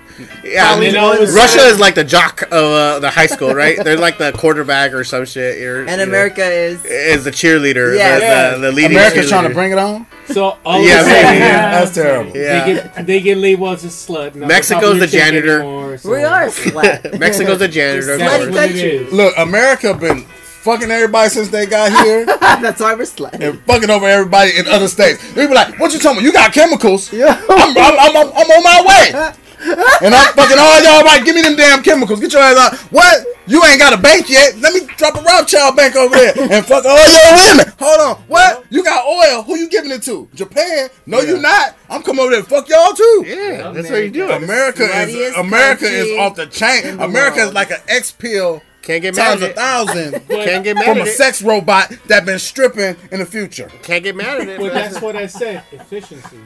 Yeah, 0.44 0.64
I 0.64 0.68
Probably 0.68 0.85
mean, 0.88 0.95
knows- 0.95 1.35
Russia 1.35 1.60
is 1.61 1.80
like 1.80 1.95
the 1.95 2.03
jock 2.03 2.41
of 2.44 2.52
uh, 2.53 2.99
the 2.99 3.10
high 3.10 3.27
school, 3.27 3.53
right? 3.53 3.77
They're 3.84 3.98
like 3.98 4.18
the 4.18 4.31
quarterback 4.31 4.94
or 4.94 5.03
some 5.03 5.26
shit. 5.26 5.61
Or, 5.61 5.81
And 5.81 5.89
you 5.91 5.98
know, 5.98 6.03
America 6.03 6.44
is 6.44 6.84
is 6.85 7.23
the 7.23 7.31
cheerleader. 7.31 7.95
Yes. 7.95 8.19
the, 8.19 8.26
Yeah. 8.26 8.52
the, 8.56 8.60
the 8.60 8.72
leading 8.72 8.91
America's 8.98 9.30
trying 9.30 9.48
to 9.48 9.53
bring 9.53 9.72
it 9.72 9.77
on. 9.77 10.07
So 10.27 10.57
all 10.65 10.81
Yeah, 10.81 11.02
of 11.02 11.07
a 11.07 11.10
maybe, 11.10 11.22
sudden, 11.23 11.39
yeah. 11.39 11.72
That's 11.80 11.94
terrible. 11.95 12.38
Yeah. 12.38 12.65
They 12.65 12.73
get 12.73 13.06
they 13.06 13.19
get 13.22 13.38
labeled 13.38 13.76
as 13.77 13.85
a 13.85 13.88
slut. 13.89 14.35
not 14.35 14.48
Mexico's 14.48 14.99
the 14.99 15.07
janitor. 15.07 15.60
anymore, 15.60 15.98
so 15.98 16.11
we 16.11 16.23
are 16.23 16.44
a 16.45 16.49
slut. 16.49 17.19
Mexico's 17.26 17.60
the 17.60 17.68
janitor. 17.68 18.14
of 18.14 18.19
That's 18.19 18.34
Slutty 18.34 18.38
course. 18.48 18.56
what 18.56 18.64
it 18.65 18.68
country. 18.69 18.81
is. 19.07 19.14
Look, 19.14 19.34
America 19.38 19.94
been 19.94 20.22
fucking 20.64 20.91
everybody 20.91 21.30
since 21.30 21.48
they 21.48 21.65
got 21.65 21.91
here 22.03 22.26
That's 22.41 22.81
why 22.81 22.94
we're 22.95 23.03
slut. 23.03 23.34
and 23.39 23.60
fucking 23.61 23.89
over 23.89 24.06
everybody 24.06 24.57
in 24.57 24.68
other 24.68 24.88
states. 24.89 25.22
They 25.34 25.48
be 25.48 25.53
like, 25.53 25.80
"What 25.80 25.94
you 25.94 25.99
talking 25.99 26.18
about? 26.18 26.23
You 26.26 26.34
got 26.34 26.52
chemicals? 26.53 27.14
Yeah. 27.14 27.39
I'm, 27.49 27.77
I'm, 27.77 27.77
I'm, 27.77 28.18
I'm, 28.18 28.27
I'm 28.35 28.52
on 28.52 28.64
my 28.64 28.84
way." 28.85 29.34
And 29.59 30.13
I'm 30.13 30.34
fucking 30.34 30.57
all 30.59 30.84
y'all 30.84 31.03
like, 31.05 31.25
give 31.25 31.35
me 31.35 31.41
them 31.41 31.55
damn 31.55 31.81
chemicals. 31.84 32.19
Get 32.19 32.34
your 32.34 32.41
ass 32.41 32.57
out. 32.57 32.79
What? 32.91 33.25
You 33.47 33.63
ain't 33.63 33.79
got 33.79 33.93
a 33.93 33.97
bank 34.01 34.29
yet. 34.29 34.57
Let 34.59 34.73
me 34.73 34.81
drop 34.97 35.15
a 35.15 35.21
Rothschild 35.21 35.75
bank 35.75 35.95
over 35.95 36.15
there 36.15 36.34
and 36.38 36.65
fuck 36.65 36.85
all 36.85 36.97
your 37.09 37.34
women. 37.57 37.73
Hold 37.79 37.99
on. 38.01 38.23
What? 38.27 38.65
You 38.69 38.84
got 38.84 39.05
oil. 39.05 39.41
Who 39.43 39.55
you 39.55 39.69
giving 39.69 39.91
it 39.91 40.03
to? 40.03 40.27
Japan? 40.35 40.89
No, 41.05 41.21
you 41.21 41.39
not. 41.39 41.75
I'm 41.89 42.03
coming 42.03 42.21
over 42.21 42.31
there 42.31 42.41
to 42.43 42.47
fuck 42.49 42.67
y'all 42.69 42.93
too. 42.93 43.23
Yeah, 43.25 43.71
that's 43.71 43.89
how 43.89 43.95
you 43.95 44.11
do. 44.11 44.25
it. 44.29 44.43
America 44.43 44.84
is 44.84 45.35
America 45.38 45.85
is 45.88 46.17
off 46.19 46.35
the 46.35 46.45
chain. 46.47 46.97
the 46.97 47.03
America 47.03 47.39
is 47.39 47.53
like 47.53 47.71
an 47.71 47.79
X 47.88 48.11
pill 48.11 48.61
Can't 48.81 49.01
get 49.01 49.15
mad 49.15 49.29
times 49.39 49.41
at 49.43 49.51
a 49.51 49.53
thousand 49.53 50.11
Can't 50.27 50.63
get 50.63 50.75
mad 50.75 50.85
from 50.85 50.97
at 50.99 51.07
a 51.07 51.09
it. 51.09 51.15
sex 51.15 51.41
robot 51.41 51.91
that 52.07 52.25
been 52.25 52.39
stripping 52.39 52.95
in 53.11 53.19
the 53.19 53.25
future. 53.25 53.71
Can't 53.84 54.03
get 54.03 54.15
mad 54.15 54.41
at 54.41 54.47
it. 54.49 54.59
But 54.59 54.73
that's 54.73 55.01
what 55.01 55.15
I 55.15 55.25
said. 55.27 55.63
Efficiency. 55.71 56.38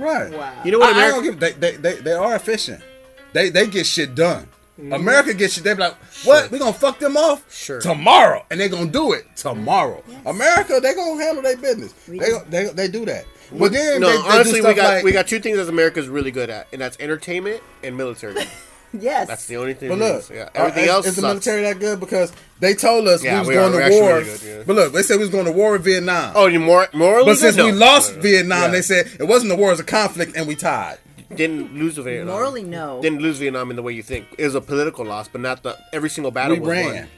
Right. 0.00 0.32
Wow. 0.32 0.62
You 0.64 0.72
know 0.72 0.78
what 0.78 0.96
I, 0.96 1.06
I 1.06 1.08
don't 1.08 1.22
give. 1.22 1.38
They, 1.40 1.52
they, 1.52 1.76
they, 1.76 1.94
they 1.96 2.12
are 2.12 2.34
efficient. 2.36 2.82
They 3.32 3.50
they 3.50 3.66
get 3.66 3.86
shit 3.86 4.14
done. 4.14 4.46
Mm-hmm. 4.78 4.92
America 4.94 5.34
gets 5.34 5.54
shit. 5.54 5.64
They 5.64 5.74
be 5.74 5.80
like, 5.80 5.94
what? 6.24 6.50
We 6.50 6.58
gonna 6.58 6.72
fuck 6.72 6.98
them 6.98 7.16
off 7.16 7.44
Sure. 7.52 7.80
tomorrow, 7.80 8.44
and 8.50 8.58
they 8.58 8.68
gonna 8.68 8.90
do 8.90 9.12
it 9.12 9.26
tomorrow. 9.36 10.02
America, 10.24 10.80
they 10.82 10.94
gonna 10.94 11.22
handle 11.22 11.42
their 11.42 11.56
business. 11.56 11.92
They, 12.08 12.18
do. 12.18 12.38
they 12.48 12.64
they 12.68 12.88
do 12.88 13.04
that. 13.04 13.24
But 13.52 13.72
then 13.72 14.00
no, 14.00 14.08
they, 14.08 14.16
they 14.16 14.28
honestly, 14.28 14.60
do 14.60 14.68
we 14.68 14.74
got 14.74 14.94
like, 14.94 15.04
we 15.04 15.12
got 15.12 15.26
two 15.26 15.40
things 15.40 15.58
that 15.58 15.68
America's 15.68 16.08
really 16.08 16.30
good 16.30 16.50
at, 16.50 16.68
and 16.72 16.80
that's 16.80 16.96
entertainment 17.00 17.62
and 17.82 17.96
military. 17.96 18.34
Yes. 18.98 19.28
That's 19.28 19.46
the 19.46 19.56
only 19.56 19.74
thing. 19.74 19.88
But 19.90 19.98
it 19.98 20.00
look, 20.00 20.18
is. 20.22 20.30
yeah. 20.30 20.48
everything 20.54 20.82
uh, 20.82 20.86
is, 20.86 20.90
else 20.90 21.06
is 21.06 21.16
the 21.16 21.22
military 21.22 21.62
that 21.62 21.78
good? 21.78 22.00
Because 22.00 22.32
they 22.58 22.74
told 22.74 23.06
us 23.06 23.22
Yeah, 23.22 23.34
we 23.34 23.38
was 23.40 23.48
we 23.48 23.54
going 23.54 23.74
are. 23.74 23.88
To 23.88 23.94
war. 24.00 24.12
really 24.18 24.24
good, 24.24 24.42
yeah. 24.42 24.62
But 24.66 24.76
look, 24.76 24.92
they 24.92 25.02
said 25.02 25.14
we 25.16 25.20
was 25.22 25.30
going 25.30 25.44
to 25.46 25.52
war 25.52 25.72
with 25.72 25.84
Vietnam. 25.84 26.32
Oh, 26.34 26.46
you 26.46 26.58
more 26.60 26.88
morally? 26.92 27.26
but 27.26 27.36
since 27.38 27.56
good? 27.56 27.66
we 27.66 27.72
lost 27.72 28.10
No, 28.10 28.16
no. 28.16 28.22
Vietnam, 28.22 28.62
Yeah. 28.62 28.68
they 28.68 28.82
said 28.82 29.06
it 29.20 29.24
wasn't 29.28 29.52
a 29.52 29.56
war, 29.56 29.68
it 29.68 29.72
was 29.72 29.80
a 29.80 29.84
conflict, 29.84 30.36
and 30.36 30.48
we 30.48 30.56
tied. 30.56 30.98
didn't 31.34 31.72
lose 31.74 31.96
Vietnam. 31.98 32.34
Morally, 32.34 32.64
no. 32.64 33.00
Didn't 33.00 33.20
lose 33.22 33.38
Vietnam 33.38 33.70
in 33.70 33.76
the 33.76 33.82
way 33.82 33.92
you 33.92 34.02
think. 34.02 34.26
It 34.36 34.44
was 34.44 34.56
a 34.56 34.60
political 34.60 35.04
loss, 35.04 35.28
but 35.28 35.40
not 35.40 35.62
the 35.62 35.78
every 35.92 36.10
single 36.10 36.32
battle 36.32 36.56
We 36.56 36.60
was 36.60 36.68
ran. 36.70 36.94
won. 36.94 37.08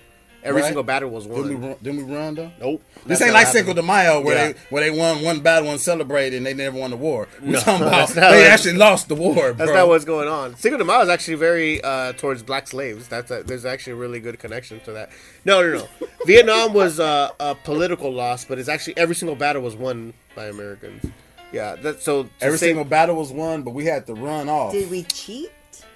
Every 0.44 0.60
right? 0.60 0.66
single 0.66 0.82
battle 0.82 1.09
was 1.10 1.24
Didn't 1.27 1.48
we, 1.48 1.55
won. 1.55 1.62
run, 1.69 1.77
didn't 1.82 2.06
we 2.06 2.14
run 2.16 2.35
though? 2.35 2.51
Nope. 2.60 2.82
This 3.06 3.23
ain't 3.23 3.32
like 3.32 3.44
what 3.47 3.52
Cinco 3.52 3.74
de 3.74 3.82
Mayo 3.82 4.20
where 4.20 4.35
Yeah. 4.35 4.52
they 4.52 4.59
where 4.70 4.82
they 4.82 4.90
won 4.98 5.23
one 5.23 5.40
battle 5.40 5.70
and 5.70 5.81
celebrated 5.81 6.36
and 6.39 6.47
they 6.47 6.52
never 6.55 6.77
won 6.78 6.90
the 6.90 6.97
war. 6.97 7.28
We 7.40 7.51
No, 7.51 7.60
talking 7.60 7.86
about 7.86 8.09
that's 8.09 8.14
they 8.14 8.20
what- 8.43 8.51
actually 8.51 8.74
lost 8.77 9.09
the 9.09 9.14
war, 9.14 9.35
bro. 9.35 9.52
That's 9.52 9.70
not 9.73 9.86
what's 9.89 10.05
going 10.05 10.27
on. 10.28 10.56
Cinco 10.56 10.78
de 10.78 10.85
Mayo 10.85 11.01
is 11.02 11.09
actually 11.09 11.36
very 11.36 11.81
uh, 11.85 12.12
towards 12.14 12.43
black 12.43 12.66
slaves. 12.66 13.06
That's 13.09 13.31
a, 13.31 13.43
there's 13.44 13.64
actually 13.64 13.93
a 13.93 13.97
really 13.97 14.19
good 14.20 14.39
connection 14.40 14.81
to 14.81 14.93
that. 14.93 15.10
No, 15.44 15.62
no, 15.62 15.78
no. 15.78 15.89
Vietnam 16.27 16.73
was 16.74 16.98
uh, 16.98 17.31
a 17.39 17.55
political 17.55 18.12
loss, 18.12 18.44
but 18.44 18.59
it's 18.59 18.69
actually 18.69 18.97
every 18.97 19.14
single 19.14 19.36
battle 19.36 19.62
was 19.62 19.77
won 19.77 20.12
by 20.35 20.47
Americans. 20.47 21.05
Yeah, 21.52 21.77
that 21.77 22.02
so 22.02 22.28
Every 22.40 22.59
say- 22.59 22.69
single 22.69 22.85
battle 22.85 23.14
was 23.16 23.31
won, 23.31 23.62
but 23.62 23.74
we 23.74 23.85
had 23.85 24.06
to 24.06 24.14
run 24.14 24.48
off. 24.48 24.73
Did 24.73 24.90
we 24.90 25.02
cheat? 25.05 25.51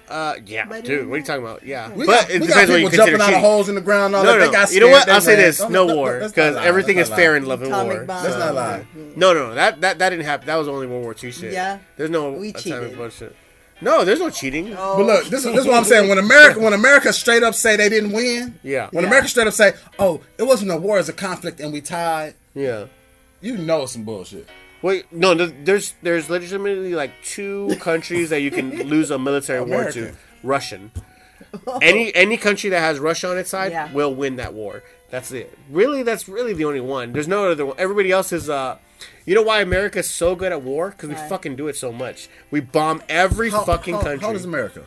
Uh, 0.09 0.35
yeah, 0.45 0.65
By 0.65 0.79
dude, 0.81 1.07
what 1.07 1.15
are 1.15 1.17
you 1.17 1.23
talking 1.25 1.43
about? 1.43 1.63
Yeah, 1.65 1.91
We 1.91 2.05
but 2.05 2.21
got, 2.21 2.29
it 2.29 2.33
we 2.41 2.47
got 2.47 2.47
depends 2.47 2.71
what 2.71 2.79
you 2.81 2.85
people 2.89 2.97
consider 3.05 3.17
jumping 3.17 3.35
out 3.35 3.37
of 3.37 3.41
holes 3.41 3.67
in 3.67 3.75
the 3.75 3.81
ground. 3.81 4.15
All 4.15 4.23
No, 4.23 4.31
that. 4.33 4.39
no, 4.39 4.45
They 4.45 4.51
got 4.53 4.71
you 4.71 4.79
know 4.79 4.87
what? 4.89 5.09
I'll 5.09 5.19
say 5.19 5.35
this: 5.35 5.57
Don't- 5.57 5.71
no 5.73 5.85
war, 5.95 6.19
because 6.25 6.55
everything 6.55 6.97
is 6.97 7.09
fair 7.09 7.35
in 7.35 7.45
love 7.45 7.61
and 7.61 7.71
war. 7.71 8.03
bomb. 8.05 8.23
Let's 8.23 8.37
not 8.37 8.55
lie. 8.55 8.85
No, 9.17 9.33
no, 9.33 9.53
that 9.53 9.81
that 9.81 9.99
that 9.99 10.09
didn't 10.09 10.25
happen. 10.25 10.47
That 10.47 10.55
was 10.55 10.67
only 10.69 10.87
World 10.87 11.03
War 11.03 11.15
II 11.21 11.31
shit. 11.31 11.51
Yeah. 11.51 11.79
there's 11.97 12.09
no 12.09 12.31
We 12.31 12.49
atomic 12.49 12.63
cheated. 12.63 12.97
bullshit. 12.97 13.35
No, 13.79 14.03
there's 14.05 14.19
no 14.19 14.29
cheating. 14.31 14.73
Oh. 14.75 14.97
But 14.97 15.05
look, 15.05 15.25
this 15.25 15.45
is, 15.45 15.51
this 15.51 15.61
is 15.61 15.67
what 15.67 15.75
I'm 15.77 15.83
saying. 15.83 16.09
When 16.09 16.17
America, 16.17 16.59
when 16.59 16.73
America 16.73 17.13
straight 17.13 17.43
up 17.43 17.53
say 17.53 17.75
they 17.75 17.89
didn't 17.89 18.11
win, 18.11 18.59
Yeah. 18.63 18.87
When 18.91 19.03
Yeah. 19.03 19.09
America 19.09 19.27
straight 19.27 19.45
up 19.47 19.53
say, 19.53 19.73
"Oh, 19.99 20.21
it 20.39 20.43
wasn't 20.43 20.71
a 20.71 20.77
war, 20.77 20.95
it 20.95 21.01
was 21.01 21.09
a 21.09 21.13
conflict, 21.13 21.59
and 21.59 21.71
we 21.73 21.81
tied," 21.81 22.33
Yeah. 22.55 22.85
you 23.41 23.55
know 23.57 23.83
it's 23.83 23.91
some 23.91 24.03
bullshit. 24.03 24.47
Wait, 24.81 25.11
no, 25.11 25.33
there's 25.33 25.93
there's 26.01 26.29
legitimately 26.29 26.93
like 26.95 27.11
two 27.23 27.75
countries 27.79 28.29
that 28.29 28.41
you 28.41 28.51
can 28.51 28.71
lose 28.87 29.09
a 29.11 29.17
military 29.19 29.61
war 29.61 29.91
to. 29.91 30.13
Russian. 30.43 30.91
Any 31.81 32.13
any 32.13 32.37
country 32.37 32.69
that 32.69 32.79
has 32.79 32.99
Russia 32.99 33.29
on 33.31 33.37
its 33.37 33.49
side 33.49 33.71
Yeah. 33.71 33.91
will 33.93 34.13
win 34.13 34.35
that 34.35 34.53
war. 34.53 34.83
That's 35.09 35.31
it. 35.31 35.57
Really, 35.69 36.03
that's 36.03 36.27
really 36.27 36.53
the 36.53 36.65
only 36.65 36.81
one. 36.81 37.13
There's 37.13 37.27
no 37.27 37.49
other 37.49 37.65
one. 37.65 37.75
Everybody 37.79 38.11
else 38.11 38.31
is 38.33 38.49
uh 38.49 38.77
you 39.25 39.33
know 39.35 39.41
why 39.43 39.61
America's 39.61 40.09
so 40.09 40.35
good 40.35 40.51
at 40.51 40.61
war? 40.61 40.89
Because 40.91 41.09
we 41.09 41.15
Why? 41.15 41.27
fucking 41.29 41.55
do 41.55 41.67
it 41.67 41.75
so 41.75 41.91
much. 41.91 42.27
We 42.51 42.59
bomb 42.59 43.01
every 43.07 43.49
How, 43.49 43.63
fucking 43.63 43.95
how, 43.95 44.01
country. 44.01 44.21
How 44.21 44.27
old 44.27 44.35
is 44.35 44.45
America? 44.45 44.83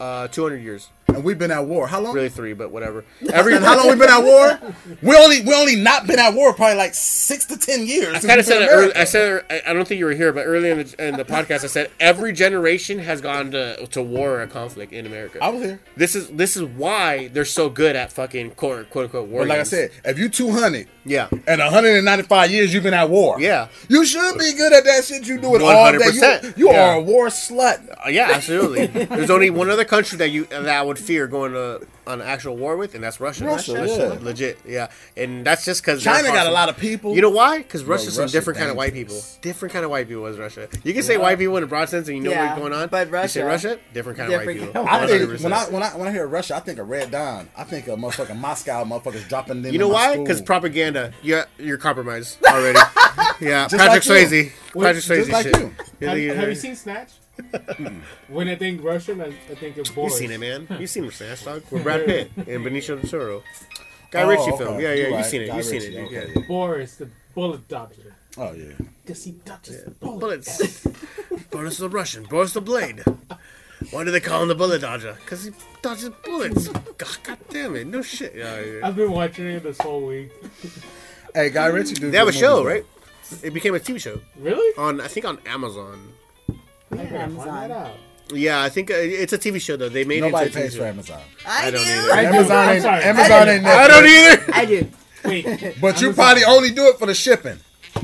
uh, 0.00 0.28
200 0.28 0.56
years. 0.58 0.88
And 1.14 1.24
we've 1.24 1.38
been 1.38 1.50
at 1.50 1.64
war. 1.66 1.86
How 1.86 2.00
long? 2.00 2.14
Really 2.14 2.28
three, 2.28 2.52
but 2.52 2.70
whatever. 2.70 3.04
Every 3.32 3.54
how 3.58 3.76
long 3.76 3.88
we've 3.88 3.98
been 3.98 4.08
at 4.10 4.22
war? 4.22 4.58
We 5.02 5.16
only 5.16 5.42
we 5.42 5.54
only 5.54 5.76
not 5.76 6.06
been 6.06 6.18
at 6.18 6.34
war 6.34 6.52
probably 6.54 6.76
like 6.76 6.94
six 6.94 7.44
to 7.46 7.56
ten 7.56 7.86
years. 7.86 8.16
I 8.24 8.28
kind 8.28 8.40
of 8.40 8.46
said. 8.46 8.68
Early, 8.68 8.94
I 8.94 9.04
said 9.04 9.44
I- 9.66 9.72
don't 9.72 9.86
think 9.86 9.98
you 9.98 10.04
were 10.04 10.12
here, 10.12 10.32
but 10.32 10.44
early 10.46 10.70
in 10.70 10.78
the, 10.78 11.08
in 11.08 11.16
the 11.16 11.24
podcast, 11.24 11.64
I 11.64 11.68
said 11.68 11.90
every 12.00 12.32
generation 12.32 12.98
has 12.98 13.20
gone 13.20 13.50
to 13.52 13.86
to 13.88 14.02
war 14.02 14.40
or 14.40 14.46
conflict 14.46 14.92
in 14.92 15.06
America. 15.06 15.38
I 15.42 15.48
was 15.48 15.62
here. 15.62 15.80
This 15.96 16.14
is 16.14 16.28
this 16.30 16.56
is 16.56 16.62
why 16.64 17.28
they're 17.28 17.44
so 17.44 17.68
good 17.68 17.96
at 17.96 18.12
fucking 18.12 18.52
quote 18.52 18.90
quote 18.90 19.04
unquote 19.06 19.28
war. 19.28 19.42
But 19.42 19.48
like 19.48 19.60
I 19.60 19.64
said, 19.64 19.90
if 20.04 20.18
you 20.18 20.28
two 20.28 20.50
hundred 20.50 20.88
yeah, 21.04 21.28
and 21.46 21.60
195 21.60 22.50
years 22.50 22.74
you've 22.74 22.82
been 22.82 22.92
at 22.94 23.08
war, 23.08 23.40
Yeah. 23.40 23.68
you 23.88 24.04
should 24.04 24.38
be 24.38 24.52
good 24.52 24.72
at 24.74 24.84
that 24.84 25.02
shit. 25.04 25.26
You 25.26 25.40
do 25.40 25.54
it 25.54 25.62
all 25.62 25.90
day. 25.92 25.98
100%. 25.98 26.42
You, 26.58 26.66
you 26.68 26.72
Yeah. 26.72 26.90
are 26.90 26.94
a 26.96 27.00
war 27.00 27.28
slut. 27.28 27.80
Uh, 28.04 28.10
yeah, 28.10 28.28
absolutely. 28.34 28.86
There's 28.86 29.30
only 29.30 29.48
one 29.48 29.70
other 29.70 29.86
country 29.86 30.18
that 30.18 30.28
you 30.28 30.44
that 30.44 30.86
would 30.86 30.98
fear 31.00 31.26
going 31.26 31.52
to 31.52 31.86
on 32.06 32.20
actual 32.22 32.56
war 32.56 32.76
with, 32.76 32.94
and 32.94 33.02
that's 33.04 33.20
Russia. 33.20 33.44
Russia, 33.44 33.72
That's 33.72 33.96
yeah. 33.96 34.18
legit, 34.20 34.58
yeah. 34.66 34.90
And 35.16 35.44
that's 35.44 35.64
just 35.64 35.82
because 35.82 36.02
China 36.02 36.28
got 36.28 36.46
a 36.46 36.50
lot 36.50 36.68
of 36.68 36.76
people. 36.76 37.14
You 37.14 37.22
know 37.22 37.30
why? 37.30 37.58
Because 37.58 37.84
Russia's 37.84 38.14
some 38.14 38.22
Russia 38.22 38.32
different 38.32 38.58
kind 38.58 38.70
of 38.70 38.76
white 38.76 38.92
people. 38.92 39.20
Different 39.42 39.72
kind 39.72 39.84
of 39.84 39.90
white 39.90 40.08
people 40.08 40.26
is 40.26 40.38
Russia. 40.38 40.68
You 40.84 40.92
can 40.94 41.02
say 41.02 41.16
white 41.16 41.38
people 41.38 41.56
in 41.56 41.62
a 41.62 41.66
broad 41.66 41.88
sense, 41.88 42.08
and 42.08 42.16
you 42.16 42.22
know 42.22 42.30
Yeah, 42.30 42.46
what's 42.50 42.60
going 42.60 42.72
on. 42.72 42.88
but 42.88 43.06
you 43.08 43.28
say 43.28 43.42
Russia- 43.42 43.44
Russia, 43.44 43.78
different 43.94 44.18
kind 44.18 44.32
of 44.32 44.38
white 44.38 44.48
people. 44.56 44.72
kind 44.72 44.86
of 44.88 44.92
I 44.92 45.06
think 45.06 45.42
when 45.42 45.52
I 45.52 45.64
when 45.70 45.82
I 45.82 45.88
when 45.96 46.08
I 46.08 46.12
hear 46.12 46.26
Russia, 46.26 46.56
I 46.56 46.60
think 46.60 46.78
of 46.78 46.88
Red 46.88 47.10
Dawn. 47.10 47.48
I 47.56 47.64
think 47.64 47.88
of 47.88 47.98
motherfucking 47.98 48.36
Moscow 48.38 48.84
motherfuckers 48.84 49.28
dropping 49.28 49.62
them. 49.62 49.72
You 49.72 49.78
know 49.78 49.86
in 49.88 49.92
why? 49.92 50.16
Because 50.16 50.40
propaganda. 50.42 51.12
Yeah, 51.22 51.44
you're 51.58 51.78
compromised 51.78 52.38
already. 52.46 52.78
yeah, 53.40 53.68
Just 53.68 53.76
Patrick 53.76 54.06
like 54.06 54.30
you. 54.30 54.36
Swayze. 54.44 54.52
Patrick 54.72 55.04
Swayze 55.04 55.16
just 55.16 55.30
like 55.30 55.46
shit. 55.46 55.58
you. 56.00 56.08
Have, 56.08 56.36
have 56.36 56.48
you 56.48 56.54
seen 56.54 56.76
Snatch? 56.76 57.10
When 58.28 58.48
I 58.48 58.54
think 58.56 58.82
Russian, 58.84 59.20
I, 59.20 59.26
I 59.26 59.54
think 59.54 59.76
of 59.78 59.96
You 59.96 60.10
seen 60.10 60.30
it, 60.30 60.38
man. 60.40 60.66
You 60.78 60.86
seen 60.86 61.04
him, 61.04 61.10
Snatch 61.10 61.44
Dog 61.44 61.62
with 61.70 61.82
Brad 61.82 62.04
Pitt 62.06 62.30
and 62.36 62.46
Benicio 62.64 63.00
del 63.00 63.08
Toro. 63.10 63.42
Guy 64.10 64.22
Oh, 64.22 64.28
Ritchie 64.28 64.42
okay. 64.42 64.56
film. 64.58 64.80
Yeah, 64.80 64.92
yeah. 64.92 64.94
You're 65.08 65.16
right. 65.16 65.24
seen 65.24 65.42
it. 65.42 65.54
You 65.54 65.62
seen 65.62 65.82
it. 65.82 65.96
okay. 66.06 66.32
Yeah. 66.34 66.42
Boris, 66.46 66.96
the 66.96 67.08
bullet 67.34 67.66
dodger. 67.68 68.14
Oh 68.36 68.52
yeah. 68.52 68.72
Because 69.02 69.24
he 69.24 69.32
dodges 69.32 69.84
the 69.84 69.90
Bullets. 69.92 70.86
Boris 71.50 71.78
the 71.78 71.88
Russian. 71.88 72.24
Boris 72.24 72.52
the 72.52 72.60
Blade. 72.60 73.02
Why 73.92 74.04
do 74.04 74.10
they 74.10 74.20
call 74.20 74.42
him 74.42 74.48
the 74.48 74.54
bullet 74.54 74.80
dodger? 74.82 75.16
Because 75.24 75.44
he 75.44 75.52
dodges 75.82 76.10
bullets. 76.24 76.68
God, 76.68 77.18
God 77.24 77.38
damn 77.48 77.74
it. 77.76 77.86
No 77.86 78.02
shit. 78.02 78.34
Yeah, 78.36 78.60
yeah. 78.60 78.86
I've 78.86 78.94
been 78.96 79.10
watching 79.10 79.46
it 79.46 79.62
this 79.62 79.78
whole 79.80 80.06
week. 80.06 80.30
Hey, 81.34 81.50
Guy 81.50 81.66
Ritchie. 81.66 81.94
do 81.94 82.10
They 82.10 82.18
have 82.18 82.28
a 82.28 82.32
show, 82.32 82.62
right? 82.64 82.84
It 83.42 83.54
became 83.54 83.74
a 83.74 83.78
TV 83.78 84.00
show 84.00 84.20
Really? 84.38 84.76
on, 84.76 85.00
I 85.00 85.06
think, 85.08 85.24
on 85.24 85.38
Amazon. 85.46 86.12
I 86.92 86.96
Yeah, 86.96 87.22
Amazon. 87.22 87.90
Yeah, 88.32 88.62
I 88.62 88.68
think 88.68 88.90
uh, 88.90 88.94
it's 88.96 89.32
a 89.32 89.38
TV 89.38 89.60
show 89.60 89.76
though. 89.76 89.88
They 89.88 90.04
made 90.04 90.20
Nobody 90.22 90.46
it 90.46 90.56
into 90.56 90.58
a 90.58 90.62
pays 90.62 90.76
for. 90.76 90.84
Amazon. 90.84 91.20
I, 91.46 91.66
I 91.66 91.70
don't 91.70 91.84
do. 91.84 91.90
either. 91.90 92.12
I 92.12 92.22
do. 92.22 92.28
Amazon 92.28 92.56
I'm 92.56 92.68
ain't 92.74 92.82
sorry. 92.82 93.02
Amazon 93.04 93.48
I 93.48 93.52
ain't 93.54 93.66
I 93.66 93.88
don't 93.88 94.06
either. 94.06 94.54
I 94.54 94.64
do. 94.64 94.90
Wait. 95.24 95.80
But 95.80 96.00
you 96.00 96.12
probably 96.12 96.44
only 96.44 96.70
do 96.70 96.86
it 96.88 96.98
for 96.98 97.06
the 97.06 97.14
shipping. 97.14 97.58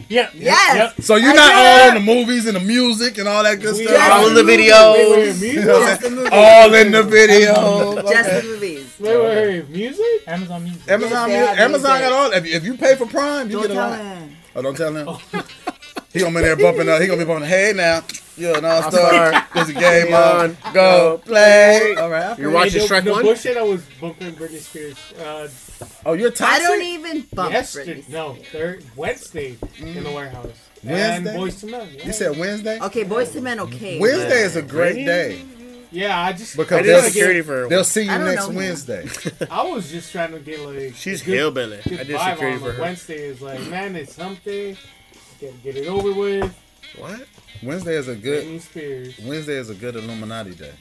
Yeah. 0.08 0.30
Yes. 0.34 0.76
Yep. 0.96 1.04
So 1.04 1.14
you're 1.16 1.30
I 1.30 1.34
not 1.34 1.54
all 1.54 1.88
in 1.88 1.94
the 1.94 2.00
movies 2.14 2.46
and 2.46 2.56
the 2.56 2.60
music 2.60 3.18
and 3.18 3.28
all 3.28 3.42
that 3.44 3.60
good 3.60 3.76
We 3.76 3.86
stuff. 3.86 4.12
All 4.12 4.26
in 4.28 4.34
the 4.34 4.44
Wait, 4.44 4.58
wait, 4.58 4.70
videos. 4.70 5.16
wait, 5.16 5.26
music? 5.26 5.52
You 5.54 5.64
know 5.64 5.72
what 5.78 5.82
I'm 5.82 5.88
Just 5.88 6.00
the 6.02 6.08
saying? 6.10 6.28
All 6.32 6.74
in 6.74 6.90
the 6.92 7.02
video. 7.04 8.02
Just 8.02 8.28
Okay. 8.28 8.40
the 8.40 8.46
movies. 8.48 8.94
Wait, 8.98 9.16
wait, 9.16 9.46
wait, 9.60 9.68
music? 9.70 10.04
Amazon 10.26 10.64
Music. 10.64 10.90
Amazon, 10.90 11.30
Yes, 11.30 11.50
they 11.50 11.56
have 11.56 11.58
Amazon 11.70 11.92
music. 11.98 12.10
got 12.10 12.12
all. 12.12 12.32
If, 12.32 12.46
if 12.46 12.64
you 12.64 12.76
pay 12.76 12.96
for 12.96 13.06
Prime, 13.06 13.46
you 13.50 13.52
Don't 13.54 13.62
get 13.62 13.70
a 13.70 13.74
tell 13.74 13.90
lot. 13.90 13.98
him. 14.00 14.36
Oh, 14.56 14.62
don't 14.62 14.76
tell 14.76 14.94
him. 14.94 15.42
He 16.12 16.20
gonna 16.20 16.34
be 16.34 16.40
there 16.44 16.56
bumping 16.56 16.88
up. 16.88 17.00
He 17.00 17.06
gonna 17.06 17.18
be 17.18 17.24
bumping. 17.26 17.48
Hey 17.48 17.72
now, 17.74 18.02
you're 18.36 18.56
an 18.56 18.64
all 18.64 18.90
star. 18.90 19.32
All-star. 19.34 19.46
There's 19.54 19.68
a 19.68 19.72
game 19.74 20.14
on. 20.14 20.56
on. 20.64 20.72
Go 20.72 21.18
play. 21.24 21.94
All 21.96 22.08
right. 22.10 22.24
I 22.24 22.36
You're 22.36 22.50
watching 22.50 22.80
Hey, 22.80 22.86
the, 22.88 22.94
Shrek 22.94 23.04
the 23.04 23.10
1? 23.12 23.22
bullshit 23.22 23.56
I 23.56 23.62
was 23.62 23.82
bumping 24.00 24.32
Britney 24.34 24.58
Spears. 24.60 24.96
Uh, 25.20 25.48
Oh, 26.06 26.12
you're 26.14 26.30
I 26.30 26.34
toxic. 26.34 26.62
don't 26.62 26.82
even 26.82 27.20
bump 27.34 27.52
yesterday, 27.52 28.00
Britney. 28.00 28.08
no, 28.10 28.34
third 28.52 28.82
Wednesday 28.96 29.58
in 29.78 30.04
the 30.04 30.10
warehouse. 30.10 30.46
Wednesday? 30.82 31.16
And 31.16 31.26
Boyz 31.26 31.64
II 31.64 31.70
Men. 31.72 31.88
Yeah. 31.94 32.06
You 32.06 32.12
said 32.12 32.38
Wednesday. 32.38 32.80
Okay, 32.80 33.04
Boyz 33.04 33.34
II 33.34 33.40
Men, 33.42 33.60
okay. 33.60 33.98
Wednesday 33.98 34.40
is 34.42 34.56
a 34.56 34.62
great 34.62 34.94
Really? 34.94 35.04
day 35.04 35.42
Yeah, 35.90 36.18
I 36.18 36.32
just 36.32 36.56
because 36.56 36.78
I 36.78 36.82
they'll, 36.82 37.02
security 37.02 37.42
for 37.42 37.68
they'll 37.68 37.84
see 37.84 38.02
you 38.04 38.18
next 38.18 38.48
know. 38.48 38.54
Wednesday. 38.56 39.06
I 39.50 39.64
was 39.64 39.90
just 39.90 40.12
trying 40.12 40.32
to 40.32 40.38
get 40.38 40.60
like 40.60 40.94
She's 40.94 41.20
a 41.22 41.24
good, 41.26 41.34
hillbilly. 41.34 41.80
good 41.86 42.00
I 42.00 42.04
did 42.04 42.18
security 42.20 42.54
on, 42.54 42.58
for 42.60 42.66
like, 42.68 42.76
her. 42.76 42.82
Wednesday 42.82 43.18
is 43.24 43.42
like, 43.42 43.60
man, 43.68 43.96
it's 43.96 44.14
something. 44.14 44.76
Get 45.40 45.62
get 45.62 45.76
it 45.76 45.86
over 45.88 46.12
with. 46.12 46.54
What? 46.98 47.26
Wednesday 47.62 47.94
is 47.94 48.08
a 48.08 48.14
good. 48.16 48.44
Wednesday 49.24 49.54
is 49.56 49.70
a 49.70 49.74
good 49.74 49.96
Illuminati 49.96 50.54
day. 50.54 50.72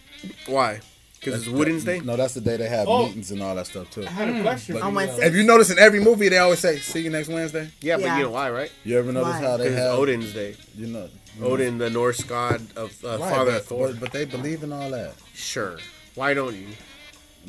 Why? 0.47 0.79
Because 1.19 1.41
it's 1.41 1.49
Woden's 1.49 1.83
Day? 1.83 1.99
No, 2.01 2.15
that's 2.15 2.35
the 2.35 2.41
day 2.41 2.55
they 2.57 2.69
have 2.69 2.87
Oh. 2.87 3.07
meetings 3.07 3.31
and 3.31 3.41
all 3.41 3.55
that 3.55 3.65
stuff 3.65 3.89
too. 3.89 4.05
I 4.05 4.09
had 4.11 4.29
a 4.29 4.41
question. 4.43 4.75
But- 4.75 4.83
On 4.83 4.93
Wednesday? 4.93 5.21
though. 5.21 5.27
If 5.27 5.33
you 5.35 5.43
notice 5.43 5.71
in 5.71 5.79
every 5.79 5.99
movie, 5.99 6.29
they 6.29 6.37
always 6.37 6.59
say, 6.59 6.77
"See 6.77 6.99
you 7.01 7.09
next 7.09 7.29
Wednesday." 7.29 7.69
Yeah, 7.81 7.95
but 7.95 8.03
Yeah. 8.05 8.17
you 8.17 8.23
know 8.23 8.29
why, 8.31 8.51
right? 8.51 8.71
You 8.83 8.99
ever 8.99 9.11
notice 9.11 9.33
Why? 9.33 9.39
how 9.41 9.57
they 9.57 9.71
have 9.71 9.97
Odin's 9.97 10.33
Day. 10.33 10.55
You 10.77 10.87
know, 10.87 11.09
Odin, 11.41 11.79
the 11.79 11.89
Norse 11.89 12.21
god 12.23 12.61
of 12.75 12.93
uh, 13.03 13.17
Right, 13.17 13.19
father 13.19 13.51
but, 13.53 13.61
of 13.61 13.65
Thor. 13.65 13.87
but, 13.87 13.99
but 14.01 14.11
they 14.11 14.25
believe 14.25 14.61
in 14.61 14.71
all 14.71 14.91
that. 14.91 15.13
Sure. 15.33 15.79
Why 16.13 16.33
don't 16.35 16.55
you? 16.55 16.67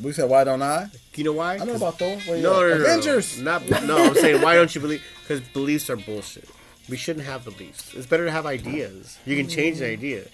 We 0.02 0.12
said, 0.12 0.30
"Why 0.30 0.44
don't 0.44 0.62
I?" 0.62 0.86
You 1.14 1.24
know 1.24 1.32
why? 1.32 1.54
I 1.56 1.64
know 1.64 1.74
about 1.74 1.98
Thor. 1.98 2.16
Where 2.26 2.38
No, 2.38 2.62
at? 2.62 2.68
no, 2.68 2.68
no, 2.68 2.68
no, 2.78 2.84
Avengers. 2.84 3.38
no. 3.38 3.58
Not, 3.58 3.82
no, 3.84 3.96
I'm 4.06 4.14
saying 4.14 4.40
why 4.40 4.54
don't 4.54 4.74
you 4.74 4.80
believe? 4.80 5.02
Because 5.22 5.40
beliefs 5.52 5.90
are 5.90 5.96
bullshit. 5.96 6.48
We 6.88 6.96
shouldn't 6.96 7.26
have 7.26 7.44
beliefs. 7.44 7.94
It's 7.94 8.06
better 8.06 8.24
to 8.24 8.30
have 8.30 8.46
ideas. 8.46 9.18
You 9.24 9.36
can 9.36 9.48
change 9.48 9.78
the 9.78 9.86
mm. 9.86 9.92
idea. 9.92 10.24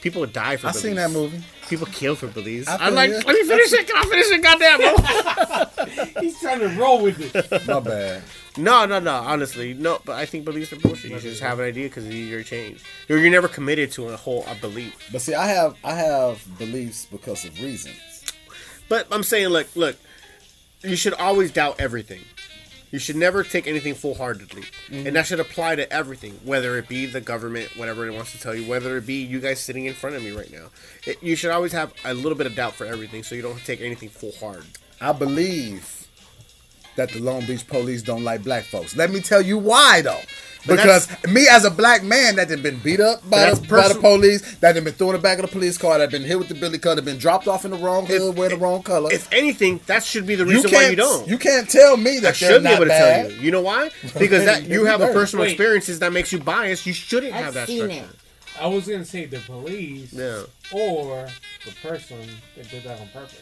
People 0.00 0.24
die 0.26 0.56
for 0.56 0.68
I 0.68 0.70
beliefs. 0.70 0.82
seen 0.84 0.94
that 0.94 1.10
movie. 1.10 1.42
People 1.68 1.86
kill 1.88 2.14
for 2.14 2.28
beliefs. 2.28 2.68
I 2.68 2.76
I'm 2.86 2.94
like, 2.94 3.10
you. 3.10 3.16
let 3.16 3.26
me 3.26 3.42
finish 3.42 3.72
it. 3.72 3.86
Can 3.88 3.96
I 3.96 4.04
finish 4.04 4.30
it? 4.30 4.42
Goddamn. 4.42 6.22
He's 6.22 6.38
trying 6.40 6.60
to 6.60 6.68
roll 6.80 7.02
with 7.02 7.34
it. 7.34 7.66
My 7.66 7.80
bad. 7.80 8.22
no, 8.56 8.86
no, 8.86 9.00
no. 9.00 9.14
Honestly, 9.14 9.74
no. 9.74 9.98
But 10.04 10.16
I 10.16 10.24
think 10.24 10.44
beliefs 10.44 10.72
are 10.72 10.76
bullshit. 10.76 11.10
You 11.10 11.18
should 11.18 11.30
just 11.30 11.42
have 11.42 11.58
an 11.58 11.64
idea 11.64 11.88
because 11.88 12.06
it's 12.06 12.14
easier 12.14 12.42
to 12.42 12.48
change. 12.48 12.84
You're, 13.08 13.18
you're 13.18 13.30
never 13.30 13.48
committed 13.48 13.90
to 13.92 14.08
a 14.08 14.16
whole 14.16 14.44
a 14.46 14.54
belief. 14.54 15.08
But 15.10 15.20
see, 15.20 15.34
I 15.34 15.48
have 15.48 15.76
I 15.82 15.94
have 15.94 16.46
beliefs 16.58 17.06
because 17.10 17.44
of 17.44 17.60
reasons. 17.60 17.96
But 18.88 19.08
I'm 19.10 19.24
saying, 19.24 19.48
look, 19.48 19.74
look. 19.74 19.96
You 20.82 20.94
should 20.94 21.14
always 21.14 21.50
doubt 21.50 21.80
everything. 21.80 22.20
You 22.90 22.98
should 22.98 23.16
never 23.16 23.42
take 23.42 23.66
anything 23.66 23.94
full 23.94 24.14
heartedly. 24.14 24.64
And 24.90 25.06
that 25.06 25.12
mm-hmm. 25.12 25.22
should 25.22 25.40
apply 25.40 25.76
to 25.76 25.92
everything, 25.92 26.38
whether 26.44 26.78
it 26.78 26.88
be 26.88 27.06
the 27.06 27.20
government, 27.20 27.76
whatever 27.76 28.06
it 28.06 28.14
wants 28.14 28.32
to 28.32 28.40
tell 28.40 28.54
you, 28.54 28.68
whether 28.68 28.96
it 28.96 29.06
be 29.06 29.22
you 29.22 29.40
guys 29.40 29.60
sitting 29.60 29.84
in 29.84 29.94
front 29.94 30.16
of 30.16 30.22
me 30.22 30.30
right 30.30 30.50
now. 30.50 30.68
It, 31.06 31.22
you 31.22 31.36
should 31.36 31.50
always 31.50 31.72
have 31.72 31.92
a 32.04 32.14
little 32.14 32.36
bit 32.36 32.46
of 32.46 32.54
doubt 32.54 32.74
for 32.74 32.86
everything 32.86 33.22
so 33.22 33.34
you 33.34 33.42
don't 33.42 33.58
take 33.64 33.80
anything 33.80 34.08
full 34.08 34.32
hard. 34.32 34.64
I 35.00 35.12
believe 35.12 35.97
that 36.98 37.10
the 37.10 37.20
Long 37.20 37.44
Beach 37.46 37.66
police 37.66 38.02
don't 38.02 38.22
like 38.24 38.44
black 38.44 38.64
folks. 38.64 38.94
Let 38.94 39.10
me 39.10 39.20
tell 39.20 39.40
you 39.42 39.56
why 39.58 40.02
though. 40.02 40.20
But 40.66 40.76
Because 40.76 41.08
me 41.32 41.46
as 41.48 41.64
a 41.64 41.70
black 41.70 42.02
man 42.02 42.34
that 42.36 42.50
had 42.50 42.62
been 42.62 42.78
beat 42.80 43.00
up 43.00 43.22
by 43.30 43.38
That's 43.38 43.60
the, 43.60 43.68
by 43.68 43.88
the 43.88 43.94
police, 43.94 44.56
that 44.56 44.74
had 44.74 44.84
been 44.84 44.92
thrown 44.92 45.10
in 45.14 45.20
the 45.20 45.22
back 45.22 45.38
of 45.38 45.46
the 45.46 45.50
police 45.52 45.78
car, 45.78 45.94
that 45.94 46.00
had 46.00 46.10
been 46.10 46.24
hit 46.28 46.36
with 46.38 46.48
the 46.48 46.54
billy 46.56 46.78
club, 46.78 46.96
that 46.96 47.02
had 47.04 47.10
been 47.12 47.16
dropped 47.18 47.46
off 47.48 47.64
in 47.64 47.70
the 47.70 47.76
wrong 47.78 48.04
hood, 48.06 48.36
wearing 48.36 48.58
the 48.58 48.62
wrong 48.62 48.82
color. 48.82 49.10
If 49.10 49.32
anything, 49.32 49.80
that 49.86 50.02
should 50.04 50.26
be 50.26 50.34
the 50.34 50.44
reason 50.44 50.68
can't, 50.68 50.82
why 50.84 50.90
you 50.90 50.96
don't. 50.96 51.28
you 51.28 51.38
can't 51.38 51.70
tell 51.70 51.96
me 51.96 52.18
I 52.18 52.20
that 52.20 52.22
they're 52.22 52.34
should 52.34 52.58
be 52.58 52.64
not 52.64 52.74
able 52.74 52.84
to 52.86 52.88
bad. 52.88 53.28
tell 53.28 53.36
you. 53.38 53.42
You 53.42 53.50
know 53.52 53.62
why? 53.62 53.90
Because 54.18 54.44
that 54.44 54.64
you 54.66 54.84
have 54.84 55.00
a 55.00 55.06
personal 55.12 55.44
wait. 55.44 55.52
experiences 55.52 56.00
that 56.00 56.12
makes 56.12 56.32
you 56.32 56.40
biased. 56.40 56.84
You 56.84 56.92
shouldn't 56.92 57.32
have 57.32 57.46
I've 57.48 57.54
that 57.54 57.66
seen 57.68 57.84
structure. 57.88 58.04
it. 58.04 58.60
I 58.60 58.66
was 58.66 58.88
gonna 58.88 59.04
say 59.04 59.26
the 59.26 59.38
police 59.38 60.12
Yeah. 60.12 60.42
or 60.72 61.28
the 61.64 61.88
person 61.88 62.18
that 62.56 62.68
did 62.68 62.82
that 62.82 63.00
on 63.00 63.06
purpose. 63.08 63.38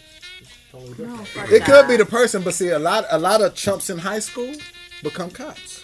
Totally 0.71 0.91
different. 0.91 1.19
No, 1.19 1.25
fuck 1.25 1.51
It 1.51 1.65
could 1.65 1.89
be 1.89 1.97
the 1.97 2.07
person, 2.07 2.43
but 2.43 2.55
see, 2.55 2.69
a 2.69 2.79
lot 2.79 3.05
a 3.11 3.19
lot 3.19 3.41
of 3.41 3.55
chumps 3.55 3.91
in 3.91 3.99
high 3.99 4.19
school 4.19 4.53
become 5.03 5.31
cops. 5.31 5.83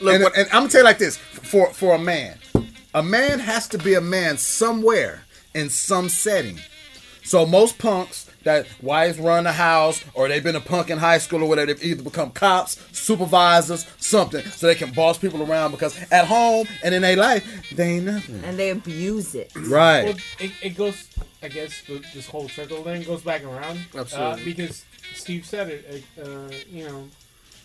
Look, 0.00 0.14
and, 0.14 0.24
what, 0.24 0.36
and 0.36 0.46
I'm 0.48 0.62
gonna 0.62 0.68
tell 0.68 0.80
you 0.80 0.84
like 0.84 0.98
this: 0.98 1.16
for 1.16 1.72
for 1.72 1.94
a 1.94 1.98
man, 1.98 2.38
a 2.94 3.02
man 3.02 3.38
has 3.38 3.68
to 3.68 3.78
be 3.78 3.94
a 3.94 4.00
man 4.00 4.38
somewhere 4.38 5.22
in 5.54 5.70
some 5.70 6.08
setting. 6.08 6.60
So 7.24 7.46
most 7.46 7.78
punks 7.78 8.25
that 8.46 8.66
wives 8.80 9.18
run 9.18 9.42
the 9.44 9.52
house 9.52 10.02
or 10.14 10.28
they've 10.28 10.42
been 10.42 10.56
a 10.56 10.60
punk 10.60 10.88
in 10.88 10.98
high 10.98 11.18
school 11.18 11.42
or 11.42 11.48
whatever, 11.48 11.66
they've 11.74 11.84
either 11.84 12.02
become 12.02 12.30
cops, 12.30 12.80
supervisors, 12.96 13.84
something, 13.98 14.44
so 14.46 14.68
they 14.68 14.74
can 14.76 14.92
boss 14.92 15.18
people 15.18 15.42
around 15.42 15.72
because 15.72 15.94
at 16.12 16.26
home 16.26 16.66
and 16.84 16.94
in 16.94 17.02
their 17.02 17.16
life 17.16 17.44
they 17.74 17.96
ain't 17.96 18.04
nothing. 18.06 18.42
And 18.44 18.56
they 18.58 18.70
abuse 18.70 19.34
it. 19.34 19.50
Right. 19.56 20.04
Well, 20.06 20.16
it, 20.40 20.52
it 20.62 20.70
goes. 20.76 21.08
I 21.42 21.48
guess 21.48 21.82
the, 21.86 22.02
this 22.14 22.26
whole 22.26 22.48
circle 22.48 22.82
thing 22.84 23.02
goes 23.02 23.22
back 23.22 23.44
around. 23.44 23.78
Absolutely. 23.96 24.42
Uh, 24.42 24.44
because 24.44 24.84
Steve 25.14 25.44
said 25.44 25.68
it. 25.68 26.04
Uh, 26.20 26.48
you 26.70 26.88
know, 26.88 27.08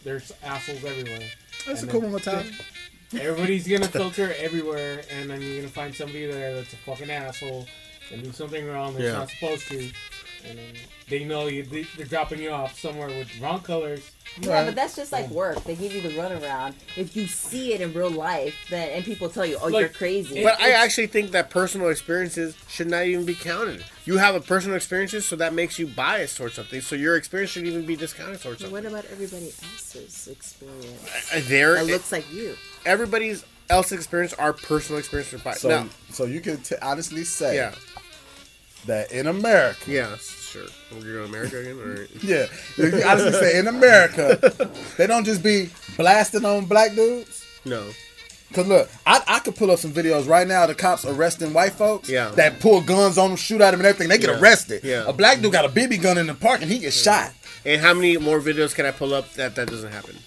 there's 0.03 0.31
assholes 0.43 0.83
everywhere. 0.83 1.27
That's 1.67 1.81
a 1.81 1.83
And 1.83 1.91
cool 1.91 2.01
then- 2.01 2.11
one 2.11 2.21
time. 2.21 2.51
Everybody's 3.13 3.67
gonna 3.67 3.87
filter 3.89 4.33
everywhere, 4.39 5.03
and 5.11 5.29
then 5.29 5.41
you're 5.41 5.57
gonna 5.57 5.67
find 5.67 5.93
somebody 5.93 6.27
there 6.27 6.55
that's 6.55 6.71
a 6.71 6.77
fucking 6.77 7.09
asshole 7.11 7.67
and 8.11 8.23
do 8.23 8.31
something 8.31 8.65
wrong 8.67 8.93
that's 8.93 9.03
Yeah. 9.05 9.11
not 9.13 9.29
supposed 9.29 9.67
to, 9.67 9.91
and 10.47 10.57
then 10.57 10.73
they 11.09 11.23
know 11.23 11.47
you. 11.47 11.63
they- 11.63 11.87
They're 11.97 12.05
dropping 12.05 12.41
you 12.41 12.49
off 12.51 12.79
somewhere 12.79 13.07
with 13.07 13.27
wrong 13.39 13.61
colors. 13.61 14.01
Yeah, 14.39 14.63
but 14.65 14.75
that's 14.75 14.95
just 14.95 15.11
like 15.11 15.29
work. 15.29 15.61
They 15.65 15.75
give 15.75 15.93
you 15.93 16.01
the 16.01 16.09
runaround. 16.09 16.73
If 16.95 17.15
you 17.17 17.27
see 17.27 17.73
it 17.73 17.81
in 17.81 17.91
real 17.93 18.09
life, 18.09 18.55
then 18.69 18.89
and 18.91 19.03
people 19.03 19.29
tell 19.29 19.45
you, 19.45 19.57
"Oh, 19.61 19.67
Like, 19.67 19.81
you're 19.81 19.89
crazy." 19.89 20.41
but 20.43 20.59
I 20.61 20.71
actually 20.71 21.07
think 21.07 21.31
that 21.31 21.49
personal 21.49 21.89
experiences 21.89 22.55
should 22.69 22.87
not 22.89 23.05
even 23.05 23.25
be 23.25 23.35
counted. 23.35 23.83
You 24.05 24.17
have 24.17 24.35
a 24.35 24.39
personal 24.39 24.77
experiences, 24.77 25.25
so 25.27 25.35
that 25.35 25.53
makes 25.53 25.77
you 25.77 25.85
biased 25.87 26.37
towards 26.37 26.55
something. 26.55 26.79
So 26.81 26.95
your 26.95 27.17
experience 27.17 27.51
shouldn't 27.51 27.71
even 27.71 27.85
be 27.85 27.95
discounted 27.97 28.41
towards 28.41 28.61
something. 28.61 28.71
what 28.71 28.85
about 28.85 29.05
everybody 29.11 29.51
else's 29.73 30.27
experience 30.31 31.01
Uh, 31.33 31.41
There, 31.43 31.75
that 31.75 31.85
looks 31.87 32.11
like 32.11 32.31
you? 32.31 32.55
everybody's 32.85 33.43
else's 33.69 33.93
experience 33.99 34.33
are 34.33 34.53
personal 34.53 34.99
experiences. 34.99 35.41
By, 35.41 35.53
So 35.53 35.69
now, 35.69 35.89
so 36.11 36.25
you 36.25 36.41
can 36.41 36.57
t- 36.61 36.75
honestly 36.81 37.23
say 37.23 37.55
yeah, 37.55 37.73
that 38.85 39.11
in 39.11 39.27
America, 39.27 39.79
yeah, 39.91 40.15
sure. 40.17 40.63
We're 40.91 40.99
going 41.01 41.13
to 41.13 41.23
America 41.25 41.59
again, 41.59 41.79
or 41.79 42.07
Yeah, 42.21 42.45
you 42.77 43.03
honestly 43.05 43.31
say 43.33 43.57
in 43.59 43.67
America, 43.67 44.71
they 44.97 45.07
don't 45.07 45.23
just 45.25 45.41
be 45.43 45.69
blasting 45.97 46.45
on 46.45 46.65
black 46.65 46.93
dudes. 46.95 47.45
no? 47.65 47.83
Cause 48.53 48.67
look, 48.67 48.89
I, 49.05 49.21
I 49.27 49.39
could 49.39 49.55
pull 49.55 49.71
up 49.71 49.79
some 49.79 49.91
videos 49.93 50.27
right 50.27 50.45
now. 50.45 50.63
of 50.63 50.67
The 50.67 50.75
cops 50.75 51.05
arresting 51.05 51.53
white 51.53 51.71
folks. 51.71 52.09
Yeah. 52.09 52.31
That 52.31 52.59
pull 52.59 52.81
guns 52.81 53.17
on 53.17 53.29
them, 53.29 53.37
shoot 53.37 53.61
at 53.61 53.71
them, 53.71 53.79
and 53.79 53.87
everything. 53.87 54.09
They 54.09 54.17
get 54.17 54.29
Yeah. 54.29 54.41
arrested. 54.41 54.83
Yeah. 54.83 55.05
A 55.07 55.13
black 55.13 55.39
dude 55.39 55.53
got 55.53 55.63
a 55.63 55.69
BB 55.69 56.01
gun 56.01 56.17
in 56.17 56.27
the 56.27 56.33
park 56.33 56.61
and 56.61 56.69
he 56.69 56.79
gets 56.79 57.01
shot. 57.01 57.31
And 57.65 57.79
how 57.79 57.93
many 57.93 58.17
more 58.17 58.41
videos 58.41 58.75
can 58.75 58.85
I 58.85 58.91
pull 58.91 59.13
up 59.13 59.31
that 59.35 59.55
that 59.55 59.69
doesn't 59.69 59.93
happen? 59.93 60.17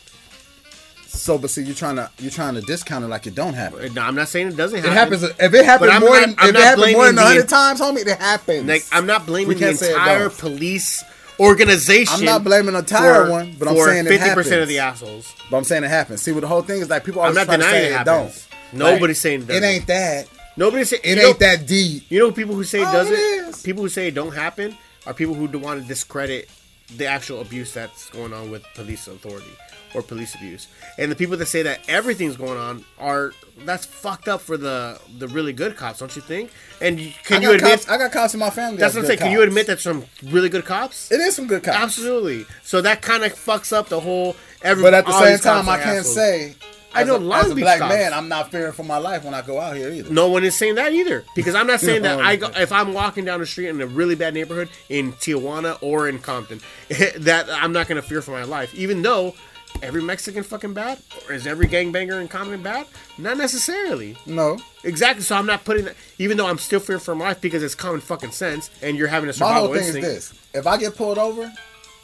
So, 1.15 1.39
but 1.39 1.51
see, 1.51 1.63
you're 1.63 1.75
trying 1.75 1.97
to 1.97 2.11
you're 2.19 2.31
trying 2.31 2.55
to 2.55 2.61
discount 2.63 3.05
it 3.05 3.09
like 3.09 3.27
it 3.27 3.35
don't 3.35 3.55
happen. 3.55 3.95
No, 3.95 4.03
I'm 4.03 4.15
not 4.15 4.29
saying 4.29 4.49
it 4.49 4.57
doesn't 4.57 4.79
It 4.79 4.85
happen. 4.85 4.97
happens 5.19 5.23
if 5.23 5.55
it 5.55 5.65
happens 5.65 5.93
more 6.01 6.11
not- 6.11 6.21
than 6.21 6.35
I'm 6.39 6.49
if 6.51 6.55
it 6.57 6.61
happens 6.63 6.93
more 6.93 7.07
than 7.07 7.17
hundred 7.17 7.49
times, 7.49 7.81
homie. 7.81 8.07
It 8.07 8.19
happens. 8.19 8.67
Like 8.69 8.85
I'm 8.93 9.07
not 9.07 9.25
blaming 9.27 9.57
the 9.59 9.69
it 9.69 9.81
entire 9.83 10.29
police 10.31 11.03
organization. 11.41 12.15
I'm 12.19 12.25
not 12.25 12.45
blaming 12.45 12.73
the 12.73 12.79
entire 12.81 13.25
for- 13.27 13.31
one, 13.31 13.57
but 13.59 13.69
I'm 13.69 13.77
saying 13.77 14.07
it 14.07 14.21
50% 14.21 14.63
of 14.63 14.69
the 14.69 14.79
assholes. 14.81 15.33
But 15.51 15.57
I'm 15.59 15.65
saying 15.65 15.85
it 15.85 15.89
happens. 15.91 16.23
See, 16.23 16.33
what 16.33 16.41
the 16.41 16.49
whole 16.49 16.63
thing 16.63 16.81
is 16.81 16.91
like 16.91 17.05
people 17.05 17.23
are. 17.23 17.29
I'm 17.29 17.35
not 17.35 17.47
try 17.47 17.57
to 17.57 17.63
denying 17.63 17.75
say 17.83 17.87
it 17.87 17.91
it, 17.91 17.97
happens. 18.07 18.49
don't. 18.73 18.79
Nobody's 18.81 19.21
saying 19.21 19.43
it 19.43 19.51
It 19.51 19.63
ain't 19.63 19.87
that. 19.87 20.29
Nobody's 20.57 20.91
saying 20.91 21.03
It 21.05 21.11
you 21.11 21.17
know- 21.17 21.29
ain't 21.29 21.39
that 21.41 21.67
deep. 21.67 22.05
You 22.11 22.19
know 22.21 22.31
people 22.33 22.55
who 22.55 22.65
say 22.65 22.81
it 22.83 22.89
Oh, 22.89 22.93
doesn't? 22.93 23.13
it 23.15 23.17
is. 23.19 23.63
People 23.63 23.83
who 23.83 23.89
say 23.89 24.09
it 24.09 24.15
don't 24.15 24.35
happen 24.35 24.77
are 25.07 25.15
people 25.15 25.35
who 25.35 25.47
want 25.59 25.83
to 25.83 25.87
discredit 25.89 26.49
the 26.97 27.07
actual 27.07 27.41
abuse 27.41 27.73
that's 27.73 28.09
going 28.11 28.33
on 28.33 28.51
with 28.51 28.63
police 28.75 29.09
authority 29.09 29.51
or 29.95 30.03
police 30.03 30.35
abuse. 30.35 30.67
And 30.99 31.11
the 31.11 31.17
people 31.17 31.37
that 31.37 31.47
say 31.47 31.63
that 31.63 31.81
everything's 31.89 32.37
going 32.37 32.59
on 32.59 32.85
are 32.99 33.33
that's 33.65 33.87
fucked 33.87 34.29
up 34.29 34.41
for 34.41 34.57
the 34.57 35.01
the 35.19 35.29
really 35.29 35.53
good 35.53 35.77
cops, 35.77 36.01
don't 36.01 36.15
you 36.17 36.23
think? 36.23 36.51
And 36.81 36.99
can 37.25 37.43
you 37.43 37.53
admit 37.53 37.71
cops, 37.73 37.89
I 37.89 37.99
got 37.99 38.13
cops 38.13 38.35
in 38.35 38.41
my 38.41 38.51
family. 38.51 38.79
that's 38.79 38.95
what 38.95 39.03
I'm 39.03 39.07
saying? 39.07 39.21
Can 39.21 39.33
you 39.33 39.43
admit 39.43 39.67
that 39.69 39.81
some 39.81 40.05
really 40.25 40.49
good 40.49 40.65
cops? 40.65 41.11
it 41.13 41.21
is 41.21 41.37
some 41.37 41.47
good 41.47 41.63
cops? 41.63 41.79
Absolutely. 41.79 42.47
So 42.63 42.81
that 42.83 43.01
kind 43.03 43.25
of 43.25 43.33
fucks 43.33 43.73
up 43.73 43.89
the 43.89 44.01
whole. 44.01 44.37
Every, 44.63 44.83
But 44.83 44.95
at 44.95 45.07
the 45.07 45.13
same 45.19 45.39
time, 45.39 45.69
I 45.69 45.77
can't 45.77 45.99
assholes. 45.99 46.15
say. 46.15 46.55
I 46.97 47.03
know 47.03 47.17
a, 47.17 47.19
Long 47.19 47.47
as 47.47 47.51
a 47.51 47.55
black 47.57 47.81
cops. 47.81 47.93
man, 47.93 48.15
I'm 48.15 48.29
not 48.29 48.53
fearing 48.53 48.73
for 48.73 48.85
my 48.85 48.99
life 48.99 49.25
when 49.25 49.35
I 49.35 49.43
go 49.43 49.61
out 49.61 49.77
here 49.77 49.91
either. 49.91 50.11
No 50.13 50.29
one 50.29 50.45
is 50.45 50.55
saying 50.55 50.77
that 50.77 50.93
either 50.93 51.25
because 51.35 51.57
I'm 51.57 51.67
not 51.67 51.81
saying 51.81 52.03
that 52.03 52.21
I 52.31 52.37
go, 52.37 52.51
if 52.55 52.71
I'm 52.71 52.95
walking 52.95 53.25
down 53.25 53.41
the 53.41 53.47
street 53.47 53.69
in 53.69 53.81
a 53.81 53.87
really 53.87 54.15
bad 54.15 54.33
neighborhood 54.33 54.69
in 54.89 55.13
Tijuana 55.15 55.77
or 55.81 56.09
in 56.09 56.21
Compton 56.21 56.61
that 57.19 57.49
I'm 57.51 57.73
not 57.73 57.89
going 57.89 58.01
to 58.01 58.09
fear 58.09 58.23
for 58.23 58.31
my 58.31 58.45
life 58.45 58.73
even 58.77 59.03
though 59.03 59.35
every 59.83 60.03
Mexican 60.03 60.43
fucking 60.43 60.75
bad? 60.75 60.99
Or 61.29 61.35
is 61.35 61.47
every 61.47 61.67
gangbanger 61.67 62.21
in 62.21 62.29
Compton 62.29 62.63
bad? 62.63 62.87
Not 63.19 63.37
necessarily. 63.37 64.17
No, 64.27 64.59
exactly 64.83 65.23
so 65.23 65.37
I'm 65.37 65.47
not 65.47 65.65
putting 65.65 65.85
that 65.87 65.95
even 66.19 66.37
though 66.37 66.47
I'm 66.47 66.59
still 66.59 66.81
fearing 66.81 67.01
for 67.01 67.15
my 67.15 67.27
life 67.27 67.41
because 67.41 67.63
it's 67.63 67.75
common 67.75 68.01
fucking 68.01 68.33
sense 68.33 68.71
and 68.83 68.97
you're 68.97 69.09
having 69.09 69.29
a 69.31 69.33
survival 69.33 69.55
my 69.55 69.67
whole 69.67 69.75
thing 69.75 69.85
instinct. 69.85 70.07
is 70.09 70.31
this: 70.31 70.41
if 70.55 70.67
I 70.67 70.77
get 70.77 70.97
pulled 70.97 71.19
over, 71.19 71.51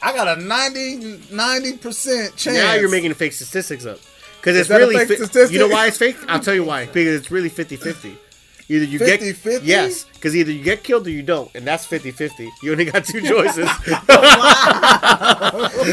I 0.02 0.12
got 0.12 0.38
a 0.38 0.40
90 0.42 1.76
percent 1.78 2.36
chance. 2.36 2.56
now 2.56 2.74
you're 2.74 2.90
making 2.90 3.14
fake 3.14 3.32
statistics 3.32 3.86
up. 3.86 3.98
Because 4.40 4.56
it's 4.56 4.68
that 4.70 4.80
a 4.80 4.86
really 4.86 4.96
fake 5.04 5.18
fi- 5.18 5.24
statistic? 5.26 5.52
you 5.52 5.58
know 5.58 5.68
why 5.68 5.86
it's 5.86 5.98
fake? 5.98 6.16
I'll 6.26 6.40
tell 6.40 6.54
you 6.54 6.64
why. 6.64 6.86
Because 6.86 7.20
it's 7.20 7.30
really 7.30 7.50
50-50 7.50 8.16
Either 8.70 8.84
you 8.84 8.98
50-50? 8.98 9.44
get 9.44 9.62
yes, 9.64 10.06
because 10.20 10.36
either 10.36 10.52
you 10.52 10.62
get 10.62 10.84
killed 10.84 11.06
or 11.06 11.10
you 11.10 11.22
don't, 11.22 11.50
and 11.54 11.66
that's 11.66 11.86
50-50. 11.86 12.46
You 12.62 12.72
only 12.72 12.84
got 12.84 13.06
two 13.06 13.22
choices. 13.22 13.68
but 13.86 14.06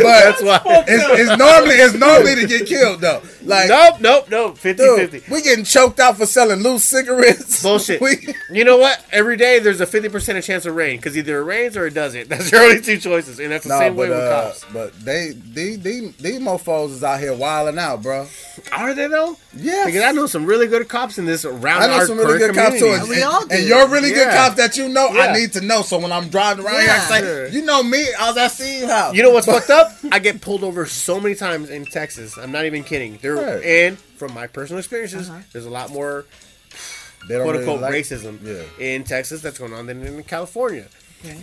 that's 0.04 0.44
why. 0.44 0.62
it's, 0.88 1.30
it's 1.30 1.38
normally 1.40 1.76
it's 1.76 1.94
normally 1.94 2.36
to 2.36 2.45
get 2.48 2.68
killed 2.68 2.99
though. 3.02 3.22
Like 3.44 3.70
Nope, 3.70 4.02
nope, 4.02 4.30
nope. 4.30 4.58
50-50. 4.58 4.76
dude, 5.12 5.24
we 5.30 5.41
getting 5.41 5.64
choked 5.64 5.99
out 5.99 6.18
for 6.18 6.26
selling 6.26 6.60
loose 6.62 6.84
cigarettes. 6.84 7.64
Bullshit. 7.68 8.02
We, 8.02 8.34
You 8.52 8.66
know 8.66 8.78
what? 8.78 9.04
Every 9.12 9.38
day 9.38 9.60
there's 9.60 9.80
a 9.82 9.86
50% 9.86 10.44
chance 10.44 10.66
of 10.66 10.76
rain 10.76 10.98
because 10.98 11.18
either 11.18 11.40
it 11.40 11.44
rains 11.45 11.78
or 11.78 11.86
it 11.88 11.94
doesn't. 11.94 12.28
That's 12.30 12.52
your 12.52 12.62
only 12.64 12.82
two 12.82 12.98
choices, 12.98 13.40
and 13.40 13.52
that's 13.52 13.64
the 13.64 13.70
no, 13.70 13.80
same 13.80 13.95
but, 13.95 14.02
way 14.02 14.10
with 14.10 14.18
uh, 14.20 14.44
cops. 14.48 14.66
but 14.74 14.99
they 14.99 15.32
these 15.34 15.80
these 15.82 16.16
these 16.18 16.40
mofos 16.40 16.90
is 16.90 17.04
out 17.04 17.20
here 17.20 17.34
wilding 17.34 17.80
out, 17.80 18.02
bro. 18.04 18.28
Are 18.72 18.94
they 18.94 19.08
though? 19.08 19.38
Yeah. 19.56 19.86
Because 19.86 20.04
I 20.04 20.12
know 20.12 20.26
some 20.28 20.45
really 20.45 20.68
good 20.68 20.88
cops 20.90 21.18
in 21.18 21.26
this 21.26 21.45
around 21.45 21.84
I 21.84 21.88
know 21.88 21.94
our 21.94 22.06
some 22.06 22.18
really 22.18 22.40
current 22.40 22.56
good 22.56 22.62
cops 22.62 22.80
too, 22.80 22.86
community. 22.86 23.02
and, 23.02 23.10
We 23.10 23.24
all 23.24 23.41
and, 23.41 23.49
do. 23.49 23.56
and 23.56 23.66
you're 23.68 23.88
really 23.88 24.12
good 24.18 24.27
Yeah. 24.27 24.35
cops 24.35 24.56
that 24.57 24.77
you 24.77 24.89
know. 24.89 25.10
Yeah. 25.14 25.22
I 25.22 25.34
need 25.34 25.53
to 25.53 25.61
know, 25.61 25.81
so 25.81 25.98
when 25.99 26.11
I'm 26.11 26.30
driving 26.30 26.65
around 26.65 26.81
here, 26.81 26.89
I 26.89 26.95
Yeah. 26.95 27.07
say, 27.07 27.19
Sure. 27.22 27.48
you 27.48 27.61
know 27.64 27.81
me, 27.84 28.06
I 28.19 28.27
was 28.30 28.38
at 28.38 28.52
Steve's 28.52 28.89
house. 28.91 29.15
You 29.15 29.23
know 29.23 29.30
what's 29.31 29.45
fucked 29.48 29.69
up? 29.69 29.94
I 30.11 30.19
get 30.19 30.41
pulled 30.41 30.64
over 30.64 30.85
so 30.85 31.19
many 31.19 31.35
times 31.35 31.69
in 31.69 31.85
Texas. 31.85 32.38
I'm 32.38 32.52
not 32.52 32.65
even 32.65 32.84
kidding. 32.84 33.19
There 33.22 33.35
Right. 33.35 33.64
and 33.64 33.98
from 34.18 34.34
my 34.34 34.48
personal 34.48 34.80
experiences, 34.80 35.30
Uh-huh. 35.30 35.39
there's 35.53 35.65
a 35.65 35.69
lot 35.69 35.89
more 35.91 36.26
quote 37.27 37.30
really 37.45 37.57
unquote 37.60 37.81
like- 37.81 37.94
racism 37.94 38.39
Yeah. 38.44 38.85
in 38.85 39.03
Texas 39.03 39.41
that's 39.41 39.57
going 39.60 39.73
on 39.73 39.85
than 39.88 40.06
in 40.06 40.23
California. 40.23 40.85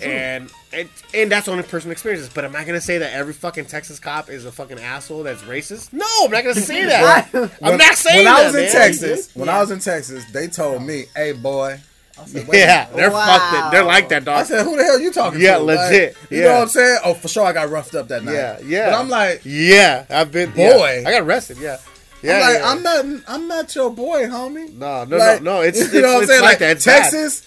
And 0.00 0.50
it, 0.72 0.86
and 1.12 1.32
that's 1.32 1.48
only 1.48 1.64
personal 1.64 1.90
experiences. 1.92 2.30
But 2.32 2.44
am 2.44 2.54
I 2.54 2.62
gonna 2.62 2.80
say 2.80 2.98
that 2.98 3.12
every 3.12 3.32
fucking 3.32 3.64
Texas 3.64 3.98
cop 3.98 4.30
is 4.30 4.44
a 4.44 4.52
fucking 4.52 4.78
asshole 4.78 5.24
that's 5.24 5.42
racist? 5.42 5.92
No, 5.92 6.06
I'm 6.22 6.30
not 6.30 6.44
gonna 6.44 6.60
say 6.60 6.84
that. 6.86 7.28
I'm 7.60 7.76
not 7.76 7.96
saying 7.96 8.24
When 8.24 8.28
I 8.28 8.40
that, 8.40 8.46
was 8.46 8.54
in 8.54 8.62
man. 8.62 8.72
Texas, 8.72 9.28
when 9.34 9.48
Yeah. 9.48 9.56
I 9.58 9.60
was 9.60 9.70
in 9.72 9.80
Texas, 9.80 10.22
they 10.32 10.46
told 10.46 10.82
me, 10.86 11.06
"Hey, 11.16 11.32
boy." 11.32 11.80
Said, 12.26 12.46
Yeah, 12.52 12.86
they're 12.94 13.10
Wow. 13.10 13.38
fucked. 13.38 13.72
They're 13.72 13.82
like 13.84 14.08
that, 14.10 14.24
dog. 14.24 14.40
I 14.40 14.42
said, 14.44 14.64
"Who 14.64 14.76
the 14.76 14.84
hell 14.84 15.00
you 15.00 15.12
talking 15.12 15.40
Yeah, 15.40 15.56
to?" 15.58 15.64
Like, 15.64 15.78
legit. 15.90 16.16
you 16.30 16.38
Yeah. 16.38 16.44
know 16.44 16.52
what 16.54 16.62
I'm 16.62 16.68
saying? 16.68 16.98
Oh, 17.04 17.14
for 17.14 17.28
sure, 17.28 17.44
I 17.44 17.52
got 17.52 17.70
roughed 17.70 17.94
up 17.96 18.08
that 18.08 18.22
night. 18.24 18.34
Yeah, 18.34 18.58
yeah. 18.64 18.90
But 18.90 18.98
I'm 19.00 19.08
like, 19.08 19.40
yeah, 19.44 20.04
I've 20.08 20.30
been. 20.30 20.50
Boy. 20.52 21.00
yeah. 21.02 21.08
I 21.08 21.12
got 21.12 21.22
arrested. 21.22 21.58
Yeah, 21.60 21.78
yeah. 22.22 22.34
I'm 22.36 22.40
like, 22.40 22.58
yeah. 22.58 22.70
I'm 22.70 22.82
not, 23.16 23.22
I'm 23.26 23.48
not 23.48 23.74
your 23.74 23.90
boy, 23.90 24.26
homie. 24.26 24.72
No, 24.76 25.04
no, 25.04 25.16
Like, 25.16 25.42
no, 25.42 25.56
no. 25.56 25.60
It's, 25.62 25.78
you 25.80 25.84
it's, 25.86 25.94
know 25.94 26.14
what 26.14 26.22
I'm 26.22 26.26
saying? 26.28 26.40
like, 26.42 26.50
Like, 26.52 26.58
that. 26.60 26.70
It's 26.76 26.84
bad. 26.86 27.02
Texas 27.02 27.42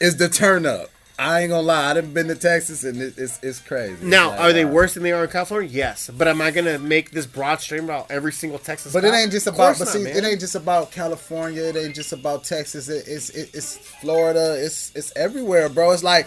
is 0.00 0.16
the 0.16 0.28
turn 0.28 0.66
up. 0.66 0.90
I 1.22 1.40
ain't 1.42 1.50
gonna 1.50 1.62
lie. 1.62 1.90
I 1.90 1.94
done 1.94 2.12
been 2.12 2.28
to 2.28 2.34
Texas 2.34 2.84
and 2.84 3.00
it, 3.00 3.14
it's 3.16 3.38
it's 3.42 3.60
crazy. 3.60 4.04
Now, 4.04 4.30
Like, 4.30 4.40
are 4.40 4.52
they 4.52 4.64
uh, 4.64 4.68
worse 4.68 4.94
than 4.94 5.02
they 5.02 5.12
are 5.12 5.24
in 5.24 5.30
California? 5.30 5.68
Yes, 5.70 6.10
but 6.16 6.26
am 6.28 6.40
I 6.40 6.50
gonna 6.50 6.78
make 6.78 7.10
this 7.12 7.26
broad 7.26 7.60
stream 7.60 7.84
about 7.84 8.10
every 8.10 8.32
single 8.32 8.58
Texas? 8.58 8.92
But 8.92 9.04
it 9.04 9.14
ain't 9.14 9.30
just 9.30 9.46
about. 9.46 9.78
But 9.78 9.88
see, 9.88 10.00
it 10.02 10.24
ain't 10.24 10.40
just 10.40 10.54
about 10.54 10.90
California. 10.90 11.62
It 11.62 11.76
ain't 11.76 11.94
just 11.94 12.12
about 12.12 12.44
Texas. 12.44 12.88
It, 12.88 13.04
it's 13.06 13.30
it, 13.30 13.50
it's 13.54 13.76
Florida. 13.76 14.56
It's 14.62 14.90
it's 14.94 15.12
everywhere, 15.16 15.68
bro. 15.68 15.92
It's 15.92 16.02
like 16.02 16.26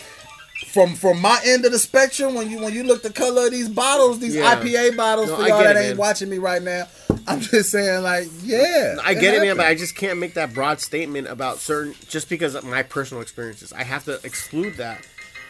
from 0.72 0.96
from 0.96 1.20
my 1.22 1.40
end 1.46 1.66
of 1.66 1.72
the 1.72 1.80
spectrum. 1.80 2.34
When 2.34 2.50
you 2.50 2.62
when 2.62 2.74
you 2.74 2.84
look 2.84 3.04
the 3.04 3.12
color 3.12 3.46
of 3.48 3.52
these 3.52 3.70
bottles, 3.70 4.20
these 4.20 4.36
Yeah. 4.36 4.56
IPA 4.56 4.96
bottles 4.96 5.28
No, 5.30 5.36
for 5.38 5.48
y'all 5.48 5.64
that 5.64 5.76
ain't 5.76 5.90
man. 5.90 5.98
watching 5.98 6.30
me 6.30 6.38
right 6.38 6.62
now. 6.62 6.88
I'm 7.28 7.40
just 7.40 7.72
saying, 7.72 8.04
like, 8.04 8.28
yeah, 8.44 8.98
I 9.04 9.14
get 9.14 9.34
it, 9.36 9.42
man, 9.42 9.58
but 9.58 9.66
I 9.66 9.76
just 9.76 9.96
can't 9.96 10.20
make 10.20 10.36
that 10.36 10.54
broad 10.54 10.80
statement 10.80 11.28
about 11.28 11.58
certain 11.60 11.96
just 12.08 12.30
because 12.30 12.56
of 12.56 12.64
my 12.64 12.84
personal 12.84 13.22
experiences. 13.22 13.74
I 13.74 13.84
have 13.84 14.06
to 14.06 14.20
exclude 14.24 14.76
that, 14.78 15.02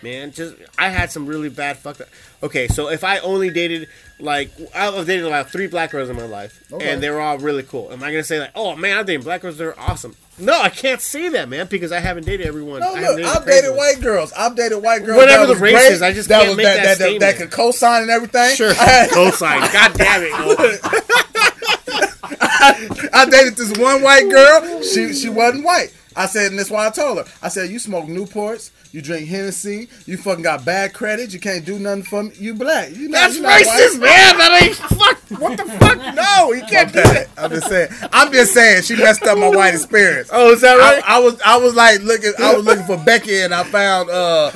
man. 0.01 0.31
Just 0.31 0.55
I 0.77 0.89
had 0.89 1.11
some 1.11 1.25
really 1.25 1.49
bad 1.49 1.77
fucked 1.77 2.01
up. 2.01 2.07
Okay, 2.43 2.67
so 2.67 2.89
if 2.89 3.03
I 3.03 3.19
only 3.19 3.49
dated 3.49 3.89
like 4.19 4.51
I've 4.73 5.05
dated 5.05 5.25
about 5.25 5.49
three 5.51 5.67
black 5.67 5.91
girls 5.91 6.09
in 6.09 6.15
my 6.15 6.25
life, 6.25 6.63
Okay. 6.71 6.89
and 6.89 7.03
they 7.03 7.09
were 7.09 7.19
all 7.19 7.37
really 7.37 7.63
cool. 7.63 7.91
Am 7.91 8.01
I 8.03 8.11
gonna 8.11 8.23
say 8.23 8.39
like, 8.39 8.51
oh 8.55 8.75
man, 8.75 8.97
I've 8.97 9.05
dated 9.05 9.23
black 9.23 9.41
girls, 9.41 9.57
they're 9.57 9.77
awesome? 9.79 10.15
No, 10.37 10.59
I 10.59 10.69
can't 10.69 10.99
say 10.99 11.29
that, 11.29 11.47
man, 11.47 11.67
because 11.67 11.93
I 11.93 11.99
haven't 11.99 12.25
dated 12.25 12.45
everyone. 12.45 12.81
No, 12.81 12.93
I 12.93 12.99
look, 12.99 13.17
the 13.17 13.23
I've 13.23 13.45
dated 13.45 13.75
white 13.75 14.01
girls. 14.01 14.33
I've 14.33 14.55
dated 14.55 14.83
white 14.83 15.05
girls. 15.05 15.17
Whatever 15.17 15.47
that 15.47 15.53
the 15.53 15.59
race 15.59 15.73
great, 15.73 15.93
is, 15.93 16.01
I 16.01 16.11
just 16.11 16.27
that 16.27 16.47
was 16.47 16.57
that 16.57 16.83
that, 16.83 16.97
that, 16.97 17.19
that 17.21 17.37
could 17.37 17.51
co-sign 17.51 18.01
and 18.01 18.11
everything. 18.11 18.53
Sure, 18.55 18.71
I, 18.71 19.07
cosign. 19.11 19.71
God 19.71 19.93
damn 19.93 20.23
it. 20.23 20.31
I 23.13 23.29
dated 23.29 23.55
this 23.55 23.77
one 23.77 24.01
white 24.01 24.29
girl. 24.29 24.81
She 24.81 25.13
she 25.13 25.29
wasn't 25.29 25.63
white. 25.63 25.93
I 26.17 26.25
said, 26.25 26.51
and 26.51 26.59
that's 26.59 26.71
why 26.71 26.87
I 26.87 26.89
told 26.89 27.17
her. 27.17 27.25
I 27.41 27.49
said, 27.49 27.69
you 27.69 27.79
smoke 27.79 28.05
Newports, 28.05 28.71
you 28.95 29.01
drink 29.01 29.27
Hennessy, 29.27 29.89
you 30.05 30.15
fucking 30.15 30.43
got 30.43 30.63
bad 30.63 30.93
credit, 30.93 31.33
you 31.33 31.39
can't 31.41 31.65
do 31.65 31.77
nothing 31.77 32.03
for 32.03 32.23
me. 32.23 32.31
You 32.35 32.53
black. 32.53 32.95
You 32.95 33.09
not, 33.09 33.33
That's 33.33 33.35
you 33.35 33.43
racist, 33.43 33.99
man. 33.99 34.37
That 34.37 34.61
ain't 34.63 34.75
fuck. 34.75 35.19
What 35.41 35.57
the 35.57 35.65
fuck? 35.65 35.95
No, 36.15 36.53
you 36.53 36.61
can't 36.69 36.93
do 36.93 37.01
that. 37.01 37.27
I'm 37.37 37.49
just 37.49 37.67
saying. 37.67 37.89
I'm 38.13 38.31
just 38.31 38.53
saying. 38.53 38.83
She 38.83 38.95
messed 38.95 39.23
up 39.23 39.37
my 39.37 39.49
white 39.49 39.73
experience. 39.73 40.29
Oh, 40.31 40.51
is 40.53 40.61
that 40.61 40.75
right? 40.75 41.03
I, 41.05 41.17
I 41.17 41.19
was 41.19 41.41
I 41.45 41.57
was 41.57 41.75
like 41.75 42.01
looking 42.03 42.31
I 42.39 42.55
was 42.55 42.63
looking 42.63 42.85
for 42.85 42.97
Becky 43.03 43.41
and 43.41 43.53
I 43.53 43.63
found 43.63 44.09
uh 44.09 44.51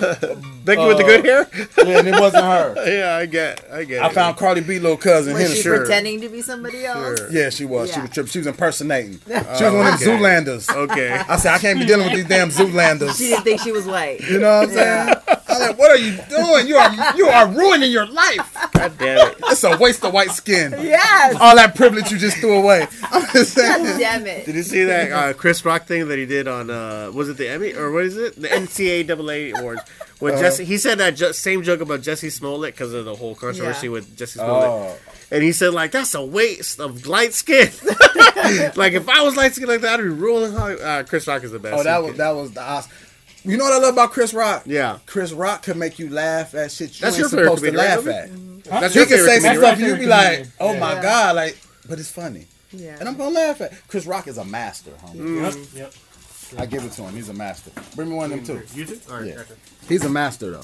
Becky 0.76 0.86
with 0.88 0.98
the 0.98 1.04
good 1.04 1.26
hair. 1.26 1.50
Yeah, 1.86 2.00
and 2.00 2.08
it 2.08 2.20
wasn't 2.20 2.44
her. 2.44 2.76
Yeah, 3.00 3.16
I 3.18 3.26
get, 3.26 3.66
I 3.72 3.84
get. 3.84 4.04
I 4.04 4.08
it. 4.08 4.14
found 4.14 4.38
Cardi 4.38 4.62
B 4.62 4.80
little 4.80 4.98
cousin 4.98 5.34
Was 5.34 5.54
she 5.56 5.62
Sure. 5.62 5.78
pretending 5.80 6.22
to 6.22 6.30
be 6.30 6.41
somebody 6.41 6.86
else? 6.86 7.20
Sure. 7.20 7.32
Yeah, 7.32 7.50
she 7.50 7.66
was. 7.66 7.94
She 7.94 8.00
was 8.00 8.10
tripping. 8.10 8.30
She 8.32 8.38
was 8.40 8.48
impersonating. 8.48 9.20
She 9.28 9.34
was 9.34 9.62
Oh, 9.62 9.76
one 9.78 9.94
of 9.94 10.00
them. 10.00 10.10
Zoolanders. 10.20 10.74
Okay. 10.76 11.12
I 11.12 11.36
said, 11.38 11.54
I 11.54 11.58
can't 11.60 11.80
be 11.80 11.86
dealing 11.86 12.06
with 12.08 12.16
these 12.16 12.28
damn 12.28 12.50
Zoolanders. 12.50 13.18
She 13.18 13.28
didn't 13.30 13.44
think 13.44 13.62
she 13.62 13.72
was 13.72 13.86
white. 13.86 14.22
You 14.22 14.40
know 14.40 14.60
what 14.60 14.70
I'm 14.70 14.74
saying? 14.74 15.16
I'm 15.50 15.60
like, 15.62 15.78
what 15.80 15.91
are 15.91 15.98
you 15.98 16.18
doing? 16.30 16.68
You 16.68 16.78
are 16.78 17.16
you 17.18 17.28
are 17.28 17.48
ruining 17.48 17.91
your 17.91 18.06
life. 18.06 18.56
God 18.74 18.98
damn 18.98 19.28
it. 19.32 19.38
It's 19.46 19.64
a 19.64 19.78
waste 19.78 20.04
of 20.06 20.14
white 20.14 20.32
skin. 20.32 20.72
Yes. 20.80 21.36
All 21.40 21.56
that 21.56 21.76
privilege 21.76 22.12
you 22.12 22.18
just 22.18 22.38
threw 22.38 22.54
away. 22.58 22.88
I'm 23.12 23.22
just 23.34 23.56
God 23.56 23.84
saying. 23.86 24.00
damn 24.00 24.28
it. 24.28 24.46
Did 24.46 24.56
you 24.56 24.64
see 24.64 24.84
that 24.86 25.12
uh, 25.12 25.34
Chris 25.34 25.66
Rock 25.66 25.86
thing 25.86 26.08
that 26.08 26.18
he 26.18 26.26
did 26.26 26.48
on 26.48 26.70
uh, 26.70 27.12
was 27.14 27.30
it 27.30 27.38
the 27.38 27.50
Emmy 27.50 27.74
or 27.74 27.91
what 27.91 28.06
is 28.06 28.16
it 28.18 28.40
the 28.40 28.48
NCAA 28.48 29.58
awards? 29.60 29.82
When 30.20 30.34
Uh-huh. 30.34 30.44
Jussie, 30.44 30.66
he 30.66 30.78
said 30.78 30.98
that 30.98 31.16
ju- 31.16 31.32
same 31.34 31.64
joke 31.64 31.80
about 31.82 32.02
Jussie 32.02 32.32
Smollett 32.32 32.74
because 32.76 32.94
of 32.94 33.06
the 33.06 33.16
whole 33.16 33.36
controversy 33.36 33.88
Yeah. 33.88 33.94
with 33.94 34.18
Jussie 34.18 34.34
Smollett, 34.34 34.70
Oh. 34.70 34.98
and 35.32 35.41
he 35.44 35.52
said 35.54 35.74
like 35.74 35.91
that's 35.91 36.14
a 36.14 36.22
waste 36.24 36.80
of 36.82 37.08
light 37.08 37.34
skin. 37.34 37.70
like 38.76 38.94
if 38.94 39.08
I 39.08 39.22
was 39.22 39.36
light 39.36 39.56
skin 39.56 39.68
like 39.68 39.82
that, 39.82 40.00
I'd 40.00 40.04
be 40.04 40.10
rolling 40.10 40.52
high. 40.54 40.74
Uh, 40.74 41.04
Chris 41.04 41.26
Rock 41.28 41.44
is 41.44 41.52
the 41.52 41.60
best. 41.60 41.76
Oh, 41.80 41.84
that 41.84 42.04
was 42.04 42.16
that 42.18 42.32
was 42.36 42.52
the 42.52 42.62
Oscar. 42.62 42.94
You 43.46 43.56
know 43.56 43.64
what 43.64 43.74
I 43.74 43.78
love 43.78 43.94
about 43.94 44.12
Chris 44.12 44.34
Rock? 44.34 44.64
yeah. 44.66 45.00
Chris 45.06 45.32
Rock 45.32 45.64
can 45.64 45.80
make 45.80 45.98
you 46.00 46.10
laugh 46.10 46.54
at 46.54 46.72
shit 46.72 46.90
you 47.00 47.02
That's 47.06 47.16
ain't 47.16 47.20
your 47.22 47.30
favorite 47.30 47.46
supposed 47.58 47.64
to 47.64 47.72
laugh 47.78 48.06
right, 48.06 48.16
at. 48.16 48.64
That's 48.82 48.94
He 48.94 49.00
your 49.00 49.08
can 49.08 49.18
say 49.26 49.40
some 49.40 49.56
comedian, 49.56 49.56
stuff 49.56 49.64
right? 49.64 49.80
and 49.80 49.88
you 49.88 49.96
be 49.96 50.06
like, 50.06 50.48
oh 50.60 50.74
my 50.78 51.02
god, 51.02 51.36
like, 51.38 51.58
but 51.88 51.98
it's 52.00 52.12
funny. 52.12 52.48
Yeah. 52.72 52.98
And 53.00 53.08
I'm 53.08 53.16
gonna 53.16 53.30
laugh 53.34 53.62
at 53.62 53.72
Chris 53.88 54.06
Rock 54.06 54.28
is 54.28 54.38
a 54.38 54.44
master, 54.46 54.91
homie. 55.04 55.41
Yep. 55.41 55.56
Yep. 55.76 55.94
I 56.57 56.65
give 56.65 56.84
it 56.84 56.91
to 56.93 57.03
him. 57.03 57.13
He's 57.13 57.30
a 57.30 57.34
master. 57.34 57.71
Bring 57.95 58.09
me 58.09 58.15
one 58.15 58.31
of 58.31 58.45
them 58.45 58.59
too. 58.59 58.77
You 58.77 58.85
too? 58.85 58.99
All 59.09 59.17
right, 59.19 59.27
Yeah. 59.27 59.35
gotcha. 59.35 59.53
He's 59.88 60.03
a 60.05 60.09
master 60.09 60.51
though. 60.51 60.61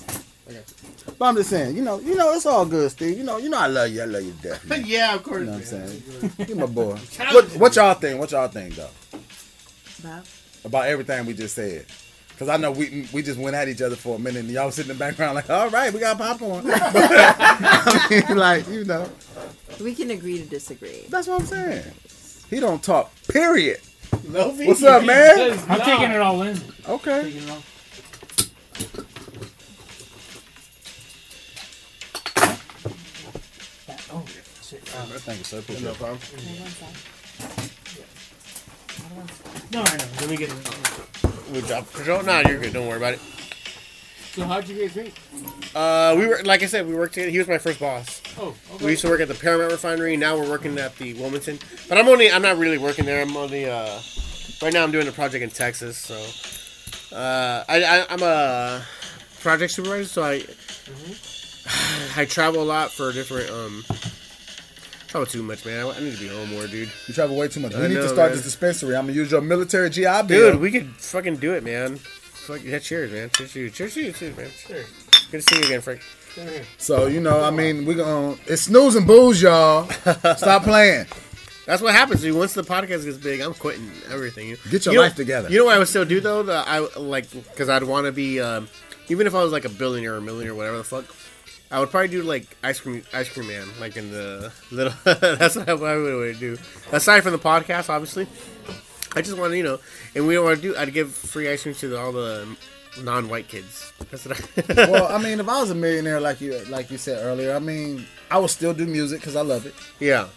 But 1.17 1.25
I'm 1.25 1.35
just 1.35 1.49
saying, 1.49 1.75
you 1.75 1.81
know, 1.83 1.99
you 1.99 2.13
know, 2.15 2.31
it's 2.33 2.45
all 2.45 2.65
good, 2.65 2.91
Steve. 2.91 3.17
You 3.17 3.23
know, 3.23 3.37
you 3.37 3.49
know, 3.49 3.57
I 3.57 3.65
love 3.65 3.89
you. 3.89 4.01
I 4.03 4.05
love 4.05 4.21
you, 4.23 4.31
to 4.33 4.41
death. 4.49 4.85
yeah, 4.85 5.15
of 5.15 5.23
course. 5.23 5.39
You 5.39 5.45
know 5.45 5.51
what 5.53 5.61
I'm 5.61 5.65
saying? 5.65 6.03
You 6.47 6.55
my 6.55 6.65
boy. 6.67 6.95
What, 7.31 7.45
what 7.57 7.75
y'all 7.75 7.93
think? 7.95 8.19
What 8.19 8.31
y'all 8.31 8.47
think 8.47 8.75
though 8.75 8.89
Bob? 10.03 10.23
about 10.63 10.85
everything 10.87 11.25
we 11.25 11.33
just 11.33 11.55
said? 11.55 11.85
Cause 12.37 12.49
I 12.49 12.57
know 12.57 12.71
we 12.71 13.07
we 13.13 13.23
just 13.23 13.39
went 13.39 13.55
at 13.55 13.69
each 13.69 13.81
other 13.81 13.95
for 13.95 14.17
a 14.17 14.19
minute, 14.19 14.39
and 14.41 14.49
y'all 14.49 14.65
was 14.65 14.75
sitting 14.75 14.91
in 14.91 14.97
the 14.97 14.99
background 14.99 15.35
like, 15.35 15.49
all 15.49 15.69
right, 15.69 15.91
we 15.93 15.99
got 16.01 16.17
popcorn. 16.17 16.65
I 16.69 18.07
mean, 18.27 18.37
like 18.37 18.67
you 18.67 18.83
know, 18.83 19.09
We 19.81 19.95
can 19.95 20.11
agree 20.11 20.39
to 20.39 20.45
disagree. 20.45 21.05
that's 21.09 21.27
what 21.27 21.39
I'm 21.41 21.47
saying. 21.47 21.83
He 22.49 22.59
don't 22.59 22.83
talk. 22.83 23.11
Period. 23.29 23.79
No, 24.23 24.49
What's 24.51 24.83
up, 24.83 25.03
man? 25.05 25.59
I'm 25.69 25.81
taking 25.81 26.11
it 26.11 26.21
all 26.21 26.41
in. 26.43 26.59
Okay. 26.87 27.23
Taking 27.23 27.43
it 27.43 27.49
all. 27.49 27.61
Oh, 34.11 34.23
shit. 34.61 34.81
Uh, 34.95 35.05
Thank 35.25 35.39
you, 35.39 35.43
so 35.45 35.59
Appreciate 35.59 35.83
No 35.85 35.93
problem. 35.93 36.19
no, 39.71 39.81
I 39.81 39.97
know. 39.97 40.05
Let 40.21 40.29
me 40.29 40.37
get 40.37 40.49
it. 40.49 41.51
We 41.51 41.61
dropped 41.61 41.93
control. 41.93 42.23
Nah, 42.23 42.39
you're 42.47 42.59
good. 42.59 42.73
Don't 42.73 42.87
worry 42.87 42.97
about 42.97 43.13
it. 43.13 43.21
So 44.35 44.43
how'd 44.43 44.67
you 44.67 44.77
guys 44.85 44.93
meet? 44.97 45.13
Uh, 45.73 46.13
we 46.17 46.27
were 46.27 46.41
like 46.43 46.61
I 46.61 46.65
said, 46.65 46.85
we 46.85 46.93
worked 46.93 47.13
together. 47.13 47.31
He 47.31 47.37
was 47.37 47.47
my 47.47 47.57
first 47.57 47.79
boss. 47.79 48.21
Oh, 48.37 48.53
We 48.81 48.91
used 48.91 49.01
to 49.03 49.07
work 49.07 49.21
at 49.21 49.29
the 49.29 49.33
Paramount 49.33 49.71
Refinery. 49.71 50.17
Now 50.17 50.37
we're 50.37 50.49
working 50.49 50.77
at 50.77 50.93
the 50.97 51.13
Wilmington. 51.13 51.57
But 51.87 51.97
I'm 51.97 52.09
only. 52.09 52.29
I'm 52.29 52.41
not 52.41 52.57
really 52.57 52.77
working 52.77 53.05
there. 53.05 53.21
I'm 53.21 53.35
only. 53.37 53.63
Uh, 53.63 53.97
right 54.61 54.73
now 54.73 54.83
I'm 54.83 54.91
doing 54.91 55.07
a 55.07 55.13
project 55.13 55.41
in 55.41 55.51
Texas. 55.51 55.97
So, 55.97 57.15
uh, 57.15 57.63
I, 57.69 57.81
I 57.85 58.05
I'm 58.09 58.21
a 58.23 58.83
project 59.39 59.71
supervisor. 59.71 60.03
So 60.03 60.23
I. 60.23 60.43
I 62.21 62.25
travel 62.25 62.61
a 62.61 62.67
lot 62.67 62.91
for 62.91 63.13
different. 63.13 63.49
Um, 63.49 63.85
travel 65.07 65.25
too 65.27 65.43
much, 65.43 65.65
man. 65.65 65.85
I, 65.85 65.89
I 65.91 65.99
need 66.01 66.13
to 66.13 66.19
be 66.19 66.27
home 66.27 66.49
more, 66.49 66.67
dude. 66.67 66.91
You 67.07 67.13
travel 67.13 67.37
way 67.37 67.47
too 67.47 67.61
much. 67.61 67.73
We 67.73 67.85
I 67.85 67.87
need 67.87 67.93
to 67.93 68.09
start 68.09 68.31
man. 68.31 68.35
this 68.35 68.43
dispensary. 68.43 68.97
I'm 68.97 69.05
gonna 69.05 69.13
use 69.13 69.31
your 69.31 69.39
military 69.39 69.89
GI 69.89 70.23
bill. 70.27 70.51
Dude, 70.51 70.59
we 70.59 70.71
could 70.71 70.89
fucking 70.97 71.37
do 71.37 71.53
it, 71.53 71.63
man. 71.63 72.01
Fuck 72.45 72.63
yeah, 72.63 72.79
cheers, 72.79 73.11
man. 73.11 73.29
Cheers 73.31 73.53
to 73.53 73.59
you. 73.59 73.69
Cheers 73.69 73.93
to 73.95 74.01
you 74.03 74.11
too, 74.11 74.33
man. 74.37 74.49
Sure. 74.51 74.77
Good 75.31 75.41
to 75.41 75.41
see 75.41 75.59
you 75.59 75.65
again, 75.65 75.81
Frank. 75.81 76.01
So 76.77 77.07
you 77.07 77.19
know, 77.21 77.41
I 77.43 77.49
mean, 77.49 77.85
we're 77.85 77.95
gonna 77.95 78.35
it's 78.45 78.63
snooze 78.63 78.95
and 78.95 79.07
booze, 79.07 79.41
y'all. 79.41 79.87
Stop 80.37 80.63
playing. 80.63 81.05
That's 81.65 81.81
what 81.81 81.95
happens. 81.95 82.21
Dude. 82.21 82.35
Once 82.37 82.53
the 82.53 82.61
podcast 82.61 83.05
gets 83.05 83.17
big, 83.17 83.41
I'm 83.41 83.53
quitting 83.55 83.89
everything. 84.11 84.55
Get 84.69 84.85
your 84.85 84.93
You 84.93 84.99
know- 84.99 85.05
life 85.05 85.15
together. 85.15 85.49
You 85.49 85.57
know 85.59 85.65
what 85.65 85.75
I 85.75 85.79
would 85.79 85.87
still 85.87 86.05
do 86.05 86.19
though? 86.21 86.43
The, 86.43 86.53
I 86.67 86.79
like 86.99 87.31
because 87.31 87.69
I'd 87.69 87.83
want 87.83 88.05
to 88.05 88.11
be, 88.11 88.39
um, 88.39 88.67
even 89.09 89.25
if 89.27 89.33
I 89.33 89.41
was 89.41 89.51
like 89.51 89.65
a 89.65 89.69
billionaire 89.69 90.13
or 90.13 90.17
a 90.17 90.21
millionaire, 90.21 90.53
whatever 90.53 90.77
the 90.77 90.83
fuck. 90.83 91.05
I 91.71 91.79
would 91.79 91.89
probably 91.89 92.09
do 92.09 92.21
like 92.21 92.45
ice 92.63 92.79
cream, 92.79 93.01
ice 93.11 93.27
cream 93.27 93.47
man, 93.47 93.67
like 93.79 93.97
in 93.97 94.11
the 94.11 94.51
little. 94.71 94.93
that's 95.03 95.55
what 95.55 95.67
I 95.67 95.73
would 95.73 96.39
do. 96.39 96.57
Aside 96.91 97.21
from 97.21 97.31
the 97.31 97.39
podcast, 97.39 97.89
obviously, 97.89 98.27
I 99.15 99.21
just 99.21 99.37
want 99.37 99.51
to, 99.51 99.57
you 99.57 99.63
know, 99.63 99.79
and 100.15 100.27
we 100.27 100.33
don't 100.33 100.45
want 100.45 100.61
to 100.61 100.61
do. 100.61 100.75
I'd 100.77 100.93
give 100.93 101.13
free 101.13 101.49
ice 101.49 101.63
cream 101.63 101.75
to 101.75 101.87
the, 101.87 101.99
all 101.99 102.11
the 102.11 102.47
non-white 103.01 103.47
kids. 103.47 103.91
That's 104.11 104.25
what 104.25 104.39
I. 104.39 104.89
well, 104.91 105.11
I 105.13 105.21
mean, 105.21 105.39
if 105.39 105.47
I 105.47 105.59
was 105.61 105.71
a 105.71 105.75
millionaire, 105.75 106.19
like 106.19 106.41
you 106.41 106.57
like 106.69 106.91
you 106.91 106.97
said 106.97 107.23
earlier, 107.25 107.55
I 107.55 107.59
mean, 107.59 108.05
I 108.29 108.37
would 108.39 108.49
still 108.49 108.73
do 108.73 108.85
music 108.85 109.19
because 109.21 109.35
I 109.35 109.41
love 109.41 109.65
it. 109.65 109.73
yeah, 109.99 110.27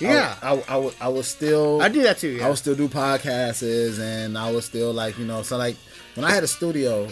yeah. 0.00 0.36
I, 0.42 0.52
would- 0.54 0.64
I, 0.68 0.76
would 0.76 0.94
I 1.00 1.08
would 1.08 1.24
still 1.24 1.82
I, 1.82 1.88
do 1.88 2.02
that 2.02 2.18
too. 2.18 2.28
Yeah. 2.28 2.46
I 2.46 2.48
would 2.48 2.58
still 2.58 2.74
do 2.76 2.88
podcasts 2.88 3.98
and 4.00 4.36
I 4.38 4.50
would 4.52 4.64
still 4.64 4.92
like 4.92 5.18
you 5.18 5.24
know 5.26 5.42
so 5.42 5.56
like 5.56 5.76
when 6.14 6.24
I 6.24 6.30
had 6.32 6.44
a 6.44 6.48
studio 6.48 7.08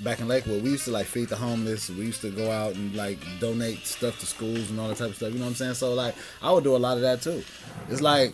back 0.00 0.20
in 0.20 0.28
Lakewood, 0.28 0.62
we 0.62 0.70
used 0.70 0.84
to 0.84 0.90
like 0.90 1.06
feed 1.06 1.28
the 1.28 1.36
homeless. 1.36 1.88
We 1.88 2.04
used 2.06 2.20
to 2.20 2.30
go 2.30 2.50
out 2.50 2.74
and 2.74 2.94
like 2.94 3.18
donate 3.40 3.86
stuff 3.86 4.18
to 4.20 4.26
schools 4.26 4.70
and 4.70 4.78
all 4.78 4.88
that 4.88 4.98
type 4.98 5.08
of 5.10 5.16
stuff. 5.16 5.32
You 5.32 5.38
know 5.38 5.44
what 5.46 5.50
I'm 5.52 5.56
saying? 5.56 5.74
So 5.74 5.94
like 5.94 6.14
I 6.42 6.52
would 6.52 6.64
do 6.64 6.76
a 6.76 6.78
lot 6.78 6.96
of 6.96 7.02
that 7.02 7.22
too. 7.22 7.42
It's 7.88 8.00
like 8.02 8.32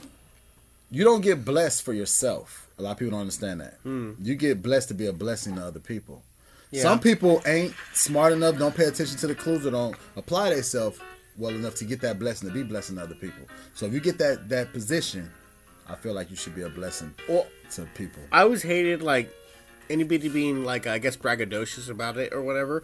you 0.93 1.05
don't 1.05 1.23
get 1.23 1.45
blessed 1.45 1.83
for 1.83 1.93
yourself. 1.93 2.69
A 2.79 2.83
lot 2.83 2.93
of 2.93 2.99
people 2.99 3.13
don't 3.13 3.21
understand 3.21 3.61
that. 3.61 3.79
You 3.85 4.35
get 4.35 4.63
blessed 4.63 4.89
to 4.89 4.95
be 4.95 5.07
a 5.07 5.13
blessing 5.13 5.57
to 5.57 5.63
other 5.65 5.81
people. 5.81 6.23
Yeah. 6.71 6.83
Some 6.83 7.01
people 7.01 7.43
ain't 7.47 7.75
smart 7.93 8.33
enough, 8.33 8.59
don't 8.59 8.75
pay 8.75 8.85
attention 8.85 9.17
to 9.19 9.27
the 9.27 9.35
clues, 9.35 9.67
or 9.67 9.71
don't 9.71 9.97
apply 10.17 10.51
themselves 10.55 10.99
well 11.37 11.55
enough 11.55 11.75
to 11.77 11.85
get 11.85 12.01
that 12.03 12.19
blessing 12.19 12.49
to 12.49 12.55
be 12.55 12.63
blessing 12.63 12.97
to 12.97 13.03
other 13.03 13.15
people. 13.15 13.47
So 13.75 13.87
if 13.87 13.93
you 13.93 14.01
get 14.01 14.19
that 14.19 14.49
that 14.49 14.73
position, 14.73 15.31
I 15.89 15.97
feel 15.97 16.15
like 16.15 16.31
you 16.31 16.37
should 16.37 16.55
be 16.55 16.63
a 16.63 16.69
blessing 16.69 17.15
Well, 17.29 17.47
to 17.73 17.83
people. 17.95 18.23
I 18.31 18.43
always 18.43 18.63
hated 18.63 19.03
like 19.03 19.31
anybody 19.91 20.29
being 20.29 20.65
like 20.65 20.87
I 20.87 20.99
guess 20.99 21.17
braggadocious 21.17 21.89
about 21.91 22.17
it 22.17 22.33
or 22.33 22.43
whatever. 22.43 22.83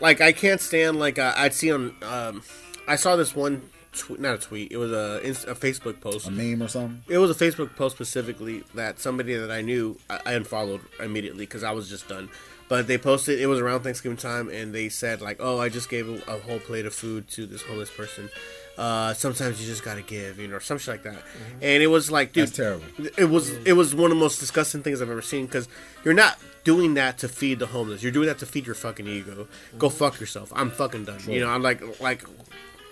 Like 0.00 0.20
I 0.20 0.32
can't 0.32 0.60
stand 0.60 0.98
like 0.98 1.18
uh, 1.18 1.32
I'd 1.36 1.54
see 1.54 1.72
on 1.72 1.94
um, 2.02 2.42
I 2.86 2.96
saw 2.96 3.16
this 3.16 3.34
one 3.34 3.70
tweet, 3.96 4.20
not 4.20 4.34
a 4.34 4.38
tweet. 4.38 4.72
It 4.72 4.76
was 4.76 4.92
a, 4.92 5.20
a 5.50 5.54
Facebook 5.54 6.00
post. 6.00 6.26
A 6.28 6.30
meme 6.30 6.62
or 6.62 6.68
something. 6.68 7.02
It 7.08 7.18
was 7.18 7.30
a 7.30 7.34
Facebook 7.34 7.74
post 7.76 7.96
specifically 7.96 8.62
that 8.74 8.98
somebody 9.00 9.34
that 9.34 9.50
I 9.50 9.60
knew 9.62 9.98
I, 10.10 10.20
I 10.26 10.32
unfollowed 10.34 10.80
immediately 11.00 11.44
because 11.46 11.62
I 11.64 11.72
was 11.72 11.88
just 11.88 12.08
done. 12.08 12.28
But 12.68 12.86
they 12.86 12.96
posted 12.96 13.40
it 13.40 13.46
was 13.46 13.60
around 13.60 13.80
Thanksgiving 13.80 14.16
time 14.16 14.48
and 14.48 14.74
they 14.74 14.88
said 14.88 15.20
like, 15.20 15.36
"Oh, 15.40 15.58
I 15.60 15.68
just 15.68 15.90
gave 15.90 16.08
a, 16.08 16.14
a 16.34 16.38
whole 16.38 16.58
plate 16.58 16.86
of 16.86 16.94
food 16.94 17.28
to 17.32 17.46
this 17.46 17.62
homeless 17.62 17.90
person." 17.90 18.30
Uh, 18.76 19.14
sometimes 19.14 19.60
you 19.60 19.66
just 19.68 19.84
gotta 19.84 20.02
give, 20.02 20.38
you 20.40 20.48
know, 20.48 20.56
or 20.56 20.60
some 20.60 20.78
shit 20.78 20.94
like 20.94 21.02
that. 21.04 21.22
And 21.62 21.80
it 21.82 21.86
was 21.86 22.10
like, 22.10 22.32
dude, 22.32 22.48
That's 22.48 22.56
terrible. 22.56 22.84
it 23.16 23.26
was 23.26 23.50
it 23.50 23.74
was 23.74 23.94
one 23.94 24.10
of 24.10 24.16
the 24.16 24.20
most 24.20 24.40
disgusting 24.40 24.82
things 24.82 25.00
I've 25.00 25.10
ever 25.10 25.22
seen 25.22 25.46
because 25.46 25.68
you're 26.04 26.14
not 26.14 26.38
doing 26.64 26.94
that 26.94 27.18
to 27.18 27.28
feed 27.28 27.58
the 27.60 27.66
homeless. 27.66 28.02
You're 28.02 28.10
doing 28.10 28.26
that 28.26 28.38
to 28.38 28.46
feed 28.46 28.66
your 28.66 28.74
fucking 28.74 29.06
ego. 29.06 29.46
Go 29.78 29.90
fuck 29.90 30.18
yourself. 30.18 30.50
I'm 30.56 30.70
fucking 30.70 31.04
done. 31.04 31.20
You 31.28 31.40
know, 31.40 31.50
I'm 31.50 31.62
like 31.62 32.00
like 32.00 32.24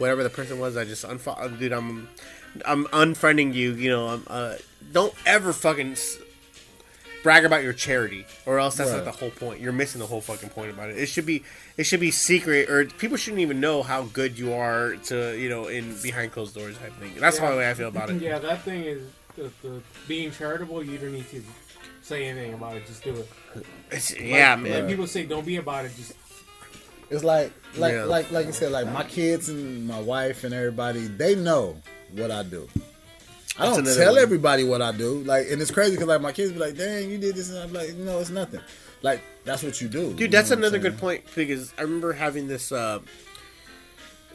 whatever 0.03 0.23
the 0.23 0.31
person 0.31 0.59
was. 0.59 0.77
I 0.77 0.85
just 0.85 1.07
unfollow. 1.07 1.59
Dude, 1.59 1.73
I'm 1.73 2.09
I'm 2.67 2.85
unfriending 2.89 3.55
you. 3.55 3.73
You 3.73 3.89
know, 3.91 4.09
I'm, 4.09 4.25
uh, 4.27 4.55
don't 4.93 5.15
ever 5.25 5.53
fucking 5.55 5.93
s- 5.93 6.19
brag 7.23 7.45
about 7.45 7.63
your 7.63 7.73
charity, 7.73 8.27
or 8.47 8.59
else 8.59 8.77
that's 8.77 8.91
Right. 8.91 8.97
not 8.97 9.05
the 9.07 9.13
whole 9.13 9.31
point. 9.31 9.61
You're 9.61 9.73
missing 9.73 10.01
the 10.01 10.07
whole 10.07 10.21
fucking 10.21 10.51
point 10.51 10.71
about 10.73 10.91
it. 10.91 10.99
It 10.99 11.07
should 11.07 11.25
be 11.25 11.45
it 11.79 11.85
should 11.85 12.01
be 12.01 12.11
secret, 12.11 12.69
or 12.69 12.85
people 12.85 13.17
shouldn't 13.17 13.41
even 13.41 13.61
know 13.61 13.83
how 13.83 14.03
good 14.03 14.39
you 14.39 14.53
are 14.53 14.97
to 15.07 15.39
you 15.39 15.49
know 15.49 15.69
in 15.69 15.97
behind 16.03 16.33
closed 16.33 16.55
doors 16.55 16.77
type 16.77 16.93
thing. 17.01 17.13
That's 17.19 17.39
Yeah. 17.39 17.51
the 17.53 17.57
way 17.57 17.71
I 17.71 17.75
feel 17.75 17.89
about 17.89 18.11
it. 18.11 18.21
Yeah, 18.21 18.39
that 18.41 18.63
thing 18.63 18.85
is 18.85 19.03
the, 19.37 19.51
the 19.63 19.81
being 20.09 20.31
charitable. 20.33 20.85
You 20.85 20.99
don't 20.99 21.13
need 21.13 21.31
to 21.31 21.43
say 22.03 22.25
anything 22.27 22.53
about 22.55 22.77
it. 22.77 22.87
Just 22.87 23.05
do 23.05 23.15
it. 23.15 23.29
It's, 23.91 24.19
yeah, 24.19 24.57
man. 24.57 24.73
Like 24.81 24.89
people 24.89 25.07
say, 25.07 25.25
don't 25.25 25.47
be 25.47 25.57
about 25.57 25.85
it. 25.87 25.93
Just 25.97 26.13
It's 27.13 27.23
like 27.25 27.53
like 27.77 27.93
Yeah. 27.93 28.05
like 28.05 28.31
like 28.31 28.47
you 28.47 28.53
said, 28.53 28.73
like 28.73 28.89
my 28.89 29.05
kids 29.05 29.49
and 29.49 29.87
my 29.87 30.01
wife 30.01 30.45
and 30.45 30.53
everybody, 30.55 31.07
they 31.07 31.35
know 31.35 31.77
what 32.13 32.31
I 32.31 32.43
do. 32.43 32.69
I 33.59 33.67
don't 33.67 33.85
tell 33.85 34.15
one. 34.15 34.23
everybody 34.23 34.65
what 34.65 34.81
I 34.81 34.93
do. 34.93 35.19
Like, 35.25 35.51
and 35.51 35.61
it's 35.61 35.71
crazy 35.71 35.93
because 35.93 36.09
like 36.09 36.23
my 36.23 36.33
kids 36.33 36.53
be 36.53 36.59
like, 36.59 36.77
"Dang, 36.77 37.11
you 37.11 37.19
did 37.19 37.35
this," 37.35 37.51
and 37.51 37.59
I'm 37.59 37.73
like, 37.73 37.95
"No, 37.95 38.19
it's 38.19 38.31
nothing." 38.31 38.61
Like 39.03 39.21
that's 39.45 39.63
what 39.63 39.81
you 39.81 39.89
do, 39.89 40.15
Dude, 40.15 40.31
that's 40.31 40.51
another 40.53 40.79
good 40.79 40.97
point 40.97 41.25
because 41.35 41.75
I 41.77 41.83
remember 41.83 42.13
having 42.15 42.49
this 42.49 42.73
uh, 42.73 43.01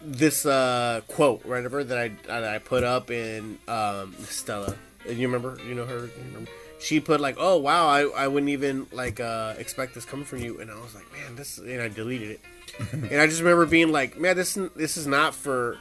this 0.03 0.45
uh, 0.45 1.01
quote 1.07 1.43
right 1.45 1.65
over 1.65 1.83
that 1.83 1.97
I 1.97 2.09
that 2.27 2.43
I 2.43 2.59
put 2.59 2.83
up 2.83 3.09
in 3.09 3.57
um, 3.67 4.13
Stella. 4.19 4.75
You 5.07 5.27
remember? 5.27 5.57
You 5.67 5.73
know 5.73 5.85
her? 5.85 6.05
You 6.05 6.11
remember? 6.27 6.51
She 6.79 6.99
put 6.99 7.19
like, 7.19 7.37
"Oh 7.39 7.57
wow, 7.57 7.87
I, 7.87 8.01
I 8.09 8.27
wouldn't 8.27 8.49
even 8.51 8.85
like 8.91 9.19
uh, 9.19 9.55
expect 9.57 9.95
this 9.95 10.05
coming 10.05 10.25
from 10.25 10.39
you," 10.39 10.59
and 10.59 10.69
I 10.69 10.75
was 10.75 10.93
like, 10.93 11.11
"Man, 11.11 11.35
this," 11.35 11.57
and 11.57 11.81
I 11.81 11.87
deleted 11.87 12.31
it. 12.31 12.41
and 12.91 13.19
I 13.19 13.27
just 13.27 13.41
remember 13.41 13.65
being 13.65 13.91
like, 13.91 14.19
"Man, 14.19 14.35
this 14.35 14.57
this 14.75 14.97
is 14.97 15.07
not 15.07 15.33
for." 15.35 15.77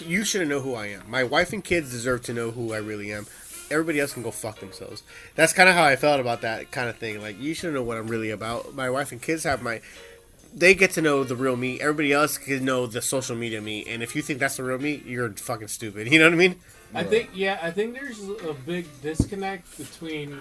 You 0.00 0.24
shouldn't 0.24 0.48
know 0.48 0.60
who 0.60 0.74
I 0.74 0.86
am. 0.86 1.02
My 1.08 1.22
wife 1.22 1.52
and 1.52 1.62
kids 1.62 1.90
deserve 1.90 2.22
to 2.22 2.32
know 2.32 2.50
who 2.50 2.72
I 2.72 2.78
really 2.78 3.12
am. 3.12 3.26
Everybody 3.70 4.00
else 4.00 4.14
can 4.14 4.22
go 4.22 4.30
fuck 4.30 4.58
themselves. 4.58 5.02
That's 5.34 5.52
kind 5.52 5.68
of 5.68 5.74
how 5.74 5.84
I 5.84 5.96
felt 5.96 6.18
about 6.18 6.40
that 6.40 6.70
kind 6.70 6.88
of 6.88 6.96
thing. 6.96 7.20
Like, 7.20 7.38
you 7.38 7.52
should 7.52 7.74
know 7.74 7.82
what 7.82 7.98
I'm 7.98 8.08
really 8.08 8.30
about. 8.30 8.74
My 8.74 8.88
wife 8.88 9.12
and 9.12 9.20
kids 9.20 9.44
have 9.44 9.62
my. 9.62 9.80
They 10.54 10.74
get 10.74 10.92
to 10.92 11.02
know 11.02 11.24
the 11.24 11.36
real 11.36 11.56
me. 11.56 11.80
Everybody 11.80 12.12
else 12.12 12.38
can 12.38 12.64
know 12.64 12.86
the 12.86 13.02
social 13.02 13.36
media 13.36 13.60
me. 13.60 13.84
And 13.86 14.02
if 14.02 14.16
you 14.16 14.22
think 14.22 14.38
that's 14.38 14.56
the 14.56 14.64
real 14.64 14.78
me, 14.78 15.02
you're 15.06 15.30
fucking 15.30 15.68
stupid. 15.68 16.08
You 16.12 16.18
know 16.18 16.26
what 16.26 16.34
I 16.34 16.36
mean? 16.36 16.56
I 16.94 17.04
think 17.04 17.30
yeah, 17.34 17.58
I 17.62 17.70
think 17.70 17.94
there's 17.94 18.20
a 18.20 18.52
big 18.66 18.86
disconnect 19.00 19.78
between 19.78 20.40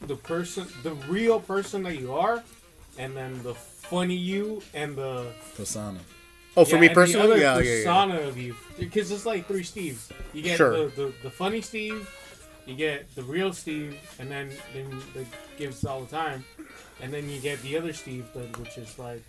the 0.00 0.14
person, 0.14 0.66
the 0.82 0.92
real 0.92 1.40
person 1.40 1.82
that 1.84 1.98
you 1.98 2.14
are, 2.14 2.42
and 2.98 3.16
then 3.16 3.42
the 3.42 3.54
funny 3.90 4.14
you 4.14 4.62
and 4.74 4.96
the 4.96 5.26
persona. 5.56 5.98
Oh, 6.56 6.64
for 6.64 6.74
yeah, 6.76 6.80
me 6.80 6.86
and 6.88 6.96
the 6.96 7.00
personally, 7.00 7.26
other 7.32 7.38
yeah, 7.38 7.58
yeah, 7.58 7.62
yeah. 7.62 7.76
persona 7.84 8.20
of 8.20 8.36
you, 8.36 8.56
because 8.78 9.10
it's 9.10 9.24
like 9.26 9.46
three 9.46 9.62
Steves. 9.62 10.10
You 10.32 10.42
get 10.42 10.56
Sure. 10.56 10.72
the, 10.88 10.96
the, 10.96 11.12
the 11.24 11.30
funny 11.30 11.60
Steve, 11.60 12.08
you 12.66 12.74
get 12.74 13.14
the 13.14 13.22
real 13.22 13.52
Steve, 13.52 13.96
and 14.18 14.30
then 14.30 14.50
then 14.74 14.90
the 15.14 15.24
gives 15.56 15.84
all 15.84 16.00
the 16.00 16.10
time, 16.16 16.44
and 17.00 17.12
then 17.12 17.28
you 17.28 17.38
get 17.40 17.60
the 17.62 17.76
other 17.76 17.92
Steve, 17.92 18.26
the, 18.34 18.40
which 18.60 18.76
is 18.78 18.98
like 18.98 19.22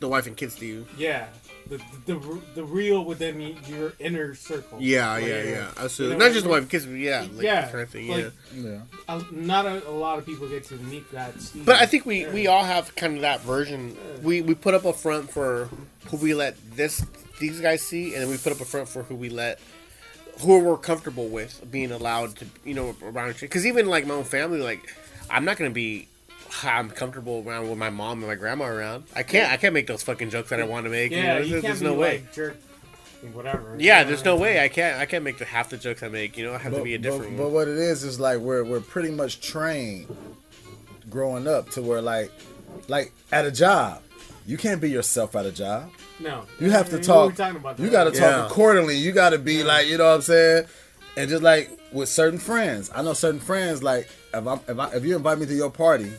the 0.00 0.08
wife 0.08 0.26
and 0.26 0.36
kids 0.36 0.56
to 0.56 0.66
you. 0.66 0.86
Yeah, 0.98 1.26
the 1.68 1.78
the, 2.06 2.14
the, 2.14 2.40
the 2.56 2.64
real 2.64 3.04
within 3.04 3.40
your 3.66 3.92
inner 3.98 4.34
circle. 4.34 4.78
Yeah, 4.80 5.12
Like, 5.12 5.24
yeah, 5.24 5.42
yeah. 5.42 5.70
Absolutely. 5.76 6.14
you 6.16 6.18
know, 6.20 6.24
Not 6.26 6.32
just 6.32 6.44
the 6.44 6.50
wife 6.50 6.62
and 6.62 6.70
kids, 6.70 6.86
but 6.86 6.94
yeah, 6.94 7.20
like 7.32 7.42
yeah, 7.42 7.68
kind 7.68 7.80
of 7.80 7.90
thing. 7.90 8.08
like, 8.08 8.32
yeah. 8.54 8.62
Yeah. 8.70 8.80
uh, 9.08 9.22
not 9.30 9.66
a, 9.66 9.88
a 9.88 9.90
lot 9.90 10.18
of 10.18 10.26
people 10.26 10.48
get 10.48 10.64
to 10.64 10.74
meet 10.76 11.10
that. 11.12 11.40
Steve. 11.40 11.64
But 11.66 11.76
I 11.76 11.86
think 11.86 12.06
we, 12.06 12.22
Yeah. 12.22 12.32
we 12.32 12.46
all 12.46 12.64
have 12.64 12.94
kind 12.96 13.16
of 13.16 13.22
that 13.22 13.40
version. 13.40 13.96
We 14.22 14.42
we 14.42 14.54
put 14.54 14.74
up 14.74 14.84
a 14.84 14.92
front 14.92 15.30
for 15.30 15.68
who 16.10 16.16
we 16.18 16.34
let 16.34 16.56
this 16.76 17.04
these 17.40 17.60
guys 17.60 17.82
see, 17.82 18.14
and 18.14 18.22
then 18.22 18.30
we 18.30 18.36
put 18.36 18.52
up 18.52 18.60
a 18.60 18.64
front 18.64 18.88
for 18.88 19.02
who 19.02 19.14
we 19.14 19.28
let 19.28 19.58
who 20.40 20.58
we're 20.58 20.76
comfortable 20.76 21.28
with 21.28 21.62
being 21.70 21.92
allowed 21.92 22.36
to 22.36 22.46
you 22.64 22.74
know 22.74 22.94
around. 23.02 23.36
Because 23.40 23.64
even 23.66 23.86
like 23.86 24.06
my 24.06 24.14
own 24.14 24.24
family, 24.24 24.60
like 24.60 24.80
I'm 25.30 25.44
not 25.44 25.56
gonna 25.56 25.70
be. 25.70 26.08
I'm 26.62 26.90
comfortable 26.90 27.42
around 27.46 27.68
with 27.68 27.78
my 27.78 27.90
mom 27.90 28.18
and 28.18 28.26
my 28.28 28.34
grandma 28.34 28.66
around. 28.66 29.04
I 29.14 29.22
can't. 29.22 29.50
I 29.52 29.56
can't 29.56 29.74
make 29.74 29.86
those 29.86 30.02
fucking 30.02 30.30
jokes 30.30 30.50
that 30.50 30.60
I 30.60 30.64
want 30.64 30.84
to 30.84 30.90
make. 30.90 31.10
you 31.10 31.18
yeah, 31.18 31.34
know? 31.34 31.38
you 31.40 31.48
There's, 31.50 31.50
can't 31.50 31.62
there's 31.62 31.80
be 31.80 31.86
no 31.86 31.94
way. 31.94 32.18
like 32.18 32.32
jerk, 32.34 32.56
whatever. 33.32 33.76
Yeah, 33.78 34.00
You 34.00 34.06
there's 34.08 34.24
no 34.24 34.36
way. 34.36 34.62
I 34.62 34.68
can't. 34.68 34.98
I 34.98 35.06
can't 35.06 35.24
make 35.24 35.38
the 35.38 35.44
half 35.44 35.70
the 35.70 35.76
jokes 35.76 36.02
I 36.02 36.08
make. 36.08 36.36
You 36.36 36.44
know, 36.46 36.54
I 36.54 36.58
have 36.58 36.74
to 36.74 36.82
be 36.82 36.94
a 36.94 36.98
different. 36.98 37.36
But, 37.36 37.44
but 37.44 37.50
what 37.50 37.68
it 37.68 37.76
is 37.78 38.04
is 38.04 38.20
like 38.20 38.38
we're 38.38 38.62
we're 38.64 38.80
pretty 38.80 39.10
much 39.10 39.40
trained 39.40 40.06
growing 41.10 41.46
up 41.46 41.70
to 41.70 41.82
where 41.82 42.00
like 42.02 42.30
like 42.88 43.12
at 43.32 43.44
a 43.44 43.50
job, 43.50 44.02
you 44.46 44.56
can't 44.56 44.80
be 44.80 44.90
yourself 44.90 45.34
at 45.36 45.46
a 45.46 45.52
job. 45.52 45.90
No, 46.20 46.44
You 46.60 46.70
have 46.70 46.86
to 46.90 46.92
We 46.92 46.98
were 46.98 47.04
talk. 47.04 47.34
talking 47.34 47.56
about 47.56 47.78
You 47.80 47.90
got 47.90 48.04
to 48.04 48.12
Yeah. 48.12 48.30
talk 48.30 48.50
accordingly. 48.50 48.96
You 48.96 49.10
got 49.10 49.30
to 49.30 49.38
be 49.38 49.64
like, 49.64 49.88
you 49.88 49.98
know 49.98 50.04
what 50.08 50.14
I'm 50.16 50.22
saying? 50.22 50.66
And 51.16 51.28
just 51.28 51.42
like 51.42 51.70
with 51.92 52.08
certain 52.08 52.38
friends, 52.38 52.88
I 52.94 53.02
know 53.02 53.14
certain 53.14 53.40
friends. 53.40 53.82
Like 53.82 54.08
if 54.32 54.46
I'm, 54.46 54.60
if 54.68 54.78
I, 54.78 54.90
if 54.94 55.04
you 55.04 55.16
invite 55.16 55.38
me 55.38 55.46
to 55.46 55.54
your 55.54 55.70
party, 55.70 56.12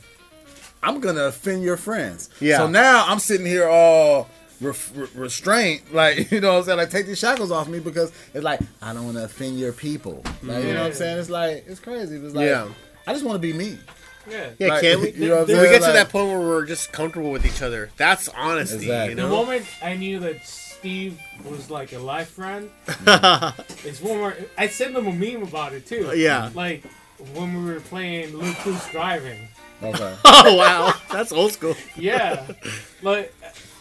I'm 0.85 0.99
gonna 0.99 1.23
offend 1.25 1.63
your 1.63 1.77
friends. 1.77 2.29
Yeah. 2.39 2.57
So 2.59 2.67
now 2.67 3.05
I'm 3.07 3.19
sitting 3.19 3.45
here 3.45 3.67
all 3.67 4.29
re- 4.61 4.73
re- 4.93 5.07
restraint, 5.15 5.81
like 5.93 6.31
you 6.31 6.39
know 6.41 6.53
what 6.53 6.59
I'm 6.59 6.63
saying. 6.65 6.77
Like 6.77 6.89
take 6.91 7.07
these 7.07 7.19
shackles 7.19 7.51
off 7.51 7.67
me 7.67 7.79
because 7.79 8.11
it's 8.33 8.43
like 8.43 8.59
I 8.81 8.93
don't 8.93 9.05
want 9.05 9.17
to 9.17 9.23
offend 9.25 9.59
your 9.59 9.73
people. 9.73 10.21
Like 10.43 10.63
you 10.63 10.73
know 10.73 10.81
what 10.81 10.87
I'm 10.87 10.93
saying? 10.93 11.17
It's 11.19 11.29
like 11.29 11.65
it's 11.67 11.79
crazy. 11.79 12.17
It's 12.17 12.35
like 12.35 12.45
Yeah. 12.47 12.69
I 13.07 13.13
just 13.13 13.25
want 13.25 13.35
to 13.35 13.39
be 13.39 13.53
me. 13.53 13.77
Yeah. 14.29 14.49
Yeah, 14.57 14.67
Like, 14.69 14.81
can 14.81 15.01
we? 15.01 15.11
you 15.15 15.29
know 15.29 15.35
what 15.41 15.41
I'm 15.41 15.47
we 15.49 15.53
saying? 15.53 15.71
get 15.79 15.85
to 15.87 15.91
that 15.93 16.09
point 16.09 16.27
where 16.29 16.39
we're 16.39 16.65
just 16.65 16.91
comfortable 16.91 17.29
with 17.31 17.45
each 17.45 17.61
other. 17.61 17.91
That's 17.97 18.27
honesty. 18.29 18.77
Exactly. 18.77 19.09
You 19.11 19.15
The 19.21 19.27
moment 19.27 19.65
I 19.83 19.95
knew 19.95 20.19
that 20.21 20.43
Steve 20.45 21.19
was 21.47 21.69
like 21.69 21.93
a 21.93 21.99
life 21.99 22.29
friend, 22.29 22.69
it's 23.85 24.01
one 24.01 24.17
more. 24.17 24.35
I 24.57 24.67
sent 24.67 24.95
him 24.95 25.07
a 25.07 25.11
meme 25.13 25.43
about 25.43 25.73
it 25.73 25.85
too. 25.85 26.11
Yeah. 26.15 26.49
Like 26.55 26.83
when 27.33 27.53
we 27.65 27.71
were 27.73 27.79
playing 27.81 28.35
Look 28.35 28.55
Who's 28.57 28.83
Driving. 28.87 29.47
Okay. 29.83 30.15
oh 30.25 30.55
wow, 30.55 30.93
that's 31.11 31.31
old 31.31 31.51
school. 31.51 31.75
Yeah. 31.95 32.45
like 33.01 33.33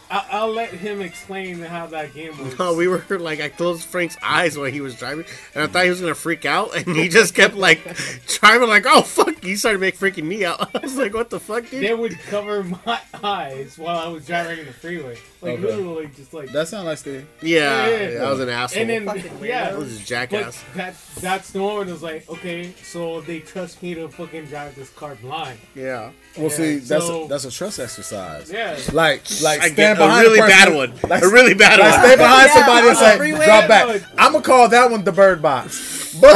I- 0.09 0.25
I'll 0.31 0.51
let 0.53 0.69
him 0.69 1.01
explain 1.01 1.59
how 1.61 1.87
that 1.87 2.13
game 2.13 2.37
works. 2.37 2.59
No, 2.59 2.75
we 2.75 2.87
were 2.87 3.03
like, 3.09 3.41
I 3.41 3.49
closed 3.49 3.85
Frank's 3.85 4.17
eyes 4.21 4.57
while 4.57 4.71
he 4.71 4.81
was 4.81 4.95
driving, 4.95 5.25
and 5.55 5.63
I 5.63 5.67
thought 5.67 5.83
he 5.83 5.89
was 5.89 5.99
gonna 6.01 6.13
freak 6.15 6.45
out, 6.45 6.75
and 6.75 6.95
he 6.95 7.09
just 7.09 7.33
kept 7.33 7.55
like 7.55 7.81
driving, 8.27 8.69
like, 8.69 8.85
oh 8.87 9.01
fuck, 9.01 9.43
he 9.43 9.55
started 9.55 9.81
make 9.81 9.97
freaking 9.97 10.25
me 10.25 10.45
out. 10.45 10.69
I 10.75 10.79
was 10.79 10.95
like, 10.97 11.13
what 11.13 11.29
the 11.31 11.39
fuck, 11.39 11.69
dude? 11.69 11.83
They 11.83 11.93
would 11.95 12.19
cover 12.19 12.63
my 12.63 12.99
eyes 13.23 13.77
while 13.77 13.97
I 13.97 14.07
was 14.07 14.27
driving 14.27 14.59
in 14.59 14.65
the 14.67 14.73
freeway. 14.73 15.17
Like 15.45 15.59
Okay. 15.59 15.67
literally, 15.75 16.09
just 16.15 16.33
like. 16.33 16.51
That 16.51 16.67
sounds 16.67 16.85
like 16.85 16.97
Steve. 16.97 17.25
Yeah, 17.41 17.87
Yeah, 17.87 17.97
yeah, 17.97 18.09
yeah, 18.09 18.23
I 18.23 18.29
was 18.31 18.39
an 18.39 18.49
asshole. 18.49 18.81
and 18.81 18.89
then 18.89 19.05
Fucking 19.05 19.31
yeah, 19.43 19.69
I 19.71 19.75
was 19.77 19.95
a 19.95 19.99
But 19.99 20.05
jackass. 20.07 20.63
that 20.75 20.95
that's 21.21 21.51
the 21.51 21.59
moment. 21.59 21.89
It 21.89 21.93
was 21.93 22.03
like, 22.03 22.29
okay, 22.29 22.73
so 22.83 23.21
they 23.21 23.39
trust 23.39 23.81
me 23.83 23.93
to 23.95 24.07
fucking 24.09 24.45
drive 24.45 24.75
this 24.75 24.89
car 24.89 25.15
blind. 25.15 25.59
Yeah, 25.75 26.09
Well, 26.37 26.49
see, 26.49 26.77
that's 26.77 27.05
so- 27.05 27.25
a, 27.25 27.27
that's 27.27 27.45
a 27.45 27.51
trust 27.51 27.79
exercise. 27.79 28.51
Yeah. 28.51 28.77
Like 28.91 29.21
like 29.41 29.61
I 29.61 29.69
stand 29.69 29.97
get 29.97 29.99
a 29.99 30.21
really 30.21 30.39
the 30.39 30.45
person, 30.47 30.49
bad 30.65 30.75
one, 30.75 30.93
Like, 31.09 31.23
a 31.23 31.27
really 31.29 31.53
bad 31.53 31.79
like 31.79 31.93
stay 31.93 32.09
one. 32.09 32.17
behind 32.17 32.47
Yeah, 32.47 32.53
somebody 32.65 32.87
and 32.89 32.97
say 32.97 33.45
drop 33.45 33.67
back. 33.67 34.01
I'm 34.17 34.31
gonna 34.33 34.43
call 34.43 34.69
that 34.69 34.89
one 34.91 35.03
the 35.03 35.11
bird 35.11 35.41
box, 35.41 36.15
but 36.19 36.35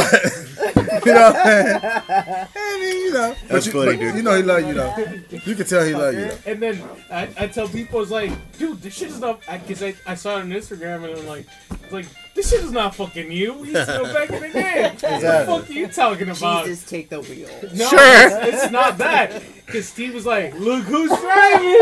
you 1.06 1.12
know, 1.14 1.20
what 1.30 1.36
I'm 1.36 1.42
saying? 1.42 1.80
I 2.56 2.78
mean, 2.80 2.96
you 3.06 3.12
know, 3.12 3.36
but 3.42 3.48
That's 3.48 3.66
you, 3.66 3.72
funny, 3.72 3.86
but 3.92 4.00
dude. 4.00 4.14
you 4.16 4.22
know 4.22 4.36
he 4.36 4.42
love 4.42 4.66
you 4.66 4.74
though. 4.74 4.96
You 5.44 5.54
can 5.54 5.66
tell 5.66 5.84
he 5.84 5.94
love 5.94 6.14
you. 6.14 6.26
Though. 6.26 6.38
And 6.46 6.62
then 6.62 6.82
I, 7.10 7.28
I 7.38 7.46
tell 7.46 7.68
people, 7.68 8.00
it's 8.02 8.10
like, 8.10 8.32
dude, 8.58 8.80
this 8.82 8.94
shit 8.94 9.08
is 9.08 9.20
not. 9.20 9.40
Because 9.40 9.82
I, 9.82 9.94
I, 10.06 10.14
saw 10.14 10.38
it 10.38 10.42
on 10.42 10.50
Instagram 10.50 11.08
and 11.08 11.18
I'm 11.18 11.26
like, 11.26 11.46
it's 11.82 11.92
like, 11.92 12.06
this 12.34 12.50
shit 12.50 12.60
is 12.62 12.72
not 12.72 12.94
fucking 12.94 13.30
you. 13.32 13.54
We 13.54 13.70
used 13.70 13.86
to 13.86 13.98
go 13.98 14.12
back 14.12 14.30
in 14.30 14.42
the 14.42 14.48
day. 14.50 14.82
What 14.82 15.00
the 15.00 15.44
fuck 15.46 15.70
are 15.70 15.72
you 15.72 15.88
talking 15.88 16.30
about? 16.30 16.64
Jesus, 16.66 16.88
take 16.88 17.08
the 17.08 17.20
wheel. 17.20 17.48
No, 17.74 17.88
Sure. 17.88 17.98
it's, 18.00 18.62
it's 18.62 18.72
not 18.72 18.98
that. 18.98 19.42
Because 19.66 19.88
Steve 19.88 20.14
was 20.14 20.26
like, 20.26 20.54
look 20.58 20.84
who's 20.84 21.10
driving. 21.10 21.78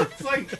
it's 0.00 0.24
like, 0.24 0.58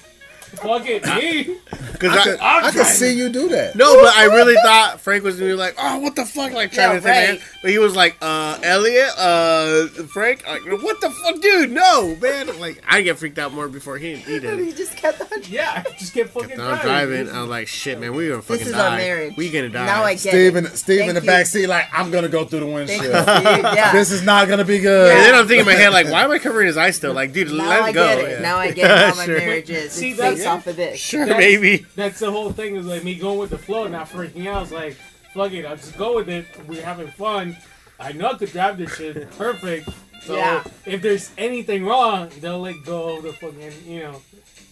fuck 0.57 0.87
it, 0.87 1.05
me. 1.05 1.57
Because 1.93 2.17
I 2.17 2.21
I, 2.21 2.25
could, 2.25 2.41
I'm 2.41 2.65
I 2.65 2.71
could 2.73 2.87
see 2.87 3.13
you 3.17 3.29
do 3.29 3.49
that. 3.51 3.77
no, 3.77 4.01
but 4.01 4.15
I 4.17 4.25
really 4.25 4.55
thought 4.63 5.01
Frank 5.01 5.23
was 5.25 5.37
gonna 5.39 5.51
be 5.53 5.55
like, 5.55 5.75
oh, 5.79 5.99
what 5.99 6.17
the 6.17 6.25
fuck, 6.25 6.53
like 6.53 6.73
trying 6.73 6.91
Yeah, 6.91 6.97
to 6.97 7.03
say, 7.03 7.33
man. 7.35 7.41
But 7.63 7.71
he 7.71 7.79
was 7.79 7.95
like, 7.95 8.17
uh, 8.21 8.59
Elliot, 8.63 9.11
uh, 9.17 9.87
Frank, 10.13 10.45
like, 10.47 10.63
what 10.83 11.01
the 11.01 11.11
fuck, 11.11 11.41
dude? 11.41 11.71
No, 11.71 12.17
man. 12.17 12.59
Like, 12.61 12.83
I 12.89 13.03
get 13.03 13.19
freaked 13.19 13.39
out 13.39 13.53
more 13.53 13.69
before 13.69 13.99
he 13.99 14.17
he 14.17 14.35
And 14.35 14.43
did. 14.43 14.59
he 14.59 14.73
just 14.73 14.97
kept 14.97 15.21
on. 15.21 15.29
Yeah, 15.49 15.83
I 15.87 15.91
just 15.99 16.15
get 16.15 16.31
fucking 16.31 16.51
Kept 16.51 16.61
on 16.61 16.79
driving. 16.81 17.25
driving. 17.25 17.29
I 17.37 17.41
was 17.41 17.51
like, 17.51 17.67
shit, 17.69 17.99
man, 18.01 18.15
we 18.15 18.29
gonna 18.29 18.43
fucking 18.43 18.59
This 18.59 18.69
is 18.69 18.75
die. 18.75 18.91
our 18.93 18.97
marriage. 18.97 19.35
We 19.37 19.51
gonna 19.51 19.69
die. 19.71 19.87
Now 19.87 20.03
I 20.05 20.13
get 20.13 20.21
Steve 20.21 20.57
it. 20.57 20.65
in, 20.65 20.67
Steve 20.77 21.01
in 21.09 21.15
the 21.15 21.21
you. 21.21 21.27
back 21.27 21.47
seat, 21.47 21.67
like 21.67 21.87
I'm 21.93 22.11
gonna 22.11 22.29
go 22.29 22.45
through 22.45 22.61
the 22.61 22.67
Thank 22.87 23.03
windshield. 23.03 23.05
you, 23.05 23.63
Yeah. 23.75 23.93
This 23.93 24.11
is 24.13 24.23
not 24.23 24.49
gonna 24.49 24.65
be 24.65 24.79
good. 24.79 25.11
And 25.13 25.21
then 25.21 25.35
I'm 25.35 25.47
thinking 25.49 25.61
in 25.61 25.67
my 25.67 25.73
head, 25.75 25.93
like, 25.93 26.09
why 26.11 26.23
am 26.25 26.31
I 26.31 26.39
covering 26.39 26.67
his 26.69 26.77
eyes 26.77 26.97
still? 26.97 27.13
Like, 27.13 27.33
dude, 27.33 27.49
now 27.53 27.69
let 27.69 27.83
I 27.83 27.89
it 27.89 27.93
go. 27.93 28.07
get 28.07 28.19
it. 28.25 28.31
Yeah. 28.31 28.39
Now 28.41 28.57
I 28.59 28.71
get 28.71 28.91
it. 28.91 28.97
How 29.11 29.15
my 29.17 29.25
Sure. 29.27 29.39
marriage 29.39 29.71
is. 29.71 29.93
See, 29.93 30.13
that's- 30.13 30.42
based 30.45 30.47
off 30.55 30.67
of 30.67 30.77
this. 30.77 30.99
Sure, 31.01 31.27
That's- 31.27 31.39
maybe. 31.45 31.87
That's 31.97 32.19
the 32.21 32.31
whole 32.31 32.53
thing 32.53 32.77
is 32.77 32.87
like 32.87 33.05
me 33.05 33.15
going 33.15 33.39
with 33.39 33.51
the 33.51 33.59
flow, 33.59 33.87
not 33.89 34.09
freaking 34.09 34.47
out. 34.47 34.63
It's 34.65 34.73
like, 34.73 34.97
fuck 35.35 35.53
it, 35.53 35.65
I'll 35.65 35.77
just 35.77 35.97
go 35.97 36.17
with 36.17 36.29
it. 36.29 36.47
We're 36.69 36.85
having 36.85 37.09
fun. 37.09 37.57
I 38.01 38.13
know 38.13 38.31
I 38.31 38.35
could 38.35 38.51
drive 38.53 38.79
this 38.79 38.95
shit 38.97 39.31
perfect. 39.39 39.89
So 40.23 40.37
Yeah. 40.37 40.63
if 40.87 41.03
there's 41.03 41.31
anything 41.39 41.85
wrong, 41.85 42.31
they'll 42.41 42.61
let 42.61 42.77
go 42.85 43.17
of 43.19 43.23
the 43.25 43.33
fucking, 43.33 43.73
you 43.87 44.01
know, 44.01 44.23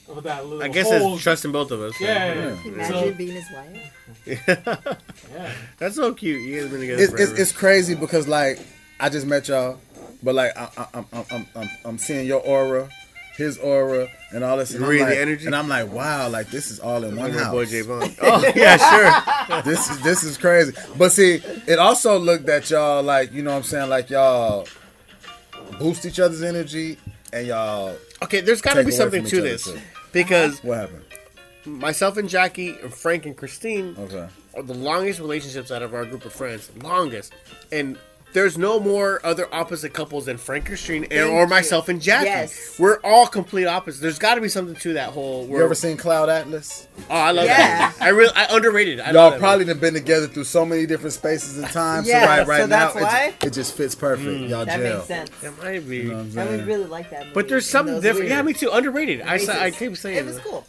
of 0.09 0.23
that 0.25 0.45
little 0.45 0.63
I 0.63 0.69
guess 0.69 0.89
hole. 0.89 1.15
it's 1.15 1.23
trusting 1.23 1.53
both 1.53 1.71
of 1.71 1.81
us. 1.81 2.01
Yeah, 2.01 2.35
Yeah. 2.35 2.57
Imagine 2.65 2.95
So, 2.95 3.13
being 3.13 3.33
his 3.33 3.45
wife. 3.53 3.95
yeah. 4.27 4.95
That's 5.79 5.95
so 5.97 6.13
cute. 6.15 6.43
You 6.43 6.61
guys 6.63 6.71
been 6.71 6.81
together 6.81 7.03
it's, 7.03 7.13
it's, 7.13 7.23
forever. 7.23 7.41
it's 7.43 7.53
crazy 7.53 7.95
because 7.95 8.27
like 8.29 8.59
I 8.99 9.09
just 9.09 9.27
met 9.27 9.49
y'all, 9.49 9.79
but 10.23 10.35
like 10.35 10.57
I, 10.57 10.69
I, 10.77 10.87
I'm, 10.95 11.07
I'm, 11.13 11.25
I'm, 11.31 11.47
I'm, 11.57 11.69
I'm 11.85 11.99
seeing 11.99 12.27
your 12.27 12.41
aura, 12.41 12.89
his 13.37 13.57
aura, 13.59 14.09
and 14.33 14.45
all 14.45 14.57
this. 14.57 14.71
And 14.73 14.81
You 14.81 15.03
I'm 15.03 15.09
the 15.11 15.19
energy? 15.21 15.47
and 15.47 15.55
I'm 15.57 15.69
like, 15.69 15.91
wow, 15.93 16.29
like 16.29 16.51
this 16.51 16.71
is 16.71 16.79
all 16.81 17.03
in 17.05 17.17
one 17.17 17.27
Like 17.27 17.35
my 17.35 17.43
house. 17.45 17.53
boy 17.53 17.65
Javon. 17.67 18.17
Oh 18.23 18.53
yeah, 18.57 18.77
sure. 18.77 19.63
this 19.63 19.91
is 19.91 20.01
this 20.03 20.23
is 20.23 20.37
crazy. 20.39 20.73
But 20.97 21.13
see, 21.13 21.41
it 21.67 21.79
also 21.79 22.19
looked 22.19 22.49
at 22.49 22.71
y'all 22.71 23.03
like 23.03 23.33
you 23.33 23.43
know 23.43 23.51
what 23.51 23.57
I'm 23.59 23.63
saying, 23.65 23.89
like 23.91 24.11
y'all 24.11 24.67
boost 25.79 26.05
each 26.07 26.21
other's 26.21 26.43
energy 26.43 26.99
and 27.33 27.47
y'all. 27.47 27.97
Okay, 28.23 28.41
there's 28.41 28.61
got 28.61 28.75
to 28.75 28.85
be 28.85 28.91
something 28.91 29.25
to 29.25 29.41
this 29.41 29.65
too. 29.65 29.79
because 30.13 30.63
What 30.63 30.79
happened? 30.79 31.05
myself 31.65 32.17
and 32.17 32.29
Jackie, 32.29 32.71
and 32.83 32.93
Frank 32.93 33.27
and 33.27 33.37
Christine 33.37 33.95
Okay. 33.99 34.27
are 34.55 34.63
the 34.63 34.75
longest 34.75 35.21
relationships 35.21 35.71
out 35.71 35.83
of 35.83 35.95
our 35.95 36.05
group 36.05 36.25
of 36.25 36.33
friends. 36.33 36.71
Longest, 36.83 37.33
and 37.71 37.99
there's 38.33 38.57
no 38.57 38.79
more 38.79 39.21
other 39.25 39.53
opposite 39.53 39.93
couples 39.93 40.27
than 40.27 40.37
Frank, 40.39 40.69
and, 40.69 40.79
Thank 40.79 41.13
or 41.33 41.47
myself 41.47 41.89
and 41.89 42.01
Jackie. 42.01 42.27
Yes. 42.27 42.79
We're 42.79 42.99
all 43.03 43.27
complete 43.27 43.67
opposites. 43.67 44.01
There's 44.01 44.19
got 44.19 44.37
to 44.37 44.41
be 44.41 44.49
something 44.49 44.77
to 44.77 44.93
that 44.95 45.11
whole. 45.11 45.47
You 45.47 45.53
Where, 45.53 45.65
ever 45.65 45.75
seen 45.75 45.97
Cloud 45.97 46.29
Atlas? 46.29 46.87
oh, 47.11 47.15
I 47.15 47.31
love 47.33 47.47
Yeah. 47.47 47.57
that. 47.57 47.95
I 48.01 48.09
really, 48.09 48.33
I 48.37 48.47
underrated. 48.55 49.01
I 49.01 49.11
Y'all 49.13 49.39
probably 49.39 49.65
have 49.67 49.81
been 49.81 49.95
together 49.95 50.27
through 50.29 50.45
so 50.45 50.65
many 50.65 50.87
different 50.87 51.13
spaces 51.13 51.59
and 51.59 51.67
times. 51.69 52.07
Yeah, 52.09 52.23
so 52.23 52.27
right, 52.29 52.47
right 52.47 52.61
so 52.61 52.67
now 52.67 52.79
that's 52.93 52.97
it, 52.97 53.03
why? 53.03 53.31
Just, 53.31 53.45
it 53.45 53.53
just 53.53 53.77
fits 53.77 53.95
perfect. 53.95 54.29
Mm. 54.29 54.49
Y'all 54.49 54.65
That 54.65 54.79
gel. 54.81 54.95
makes 54.97 55.07
sense. 55.09 55.31
movie. 55.43 55.47
It 55.57 55.63
might 55.65 55.89
be. 55.89 55.97
You 55.99 56.05
know 56.13 56.19
I'm 56.21 56.27
I 56.27 56.31
saying? 56.31 56.51
would 56.59 56.67
really 56.67 56.85
like 56.87 57.11
that 57.11 57.21
movie. 57.21 57.35
but 57.35 57.49
there's 57.49 57.67
It 57.67 57.71
something 57.71 57.95
different. 57.97 58.19
weird. 58.21 58.31
Yeah, 58.31 58.43
me 58.43 58.53
too. 58.53 58.71
Underrated. 58.71 59.23
I, 59.23 59.39
sa- 59.39 59.53
I 59.61 59.71
keep 59.71 59.97
saying 59.97 60.19
It 60.19 60.25
was 60.27 60.39
cool. 60.39 60.67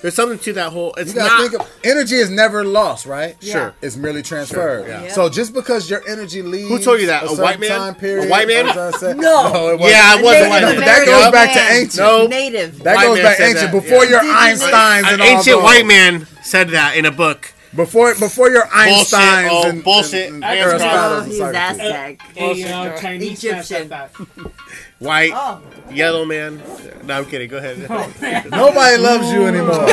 There's 0.00 0.14
something 0.14 0.38
to 0.38 0.52
that 0.54 0.70
whole. 0.72 0.94
It's 0.96 1.12
You 1.12 1.20
gotta 1.20 1.42
not. 1.42 1.50
think 1.50 1.62
of 1.62 1.70
energy 1.84 2.14
is 2.16 2.30
never 2.30 2.64
lost, 2.64 3.04
right? 3.06 3.36
Yeah. 3.40 3.52
Sure. 3.52 3.74
It's 3.82 3.96
merely 3.96 4.22
transferred. 4.22 4.86
Sure, 4.86 4.88
yeah. 4.88 5.12
So 5.12 5.28
just 5.28 5.52
because 5.52 5.90
your 5.90 6.06
energy 6.08 6.40
leaves, 6.42 6.68
Who 6.68 6.78
told 6.78 7.00
you 7.00 7.06
that? 7.08 7.24
A 7.24 7.28
certain 7.28 7.42
white 7.42 7.60
man? 7.60 7.70
Time 7.70 7.94
period, 7.96 8.26
A 8.26 8.30
white 8.30 8.46
man? 8.48 8.66
you 8.66 8.74
know 8.74 8.92
I'm? 9.02 9.16
No. 9.18 9.68
it 9.70 9.80
wasn't. 9.80 9.90
Yeah, 9.90 10.14
I 10.16 10.20
A 10.20 10.22
was 10.22 10.36
a 10.36 10.38
Native 10.38 10.48
white 10.50 10.62
man. 10.62 10.76
That 10.76 10.82
American 11.02 11.12
goes 11.14 11.32
back 11.32 11.52
to 11.54 11.74
ancient. 11.74 11.96
No. 11.96 12.26
Native. 12.26 12.78
That 12.84 12.96
White 12.96 13.06
goes 13.06 13.20
back 13.20 13.36
said 13.38 13.48
ancient 13.50 13.72
that, 13.72 13.82
before 13.82 14.04
yeah. 14.04 14.10
your 14.10 14.20
Indigenous- 14.20 14.62
Einsteins 14.62 14.98
An 15.00 15.06
and 15.12 15.20
all 15.22 15.26
ancient 15.28 15.56
those. 15.56 15.62
white 15.64 15.86
man 15.86 16.26
said 16.42 16.68
that 16.70 16.96
in 16.96 17.04
a 17.04 17.10
book. 17.12 17.52
Before 17.76 18.14
before 18.14 18.48
your 18.50 18.62
Bullshit, 18.64 19.18
Einsteins 19.18 19.48
oh, 19.50 19.68
and 19.68 19.84
bullshit. 19.84 20.32
and, 20.32 20.42
I 20.44 20.54
and 20.54 20.80
guess 20.80 20.82
Aristotles 20.82 21.18
and 21.22 21.28
he's 21.28 21.38
Socrates. 21.38 21.80
Aztec. 21.80 22.22
Hey, 22.34 22.52
you 22.54 22.64
know, 22.64 22.96
Chinese 22.98 23.44
man 23.44 23.62
said 23.62 23.82
Egyptian. 23.82 23.88
that. 23.90 24.52
White, 24.98 25.30
Oh, 25.32 25.62
yellow 25.92 26.24
man. 26.24 26.60
No, 27.04 27.18
I'm 27.18 27.24
kidding. 27.26 27.48
Go 27.48 27.58
ahead. 27.58 27.86
Oh, 27.88 28.12
Nobody 28.50 28.96
loves 29.00 29.30
you 29.32 29.46
anymore. 29.46 29.86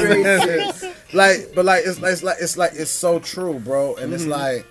racist. 0.00 0.94
like, 1.14 1.54
but 1.54 1.64
like 1.64 1.84
it's, 1.86 1.98
it's 2.02 2.22
like 2.22 2.36
it's 2.40 2.56
like 2.56 2.72
it's 2.74 2.90
so 2.90 3.20
true, 3.20 3.60
bro. 3.60 3.94
And 3.96 4.12
it's 4.12 4.24
mm-hmm. 4.24 4.32
like 4.32 4.66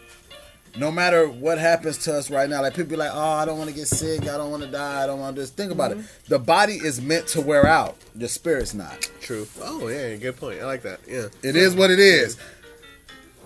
no 0.76 0.91
matter 0.91 1.28
what 1.28 1.57
happens 1.57 1.98
to 1.99 2.15
us 2.15 2.30
right 2.30 2.49
now, 2.49 2.61
like 2.61 2.73
people 2.73 2.91
be 2.91 2.95
like, 2.95 3.11
oh, 3.14 3.19
I 3.19 3.45
don't 3.45 3.57
want 3.57 3.69
to 3.69 3.76
get 3.76 3.88
sick, 3.88 4.22
I 4.23 4.38
don't 4.38 4.52
want 4.52 4.64
to 4.64 4.69
die, 4.69 5.03
I 5.03 5.07
don't 5.07 5.19
want 5.19 5.36
to 5.36 5.41
just 5.41 5.56
think 5.56 5.72
about 5.72 5.91
it. 5.91 5.98
Mm-hmm. 5.98 6.07
The 6.28 6.40
body 6.40 6.73
is 6.76 7.02
meant 7.02 7.28
to 7.30 7.41
wear 7.41 7.65
out. 7.65 7.98
The 8.15 8.28
spirit's 8.28 8.73
not. 8.73 9.10
True. 9.22 9.48
Oh 9.61 9.88
yeah, 9.88 10.15
good 10.15 10.38
point. 10.38 10.61
I 10.61 10.65
like 10.65 10.82
that. 10.84 10.99
Yeah. 11.07 11.28
It 11.44 11.56
is 11.56 11.76
what 11.76 11.91
it 11.91 11.99
is. 11.99 12.36
The, 12.36 12.41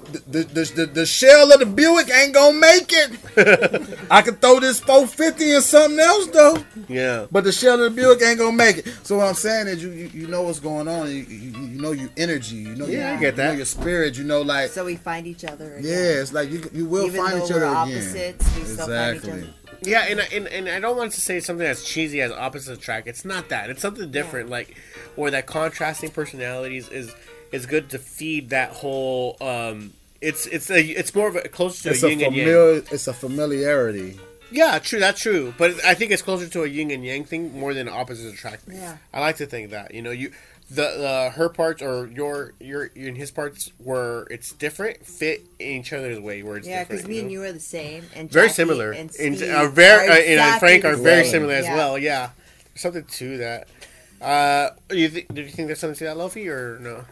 the, 0.06 0.44
the, 0.44 0.64
the, 0.76 0.86
the 0.88 1.06
shell 1.06 1.52
of 1.54 1.60
the 1.60 1.66
Buick 1.66 2.10
ain't 2.12 2.34
gonna 2.34 2.58
make 2.58 2.90
it. 2.92 4.08
I 4.12 4.22
could 4.22 4.42
throw 4.42 4.60
this 4.60 4.80
450 4.80 5.52
in 5.54 5.62
something 5.62 6.00
else 6.00 6.28
though. 6.28 6.58
Yeah. 6.88 7.26
But 7.32 7.44
the 7.44 7.52
shell 7.52 7.82
of 7.84 7.94
the 7.96 8.02
Buick 8.02 8.22
ain't 8.22 8.40
gonna 8.40 8.56
make 8.56 8.78
it. 8.80 8.88
So 9.04 9.18
what 9.18 9.28
I'm 9.28 9.34
saying 9.36 9.68
is, 9.68 9.84
you 9.84 9.90
you, 9.92 10.08
you 10.14 10.28
know 10.28 10.44
what's 10.44 10.60
going 10.60 10.88
on. 10.88 11.08
You, 11.08 11.16
you, 11.16 11.50
you 11.52 11.82
know 11.82 11.92
your 11.92 12.10
energy. 12.18 12.56
You 12.58 12.76
know 12.76 12.86
Yeah, 12.88 13.10
your, 13.10 13.18
I 13.18 13.20
get 13.20 13.34
you 13.38 13.44
know 13.44 13.50
that. 13.52 13.58
your 13.58 13.66
spirit. 13.66 14.18
You 14.18 14.24
know 14.24 14.42
like 14.42 14.70
So 14.72 14.86
we 14.86 14.96
find 14.96 15.28
each 15.28 15.44
other. 15.46 15.76
Again. 15.76 15.84
yeah, 15.92 16.22
it's 16.22 16.34
like 16.34 16.50
you 16.50 16.70
you 16.74 16.86
will 16.86 17.06
Even 17.08 17.22
find 17.26 17.44
each 17.44 17.52
other 17.52 17.66
opposites, 17.66 18.14
again. 18.14 18.36
we 18.58 18.64
still 18.66 18.88
find 18.88 19.16
each 19.18 19.24
exactly. 19.24 19.32
other. 19.44 19.54
Yeah, 19.84 20.06
and, 20.08 20.22
I- 20.22 20.28
and 20.34 20.48
and 20.48 20.70
I 20.70 20.80
don't 20.80 20.98
want 20.98 21.12
to 21.12 21.22
say 21.22 21.40
something 21.40 21.66
as 21.68 21.84
cheesy 21.84 22.22
as 22.22 22.32
opposite 22.32 22.78
attract. 22.78 23.08
It's 23.08 23.26
not 23.26 23.50
that. 23.50 23.70
It's 23.70 23.82
something 23.82 24.10
different. 24.10 24.50
Like, 24.50 24.76
or 25.18 25.30
that 25.32 25.46
contrasting 25.46 26.10
personalities 26.12 26.88
is 26.90 27.14
is 27.56 27.66
good 27.66 27.90
to 27.94 27.98
feed 28.00 28.50
that 28.50 28.70
whole. 28.82 29.38
um 29.42 29.94
It's 30.22 30.44
it's 30.56 30.70
a 30.72 30.82
it's 31.02 31.14
more 31.14 31.28
of 31.32 31.36
a 31.36 31.48
closer 31.58 31.84
to 31.84 31.90
It's 31.92 32.04
a 32.04 32.08
a 32.08 32.10
yin 32.10 32.22
and 32.28 32.36
yang. 32.36 32.46
familiar. 32.46 32.84
It's 32.96 33.08
a 33.08 33.14
familiarity. 33.14 34.20
Yeah, 34.52 34.80
true. 34.80 35.00
That's 35.00 35.20
true. 35.22 35.54
But 35.58 35.72
I 35.84 35.94
think 35.98 36.12
it's 36.12 36.22
closer 36.22 36.48
to 36.56 36.64
a 36.64 36.68
yin 36.68 36.90
and 36.92 37.04
yang 37.04 37.24
thing 37.26 37.44
more 37.60 37.74
than 37.74 37.88
opposites 37.90 38.34
attract. 38.34 38.64
Yeah. 38.72 38.98
I 39.14 39.20
like 39.28 39.38
to 39.38 39.46
think 39.46 39.72
that 39.72 39.94
you 39.94 40.02
know 40.02 40.12
you 40.22 40.32
the 40.70 40.88
the 41.06 41.16
her 41.38 41.50
parts 41.50 41.82
or 41.82 42.08
your 42.22 42.54
your 42.60 42.90
and 42.96 43.18
his 43.18 43.30
parts 43.32 43.72
where 43.88 44.22
it's 44.36 44.50
different 44.54 45.06
fit 45.06 45.40
in 45.60 45.68
each 45.82 45.94
other's 45.94 46.20
way 46.20 46.42
where 46.46 46.58
it's 46.58 46.68
Yeah, 46.68 46.84
because 46.86 47.08
me 47.08 47.20
and 47.20 47.32
you 47.32 47.44
are 47.44 47.52
the 47.52 47.60
same, 47.60 48.02
and 48.16 48.32
very 48.32 48.48
Jackie 48.48 48.56
similar 48.62 48.90
and 48.92 49.10
and 49.20 49.36
Steve 49.38 49.54
uh, 49.54 49.68
very 49.70 50.08
are 50.08 50.12
uh, 50.12 50.42
and 50.42 50.60
Frank 50.64 50.86
are 50.86 50.96
very 50.96 51.24
same. 51.24 51.32
similar 51.34 51.54
as 51.62 51.66
Yeah. 51.66 51.76
well. 51.80 51.94
Yeah, 52.00 52.30
There's 52.74 52.82
something 52.82 53.06
to 53.20 53.38
that. 53.46 53.68
Uh, 54.22 54.70
you 54.92 55.10
think? 55.10 55.26
Do 55.34 55.42
you 55.42 55.50
think 55.50 55.68
there's 55.68 55.80
something 55.80 55.98
to 56.00 56.06
that, 56.06 56.18
Lofi, 56.18 56.48
or 56.48 56.80
no? 56.80 57.06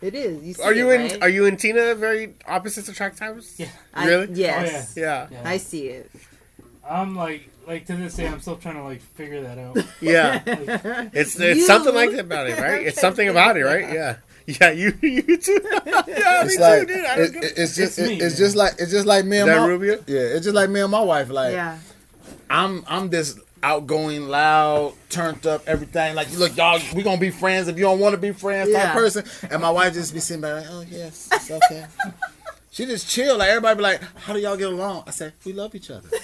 It 0.00 0.14
is. 0.14 0.44
You 0.44 0.54
see 0.54 0.62
Are 0.62 0.72
you 0.74 0.90
it, 0.90 0.94
in? 0.94 1.00
right? 1.12 1.22
Are 1.22 1.28
you 1.28 1.46
in 1.46 1.56
Tina? 1.56 1.94
Very 1.94 2.34
opposites 2.46 2.88
attract 2.88 3.18
types. 3.18 3.58
Yeah. 3.58 3.66
I- 3.94 4.06
Really? 4.06 4.28
yes. 4.34 4.94
Oh, 4.96 5.00
yeah. 5.00 5.26
Yeah. 5.30 5.42
I 5.44 5.56
see 5.56 5.88
it. 5.88 6.10
I'm 6.88 7.16
like, 7.16 7.48
like 7.66 7.84
to 7.86 7.96
this 7.96 8.14
day, 8.14 8.26
I'm 8.26 8.40
still 8.40 8.56
trying 8.56 8.76
to 8.76 8.82
like 8.84 9.00
figure 9.02 9.42
that 9.42 9.58
out. 9.58 9.76
Yeah. 10.00 10.40
Like, 10.46 11.10
It's 11.14 11.38
it's 11.38 11.58
You. 11.60 11.66
something 11.66 11.94
like 11.94 12.10
that 12.12 12.20
about 12.20 12.48
it, 12.48 12.58
right? 12.58 12.86
It's 12.86 13.00
something 13.00 13.28
about 13.28 13.56
it, 13.56 13.64
right? 13.64 13.92
Yeah. 13.92 14.16
Yeah, 14.46 14.70
you 14.70 14.94
you 15.02 15.36
too. 15.36 15.60
yeah, 15.84 16.02
It's 16.06 16.56
me 16.56 16.62
like 16.62 16.80
too, 16.88 16.94
dude. 16.94 17.04
I 17.04 17.14
it, 17.14 17.16
don't 17.18 17.32
get 17.34 17.44
it- 17.44 17.58
it's 17.58 17.76
just 17.76 17.98
It's 17.98 17.98
it- 17.98 18.08
me, 18.08 18.20
it's 18.20 18.38
just 18.38 18.56
like 18.56 18.74
it's 18.78 18.90
just 18.92 19.04
like 19.06 19.24
me 19.26 19.38
and 19.38 19.48
that 19.50 19.58
my 19.60 19.66
Rubio? 19.66 20.02
yeah. 20.06 20.20
It's 20.20 20.44
just 20.44 20.54
like 20.54 20.70
me 20.70 20.80
and 20.80 20.90
my 20.90 21.02
wife. 21.02 21.28
Like 21.28 21.52
yeah. 21.52 21.76
I'm 22.48 22.82
I'm 22.88 23.10
this 23.10 23.38
outgoing, 23.62 24.28
loud, 24.28 24.94
turned 25.10 25.46
up, 25.46 25.62
everything. 25.66 26.14
Like, 26.14 26.30
look, 26.36 26.56
y'all, 26.56 26.80
we 26.94 27.02
gonna 27.02 27.20
be 27.20 27.30
friends 27.30 27.68
if 27.68 27.76
you 27.76 27.84
don't 27.84 28.00
want 28.00 28.14
to 28.14 28.20
be 28.20 28.32
friends 28.32 28.72
type 28.72 28.92
person. 28.92 29.24
And 29.50 29.60
my 29.62 29.70
wife 29.70 29.94
just 29.94 30.12
be 30.14 30.20
sitting 30.20 30.40
back 30.42 30.62
like, 30.62 30.66
oh 30.70 30.84
yes, 30.88 31.28
it's 31.32 31.50
okay. 31.50 31.86
she 32.70 32.86
just 32.86 33.08
chill. 33.08 33.36
Like 33.38 33.48
everybody 33.50 33.76
be 33.76 33.82
like, 33.82 34.02
how 34.16 34.32
do 34.32 34.38
y'all 34.40 34.56
get 34.56 34.68
along? 34.68 35.04
I 35.06 35.10
said, 35.10 35.32
we 35.44 35.52
love 35.52 35.74
each 35.74 35.90
other. 35.90 36.08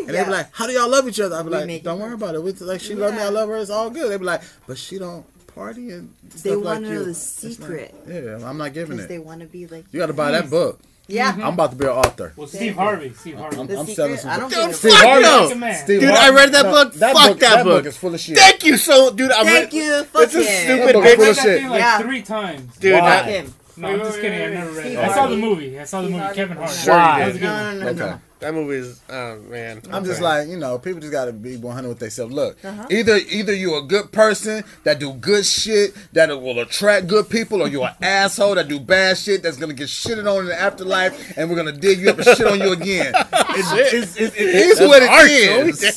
And 0.00 0.16
they 0.18 0.24
be 0.24 0.30
like, 0.30 0.48
how 0.52 0.66
do 0.66 0.72
y'all 0.72 0.88
love 0.88 1.06
each 1.06 1.20
other? 1.20 1.36
I 1.36 1.42
be 1.42 1.50
We 1.50 1.56
like, 1.56 1.82
don't 1.84 2.00
worry 2.00 2.14
about 2.14 2.34
it. 2.34 2.42
We, 2.42 2.52
like 2.52 2.80
she 2.80 2.94
love 2.96 3.14
me, 3.14 3.20
I 3.20 3.28
love 3.28 3.48
her. 3.50 3.58
It's 3.58 3.70
all 3.70 3.90
good. 3.90 4.10
They 4.10 4.16
be 4.16 4.24
like, 4.24 4.40
but 4.66 4.76
she 4.78 4.98
don't 4.98 5.24
party 5.48 5.90
and 5.90 6.12
stuff 6.30 6.42
They 6.42 6.56
want 6.56 6.84
to 6.84 6.88
you. 6.88 6.94
know 6.94 7.04
the 7.04 7.10
It's 7.10 7.44
not- 7.44 7.52
secret 7.52 7.94
yeah, 8.08 8.38
I'm 8.42 8.56
not 8.56 8.72
giving 8.72 8.98
it. 8.98 9.08
they 9.08 9.18
want 9.18 9.40
to 9.42 9.46
be 9.46 9.66
like. 9.66 9.84
You 9.92 10.00
got 10.00 10.06
to 10.06 10.12
buy 10.14 10.30
that 10.32 10.48
book. 10.50 10.80
Yeah. 11.10 11.32
Mm-hmm. 11.32 11.42
I'm 11.44 11.54
about 11.54 11.70
to 11.72 11.76
be 11.76 11.84
an 11.84 11.90
author. 11.90 12.32
well, 12.36 12.46
Steve. 12.46 12.74
Harvey. 12.76 13.12
Steve 13.14 13.36
Harvey. 13.36 13.56
I'm- 13.56 13.66
The 13.66 13.78
I'm 13.78 13.86
selling 13.86 14.16
some 14.16 14.30
I 14.30 14.36
don't 14.38 14.50
Dude, 14.50 14.74
Steve 14.74 14.92
fuck 14.92 15.04
Harvey. 15.04 15.22
no. 15.22 15.50
A 15.50 15.54
man. 15.54 15.74
Steve 15.84 16.00
Dude, 16.00 16.10
Harvey- 16.10 16.24
I 16.26 16.30
read 16.34 16.52
that 16.52 16.62
book. 16.64 16.94
That 16.94 17.12
Fuck 17.16 17.28
book, 17.28 17.38
that 17.40 17.54
that 17.56 17.64
book 17.64 17.82
book. 17.82 17.86
is 17.86 17.96
full 17.96 18.14
of 18.14 18.20
shit. 18.20 18.36
Thank 18.38 18.64
you 18.64 18.76
so, 18.76 19.10
dude. 19.10 19.30
I'm 19.32 19.44
Thank 19.44 19.72
re- 19.72 19.78
you. 19.78 20.04
Fuck 20.04 20.22
It's 20.22 20.34
a 20.34 20.42
stupid 20.44 20.86
That 20.86 20.92
book 20.94 21.04
I 21.04 21.08
is 21.08 21.16
full 21.16 21.30
of 21.30 21.36
shit. 21.36 21.62
like 21.70 21.80
Yeah. 21.80 21.98
three 21.98 22.22
times. 22.22 22.76
Dude, 22.78 22.92
Fuck 22.94 23.02
that- 23.04 23.24
him. 23.26 23.54
No, 23.76 23.88
I'm 23.88 23.98
just 24.00 24.20
kidding. 24.20 24.40
I've 24.42 24.52
never 24.52 24.70
read 24.72 24.80
Steve 24.86 24.92
it. 24.98 25.04
I 25.04 25.14
saw 25.14 25.26
the 25.28 25.36
movie. 25.36 25.78
I 25.80 25.84
saw 25.84 26.02
the 26.02 26.08
movie. 26.08 26.18
Harvey. 26.20 26.36
Kevin 26.36 26.56
Hart. 26.56 26.70
Sure 26.70 26.94
you 26.94 27.00
That 27.00 27.28
a 27.28 27.32
good 27.32 27.42
No, 27.42 27.52
one. 27.52 27.78
no, 27.78 27.84
no, 27.84 27.90
Okay. 27.90 27.98
no. 28.12 28.20
that 28.40 28.54
movie 28.54 28.76
is, 28.76 29.00
oh 29.10 29.38
man. 29.48 29.82
I'm 29.92 30.04
just 30.04 30.20
like, 30.22 30.48
you 30.48 30.56
know, 30.56 30.78
people 30.78 31.00
just 31.00 31.12
gotta 31.12 31.32
be 31.32 31.56
100 31.56 31.88
with 31.88 31.98
themselves. 31.98 32.32
Look, 32.32 32.56
Uh-huh. 32.64 32.86
either 32.90 33.16
either 33.16 33.54
you 33.54 33.76
a 33.76 33.82
good 33.82 34.12
person 34.12 34.64
that 34.84 34.98
do 34.98 35.12
good 35.12 35.44
shit 35.46 35.94
that 36.14 36.28
will 36.28 36.58
attract 36.60 37.06
good 37.06 37.28
people, 37.28 37.62
or 37.62 37.68
you're 37.68 37.86
an 37.86 37.94
asshole 38.02 38.54
that 38.56 38.68
do 38.68 38.80
bad 38.80 39.18
shit 39.18 39.42
that's 39.42 39.56
gonna 39.58 39.74
get 39.74 39.88
shitted 39.88 40.30
on 40.30 40.40
in 40.40 40.46
the 40.46 40.60
afterlife, 40.60 41.36
and 41.36 41.48
we're 41.50 41.56
gonna 41.56 41.72
dig 41.72 42.00
you 42.00 42.10
up 42.10 42.16
and 42.18 42.24
shit 42.36 42.46
on 42.46 42.60
you 42.60 42.72
again. 42.72 43.14
It's, 43.52 43.72
it's, 43.72 44.16
it's, 44.16 44.36
it 44.36 44.42
is 44.48 44.78
That's 44.78 44.88
what 44.88 45.02
it 45.02 45.08
harsh, 45.08 45.30
is. 45.30 45.82
it's 45.82 45.96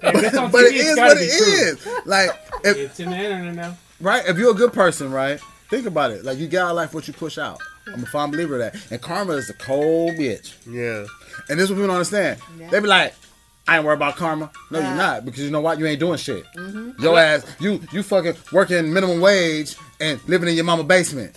But 0.00 0.14
TV, 0.14 0.70
it's 0.72 0.98
what 0.98 1.18
be 1.18 1.24
it 1.24 1.36
true. 1.38 1.46
is. 1.52 2.06
Like, 2.06 2.30
if, 2.64 2.76
It's 2.76 3.00
in 3.00 3.10
the 3.10 3.16
internet 3.16 3.54
now. 3.56 3.76
right? 4.00 4.22
If 4.26 4.38
you're 4.38 4.52
a 4.52 4.54
good 4.54 4.72
person, 4.72 5.10
right? 5.12 5.40
Think 5.72 5.86
about 5.86 6.10
it. 6.10 6.22
Like, 6.22 6.36
you 6.36 6.48
got 6.48 6.66
out 6.66 6.70
of 6.72 6.76
life 6.76 6.92
what 6.92 7.08
you 7.08 7.14
push 7.14 7.38
out. 7.38 7.58
I'm 7.86 8.02
a 8.02 8.06
firm 8.06 8.30
believer 8.30 8.60
of 8.60 8.72
that. 8.72 8.92
And 8.92 9.00
karma 9.00 9.32
is 9.32 9.48
a 9.48 9.54
cold 9.54 10.12
bitch. 10.16 10.52
Yeah. 10.66 11.06
And 11.48 11.58
this 11.58 11.64
is 11.64 11.70
what 11.70 11.76
people 11.76 11.86
don't 11.86 11.96
understand. 11.96 12.38
Yeah. 12.58 12.68
They 12.68 12.78
be 12.80 12.88
like, 12.88 13.14
I 13.66 13.76
ain't 13.76 13.86
worried 13.86 13.96
about 13.96 14.16
karma. 14.16 14.50
No, 14.70 14.80
Yeah. 14.80 14.88
you're 14.88 14.96
not. 14.98 15.24
Because 15.24 15.40
you 15.40 15.50
know 15.50 15.62
what? 15.62 15.78
You 15.78 15.86
ain't 15.86 15.98
doing 15.98 16.18
shit. 16.18 16.44
Mm-hmm. 16.58 17.02
Your 17.02 17.18
ass, 17.18 17.46
you 17.58 17.80
you 17.90 18.02
fucking 18.02 18.34
working 18.52 18.92
minimum 18.92 19.22
wage 19.22 19.74
and 19.98 20.20
living 20.28 20.50
in 20.50 20.56
your 20.56 20.64
mama 20.64 20.84
basement. 20.84 21.34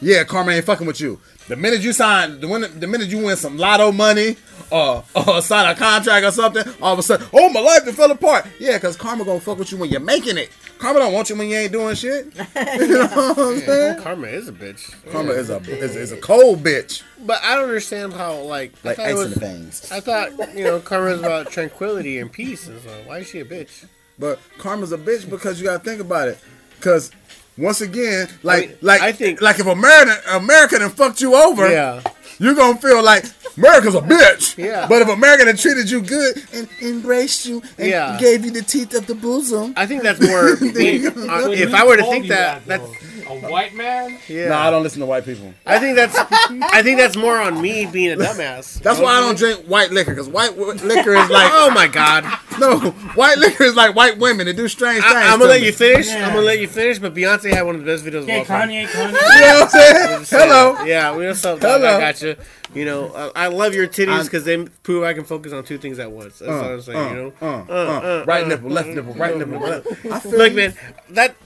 Yeah, 0.00 0.24
karma 0.24 0.52
ain't 0.52 0.64
fucking 0.64 0.86
with 0.86 1.00
you. 1.02 1.20
The 1.48 1.56
minute 1.56 1.82
you 1.82 1.92
sign, 1.92 2.40
the, 2.40 2.48
win, 2.48 2.62
the 2.80 2.86
minute 2.86 3.08
you 3.08 3.18
win 3.22 3.36
some 3.36 3.58
lotto 3.58 3.92
money 3.92 4.36
or, 4.70 5.04
or 5.14 5.42
sign 5.42 5.70
a 5.70 5.74
contract 5.74 6.24
or 6.24 6.30
something, 6.30 6.64
all 6.80 6.94
of 6.94 6.98
a 6.98 7.02
sudden, 7.02 7.26
oh, 7.34 7.50
my 7.50 7.60
life 7.60 7.86
it 7.86 7.92
fell 7.94 8.10
apart. 8.10 8.46
Yeah, 8.58 8.78
because 8.78 8.96
karma 8.96 9.26
gonna 9.26 9.40
fuck 9.40 9.58
with 9.58 9.70
you 9.70 9.76
when 9.76 9.90
you're 9.90 10.00
making 10.00 10.38
it. 10.38 10.50
Karma 10.78 10.98
don't 10.98 11.12
want 11.12 11.30
you 11.30 11.36
when 11.36 11.48
you 11.48 11.56
ain't 11.56 11.72
doing 11.72 11.94
shit. 11.94 12.26
you 12.36 12.88
know 12.88 13.06
what 13.06 13.38
I'm 13.38 13.60
saying? 13.60 14.02
Karma 14.02 14.26
is 14.26 14.48
a 14.48 14.52
bitch. 14.52 14.94
Karma 15.10 15.32
is 15.32 15.50
a 15.50 15.56
is, 15.58 15.96
is 15.96 16.12
a 16.12 16.16
cold 16.18 16.62
bitch. 16.62 17.02
But 17.24 17.42
I 17.42 17.54
don't 17.54 17.64
understand 17.64 18.12
how, 18.12 18.36
like, 18.42 18.72
I 18.84 18.88
Like 18.88 18.96
thought 18.98 19.06
it 19.06 19.12
ice 19.12 19.12
in 19.12 19.18
was, 19.18 19.34
the 19.34 19.40
veins. 19.40 19.92
I 19.92 20.00
thought, 20.00 20.54
you 20.56 20.64
know, 20.64 20.80
karma 20.80 21.06
is 21.12 21.20
about 21.20 21.50
tranquility 21.50 22.18
and 22.18 22.30
peace. 22.30 22.66
And 22.66 22.80
so, 22.82 22.90
why 23.06 23.18
is 23.18 23.28
she 23.28 23.40
a 23.40 23.44
bitch? 23.44 23.86
But 24.18 24.38
karma's 24.58 24.92
a 24.92 24.98
bitch 24.98 25.28
because 25.28 25.58
you 25.60 25.66
gotta 25.66 25.82
think 25.82 26.00
about 26.00 26.28
it. 26.28 26.38
Cause 26.80 27.10
once 27.56 27.80
again, 27.80 28.28
like 28.42 28.68
mean, 28.68 28.78
like 28.82 29.00
I 29.00 29.12
think- 29.12 29.40
like 29.40 29.58
if 29.58 29.66
America 29.66 30.20
America 30.32 30.78
done 30.80 30.90
fucked 30.90 31.20
you 31.20 31.34
over, 31.34 31.70
Yeah. 31.70 32.02
You're 32.38 32.54
gonna 32.54 32.78
feel 32.78 33.02
like 33.02 33.24
America's 33.56 33.94
a 33.94 34.00
bitch. 34.00 34.56
Yeah. 34.58 34.86
But 34.88 35.02
if 35.02 35.08
America 35.08 35.44
had 35.46 35.58
treated 35.58 35.90
you 35.90 36.00
good 36.02 36.42
and 36.52 36.68
embraced 36.82 37.46
you 37.46 37.62
and 37.78 37.88
Yeah. 37.88 38.16
gave 38.20 38.44
you 38.44 38.50
the 38.50 38.62
teeth 38.62 38.94
of 38.94 39.06
the 39.06 39.14
bosom. 39.14 39.74
I 39.76 39.86
think 39.86 40.02
that's 40.02 40.20
more. 40.20 40.56
being, 40.60 41.06
uh, 41.06 41.48
if 41.50 41.72
I 41.74 41.86
were 41.86 41.96
to 41.96 42.02
think 42.04 42.24
you 42.24 42.30
that, 42.30 42.66
that's 42.66 42.82
A 43.26 43.34
white 43.50 43.74
man? 43.74 44.18
yeah. 44.28 44.48
No, 44.48 44.56
I 44.56 44.70
don't 44.70 44.82
listen 44.82 45.00
to 45.00 45.06
white 45.06 45.24
people. 45.24 45.52
I 45.66 45.78
think 45.78 45.96
that's. 45.96 46.16
I 46.16 46.82
think 46.82 46.98
that's 46.98 47.16
more 47.16 47.40
on 47.40 47.60
me 47.60 47.86
being 47.86 48.12
a 48.12 48.16
dumbass. 48.16 48.80
That's 48.82 49.00
why 49.00 49.14
I 49.14 49.20
don't 49.20 49.36
drink 49.38 49.60
white 49.66 49.90
liquor, 49.90 50.12
because 50.12 50.28
white 50.28 50.56
w- 50.56 50.72
liquor 50.72 51.14
is 51.14 51.30
like 51.30 51.50
Oh 51.52 51.70
my 51.74 51.86
god! 51.88 52.24
no, 52.60 52.78
white 53.14 53.38
liquor 53.38 53.64
is 53.64 53.74
like 53.74 53.94
white 53.94 54.18
women. 54.18 54.46
They 54.46 54.52
do 54.52 54.68
strange 54.68 55.02
things. 55.02 55.14
I, 55.14 55.22
am 55.32 55.38
gonna 55.38 55.50
let 55.52 55.60
me. 55.60 55.66
you 55.66 55.72
finish. 55.72 56.06
Yeah. 56.08 56.26
I'm 56.26 56.34
gonna 56.34 56.46
let 56.46 56.60
you 56.60 56.68
finish. 56.68 56.98
But 56.98 57.14
Beyonce 57.14 57.50
had 57.52 57.62
one 57.62 57.74
of 57.76 57.80
the 57.84 57.86
best 57.86 58.04
videos 58.04 58.22
Okay, 58.24 58.40
of 58.42 58.50
all 58.50 58.56
time. 58.58 58.68
Kanye, 58.68 58.86
Kanye. 58.86 59.12
You 59.34 59.40
know 59.40 59.60
what 59.60 59.74
I'm 59.74 60.24
saying? 60.24 60.40
Hello. 60.40 60.84
Yeah, 60.84 61.16
we 61.16 61.24
know 61.24 61.32
something. 61.32 61.68
I 61.68 61.78
got 61.78 62.20
you. 62.22 62.36
You 62.74 62.84
know, 62.84 63.06
uh, 63.10 63.30
I 63.36 63.46
love 63.48 63.72
your 63.74 63.86
titties 63.86 64.24
because 64.24 64.44
they 64.44 64.64
prove 64.82 65.04
I 65.04 65.14
can 65.14 65.22
focus 65.24 65.52
on 65.52 65.62
two 65.64 65.78
things 65.78 66.00
at 66.00 66.10
once. 66.10 66.40
That's 66.40 66.50
what 66.50 66.70
I'm 66.72 66.80
saying. 66.82 67.10
you 67.10 67.16
know. 67.16 67.32
Uh, 67.40 67.72
uh, 67.72 68.24
right 68.26 68.46
nipple, 68.46 68.68
left 68.70 68.88
nipple, 68.88 69.14
right 69.14 69.36
nipple. 69.36 69.60
Left. 69.64 69.86
I 70.06 70.18
feel 70.20 70.32
Look, 70.38 70.54
man, 70.54 70.74
that 71.10 71.36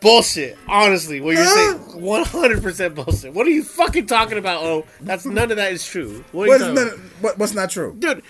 bullshit. 0.00 0.56
Honestly, 0.68 1.20
what 1.20 1.36
you're 1.36 1.44
saying, 1.44 2.02
100 2.02 2.62
percent 2.62 2.94
bullshit. 2.94 3.32
What 3.32 3.46
are 3.46 3.50
you 3.50 3.62
fucking 3.64 4.06
talking 4.06 4.38
about? 4.38 4.62
Oh, 4.62 4.86
that's 5.00 5.24
none 5.26 5.50
of 5.50 5.56
that 5.56 5.72
is 5.72 5.86
true. 5.86 6.24
What 6.32 6.44
are 6.44 6.46
you 6.46 6.52
What's, 6.52 6.62
talking 6.62 6.74
not, 6.74 6.86
about? 6.94 6.98
what, 7.20 7.38
what's 7.38 7.54
not 7.54 7.70
true? 7.70 7.96
dude? 7.98 8.22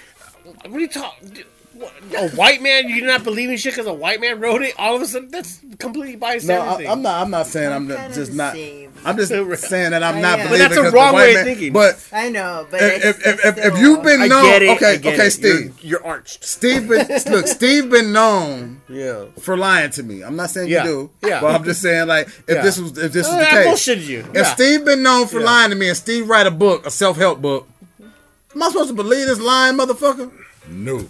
What 0.45 0.73
are 0.73 0.81
you 0.81 0.89
talking? 0.89 1.45
A 2.17 2.29
white 2.31 2.61
man? 2.63 2.89
You 2.89 3.01
do 3.01 3.07
not 3.07 3.25
believe 3.25 3.51
in 3.51 3.57
shit 3.57 3.75
because 3.75 3.87
a 3.87 3.93
white 3.93 4.21
man 4.21 4.41
wrote 4.41 4.63
it? 4.63 4.75
All 4.79 4.97
of 4.97 5.03
a 5.03 5.07
sudden, 5.07 5.29
that's 5.31 5.61
completely 5.79 6.17
biased. 6.17 6.47
No. 6.49 6.61
I, 6.61 6.87
I'm 6.91 7.03
not. 7.03 7.21
I'm 7.23 7.31
not 7.31 7.47
saying 7.47 7.73
I'm, 7.73 7.91
I'm 7.91 8.13
just 8.13 8.33
not. 8.33 8.55
same. 8.55 8.93
I'm 9.05 9.17
just 9.17 9.31
saying 9.69 9.91
that 9.93 10.03
I'm 10.03 10.17
I 10.17 10.21
not 10.21 10.39
am. 10.41 10.47
believing. 10.49 10.51
But 10.51 10.59
that's 10.59 10.77
a 10.77 10.83
'cause 10.83 10.93
the 10.93 10.97
wrong 10.97 11.13
white 11.15 11.21
way 11.23 11.31
of 11.31 11.35
man- 11.37 11.45
thinking. 11.45 11.73
But 11.73 12.09
I 12.13 12.29
know, 12.31 12.67
but 12.71 12.81
if, 12.83 13.05
if, 13.05 13.27
if, 13.27 13.45
if, 13.45 13.59
if 13.75 13.79
you've 13.79 14.03
been 14.03 14.23
I 14.23 14.27
known, 14.27 14.45
get 14.45 14.63
it. 14.63 14.71
okay, 14.77 14.93
I 14.93 14.97
get 14.97 15.15
okay, 15.15 15.27
it. 15.27 15.31
Steve, 15.31 15.79
You're, 15.83 16.01
you're 16.01 16.07
arched. 16.07 16.45
Steve, 16.45 16.89
been, 16.89 17.07
look, 17.31 17.47
Steve 17.47 17.91
been 17.91 18.13
known 18.13 18.81
Yeah. 18.89 19.27
for 19.41 19.57
lying 19.57 19.91
to 19.91 20.03
me. 20.03 20.23
I'm 20.23 20.35
not 20.37 20.51
saying 20.51 20.69
Yeah, 20.69 20.85
you 20.85 21.11
do, 21.23 21.29
yeah. 21.29 21.41
but 21.41 21.55
I'm 21.55 21.65
just 21.65 21.81
saying 21.83 22.09
like 22.09 22.27
if 22.27 22.57
Yeah. 22.57 22.63
this 22.63 22.79
was 22.79 22.99
if 22.99 23.13
this 23.13 23.27
oh, 23.29 23.37
was 23.37 23.47
Oh, 23.47 23.51
the 23.51 23.61
I 23.61 23.65
case, 23.65 23.67
bullshitted 23.89 24.07
you. 24.07 24.19
if 24.31 24.35
Yeah. 24.35 24.43
Steve 24.55 24.85
been 24.85 25.03
known 25.03 25.27
for 25.29 25.39
Yeah. 25.41 25.47
lying 25.47 25.71
to 25.71 25.77
me 25.77 25.89
and 25.89 25.97
Steve 25.97 26.29
write 26.29 26.47
a 26.47 26.51
book, 26.51 26.85
a 26.87 26.91
self 26.91 27.17
help 27.19 27.41
book, 27.41 27.69
am 28.55 28.63
I 28.63 28.69
supposed 28.69 28.89
to 28.89 28.95
believe 28.95 29.27
this 29.29 29.39
lying 29.41 29.77
motherfucker? 29.77 30.33
No. 30.69 31.09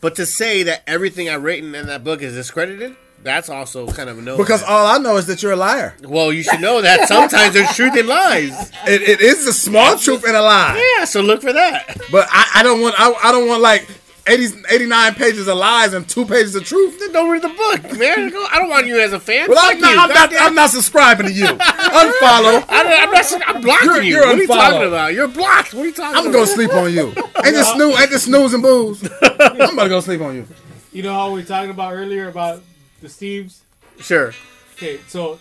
But 0.00 0.14
to 0.16 0.26
say 0.26 0.62
that 0.64 0.82
everything 0.86 1.28
I've 1.28 1.42
written 1.42 1.74
in 1.74 1.86
that 1.86 2.04
book 2.04 2.22
is 2.22 2.34
discredited, 2.34 2.94
That's 3.22 3.48
also 3.48 3.88
kind 3.88 4.08
of 4.08 4.18
a 4.18 4.22
no. 4.22 4.36
Because 4.36 4.62
all 4.62 4.86
I 4.86 4.98
know 4.98 5.16
is 5.16 5.26
that 5.26 5.42
you're 5.42 5.52
a 5.52 5.56
liar. 5.56 5.96
well, 6.04 6.32
you 6.32 6.44
should 6.44 6.60
know 6.60 6.80
that 6.80 7.08
sometimes 7.08 7.54
there's 7.54 7.74
truth 7.74 7.96
in 7.96 8.06
lies. 8.06 8.70
It, 8.86 9.02
it 9.02 9.20
is 9.20 9.44
a 9.46 9.52
small 9.52 9.98
truth 9.98 10.24
and 10.24 10.36
a 10.36 10.40
lie. 10.42 10.80
Yeah, 10.98 11.04
so 11.04 11.20
look 11.20 11.42
for 11.42 11.52
that. 11.52 11.96
But 12.12 12.28
I, 12.30 12.60
I 12.60 12.62
don't 12.62 12.80
want 12.80 12.94
I, 12.98 13.12
I 13.24 13.32
don't 13.32 13.48
want 13.48 13.60
like 13.60 13.88
80, 14.28 14.62
89 14.70 15.14
pages 15.14 15.48
of 15.48 15.56
lies 15.56 15.92
and 15.94 16.08
two 16.08 16.24
pages 16.26 16.54
of 16.54 16.64
truth. 16.64 16.98
Then 17.00 17.12
don't 17.12 17.30
read 17.30 17.42
the 17.42 17.48
book, 17.48 17.98
man. 17.98 18.32
I 18.50 18.58
don't 18.58 18.68
want 18.68 18.86
you 18.86 19.00
as 19.00 19.12
a 19.12 19.20
fan. 19.20 19.48
Well, 19.48 19.58
I'm 19.60 19.80
not. 19.80 19.98
I'm, 19.98 20.14
not, 20.14 20.32
I'm 20.40 20.54
not 20.54 20.70
subscribing 20.70 21.26
to 21.26 21.32
you. 21.32 21.46
Unfollow. 21.46 22.64
I, 22.68 22.98
I'm, 23.02 23.10
not. 23.10 23.48
I'm 23.48 23.62
blocking 23.62 23.86
You're- 23.88 24.06
you. 24.06 24.14
you're 24.16 24.26
what 24.26 24.34
are 24.36 24.40
you 24.42 24.46
talking 24.46 24.88
about? 24.88 25.14
You're 25.14 25.28
blocked. 25.28 25.74
What 25.74 25.82
are 25.82 25.86
you 25.86 25.92
talking 25.92 26.12
about? 26.14 26.26
I'm 26.26 26.32
gonna 26.32 26.46
sleep 26.46 26.72
on 26.74 26.92
you. 26.92 27.06
Ain't 27.44 27.54
this 27.54 27.68
snoo? 27.70 27.98
Ain't 28.00 28.10
this 28.10 28.24
snooze 28.24 28.54
and 28.54 28.62
booze? 28.62 29.02
I'm 29.40 29.76
gonna 29.76 29.88
go 29.88 30.00
sleep 30.00 30.20
on 30.20 30.34
you. 30.36 30.46
You 30.92 31.02
know 31.02 31.12
how 31.14 31.30
we 31.32 31.40
were 31.40 31.46
talking 31.46 31.70
about 31.70 31.92
earlier 31.94 32.28
about 32.28 32.62
the 33.00 33.08
Steves? 33.08 33.60
Sure. 33.98 34.32
Okay, 34.74 34.98
so 35.08 35.38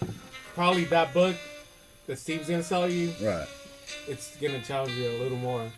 probably 0.56 0.86
that 0.86 1.14
book 1.14 1.36
that 2.08 2.18
Steve's 2.20 2.50
gonna 2.50 2.64
sell 2.64 2.90
you, 2.90 3.14
Right. 3.22 3.48
it's 4.08 4.36
gonna 4.38 4.62
challenge 4.62 4.94
you 4.94 5.10
a 5.10 5.18
little 5.22 5.38
more. 5.38 5.70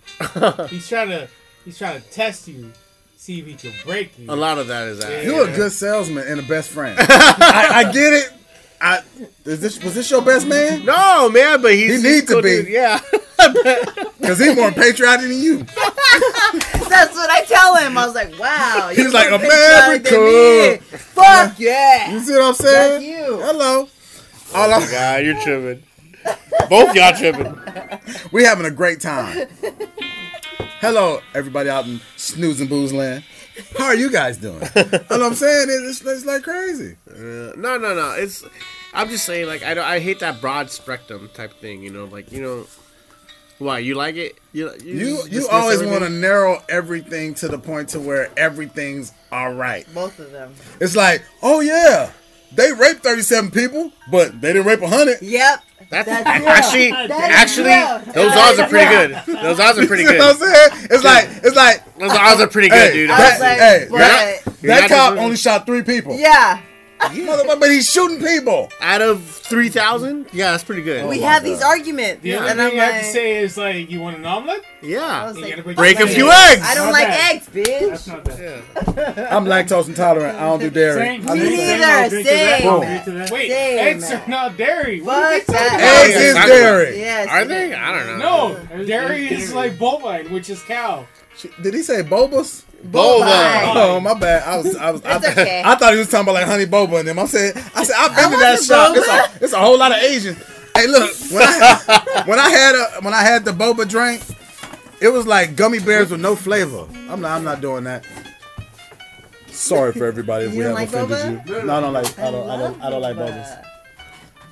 he's 0.68 0.88
trying 0.88 1.10
to 1.10 1.28
he's 1.66 1.78
trying 1.78 2.02
to 2.02 2.10
test 2.10 2.48
you, 2.48 2.72
see 3.20 3.40
if 3.40 3.46
he 3.48 3.54
can 3.56 3.74
break 3.86 4.18
you. 4.18 4.26
A 4.30 4.36
lot 4.36 4.58
of 4.58 4.68
that 4.68 4.88
is 4.88 5.00
that. 5.00 5.24
You're 5.26 5.50
a 5.50 5.54
good 5.56 5.72
salesman 5.72 6.26
and 6.28 6.40
a 6.40 6.44
best 6.44 6.70
friend. 6.70 6.98
I, 7.02 7.84
I 7.86 7.92
get 7.92 8.14
it. 8.14 8.34
I 8.82 9.02
is 9.44 9.60
this 9.60 9.84
was 9.84 9.94
this 9.94 10.10
your 10.10 10.22
best 10.22 10.48
man? 10.48 10.86
No, 10.86 11.30
man, 11.30 11.62
but 11.62 11.74
he's 11.74 12.02
He 12.02 12.10
he's 12.10 12.22
need 12.22 12.28
to 12.30 12.42
be. 12.42 12.64
dude, 12.64 12.68
Yeah. 12.70 13.00
Because 14.20 14.38
he's 14.40 14.56
more 14.56 14.72
patriotic 14.72 15.28
than 15.30 15.40
you. 15.40 15.58
That's 15.64 17.14
what 17.16 17.30
I 17.30 17.44
tell 17.48 17.76
him. 17.78 17.98
I 17.98 18.06
was 18.06 18.14
like, 18.16 18.38
wow. 18.40 18.90
He's 18.94 19.14
like, 19.14 19.30
more 19.32 19.40
patriotic 19.40 20.04
than 20.04 20.14
"America." 20.20 20.84
Fuck 20.84 21.60
yeah. 21.60 22.12
You 22.12 22.20
see 22.20 22.34
what 22.34 22.42
I'm 22.44 22.54
Fuck 22.54 22.66
saying? 22.66 23.02
you. 23.04 23.38
Hello. 23.42 23.88
Oh 24.54 24.62
All 24.62 24.74
I'm, 24.74 24.90
God, 24.92 25.26
you're 25.26 25.40
tripping. 25.42 25.84
Both 26.70 26.96
y'all 26.96 27.14
tripping. 27.18 27.58
we 28.32 28.44
having 28.44 28.66
a 28.66 28.72
great 28.72 29.00
time. 29.02 29.48
Hello, 30.82 31.20
everybody 31.34 31.70
out 31.70 31.86
in 31.88 32.00
snooze 32.16 32.62
and 32.62 32.70
booze 32.70 32.94
land. 32.94 33.26
How 33.78 33.88
are 33.88 33.96
you 33.96 34.10
guys 34.10 34.38
doing? 34.38 34.62
what 34.62 35.22
I'm 35.22 35.34
saying 35.34 35.68
is 35.68 36.02
it's, 36.02 36.06
it's 36.06 36.26
like 36.26 36.44
crazy. 36.44 36.96
Uh, 37.06 37.52
no, 37.58 37.78
no, 37.78 37.94
no. 37.94 38.16
It's. 38.18 38.46
I'm 38.94 39.10
just 39.10 39.26
saying, 39.26 39.48
like, 39.48 39.62
I 39.62 39.74
don't. 39.74 39.86
I 39.86 40.00
hate 40.00 40.22
that 40.22 40.40
broad 40.40 40.72
spectrum 40.72 41.30
type 41.34 41.52
thing. 41.56 41.84
You 41.84 41.90
know, 41.90 42.06
like, 42.06 42.32
you 42.32 42.42
know, 42.42 42.66
why 43.58 43.80
you 43.80 43.96
like 43.96 44.16
it? 44.16 44.38
You 44.54 44.72
You 44.82 45.18
just 45.18 45.32
you 45.34 45.48
always 45.50 45.84
want 45.84 46.04
to 46.04 46.10
narrow 46.10 46.64
everything 46.70 47.34
to 47.36 47.50
the 47.50 47.60
point 47.60 47.90
to 47.90 48.00
where 48.00 48.32
everything's 48.38 49.12
all 49.34 49.54
right. 49.54 49.86
Both 49.94 50.18
of 50.20 50.32
them. 50.32 50.54
It's 50.80 50.96
like, 50.96 51.26
oh 51.44 51.60
yeah, 51.60 52.10
they 52.54 52.72
raped 52.72 53.04
37 53.04 53.52
people, 53.52 53.92
but 54.10 54.40
they 54.40 54.54
didn't 54.54 54.66
rape 54.66 54.80
100. 54.80 55.22
Yep. 55.22 55.64
That's, 55.90 56.08
That's 56.08 56.46
actually, 56.46 56.92
That 56.92 57.10
is 57.32 57.36
actually, 57.36 57.66
real. 57.66 58.14
those 58.14 58.34
That 58.34 58.50
odds 58.52 58.60
are 58.60 58.68
pretty 58.70 58.90
real. 58.96 59.08
good. 59.26 59.44
Those 59.44 59.60
odds 59.60 59.80
are 59.80 59.88
pretty 59.88 60.04
good. 60.04 60.14
You 60.14 60.20
know 60.20 60.28
what 60.28 60.36
I'm 60.36 60.40
good. 60.40 60.72
saying? 60.72 60.88
It's 60.92 61.04
like 61.04 61.30
it's 61.44 61.56
like 61.56 61.96
Those 61.98 62.12
odds 62.12 62.42
are 62.42 62.48
pretty 62.48 62.70
good, 62.70 62.78
Hey, 62.78 62.94
dude. 62.94 63.10
That- 63.10 63.40
like, 63.40 63.58
hey, 63.58 63.88
but 63.90 63.98
that- 63.98 64.40
that 64.62 64.90
cop 64.90 65.18
only 65.18 65.36
shot 65.36 65.66
three 65.66 65.82
people. 65.84 66.16
yeah, 66.16 66.60
Motherfucker, 67.00 67.60
but 67.60 67.70
he's 67.72 67.90
shooting 67.90 68.20
people. 68.20 68.70
Out 68.82 69.02
of 69.02 69.24
three 69.24 69.70
thousand, 69.70 70.28
yeah, 70.34 70.52
that's 70.52 70.64
pretty 70.64 70.82
good. 70.82 71.08
we 71.10 71.18
oh 71.18 71.22
my 71.22 71.28
have 71.28 71.44
God. 71.44 71.50
these 71.50 71.62
arguments, 71.62 72.22
the 72.22 72.36
only 72.36 72.50
and 72.50 72.60
thing 72.60 72.68
I'm 72.68 72.74
you 72.74 72.80
have 72.82 72.92
like, 72.94 73.02
to 73.04 73.08
say 73.12 73.38
is 73.38 73.58
like, 73.58 73.90
you 73.90 74.00
want 74.02 74.18
an 74.18 74.26
omelet? 74.26 74.64
I 74.84 74.86
Yeah, 74.86 75.26
was 75.28 75.36
You 75.38 75.42
like, 75.44 75.52
gotta 75.52 75.64
break 75.64 75.78
break 75.78 76.00
a 76.02 76.08
few 76.08 76.28
egg. 76.30 76.58
eggs. 76.58 76.62
I 76.66 76.76
don't 76.76 76.86
Not 76.88 76.92
like 76.94 77.08
bad. 77.08 77.36
eggs, 77.36 77.50
bitch. 77.50 77.90
That's 77.90 78.08
not 78.08 78.24
bad. 78.26 79.34
I'm 79.34 79.46
lactose 79.46 79.88
intolerant. 79.88 80.38
I 80.38 80.42
don't 80.42 80.60
do 80.60 80.70
dairy. 80.70 81.00
Same. 81.00 81.28
I 81.30 81.34
Me 81.36 81.40
need- 81.40 81.50
Same. 81.50 81.80
neither, 81.80 81.86
I'll 81.86 82.10
to 82.10 82.16
that. 82.18 82.26
same. 82.60 82.70
I'll 82.70 83.04
to 83.06 83.12
that. 83.12 83.32
Wait, 83.32 83.50
Same. 83.50 83.80
eggs 83.80 84.12
are 84.12 84.28
not 84.28 84.58
dairy. 84.58 85.02
What 85.02 85.18
are 85.24 85.40
Fuck 85.40 85.48
they 85.48 85.54
talking 85.54 85.78
that. 85.80 86.06
Eggs 86.06 86.16
is 86.22 86.36
dairy. 86.36 87.00
Yes. 87.00 87.28
Are 87.30 87.46
they? 87.46 87.74
I 87.74 87.92
don't 87.98 88.20
know. 88.20 88.58
No, 88.76 88.86
dairy 88.86 89.28
is 89.28 89.54
like 89.54 89.80
bovine, 89.80 90.30
which 90.32 90.50
is 90.50 90.62
cow. 90.64 91.06
Did 91.62 91.74
he 91.74 91.82
say 91.84 92.04
bobas? 92.04 92.64
Boba. 92.86 93.74
Oh, 93.76 93.96
oh 93.96 94.00
my 94.00 94.14
bad. 94.14 94.44
I 94.48 94.58
was 94.58 94.76
I 94.76 94.92
was 94.92 95.04
I, 95.04 95.18
okay. 95.18 95.62
I 95.66 95.76
thought 95.76 95.94
he 95.94 96.00
was 96.00 96.10
talking 96.10 96.24
about 96.26 96.34
like 96.36 96.46
honey 96.46 96.66
boba 96.66 97.00
and 97.00 97.08
them. 97.08 97.20
I 97.20 97.26
said 97.26 97.56
I 97.76 97.84
said 97.84 97.96
I've 97.98 98.16
been 98.16 98.32
to 98.32 98.38
that 98.38 98.62
shop. 98.64 98.96
It's 98.96 99.08
a, 99.08 99.44
it's 99.46 99.54
a 99.54 99.60
whole 99.60 99.78
lot 99.78 99.92
of 99.92 99.98
Asians. 99.98 100.38
Hey 100.76 100.88
look, 100.88 101.14
when 101.32 101.44
I 101.44 102.24
when 102.26 102.40
I 102.40 102.50
had 102.50 102.76
a 102.76 103.02
when 103.04 103.14
I 103.14 103.22
had 103.22 103.44
the 103.44 103.52
boba 103.52 103.88
drink, 103.88 104.24
it 105.02 105.10
was 105.10 105.28
like 105.28 105.56
gummy 105.58 105.80
bears 105.80 106.12
with 106.12 106.22
no 106.22 106.36
flavor. 106.36 106.88
I'm 107.10 107.20
not 107.22 107.32
I'm 107.32 107.44
not 107.44 107.60
doing 107.62 107.84
that. 107.84 108.06
Sorry 109.48 109.92
for 109.92 110.06
everybody 110.06 110.46
if 110.46 110.54
You 110.54 110.60
we 110.60 110.66
have 110.66 110.74
like 110.76 110.88
offended 110.90 111.40
boba? 111.46 111.48
you. 111.62 111.64
No, 111.66 111.76
I 111.78 111.82
don't 111.82 111.94
like 111.94 112.20
I 112.20 112.32
don't 112.32 112.50
I 112.50 112.56
love 112.56 112.60
don't 112.60 112.82
I 112.84 112.90
don't 112.90 113.02
like 113.02 113.16
boba. 113.18 113.44
bobas. 113.46 113.66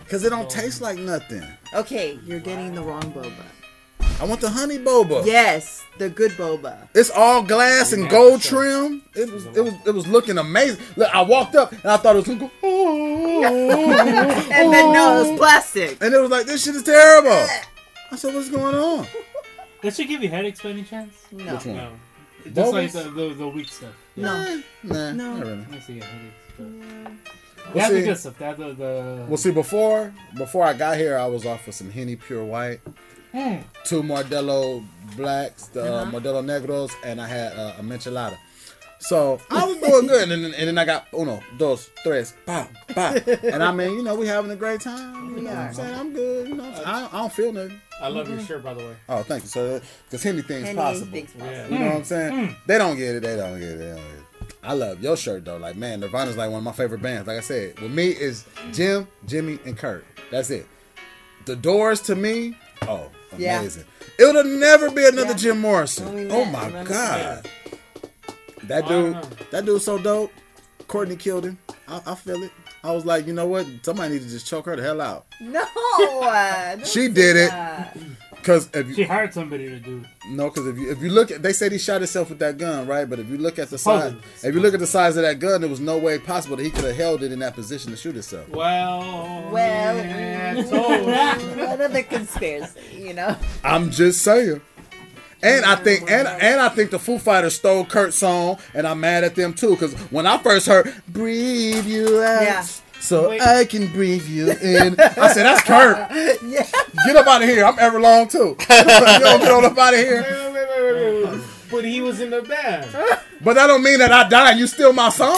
Cause 0.09 0.23
it 0.23 0.30
don't 0.30 0.49
taste 0.49 0.81
like 0.81 0.97
nothing. 0.97 1.43
Okay, 1.73 2.17
you're 2.25 2.39
getting 2.39 2.73
the 2.75 2.81
wrong 2.81 3.03
boba. 3.14 3.31
I 4.20 4.26
want 4.26 4.42
the 4.42 4.50
honey 4.50 4.80
boba. 4.80 5.26
Yes, 5.26 5.84
the 6.00 6.10
good 6.10 6.32
boba. 6.32 6.88
It's 6.96 7.12
all 7.12 7.44
glass 7.44 7.94
and 7.94 8.10
gold 8.10 8.42
trim. 8.42 9.04
It 9.14 9.32
was 9.32 9.46
it 9.46 9.62
was 9.62 9.74
it 9.86 9.92
was 9.92 10.08
looking 10.08 10.40
amazing. 10.40 10.84
Look, 10.96 11.14
I 11.14 11.22
walked 11.22 11.56
up 11.56 11.72
and 11.72 11.86
I 11.86 11.98
thought 11.98 12.16
it 12.16 12.28
was 12.28 12.28
gonna 12.28 12.40
go. 12.40 12.52
And 14.58 14.74
then 14.74 14.86
oh. 14.86 14.94
no, 14.94 15.18
it 15.22 15.30
was 15.32 15.40
plastic. 15.40 16.02
And 16.02 16.14
it 16.14 16.18
was 16.18 16.32
like, 16.32 16.48
this 16.48 16.64
shit 16.64 16.76
is 16.76 16.84
terrible. 16.84 17.46
I 18.12 18.16
said, 18.16 18.34
what's 18.34 18.50
going 18.50 18.76
on? 18.76 19.06
That 19.84 19.96
should 19.96 20.08
give 20.08 20.24
you 20.24 20.30
headaches 20.30 20.60
by 20.64 20.70
any 20.70 20.84
chance? 20.84 21.14
No. 21.32 21.54
Which 21.54 21.66
one? 21.68 21.76
No. 21.76 21.90
Just 22.52 22.74
like 22.74 22.92
the, 22.92 23.04
the, 23.12 23.34
the 23.36 23.48
weak 23.48 23.68
stuff. 23.68 23.94
No. 24.16 24.62
Nah, 24.82 25.12
No. 25.12 25.36
not 25.36 25.46
really. 25.46 25.66
I 25.72 25.76
used 25.76 25.86
to 25.86 25.94
get 25.94 26.04
headaches. 26.04 26.34
But... 26.58 26.66
Mm. 26.66 27.06
Well, 27.06 27.74
They 27.74 27.80
have 27.82 27.92
the 27.92 28.00
see- 28.00 28.06
good 28.06 28.18
stuff. 28.18 28.38
They 28.40 28.46
have 28.46 28.58
the, 28.58 28.74
the... 28.74 29.26
Well, 29.28 29.38
see, 29.38 29.52
before 29.52 30.12
before 30.36 30.64
I 30.64 30.74
got 30.74 30.98
here, 30.98 31.16
I 31.16 31.28
was 31.28 31.46
off 31.46 31.68
of 31.68 31.76
some 31.76 31.92
Henny 31.92 32.16
Pure 32.16 32.46
White, 32.46 32.80
Mm. 33.38 33.64
two 33.83 34.01
Modelo 34.01 34.83
Blacks, 35.16 35.67
the 35.67 35.83
uh, 35.83 36.01
Uh-huh. 36.01 36.11
Modelo 36.11 36.41
Negros, 36.43 36.91
and 37.06 37.22
I 37.22 37.27
had 37.27 37.53
uh, 37.53 37.74
a 37.77 37.82
Michelada. 37.83 38.38
So 38.99 39.40
I 39.51 39.64
was 39.64 39.77
doing 39.77 40.07
good, 40.07 40.24
and 40.32 40.43
then, 40.43 40.53
and 40.56 40.67
then 40.69 40.77
I 40.80 40.83
got 40.83 41.06
uno, 41.14 41.40
dos, 41.59 41.88
tres, 42.01 42.33
pa, 42.48 42.67
pa, 42.95 43.14
and 43.43 43.61
I 43.64 43.72
mean, 43.72 43.91
you 43.93 44.01
know, 44.03 44.16
we 44.16 44.25
having 44.25 44.49
a 44.49 44.56
great 44.56 44.82
time. 44.82 45.38
You 45.38 45.43
know 45.43 45.49
what 45.51 45.57
I'm 45.59 45.74
saying? 45.75 45.93
I'm 45.95 46.14
good. 46.14 46.48
You 46.48 46.56
know, 46.56 46.64
I, 46.83 47.01
don't- 47.01 47.14
I 47.14 47.17
don't 47.19 47.32
feel 47.33 47.53
nothing. 47.53 47.80
I 48.01 48.07
love 48.09 48.27
your 48.27 48.40
shirt, 48.40 48.64
by 48.64 48.74
the 48.74 48.80
way. 48.80 48.95
Oh, 49.07 49.22
thank 49.22 49.43
you. 49.43 49.49
So, 49.49 49.82
because 50.09 50.25
anything's 50.25 50.66
Henny 50.66 50.77
possible. 50.77 51.22
possible. 51.22 51.45
Yeah. 51.45 51.67
You 51.67 51.77
know 51.80 51.85
what 51.85 51.95
I'm 51.98 52.03
saying? 52.06 52.56
They 52.66 52.77
don't 52.80 52.95
get 52.98 53.16
it. 53.16 53.22
They 53.24 53.35
don't 53.35 53.59
get 53.59 53.69
it. 53.69 53.77
They 53.77 53.88
don't 53.90 53.95
get 53.98 54.06
it. 54.06 54.56
I 54.64 54.74
love 54.74 55.01
your 55.01 55.16
shirt 55.16 55.45
though. 55.45 55.57
Like 55.57 55.75
man, 55.77 55.99
Nirvana's 55.99 56.35
like 56.38 56.49
one 56.49 56.57
of 56.59 56.64
my 56.64 56.72
favorite 56.74 57.01
bands. 57.01 57.27
Like 57.27 57.38
I 57.38 57.41
said, 57.41 57.80
with 57.80 57.91
me 57.91 58.07
is 58.09 58.45
Jim, 58.74 59.07
Jimmy, 59.27 59.59
and 59.66 59.77
Kurt. 59.77 60.06
That's 60.32 60.49
it. 60.49 60.66
The 61.45 61.56
Doors 61.56 62.01
to 62.01 62.16
me, 62.16 62.56
oh, 62.83 63.09
Yeah. 63.38 63.59
amazing. 63.59 63.85
It'll 64.19 64.43
never 64.43 64.89
be 64.91 65.06
another 65.07 65.30
Yeah. 65.31 65.35
Jim 65.35 65.59
Morrison. 65.59 66.31
Oh 66.31 66.45
my 66.45 66.69
god, 66.83 67.47
that 68.64 68.88
dude, 68.88 69.15
that 69.51 69.65
dude's 69.65 69.85
so 69.85 69.97
dope. 69.97 70.31
Courtney 70.88 71.15
killed 71.17 71.45
him. 71.45 71.57
I, 71.88 72.01
I 72.06 72.15
feel 72.15 72.41
it. 72.43 72.51
I 72.83 72.91
was 72.91 73.06
like, 73.06 73.27
you 73.27 73.33
know 73.33 73.47
what? 73.47 73.65
Somebody 73.83 74.14
need 74.14 74.23
to 74.23 74.30
just 74.30 74.47
choke 74.47 74.65
her 74.67 74.75
the 74.75 74.83
hell 74.83 75.01
out. 75.01 75.25
No. 75.41 75.65
She 76.85 77.07
did 77.09 77.35
it. 77.35 77.49
that. 77.49 77.97
Cause 78.43 78.69
if 78.74 78.95
She 78.95 79.01
you 79.01 79.07
hired 79.07 79.33
somebody 79.33 79.67
to 79.69 79.80
do. 79.80 80.03
no, 80.30 80.45
because 80.49 80.67
if 80.67 80.77
you 80.77 80.90
if 80.91 81.01
you 81.01 81.09
look 81.09 81.32
at 81.32 81.41
they 81.43 81.51
said 81.51 81.72
he 81.74 81.77
shot 81.77 81.99
himself 81.99 82.30
with 82.30 82.40
that 82.40 82.57
gun, 82.57 82.88
right? 82.88 83.09
But 83.09 83.19
if 83.19 83.30
you 83.30 83.38
look 83.38 83.59
at 83.59 83.69
the 83.69 83.77
size, 83.77 84.11
Supposedly. 84.14 84.49
if 84.49 84.56
you 84.56 84.61
look 84.61 84.74
at 84.74 84.80
the 84.80 84.88
size 84.88 85.17
of 85.17 85.24
that 85.24 85.40
gun, 85.40 85.59
there 85.61 85.69
was 85.69 85.82
no 85.82 85.98
way 85.98 86.17
possible 86.17 86.56
that 86.56 86.64
he 86.64 86.69
could 86.69 86.85
have 86.85 86.95
held 86.95 87.24
it 87.24 87.32
in 87.33 87.40
that 87.40 87.56
position 87.56 87.91
to 87.91 87.98
shoot 87.98 88.14
himself. 88.14 88.48
Well, 88.49 89.49
Well, 89.51 89.95
yeah, 89.98 90.64
so- 90.69 91.74
another 91.74 92.03
conspiracy, 92.03 92.80
you 92.98 93.14
know. 93.14 93.35
I'm 93.66 93.91
just 93.91 94.22
saying. 94.22 94.61
And 95.43 95.66
I 95.66 95.75
think 95.75 96.03
oh 96.03 96.07
and 96.16 96.27
and 96.27 96.59
I 96.61 96.69
think 96.69 96.90
the 96.90 96.98
Foo 96.99 97.19
Fighters 97.19 97.56
stole 97.56 97.85
Kurt's 97.85 98.17
song, 98.17 98.57
and 98.74 98.88
I'm 98.88 98.99
mad 98.99 99.24
at 99.24 99.35
them 99.35 99.53
too. 99.53 99.72
Because 99.72 99.93
when 100.09 100.25
I 100.25 100.38
first 100.40 100.66
heard 100.67 100.91
"Breathe 101.09 101.85
You 101.85 102.24
Out," 102.24 102.41
Yeah. 102.41 102.66
So 103.00 103.30
Wait. 103.30 103.42
I 103.42 103.66
can 103.66 103.88
breathe 103.92 104.26
you 104.27 104.50
in, 104.51 105.00
I 105.00 105.32
said 105.34 105.43
that's 105.45 105.61
Kurt. 105.64 105.98
Yeah. 106.43 106.66
Get 107.06 107.16
up 107.16 107.27
out 107.27 107.42
of 107.43 107.48
here. 107.50 107.64
I'm 107.66 107.76
Everlong 107.77 108.30
too. 108.30 108.56
you 108.69 109.19
don't 109.19 109.40
get 109.42 109.51
on 109.51 109.66
up 109.66 109.77
out 109.77 109.93
of 109.93 110.00
here. 110.00 110.22
Wait, 110.53 111.26
wait. 111.34 111.42
But 111.69 111.84
he 111.85 112.01
was 112.01 112.19
in 112.22 112.30
the 112.30 112.42
band. 112.42 112.90
But 113.42 113.53
that 113.56 113.67
don't 113.67 113.84
mean 113.84 114.00
that 114.00 114.11
I 114.11 114.27
died. 114.30 114.58
You 114.58 114.67
steal 114.67 114.93
my 114.93 115.09
song. 115.09 115.38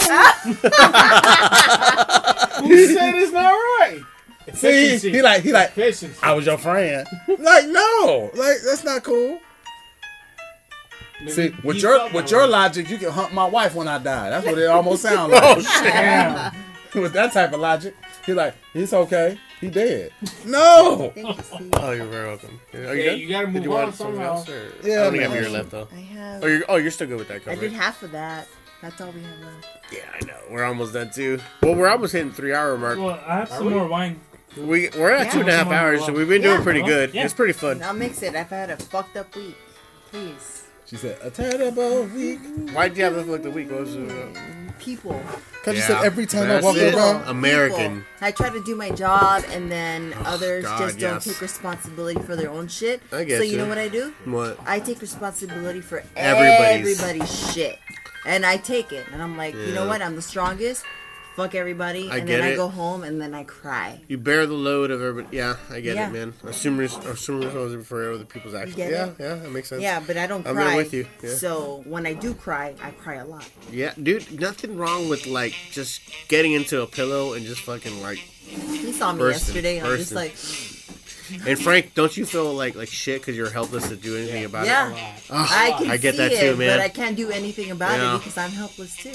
Who 2.64 2.86
said 2.86 3.14
it's 3.16 3.32
not 3.32 3.50
right? 3.50 4.00
See, 4.54 4.68
Efficiency. 4.68 5.10
he 5.12 5.22
like 5.22 5.42
he 5.42 5.52
like 5.52 5.68
Efficiency. 5.70 6.18
I 6.22 6.32
was 6.32 6.46
your 6.46 6.58
friend. 6.58 7.06
like 7.28 7.66
no, 7.68 8.30
like 8.34 8.56
that's 8.64 8.84
not 8.84 9.02
cool. 9.02 9.38
Maybe 11.20 11.32
See, 11.32 11.54
with 11.62 11.76
your 11.82 12.08
with 12.10 12.30
your 12.30 12.42
way. 12.42 12.48
logic, 12.48 12.88
you 12.88 12.96
can 12.98 13.10
hunt 13.10 13.34
my 13.34 13.46
wife 13.46 13.74
when 13.74 13.88
I 13.88 13.98
die. 13.98 14.30
That's 14.30 14.46
what 14.46 14.56
it 14.58 14.66
almost 14.66 15.02
sounds 15.02 15.32
like. 15.32 15.42
oh 15.44 15.60
Damn. 15.82 16.52
with 16.94 17.12
that 17.12 17.32
type 17.32 17.52
of 17.52 17.60
logic, 17.60 17.94
he 18.26 18.32
like 18.34 18.54
he's 18.72 18.92
okay. 18.92 19.38
He 19.60 19.68
dead. 19.68 20.10
No. 20.46 21.12
Thank 21.14 21.36
you, 21.36 21.42
Steve. 21.44 21.70
Oh, 21.74 21.90
you're 21.92 22.06
very 22.06 22.28
welcome. 22.28 22.58
Are 22.72 22.78
you 22.78 23.02
Yeah, 23.02 23.10
good? 23.10 23.20
you 23.20 23.28
gotta 23.28 23.46
Did 23.46 23.54
move 23.54 23.64
you 23.64 23.72
on 23.76 23.82
want 23.82 23.94
something 23.94 24.16
somehow. 24.16 24.32
else? 24.36 24.48
Or? 24.48 24.72
Yeah, 24.82 24.94
I 24.94 25.06
only 25.06 25.18
have 25.20 25.30
man. 25.32 25.40
beer 25.42 25.50
left 25.50 25.70
though. 25.70 25.88
I 25.92 26.00
have. 26.00 26.44
Oh, 26.44 26.46
you're 26.46 26.62
oh 26.68 26.76
you're 26.76 26.90
still 26.90 27.06
good 27.08 27.18
with 27.18 27.28
that 27.28 27.36
I 27.36 27.38
cover. 27.40 27.60
did 27.60 27.72
half 27.72 28.02
of 28.02 28.10
that. 28.12 28.48
That's 28.80 28.98
all 29.00 29.10
we 29.12 29.20
have 29.20 29.40
left. 29.40 29.66
Yeah, 29.92 29.98
I 30.18 30.24
know. 30.24 30.38
we're 30.50 30.64
almost 30.64 30.94
done 30.94 31.10
too. 31.10 31.38
Well, 31.62 31.74
we're 31.74 31.88
almost 31.88 32.14
hitting 32.14 32.32
three 32.32 32.54
hour 32.54 32.78
mark. 32.78 32.98
Well, 32.98 33.20
I 33.26 33.36
have 33.40 33.50
some 33.50 33.66
we? 33.66 33.74
more 33.74 33.86
wine. 33.86 34.18
We 34.56 34.88
we're 34.98 35.10
at 35.10 35.26
Yeah. 35.26 35.32
two 35.32 35.40
and 35.40 35.48
a 35.50 35.52
half 35.56 35.70
hours, 35.70 36.04
so 36.06 36.12
we've 36.14 36.26
been 36.28 36.40
doing 36.42 36.56
Yeah. 36.58 36.62
pretty 36.64 36.82
good. 36.82 37.12
yeah. 37.12 37.24
It's 37.24 37.34
pretty 37.34 37.52
fun. 37.52 37.82
I'll 37.82 37.92
mix 37.92 38.22
it. 38.22 38.34
I've 38.34 38.48
had 38.48 38.70
a 38.70 38.76
fucked 38.78 39.16
up 39.18 39.36
week. 39.36 39.56
Please. 40.10 40.64
She 40.86 40.96
said 40.96 41.18
a 41.22 41.30
terrible 41.30 42.04
week. 42.04 42.40
Why 42.72 42.88
did 42.88 42.96
you 42.96 43.04
have 43.04 43.12
to 43.12 43.18
look 43.20 43.28
like 43.28 43.42
the 43.42 43.50
week? 43.50 43.70
What 43.70 43.80
was 43.82 43.94
it? 43.94 44.10
uh, 44.10 44.40
People. 44.80 45.20
Cause 45.62 45.74
you 45.74 45.80
Yeah. 45.80 45.86
said 45.88 46.04
every 46.04 46.24
time 46.26 46.50
I 46.50 46.60
walk 46.60 46.76
it. 46.76 46.94
around. 46.94 47.28
American. 47.28 47.96
People. 48.00 48.06
I 48.22 48.30
try 48.32 48.48
to 48.48 48.62
do 48.64 48.74
my 48.74 48.90
job, 48.90 49.44
and 49.50 49.70
then 49.70 50.14
oh, 50.20 50.22
others 50.34 50.64
God, 50.64 50.78
just 50.78 50.98
don't 50.98 51.14
yes. 51.14 51.24
take 51.24 51.40
responsibility 51.40 52.20
for 52.22 52.34
their 52.34 52.50
own 52.50 52.66
shit. 52.66 53.02
I 53.12 53.24
get 53.24 53.36
so 53.38 53.42
you 53.44 53.52
you. 53.52 53.58
know 53.58 53.68
what 53.68 53.76
I 53.78 53.88
do? 53.88 54.12
What? 54.24 54.58
I 54.66 54.80
take 54.80 55.00
responsibility 55.02 55.80
for 55.82 56.02
Everybody's. 56.16 57.00
everybody's, 57.02 57.52
shit, 57.52 57.78
and 58.24 58.46
I 58.46 58.56
take 58.56 58.90
it. 58.92 59.06
And 59.12 59.22
I'm 59.22 59.36
like, 59.36 59.54
you 59.54 59.74
know 59.74 59.86
what? 59.86 60.00
I'm 60.00 60.16
the 60.16 60.22
strongest. 60.22 60.84
Fuck 61.36 61.54
everybody, 61.54 62.10
I 62.10 62.18
and 62.18 62.26
get 62.26 62.38
then 62.38 62.44
I 62.48 62.52
it. 62.52 62.56
go 62.56 62.68
home 62.68 63.02
and 63.04 63.20
then 63.20 63.34
I 63.34 63.44
cry. 63.44 64.00
You 64.08 64.18
bear 64.18 64.46
the 64.46 64.54
load 64.54 64.90
of 64.90 65.00
everybody. 65.00 65.36
Yeah, 65.36 65.56
I 65.70 65.80
get 65.80 65.94
Yeah. 65.94 66.08
it, 66.08 66.12
man. 66.12 66.34
Assume 66.44 66.76
res- 66.76 66.96
assume 66.96 67.36
responsibility 67.40 67.84
for 67.84 68.12
other 68.12 68.24
people's 68.24 68.52
actions. 68.54 68.74
get 68.76 68.90
Yeah, 68.90 69.06
it? 69.06 69.14
yeah, 69.18 69.34
that 69.36 69.50
makes 69.52 69.68
sense. 69.68 69.80
Yeah, 69.80 70.00
but 70.04 70.16
I 70.16 70.26
don't 70.26 70.42
cry. 70.42 70.50
I'm 70.50 70.56
cry. 70.56 70.66
there 70.68 70.76
with 70.76 70.92
you, 70.92 71.06
yeah. 71.22 71.34
So 71.34 71.82
when 71.86 72.04
I 72.04 72.14
do 72.14 72.34
cry, 72.34 72.74
I 72.82 72.90
cry 72.90 73.14
a 73.16 73.24
lot. 73.24 73.48
Yeah, 73.72 73.92
dude, 74.02 74.40
nothing 74.40 74.76
wrong 74.76 75.08
with 75.08 75.26
like 75.26 75.54
just 75.70 76.00
getting 76.28 76.52
into 76.52 76.82
a 76.82 76.86
pillow 76.86 77.34
and 77.34 77.46
just 77.46 77.60
fucking 77.62 78.02
like. 78.02 78.18
He 78.18 78.92
saw 78.92 79.12
me 79.12 79.20
Bursting, 79.20 79.54
yesterday, 79.54 79.78
and 79.78 79.86
I'm 79.86 79.96
just 79.96 80.12
like, 80.12 80.34
And 81.46 81.56
Frank, 81.60 81.94
don't 81.94 82.16
you 82.16 82.26
feel 82.26 82.52
like 82.54 82.74
like 82.74 82.88
shit 82.88 83.20
because 83.20 83.36
you're 83.36 83.50
helpless 83.50 83.88
to 83.88 83.94
do 83.94 84.16
anything 84.16 84.44
about 84.44 84.66
yeah. 84.66 84.90
it? 84.90 85.22
I 85.30 85.76
can 85.78 85.90
I 85.92 85.96
get 85.96 86.14
see 86.14 86.18
that 86.18 86.32
it, 86.32 86.40
too, 86.40 86.56
man. 86.56 86.76
but 86.76 86.80
I 86.84 86.88
can't 86.88 87.16
do 87.16 87.30
anything 87.30 87.70
about 87.70 87.92
Yeah. 87.92 88.16
it 88.16 88.18
because 88.18 88.36
I'm 88.36 88.50
helpless 88.50 88.96
too. 88.96 89.12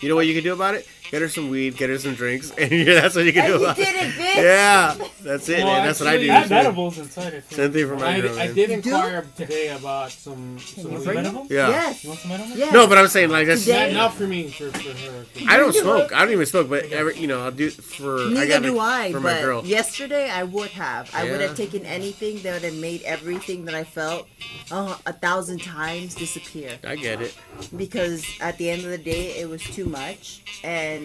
You 0.00 0.08
know 0.08 0.14
what 0.16 0.26
you 0.26 0.32
can 0.34 0.42
do 0.42 0.54
about 0.54 0.74
it? 0.74 0.88
Get 1.10 1.22
her 1.22 1.28
some 1.28 1.48
weed, 1.50 1.76
get 1.76 1.90
her 1.90 1.98
some 1.98 2.14
drinks, 2.14 2.50
and 2.58 2.70
that's 2.86 3.16
what 3.16 3.24
you 3.24 3.32
can 3.32 3.44
And 3.44 3.52
do 3.54 3.58
you 3.58 3.64
about 3.64 3.76
did 3.76 3.88
it. 3.88 3.94
it, 3.96 4.12
bitch. 4.14 4.36
Yeah, 4.36 4.94
that's 5.22 5.48
it, 5.48 5.58
man. 5.64 5.84
That's 5.84 5.98
what 5.98 6.08
I 6.08 6.18
do. 6.18 6.30
I 6.30 6.34
have 6.34 6.52
edibles 6.52 6.98
inside 6.98 7.34
it. 7.34 7.50
Same 7.50 7.72
thing 7.72 7.88
for 7.88 7.96
my 7.96 8.06
I, 8.06 8.20
girl, 8.20 8.32
I 8.38 8.46
man. 8.46 8.54
did 8.54 8.66
do? 8.68 8.72
inquire 8.74 9.26
today 9.36 9.68
about 9.68 10.12
some. 10.12 10.58
some 10.60 10.94
weed. 10.94 11.08
edibles? 11.08 11.50
Yeah. 11.50 11.68
Yes. 11.68 12.04
You 12.04 12.10
want 12.10 12.20
some 12.20 12.30
edibles? 12.30 12.56
Yes. 12.56 12.72
No, 12.72 12.86
but 12.86 12.96
I'm 12.98 13.08
saying 13.08 13.30
like 13.30 13.48
that's. 13.48 13.64
Today- 13.64 13.92
Not, 13.92 13.98
not 14.10 14.14
for 14.14 14.26
me, 14.28 14.50
for, 14.50 14.70
for 14.70 14.88
her. 15.10 15.24
I 15.48 15.56
don't 15.56 15.74
smoke. 15.74 16.14
I 16.14 16.20
don't 16.24 16.32
even 16.32 16.46
smoke, 16.46 16.68
but 16.68 16.84
every 16.92 17.16
you 17.18 17.26
know 17.26 17.42
I'll 17.42 17.50
do 17.50 17.70
for. 17.70 18.20
I 18.20 18.28
Neither 18.30 18.46
got 18.46 18.62
do 18.62 18.78
I, 18.78 19.10
for 19.10 19.18
my 19.20 19.32
but 19.34 19.42
girl. 19.42 19.64
yesterday 19.66 20.30
I 20.30 20.44
would 20.44 20.70
have. 20.70 21.10
I 21.12 21.24
would 21.28 21.40
have 21.40 21.56
taken 21.56 21.84
anything 21.86 22.38
that 22.42 22.52
would 22.54 22.62
have 22.70 22.78
made 22.80 23.02
everything 23.02 23.64
that 23.64 23.74
I 23.74 23.82
felt 23.82 24.28
uh, 24.70 24.96
a 25.06 25.12
thousand 25.12 25.60
times 25.60 26.14
disappear. 26.14 26.78
I 26.86 26.94
get 26.94 27.20
it. 27.20 27.36
Because 27.76 28.24
at 28.40 28.58
the 28.58 28.70
end 28.70 28.84
of 28.84 28.90
the 28.90 28.98
day, 28.98 29.38
it 29.40 29.48
was 29.48 29.62
too 29.62 29.86
much. 29.86 30.42
And 30.62 30.99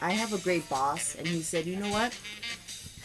I 0.00 0.12
have 0.12 0.32
a 0.32 0.38
great 0.38 0.68
boss, 0.68 1.14
and 1.14 1.26
he 1.26 1.42
said, 1.42 1.66
you 1.66 1.76
know 1.76 1.90
what? 1.90 2.18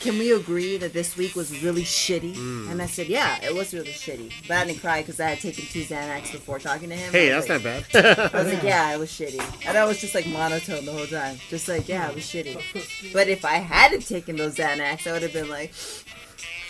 Can 0.02 0.18
we 0.18 0.32
agree 0.34 0.78
that 0.78 0.94
this 0.94 1.16
week 1.16 1.36
was 1.36 1.64
really 1.64 1.84
shitty? 1.84 2.34
Mm. 2.36 2.72
And 2.72 2.82
I 2.82 2.88
said, 2.88 3.08
yeah, 3.08 3.38
it 3.44 3.54
was 3.54 3.72
really 3.72 3.92
shitty. 3.92 4.34
But 4.48 4.58
I 4.58 4.66
didn't 4.66 4.80
cry 4.80 5.02
because 5.02 5.20
I 5.20 5.30
had 5.30 5.40
taken 5.40 5.64
two 5.66 5.84
Xanax 5.84 6.32
before 6.32 6.58
talking 6.58 6.90
to 6.90 6.96
him. 6.96 7.12
Hey, 7.12 7.30
that's 7.30 7.48
like, 7.48 7.64
not 7.64 7.94
bad. 7.94 8.34
I 8.34 8.44
was 8.44 8.52
like, 8.52 8.64
yeah, 8.64 8.96
it 8.96 9.00
was 9.00 9.12
shitty. 9.12 9.68
And 9.68 9.78
I 9.78 9.86
was 9.86 10.02
just 10.02 10.16
like 10.16 10.26
monotone 10.26 10.86
the 10.86 10.92
whole 10.92 11.06
time. 11.06 11.38
Just 11.50 11.68
like, 11.68 11.88
yeah, 11.88 12.10
it 12.10 12.16
was 12.16 12.24
shitty. 12.24 13.14
But 13.14 13.28
if 13.28 13.46
I 13.46 13.58
hadn't 13.58 14.08
taken 14.08 14.38
those 14.38 14.56
Xanax, 14.56 15.06
I 15.06 15.12
would 15.12 15.22
have 15.22 15.34
been 15.34 15.50
like. 15.50 15.72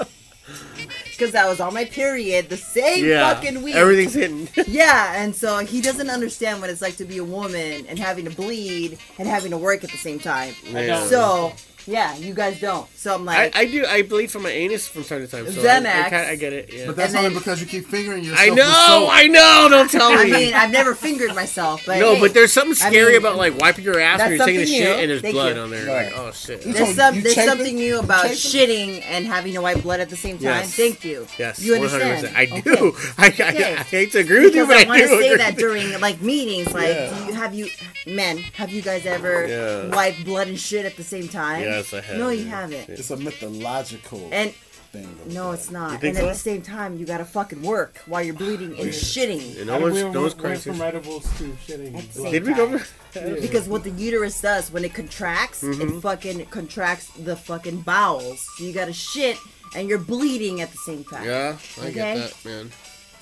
Because 1.13 1.35
I 1.35 1.47
was 1.47 1.59
on 1.59 1.73
my 1.73 1.85
period 1.85 2.49
the 2.49 2.57
same 2.57 3.05
yeah, 3.05 3.33
fucking 3.33 3.61
week. 3.61 3.75
everything's 3.75 4.13
hitting. 4.13 4.49
Yeah, 4.67 5.21
and 5.21 5.35
so 5.35 5.59
he 5.59 5.79
doesn't 5.81 6.09
understand 6.09 6.59
what 6.59 6.69
it's 6.69 6.81
like 6.81 6.97
to 6.97 7.05
be 7.05 7.17
a 7.19 7.23
woman 7.23 7.85
and 7.87 7.99
having 7.99 8.25
to 8.25 8.31
bleed 8.31 8.97
and 9.19 9.27
having 9.27 9.51
to 9.51 9.57
work 9.57 9.83
at 9.83 9.91
the 9.91 9.97
same 9.97 10.19
time. 10.19 10.55
Yeah. 10.71 11.05
So, 11.05 11.53
yeah, 11.85 12.15
you 12.17 12.33
guys 12.33 12.59
don't. 12.59 12.87
So 12.97 13.13
I'm 13.15 13.25
like, 13.25 13.55
I 13.55 13.65
do. 13.65 13.85
I 13.85 14.01
bleed 14.03 14.31
from 14.31 14.43
my 14.43 14.49
anus 14.49 14.87
from 14.87 15.03
time 15.03 15.19
to 15.21 15.27
time. 15.27 15.49
So 15.51 15.61
I, 15.61 15.75
I, 15.77 16.09
kinda- 16.09 16.29
I 16.29 16.35
get 16.35 16.53
it. 16.53 16.71
Yeah. 16.71 16.85
But 16.87 16.95
that's 16.95 17.09
And 17.13 17.17
then- 17.17 17.25
only 17.31 17.39
because 17.39 17.59
you 17.59 17.67
keep 17.67 17.85
fingering 17.87 18.23
yourself. 18.23 18.39
I 18.39 18.49
with 18.49 18.57
know. 18.59 18.63
soap. 18.87 19.09
I 19.11 19.27
know. 19.27 19.67
Don't 19.69 19.91
tell 19.91 20.09
me. 20.13 20.21
I 20.21 20.25
mean, 20.25 20.53
I've 20.53 20.71
never 20.71 20.95
fingered 20.95 21.35
myself, 21.35 21.83
but 21.85 21.99
no, 21.99 22.15
hey, 22.15 22.21
but 22.21 22.33
there's 22.33 22.53
something 22.53 22.71
I 22.85 22.89
scary 22.89 23.11
mean, 23.13 23.17
about 23.21 23.35
like 23.37 23.57
wiping 23.59 23.83
your 23.83 23.99
ass 23.99 24.19
when 24.19 24.29
you're 24.37 24.45
taking 24.45 24.61
a 24.61 24.65
something 24.65 24.79
shit 24.81 24.95
new. 24.95 25.01
and 25.01 25.09
there's 25.11 25.21
Thank 25.21 25.33
blood 25.33 25.55
you. 25.55 25.61
on 25.61 25.69
there. 25.69 25.85
Right. 25.87 26.05
Like, 26.13 26.17
oh 26.17 26.31
shit. 26.31 26.65
You 26.65 26.71
There's, 26.73 26.85
told- 26.85 26.95
some, 26.95 27.15
you 27.15 27.21
there's 27.21 27.35
chafing? 27.35 27.49
something 27.49 27.75
new 27.75 27.99
about 27.99 28.27
Chafing? 28.27 28.37
shitting 28.69 29.01
and 29.05 29.25
having 29.25 29.53
to 29.53 29.59
wipe 29.61 29.81
blood 29.81 29.99
at 29.99 30.09
the 30.09 30.15
same 30.15 30.37
time. 30.37 30.43
Yes. 30.45 30.75
Thank 30.75 31.03
you. 31.03 31.27
Yes, 31.37 31.59
you 31.59 31.75
understand. 31.75 32.27
100%. 32.27 32.35
I 32.35 32.43
Okay. 32.45 32.61
do. 32.61 32.93
I, 33.17 33.25
I, 33.25 33.29
Okay. 33.53 33.73
I 33.75 33.83
hate 33.83 34.11
to 34.13 34.19
agree 34.19 34.45
with 34.45 34.55
you, 34.55 34.65
Because 34.65 34.67
but 34.67 34.77
I 34.77 34.83
I, 34.83 34.87
want 34.87 34.99
do. 35.01 35.03
to 35.03 35.21
say 35.21 35.27
agree 35.27 35.37
that 35.37 35.55
with 35.55 35.61
you. 35.61 35.67
during 35.89 36.01
like 36.01 36.21
meetings, 36.21 36.73
like, 36.73 36.87
Yeah. 36.87 37.17
do 37.19 37.25
you 37.25 37.33
have 37.33 37.53
you 37.53 37.67
men 38.07 38.37
have 38.53 38.71
you 38.71 38.81
guys 38.81 39.05
ever 39.05 39.47
Yeah. 39.47 39.95
wiped 39.95 40.23
blood 40.25 40.47
and 40.47 40.59
shit 40.59 40.85
at 40.85 40.95
the 40.97 41.03
same 41.03 41.27
time? 41.27 41.63
Yes, 41.77 41.93
I 41.93 42.01
have. 42.01 42.17
No, 42.17 42.29
you 42.29 42.45
haven't. 42.45 42.89
It's 42.89 43.09
a 43.11 43.17
mythological 43.17 44.29
And 44.31 44.51
thing. 44.91 45.07
no, 45.27 45.51
it's 45.51 45.71
not. 45.71 45.99
think 46.01 46.17
And 46.17 46.25
at 46.27 46.33
the 46.33 46.39
same 46.39 46.61
time, 46.61 46.97
you 46.97 47.05
gotta 47.05 47.25
fucking 47.25 47.61
work 47.63 47.97
while 48.05 48.21
you're 48.21 48.35
bleeding 48.35 48.71
and 48.79 48.89
shitting. 48.89 49.59
And 49.59 49.69
How 49.69 49.79
no 49.79 49.85
did 49.89 49.93
one's, 49.93 50.03
we 50.05 50.09
no 50.11 50.21
one's 50.21 50.33
crazy. 50.35 50.69
from 50.71 50.81
edibles 50.81 51.23
to 51.39 51.43
shitting. 51.65 51.95
At 51.97 52.07
the 52.13 52.19
same 52.21 52.31
Did 52.31 52.45
we 52.45 52.53
go? 52.53 52.77
time. 52.77 52.85
Because 53.41 53.67
what 53.67 53.83
the 53.83 53.91
uterus 53.91 54.41
does 54.41 54.71
when 54.71 54.83
it 54.83 54.93
contracts, 54.95 55.61
Mm-hmm. 55.63 55.97
it 55.97 56.01
fucking 56.01 56.45
contracts 56.47 57.07
the 57.11 57.35
fucking 57.35 57.81
bowels. 57.81 58.39
So 58.57 58.63
you 58.65 58.73
gotta 58.73 58.93
shit 58.93 59.37
and 59.75 59.87
you're 59.89 59.99
bleeding 59.99 60.61
at 60.61 60.71
the 60.71 60.77
same 60.77 61.03
time. 61.03 61.25
Yeah, 61.25 61.57
I 61.79 61.81
Okay. 61.87 61.93
get 61.93 62.15
that, 62.17 62.45
man. 62.45 62.71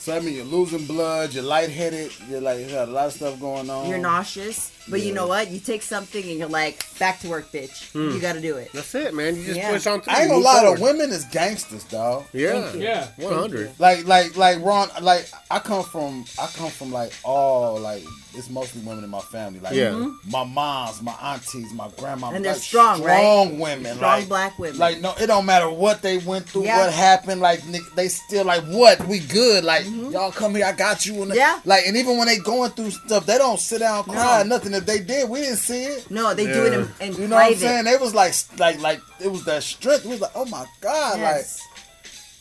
So 0.01 0.15
I 0.15 0.19
mean, 0.19 0.33
you're 0.33 0.45
losing 0.45 0.87
blood. 0.87 1.31
You're 1.31 1.43
lightheaded. 1.43 2.11
You're 2.27 2.41
like 2.41 2.59
you 2.61 2.69
got 2.69 2.87
a 2.87 2.91
lot 2.91 3.05
of 3.05 3.13
stuff 3.13 3.39
going 3.39 3.69
on. 3.69 3.87
You're 3.87 3.99
nauseous, 3.99 4.71
but 4.89 5.01
you 5.03 5.13
know 5.13 5.27
what? 5.27 5.51
You 5.51 5.59
take 5.59 5.83
something 5.83 6.23
and 6.27 6.39
you're 6.39 6.49
like, 6.49 6.83
back 6.97 7.19
to 7.19 7.29
work, 7.29 7.51
bitch. 7.51 7.91
Hmm. 7.91 8.09
You 8.09 8.19
gotta 8.19 8.41
do 8.41 8.55
it. 8.57 8.71
That's 8.73 8.95
it, 8.95 9.13
man. 9.13 9.35
You 9.35 9.43
just 9.43 9.57
Yeah. 9.57 9.69
push 9.69 9.85
on 9.85 10.01
through. 10.01 10.11
I 10.13 10.21
ain't 10.21 10.31
move 10.31 10.43
gonna 10.43 10.55
lie. 10.55 10.61
forward. 10.61 10.79
The 10.79 10.83
women 10.83 11.09
is 11.11 11.25
gangsters, 11.25 11.83
dog. 11.83 12.23
Yeah, 12.33 12.61
Thank 12.63 12.75
you. 12.77 12.81
Yeah. 12.81 13.07
one 13.17 13.33
hundred. 13.35 13.71
Like, 13.77 14.07
like, 14.07 14.35
like 14.35 14.59
Ron. 14.65 14.89
Like, 15.03 15.29
I 15.51 15.59
come 15.59 15.83
from, 15.83 16.25
I 16.41 16.47
come 16.47 16.71
from 16.71 16.91
like 16.91 17.13
all 17.23 17.79
like 17.79 18.03
it's 18.33 18.49
mostly 18.49 18.81
women 18.81 19.03
in 19.03 19.09
my 19.09 19.19
family. 19.19 19.59
Like, 19.59 19.73
Yeah. 19.73 20.09
my 20.27 20.43
moms, 20.43 21.01
my 21.01 21.15
aunties, 21.21 21.73
my 21.73 21.89
grandma. 21.97 22.29
And 22.29 22.45
they're 22.45 22.53
like, 22.53 22.61
strong, 22.61 23.03
right? 23.03 23.17
Strong 23.19 23.59
women. 23.59 23.95
Strong 23.95 24.19
like, 24.19 24.27
black 24.29 24.59
women. 24.59 24.77
Like, 24.77 25.01
no, 25.01 25.13
it 25.19 25.27
don't 25.27 25.45
matter 25.45 25.69
what 25.69 26.01
they 26.01 26.17
went 26.19 26.47
through, 26.47 26.65
Yeah. 26.65 26.85
what 26.85 26.93
happened. 26.93 27.41
Like, 27.41 27.65
Nick, 27.67 27.81
they 27.95 28.07
still 28.07 28.45
like, 28.45 28.63
what? 28.65 29.05
We 29.07 29.19
good? 29.19 29.63
Like, 29.63 29.85
y'all 29.85 30.31
come 30.31 30.55
here, 30.55 30.65
I 30.65 30.71
got 30.73 31.05
you. 31.05 31.13
And 31.21 31.31
Mm-hmm. 31.31 31.37
Yeah. 31.37 31.59
Like, 31.65 31.85
and 31.87 31.95
even 31.97 32.17
when 32.17 32.27
they 32.27 32.37
going 32.37 32.71
through 32.71 32.91
stuff, 32.91 33.25
they 33.25 33.37
don't 33.37 33.59
sit 33.59 33.79
down, 33.79 34.03
and 34.05 34.13
cry, 34.13 34.43
No. 34.43 34.55
nothing. 34.55 34.73
If 34.73 34.85
they 34.85 34.99
did, 34.99 35.29
we 35.29 35.41
didn't 35.41 35.57
see 35.57 35.83
it. 35.83 36.09
no, 36.09 36.33
they 36.33 36.45
do 36.45 36.65
it 36.65 36.73
in, 36.73 36.89
in 37.07 37.21
You 37.21 37.27
know 37.27 37.35
what 37.35 37.47
I'm 37.51 37.55
saying? 37.55 37.87
It 37.87 37.99
was 37.99 38.13
like, 38.15 38.33
like, 38.57 38.79
like 38.81 39.01
it 39.19 39.31
was 39.31 39.43
that 39.45 39.63
strength. 39.63 40.05
It 40.05 40.09
was 40.09 40.21
like, 40.21 40.31
oh 40.35 40.45
my 40.45 40.65
god, 40.79 41.19
Yes. 41.19 41.61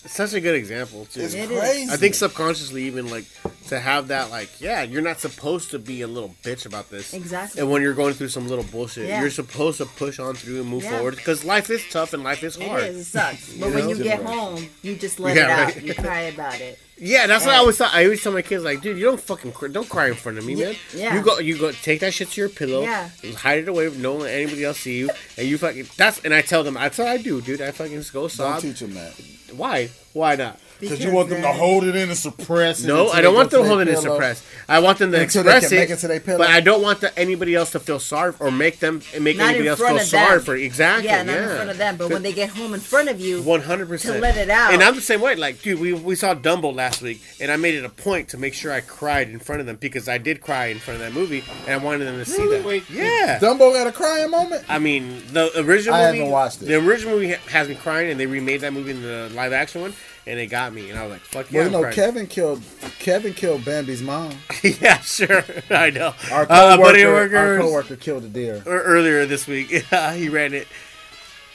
It's 0.03 0.15
such 0.15 0.33
a 0.33 0.41
good 0.41 0.55
example 0.55 1.05
too. 1.07 1.21
it's 1.21 1.35
It 1.35 1.51
is. 1.51 1.59
crazy. 1.61 1.93
I 1.93 1.97
think 1.97 2.15
subconsciously, 2.15 2.85
even 2.85 3.11
like 3.11 3.25
to 3.69 3.79
have 3.79 4.09
that, 4.09 4.31
like, 4.31 4.49
yeah, 4.61 4.83
you're 4.83 5.03
not 5.03 5.21
supposed 5.21 5.71
to 5.73 5.79
be 5.79 6.01
a 6.03 6.07
little 6.07 6.35
bitch 6.43 6.65
about 6.67 6.91
this. 6.91 7.13
Exactly. 7.13 7.61
And 7.61 7.71
when 7.71 7.83
you're 7.83 7.93
going 7.95 8.15
through 8.15 8.29
some 8.31 8.49
little 8.49 8.65
bullshit, 8.65 9.09
Yeah. 9.09 9.21
you're 9.21 9.31
supposed 9.31 9.79
to 9.79 9.87
push 9.87 10.19
on 10.19 10.35
through 10.35 10.61
and 10.61 10.69
move 10.69 10.85
Yeah. 10.85 10.97
forward 10.97 11.17
because 11.17 11.45
life 11.45 11.69
is 11.71 11.83
tough 11.91 12.15
and 12.15 12.25
life 12.25 12.43
is 12.43 12.57
hard. 12.57 12.83
is. 12.85 12.97
It 13.01 13.05
sucks. 13.05 13.49
But 13.61 13.67
You 13.69 13.75
when 13.75 13.85
know? 13.85 13.89
you 13.91 14.03
get 14.03 14.23
home, 14.23 14.69
you 14.83 14.97
just 14.97 15.21
let 15.21 15.37
Yeah, 15.37 15.45
it 15.45 15.51
out. 15.51 15.75
right. 15.77 15.85
You 15.85 15.95
cry 15.95 16.21
about 16.23 16.61
it. 16.61 16.79
Yeah, 17.03 17.27
that's 17.27 17.47
what 17.47 17.55
I 17.55 17.59
always 17.59 17.79
thought. 17.79 17.95
I 17.95 18.05
always 18.05 18.23
tell 18.23 18.33
my 18.33 18.43
kids, 18.43 18.63
like, 18.63 18.83
dude, 18.83 18.99
you 18.99 19.05
don't 19.07 19.21
fucking 19.21 19.53
cry, 19.53 19.69
don't 19.69 19.89
cry 19.89 20.09
in 20.09 20.15
front 20.15 20.37
of 20.37 20.45
me, 20.45 20.55
Yeah, 20.55 20.67
man. 20.67 20.77
yeah. 20.95 21.15
You 21.17 21.23
go, 21.23 21.39
you 21.39 21.59
go, 21.59 21.73
take 21.73 22.01
that 22.01 22.13
shit 22.13 22.29
to 22.31 22.41
your 22.41 22.51
pillow, 22.51 22.83
Yeah. 22.83 23.09
hide 23.39 23.61
it 23.61 23.69
away, 23.69 23.89
don't 23.89 24.21
let 24.21 24.35
anybody 24.35 24.65
else 24.65 24.81
see 24.81 24.99
you, 24.99 25.11
and 25.39 25.49
you 25.49 25.57
fucking. 25.57 25.89
That's 25.97 26.21
and 26.25 26.35
I 26.35 26.43
tell 26.43 26.63
them 26.63 26.75
that's 26.75 26.99
what 26.99 27.09
I 27.09 27.17
do, 27.17 27.41
dude. 27.41 27.63
I 27.63 27.71
fucking 27.71 27.97
just 27.97 28.13
go 28.13 28.29
sob. 28.29 28.61
don't 28.61 28.71
teach 28.71 28.81
them 28.81 28.95
that 28.95 29.15
Why? 29.57 29.89
Why 30.13 30.37
not? 30.37 30.61
Because 30.81 31.05
you 31.05 31.13
want 31.13 31.29
them 31.29 31.43
to 31.43 31.53
hold 31.53 31.85
it 31.85 31.95
in 31.95 32.09
and 32.09 32.17
suppress. 32.19 32.83
it 32.83 32.87
No, 32.87 33.09
I 33.09 33.21
don't 33.21 33.35
want 33.35 33.51
them 33.51 33.63
to 33.63 33.69
holding 33.69 33.87
their 33.87 33.95
it 33.95 33.99
and 33.99 34.07
suppress. 34.13 34.45
I 34.69 34.79
want 34.81 34.99
them 34.99 35.13
to 35.13 35.21
Until 35.21 35.43
they 35.43 35.57
express 35.57 35.69
can 35.71 35.79
it, 35.79 35.81
make 35.83 35.91
it 35.91 35.97
to 35.99 36.09
their 36.09 36.21
pillow. 36.21 36.39
but 36.39 36.49
I 36.51 36.61
don't 36.61 36.83
want 36.83 37.01
the, 37.01 37.17
anybody 37.19 37.55
else 37.55 37.73
to 37.73 37.81
feel 37.81 37.99
sorry 37.99 38.33
or 38.41 38.51
make 38.51 38.79
them 38.81 39.03
make 39.21 39.37
Not 39.37 39.49
anybody 39.51 39.61
in 39.61 39.67
else 39.69 39.79
front 39.81 39.95
feel 39.97 40.03
of 40.03 40.09
sorry 40.09 40.37
them. 40.37 40.45
for. 40.45 40.55
Exactly. 40.57 41.07
Yeah, 41.09 41.23
not 41.23 41.37
in 41.39 41.49
front 41.57 41.71
of 41.71 41.79
them. 41.79 41.97
But 41.97 42.11
when 42.11 42.23
they 42.23 42.33
get 42.33 42.51
home 42.51 42.75
in 42.75 42.81
front 42.81 43.09
of 43.09 43.21
you, 43.21 43.43
One 43.43 43.61
hundred 43.63 43.89
percent 43.89 44.15
to 44.17 44.21
let 44.21 44.37
it 44.37 44.49
out. 44.51 44.73
and 44.73 44.83
I'm 44.83 44.95
the 44.95 45.01
same 45.01 45.21
way. 45.21 45.35
Like, 45.35 45.61
dude, 45.63 45.81
we 45.81 45.93
we 45.93 46.15
saw 46.15 46.35
Dumbo 46.35 46.75
last 46.75 47.03
week, 47.03 47.21
and 47.41 47.51
I 47.51 47.57
made 47.57 47.75
it 47.75 47.85
a 47.85 47.89
point 47.89 48.29
to 48.31 48.39
make 48.39 48.55
sure 48.55 48.73
I 48.73 48.81
cried 48.81 49.29
in 49.29 49.39
front 49.39 49.61
of 49.61 49.67
them 49.67 49.77
because 49.77 50.09
I 50.09 50.19
did 50.19 50.41
cry 50.41 50.67
in 50.67 50.79
front 50.79 51.01
of 51.01 51.07
that 51.07 51.19
movie, 51.19 51.45
and 51.67 51.81
I 51.81 51.85
wanted 51.85 52.05
them 52.07 52.17
to 52.19 52.25
see 52.25 52.49
that. 52.51 52.65
Wait, 52.65 52.89
yeah. 52.91 53.39
Dumbo 53.41 53.73
got 53.73 53.87
a 53.87 53.93
crying 53.93 54.31
moment. 54.31 54.65
I 54.69 54.79
mean, 54.79 55.23
the 55.33 55.51
original 55.61 55.95
I 55.97 56.07
movie. 56.07 56.19
haven't 56.19 56.33
watched 56.33 56.63
it. 56.63 56.67
The 56.67 56.77
original 56.77 57.15
movie 57.17 57.35
has 57.49 57.69
me 57.69 57.75
crying, 57.75 58.11
and 58.11 58.21
they 58.21 58.27
remade 58.27 58.61
that 58.61 58.73
movie 58.73 58.93
in 58.93 59.03
the 59.03 59.31
live 59.35 59.53
action 59.53 59.81
one, 59.81 59.95
and 60.27 60.39
it 60.39 60.47
got 60.47 60.73
me, 60.73 60.91
and 60.91 60.99
I 60.99 61.03
was 61.03 61.13
like, 61.13 61.21
"Fuck 61.23 61.51
yeah!" 61.51 61.59
well, 61.61 61.67
you 61.67 61.73
know, 61.73 61.81
crying. 61.83 61.95
Kevin 61.95 62.27
killed 62.27 62.63
Kevin 62.99 63.35
killed 63.35 63.65
Bambi's 63.65 64.03
mom. 64.03 64.33
yeah, 64.63 64.99
sure, 65.01 65.45
I 65.71 65.91
know. 65.91 66.15
Our 66.31 66.43
Uh, 66.43 66.47
coworker, 66.77 66.83
buddy 66.83 67.05
our 67.05 67.13
workers- 67.13 67.61
coworker 67.63 67.97
killed 67.97 68.25
a 68.25 68.29
deer. 68.29 68.63
or 68.67 68.83
earlier 68.83 69.27
this 69.27 69.47
week. 69.47 69.71
Yeah, 69.93 70.15
he 70.15 70.29
ran 70.29 70.55
it. 70.55 70.67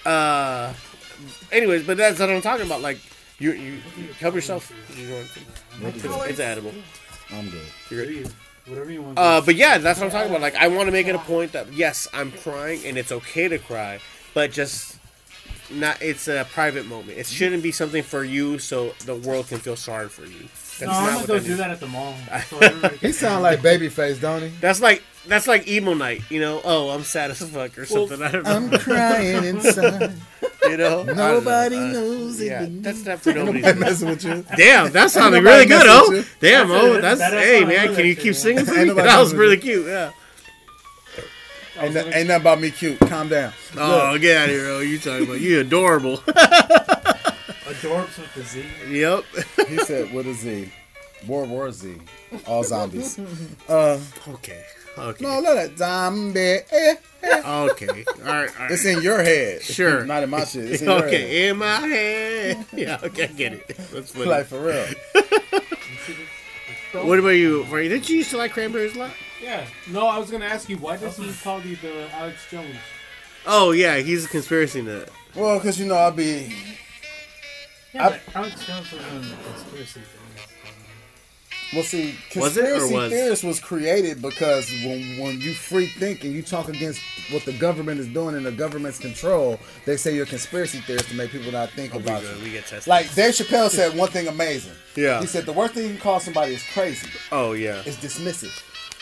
Uh, 0.05 0.73
anyways, 1.51 1.85
but 1.85 1.97
that's 1.97 2.19
what 2.19 2.29
I'm 2.29 2.41
talking 2.41 2.65
about. 2.65 2.81
Like, 2.81 2.99
you, 3.39 3.51
you 3.53 3.79
help 4.19 4.35
yourself. 4.35 4.71
You 4.97 5.09
want 5.13 5.95
to- 6.01 6.07
It's, 6.07 6.29
it's 6.31 6.39
edible. 6.39 6.73
I'm 7.31 7.49
good. 7.49 7.65
You're 7.89 8.05
good. 8.05 8.33
Whatever 8.67 8.91
you 8.91 9.01
want. 9.03 9.17
Uh, 9.19 9.41
but 9.45 9.55
yeah, 9.55 9.77
that's 9.77 9.99
what 9.99 10.05
I'm 10.07 10.11
talking 10.11 10.29
about. 10.29 10.41
Like, 10.41 10.55
I 10.55 10.67
want 10.67 10.87
to 10.87 10.91
make 10.91 11.07
it 11.07 11.15
a 11.15 11.19
point 11.19 11.51
that 11.53 11.71
yes, 11.73 12.07
I'm 12.13 12.31
crying 12.31 12.81
and 12.85 12.97
it's 12.97 13.11
okay 13.11 13.47
to 13.47 13.57
cry, 13.59 13.99
but 14.33 14.51
just 14.51 14.94
not. 15.71 16.01
It's 16.01 16.27
a 16.27 16.45
private 16.51 16.85
moment. 16.85 17.17
It 17.17 17.25
shouldn't 17.27 17.63
be 17.63 17.71
something 17.71 18.03
for 18.03 18.23
you, 18.23 18.59
so 18.59 18.93
the 19.05 19.15
world 19.15 19.47
can 19.47 19.59
feel 19.59 19.75
sorry 19.75 20.09
for 20.09 20.25
you. 20.25 20.47
That's 20.77 20.81
no, 20.81 20.89
I'm 20.91 21.15
gonna 21.15 21.27
go 21.27 21.39
do 21.39 21.55
that 21.55 21.69
at 21.71 21.79
the 21.79 21.87
mall. 21.87 22.13
So 22.49 22.59
He 22.89 22.97
can- 22.97 23.13
sound 23.13 23.43
like 23.43 23.59
Babyface, 23.61 24.19
don't 24.19 24.41
he? 24.41 24.47
That's 24.59 24.81
like 24.81 25.01
that's 25.27 25.47
like 25.47 25.67
emo 25.67 25.93
night. 25.93 26.21
You 26.29 26.39
know? 26.41 26.61
Oh, 26.65 26.89
I'm 26.89 27.03
sad 27.03 27.31
as 27.31 27.39
fuck 27.49 27.77
or 27.77 27.85
something. 27.85 28.21
I 28.21 28.31
don't 28.31 28.43
know. 28.43 28.51
I'm 28.51 28.69
crying 28.79 29.43
inside. 29.45 30.13
you 30.63 30.77
know? 30.77 31.01
I 31.01 31.05
don't 31.05 31.07
know. 31.07 31.13
Nobody 31.39 31.77
Uh, 31.77 31.87
knows 31.93 32.41
it. 32.41 32.45
Yeah, 32.47 32.65
that's 32.69 33.05
not 33.05 33.21
for 33.21 33.31
nobody. 33.33 33.61
Nobody 33.61 33.79
messing 33.79 34.09
with 34.09 34.23
you. 34.25 34.45
Damn, 34.57 34.91
that 34.91 35.11
sounded 35.11 35.43
really 35.43 35.65
good, 35.65 35.85
oh. 35.87 36.23
Damn, 36.41 36.67
That's 36.67 36.83
oh, 36.83 36.93
that's 37.01 37.19
That- 37.21 37.31
that's 37.31 37.45
hey 37.47 37.63
man, 37.65 37.95
can 37.95 38.05
you 38.05 38.15
keep 38.15 38.35
singing? 38.35 38.65
for 38.65 38.73
me? 38.73 38.89
That 38.93 39.19
was 39.19 39.33
really 39.33 39.57
cute. 39.57 39.87
Yeah. 39.87 40.11
Ain't, 41.79 41.93
no- 41.93 41.99
ain't 42.01 42.27
nothing 42.27 42.41
about 42.41 42.59
me 42.61 42.71
cute. 42.71 42.99
Calm 43.01 43.27
down. 43.29 43.51
Oh, 43.77 44.17
get 44.17 44.37
out 44.37 44.45
of 44.49 44.55
here, 44.55 44.65
oh. 44.67 44.79
You 44.79 44.97
talking 44.99 45.25
about 45.25 45.41
you 45.41 45.59
adorable? 45.59 46.17
Adorbs 47.65 48.17
with 48.17 48.33
the 48.35 48.43
Z. 48.43 48.63
yep. 48.89 49.23
He 49.67 49.77
said, 49.79 50.13
"What 50.13 50.25
is 50.25 50.39
Z? 50.39 50.71
World 51.27 51.49
War 51.49 51.71
Z. 51.71 51.95
All 52.45 52.63
zombies." 52.63 53.19
Uh, 53.69 53.99
Okay. 54.27 54.63
Okay. 54.97 55.25
no, 55.25 55.39
let 55.41 55.71
it 55.71 55.77
zombie. 55.77 56.39
Eh. 56.71 56.95
Okay. 57.23 57.43
All 57.45 57.63
right. 57.65 58.05
All 58.25 58.33
right. 58.33 58.71
It's 58.71 58.85
in 58.85 59.01
your 59.01 59.21
head. 59.21 59.61
Sure. 59.61 60.05
Not 60.05 60.23
in 60.23 60.29
my 60.29 60.45
shit. 60.45 60.71
It's 60.71 60.81
in 60.81 60.87
your 60.87 60.99
head. 60.99 61.07
okay, 61.07 61.49
in 61.49 61.57
my 61.57 61.79
head. 61.79 62.65
Yeah, 62.71 62.99
okay, 63.03 63.23
I 63.25 63.27
get 63.27 63.53
it. 63.53 63.67
That's 63.91 64.11
funny. 64.11 64.25
Like 64.27 64.45
for 64.45 64.61
real. 64.61 64.85
what 67.03 67.19
about 67.19 67.29
you? 67.29 67.63
Ray? 67.63 67.87
Did 67.89 68.07
you 68.09 68.17
used 68.17 68.29
to 68.31 68.37
like 68.37 68.51
cranberries 68.53 68.95
a 68.95 68.99
lot? 68.99 69.11
Yeah. 69.45 69.65
No, 69.91 70.07
I 70.07 70.17
was 70.17 70.31
gonna 70.31 70.45
ask 70.45 70.67
you 70.69 70.77
why 70.77 70.97
does 70.97 71.17
he 71.17 71.31
call 71.43 71.61
you 71.61 71.75
the 71.75 72.11
Alex 72.15 72.49
Jones? 72.49 72.75
Oh 73.45 73.71
yeah, 73.71 73.97
he's 73.97 74.25
a 74.25 74.27
conspiracy 74.27 74.81
nut. 74.81 75.07
Well, 75.35 75.59
because 75.59 75.79
you 75.79 75.85
know 75.85 75.95
I'll 75.95 76.11
be. 76.11 76.51
Yeah, 77.93 78.07
I- 78.07 78.09
but 78.09 78.21
Alex 78.35 78.65
Jones 78.65 78.91
was 78.91 79.01
on 79.05 79.21
the 79.21 79.35
conspiracy 79.53 79.99
thing. 80.01 80.09
Well, 81.73 81.83
see, 81.83 82.15
Was 82.35 82.53
conspiracy 82.53 82.93
was- 82.93 83.11
theorist 83.11 83.43
was 83.43 83.59
created 83.59 84.21
because 84.21 84.69
when 84.85 85.17
when 85.19 85.41
you 85.41 85.53
free 85.53 85.87
think 85.87 86.23
and 86.23 86.33
you 86.33 86.41
talk 86.41 86.67
against 86.69 87.01
what 87.31 87.43
the 87.45 87.53
government 87.53 87.99
is 87.99 88.07
doing 88.07 88.35
and 88.35 88.45
the 88.45 88.51
government's 88.51 88.97
control, 88.99 89.59
they 89.85 89.97
say 89.97 90.15
you're 90.15 90.23
a 90.25 90.27
conspiracy 90.27 90.79
theorist 90.79 91.09
to 91.09 91.15
make 91.15 91.31
people 91.31 91.51
not 91.51 91.69
think 91.71 91.93
Oh, 91.93 91.99
about 91.99 92.21
good. 92.21 92.37
you. 92.37 92.43
we 92.45 92.51
get 92.51 92.65
tested. 92.65 92.87
Like 92.87 93.13
Dave 93.13 93.33
Chappelle 93.33 93.69
said 93.69 93.95
one 93.95 94.09
thing 94.09 94.27
amazing. 94.27 94.73
Yeah. 94.95 95.19
He 95.19 95.27
said 95.27 95.45
the 95.45 95.51
worst 95.51 95.73
thing 95.73 95.83
you 95.83 95.89
can 95.89 95.99
call 95.99 96.19
somebody 96.21 96.53
is 96.53 96.63
crazy. 96.73 97.09
oh 97.31 97.51
yeah. 97.51 97.81
Is 97.83 97.97
dismissive. 97.97 98.57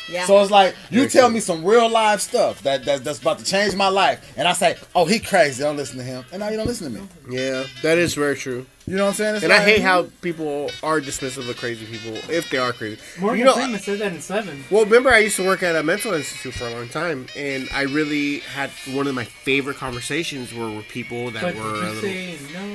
Yeah. 0.09 0.25
So 0.25 0.41
it's 0.41 0.51
like 0.51 0.75
you 0.89 0.99
Very 0.99 1.09
tell 1.09 1.27
true. 1.27 1.35
me 1.35 1.39
some 1.39 1.63
real 1.63 1.89
live 1.89 2.21
stuff 2.21 2.61
that, 2.63 2.83
that 2.85 3.03
that's 3.03 3.19
about 3.19 3.39
to 3.39 3.45
change 3.45 3.75
my 3.75 3.87
life, 3.87 4.33
and 4.37 4.47
I 4.47 4.53
say, 4.53 4.75
"Oh, 4.93 5.05
he 5.05 5.19
crazy. 5.19 5.63
Don't 5.63 5.77
listen 5.77 5.97
to 5.97 6.03
him," 6.03 6.25
and 6.31 6.39
now 6.41 6.49
you 6.49 6.57
don't 6.57 6.67
listen 6.67 6.93
to 6.93 6.99
me. 7.01 7.07
Yeah, 7.29 7.63
that 7.83 7.97
is 7.97 8.13
very 8.13 8.35
true. 8.35 8.65
You 8.85 8.97
know 8.97 9.03
what 9.05 9.09
I'm 9.11 9.15
saying? 9.15 9.35
It's 9.35 9.43
And 9.45 9.53
I 9.53 9.59
like- 9.59 9.67
hate 9.67 9.81
how 9.81 10.07
people 10.21 10.69
are 10.83 10.99
dismissive 10.99 11.49
of 11.49 11.55
crazy 11.57 11.85
people 11.85 12.15
if 12.29 12.49
they 12.49 12.57
are 12.57 12.73
crazy. 12.73 12.99
Morgan 13.19 13.39
you 13.39 13.45
know, 13.45 13.53
Freeman 13.53 13.79
said 13.79 13.99
that 13.99 14.11
in 14.11 14.19
Seven. 14.19 14.63
Well, 14.69 14.83
remember 14.83 15.09
I 15.09 15.19
used 15.19 15.37
to 15.37 15.45
work 15.45 15.63
at 15.63 15.75
a 15.75 15.83
mental 15.83 16.13
institute 16.13 16.53
for 16.53 16.67
a 16.67 16.69
long 16.71 16.89
time, 16.89 17.27
and 17.37 17.69
I 17.73 17.83
really 17.83 18.39
had 18.39 18.71
one 18.91 19.07
of 19.07 19.15
my 19.15 19.23
favorite 19.23 19.77
conversations 19.77 20.53
were 20.53 20.69
with 20.69 20.87
people 20.89 21.31
that 21.31 21.41
But 21.41 21.55
were 21.55 21.61
a 21.61 21.75
you 21.75 21.81
little. 21.81 22.01
say 22.01 22.37
no, 22.53 22.67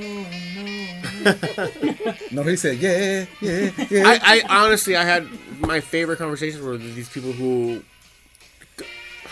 no. 0.63 2.15
No, 2.31 2.43
he 2.43 2.57
said, 2.57 2.79
"Yeah, 2.79 3.27
yeah, 3.41 3.71
yeah." 3.91 4.03
I, 4.07 4.43
I 4.49 4.65
honestly, 4.65 4.97
I 4.97 5.05
had 5.05 5.27
my 5.61 5.81
favorite 5.81 6.19
conversations 6.19 6.63
were 6.63 6.73
with 6.73 6.95
these 6.95 7.09
people 7.09 7.33
who, 7.33 7.83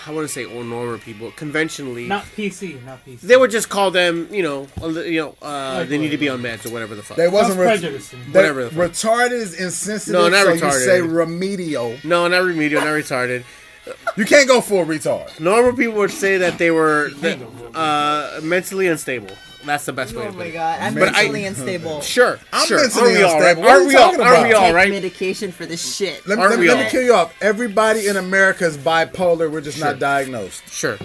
I 0.07 0.11
wouldn't 0.13 0.31
say, 0.31 0.45
or 0.45 0.63
normal 0.63 0.99
people, 0.99 1.33
conventionally, 1.33 2.07
not 2.07 2.25
PC, 2.37 2.85
not 2.85 3.05
PC. 3.05 3.21
they 3.23 3.37
would 3.37 3.51
just 3.51 3.69
call 3.69 3.91
them, 3.91 4.29
you 4.31 4.43
know, 4.43 4.69
you 5.03 5.21
know, 5.21 5.35
uh, 5.43 5.79
Like 5.81 5.89
they 5.89 5.99
need 5.99 6.11
to 6.11 6.17
be 6.19 6.29
on 6.29 6.41
meds 6.41 6.65
or 6.65 6.71
whatever 6.71 6.95
the 6.95 7.03
fuck. 7.03 7.17
they 7.17 7.27
wasn't 7.29 7.59
re- 7.59 7.67
prejudicing. 7.67 8.21
they- 8.31 8.39
Whatever 8.39 8.65
the 8.65 8.71
fuck. 8.71 8.91
retarded 8.93 9.33
is 9.33 9.61
insensitive. 9.61 10.13
No, 10.15 10.29
not 10.29 10.45
so 10.47 10.53
retarded. 10.55 10.73
You 10.75 10.85
say 10.85 11.01
remedial. 11.03 11.97
no, 12.05 12.29
not 12.29 12.45
remedial, 12.45 12.83
not 12.83 12.91
retarded. 12.95 13.43
You 14.17 14.25
can't 14.25 14.49
go 14.49 14.61
full 14.61 14.85
retard. 14.85 15.39
Normal 15.39 15.73
people 15.73 15.95
would 15.95 16.11
say 16.11 16.39
that 16.39 16.59
they 16.59 16.71
were 16.73 17.11
can't 17.21 17.41
go 17.41 17.51
for 17.51 17.67
it. 17.69 17.77
uh, 17.77 18.41
mentally 18.43 18.89
unstable. 18.89 19.31
That's 19.67 19.85
the 19.85 19.93
best 19.93 20.15
way. 20.15 20.23
Oh 20.23 20.27
to 20.27 20.31
put 20.33 20.39
my 20.39 20.45
it. 20.47 20.53
god, 20.53 20.81
I'm 20.81 20.95
But 20.95 21.09
I- 21.11 21.23
mentally 21.23 21.45
unstable. 21.45 22.01
Sure, 22.01 22.39
I'm 22.53 22.67
sure. 22.67 22.79
mentally 22.81 23.03
Aren't 23.03 23.17
we 23.19 23.23
all, 23.25 23.41
right? 23.41 23.57
unstable. 23.57 23.63
What 23.63 23.71
are 23.71 23.75
Aren't 23.75 23.83
you 23.83 23.89
we 23.89 23.97
all? 23.97 24.11
talking 24.13 24.21
Aren't 24.27 24.31
we 24.31 24.37
all 24.37 24.43
right? 24.45 24.55
all 24.55 24.67
Take 24.69 24.75
right? 24.75 24.91
medication 24.91 25.53
for 25.53 25.67
this 25.67 25.97
shit. 25.97 26.27
Let 26.27 26.39
me, 26.39 26.43
Aren't 26.45 26.51
let, 26.53 26.61
we 26.61 26.67
me- 26.69 26.73
let 26.75 26.85
me 26.85 26.91
kill 26.91 27.03
you 27.03 27.15
off. 27.15 27.35
Everybody 27.43 28.07
in 28.07 28.17
America 28.17 28.65
is 28.65 28.79
bipolar. 28.79 29.51
We're 29.51 29.61
just 29.61 29.81
not 29.81 29.99
diagnosed. 29.99 30.63
Sure. 30.71 30.97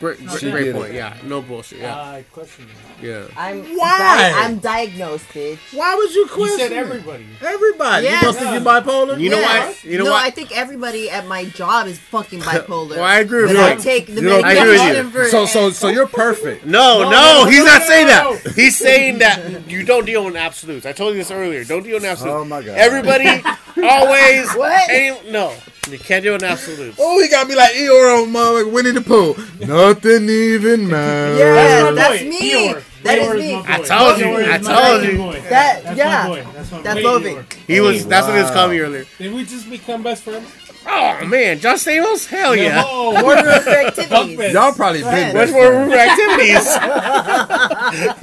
Great, 0.00 0.18
She 0.38 0.50
great 0.50 0.64
did 0.64 0.74
point. 0.74 0.92
it. 0.92 0.94
Yeah, 0.94 1.14
no 1.24 1.42
bullshit. 1.42 1.80
Yeah, 1.80 1.94
I 1.94 2.24
question 2.32 2.66
you. 3.02 3.10
yeah. 3.10 3.26
I'm 3.36 3.62
Why? 3.76 3.98
Di- 3.98 4.32
I'm 4.44 4.58
diagnosed, 4.58 5.28
bitch. 5.28 5.58
Why 5.74 5.94
would 5.94 6.10
you 6.14 6.22
You 6.22 6.26
question? 6.28 6.58
said 6.58 6.72
everybody. 6.72 7.26
Everybody. 7.42 8.06
Yeah. 8.06 8.14
You 8.16 8.20
don't 8.22 8.34
think 8.36 8.50
you're 8.52 8.60
bipolar? 8.62 9.20
You 9.20 9.28
know 9.28 9.40
Yeah. 9.40 9.66
what? 9.66 9.84
You 9.84 9.98
know 9.98 10.04
no, 10.04 10.10
what? 10.12 10.24
I 10.24 10.30
think 10.30 10.56
everybody 10.56 11.10
at 11.10 11.26
my 11.26 11.44
job 11.44 11.86
is 11.86 11.98
fucking 11.98 12.40
bipolar. 12.40 12.90
Well, 12.96 13.04
I 13.04 13.18
agree 13.18 13.42
with 13.42 13.52
you. 13.52 13.60
I 13.62 13.74
take 13.76 14.06
the 14.06 14.22
You 14.22 14.28
don't- 14.30 14.44
I 14.44 14.52
agree 14.54 14.78
with 15.04 15.14
you. 15.14 15.28
So, 15.28 15.44
so, 15.44 15.68
so 15.68 15.88
you're 15.88 16.06
perfect. 16.06 16.64
No, 16.64 17.02
no, 17.02 17.10
No, 17.10 17.44
no, 17.44 17.50
he's 17.50 17.64
not 17.66 17.82
saying 17.82 18.06
that. 18.06 18.52
He's 18.56 18.78
saying 18.78 19.18
that 19.18 19.68
you 19.68 19.84
don't 19.84 20.06
deal 20.06 20.26
in 20.28 20.34
absolutes. 20.36 20.86
I 20.86 20.92
told 20.92 21.12
you 21.12 21.18
this 21.18 21.30
earlier. 21.30 21.62
Don't 21.64 21.82
deal 21.82 21.98
in 21.98 22.06
absolutes. 22.06 22.36
Oh 22.40 22.44
my 22.46 22.62
God. 22.62 22.78
Everybody 22.78 23.26
always. 23.82 24.50
What? 24.54 24.88
Any, 24.90 25.30
no, 25.30 25.52
you 25.88 25.98
can't 25.98 26.22
deal 26.22 26.34
in 26.34 26.44
absolutes. 26.44 26.96
Oh, 27.00 27.20
he 27.20 27.28
got 27.28 27.48
me 27.48 27.54
like 27.54 27.72
Eeyore 27.72 28.18
oh, 28.18 28.22
on 28.22 28.32
mother 28.32 28.68
Winnie 28.68 28.90
the 28.90 29.00
Pooh. 29.00 29.34
Nothing 29.66 30.28
even 30.28 30.88
matters. 30.88 31.38
Yeah, 31.38 31.84
my 31.84 31.90
that's 31.92 32.22
boy. 32.22 32.28
me. 32.28 32.52
Eeyore. 32.52 32.82
That 33.02 33.18
is 33.18 33.26
Eeyore 33.26 33.38
me. 33.38 33.54
my 33.54 33.62
boy. 33.62 33.68
I 33.72 33.78
told 33.86 34.18
you, 34.18 34.24
Eeyore 34.26 34.52
I 34.52 34.58
told 34.58 35.04
you. 35.04 35.40
That- 35.48 35.82
That's 35.84 35.96
yeah. 35.98 36.22
my 36.22 36.28
boy. 36.28 36.46
That's 36.52 36.72
my 36.72 36.82
That's 36.82 37.02
boy. 37.02 37.08
Lovick. 37.08 37.52
He 37.66 37.80
was. 37.80 38.06
That's 38.06 38.26
what 38.26 38.36
he 38.36 38.42
was 38.42 38.50
calling 38.50 38.70
me 38.72 38.80
earlier. 38.80 39.06
Did 39.18 39.32
we 39.34 39.44
just 39.44 39.70
become 39.70 40.02
best 40.02 40.22
friends? 40.24 40.50
Oh 40.86 41.26
man, 41.26 41.58
John 41.60 41.76
Stamos. 41.76 42.26
Hell 42.26 42.56
yeah. 42.56 42.80
No. 42.80 43.14
Order 43.24 43.50
of 43.50 43.66
activities. 43.66 44.52
Y'all 44.52 44.72
probably 44.72 45.02
Go 45.02 45.10
been. 45.10 45.36
Much 45.36 45.50
more 45.50 45.66
friends. 45.66 45.90
room 45.90 45.98
activities. 45.98 46.66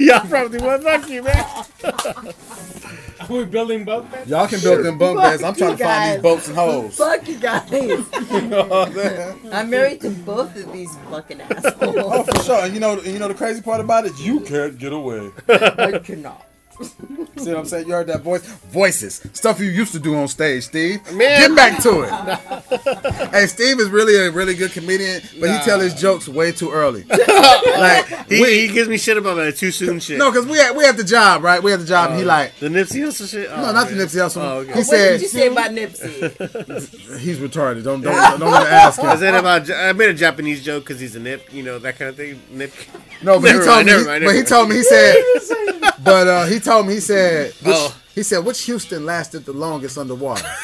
Y'all 0.00 0.28
probably 0.28 0.58
well, 0.58 0.80
fuck 0.80 1.08
you, 1.08 1.22
man. 1.22 2.34
Are 3.28 3.32
we 3.36 3.44
building 3.44 3.84
bunk 3.84 4.10
beds? 4.10 4.30
Y'all 4.30 4.46
can 4.46 4.60
build 4.60 4.84
them 4.84 4.98
bunk 4.98 5.20
beds. 5.20 5.42
I'm 5.42 5.54
trying 5.54 5.76
to 5.76 5.84
find 5.84 6.14
these 6.14 6.22
boats 6.22 6.48
and 6.48 6.56
holes. 6.56 6.96
Fuck 6.98 7.28
you 7.28 7.38
guys. 7.38 7.68
You 8.28 8.42
know 8.42 8.86
I'm 9.52 9.70
married 9.70 10.00
to 10.02 10.10
both 10.10 10.54
of 10.56 10.72
these 10.72 10.94
fucking 11.10 11.40
oh, 11.40 11.44
assholes. 11.44 11.96
Oh, 11.96 12.20
assholes. 12.20 12.26
for 12.26 12.44
sure. 12.44 12.64
And 12.64 12.74
you 12.74 12.80
know, 12.80 12.98
and 12.98 13.06
you 13.06 13.18
know 13.18 13.28
the 13.28 13.34
crazy 13.34 13.60
part 13.62 13.80
about 13.80 14.06
it? 14.06 14.18
You 14.18 14.40
can't 14.40 14.78
get 14.78 14.92
away. 14.92 15.30
I 15.48 15.98
cannot. 15.98 16.47
See 16.82 17.50
what 17.50 17.58
I'm 17.58 17.64
saying? 17.66 17.86
You 17.88 17.92
heard 17.94 18.06
that 18.08 18.22
voice? 18.22 18.42
Voices. 18.70 19.20
Stuff 19.32 19.60
you 19.60 19.66
used 19.70 19.92
to 19.92 19.98
do 19.98 20.16
on 20.16 20.28
stage, 20.28 20.64
Steve. 20.64 21.00
Man. 21.12 21.48
Get 21.48 21.56
back 21.56 21.82
to 21.82 22.02
it. 22.02 23.30
hey, 23.30 23.46
Steve 23.46 23.80
is 23.80 23.88
really 23.90 24.16
a 24.16 24.30
really 24.30 24.54
good 24.54 24.72
comedian, 24.72 25.20
but 25.40 25.50
he 25.50 25.58
tell 25.64 25.80
his 25.80 25.94
jokes 25.94 26.28
way 26.28 26.52
too 26.52 26.70
early. 26.70 27.04
like, 27.08 28.06
He, 28.28 28.40
we, 28.40 28.66
he 28.66 28.68
gives 28.72 28.88
me 28.88 28.98
shit 28.98 29.16
about 29.16 29.34
that 29.34 29.56
too 29.56 29.70
soon 29.70 30.00
shit. 30.00 30.18
no, 30.18 30.30
because 30.30 30.46
we 30.46 30.58
had, 30.58 30.76
we 30.76 30.84
had 30.84 30.96
the 30.96 31.04
job, 31.04 31.42
right? 31.42 31.62
We 31.62 31.70
had 31.70 31.80
the 31.80 31.86
job, 31.86 32.10
and 32.10 32.18
he 32.18 32.24
like, 32.24 32.54
the 32.58 32.68
Nipsey 32.68 33.02
Hussle 33.04 33.28
shit. 33.30 33.50
no, 33.50 33.72
not 33.72 33.88
the 33.88 33.94
Nipsey 33.94 34.16
Hussle. 34.20 34.42
Oh, 34.42 34.58
okay. 34.58 34.72
He 34.72 34.78
What 34.78 34.86
said 34.86 35.12
did 35.12 35.22
you 35.22 35.28
say 35.28 35.46
about 35.48 35.70
Nipsey? 35.70 37.18
he's 37.18 37.38
retarded. 37.38 37.84
Don't 37.84 38.00
don't 38.02 38.14
don't 38.40 38.48
even 38.48 38.66
ask 38.72 38.98
I 39.00 39.12
him. 39.12 39.18
said 39.18 39.34
about 39.34 39.70
I 39.70 39.92
made 39.92 40.10
a 40.10 40.14
Japanese 40.14 40.64
joke 40.64 40.84
because 40.84 41.00
he's 41.00 41.16
a 41.16 41.20
nip, 41.20 41.52
you 41.52 41.62
know 41.62 41.78
that 41.78 41.98
kind 41.98 42.08
of 42.10 42.16
thing. 42.16 42.40
Nip. 42.50 42.72
No, 43.22 43.40
but 43.40 43.50
he 43.52 43.58
told 43.58 43.66
mind, 43.66 43.86
me. 43.86 43.92
never 43.92 44.04
mind, 44.06 44.24
but 44.24 44.34
he 44.34 44.42
told 44.42 44.68
me. 44.68 44.76
He 44.76 44.82
said. 44.82 45.16
but 46.04 46.26
uh, 46.28 46.46
he 46.46 46.60
told 46.68 46.86
me. 46.86 46.94
He 46.94 47.00
said. 47.00 47.52
Which, 47.62 47.74
Oh. 47.76 47.94
He 48.14 48.22
said, 48.24 48.44
"Which 48.44 48.62
Houston 48.64 49.06
lasted 49.06 49.44
the 49.44 49.52
longest 49.52 49.96
underwater?" 49.96 50.42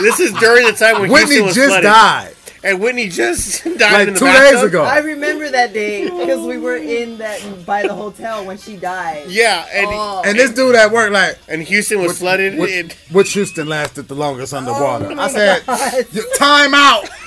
This 0.00 0.18
is 0.20 0.32
during 0.34 0.66
the 0.66 0.72
time 0.72 1.00
when 1.00 1.10
Whitney 1.10 1.36
Houston 1.36 1.46
was 1.46 1.54
just 1.54 1.68
flooded, 1.68 1.84
died 1.84 2.34
and 2.64 2.80
Whitney 2.80 3.08
just 3.08 3.62
died 3.78 3.92
like 3.92 4.08
in 4.08 4.14
two 4.14 4.24
the 4.24 4.32
days 4.32 4.62
ago. 4.62 4.82
I 4.82 4.98
remember 4.98 5.48
that 5.50 5.72
day 5.72 6.04
because 6.04 6.44
we 6.46 6.56
were 6.58 6.76
in 6.76 7.18
that 7.18 7.40
by 7.66 7.82
the 7.82 7.94
hotel 7.94 8.44
when 8.44 8.58
she 8.58 8.76
died. 8.76 9.26
Yeah, 9.28 9.64
and 9.72 9.86
Oh. 9.88 10.22
And 10.24 10.36
this 10.38 10.50
dude 10.52 10.74
at 10.74 10.90
work, 10.90 11.12
like, 11.12 11.38
and 11.48 11.62
Houston 11.62 12.00
was 12.02 12.18
flooded. 12.18 12.58
which, 12.58 12.72
and- 12.72 12.92
which 13.12 13.32
Houston 13.34 13.68
lasted 13.68 14.08
the 14.08 14.14
longest 14.14 14.52
oh 14.54 14.58
underwater? 14.58 15.12
Oh 15.12 15.18
I 15.20 15.28
said, 15.28 15.66
God. 15.66 16.04
"Time 16.36 16.74
out! 16.74 17.08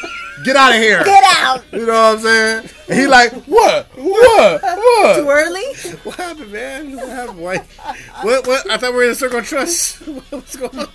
Get 0.43 0.55
out 0.55 0.71
of 0.73 0.77
here!" 0.81 1.03
Get 1.03 1.23
out! 1.37 1.63
You 1.71 1.85
know 1.85 1.93
what 1.93 2.15
I'm 2.15 2.19
saying? 2.19 2.69
And 2.89 2.99
he 2.99 3.07
like, 3.07 3.33
"What? 3.45 3.87
What? 3.95 4.61
What? 4.61 5.15
Too 5.17 5.27
early? 5.29 5.65
what 6.03 6.15
happened, 6.15 6.51
man? 6.51 6.95
What 6.95 7.09
happened? 7.09 7.39
Why? 7.39 7.57
What? 8.21 8.47
What? 8.47 8.69
I 8.71 8.77
thought 8.77 8.91
we 8.91 8.97
were 8.97 9.03
in 9.03 9.09
the 9.09 9.15
circle 9.15 9.39
of 9.39 9.45
trust. 9.47 9.97
What's 10.29 10.55
going 10.55 10.77
on? 10.79 10.87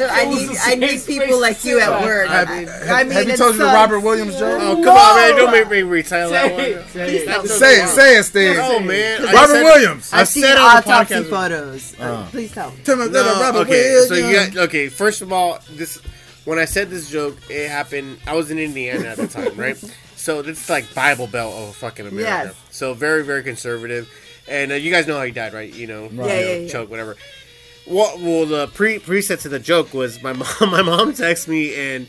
I 0.00 0.26
need 0.26 0.50
I 0.60 0.74
need 0.76 1.00
people 1.06 1.40
like 1.40 1.64
you 1.64 1.80
at 1.80 2.02
work. 2.04 2.28
Have, 2.28 2.48
I, 2.48 2.54
have, 2.54 2.90
I 2.90 3.02
mean, 3.02 3.12
have 3.12 3.26
you 3.26 3.32
it 3.32 3.36
told 3.36 3.54
you 3.54 3.60
the. 3.60 3.64
Robert 3.66 4.00
Williams 4.00 4.38
joke? 4.38 4.60
Oh, 4.62 4.74
come 4.76 4.84
No! 4.84 4.90
on, 4.92 5.16
man! 5.16 5.36
Don't 5.36 5.50
make 5.52 5.68
me 5.70 5.82
retell 5.82 6.30
that 6.30 6.52
one. 6.52 6.60
it, 6.60 6.86
say 6.88 7.16
it. 7.16 7.26
That 7.26 7.46
Say 7.48 7.78
it, 7.78 7.82
was 7.82 7.90
say 7.92 8.18
it, 8.18 8.22
Steve. 8.24 8.56
Oh 8.60 8.78
man, 8.80 9.22
Robert 9.24 9.46
said- 9.48 9.62
Williams. 9.64 10.12
I 10.12 10.20
I've 10.20 10.28
seen 10.28 10.42
the 10.42 10.56
autopsy 10.56 11.24
photos. 11.24 11.98
Uh, 11.98 12.26
please 12.30 12.52
tell. 12.52 12.72
Tell 12.84 12.96
me 12.96 13.08
No, 13.08 13.40
Robert 13.40 13.58
okay, 13.60 14.04
so 14.06 14.14
you 14.14 14.32
got 14.32 14.56
okay. 14.68 14.88
First 14.88 15.20
of 15.22 15.32
all, 15.32 15.58
this 15.70 16.00
when 16.48 16.58
I 16.58 16.64
said 16.64 16.88
this 16.88 17.10
joke, 17.10 17.36
it 17.50 17.68
happened. 17.68 18.20
I 18.26 18.34
was 18.34 18.50
in 18.50 18.58
Indiana 18.58 19.04
at 19.08 19.18
the 19.18 19.28
time, 19.28 19.54
right? 19.56 19.76
So 20.18 20.40
it's 20.40 20.68
like 20.68 20.92
Bible 20.96 21.28
Belt 21.28 21.54
of 21.54 21.76
fucking 21.76 22.04
America. 22.04 22.48
Yes. 22.48 22.54
So 22.70 22.92
very, 22.92 23.22
very 23.24 23.44
conservative. 23.44 24.10
And 24.48 24.72
uh, 24.72 24.74
you 24.74 24.90
guys 24.90 25.06
know 25.06 25.16
how 25.16 25.22
he 25.24 25.30
died, 25.30 25.54
right? 25.54 25.72
You 25.72 25.86
know, 25.86 26.02
Right. 26.02 26.10
you 26.12 26.16
know, 26.18 26.26
yeah, 26.26 26.54
yeah. 26.56 26.68
choke, 26.68 26.90
whatever. 26.90 27.16
Well, 27.86 28.18
well, 28.18 28.44
the 28.44 28.66
pre 28.66 28.98
preset 28.98 29.42
to 29.42 29.48
the 29.48 29.60
joke 29.60 29.94
was 29.94 30.20
my 30.20 30.32
mom. 30.60 30.70
My 30.72 30.82
mom 30.82 31.12
texted 31.12 31.48
me, 31.48 31.72
and 31.74 32.08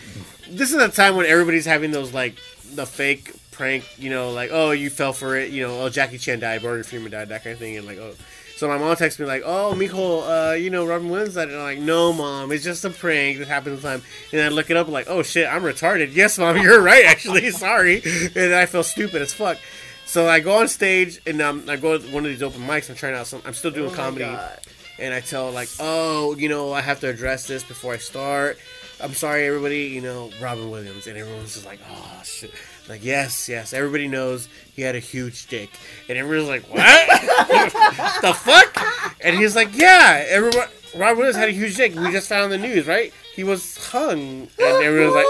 this 0.50 0.74
is 0.74 0.82
a 0.82 0.90
time 0.90 1.18
when 1.18 1.28
everybody's 1.28 1.66
having 1.68 1.92
those 1.92 2.12
like 2.12 2.36
the 2.74 2.88
fake 2.88 3.32
prank, 3.52 3.86
you 4.00 4.10
know, 4.10 4.32
like 4.32 4.50
oh 4.52 4.72
you 4.72 4.90
fell 4.90 5.14
for 5.14 5.38
it, 5.38 5.52
you 5.52 5.62
know, 5.66 5.82
oh 5.82 5.90
Jackie 5.90 6.18
Chan 6.18 6.40
died, 6.40 6.64
Morgan 6.64 6.84
Freeman 6.84 7.12
died, 7.12 7.30
that 7.30 7.44
kind 7.44 7.54
of 7.54 7.60
thing, 7.60 7.78
and 7.78 7.86
like 7.86 8.00
oh. 8.00 8.16
So 8.60 8.68
my 8.68 8.78
mom 8.78 8.94
texts 8.98 9.18
me 9.22 9.26
like, 9.26 9.44
"Oh, 9.46 9.74
mijo, 9.74 10.52
uh, 10.52 10.54
you 10.54 10.70
know 10.70 10.86
Robin 10.86 11.10
Williams 11.10 11.36
died," 11.36 11.48
and 11.48 11.56
I'm 11.58 11.64
like, 11.64 11.80
"No, 11.80 12.12
mom, 12.12 12.52
it's 12.52 12.62
just 12.66 12.84
a 12.84 12.90
prank 12.90 13.38
that 13.38 13.48
happens 13.48 13.86
all 13.86 13.92
the 13.94 14.00
time." 14.00 14.08
And 14.34 14.42
I 14.42 14.50
look 14.50 14.70
it 14.70 14.76
up, 14.76 14.90
like, 14.90 15.08
"Oh 15.08 15.24
shit, 15.24 15.48
I'm 15.48 15.62
retarded." 15.64 16.14
Yes, 16.20 16.38
mom, 16.38 16.58
you're 16.62 16.82
right. 16.82 17.06
Actually, 17.06 17.52
sorry, 17.68 18.02
and 18.36 18.54
I 18.54 18.66
feel 18.66 18.84
stupid 18.84 19.22
as 19.22 19.32
fuck. 19.32 19.58
So 20.06 20.28
I 20.28 20.42
go 20.42 20.58
on 20.60 20.68
stage 20.68 21.22
and 21.26 21.42
um, 21.42 21.64
I 21.70 21.78
go 21.78 21.98
to 21.98 22.06
one 22.14 22.26
of 22.26 22.32
these 22.32 22.44
open 22.44 22.60
mics. 22.64 22.90
I'm 22.90 22.98
trying 22.98 23.16
out 23.16 23.28
some. 23.28 23.42
I'm 23.46 23.54
still 23.54 23.72
doing 23.72 23.92
Oh 23.92 23.96
comedy 23.96 24.26
God. 24.26 24.60
and 25.00 25.14
I 25.14 25.22
tell 25.22 25.52
like, 25.52 25.70
oh, 25.80 26.36
you 26.36 26.50
know, 26.50 26.74
I 26.74 26.82
have 26.82 27.00
to 27.00 27.08
address 27.08 27.48
this 27.48 27.64
before 27.64 27.94
I 27.94 27.98
start. 27.98 28.58
I'm 29.00 29.14
sorry, 29.14 29.46
everybody. 29.48 29.84
You 29.84 30.02
know, 30.02 30.32
Robin 30.42 30.70
Williams, 30.70 31.08
and 31.08 31.18
everyone's 31.18 31.54
just 31.54 31.66
like, 31.66 31.80
oh 31.90 32.22
shit. 32.26 32.52
Like 32.90 33.06
yes, 33.06 33.48
yes. 33.48 33.72
Everybody 33.72 34.08
knows 34.08 34.50
he 34.74 34.82
had 34.82 34.96
a 34.96 35.00
huge 35.00 35.46
dick, 35.46 35.70
and 36.10 36.18
everyone's 36.18 36.50
like, 36.50 36.64
what? 36.64 36.82
the 38.24 38.34
fuck? 38.34 39.16
And 39.22 39.38
he's 39.38 39.56
like, 39.56 39.78
yeah. 39.78 40.26
Everyone, 40.28 40.68
Robin 40.96 41.18
Williams 41.18 41.36
had 41.36 41.50
a 41.50 41.52
huge 41.52 41.76
dick. 41.76 41.94
We 41.94 42.12
just 42.12 42.28
found 42.28 42.52
the 42.52 42.58
news, 42.58 42.88
right? 42.88 43.14
He 43.36 43.44
was 43.44 43.78
hung, 43.92 44.48
and 44.58 44.84
everyone's 44.84 45.16
like, 45.16 45.26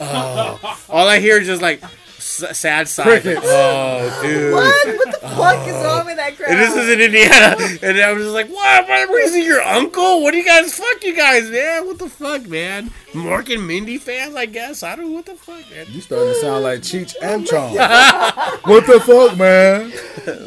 oh. 0.00 0.78
All 0.88 1.08
I 1.08 1.18
hear 1.18 1.40
is 1.40 1.48
just 1.48 1.62
like 1.62 1.82
s- 2.18 2.56
sad 2.56 2.86
sighs. 2.86 3.06
Like, 3.06 3.22
Crickets. 3.22 3.46
oh, 3.48 4.20
dude. 4.22 4.54
What? 4.54 4.86
What 4.86 5.20
the 5.20 5.28
fuck 5.28 5.66
is 5.66 5.74
wrong 5.74 6.02
oh. 6.02 6.04
with 6.06 6.16
that 6.16 6.36
crowd? 6.36 6.50
And 6.50 6.60
this 6.60 6.76
is 6.76 6.88
in 6.90 7.00
Indiana. 7.00 7.56
And 7.82 7.98
I 8.00 8.12
was 8.12 8.22
just 8.22 8.34
like, 8.34 8.48
what? 8.48 8.88
What? 8.88 9.08
What 9.08 9.22
is 9.22 9.34
he, 9.34 9.44
your 9.44 9.62
uncle? 9.62 10.22
What 10.22 10.30
do 10.30 10.36
you 10.36 10.44
guys, 10.44 10.72
fuck 10.74 11.02
you 11.02 11.16
guys, 11.16 11.50
man? 11.50 11.86
What 11.86 11.98
the 11.98 12.08
fuck, 12.08 12.46
man? 12.46 12.92
Mork 13.12 13.52
and 13.54 13.66
Mindy 13.66 13.96
fans, 13.96 14.34
I 14.36 14.44
guess. 14.46 14.82
I 14.82 14.94
don't 14.94 15.06
know 15.06 15.12
what 15.12 15.26
the 15.26 15.34
fuck, 15.34 15.58
man. 15.70 15.86
You 15.90 16.00
starting 16.02 16.28
to 16.28 16.34
sound 16.40 16.62
like 16.62 16.80
Cheech 16.80 17.14
and 17.22 17.46
Chong. 17.46 17.74
what 18.64 18.86
the 18.86 19.00
fuck, 19.00 19.36
man? 19.38 19.92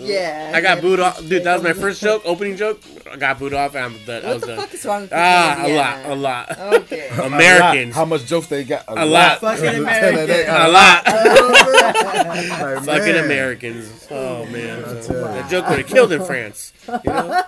yeah. 0.05 0.51
I 0.53 0.61
got 0.61 0.79
booed 0.79 0.99
off. 0.99 1.17
Dude, 1.27 1.43
that 1.43 1.55
was 1.55 1.63
my 1.63 1.73
first 1.73 2.01
joke, 2.01 2.21
opening 2.23 2.55
joke. 2.57 2.79
I 3.11 3.15
got 3.17 3.39
booed 3.39 3.53
off 3.55 3.73
and 3.75 3.85
I'm 3.85 4.05
done. 4.05 4.23
I 4.23 4.27
What 4.27 4.33
was 4.35 4.41
the 4.41 4.47
done. 4.47 4.59
fuck 4.59 4.73
is 4.75 4.85
wrong 4.85 5.01
with 5.01 5.09
people 5.09 5.19
Ah, 5.23 5.53
in 5.53 5.59
a 5.59 5.63
Indiana? 5.65 5.81
lot, 5.81 6.05
a 6.05 6.15
lot. 6.15 6.75
Okay. 6.83 7.07
Americans. 7.25 7.95
How 7.95 8.05
much 8.05 8.25
jokes 8.25 8.47
they 8.47 8.63
got? 8.63 8.83
A 8.87 9.05
lot. 9.05 9.39
Fucking 9.41 9.65
Americans. 9.65 10.29
A 10.47 10.67
lot. 10.69 11.05
Like, 11.05 12.83
Fucking 12.85 12.85
man. 13.15 13.25
Americans. 13.25 14.07
Oh, 14.11 14.45
man. 14.45 14.81
That 14.83 15.47
joke 15.49 15.67
would 15.67 15.79
have 15.79 15.87
killed 15.87 16.11
in 16.11 16.23
France. 16.23 16.73
You 16.87 16.99
know? 17.05 17.43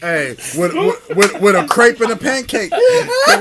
Hey, 0.00 0.36
with, 0.56 0.74
with, 0.74 1.16
with, 1.16 1.40
with 1.40 1.56
a 1.56 1.66
crepe 1.68 2.00
and 2.00 2.12
a 2.12 2.16
pancake, 2.16 2.72
a 2.72 3.38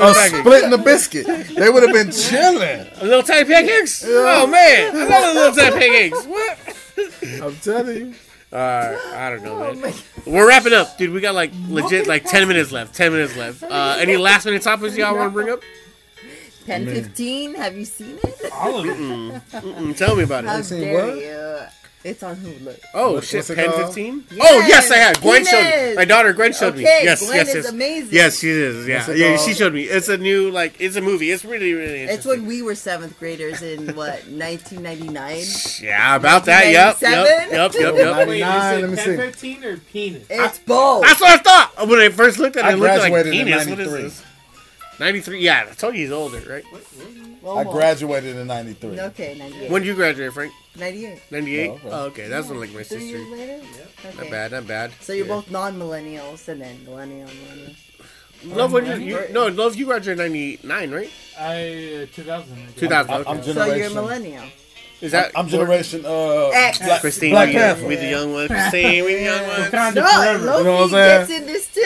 pancake. 0.51 0.71
the 0.71 0.77
biscuit, 0.83 1.27
they 1.55 1.69
would 1.69 1.83
have 1.83 1.93
been 1.93 2.11
chilling. 2.11 2.87
A 2.99 3.03
Little 3.03 3.23
tiny 3.23 3.45
pancakes? 3.45 4.03
Oh, 4.07 4.47
man. 4.47 4.95
I 4.95 4.99
love 5.05 5.33
the 5.35 5.39
little 5.39 5.55
tiny 5.55 5.79
pancakes. 5.79 6.25
What? 6.25 7.43
I'm 7.43 7.55
telling 7.57 7.97
you. 7.97 8.13
Uh, 8.51 8.97
I 9.13 9.29
don't 9.29 9.43
know, 9.43 9.73
man. 9.73 9.93
We're 10.25 10.47
wrapping 10.47 10.73
up, 10.73 10.97
dude. 10.97 11.11
We 11.11 11.19
got 11.19 11.35
like 11.35 11.51
legit 11.67 12.07
like 12.07 12.23
ten 12.23 12.47
minutes 12.47 12.71
left. 12.71 12.95
Ten 12.95 13.11
minutes 13.11 13.35
left. 13.35 13.61
Uh, 13.63 13.97
any 13.99 14.15
last 14.15 14.45
minute 14.45 14.61
topics 14.61 14.95
y'all 14.95 15.15
want 15.15 15.29
to 15.29 15.33
bring 15.33 15.49
up? 15.49 15.61
10, 16.65 16.85
15, 16.85 17.55
have 17.55 17.77
you 17.77 17.85
seen 17.85 18.19
it? 18.21 18.51
All 18.53 18.79
of 18.79 18.85
it. 18.85 18.97
Mm, 18.97 19.95
tell 19.95 20.17
me 20.17 20.23
about 20.23 20.43
How 20.43 20.57
it. 20.57 20.63
seen 20.65 20.81
dare 20.81 21.05
what? 21.05 21.15
you? 21.15 21.59
It's 22.03 22.21
on 22.23 22.35
Hulu. 22.37 22.77
Oh 22.93 23.13
What- 23.15 23.23
shit, 23.25 23.39
what's 23.39 23.49
it 23.49 23.55
Pen 23.55 23.69
called? 23.71 23.85
fifteen. 23.87 24.23
Yes, 24.31 24.47
Oh 24.49 24.59
yes, 24.67 24.91
I 24.91 24.97
have. 24.97 25.21
Gwen 25.21 25.45
showed 25.45 25.89
me. 25.89 25.95
My 25.95 26.05
daughter 26.05 26.31
Gwen 26.31 26.53
showed 26.53 26.75
me. 26.75 26.83
Yes, 26.83 27.25
Gwen 27.25 27.35
yes, 27.35 27.47
is 27.49 27.55
yes. 27.55 27.69
amazing. 27.73 28.09
Yes, 28.11 28.39
she 28.39 28.49
is. 28.49 28.87
Yeah, 28.87 29.11
yeah. 29.11 29.37
She 29.37 29.53
showed 29.53 29.73
me. 29.73 29.83
It's 29.83 30.07
a 30.07 30.17
new 30.17 30.49
like. 30.51 30.79
It's 30.79 30.95
a 30.95 31.01
movie. 31.01 31.31
It's 31.31 31.43
really 31.43 31.73
really 31.73 32.01
interesting. 32.03 32.17
It's 32.17 32.25
when 32.25 32.45
we 32.45 32.61
were 32.61 32.75
seventh 32.75 33.17
graders 33.19 33.61
in 33.61 33.87
what 33.95 34.23
1999. 34.29 35.43
yeah, 35.81 36.15
about 36.15 36.45
that. 36.45 36.67
Yep, 36.67 37.01
yep, 37.01 37.51
yep, 37.51 37.73
yep, 37.73 37.95
yep. 37.95 38.27
Wait, 38.27 38.39
Nine, 38.41 38.75
is 38.75 38.81
let 38.81 38.89
me 38.89 38.93
it 38.93 38.99
see. 38.99 39.15
10, 39.15 39.17
15 39.17 39.63
or 39.65 39.77
penis? 39.77 40.27
It's 40.29 40.59
both. 40.59 41.01
That's 41.03 41.19
what 41.19 41.31
I 41.31 41.37
thought 41.43 41.87
when 41.87 41.99
I 41.99 42.09
first 42.09 42.39
looked 42.39 42.55
at 42.57 42.65
it. 42.65 42.67
I 42.67 42.73
it 42.73 42.75
looked 42.77 42.99
like 42.99 43.11
graduated 43.11 43.33
in 43.33 43.45
penis. 43.47 43.67
What 43.67 43.79
is 43.79 43.87
93. 43.91 44.01
this? 44.03 44.23
Ninety 44.99 45.21
three. 45.21 45.41
Yeah, 45.41 45.67
I 45.69 45.73
told 45.73 45.93
you 45.95 46.01
he's 46.01 46.11
older, 46.11 46.39
right? 46.49 46.63
I 46.73 47.45
Almost. 47.47 47.69
graduated 47.75 48.35
in 48.35 48.47
'93. 48.47 48.99
Okay, 48.99 49.35
98. 49.37 49.71
When 49.71 49.81
did 49.83 49.87
you 49.87 49.95
graduate, 49.95 50.33
Frank? 50.33 50.51
98. 50.77 51.19
Ninety 51.31 51.57
eight. 51.59 51.69
Oh, 51.69 51.75
okay. 51.75 51.89
Oh, 51.91 51.99
okay. 52.05 52.27
That's 52.27 52.47
when 52.47 52.59
like 52.59 52.73
my 52.73 52.83
Three 52.83 53.05
years 53.05 53.21
sister. 53.27 53.35
later? 53.37 53.63
Not 54.03 54.15
Okay. 54.23 54.29
bad. 54.31 54.51
Not 54.51 54.67
bad. 54.67 54.91
So 55.01 55.13
you're 55.13 55.25
Yeah. 55.27 55.33
both 55.35 55.51
non-millennials 55.51 56.47
and 56.47 56.61
then 56.61 56.83
millennial, 56.83 57.29
millennial. 57.29 57.75
Love 58.45 58.71
when 58.73 58.85
you, 58.85 58.95
you 58.97 59.19
no 59.31 59.47
love 59.47 59.75
you 59.75 59.85
graduated 59.85 60.19
ninety 60.19 60.59
nine 60.63 60.91
right? 60.91 61.09
I, 61.39 62.03
uh, 62.03 62.15
2000. 62.15 62.53
I 62.53 62.65
guess. 62.65 62.75
2000. 62.75 63.11
I'm, 63.13 63.21
okay. 63.21 63.29
I'm 63.31 63.43
So 63.43 63.65
you're 63.75 63.87
a 63.87 63.89
millennial. 63.89 64.43
Is 64.99 65.11
that 65.11 65.31
I'm 65.35 65.47
generation. 65.47 66.03
Uh, 66.05 66.47
X. 66.49 66.79
Black, 66.79 67.01
Christine? 67.01 67.29
Black 67.31 67.49
we, 67.49 67.53
Panther. 67.53 67.87
we 67.87 67.95
the 67.97 68.07
young 68.07 68.33
ones. 68.33 68.47
Christine, 68.47 69.05
we 69.05 69.13
the 69.15 69.21
young 69.23 69.47
ones. 69.47 69.65
Wakanda 69.71 69.95
No, 69.95 70.07
forever. 70.07 70.45
Loki 70.45 70.57
You 70.57 70.63
know 70.63 70.71
what 70.73 70.83
I'm 70.85 70.89
gets 70.89 71.29
saying? 71.29 71.41
in 71.41 71.47
this 71.47 71.67
too. 71.73 71.81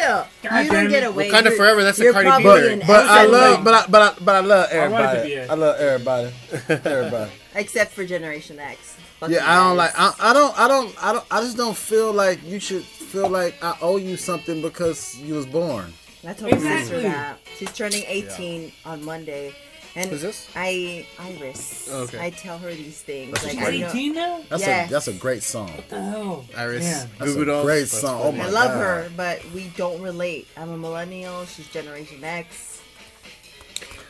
you 0.63 0.71
don't 0.71 0.89
get 0.89 1.03
away. 1.03 1.29
Wakanda 1.29 1.43
You're- 1.43 1.57
forever, 1.57 1.83
that's 1.83 1.99
a 1.99 2.03
you're 2.03 2.13
Cardi 2.13 2.27
B 2.29 2.31
probably 2.31 2.51
lyric. 2.61 2.71
an 2.81 2.87
But 2.87 2.87
but 2.87 3.09
I 3.09 3.25
love 3.25 3.63
but 3.65 3.73
I 3.73 3.85
but 3.91 4.01
I, 4.01 4.23
but 4.23 4.35
I 4.35 4.39
love 4.39 4.69
I 4.71 4.87
wanted 4.87 5.07
to 5.17 5.23
be 5.27 5.35
everybody. 5.35 5.35
a- 5.35 5.51
I 5.51 5.55
love 5.55 5.79
everybody. 5.79 6.31
Everybody. 6.89 7.31
except 7.55 7.91
for 7.91 8.05
Generation 8.05 8.59
X. 8.59 8.95
Fuck 9.19 9.29
Yeah, 9.29 9.43
I 9.51 9.55
don't 9.67 9.75
like. 9.77 9.91
I, 9.97 10.13
I 10.19 10.33
don't. 10.33 10.57
I 10.59 10.67
don't. 10.69 11.03
I 11.03 11.11
don't. 11.13 11.25
I 11.29 11.41
just 11.41 11.57
don't 11.57 11.75
feel 11.77 12.13
like 12.13 12.39
you 12.45 12.59
should 12.61 12.83
feel 12.83 13.27
like 13.29 13.61
I 13.61 13.75
owe 13.81 13.97
you 13.97 14.15
something 14.17 14.61
because 14.61 15.17
you 15.17 15.33
was 15.35 15.45
born. 15.45 15.93
I 16.25 16.33
told 16.33 16.51
my 16.53 16.57
sister 16.57 16.95
Exactly. 16.95 17.01
that. 17.03 17.37
She's 17.57 17.71
turning 17.73 18.03
18 18.07 18.71
on 18.85 19.03
Monday. 19.03 19.53
And 19.95 20.09
Who's 20.09 20.21
this? 20.21 20.47
I, 20.55 21.05
Iris. 21.19 21.89
Okay. 21.91 22.19
I 22.25 22.29
tell 22.29 22.57
her 22.59 22.69
these 22.73 23.01
things. 23.01 23.33
That's 23.33 23.43
like, 23.43 23.73
She's 23.73 23.83
I, 23.83 23.85
know, 23.85 23.89
18 23.89 24.13
now? 24.15 24.41
That's 24.49 24.63
Yeah. 24.65 24.85
a 24.85 24.89
that's 24.89 25.07
a 25.09 25.13
great 25.13 25.43
song. 25.43 25.67
What 25.75 25.89
the 25.89 26.01
hell? 26.01 26.45
Iris. 26.55 26.83
Yeah. 26.85 27.05
That's 27.19 27.33
Goo 27.35 27.41
a 27.41 27.63
great 27.63 27.87
song. 27.89 28.21
funny. 28.21 28.39
Oh 28.39 28.43
my 28.43 28.45
I 28.47 28.49
love 28.51 28.67
God. 28.71 28.77
her, 28.79 29.11
but 29.17 29.43
we 29.53 29.65
don't 29.75 30.01
relate. 30.01 30.47
I'm 30.55 30.69
a 30.69 30.77
millennial. 30.77 31.45
She's 31.45 31.67
Generation 31.67 32.23
X. 32.23 32.81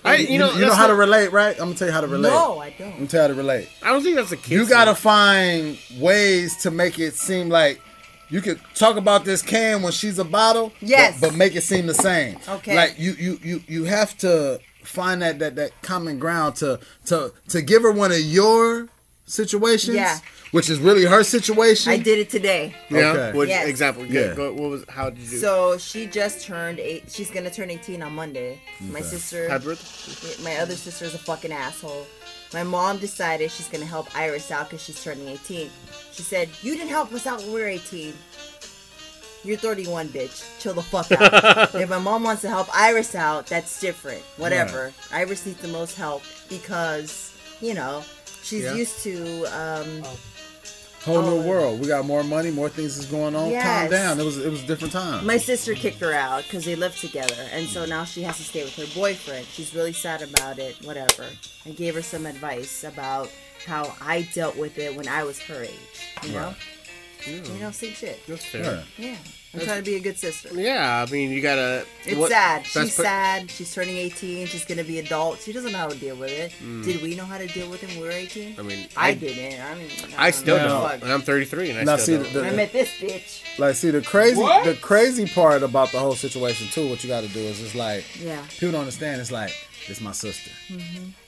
I, 0.03 0.15
You, 0.17 0.27
you 0.33 0.39
know, 0.39 0.51
you 0.53 0.61
know 0.61 0.67
that's 0.67 0.75
how 0.77 0.87
to 0.87 0.95
relate, 0.95 1.31
right? 1.31 1.53
I'm 1.59 1.65
gonna 1.65 1.75
tell 1.75 1.87
you 1.87 1.93
how 1.93 2.01
to 2.01 2.07
relate. 2.07 2.29
No, 2.29 2.59
I 2.59 2.67
I'm 2.67 2.73
don't. 2.77 2.91
gonna 2.93 3.07
tell 3.07 3.19
you 3.19 3.21
how 3.21 3.27
to 3.27 3.33
relate. 3.35 3.69
I 3.83 3.89
don't 3.91 4.03
think 4.03 4.15
that's 4.15 4.31
a 4.31 4.37
kid. 4.37 4.51
You 4.55 4.67
gotta 4.67 4.95
find 4.95 5.77
ways 5.99 6.57
to 6.57 6.71
make 6.71 6.99
it 6.99 7.13
seem 7.15 7.49
like 7.49 7.79
you 8.29 8.41
could 8.41 8.59
talk 8.75 8.97
about 8.97 9.25
this 9.25 9.41
can 9.41 9.81
when 9.83 9.91
she's 9.91 10.17
a 10.17 10.23
bottle. 10.23 10.71
Yes. 10.79 11.19
But, 11.19 11.29
but 11.31 11.37
make 11.37 11.55
it 11.55 11.61
seem 11.61 11.85
the 11.87 11.93
same. 11.93 12.37
Okay. 12.47 12.75
Like 12.75 12.95
you 12.97 13.13
you 13.13 13.39
you 13.43 13.63
you 13.67 13.83
have 13.85 14.17
to 14.19 14.59
find 14.83 15.21
that 15.21 15.39
that 15.39 15.55
that 15.55 15.71
common 15.81 16.19
ground 16.19 16.55
to 16.57 16.79
to 17.05 17.33
to 17.49 17.61
give 17.61 17.81
her 17.83 17.91
one 17.91 18.11
of 18.11 18.19
your 18.19 18.87
situations. 19.25 19.95
Yeah. 19.95 20.17
Which 20.51 20.69
is 20.69 20.79
really 20.79 21.05
her 21.05 21.23
situation. 21.23 21.93
I 21.93 21.97
did 21.97 22.19
it 22.19 22.29
today. 22.29 22.75
Yeah. 22.89 22.97
Okay. 23.11 23.37
What 23.37 23.47
Yes. 23.47 23.67
example? 23.69 24.05
Yeah. 24.05 24.21
Yeah. 24.27 24.35
Go, 24.35 24.51
what 24.53 24.69
was? 24.69 24.83
How 24.89 25.09
did 25.09 25.19
you 25.19 25.29
do? 25.29 25.37
So 25.37 25.77
she 25.77 26.07
just 26.07 26.45
turned 26.45 26.77
eight. 26.79 27.09
She's 27.09 27.31
gonna 27.31 27.49
turn 27.49 27.69
18 27.69 28.01
on 28.03 28.13
Monday. 28.13 28.59
My 28.81 28.99
sister, 28.99 29.47
Happy 29.47 29.63
birthday. 29.65 30.43
my 30.43 30.57
other 30.57 30.75
sister 30.75 31.05
is 31.05 31.13
a 31.13 31.17
fucking 31.19 31.53
asshole. 31.53 32.05
My 32.53 32.63
mom 32.63 32.97
decided 32.97 33.49
she's 33.49 33.69
gonna 33.69 33.85
help 33.85 34.13
Iris 34.13 34.51
out 34.51 34.69
because 34.69 34.83
she's 34.83 35.01
turning 35.01 35.29
18. 35.29 35.69
She 36.11 36.21
said, 36.23 36.49
"You 36.61 36.75
didn't 36.75 36.89
help 36.89 37.13
us 37.13 37.25
out 37.25 37.39
when 37.39 37.53
we 37.53 37.61
were 37.61 37.67
18. 37.67 38.13
You're 39.43 39.57
31, 39.57 40.09
bitch. 40.09 40.43
Chill 40.59 40.73
the 40.73 40.83
fuck 40.83 41.11
out." 41.11 41.73
if 41.75 41.89
my 41.89 41.97
mom 41.99 42.23
wants 42.23 42.41
to 42.43 42.49
help 42.49 42.67
Iris 42.75 43.15
out, 43.15 43.47
that's 43.47 43.79
different. 43.79 44.21
Whatever. 44.37 44.93
Iris 45.11 45.45
needs 45.45 45.59
the 45.61 45.67
most 45.69 45.95
help 45.95 46.23
because 46.49 47.33
you 47.61 47.73
know 47.73 48.03
she's 48.43 48.63
Yeah. 48.63 48.73
used 48.75 49.01
to. 49.03 49.45
Um, 49.45 50.03
Whole 51.03 51.23
new 51.23 51.37
Oh. 51.37 51.41
world. 51.41 51.79
We 51.79 51.87
got 51.87 52.05
more 52.05 52.23
money, 52.23 52.51
more 52.51 52.69
things 52.69 52.95
is 52.99 53.07
going 53.07 53.35
on. 53.35 53.51
Calm 53.51 53.89
down. 53.89 54.19
It 54.19 54.23
was 54.23 54.37
it 54.37 54.51
was 54.51 54.61
a 54.61 54.67
different 54.67 54.93
time. 54.93 55.25
My 55.25 55.37
sister 55.37 55.73
kicked 55.73 55.99
her 55.99 56.13
out 56.13 56.43
because 56.43 56.63
they 56.63 56.75
lived 56.75 56.99
together, 57.01 57.33
and 57.51 57.67
so 57.67 57.85
now 57.87 58.05
she 58.05 58.21
has 58.21 58.37
to 58.37 58.43
stay 58.43 58.63
with 58.63 58.75
her 58.75 58.85
boyfriend. 58.93 59.47
She's 59.51 59.73
really 59.73 59.93
sad 59.93 60.21
about 60.21 60.59
it. 60.59 60.75
Whatever. 60.85 61.25
I 61.65 61.71
gave 61.71 61.95
her 61.95 62.03
some 62.03 62.27
advice 62.27 62.83
about 62.83 63.31
how 63.65 63.95
I 63.99 64.29
dealt 64.35 64.55
with 64.57 64.77
it 64.77 64.95
when 64.95 65.07
I 65.07 65.23
was 65.23 65.39
her 65.39 65.63
age. 65.63 65.97
You 66.23 66.33
know, 66.33 66.53
you 67.27 67.59
know, 67.59 67.71
same 67.71 67.93
shit. 67.93 68.25
That's 68.27 68.45
fair. 68.45 68.83
Yeah. 68.97 69.09
Yeah. 69.11 69.15
I'm 69.53 69.59
trying 69.59 69.83
to 69.83 69.83
be 69.83 69.97
a 69.97 69.99
good 69.99 70.17
sister. 70.17 70.47
Yeah, 70.53 71.05
I 71.05 71.11
mean, 71.11 71.29
you 71.29 71.41
gotta. 71.41 71.85
It's 72.05 72.15
what- 72.17 72.31
sad. 72.31 72.61
best 72.61 72.71
She's 72.73 72.95
part- 72.95 73.05
sad. 73.05 73.51
She's 73.51 73.73
turning 73.73 73.97
18. 73.97 74.47
She's 74.47 74.63
gonna 74.63 74.85
be 74.85 74.97
an 74.97 75.05
adult. 75.07 75.41
She 75.41 75.51
doesn't 75.51 75.73
know 75.73 75.77
how 75.77 75.89
to 75.89 75.95
deal 75.97 76.15
with 76.15 76.31
it. 76.31 76.53
Mm. 76.63 76.85
Did 76.85 77.01
we 77.01 77.15
know 77.15 77.25
how 77.25 77.37
to 77.37 77.47
deal 77.47 77.69
with 77.69 77.83
it 77.83 77.89
when 77.89 77.97
we 77.99 78.03
were 78.05 78.11
18? 78.11 78.55
I 78.57 78.61
mean, 78.61 78.87
I, 78.95 79.09
I, 79.09 79.13
didn't. 79.13 79.59
I 79.61 79.75
mean, 79.75 79.89
I 80.17 80.31
still 80.31 80.57
don't. 80.57 80.89
Fuck. 80.89 81.01
And 81.03 81.11
I'm 81.11 81.21
33, 81.21 81.71
and 81.71 81.79
I 81.79 81.83
Now, 81.83 81.97
still 81.97 82.23
see, 82.23 82.31
don't. 82.31 82.43
the- 82.43 82.47
I 82.49 82.55
met 82.55 82.71
this 82.71 82.89
bitch. 82.91 83.59
Like, 83.59 83.75
see, 83.75 83.89
the 83.91 84.01
crazy, 84.01 84.39
What? 84.39 84.63
the 84.63 84.75
crazy 84.75 85.25
part 85.27 85.63
about 85.63 85.91
the 85.91 85.99
whole 85.99 86.15
situation 86.15 86.67
too. 86.69 86.87
What 86.87 87.03
you 87.03 87.09
got 87.09 87.23
to 87.23 87.29
do 87.29 87.39
is, 87.39 87.61
it's 87.61 87.75
like 87.75 88.05
Yeah. 88.23 88.41
people 88.51 88.71
don't 88.71 88.81
understand. 88.81 89.19
It's 89.19 89.31
like 89.33 89.51
it's 89.87 89.99
my 89.99 90.13
sister. 90.13 90.51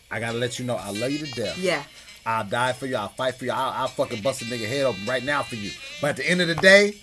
I 0.09 0.19
gotta 0.19 0.37
let 0.37 0.59
you 0.59 0.65
know 0.65 0.75
I 0.75 0.91
love 0.91 1.11
you 1.11 1.17
to 1.25 1.31
death. 1.31 1.55
Mm-hmm. 1.57 1.65
Yeah. 1.65 1.83
I'll 2.25 2.45
die 2.45 2.73
for 2.73 2.85
you. 2.85 2.95
I'll 2.95 3.09
fight 3.09 3.35
for 3.35 3.45
you. 3.45 3.51
I'll, 3.51 3.71
I'll 3.73 3.87
fucking 3.87 4.21
bust 4.21 4.41
a 4.41 4.45
nigga 4.45 4.67
head 4.67 4.85
open 4.85 5.05
right 5.05 5.23
now 5.23 5.43
for 5.43 5.55
you. 5.55 5.71
But 6.01 6.11
at 6.11 6.15
the 6.17 6.29
end 6.29 6.41
of 6.41 6.47
the 6.47 6.55
day, 6.55 6.95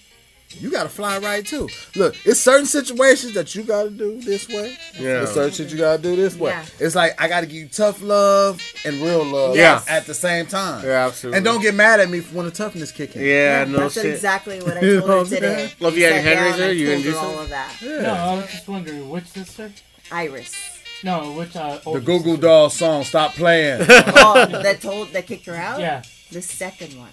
you 0.58 0.68
gotta 0.72 0.88
fly 0.88 1.18
right 1.18 1.46
too. 1.46 1.68
Look, 1.94 2.16
it's 2.26 2.40
certain 2.40 2.66
situations 2.66 3.34
that 3.34 3.54
you 3.54 3.62
gotta 3.62 3.90
do 3.90 4.20
this 4.20 4.48
way. 4.48 4.76
Yeah. 4.98 5.22
It's 5.22 5.32
certain 5.32 5.52
shit 5.52 5.70
you 5.70 5.78
gotta 5.78 6.02
do 6.02 6.16
this 6.16 6.34
way. 6.36 6.50
Yeah. 6.50 6.64
It's 6.80 6.96
like 6.96 7.20
I 7.22 7.28
gotta 7.28 7.46
give 7.46 7.54
you 7.54 7.68
tough 7.68 8.02
love 8.02 8.60
and 8.84 8.96
real 8.96 9.24
love 9.24 9.54
Yes. 9.54 9.86
at 9.88 10.06
the 10.06 10.14
same 10.14 10.46
time. 10.46 10.84
Yeah, 10.84 11.06
absolutely. 11.06 11.36
And 11.36 11.44
don't 11.44 11.62
get 11.62 11.76
mad 11.76 12.00
at 12.00 12.10
me 12.10 12.18
when 12.20 12.46
the 12.46 12.50
toughness 12.50 12.90
kick 12.90 13.14
in. 13.14 13.22
Yeah, 13.22 13.64
no 13.64 13.78
That's 13.80 13.94
shit. 13.94 14.06
exactly 14.06 14.58
what 14.60 14.76
I 14.78 14.80
You 14.82 14.96
told 14.98 15.08
know 15.08 15.12
her 15.12 15.16
what 15.18 15.26
I'm 15.26 15.32
today. 15.34 15.54
saying? 15.56 15.70
Love 15.78 15.96
you 15.96 16.04
had 16.06 16.14
sat 16.14 16.24
your 16.24 16.34
hand 16.34 16.58
down, 16.58 16.76
You 16.76 16.86
told 16.86 16.96
gonna 16.96 17.02
do 17.04 17.10
her 17.12 17.16
all 17.18 17.24
something? 17.24 17.42
of 17.44 17.48
that. 17.50 17.76
Yeah. 17.82 18.02
No, 18.02 18.12
I 18.14 18.34
was 18.36 18.46
just 18.50 18.68
wondering 18.68 19.08
which 19.10 19.24
sister. 19.26 19.72
Iris. 20.10 20.69
No, 21.02 21.32
which 21.32 21.56
uh. 21.56 21.76
The 21.78 21.82
older 21.86 22.00
Google 22.00 22.32
sister? 22.32 22.42
Doll 22.42 22.70
song, 22.70 23.04
stop 23.04 23.32
playing. 23.32 23.80
oh, 23.88 24.46
that 24.50 24.80
told 24.80 25.08
that 25.08 25.26
kicked 25.26 25.46
her 25.46 25.54
out. 25.54 25.80
Yeah. 25.80 26.02
The 26.30 26.42
second 26.42 26.96
one, 26.98 27.10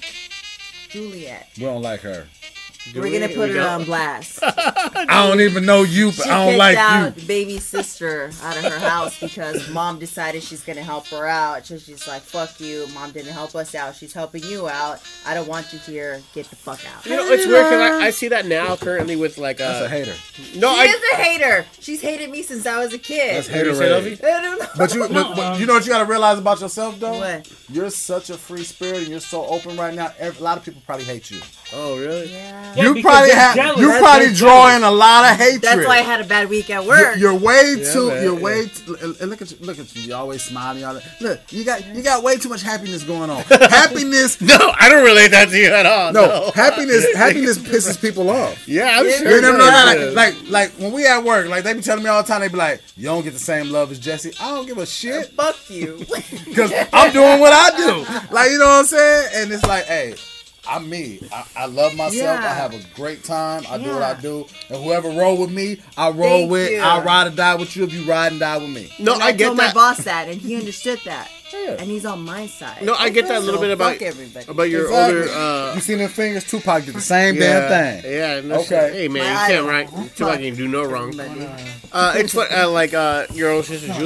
Juliet. 0.90 1.50
we 1.58 1.64
don't 1.64 1.82
like 1.82 2.02
her. 2.02 2.28
Do 2.94 3.02
We're 3.02 3.08
we- 3.08 3.20
gonna 3.20 3.28
put 3.28 3.50
we 3.50 3.56
her 3.56 3.62
don't? 3.62 3.82
on 3.82 3.84
blast. 3.86 4.40
I 4.44 5.28
don't 5.28 5.42
even 5.42 5.66
know 5.66 5.84
you, 5.84 6.08
but 6.08 6.24
She 6.24 6.30
I 6.30 6.38
don't 6.38 6.48
kicked 6.50 6.60
like 6.60 6.78
out 6.78 7.18
you. 7.22 7.28
baby 7.28 7.60
sister 7.60 8.32
out 8.44 8.58
of 8.58 8.64
her 8.64 8.80
house 8.80 9.20
because 9.20 9.70
mom 9.70 10.00
decided 10.00 10.42
she's 10.44 10.64
gonna 10.64 10.84
help 10.84 11.08
her 11.08 11.26
out. 11.28 11.66
So 11.66 11.78
she's 11.78 12.08
like, 12.08 12.22
"Fuck 12.22 12.60
you, 12.60 12.88
mom 12.94 13.12
didn't 13.12 13.34
help 13.34 13.56
us 13.56 13.76
out. 13.76 13.96
She's 13.96 14.14
helping 14.14 14.44
you 14.44 14.68
out. 14.70 15.02
I 15.26 15.34
don't 15.34 15.48
want 15.48 15.72
you 15.74 15.80
here. 15.80 16.22
Get 16.34 16.50
the 16.50 16.56
fuck 16.56 16.80
out." 16.96 17.06
You 17.06 17.16
know, 17.18 17.26
it's 17.28 17.46
weird 17.46 17.66
because 17.66 18.02
I, 18.02 18.06
I 18.08 18.10
see 18.12 18.30
that 18.30 18.46
now 18.46 18.76
currently 18.76 19.16
with 19.16 19.38
like 19.38 19.58
That's 19.58 19.82
a 19.82 19.86
uh, 19.86 19.90
hater. 19.90 20.16
no, 20.56 20.74
She 20.76 20.82
I 20.82 20.86
is 20.86 21.02
a 21.12 21.16
hater. 21.16 21.66
She's 21.80 22.02
hated 22.02 22.30
me 22.30 22.42
since 22.44 22.66
I 22.66 22.80
was 22.80 22.94
a 22.94 22.98
kid. 23.00 23.36
That's 23.36 23.50
What 23.50 23.64
do 23.64 23.72
haterade. 23.74 24.24
I 24.24 24.42
don't 24.42 24.60
know. 24.60 24.66
But 24.78 24.94
you, 24.94 25.02
but, 25.08 25.36
but 25.36 25.60
you 25.60 25.66
know 25.66 25.74
what 25.74 25.86
you 25.86 25.92
got 25.92 26.00
to 26.00 26.06
realize 26.10 26.38
about 26.40 26.62
yourself 26.62 27.00
though. 27.00 27.20
What? 27.20 27.52
You're 27.70 27.90
such 27.90 28.30
a 28.30 28.38
free 28.38 28.64
spirit 28.64 29.00
and 29.00 29.08
you're 29.08 29.20
so 29.20 29.46
open 29.46 29.76
right 29.78 29.94
now. 29.94 30.12
Every, 30.20 30.40
a 30.40 30.44
lot 30.44 30.58
of 30.58 30.64
people 30.64 30.82
probably 30.86 31.06
hate 31.06 31.30
you. 31.32 31.40
Oh 31.74 31.98
really? 31.98 32.32
Yeah. 32.32 32.56
Yeah, 32.76 32.84
you 32.84 32.94
because 32.94 33.12
probably 33.12 33.32
have. 33.32 33.56
You 33.78 33.90
They're- 33.90 34.00
probably 34.00 34.26
they're 34.28 34.36
drawing 34.36 34.84
a 34.84 34.92
lot 34.92 35.32
of 35.32 35.38
hatred. 35.38 35.62
That's 35.64 35.86
why 35.88 35.98
I 35.98 36.02
had 36.02 36.22
a 36.22 36.24
bad 36.24 36.48
week 36.48 36.70
at 36.70 36.84
You're, 36.86 36.88
work. 36.94 37.18
you're 37.18 37.34
way 37.36 37.76
Yeah, 37.78 37.92
too. 37.94 38.08
man, 38.10 38.24
you're 38.24 38.36
yeah. 38.38 38.44
way. 38.44 38.68
Too, 38.68 38.96
and 39.20 39.30
look 39.30 39.42
at 39.42 39.52
you. 39.52 39.58
Look 39.62 39.80
at 39.80 39.96
you. 39.96 40.02
You 40.04 40.14
always 40.16 40.44
smiling. 40.44 40.84
All 40.86 40.94
that. 40.94 41.04
Look, 41.20 41.40
you 41.52 41.66
got 41.66 41.86
you 41.96 42.02
got 42.04 42.24
way 42.24 42.38
too 42.38 42.50
much 42.50 42.62
happiness 42.62 43.04
going 43.04 43.30
on. 43.30 43.42
happiness. 43.50 44.40
No, 44.40 44.56
I 44.80 44.90
don't 44.90 45.04
relate 45.04 45.32
that 45.32 45.50
to 45.50 45.58
you 45.58 45.74
at 45.74 45.86
all. 45.86 46.14
No, 46.14 46.26
No, 46.28 46.52
happiness. 46.54 47.06
Happiness 47.16 47.58
pisses 47.58 48.00
people 48.00 48.30
off. 48.30 48.68
Yeah, 48.68 49.00
I'm 49.00 49.06
Yeah. 49.08 49.18
sure. 49.18 49.32
You 49.36 49.42
never 49.42 49.58
know 49.58 49.66
that. 49.66 50.14
Like, 50.14 50.36
like, 50.36 50.50
like 50.50 50.72
when 50.80 50.92
we 50.94 51.06
at 51.08 51.24
work, 51.24 51.48
like 51.50 51.64
they 51.64 51.74
be 51.74 51.82
telling 51.82 52.04
me 52.04 52.10
all 52.10 52.22
the 52.22 52.28
time. 52.28 52.42
They 52.42 52.48
be 52.48 52.58
like, 52.58 52.82
"You 52.96 53.06
don't 53.06 53.24
get 53.24 53.34
the 53.34 53.40
same 53.40 53.72
love 53.72 53.92
as 53.92 54.00
Jesse." 54.00 54.32
I 54.40 54.50
don't 54.56 54.68
give 54.68 54.78
a 54.78 54.86
shit 54.86 55.28
Fuck 55.34 55.58
you. 55.70 55.98
because 56.46 56.72
I'm 56.94 57.12
doing 57.12 57.40
what 57.40 57.52
I 57.54 57.76
do. 57.76 58.34
Like, 58.34 58.52
you 58.52 58.60
know 58.60 58.66
what 58.66 58.80
I'm 58.80 58.86
saying? 58.86 59.30
And 59.36 59.52
it's 59.52 59.66
like, 59.66 59.86
hey. 59.86 60.14
I'm 60.68 60.90
me. 60.90 61.20
I, 61.32 61.46
I 61.56 61.66
love 61.66 61.96
myself. 61.96 62.40
Yeah. 62.42 62.50
I 62.50 62.54
have 62.54 62.74
a 62.74 62.82
great 62.96 63.24
time. 63.24 63.64
I 63.70 63.78
do 63.78 63.90
what 63.92 64.02
I 64.04 64.20
do. 64.20 64.46
And 64.70 64.84
whoever 64.84 65.10
roll 65.10 65.38
with 65.38 65.52
me, 65.52 65.80
I 65.98 66.10
roll 66.10 66.40
Thank 66.40 66.52
with. 66.52 66.72
you. 66.72 66.80
I'll 66.82 67.04
ride 67.04 67.28
or 67.28 67.36
die 67.36 67.56
with 67.56 67.76
you 67.76 67.84
if 67.86 67.94
you 67.94 68.04
ride 68.04 68.32
and 68.34 68.40
die 68.42 68.58
with 68.58 68.70
me. 68.70 68.92
no, 69.00 69.14
and 69.14 69.24
I, 69.24 69.28
I, 69.28 69.32
get 69.32 69.46
told 69.48 69.60
that. 69.60 69.68
my 69.68 69.74
boss 69.74 70.04
that, 70.04 70.28
and 70.28 70.40
he 70.42 70.56
understood 70.58 71.00
that, 71.06 71.30
Yeah. 71.54 71.78
and 71.80 71.90
he's 71.90 72.06
on 72.06 72.22
my 72.24 72.48
side. 72.48 72.82
No, 72.84 72.94
I 72.96 73.10
get 73.10 73.28
that 73.28 73.38
a 73.38 73.40
little 73.40 73.56
So 73.56 73.62
bit 73.62 73.72
about 73.72 73.94
fuck 73.94 74.02
everybody. 74.02 74.46
about 74.50 74.64
your 74.70 74.86
Exactly. 74.88 75.20
older. 75.20 75.30
Uh, 75.32 75.76
you 75.76 75.82
see 75.82 75.96
them 75.96 76.10
fingers? 76.10 76.44
Tupac 76.44 76.86
did 76.86 76.96
the 76.96 77.02
same 77.02 77.36
yeah, 77.36 77.68
damn 77.70 78.02
thing. 78.02 78.12
Yeah. 78.12 78.42
No 78.42 78.56
Okay. 78.56 78.66
shit. 78.68 78.94
Hey 78.94 79.08
man, 79.08 79.24
My 79.24 79.30
you 79.30 79.38
can't 79.38 79.52
idol. 79.52 79.70
right. 80.00 80.16
Too 80.16 80.26
bad 80.26 80.44
you 80.44 80.52
can 80.52 80.58
do 80.58 80.68
no 80.68 80.84
wrong. 80.84 81.18
Uh, 81.92 82.14
it's 82.18 82.34
what 82.34 82.52
uh, 82.52 82.70
like 82.70 82.94
uh, 82.94 83.26
your 83.34 83.52
old 83.52 83.66
sister 83.66 83.88
No, 83.88 83.94
I 83.96 83.98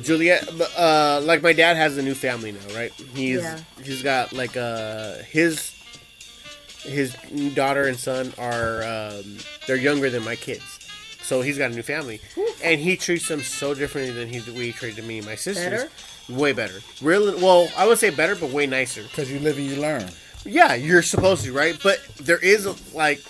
Juliet. 0.00 0.40
gotta- 0.44 0.52
Juliet, 0.52 0.58
but, 0.58 0.78
uh, 0.78 1.20
like 1.24 1.42
my 1.42 1.52
dad 1.52 1.76
has 1.76 1.96
a 1.98 2.02
new 2.02 2.14
family 2.14 2.52
now, 2.52 2.74
right? 2.74 2.92
He's 3.14 3.42
Yeah. 3.42 3.58
he's 3.82 4.02
got 4.02 4.32
like 4.32 4.56
uh 4.56 5.14
his 5.30 5.72
his 6.82 7.14
daughter 7.54 7.84
and 7.86 7.98
son 7.98 8.32
are 8.38 8.82
um, 8.84 9.38
they're 9.66 9.76
younger 9.76 10.08
than 10.08 10.24
my 10.24 10.36
kids, 10.36 10.62
so 11.22 11.40
he's 11.40 11.58
got 11.58 11.72
a 11.72 11.74
new 11.74 11.82
family, 11.82 12.20
and 12.62 12.80
he 12.80 12.96
treats 12.96 13.26
them 13.28 13.42
so 13.42 13.74
differently 13.74 14.12
than 14.12 14.28
he 14.28 14.38
the 14.38 14.52
way 14.52 14.66
he 14.66 14.72
treated 14.72 15.04
me 15.04 15.18
and 15.18 15.26
my 15.26 15.34
sisters. 15.34 15.84
Better? 15.84 15.88
Way 16.28 16.52
better. 16.52 16.80
Really? 17.02 17.40
Well, 17.42 17.68
I 17.76 17.86
would 17.86 17.98
say 17.98 18.10
better, 18.10 18.34
but 18.36 18.50
way 18.50 18.66
nicer. 18.66 19.02
Because 19.02 19.30
you 19.30 19.38
live 19.40 19.58
and 19.58 19.66
you 19.66 19.76
learn. 19.76 20.08
Yeah, 20.44 20.74
you're 20.74 21.02
supposed 21.02 21.44
to, 21.44 21.52
right? 21.52 21.76
But 21.82 22.00
there 22.18 22.38
is 22.38 22.66
like, 22.94 23.20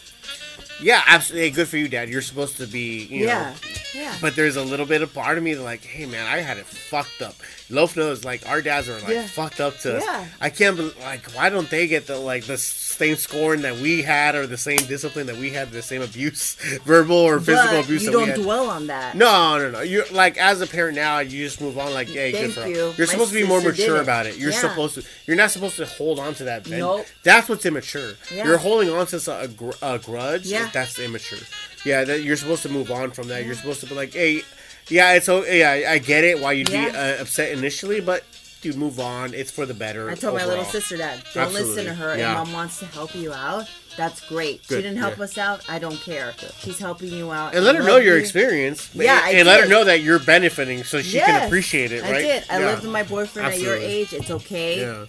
yeah, 0.82 1.02
absolutely. 1.06 1.48
Hey, 1.48 1.54
good 1.54 1.68
for 1.68 1.76
you, 1.78 1.88
Dad. 1.88 2.08
You're 2.10 2.20
supposed 2.22 2.58
to 2.58 2.66
be, 2.66 3.04
you 3.04 3.26
know. 3.26 3.52
Yeah. 3.96 4.14
But 4.20 4.36
there's 4.36 4.56
a 4.56 4.62
little 4.64 4.86
bit 4.86 5.02
of 5.02 5.12
part 5.14 5.38
of 5.38 5.44
me 5.44 5.54
like, 5.56 5.82
hey 5.84 6.06
man, 6.06 6.26
I 6.26 6.38
had 6.38 6.58
it 6.58 6.66
fucked 6.66 7.22
up. 7.22 7.34
Loaf 7.70 7.96
knows 7.96 8.24
like 8.24 8.48
our 8.48 8.62
dads 8.62 8.88
are 8.88 8.98
like 9.00 9.08
Yeah. 9.08 9.26
fucked 9.26 9.60
up 9.60 9.78
to. 9.78 9.98
Yeah. 10.02 10.26
I 10.40 10.50
can't 10.50 10.76
bel 10.76 10.90
like 11.00 11.30
why 11.32 11.48
don't 11.50 11.68
they 11.70 11.86
get 11.86 12.06
the 12.06 12.16
like 12.18 12.44
the 12.44 12.58
same 12.58 13.16
scoring 13.16 13.62
that 13.62 13.76
we 13.76 14.02
had 14.02 14.34
or 14.34 14.46
the 14.46 14.56
same 14.56 14.78
discipline 14.86 15.26
that 15.26 15.36
we 15.36 15.50
had, 15.50 15.70
the 15.70 15.82
same 15.82 16.00
abuse, 16.02 16.54
verbal 16.84 17.16
or 17.16 17.38
physical 17.40 17.72
but 17.72 17.84
abuse 17.84 18.02
you 18.04 18.10
that 18.10 18.16
don't 18.18 18.28
had. 18.28 18.40
dwell 18.40 18.70
on 18.70 18.86
that. 18.86 19.16
No, 19.16 19.58
no, 19.58 19.70
no. 19.70 19.80
You're 19.80 20.06
like 20.12 20.38
as 20.38 20.60
a 20.60 20.66
parent 20.66 20.96
now, 20.96 21.18
you 21.18 21.44
just 21.44 21.60
move 21.60 21.76
on. 21.78 21.92
Like, 21.92 22.08
hey, 22.08 22.32
good 22.32 22.40
Thank 22.40 22.52
for 22.54 22.60
her. 22.62 22.68
you. 22.68 22.76
You're 22.96 23.06
My 23.06 23.12
supposed 23.12 23.32
to 23.32 23.40
be 23.40 23.46
more 23.46 23.60
mature 23.60 24.00
about 24.00 24.26
it. 24.26 24.36
You're 24.36 24.50
Yeah. 24.52 24.60
supposed 24.60 24.94
to. 24.94 25.02
You're 25.26 25.36
not 25.36 25.50
supposed 25.50 25.76
to 25.76 25.86
hold 25.86 26.18
on 26.18 26.34
to 26.36 26.44
that. 26.44 26.64
Ben. 26.64 26.78
Nope. 26.78 27.06
That's 27.22 27.48
what's 27.48 27.66
immature. 27.66 28.12
Yeah. 28.32 28.44
You're 28.46 28.58
holding 28.58 28.88
on 28.90 29.06
to 29.08 29.40
a, 29.40 29.48
gr- 29.48 29.70
a 29.82 29.98
grudge. 29.98 30.46
Yeah. 30.46 30.70
That's 30.72 30.98
immature. 30.98 31.38
Yeah, 31.86 32.04
that 32.04 32.22
you're 32.22 32.36
supposed 32.36 32.62
to 32.64 32.68
move 32.68 32.90
on 32.90 33.12
from 33.12 33.28
that. 33.28 33.44
You're 33.44 33.54
supposed 33.54 33.80
to 33.80 33.86
be 33.86 33.94
like, 33.94 34.12
hey, 34.12 34.42
yeah, 34.88 35.12
it's 35.14 35.28
okay. 35.28 35.60
Yeah, 35.60 35.90
I 35.90 35.98
get 35.98 36.24
it. 36.24 36.40
Why 36.40 36.52
you'd 36.52 36.70
be 36.70 36.76
uh, 36.76 37.22
upset 37.22 37.52
initially, 37.52 38.00
but 38.00 38.24
dude, 38.60 38.76
move 38.76 38.98
on. 38.98 39.34
It's 39.34 39.50
for 39.50 39.66
the 39.66 39.74
better. 39.74 40.10
I 40.10 40.14
told 40.16 40.34
my 40.36 40.44
little 40.44 40.64
sister 40.64 40.96
that. 40.98 41.24
Don't 41.32 41.52
listen 41.52 41.84
to 41.84 41.94
her. 41.94 42.16
Yeah. 42.18 42.32
If 42.32 42.38
mom 42.48 42.52
wants 42.52 42.80
to 42.80 42.86
help 42.86 43.14
you 43.14 43.32
out, 43.32 43.70
that's 43.96 44.20
great. 44.28 44.66
Good, 44.66 44.76
She 44.78 44.82
didn't 44.82 44.98
help 44.98 45.16
yeah. 45.18 45.24
us 45.24 45.38
out. 45.38 45.68
I 45.68 45.78
don't 45.78 45.96
care. 46.00 46.34
She's 46.58 46.78
helping 46.78 47.10
you 47.12 47.30
out. 47.30 47.54
And 47.54 47.64
let 47.64 47.76
her 47.76 47.82
know 47.84 47.98
your 47.98 48.16
you. 48.16 48.20
experience. 48.22 48.90
Yeah, 48.94 49.20
I 49.22 49.30
and 49.32 49.46
let 49.46 49.60
her 49.62 49.68
know 49.68 49.84
that 49.84 50.00
you're 50.02 50.18
benefiting, 50.18 50.82
so 50.84 51.00
she 51.02 51.18
can 51.20 51.46
appreciate 51.46 51.92
it. 51.92 52.02
right? 52.02 52.14
I 52.16 52.20
did. 52.22 52.44
I 52.50 52.58
Yeah. 52.60 52.66
lived 52.66 52.82
with 52.82 52.92
my 52.92 53.04
boyfriend 53.04 53.54
at 53.54 53.60
your 53.60 53.76
age. 53.76 54.12
It's 54.12 54.30
okay. 54.30 54.80
Yeah. 54.80 55.04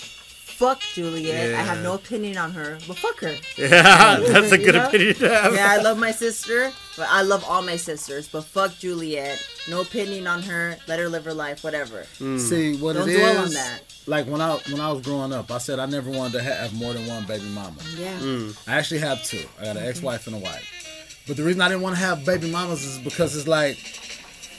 Fuck 0.57 0.81
Juliet. 0.81 1.53
I 1.53 1.61
have 1.61 1.83
no 1.83 1.93
opinion 1.93 2.35
on 2.37 2.51
her, 2.51 2.79
but 2.87 2.97
fuck 2.97 3.19
her. 3.19 3.35
Yeah, 3.57 4.19
that's 4.19 4.51
a 4.51 4.57
good 4.57 4.73
know? 4.73 4.87
opinion 4.87 5.13
to 5.15 5.29
have. 5.29 5.53
Yeah, 5.53 5.67
I 5.69 5.77
love 5.83 5.99
my 5.99 6.09
sister, 6.09 6.71
but 6.97 7.07
I 7.11 7.21
love 7.21 7.45
all 7.47 7.61
my 7.61 7.75
sisters. 7.75 8.27
But 8.27 8.41
fuck 8.43 8.75
Juliet. 8.75 9.39
No 9.69 9.81
opinion 9.81 10.25
on 10.25 10.41
her. 10.41 10.77
Let 10.87 10.97
her 10.97 11.09
live 11.09 11.25
her 11.25 11.33
life. 11.33 11.63
Whatever. 11.63 12.07
Mm. 12.17 12.39
See 12.39 12.75
what 12.77 12.93
Don't 12.93 13.07
it 13.07 13.17
dwell 13.17 13.37
on 13.37 13.51
that. 13.51 13.81
Like 14.07 14.25
when 14.25 14.41
I 14.41 14.55
when 14.71 14.81
I 14.81 14.91
was 14.91 15.03
growing 15.03 15.31
up, 15.31 15.51
I 15.51 15.59
said 15.59 15.77
I 15.77 15.85
never 15.85 16.09
wanted 16.09 16.33
to 16.33 16.41
have 16.41 16.73
more 16.73 16.91
than 16.93 17.05
one 17.07 17.25
baby 17.25 17.45
mama. 17.49 17.77
Yeah. 17.95 18.17
Mm. 18.17 18.57
I 18.67 18.77
actually 18.77 19.01
have 19.01 19.23
two. 19.23 19.45
I 19.61 19.65
got 19.65 19.77
an 19.77 19.85
ex-wife 19.85 20.25
and 20.25 20.35
a 20.37 20.39
wife. 20.39 21.23
But 21.27 21.37
the 21.37 21.43
reason 21.43 21.61
I 21.61 21.67
didn't 21.67 21.83
want 21.83 21.97
to 21.97 22.01
have 22.01 22.25
baby 22.25 22.49
mamas 22.49 22.83
is 22.83 22.97
because 22.97 23.35
it's 23.35 23.47
like 23.47 23.77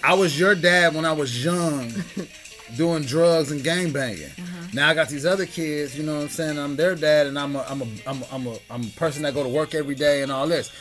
I 0.05 0.15
was 0.15 0.39
your 0.39 0.55
dad 0.55 0.95
when 0.95 1.05
I 1.05 1.13
was 1.13 1.45
young, 1.45 1.91
doing 2.77 3.05
drugs 3.05 3.51
and 3.51 3.63
gang 3.63 3.93
banging. 3.93 4.29
Mm-hmm. 4.29 4.77
Now 4.77 4.89
I 4.89 4.95
got 4.95 5.09
these 5.09 5.27
other 5.27 5.47
kids. 5.47 5.97
You 5.97 6.05
know 6.05 6.17
what 6.17 6.23
I'm 6.23 6.29
saying? 6.29 6.59
I'm 6.59 6.77
their 6.77 6.95
dad, 6.95 7.27
and 7.27 7.39
I'm 7.39 7.57
a 7.57 7.65
I'm 7.69 7.83
a 7.83 7.87
I'm 8.07 8.23
a, 8.23 8.27
I'm 8.33 8.47
a, 8.47 8.59
I'm 8.71 8.83
a 8.83 8.91
person 8.97 9.23
that 9.23 9.35
go 9.35 9.43
to 9.43 9.49
work 9.49 9.75
every 9.75 9.95
day 9.95 10.23
and 10.23 10.31
all 10.31 10.47
this. 10.47 10.73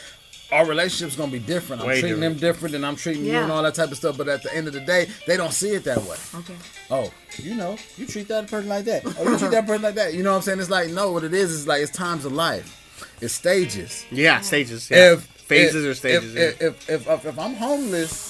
Our 0.50 0.64
relationship's 0.66 1.14
gonna 1.14 1.30
be 1.30 1.38
different. 1.38 1.82
I'm 1.82 1.88
Way 1.88 2.00
treating 2.00 2.20
different. 2.20 2.40
them 2.40 2.50
different, 2.50 2.74
and 2.74 2.86
I'm 2.86 2.96
treating 2.96 3.24
you 3.24 3.34
and 3.34 3.52
all 3.52 3.62
that 3.62 3.74
type 3.74 3.90
of 3.90 3.98
stuff. 3.98 4.16
But 4.16 4.28
at 4.28 4.42
the 4.42 4.54
end 4.54 4.66
of 4.66 4.72
the 4.72 4.80
day, 4.80 5.08
they 5.26 5.36
don't 5.36 5.52
see 5.52 5.70
it 5.70 5.84
that 5.84 6.02
way. 6.02 6.16
Okay. 6.34 6.56
Oh, 6.90 7.12
you 7.36 7.54
know, 7.54 7.76
you 7.98 8.06
treat 8.06 8.28
that 8.28 8.48
person 8.48 8.68
like 8.68 8.86
that. 8.86 9.02
Oh, 9.18 9.30
you 9.30 9.38
treat 9.38 9.50
that 9.50 9.66
person 9.66 9.82
like 9.82 9.94
that. 9.96 10.14
You 10.14 10.22
know 10.22 10.30
what 10.30 10.36
I'm 10.36 10.42
saying? 10.42 10.60
It's 10.60 10.70
like 10.70 10.90
no, 10.90 11.12
what 11.12 11.24
it 11.24 11.34
is 11.34 11.50
is 11.50 11.66
like 11.66 11.82
it's 11.82 11.92
times 11.92 12.24
of 12.24 12.32
life. 12.32 12.74
It's 13.20 13.34
stages. 13.34 14.06
Yeah, 14.10 14.40
stages. 14.40 14.90
Yeah. 14.90 15.14
If 15.14 15.24
phases 15.48 15.84
if, 15.84 15.90
or 15.90 15.94
stages. 15.94 16.34
If, 16.34 16.62
if, 16.62 16.90
if, 16.90 17.08
if, 17.08 17.26
if 17.26 17.38
I'm 17.38 17.54
homeless 17.54 18.27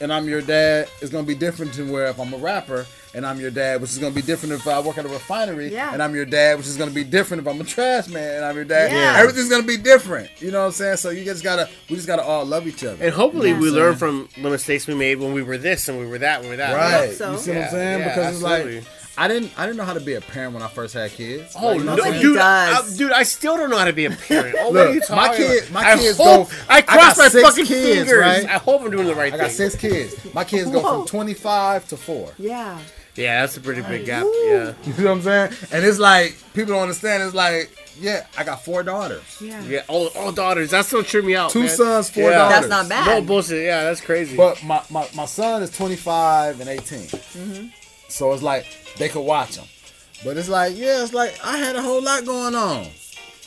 and 0.00 0.12
I'm 0.12 0.28
your 0.28 0.40
dad, 0.42 0.88
it's 1.00 1.10
gonna 1.10 1.26
be 1.26 1.34
different 1.34 1.72
than 1.74 1.90
where 1.90 2.06
if 2.06 2.18
I'm 2.18 2.32
a 2.32 2.38
rapper 2.38 2.86
and 3.12 3.26
I'm 3.26 3.40
your 3.40 3.50
dad, 3.50 3.80
which 3.80 3.90
is 3.90 3.98
gonna 3.98 4.14
be 4.14 4.22
different 4.22 4.54
if 4.54 4.66
I 4.66 4.78
work 4.80 4.96
at 4.98 5.04
a 5.04 5.08
refinery 5.08 5.68
Yeah. 5.72 5.92
and 5.92 6.02
I'm 6.02 6.14
your 6.14 6.24
dad, 6.24 6.58
which 6.58 6.66
is 6.68 6.76
gonna 6.76 6.90
be 6.92 7.02
different 7.04 7.40
if 7.42 7.48
I'm 7.52 7.60
a 7.60 7.64
trash 7.64 8.06
man 8.08 8.36
and 8.36 8.44
I'm 8.44 8.54
your 8.54 8.64
dad. 8.64 8.92
Yeah. 8.92 9.20
Everything's 9.20 9.48
gonna 9.50 9.64
be 9.64 9.76
different. 9.76 10.30
You 10.40 10.50
know 10.52 10.60
what 10.60 10.66
I'm 10.66 10.72
saying? 10.72 10.96
So 10.98 11.10
you 11.10 11.24
just 11.24 11.42
gotta 11.42 11.68
we 11.88 11.96
just 11.96 12.06
gotta 12.06 12.22
all 12.22 12.44
love 12.44 12.66
each 12.66 12.84
other. 12.84 13.02
and 13.04 13.12
hopefully 13.12 13.50
Yeah. 13.50 13.58
we 13.60 13.70
learn 13.70 13.96
from 13.96 14.28
the 14.40 14.48
mistakes 14.50 14.86
we 14.86 14.94
made 14.94 15.16
when 15.18 15.32
we 15.32 15.42
were 15.42 15.58
this 15.58 15.88
and 15.88 15.98
we 15.98 16.06
were 16.06 16.18
that 16.18 16.36
and 16.40 16.44
we 16.44 16.50
were 16.50 16.56
that. 16.58 16.74
Right. 16.74 17.16
so. 17.16 17.32
You 17.32 17.38
see 17.38 17.50
what 17.52 17.64
I'm 17.64 17.70
saying? 17.70 17.98
yeah, 18.00 18.08
because 18.08 18.34
it's 18.34 18.42
like 18.42 18.60
absolutely. 18.62 18.88
I 19.20 19.28
didn't 19.28 19.52
I 19.58 19.66
didn't 19.66 19.76
know 19.76 19.84
how 19.84 19.92
to 19.92 20.00
be 20.00 20.14
a 20.14 20.20
parent 20.20 20.54
when 20.54 20.62
I 20.62 20.68
first 20.68 20.94
had 20.94 21.10
kids. 21.10 21.54
Oh 21.58 21.66
Like, 21.68 21.78
you 21.78 21.84
no, 21.84 21.92
what 21.92 22.04
I'm 22.06 22.10
saying? 22.12 22.22
dude! 22.22 22.36
does. 22.36 22.94
I, 22.94 22.96
dude, 22.96 23.12
I 23.12 23.22
still 23.22 23.56
don't 23.58 23.68
know 23.70 23.76
how 23.78 23.84
to 23.84 23.92
be 23.92 24.06
a 24.06 24.10
parent. 24.10 24.56
Oh, 24.58 24.70
what 24.70 24.86
are 24.86 24.88
you 24.94 25.00
Look, 25.00 25.08
talking 25.08 25.16
my 25.30 25.36
kid, 25.36 25.62
about? 25.64 25.72
my 25.72 25.92
I 25.92 25.96
kids 25.98 26.16
hope, 26.18 26.48
go. 26.50 26.56
I 26.68 26.82
cross 26.82 26.96
got 26.96 27.18
my 27.18 27.28
six 27.28 27.48
fucking 27.48 27.66
kids, 27.66 27.86
fingers. 28.08 28.18
right? 28.18 28.44
I 28.46 28.58
hope 28.58 28.80
I'm 28.82 28.90
doing 28.90 29.06
the 29.06 29.14
right 29.14 29.30
thing. 29.30 29.40
I 29.40 29.44
got 29.44 29.52
thing. 29.52 29.70
six 29.70 29.74
kids. 29.76 30.34
My 30.34 30.44
kids 30.44 30.70
go 30.70 30.80
from 30.80 31.06
25 31.06 31.88
to 31.88 31.96
four. 31.98 32.32
Yeah. 32.38 32.78
Yeah, 33.16 33.40
that's 33.42 33.56
a 33.56 33.60
pretty 33.60 33.82
big 33.82 34.06
gap. 34.06 34.24
Yeah, 34.24 34.72
You 34.84 35.04
know 35.04 35.10
what 35.10 35.10
I'm 35.18 35.22
saying? 35.22 35.52
And 35.72 35.84
it's 35.84 35.98
like 35.98 36.36
people 36.54 36.72
don't 36.74 36.82
understand. 36.82 37.22
It's 37.24 37.34
like, 37.34 37.70
yeah, 38.00 38.24
I 38.38 38.44
got 38.44 38.64
four 38.64 38.82
daughters, 38.82 39.22
Yeah. 39.40 39.62
yeah. 39.64 39.82
All, 39.88 40.06
all 40.16 40.32
daughters. 40.32 40.70
That 40.70 40.86
still 40.86 41.02
tripped 41.02 41.26
me 41.26 41.34
out. 41.36 41.50
two 41.50 41.60
man. 41.64 41.68
sons, 41.68 42.08
four 42.08 42.30
Yeah. 42.30 42.38
daughters. 42.38 42.68
That's 42.68 42.68
not 42.70 42.88
bad. 42.88 43.06
No 43.06 43.26
bullshit. 43.26 43.64
Yeah, 43.66 43.82
that's 43.82 44.00
crazy. 44.00 44.36
But 44.36 44.62
my, 44.64 44.82
my, 44.90 45.06
my 45.14 45.26
son 45.26 45.62
is 45.62 45.76
25 45.76 46.60
and 46.60 46.70
18. 46.70 46.98
Mm-hmm. 47.00 47.66
So 48.10 48.32
it's 48.32 48.42
like 48.42 48.66
they 48.96 49.08
could 49.08 49.22
watch 49.22 49.56
them. 49.56 49.66
But 50.24 50.36
it's 50.36 50.48
like, 50.48 50.76
yeah, 50.76 51.02
it's 51.02 51.14
like 51.14 51.38
I 51.44 51.56
had 51.56 51.76
a 51.76 51.82
whole 51.82 52.02
lot 52.02 52.24
going 52.24 52.54
on. 52.54 52.86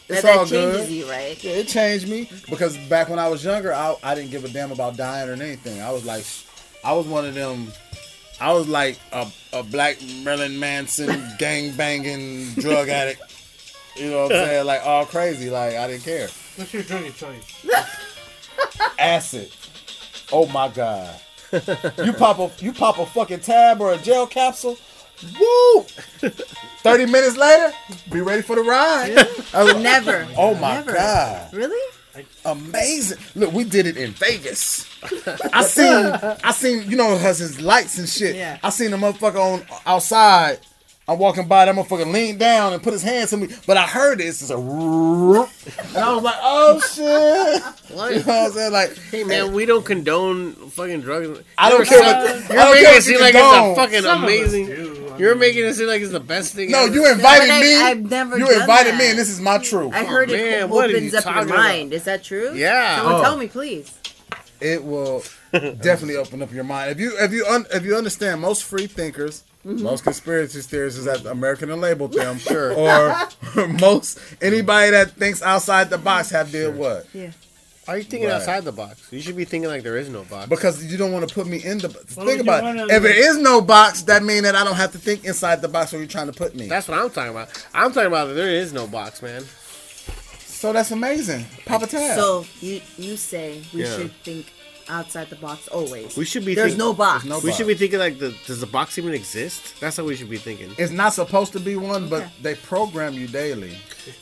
It's 0.09 0.21
that, 0.21 0.37
all 0.37 0.45
that 0.45 0.51
changes 0.51 0.87
good. 0.87 0.91
you, 0.91 1.09
right? 1.09 1.41
Yeah, 1.43 1.51
it 1.51 1.67
changed 1.67 2.09
me 2.09 2.29
because 2.49 2.77
back 2.89 3.09
when 3.09 3.19
I 3.19 3.29
was 3.29 3.43
younger, 3.43 3.73
I, 3.73 3.95
I 4.03 4.15
didn't 4.15 4.31
give 4.31 4.43
a 4.43 4.49
damn 4.49 4.71
about 4.71 4.97
dying 4.97 5.29
or 5.29 5.33
anything. 5.33 5.81
I 5.81 5.91
was 5.91 6.05
like, 6.05 6.25
I 6.83 6.93
was 6.93 7.07
one 7.07 7.25
of 7.25 7.33
them. 7.33 7.67
I 8.41 8.51
was 8.51 8.67
like 8.67 8.99
a, 9.11 9.27
a 9.53 9.63
black 9.63 9.97
Marilyn 10.23 10.59
Manson 10.59 11.23
gang 11.39 11.75
banging 11.75 12.51
drug 12.55 12.89
addict. 12.89 13.21
You 13.95 14.09
know 14.09 14.23
what 14.23 14.31
I'm 14.35 14.45
saying? 14.45 14.65
Like 14.65 14.85
all 14.85 15.05
crazy. 15.05 15.49
Like 15.49 15.75
I 15.75 15.87
didn't 15.87 16.03
care. 16.03 16.27
What's 16.55 16.73
your 16.73 16.83
drug 16.83 17.05
of 17.05 17.17
choice? 17.17 17.65
Acid. 18.99 19.51
Oh 20.31 20.47
my 20.47 20.67
god. 20.67 21.15
You 22.03 22.13
pop 22.13 22.39
a 22.39 22.51
you 22.63 22.73
pop 22.73 22.97
a 22.99 23.05
fucking 23.05 23.41
tab 23.41 23.79
or 23.81 23.93
a 23.93 23.97
gel 23.97 24.25
capsule. 24.27 24.77
Woo! 25.39 25.81
Thirty 26.81 27.05
minutes 27.05 27.37
later, 27.37 27.71
be 28.11 28.21
ready 28.21 28.41
for 28.41 28.55
the 28.55 28.63
ride. 28.63 29.17
I 29.53 29.63
was- 29.63 29.73
oh, 29.75 29.79
Never. 29.79 30.27
Oh 30.37 30.55
my 30.55 30.75
Never. 30.75 30.93
god. 30.93 31.53
Really? 31.53 31.79
amazing. 32.45 33.17
Look, 33.35 33.53
we 33.53 33.63
did 33.63 33.87
it 33.87 33.97
in 33.97 34.11
Vegas. 34.11 34.87
I 35.51 35.63
seen, 35.63 36.05
I 36.43 36.51
seen, 36.51 36.89
you 36.89 36.95
know, 36.95 37.17
has 37.17 37.39
his 37.39 37.59
lights 37.59 37.97
and 37.97 38.07
shit. 38.07 38.35
Yeah. 38.35 38.59
I 38.61 38.69
seen 38.69 38.91
the 38.91 38.97
motherfucker 38.97 39.39
on 39.39 39.65
outside. 39.87 40.59
I'm 41.05 41.19
walking 41.19 41.47
by, 41.49 41.65
that 41.65 41.75
motherfucker 41.75 42.09
leaned 42.11 42.39
down 42.39 42.71
and 42.71 42.81
put 42.81 42.93
his 42.93 43.03
hands 43.03 43.31
to 43.31 43.37
me, 43.37 43.49
but 43.67 43.75
I 43.75 43.83
heard 43.85 44.21
it. 44.21 44.25
It's 44.27 44.39
just 44.39 44.51
a, 44.51 44.55
and 44.55 45.97
I 45.97 46.13
was 46.13 46.23
like, 46.23 46.35
oh 46.41 46.79
shit. 46.79 47.63
You 47.93 47.95
know 47.95 48.23
what 48.23 48.29
I'm 48.29 48.51
saying? 48.51 48.71
Like, 48.71 48.97
hey 49.11 49.23
man, 49.23 49.53
we 49.53 49.65
don't 49.65 49.85
condone 49.85 50.53
fucking 50.53 51.01
drugs. 51.01 51.41
I 51.57 51.69
don't 51.69 51.85
care 51.87 51.99
so- 51.99 52.05
what- 52.05 52.49
You're 52.49 52.59
I 52.59 52.63
don't 52.63 52.71
making 52.73 52.85
care 52.85 52.97
it 52.97 53.03
seem 53.03 53.19
like 53.19 53.33
condone. 53.33 53.69
it's 53.71 53.77
a 53.77 53.81
fucking 53.81 54.01
Some 54.01 54.23
of 54.23 54.29
us 54.29 54.33
amazing. 54.33 54.65
do, 54.67 55.09
I 55.13 55.17
You're 55.17 55.35
making 55.35 55.65
it 55.65 55.73
seem 55.75 55.87
like 55.87 56.01
it's 56.01 56.11
the 56.11 56.19
best 56.19 56.53
thing. 56.55 56.71
no, 56.71 56.85
ever. 56.85 56.93
you 56.93 57.11
invited 57.11 57.47
but 57.49 57.51
I- 57.53 57.61
me. 57.61 57.81
I've 57.81 58.09
never 58.09 58.37
You 58.39 58.45
done 58.47 58.61
invited 58.61 58.93
that. 58.93 58.97
me, 58.99 59.09
and 59.09 59.19
this 59.19 59.29
is 59.29 59.39
my 59.41 59.57
truth. 59.59 59.93
I 59.93 60.05
heard 60.05 60.31
it 60.31 60.37
man, 60.37 60.69
what 60.69 60.89
are 60.89 60.95
opens 60.95 61.13
up 61.13 61.23
your 61.25 61.33
talking 61.33 61.49
about? 61.49 61.57
mind. 61.63 61.93
Is 61.93 62.03
that 62.05 62.23
true? 62.23 62.53
Yeah. 62.55 62.97
Someone 62.97 63.15
Oh. 63.15 63.21
tell 63.23 63.37
me, 63.37 63.47
please. 63.47 63.93
it 64.61 64.83
will 64.83 65.21
definitely 65.51 66.15
open 66.15 66.41
up 66.41 66.51
your 66.53 66.63
mind. 66.63 66.91
If 66.91 66.99
you 66.99 67.15
if 67.19 67.31
you 67.33 67.45
un, 67.45 67.65
if 67.73 67.83
you 67.83 67.95
understand 67.97 68.39
most 68.41 68.63
free 68.63 68.87
thinkers, 68.87 69.43
Mm-hmm. 69.65 69.81
most 69.83 70.03
conspiracy 70.03 70.59
theorists 70.61 70.99
is 70.99 71.05
that 71.05 71.25
American 71.25 71.69
and 71.71 71.79
labeled 71.81 72.11
them, 72.13 72.37
sure. 72.37 72.73
Or 72.77 73.67
most 73.79 74.19
anybody 74.41 74.91
that 74.91 75.11
thinks 75.11 75.41
outside 75.41 75.89
the 75.89 75.97
box 75.97 76.29
have 76.31 76.51
did 76.51 76.75
what? 76.75 77.07
Yeah. 77.13 77.31
Are 77.87 77.97
you 77.97 78.03
thinking 78.03 78.27
Right. 78.29 78.35
outside 78.35 78.63
the 78.65 78.71
box? 78.71 79.07
You 79.11 79.19
should 79.21 79.35
be 79.37 79.43
thinking 79.45 79.69
like 79.69 79.83
there 79.83 79.97
is 79.97 80.07
no 80.09 80.23
box. 80.23 80.47
Because 80.49 80.83
you 80.89 80.97
don't 80.97 81.11
want 81.13 81.27
to 81.27 81.33
put 81.35 81.47
me 81.47 81.63
in 81.63 81.77
the. 81.79 81.87
would 81.89 82.07
think 82.27 82.41
about 82.41 82.63
it. 82.63 82.75
If 82.79 82.89
like- 82.89 83.01
there 83.03 83.29
is 83.29 83.37
no 83.37 83.61
box, 83.61 84.01
that 84.03 84.23
means 84.23 84.43
that 84.43 84.55
I 84.55 84.63
don't 84.63 84.75
have 84.75 84.91
to 84.93 84.97
think 84.97 85.25
inside 85.25 85.61
the 85.61 85.67
box 85.69 85.91
where 85.91 85.99
you're 86.01 86.09
trying 86.09 86.27
to 86.27 86.33
put 86.33 86.55
me. 86.55 86.67
That's 86.67 86.87
what 86.87 86.97
I'm 86.97 87.09
talking 87.09 87.31
about. 87.31 87.49
I'm 87.73 87.91
talking 87.91 88.07
about 88.07 88.27
that 88.27 88.33
there 88.35 88.49
is 88.49 88.71
no 88.73 88.87
box, 88.87 89.21
man. 89.21 89.43
so 90.39 90.71
that's 90.73 90.91
amazing. 90.91 91.45
Papa 91.65 91.87
Tab. 91.87 92.17
So 92.17 92.45
you 92.61 92.81
you 92.97 93.17
say 93.17 93.61
we 93.73 93.83
Yeah. 93.83 93.95
should 93.97 94.11
think 94.23 94.45
outside 94.93 95.29
the 95.29 95.35
box 95.35 95.67
always. 95.67 96.15
We 96.15 96.25
should 96.25 96.45
be. 96.45 96.55
There's 96.55 96.71
think- 96.73 96.79
no 96.79 96.93
box. 96.93 97.23
There's 97.23 97.29
no 97.29 97.39
We 97.39 97.49
box. 97.49 97.57
should 97.57 97.67
be 97.67 97.73
thinking 97.75 97.99
like, 97.99 98.19
the, 98.19 98.33
does 98.45 98.59
the 98.59 98.65
box 98.67 98.97
even 98.97 99.13
exist? 99.13 99.79
That's 99.79 99.97
how 99.97 100.03
we 100.03 100.15
should 100.15 100.29
be 100.29 100.37
thinking. 100.37 100.71
it's 100.77 100.91
not 100.91 101.13
supposed 101.13 101.51
to 101.53 101.59
be 101.59 101.75
one, 101.75 102.07
but 102.09 102.21
Okay. 102.23 102.31
they 102.41 102.55
program 102.55 103.13
you 103.13 103.27
daily. 103.27 103.77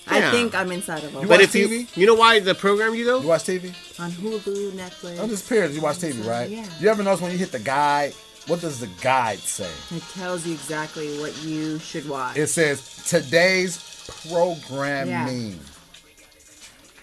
I 0.07 0.19
Yeah. 0.19 0.31
think 0.31 0.55
I'm 0.55 0.71
inside 0.71 1.03
of 1.03 1.15
a 1.15 1.21
You 1.21 1.27
But 1.27 1.39
watch 1.39 1.41
if 1.41 1.55
you, 1.55 1.67
TV? 1.67 1.87
you 1.95 2.05
know 2.05 2.13
why 2.15 2.39
the 2.39 2.55
program 2.55 2.95
you 2.95 3.03
though? 3.05 3.17
You 3.17 3.23
though? 3.23 3.27
watch 3.29 3.43
TV? 3.43 3.73
on 3.99 4.11
Hulu, 4.11 4.71
Netflix. 4.71 5.19
I'm 5.19 5.29
just 5.29 5.47
curious. 5.47 5.73
You 5.75 5.81
watch 5.81 5.97
TV, 5.97 6.21
right? 6.27 6.49
Yeah. 6.49 6.65
You 6.79 6.89
ever 6.89 7.03
notice 7.03 7.21
when 7.21 7.31
you 7.31 7.37
hit 7.37 7.51
the 7.51 7.59
guide? 7.59 8.13
What 8.47 8.59
does 8.61 8.79
the 8.79 8.87
guide 9.01 9.37
say? 9.39 9.69
It 9.95 10.01
tells 10.15 10.45
you 10.47 10.53
exactly 10.53 11.19
what 11.19 11.35
you 11.43 11.77
should 11.79 12.07
watch. 12.09 12.37
It 12.37 12.47
says 12.47 12.81
today's 13.07 13.77
programming. 14.23 15.59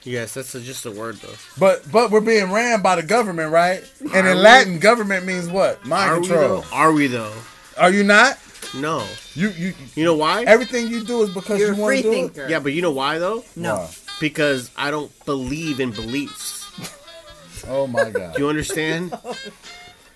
Yes, 0.04 0.34
that's 0.34 0.54
a, 0.54 0.60
just 0.60 0.86
a 0.86 0.90
word 0.90 1.16
though. 1.16 1.34
But 1.58 1.90
but 1.90 2.10
we're 2.10 2.20
being 2.20 2.50
ran 2.52 2.82
by 2.82 2.96
the 2.96 3.02
government, 3.02 3.52
right? 3.52 3.82
And 4.00 4.14
Are 4.14 4.30
in 4.30 4.36
we? 4.36 4.42
Latin, 4.42 4.78
government 4.78 5.26
means 5.26 5.48
what? 5.48 5.84
Mind 5.84 6.10
Are 6.10 6.14
control. 6.16 6.60
though? 6.62 6.64
Are 6.72 6.92
we 6.92 7.06
though? 7.08 7.32
Are 7.76 7.90
you 7.90 8.04
not? 8.04 8.38
No. 8.74 9.06
You 9.34 9.50
you 9.50 9.74
You 9.94 10.04
know 10.04 10.14
why? 10.16 10.44
everything 10.44 10.88
you 10.88 11.04
do 11.04 11.22
is 11.22 11.30
because 11.30 11.58
You're 11.58 11.68
you 11.68 11.74
a 11.74 11.78
want 11.78 11.88
free 11.90 12.02
to 12.02 12.08
do 12.08 12.10
thinker. 12.10 12.42
it. 12.44 12.50
Yeah, 12.50 12.58
but 12.60 12.72
you 12.72 12.82
know 12.82 12.90
why 12.92 13.18
though? 13.18 13.44
no. 13.56 13.76
Why? 13.76 13.90
Because 14.20 14.70
I 14.76 14.90
don't 14.90 15.12
believe 15.26 15.80
in 15.80 15.90
beliefs. 15.92 16.56
Oh 17.70 17.86
my 17.86 18.08
god. 18.10 18.34
Do 18.36 18.42
you 18.42 18.48
understand? 18.48 19.12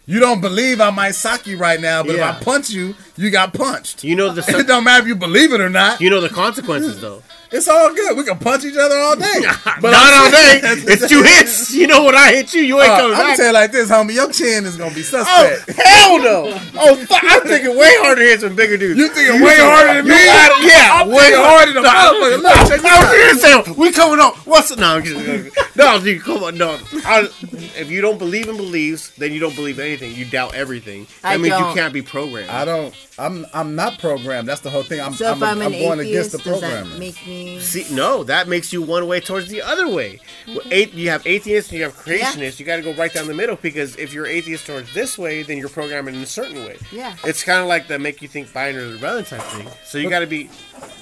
You 0.05 0.19
don't 0.19 0.41
believe 0.41 0.81
I 0.81 0.91
might 0.91 1.13
sock 1.13 1.47
you 1.47 1.57
right 1.59 1.81
now, 1.81 2.03
but 2.03 2.17
Yeah. 2.17 2.31
if 2.37 2.41
I 2.41 2.45
punch 2.45 2.71
you, 2.71 2.95
you 3.17 3.31
got 3.31 3.53
punched. 3.55 4.05
You 4.05 4.17
know 4.17 4.33
the 4.33 4.43
It 4.59 4.67
don't 4.67 4.85
matter 4.85 5.03
if 5.03 5.09
you 5.09 5.15
believe 5.17 5.53
it 5.53 5.61
or 5.61 5.69
not. 5.71 6.01
you 6.01 6.11
know 6.11 6.21
the 6.21 6.29
consequences 6.29 7.01
though. 7.01 7.23
It's 7.55 7.69
all 7.69 7.93
good. 7.95 8.17
We 8.17 8.25
can 8.25 8.39
punch 8.39 8.65
each 8.65 8.79
other 8.79 8.97
all 8.97 9.15
day. 9.15 9.43
But 9.83 9.91
Not 9.91 10.09
I'm 10.15 10.25
all 10.25 10.31
day. 10.31 10.61
It's 10.89 11.07
two 11.07 11.23
hits. 11.23 11.71
You 11.75 11.87
know 11.87 12.03
when 12.05 12.15
I 12.17 12.33
hit 12.33 12.55
you, 12.55 12.63
you 12.63 12.81
ain't 12.81 12.91
Uh, 12.91 12.97
coming 12.97 13.13
I'm 13.13 13.19
gonna 13.19 13.29
back. 13.29 13.37
tell 13.37 13.47
you 13.49 13.53
like 13.53 13.73
this, 13.73 13.91
homie. 13.91 14.15
Your 14.15 14.33
chin 14.33 14.65
is 14.65 14.79
gonna 14.79 14.95
be 14.95 15.03
suspect. 15.03 15.29
Oh 15.29 15.57
suspect. 15.67 15.79
hell 15.87 16.19
no! 16.19 16.45
Oh, 16.81 16.97
fuck, 17.05 17.21
I'm 17.23 17.43
thinking 17.43 17.77
way 17.77 17.93
harder 18.01 18.23
hits 18.23 18.41
than 18.43 18.57
bigger 18.57 18.79
dudes. 18.79 18.99
You 18.99 19.09
thinking 19.11 19.43
way 19.43 19.57
harder 19.59 20.01
than 20.01 20.07
You 20.07 20.13
me? 20.13 20.25
got- 20.25 20.63
yeah, 20.65 20.91
I'm 21.03 21.09
way 21.11 21.19
thinking 21.25 21.45
harder 21.45 21.73
than 21.75 21.85
a 21.85 21.89
No, 21.89 21.93
motherfucker. 21.93 22.43
Look, 22.43 22.55
check 22.55 22.81
this 22.81 22.85
I 22.87 23.33
was 23.35 23.45
out. 23.45 23.65
gonna 23.67 23.79
we 23.79 23.93
coming 23.93 24.21
up. 24.21 24.37
What's 24.47 24.69
the, 24.71 24.77
no? 24.77 24.97
I'm 24.97 25.05
just, 25.05 25.77
no, 25.77 26.01
dude, 26.01 26.23
come 26.23 26.43
on, 26.45 26.57
no. 26.57 26.79
I, 27.05 27.29
if 27.77 27.91
you 27.91 28.01
don't 28.01 28.19
believe 28.19 28.49
in 28.49 28.57
beliefs, 28.57 29.11
then 29.19 29.31
you 29.31 29.41
don't 29.41 29.55
believe 29.55 29.79
anything. 29.79 30.15
You 30.15 30.25
doubt 30.25 30.55
everything. 30.55 31.07
That 31.21 31.33
I 31.33 31.37
means 31.37 31.49
don't. 31.55 31.69
you 31.69 31.75
can't 31.75 31.93
be 31.93 32.01
programmed. 32.01 32.49
I 32.49 32.65
don't. 32.65 32.95
I'm. 33.19 33.47
I'm 33.53 33.75
not 33.75 33.99
programmed. 33.99 34.49
That's 34.49 34.63
the 34.63 34.71
whole 34.71 34.83
thing. 34.83 35.01
I'm. 35.01 35.13
So 35.13 35.27
I'm, 35.31 35.37
if 35.37 35.43
I'm, 35.43 35.63
I'm 35.63 35.71
going 35.73 36.01
atheist, 36.01 36.01
against 36.01 36.33
the 36.33 36.39
does 36.51 36.61
that 36.63 36.71
programming. 36.71 36.99
make 36.99 37.27
me? 37.27 37.61
See, 37.61 37.87
no, 37.95 38.25
that 38.25 38.49
makes 38.49 38.73
you 38.73 38.81
one 38.83 39.07
way 39.07 39.21
towards 39.21 39.49
the 39.49 39.61
other 39.63 39.89
way. 39.89 40.15
Mm-hmm. 40.47 40.55
Well, 40.55 40.63
Eight, 40.71 40.95
you 40.95 41.11
have 41.11 41.27
atheists 41.27 41.71
and 41.71 41.79
you 41.79 41.85
have 41.85 41.95
creationists. 41.95 42.59
You 42.59 42.65
got 42.67 42.77
to 42.77 42.83
go 42.83 42.95
right 42.95 43.13
down 43.13 43.27
the 43.27 43.35
middle 43.35 43.57
because 43.57 43.97
if 43.97 44.13
you're 44.15 44.27
atheist 44.27 44.67
towards 44.67 44.93
this 44.95 45.19
way, 45.19 45.43
then 45.43 45.59
you're 45.59 45.69
programming 45.69 46.15
in 46.15 46.23
a 46.23 46.27
certain 46.27 46.57
way. 46.65 46.79
Yeah. 46.91 47.15
It's 47.25 47.43
kind 47.45 47.61
of 47.61 47.67
like 47.69 47.87
the 47.89 47.99
make 47.99 48.23
you 48.23 48.29
think 48.29 48.53
binary 48.53 48.93
rebellion 48.95 49.25
type 49.25 49.43
thing. 49.43 49.69
So 49.85 49.99
you 49.99 50.09
got 50.09 50.21
to 50.21 50.27
be 50.27 50.49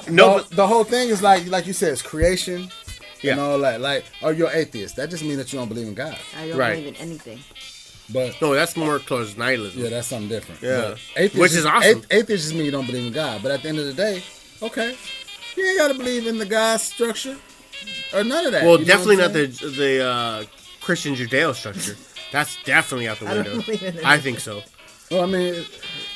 No, 0.08 0.12
no, 0.12 0.36
but, 0.38 0.50
the 0.50 0.66
whole 0.66 0.84
thing 0.84 1.10
is 1.10 1.22
like, 1.22 1.46
like 1.46 1.66
you 1.66 1.72
said, 1.72 1.92
it's 1.92 2.02
creation. 2.02 2.68
Yeah. 3.22 3.32
You 3.32 3.36
know, 3.36 3.56
like, 3.56 3.78
like, 3.80 4.04
oh, 4.22 4.30
you're 4.30 4.50
atheist. 4.50 4.96
That 4.96 5.10
just 5.10 5.22
means 5.22 5.36
that 5.36 5.52
you 5.52 5.58
don't 5.58 5.68
believe 5.68 5.86
in 5.86 5.94
God. 5.94 6.18
I 6.38 6.48
don't 6.48 6.56
Right. 6.58 6.76
believe 6.76 6.88
in 6.88 6.94
anything. 6.96 7.38
But 8.12 8.40
no, 8.40 8.54
that's 8.54 8.76
more 8.76 8.98
towards 8.98 9.36
nihilism. 9.36 9.82
yeah, 9.82 9.90
that's 9.90 10.08
something 10.08 10.28
different. 10.28 10.60
Yeah. 10.62 10.94
But 11.16 11.34
Which 11.34 11.52
is 11.52 11.64
awesome. 11.66 12.02
athe- 12.02 12.06
Atheist 12.12 12.44
just 12.44 12.54
means 12.54 12.66
you 12.66 12.70
don't 12.72 12.86
believe 12.86 13.06
in 13.06 13.12
God. 13.12 13.42
But 13.42 13.52
at 13.52 13.62
the 13.62 13.68
end 13.68 13.78
of 13.78 13.86
the 13.86 13.94
day, 13.94 14.22
okay, 14.62 14.96
you 15.56 15.64
ain't 15.66 15.78
got 15.78 15.88
to 15.88 15.94
believe 15.94 16.26
in 16.26 16.38
the 16.38 16.46
God 16.46 16.78
structure 16.80 17.36
or 18.12 18.24
none 18.24 18.46
of 18.46 18.52
that. 18.52 18.64
Well, 18.64 18.72
You 18.78 18.84
know 18.84 18.84
definitely 18.86 19.16
not 19.16 19.32
the 19.32 19.46
the 19.46 20.04
uh, 20.04 20.44
Christian 20.80 21.14
Judeo 21.14 21.54
structure. 21.54 21.96
That's 22.32 22.56
definitely 22.64 23.08
out 23.08 23.18
the 23.20 23.26
I 23.30 23.34
don't 23.34 23.44
window. 23.46 23.62
believe 23.62 23.82
in 23.82 24.04
I 24.04 24.18
think 24.18 24.40
so. 24.40 24.62
Well, 25.10 25.22
I 25.24 25.26
mean, 25.26 25.64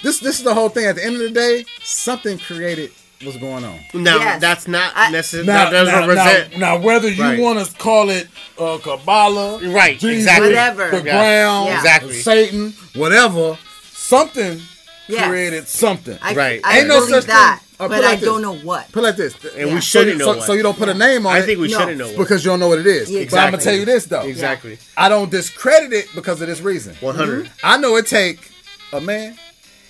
this 0.02 0.20
this 0.20 0.39
is 0.39 0.44
the 0.44 0.55
whole 0.55 0.68
thing. 0.68 0.86
At 0.86 0.97
the 0.97 1.05
end 1.05 1.14
of 1.16 1.20
the 1.23 1.31
day, 1.31 1.64
something 1.82 2.39
created 2.39 2.92
what's 3.24 3.38
going 3.38 3.64
on. 3.64 3.80
Now 3.94 4.18
Yes. 4.18 4.40
that's 4.40 4.68
not 4.68 4.92
I- 4.94 5.10
necessarily 5.10 5.46
Now, 5.48 5.64
that 5.64 5.70
doesn't 5.70 5.94
now, 5.94 6.06
represent. 6.08 6.58
now, 6.58 6.74
now, 6.76 6.78
whether 6.84 7.08
you 7.10 7.22
Right. 7.22 7.38
want 7.38 7.64
to 7.66 7.74
call 7.76 8.10
it 8.10 8.28
uh, 8.58 8.78
Kabbalah, 8.78 9.58
Right, 9.70 9.98
Jesus, 9.98 10.18
exactly. 10.26 10.48
Whatever. 10.48 10.90
the 10.90 10.96
Yeah. 10.98 11.02
ground, 11.02 11.68
Yeah. 11.68 11.76
Exactly. 11.78 12.20
Satan, 12.22 12.74
whatever, 12.94 13.58
something 13.92 14.60
Yes. 15.08 15.26
created 15.28 15.68
something. 15.68 16.18
I, 16.22 16.34
Right. 16.34 16.60
I 16.64 16.78
Ain't 16.78 16.88
no 16.88 17.00
believe 17.00 17.14
such 17.16 17.26
that, 17.26 17.58
thing- 17.60 17.68
uh, 17.80 17.88
but 17.88 17.96
put 18.00 18.04
I 18.04 18.14
this. 18.16 18.24
don't 18.24 18.42
know 18.42 18.54
what. 18.54 18.90
Put 18.92 19.00
it 19.00 19.06
like 19.06 19.16
this, 19.16 19.34
and 19.56 19.68
Yeah. 19.68 19.74
we 19.74 19.80
shouldn't 19.80 20.12
you, 20.12 20.18
know 20.18 20.38
so, 20.40 20.46
so 20.46 20.52
you 20.54 20.62
don't 20.62 20.78
put 20.78 20.88
a 20.88 20.94
name 20.94 21.26
on 21.26 21.36
it. 21.36 21.40
I 21.40 21.42
think 21.42 21.60
we 21.60 21.68
No. 21.68 21.78
shouldn't 21.80 21.98
know 21.98 22.06
what. 22.08 22.16
because 22.18 22.44
you 22.44 22.50
don't 22.50 22.60
know 22.60 22.68
what 22.68 22.78
it 22.78 22.86
is. 22.86 23.10
Yeah, 23.10 23.24
But 23.30 23.38
I'm 23.40 23.50
gonna 23.50 23.62
tell 23.62 23.74
you 23.74 23.84
this 23.84 24.04
though, 24.06 24.22
exactly. 24.22 24.78
I 24.96 25.08
don't 25.08 25.30
discredit 25.30 25.92
it 25.92 26.06
because 26.14 26.40
of 26.40 26.46
this 26.48 26.60
reason. 26.60 26.96
100. 27.00 27.50
I 27.62 27.76
know 27.76 27.96
it 27.96 28.06
take 28.06 28.38
a 28.92 29.00
man, 29.00 29.36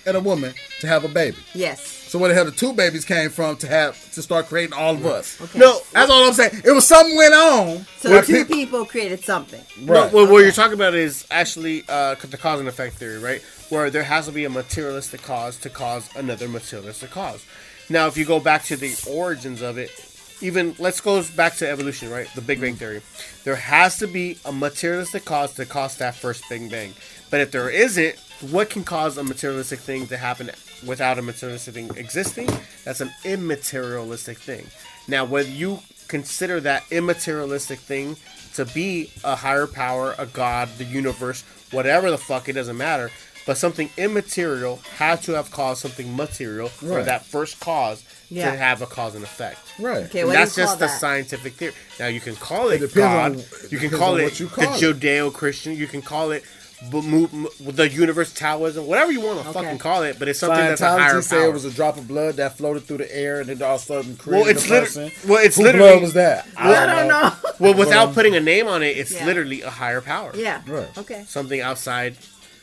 and 0.07 0.15
a 0.17 0.19
woman 0.19 0.53
to 0.81 0.87
have 0.87 1.03
a 1.03 1.07
baby. 1.07 1.37
Yes. 1.53 1.79
So 2.15 2.19
where 2.19 2.29
the 2.29 2.35
hell 2.35 2.45
the 2.45 2.51
two 2.51 2.71
babies 2.71 3.03
came 3.03 3.29
from 3.29 3.57
to 3.57 3.67
have 3.67 3.99
to 4.13 4.21
start 4.21 4.45
creating 4.45 4.71
all 4.71 4.93
of 4.95 5.05
us? 5.05 5.37
Okay. 5.41 5.59
No, 5.59 5.81
That's 5.91 6.09
all 6.09 6.23
I'm 6.25 6.31
saying. 6.31 6.61
It 6.63 6.71
was 6.71 6.87
something 6.87 7.13
went 7.17 7.33
on. 7.33 7.85
So 7.97 8.09
where 8.09 8.21
two 8.21 8.45
peop- 8.45 8.47
people 8.47 8.85
created 8.85 9.21
something. 9.25 9.59
No, 9.81 9.91
Right. 10.03 10.13
what, 10.13 10.31
what 10.31 10.37
you're 10.37 10.53
talking 10.53 10.75
about 10.75 10.93
is 10.93 11.27
actually 11.29 11.83
uh, 11.89 12.15
the 12.15 12.37
cause 12.37 12.61
and 12.61 12.69
effect 12.69 12.95
theory, 12.95 13.19
right? 13.19 13.41
Where 13.67 13.89
there 13.89 14.03
has 14.03 14.27
to 14.27 14.31
be 14.31 14.45
a 14.45 14.49
materialistic 14.49 15.23
cause 15.23 15.57
to 15.57 15.69
cause 15.69 16.09
another 16.15 16.47
materialistic 16.47 17.11
cause. 17.11 17.43
Now, 17.89 18.07
if 18.07 18.15
you 18.15 18.23
go 18.23 18.39
back 18.39 18.63
to 18.67 18.77
the 18.77 18.95
origins 19.11 19.61
of 19.61 19.77
it, 19.77 19.91
even 20.39 20.73
let's 20.79 21.01
go 21.01 21.21
back 21.35 21.55
to 21.57 21.69
evolution, 21.69 22.09
right? 22.09 22.29
The 22.33 22.39
Big 22.39 22.61
Bang 22.61 22.75
theory. 22.75 23.01
There 23.43 23.57
has 23.57 23.97
to 23.97 24.07
be 24.07 24.37
a 24.45 24.53
materialistic 24.53 25.25
cause 25.25 25.53
to 25.55 25.65
cause 25.65 25.97
that 25.97 26.15
first 26.15 26.45
Big 26.49 26.71
Bang. 26.71 26.93
But 27.29 27.41
if 27.41 27.51
there 27.51 27.69
isn't, 27.69 28.15
what 28.41 28.69
can 28.69 28.83
cause 28.83 29.17
a 29.17 29.23
materialistic 29.23 29.79
thing 29.79 30.07
to 30.07 30.17
happen 30.17 30.51
without 30.85 31.17
a 31.17 31.21
materialistic 31.21 31.73
thing 31.73 31.89
existing? 31.95 32.49
That's 32.83 33.01
an 33.01 33.11
immaterialistic 33.23 34.37
thing. 34.37 34.67
Now, 35.07 35.25
whether 35.25 35.49
you 35.49 35.79
consider 36.07 36.59
that 36.61 36.83
immaterialistic 36.91 37.77
thing 37.79 38.17
to 38.53 38.65
be 38.65 39.11
a 39.23 39.35
higher 39.35 39.67
power, 39.67 40.15
a 40.17 40.25
god, 40.25 40.69
the 40.77 40.83
universe, 40.83 41.43
whatever 41.71 42.09
the 42.11 42.17
fuck, 42.17 42.47
it 42.49 42.53
doesn't 42.53 42.77
matter. 42.77 43.11
But 43.45 43.57
something 43.57 43.91
immaterial 43.95 44.77
had 44.97 45.21
to 45.23 45.33
have 45.33 45.51
caused 45.51 45.81
something 45.81 46.15
material 46.15 46.67
for 46.67 47.03
that 47.03 47.25
first 47.25 47.59
cause 47.59 48.03
Yeah. 48.29 48.49
to 48.49 48.57
have 48.57 48.81
a 48.81 48.87
cause 48.87 49.13
and 49.13 49.23
effect. 49.23 49.59
Right. 49.79 50.05
Okay, 50.05 50.21
And 50.21 50.29
what 50.29 50.33
do 50.33 50.39
you 50.39 50.45
that's 50.45 50.55
call 50.55 50.65
just 50.65 50.79
the 50.79 50.87
that? 50.87 50.99
scientific 50.99 51.53
theory. 51.53 51.73
Now 51.99 52.07
you 52.07 52.19
can 52.21 52.35
call 52.35 52.69
it, 52.69 52.81
It 52.81 52.95
God. 52.95 53.33
on- 53.35 53.43
you 53.69 53.77
can 53.77 53.91
call 53.91 54.17
it 54.17 54.23
what 54.23 54.39
you 54.39 54.47
the 54.47 54.55
call 54.65 54.73
it. 54.73 54.81
Judeo-Christian. 54.81 55.75
You 55.75 55.85
can 55.85 56.01
call 56.01 56.31
it 56.31 56.43
bu- 56.89 57.01
mu- 57.01 57.27
mu- 57.31 57.71
the 57.71 57.89
universe 57.89 58.33
Taoism, 58.33 58.85
whatever 58.87 59.11
you 59.11 59.21
want 59.21 59.41
to 59.41 59.49
Okay. 59.49 59.53
fucking 59.61 59.77
call 59.79 60.03
it. 60.03 60.17
But 60.19 60.27
it's 60.27 60.39
something 60.39 60.57
that's 60.57 60.81
a 60.81 60.87
higher 60.97 61.15
Scientology 61.15 61.23
said 61.23 61.37
power. 61.39 61.49
it 61.49 61.53
was 61.53 61.65
a 61.65 61.71
drop 61.71 61.97
of 61.97 62.07
blood 62.07 62.35
that 62.35 62.57
floated 62.57 62.83
through 62.85 62.97
the 62.97 63.15
air 63.15 63.39
and 63.41 63.49
then 63.49 63.61
all 63.61 63.75
of 63.75 63.81
a 63.81 63.85
sudden 63.85 64.15
created 64.17 64.41
well, 64.45 64.49
it's 64.49 64.65
a 64.65 64.69
literally 64.69 65.09
person. 65.09 65.29
well, 65.29 65.43
it's 65.45 65.55
Who 65.57 65.63
literally 65.63 65.89
blood 65.91 66.01
was 66.01 66.13
that? 66.13 66.47
I 66.57 66.85
don't 66.85 67.07
know. 67.07 67.31
well 67.59 67.73
without 67.73 68.13
putting 68.13 68.35
a 68.35 68.39
name 68.39 68.67
on 68.67 68.83
it. 68.83 68.97
It's 68.97 69.11
Yeah. 69.13 69.25
literally 69.25 69.61
a 69.61 69.69
higher 69.69 70.01
power. 70.01 70.31
yeah. 70.35 70.61
Right. 70.67 70.97
Okay. 70.97 71.23
something 71.27 71.61
outside. 71.61 72.15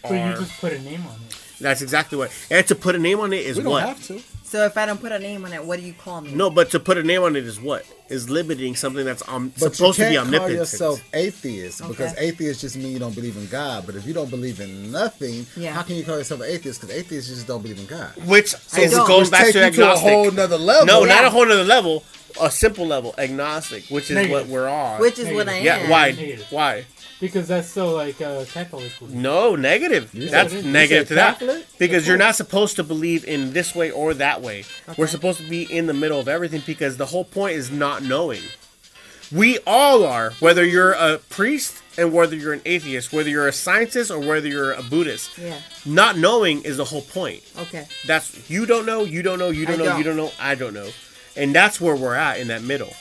So 0.06 0.12
you 0.14 0.34
just 0.34 0.60
put 0.60 0.72
a 0.72 0.78
name 0.80 1.04
on 1.06 1.14
it. 1.28 1.36
that's 1.60 1.80
exactly 1.82 2.18
what. 2.18 2.30
And 2.50 2.66
to 2.66 2.74
put 2.74 2.94
a 2.96 2.98
name 2.98 3.20
on 3.20 3.32
it 3.32 3.46
is 3.46 3.56
We 3.56 3.62
don't 3.62 3.72
what. 3.72 3.84
have 3.84 4.02
to. 4.08 4.20
So 4.52 4.66
if 4.66 4.76
I 4.76 4.84
don't 4.84 5.00
put 5.00 5.12
a 5.12 5.18
name 5.18 5.46
on 5.46 5.54
it, 5.54 5.64
what 5.64 5.80
do 5.80 5.86
you 5.86 5.94
call 5.94 6.20
me? 6.20 6.34
No, 6.34 6.50
but 6.50 6.70
to 6.72 6.78
put 6.78 6.98
a 6.98 7.02
name 7.02 7.22
on 7.22 7.36
it 7.36 7.44
is 7.46 7.58
what 7.58 7.86
is 8.10 8.28
limiting 8.28 8.76
something 8.76 9.02
that's 9.02 9.26
um, 9.26 9.48
But 9.58 9.74
supposed 9.74 9.98
you 9.98 10.04
to 10.04 10.10
be 10.10 10.16
can't 10.16 10.34
call 10.36 10.50
yourself 10.50 11.02
atheist 11.14 11.78
because 11.88 12.12
Okay. 12.12 12.26
atheist 12.28 12.60
just 12.60 12.76
mean 12.76 12.92
you 12.92 12.98
don't 12.98 13.14
believe 13.14 13.38
in 13.38 13.46
God. 13.46 13.86
But 13.86 13.94
if 13.94 14.06
you 14.06 14.12
don't 14.12 14.28
believe 14.28 14.60
in 14.60 14.92
nothing, 14.92 15.46
Yeah. 15.56 15.72
how 15.72 15.80
can 15.80 15.96
you 15.96 16.04
call 16.04 16.18
yourself 16.18 16.42
an 16.42 16.48
atheist? 16.50 16.82
Because 16.82 16.94
atheists 16.94 17.30
just 17.30 17.46
don't 17.46 17.62
believe 17.62 17.78
in 17.78 17.86
God. 17.86 18.12
Which 18.26 18.54
I 18.74 18.80
is 18.82 18.90
don't. 18.90 19.08
goes 19.08 19.20
Which 19.22 19.30
back 19.30 19.44
take 19.44 19.52
to 19.54 19.64
you 19.64 19.70
to 19.70 19.92
a 19.94 19.96
whole 19.96 20.30
nother 20.30 20.58
level. 20.58 20.84
No, 20.84 21.04
not 21.06 21.24
a 21.24 21.30
whole 21.30 21.46
nother 21.46 21.64
level. 21.64 22.04
A 22.38 22.50
simple 22.50 22.86
level, 22.86 23.14
agnostic, 23.16 23.84
which 23.88 24.10
is 24.10 24.16
Negative. 24.16 24.32
what 24.32 24.46
we're 24.48 24.68
on. 24.68 25.00
Which 25.00 25.18
is 25.18 25.32
what 25.34 25.48
I 25.48 25.54
am. 25.54 25.64
yeah, 25.64 25.88
why? 25.90 26.10
Negative. 26.10 26.46
Why? 26.50 26.84
Because 27.22 27.46
that's 27.46 27.68
still 27.68 27.92
like 27.92 28.20
uh, 28.20 28.44
Catholic 28.46 28.92
belief. 28.98 29.14
No, 29.14 29.54
negative. 29.54 30.12
You 30.12 30.28
That's 30.28 30.52
said- 30.52 30.64
negative 30.66 31.06
said 31.06 31.08
to 31.08 31.14
that. 31.14 31.38
Catholic? 31.38 31.66
Because 31.78 32.08
you're 32.08 32.16
not 32.16 32.34
supposed 32.34 32.74
to 32.76 32.82
believe 32.82 33.24
in 33.24 33.52
this 33.52 33.76
way 33.76 33.92
or 33.92 34.12
that 34.14 34.42
way. 34.42 34.64
We're 34.98 35.06
supposed 35.06 35.38
to 35.38 35.48
be 35.48 35.62
in 35.62 35.86
the 35.86 35.94
middle 35.94 36.18
of 36.18 36.26
everything 36.26 36.64
because 36.66 36.96
the 36.96 37.06
whole 37.06 37.24
point 37.24 37.54
is 37.54 37.70
not 37.70 38.02
knowing. 38.02 38.42
We 39.30 39.60
all 39.68 40.02
are, 40.04 40.32
whether 40.40 40.64
you're 40.64 40.92
a 40.94 41.18
priest 41.30 41.80
and 41.96 42.12
whether 42.12 42.34
you're 42.34 42.54
an 42.54 42.62
atheist, 42.66 43.12
whether 43.12 43.30
you're 43.30 43.46
a 43.46 43.52
scientist 43.52 44.10
or 44.10 44.18
whether 44.18 44.48
you're 44.48 44.72
a 44.72 44.82
Buddhist. 44.82 45.38
Yeah. 45.38 45.58
Not 45.86 46.18
knowing 46.18 46.62
is 46.62 46.76
the 46.76 46.84
whole 46.84 47.02
point. 47.02 47.44
Okay. 47.56 47.86
That's 48.04 48.50
you 48.50 48.66
don't 48.66 48.84
know, 48.84 49.04
you 49.04 49.22
don't 49.22 49.38
know, 49.38 49.50
you 49.50 49.64
don't 49.64 49.76
I 49.76 49.78
know, 49.78 49.84
don't. 49.84 49.98
you 49.98 50.04
don't 50.04 50.16
know, 50.16 50.32
I 50.40 50.56
don't 50.56 50.74
know. 50.74 50.90
And 51.36 51.54
that's 51.54 51.80
where 51.80 51.94
we're 51.94 52.16
at 52.16 52.40
in 52.40 52.48
that 52.48 52.62
middle. 52.62 52.92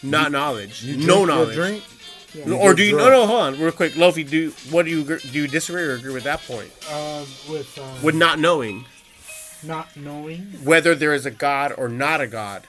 Not 0.00 0.30
knowledge. 0.30 0.84
You 0.84 0.96
no 0.96 1.02
drink 1.02 1.08
your 1.08 1.26
knowledge. 1.26 1.56
Drink? 2.44 2.60
Yeah. 2.60 2.68
Or 2.68 2.74
do 2.74 2.82
you 2.82 2.92
no 2.92 2.98
drunk. 3.08 3.12
no 3.12 3.26
hold 3.26 3.40
on 3.40 3.60
real 3.60 3.72
quick, 3.72 3.92
Lofi, 3.94 4.28
do 4.28 4.50
what 4.70 4.84
do 4.84 4.90
you 4.90 5.04
do 5.18 5.28
you 5.40 5.48
disagree 5.48 5.82
or 5.82 5.94
agree 5.94 6.12
with 6.12 6.24
that 6.24 6.40
point? 6.42 6.70
Uh, 6.90 7.24
with 7.50 7.78
um, 7.78 8.02
With 8.02 8.14
not 8.14 8.38
knowing 8.38 8.84
not 9.64 9.96
knowing. 9.96 10.42
whether 10.62 10.94
there 10.94 11.12
is 11.14 11.26
a 11.26 11.30
God 11.32 11.72
or 11.76 11.88
not 11.88 12.20
a 12.20 12.26
God. 12.28 12.62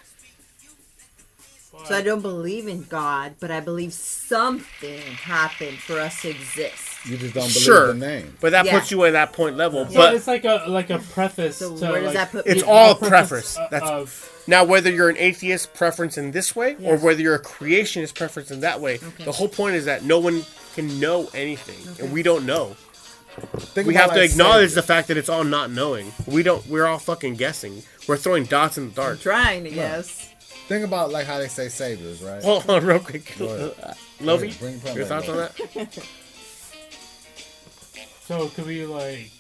So 1.86 1.96
I 1.96 2.02
don't 2.02 2.22
believe 2.22 2.68
in 2.68 2.84
God, 2.84 3.36
but 3.40 3.52
I 3.52 3.62
believe 3.62 3.94
something 3.94 5.00
happened 5.00 5.78
for 5.78 6.00
us 6.00 6.22
to 6.24 6.30
exist. 6.30 7.06
You 7.06 7.16
just 7.18 7.34
don't 7.34 7.44
believe 7.44 7.54
Sure. 7.64 7.88
the 7.94 7.94
name. 7.94 8.36
But 8.42 8.52
that 8.52 8.66
Yeah. 8.66 8.78
puts 8.78 8.92
you 8.92 9.04
at 9.06 9.12
that 9.12 9.32
point 9.34 9.56
level. 9.56 9.86
So 9.88 9.94
But 9.94 10.14
it's 10.14 10.28
like 10.28 10.44
a 10.46 10.66
like 10.68 10.90
a 10.90 11.00
preface. 11.00 11.58
So 11.58 11.78
to, 11.78 11.86
where 11.86 12.02
does 12.02 12.08
like, 12.08 12.14
that 12.16 12.32
put 12.32 12.48
it's 12.48 12.64
me? 12.64 12.68
all 12.68 12.96
preface. 12.96 13.56
preference. 13.56 13.58
uh, 13.58 13.68
That's 13.72 13.86
of 13.90 14.39
now 14.50 14.64
whether 14.66 14.92
you're 14.92 15.10
an 15.10 15.18
atheist 15.18 15.74
preference 15.74 16.18
in 16.18 16.32
this 16.32 16.56
way 16.56 16.76
or 16.84 16.98
whether 16.98 17.22
you're 17.22 17.36
a 17.36 17.42
creationist 17.44 18.16
preference 18.16 18.50
in 18.52 18.62
that 18.62 18.82
way. 18.82 18.96
Okay. 18.96 19.24
The 19.24 19.32
whole 19.32 19.48
point 19.48 19.76
is 19.76 19.86
that 19.86 20.04
no 20.04 20.20
one 20.20 20.44
can 20.76 21.00
know 21.00 21.30
anything, 21.34 21.80
Okay. 21.94 22.04
and 22.04 22.12
we 22.14 22.24
don't 22.24 22.46
know. 22.46 22.76
Think 23.58 23.88
we 23.88 23.94
have 23.94 24.12
to 24.12 24.20
like 24.20 24.32
acknowledge 24.32 24.74
the 24.74 24.82
fact 24.82 25.08
that 25.08 25.16
it's 25.18 25.30
all 25.30 25.44
not 25.46 25.72
knowing. 25.72 26.12
We 26.26 26.44
don't. 26.44 26.66
We're 26.68 26.86
all 26.88 27.00
fucking 27.00 27.36
guessing. 27.36 27.84
We're 28.08 28.18
throwing 28.18 28.44
dots 28.46 28.78
in 28.78 28.90
the 28.90 28.96
dark. 28.96 29.22
trying 29.22 29.64
to 29.64 29.70
guess. 29.70 30.34
Think 30.68 30.84
about 30.84 31.12
like 31.12 31.26
how 31.26 31.38
they 31.38 31.48
say 31.48 31.70
saviors, 31.70 32.22
right? 32.22 32.44
Hold 32.44 32.70
on, 32.70 32.86
real 32.86 33.00
quick. 33.00 33.34
Go. 33.40 33.74
Lovey, 34.22 34.52
Bring- 34.60 34.80
bring 34.80 34.96
your 34.96 35.06
thoughts 35.06 35.30
on 35.30 35.38
that? 35.38 35.54
so 38.28 38.48
could 38.50 38.66
we 38.66 38.86
like 38.86 39.32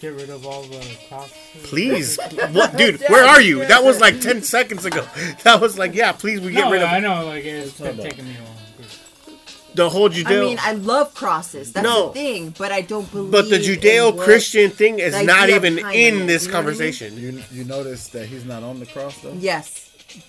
get 0.00 0.14
rid 0.14 0.30
of 0.30 0.46
all 0.46 0.62
the 0.62 0.96
crosses? 1.08 1.32
Please, 1.64 2.18
what, 2.52 2.76
dude? 2.76 3.00
Where 3.08 3.24
are 3.24 3.40
you? 3.40 3.64
That 3.66 3.82
was 3.84 4.00
like 4.00 4.20
ten 4.20 4.42
seconds 4.42 4.84
ago. 4.84 5.06
That 5.44 5.60
was 5.60 5.78
like, 5.78 5.94
yeah, 5.94 6.12
please, 6.12 6.40
we 6.40 6.52
get 6.52 6.64
no, 6.64 6.72
rid 6.72 6.82
of 6.82 6.88
I 6.88 7.00
know, 7.00 7.24
like 7.26 7.44
it's 7.44 7.78
been 7.78 7.94
Hold 7.96 8.08
taking 8.08 8.24
me 8.26 8.36
a 8.36 8.42
while. 8.42 9.38
the 9.74 9.88
whole 9.90 10.08
Judeo. 10.08 10.26
I 10.38 10.40
mean, 10.40 10.58
I 10.60 10.72
love 10.72 11.14
crosses. 11.14 11.72
That's 11.72 11.84
No. 11.84 12.08
the 12.08 12.14
thing, 12.14 12.54
but 12.58 12.72
I 12.72 12.80
don't 12.80 13.10
believe. 13.12 13.30
but 13.30 13.48
the 13.50 13.56
in 13.56 13.62
Judeo-Christian 13.62 14.70
thing 14.70 14.98
is 14.98 15.12
the 15.14 15.22
not 15.24 15.44
idea 15.44 15.56
even 15.56 15.76
behind 15.76 15.96
in 15.96 16.14
it, 16.22 16.26
this 16.26 16.46
you 16.46 16.52
know 16.52 16.58
what 16.58 16.66
I 16.66 16.70
mean? 16.70 16.76
conversation. 16.78 17.16
You 17.18 17.42
you 17.52 17.64
notice 17.64 18.08
that 18.08 18.26
he's 18.26 18.44
not 18.44 18.62
on 18.62 18.80
the 18.80 18.86
cross 18.86 19.18
though. 19.22 19.32
Yes. 19.34 19.82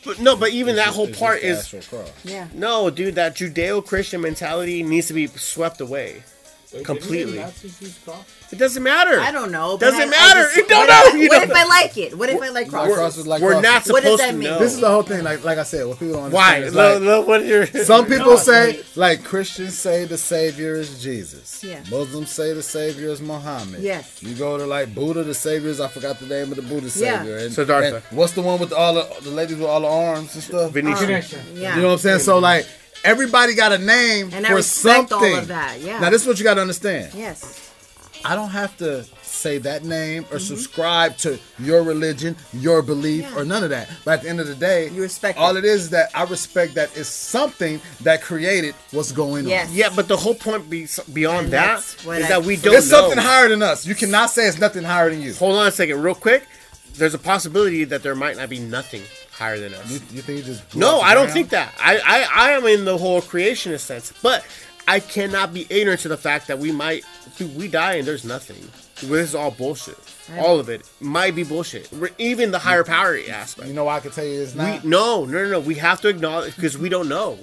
But 0.03 0.19
no, 0.19 0.35
but 0.35 0.51
even 0.51 0.71
It's 0.75 0.79
that 0.79 0.85
just- 0.87 0.95
whole 0.97 1.07
it's 1.07 1.19
part 1.19 1.41
just 1.41 1.71
the 1.71 1.77
is 1.77 1.83
actual 1.85 1.99
cross. 1.99 2.11
Yeah. 2.25 2.47
no, 2.53 2.89
dude. 2.89 3.15
That 3.15 3.35
Judeo-Christian 3.35 4.19
mentality 4.21 4.83
needs 4.83 5.07
to 5.07 5.13
be 5.13 5.27
swept 5.27 5.79
away. 5.81 6.23
Wait, 6.73 6.83
Completely. 6.83 7.33
didn't 7.33 7.45
Nazis 7.47 7.81
use 7.81 7.97
crosses? 8.03 8.25
It 8.49 8.57
doesn't 8.57 8.81
matter. 8.81 9.19
I 9.19 9.31
don't 9.31 9.51
know. 9.51 9.77
but 9.77 9.87
Doesn't 9.87 9.99
I- 9.99 10.03
I 10.03 10.07
matter. 10.09 10.43
just- 10.43 10.55
You 10.57 10.67
don't 10.67 10.87
what 10.87 11.07
if- 11.07 11.13
know. 11.13 11.19
You 11.19 11.27
what 11.29 11.39
don't 11.41 11.51
if 11.51 11.57
I 11.57 11.63
like 11.65 11.97
it? 11.97 12.17
What 12.17 12.29
if 12.29 12.35
I 12.41 12.47
like 12.47 12.53
Like 12.53 12.69
crosses? 12.69 12.95
crosses, 12.95 13.27
like 13.27 13.41
We're 13.41 13.53
not 13.61 13.63
crosses. 13.63 13.91
What 13.91 14.03
does 14.03 14.11
supposed 14.19 14.21
that 14.23 14.31
to 14.31 14.37
mean? 14.37 14.49
know. 14.49 14.59
This 14.59 14.73
is 14.73 14.79
the 14.79 14.89
whole 14.89 15.03
thing. 15.03 15.23
Like 15.23 15.43
like 15.43 15.57
I 15.57 15.63
said, 15.63 15.85
what 15.85 15.99
people 15.99 16.15
don't 16.15 16.31
Why? 16.31 16.55
understand 16.63 16.65
is 16.65 16.75
Lo- 16.75 16.93
like, 16.93 17.01
lo- 17.01 17.21
what 17.25 17.41
are- 17.41 17.83
Some 17.85 18.05
people 18.05 18.25
No, 18.27 18.35
say, 18.37 18.67
like- 18.77 18.85
like 18.95 19.23
Christians 19.25 19.77
say, 19.77 20.05
the 20.05 20.17
Savior 20.17 20.75
is 20.75 21.01
Jesus. 21.03 21.61
Yeah. 21.63 21.81
Muslims 21.91 22.31
say 22.31 22.53
the 22.53 22.63
Savior 22.63 23.09
is 23.09 23.19
Muhammad. 23.21 23.81
Yes. 23.81 24.23
You 24.23 24.33
go 24.33 24.57
to 24.57 24.65
like 24.65 24.95
Buddha, 24.95 25.23
the 25.23 25.33
Savior 25.33 25.69
is 25.69 25.79
I 25.81 25.89
forgot 25.89 26.19
the 26.19 26.27
name 26.27 26.49
of 26.51 26.55
the 26.55 26.61
Buddha 26.61 26.87
Yeah. 26.95 27.19
Savior. 27.19 27.37
And, 27.37 27.53
Siddhartha. 27.53 28.03
and 28.09 28.17
what's 28.17 28.31
the 28.33 28.41
one 28.41 28.59
with 28.59 28.71
all 28.71 28.93
the, 28.93 29.07
the 29.23 29.29
ladies 29.31 29.57
with 29.57 29.67
all 29.67 29.81
the 29.81 29.87
arms 29.87 30.33
and 30.35 30.43
stuff? 30.43 30.71
Venetian. 30.71 31.07
Ganesha. 31.07 31.37
Uh, 31.37 31.41
yeah. 31.53 31.75
You 31.75 31.81
know 31.81 31.87
what 31.89 31.93
I'm 31.95 31.99
saying? 31.99 32.19
So 32.19 32.39
like 32.39 32.65
everybody 33.03 33.55
got 33.55 33.71
a 33.73 33.77
name 33.77 34.29
And 34.33 34.45
I 34.45 34.49
for 34.49 34.55
respect 34.55 35.09
something. 35.09 35.33
all 35.33 35.39
of 35.39 35.47
that, 35.49 35.79
yeah. 35.81 35.99
Now 35.99 36.09
this 36.09 36.21
is 36.21 36.27
what 36.27 36.37
you 36.39 36.43
got 36.43 36.55
to 36.55 36.61
understand. 36.61 37.13
Yes. 37.13 37.66
I 38.25 38.35
don't 38.35 38.49
have 38.49 38.75
to 38.77 39.05
say 39.21 39.57
that 39.59 39.83
name 39.83 40.25
or 40.31 40.39
subscribe 40.39 41.17
to 41.17 41.39
your 41.59 41.83
religion, 41.83 42.35
your 42.53 42.81
belief, 42.81 43.25
Mm-hmm. 43.25 43.35
Yeah. 43.35 43.41
or 43.41 43.45
none 43.45 43.63
of 43.63 43.69
that. 43.69 43.89
But 44.05 44.15
at 44.19 44.23
the 44.23 44.29
end 44.29 44.39
of 44.39 44.47
the 44.47 44.55
day, 44.55 44.89
You 44.89 45.01
respect 45.01 45.37
all 45.37 45.55
it. 45.55 45.59
it 45.63 45.65
is 45.65 45.81
is 45.83 45.89
that 45.91 46.09
I 46.15 46.23
respect 46.23 46.75
that 46.75 46.89
it's 46.97 47.07
something 47.09 47.79
that 48.01 48.21
created 48.21 48.75
what's 48.91 49.11
going 49.11 49.47
Yes. 49.47 49.69
on. 49.69 49.75
Yeah, 49.75 49.89
but 49.95 50.07
the 50.07 50.17
whole 50.17 50.35
point 50.35 50.69
be, 50.69 50.87
beyond 51.13 51.45
And 51.45 51.53
that's 51.53 51.95
I- 52.07 52.19
that 52.27 52.43
we 52.43 52.55
don't 52.57 52.75
It's 52.75 52.89
know. 52.89 53.01
something 53.01 53.17
higher 53.19 53.47
than 53.49 53.61
us. 53.61 53.85
You 53.85 53.95
cannot 53.95 54.29
say 54.31 54.47
it's 54.47 54.57
nothing 54.59 54.83
higher 54.83 55.09
than 55.09 55.21
you. 55.21 55.33
Hold 55.35 55.57
on 55.57 55.67
a 55.67 55.71
second, 55.71 56.01
real 56.01 56.15
quick. 56.15 56.43
There's 56.95 57.13
a 57.13 57.19
possibility 57.19 57.83
that 57.85 58.01
there 58.03 58.15
might 58.15 58.37
not 58.37 58.49
be 58.49 58.59
nothing 58.59 59.03
higher 59.31 59.59
than 59.59 59.73
us. 59.75 59.89
You, 59.89 59.99
you 60.11 60.21
think 60.23 60.39
you 60.39 60.43
just 60.43 60.67
blew 60.71 60.81
No, 60.81 60.99
I 60.99 61.13
don't 61.13 61.25
ground? 61.25 61.33
think 61.33 61.49
that. 61.51 61.73
I, 61.79 61.97
I, 61.99 62.47
I 62.47 62.51
am 62.53 62.65
in 62.65 62.85
the 62.85 62.97
whole 62.97 63.21
creationist 63.21 63.81
sense, 63.81 64.11
but 64.23 64.43
I 64.87 64.99
cannot 64.99 65.53
be 65.53 65.67
ignorant 65.69 66.01
to 66.01 66.07
the 66.07 66.17
fact 66.17 66.47
that 66.47 66.59
we 66.59 66.71
might, 66.71 67.03
dude, 67.37 67.55
we 67.57 67.67
die 67.67 67.95
and 67.95 68.07
there's 68.07 68.23
nothing. 68.23 68.57
This 69.01 69.29
is 69.29 69.35
all 69.35 69.51
bullshit. 69.51 69.97
All 70.39 70.59
of 70.59 70.69
it 70.69 70.89
might 70.99 71.35
be 71.35 71.43
bullshit. 71.43 71.89
We're- 71.91 72.13
Even 72.17 72.51
the 72.51 72.59
higher 72.59 72.83
power 72.83 73.17
aspect. 73.29 73.67
You 73.67 73.73
know 73.73 73.83
why 73.85 73.97
I 73.97 73.99
can 73.99 74.11
tell 74.11 74.25
you 74.25 74.41
it's 74.41 74.53
We, 74.53 74.61
not? 74.61 74.85
no, 74.85 75.25
no, 75.25 75.43
no, 75.43 75.49
no. 75.51 75.59
We 75.59 75.75
have 75.75 76.01
to 76.01 76.07
acknowledge 76.09 76.55
because 76.55 76.77
we 76.77 76.89
don't 76.89 77.07
know. 77.09 77.37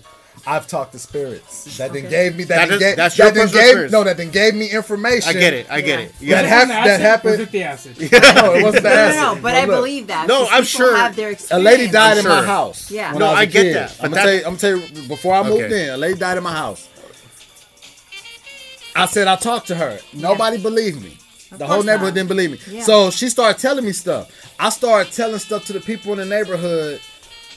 I've 0.47 0.66
talked 0.66 0.92
to 0.92 0.98
spirits 0.98 1.76
that 1.78 1.92
then 1.92 2.06
Okay. 2.06 2.10
gave 2.10 2.36
me 2.36 2.44
that, 2.44 2.68
That 2.68 2.78
gave, 2.81 2.97
that's 2.97 3.16
your 3.16 3.28
that 3.28 3.34
then 3.34 3.47
gave 3.47 3.56
experience. 3.56 3.92
no 3.92 4.02
that 4.05 4.16
then 4.16 4.31
gave 4.31 4.55
me 4.55 4.68
information. 4.68 5.31
I 5.31 5.32
get 5.32 5.55
it. 5.55 5.66
I 5.70 5.81
get 5.81 5.98
Yeah. 6.00 6.05
it. 6.06 6.12
You 6.20 6.31
That 6.31 6.42
gotta- 6.42 6.48
hap- 6.48 6.64
Was 6.68 6.68
it 6.68 6.73
that 6.74 6.89
acid? 6.90 7.00
happened- 7.00 7.31
Was 7.31 7.40
it 7.40 7.52
the 7.52 7.62
acid? 7.62 7.97
no, 8.34 8.55
it 8.55 8.62
wasn't 8.64 8.82
the 8.82 8.89
No, 8.90 8.94
no, 8.97 9.00
acid. 9.02 9.20
no, 9.36 9.42
but 9.42 9.55
I 9.55 9.64
look, 9.64 9.76
believe 9.76 10.06
that. 10.08 10.26
No, 10.26 10.42
I'm 10.47 10.48
people 10.48 10.64
sure 10.64 10.97
Have 10.97 11.14
their 11.16 11.31
experience. 11.31 11.52
A 11.66 11.70
lady 11.70 11.89
died 11.90 12.18
in 12.18 12.24
my 12.24 12.44
house. 12.44 12.90
Yeah. 12.90 13.12
No, 13.12 13.26
was 13.26 13.34
a 13.36 13.40
I 13.40 13.44
get 13.44 13.62
kid. 13.62 13.76
that, 13.76 13.94
I'm 14.02 14.10
gonna 14.10 14.23
tell 14.23 14.32
you. 14.32 14.39
I'm 14.39 14.44
gonna 14.56 14.58
tell 14.58 14.76
you. 14.76 15.08
Before 15.08 15.34
I 15.34 15.42
moved 15.44 15.62
Okay. 15.62 15.84
in, 15.84 15.90
a 15.90 15.97
lady 15.97 16.18
died 16.18 16.36
in 16.36 16.42
my 16.42 16.52
house. 16.52 16.89
I 18.97 19.06
said 19.06 19.26
I 19.28 19.36
talked 19.36 19.66
to 19.68 19.74
her. 19.74 19.98
Nobody 20.12 20.60
believed 20.60 21.02
me. 21.02 21.16
The 21.56 21.66
whole 21.66 21.82
neighborhood 21.82 22.08
not. 22.08 22.14
didn't 22.14 22.28
believe 22.28 22.50
me. 22.52 22.58
Yeah. 22.68 22.82
So 22.82 23.10
she 23.10 23.28
started 23.28 23.60
telling 23.60 23.84
me 23.84 23.92
stuff. 23.92 24.31
I 24.58 24.70
started 24.70 25.12
telling 25.12 25.39
stuff 25.39 25.64
to 25.66 25.73
the 25.73 25.81
people 25.81 26.12
in 26.12 26.18
the 26.18 26.24
neighborhood. 26.26 27.00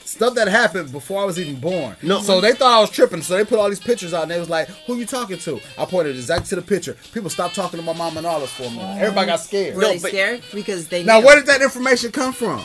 Stuff 0.05 0.35
that 0.35 0.47
happened 0.47 0.91
before 0.91 1.21
I 1.21 1.25
was 1.25 1.37
even 1.39 1.59
born. 1.59 1.95
No. 2.01 2.21
So 2.21 2.39
they 2.39 2.53
thought 2.53 2.77
I 2.77 2.79
was 2.79 2.89
tripping. 2.89 3.21
So 3.21 3.35
they 3.35 3.43
put 3.43 3.59
all 3.59 3.67
these 3.69 3.79
pictures 3.79 4.13
out 4.13 4.21
and 4.23 4.31
they 4.31 4.39
was 4.39 4.49
like, 4.49 4.67
Who 4.85 4.95
you 4.95 5.05
talking 5.05 5.37
to? 5.39 5.59
I 5.77 5.83
pointed 5.85 6.15
exactly 6.15 6.47
to 6.49 6.55
the 6.55 6.61
picture. 6.61 6.95
People 7.13 7.29
stopped 7.29 7.55
talking 7.55 7.77
to 7.79 7.85
my 7.85 7.91
mom 7.93 8.15
and 8.17 8.25
all 8.25 8.39
this 8.39 8.51
for 8.53 8.63
a 8.63 8.69
minute. 8.69 9.01
Everybody 9.01 9.27
got 9.27 9.41
scared. 9.41 9.75
Were 9.75 9.81
No, 9.81 9.89
they 9.89 9.99
but- 9.99 10.09
scared? 10.11 10.43
Because 10.53 10.87
they 10.87 11.03
Now 11.03 11.19
knew. 11.19 11.25
where 11.25 11.35
did 11.35 11.45
that 11.47 11.61
information 11.61 12.11
come 12.11 12.31
from? 12.33 12.61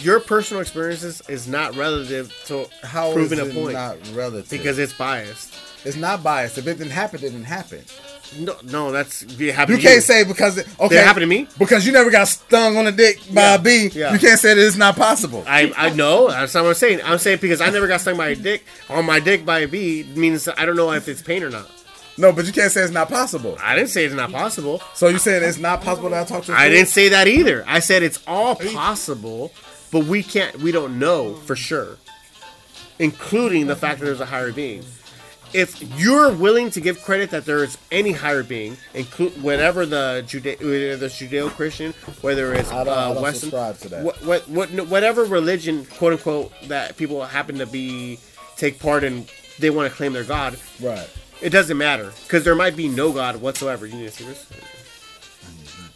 Your 0.00 0.18
personal 0.20 0.60
experiences 0.62 1.20
is 1.28 1.46
not 1.46 1.76
relative 1.76 2.32
to 2.46 2.66
how 2.82 3.12
proving 3.12 3.38
a 3.40 3.44
point 3.46 3.74
not 3.74 3.98
relative? 4.14 4.48
because 4.50 4.78
it's 4.78 4.92
biased. 4.94 5.54
it's 5.84 5.96
not 5.96 6.22
biased. 6.22 6.56
If 6.56 6.66
it 6.66 6.78
didn't 6.78 6.92
happen, 6.92 7.18
it 7.18 7.22
didn't 7.30 7.44
happen. 7.44 7.82
No, 8.38 8.56
no, 8.64 8.90
that's 8.90 9.22
it 9.22 9.54
happened 9.54 9.76
You 9.78 9.82
can't 9.88 10.02
say 10.02 10.24
because 10.24 10.56
it 10.58 10.66
okay 10.80 10.96
it 10.96 11.04
happen 11.04 11.20
to 11.20 11.26
me? 11.26 11.46
because 11.58 11.86
you 11.86 11.92
never 11.92 12.10
got 12.10 12.26
stung 12.28 12.76
on 12.78 12.86
the 12.86 12.92
dick 12.92 13.20
by 13.32 13.42
Yeah, 13.42 13.54
a 13.54 13.58
bee. 13.58 13.88
yeah. 13.92 14.12
You 14.12 14.18
can't 14.18 14.40
say 14.40 14.54
that 14.54 14.66
it's 14.66 14.76
not 14.76 14.96
possible. 14.96 15.44
I 15.46 15.70
I 15.76 15.90
know 15.90 16.28
that's 16.30 16.54
not 16.54 16.62
what 16.62 16.70
I'm 16.70 16.74
saying. 16.76 17.00
I'm 17.04 17.18
saying 17.18 17.38
because 17.42 17.60
I 17.60 17.68
never 17.70 17.86
got 17.86 18.00
stung 18.00 18.16
by 18.16 18.28
a 18.28 18.34
dick 18.36 18.64
on 18.88 19.04
my 19.04 19.20
dick 19.20 19.44
by 19.44 19.60
a 19.60 19.68
bee 19.68 20.04
means 20.16 20.48
I 20.48 20.64
don't 20.64 20.76
know 20.76 20.90
if 20.92 21.06
it's 21.08 21.20
pain 21.22 21.42
or 21.42 21.50
not. 21.50 21.70
No, 22.16 22.32
but 22.32 22.46
you 22.46 22.52
can't 22.52 22.72
say 22.72 22.80
it's 22.82 22.92
not 22.92 23.08
possible. 23.10 23.58
I 23.60 23.74
didn't 23.76 23.90
say 23.90 24.04
it's 24.04 24.14
not 24.14 24.30
possible. 24.32 24.80
So 24.94 25.08
you 25.08 25.18
saying 25.18 25.42
it's 25.42 25.58
not 25.58 25.82
possible 25.82 26.08
that 26.10 26.22
I 26.22 26.24
talk 26.24 26.44
to? 26.44 26.52
a 26.52 26.56
I 26.56 26.68
didn't 26.68 26.88
say 26.88 27.08
that 27.10 27.26
either. 27.28 27.62
I 27.66 27.80
said 27.80 28.02
it's 28.04 28.20
all 28.26 28.54
possible, 28.56 29.52
but 29.94 30.06
we 30.06 30.24
can't. 30.24 30.58
We 30.58 30.72
don't 30.72 30.98
know 30.98 31.34
for 31.34 31.54
sure, 31.54 31.98
including 32.98 33.68
the 33.68 33.76
fact 33.76 34.00
that 34.00 34.06
there's 34.06 34.20
a 34.20 34.26
higher 34.26 34.50
being. 34.50 34.82
If 35.52 35.80
you're 35.96 36.32
willing 36.32 36.70
to 36.70 36.80
give 36.80 37.00
credit 37.04 37.30
that 37.30 37.44
there 37.44 37.62
is 37.62 37.78
any 37.92 38.10
higher 38.10 38.42
being, 38.42 38.76
include 38.92 39.40
whatever 39.40 39.86
the 39.86 40.24
whether 40.60 40.96
the 40.96 41.06
Judeo-Christian, 41.06 41.92
whether 42.22 42.52
it's 42.54 42.72
I 42.72 42.82
don't, 42.82 42.88
I 42.88 43.02
uh, 43.02 43.14
don't 43.14 43.22
Western, 43.22 43.50
subscribe 43.50 43.78
to 43.78 43.88
that. 43.90 44.04
what, 44.04 44.20
what, 44.24 44.48
what, 44.48 44.88
whatever 44.88 45.22
religion, 45.22 45.84
quote 45.84 46.14
unquote, 46.14 46.52
that 46.66 46.96
people 46.96 47.24
happen 47.24 47.58
to 47.58 47.66
be 47.66 48.18
take 48.56 48.80
part 48.80 49.04
in, 49.04 49.26
they 49.60 49.70
want 49.70 49.88
to 49.88 49.96
claim 49.96 50.12
their 50.12 50.24
God. 50.24 50.58
Right. 50.82 51.08
It 51.40 51.50
doesn't 51.50 51.78
matter 51.78 52.12
because 52.24 52.42
there 52.42 52.56
might 52.56 52.74
be 52.74 52.88
no 52.88 53.12
God 53.12 53.36
whatsoever. 53.36 53.86
You 53.86 53.94
need 53.94 54.10
to 54.10 54.10
see 54.10 54.24
this. 54.24 54.44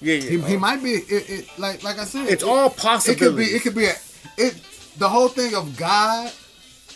Yeah, 0.00 0.14
yeah. 0.14 0.30
He, 0.30 0.40
he 0.40 0.56
oh. 0.56 0.58
might 0.58 0.82
be. 0.82 0.92
It, 0.92 1.30
it 1.30 1.58
like 1.58 1.82
like 1.82 1.98
I 1.98 2.04
said. 2.04 2.28
It's 2.28 2.42
it, 2.42 2.48
all 2.48 2.70
possible. 2.70 3.12
It 3.14 3.18
could 3.18 3.36
be. 3.36 3.44
It 3.44 3.62
could 3.62 3.74
be 3.74 3.86
a. 3.86 3.94
It. 4.36 4.60
The 4.98 5.08
whole 5.08 5.28
thing 5.28 5.54
of 5.54 5.76
God. 5.76 6.32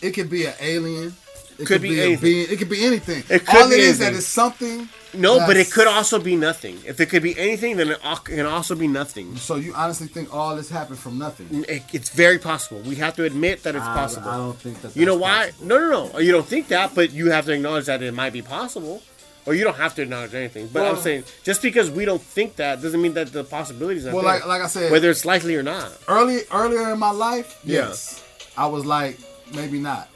It 0.03 0.13
could 0.13 0.29
be 0.29 0.47
an 0.47 0.55
alien. 0.61 1.15
It 1.59 1.67
Could 1.67 1.83
be 1.83 2.01
a 2.01 2.05
anything. 2.05 2.23
being. 2.23 2.47
It 2.51 2.59
could 2.59 2.69
be 2.69 2.85
anything. 2.85 3.23
It 3.29 3.47
could 3.47 3.63
All 3.63 3.69
be 3.69 3.75
it 3.75 3.81
is 3.81 4.01
anything. 4.01 4.19
is 4.19 4.27
something. 4.27 4.89
No, 5.15 5.39
but 5.47 5.57
it 5.57 5.71
could 5.71 5.87
also 5.87 6.19
be 6.19 6.35
nothing. 6.35 6.79
If 6.87 6.99
it 6.99 7.11
could 7.11 7.23
be 7.23 7.39
anything, 7.39 7.77
then 7.77 7.91
it 7.91 8.01
can 8.25 8.47
also 8.47 8.75
be 8.75 8.89
nothing. 8.89 9.37
So 9.37 9.57
you 9.57 9.75
honestly 9.75 10.07
think 10.07 10.35
all 10.35 10.57
this 10.57 10.71
happened 10.71 10.99
from 10.99 11.19
nothing? 11.19 11.65
It- 11.69 11.85
It's 11.93 12.09
very 12.09 12.39
possible. 12.39 12.81
We 12.81 12.97
have 12.97 13.15
to 13.17 13.25
admit 13.25 13.63
that 13.65 13.77
it's 13.77 13.85
I- 13.85 13.95
possible. 13.95 14.29
I, 14.29 14.37
don't 14.39 14.59
think 14.59 14.81
that. 14.81 14.97
you 14.97 15.05
know 15.05 15.17
why? 15.17 15.51
possible. 15.51 15.67
No, 15.67 15.79
no, 15.79 16.09
no. 16.13 16.19
You 16.19 16.33
don't 16.33 16.47
think 16.47 16.69
that, 16.69 16.95
but 16.95 17.13
you 17.13 17.31
have 17.31 17.45
to 17.45 17.53
acknowledge 17.53 17.85
that 17.87 18.03
it 18.03 18.15
might 18.15 18.33
be 18.33 18.43
possible. 18.43 19.03
Or 19.45 19.55
you 19.55 19.65
don't 19.65 19.77
have 19.77 19.95
to 19.97 20.03
acknowledge 20.03 20.35
anything. 20.35 20.69
But 20.73 20.87
I'm 20.87 20.97
saying 20.97 21.25
just 21.43 21.63
because 21.63 21.91
we 21.91 22.05
don't 22.05 22.23
think 22.23 22.57
that 22.57 22.81
doesn't 22.81 23.01
mean 23.03 23.15
that 23.15 23.33
the 23.33 23.43
possibilities 23.43 24.07
are 24.07 24.13
Well, 24.15 24.23
there. 24.23 24.35
like 24.35 24.47
like 24.47 24.63
I 24.63 24.69
said, 24.69 24.93
whether 24.93 25.11
it's 25.11 25.25
likely 25.25 25.57
or 25.57 25.63
not. 25.65 25.93
early 26.09 26.43
earlier 26.53 26.93
in 26.93 26.99
my 26.99 27.11
life, 27.11 27.59
Yeah. 27.65 27.89
yes, 27.89 28.23
I 28.57 28.67
was 28.67 28.87
like 28.87 29.19
maybe 29.55 29.79
not. 29.81 30.09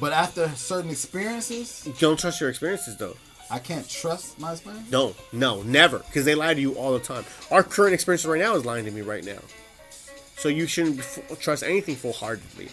But 0.00 0.12
after 0.12 0.48
certain 0.56 0.90
experiences, 0.90 1.86
Don't 2.00 2.18
trust 2.18 2.40
your 2.40 2.48
experiences 2.50 2.96
though. 2.96 3.16
I 3.50 3.58
can't 3.58 3.86
trust 3.86 4.40
my 4.40 4.52
experience. 4.52 4.90
No, 4.90 5.14
no, 5.32 5.62
never. 5.62 5.98
Because 5.98 6.24
they 6.24 6.34
lie 6.34 6.54
to 6.54 6.60
you 6.60 6.72
all 6.72 6.94
the 6.94 6.98
time. 7.00 7.24
Our 7.50 7.62
current 7.62 7.92
experience 7.92 8.24
right 8.24 8.40
now 8.40 8.54
is 8.56 8.64
lying 8.64 8.86
to 8.86 8.90
me 8.90 9.02
right 9.02 9.22
now. 9.24 9.40
So 10.38 10.48
you 10.48 10.66
shouldn't 10.66 11.02
trust 11.38 11.62
anything 11.62 11.94
full 11.96 12.14
heartedly, 12.14 12.68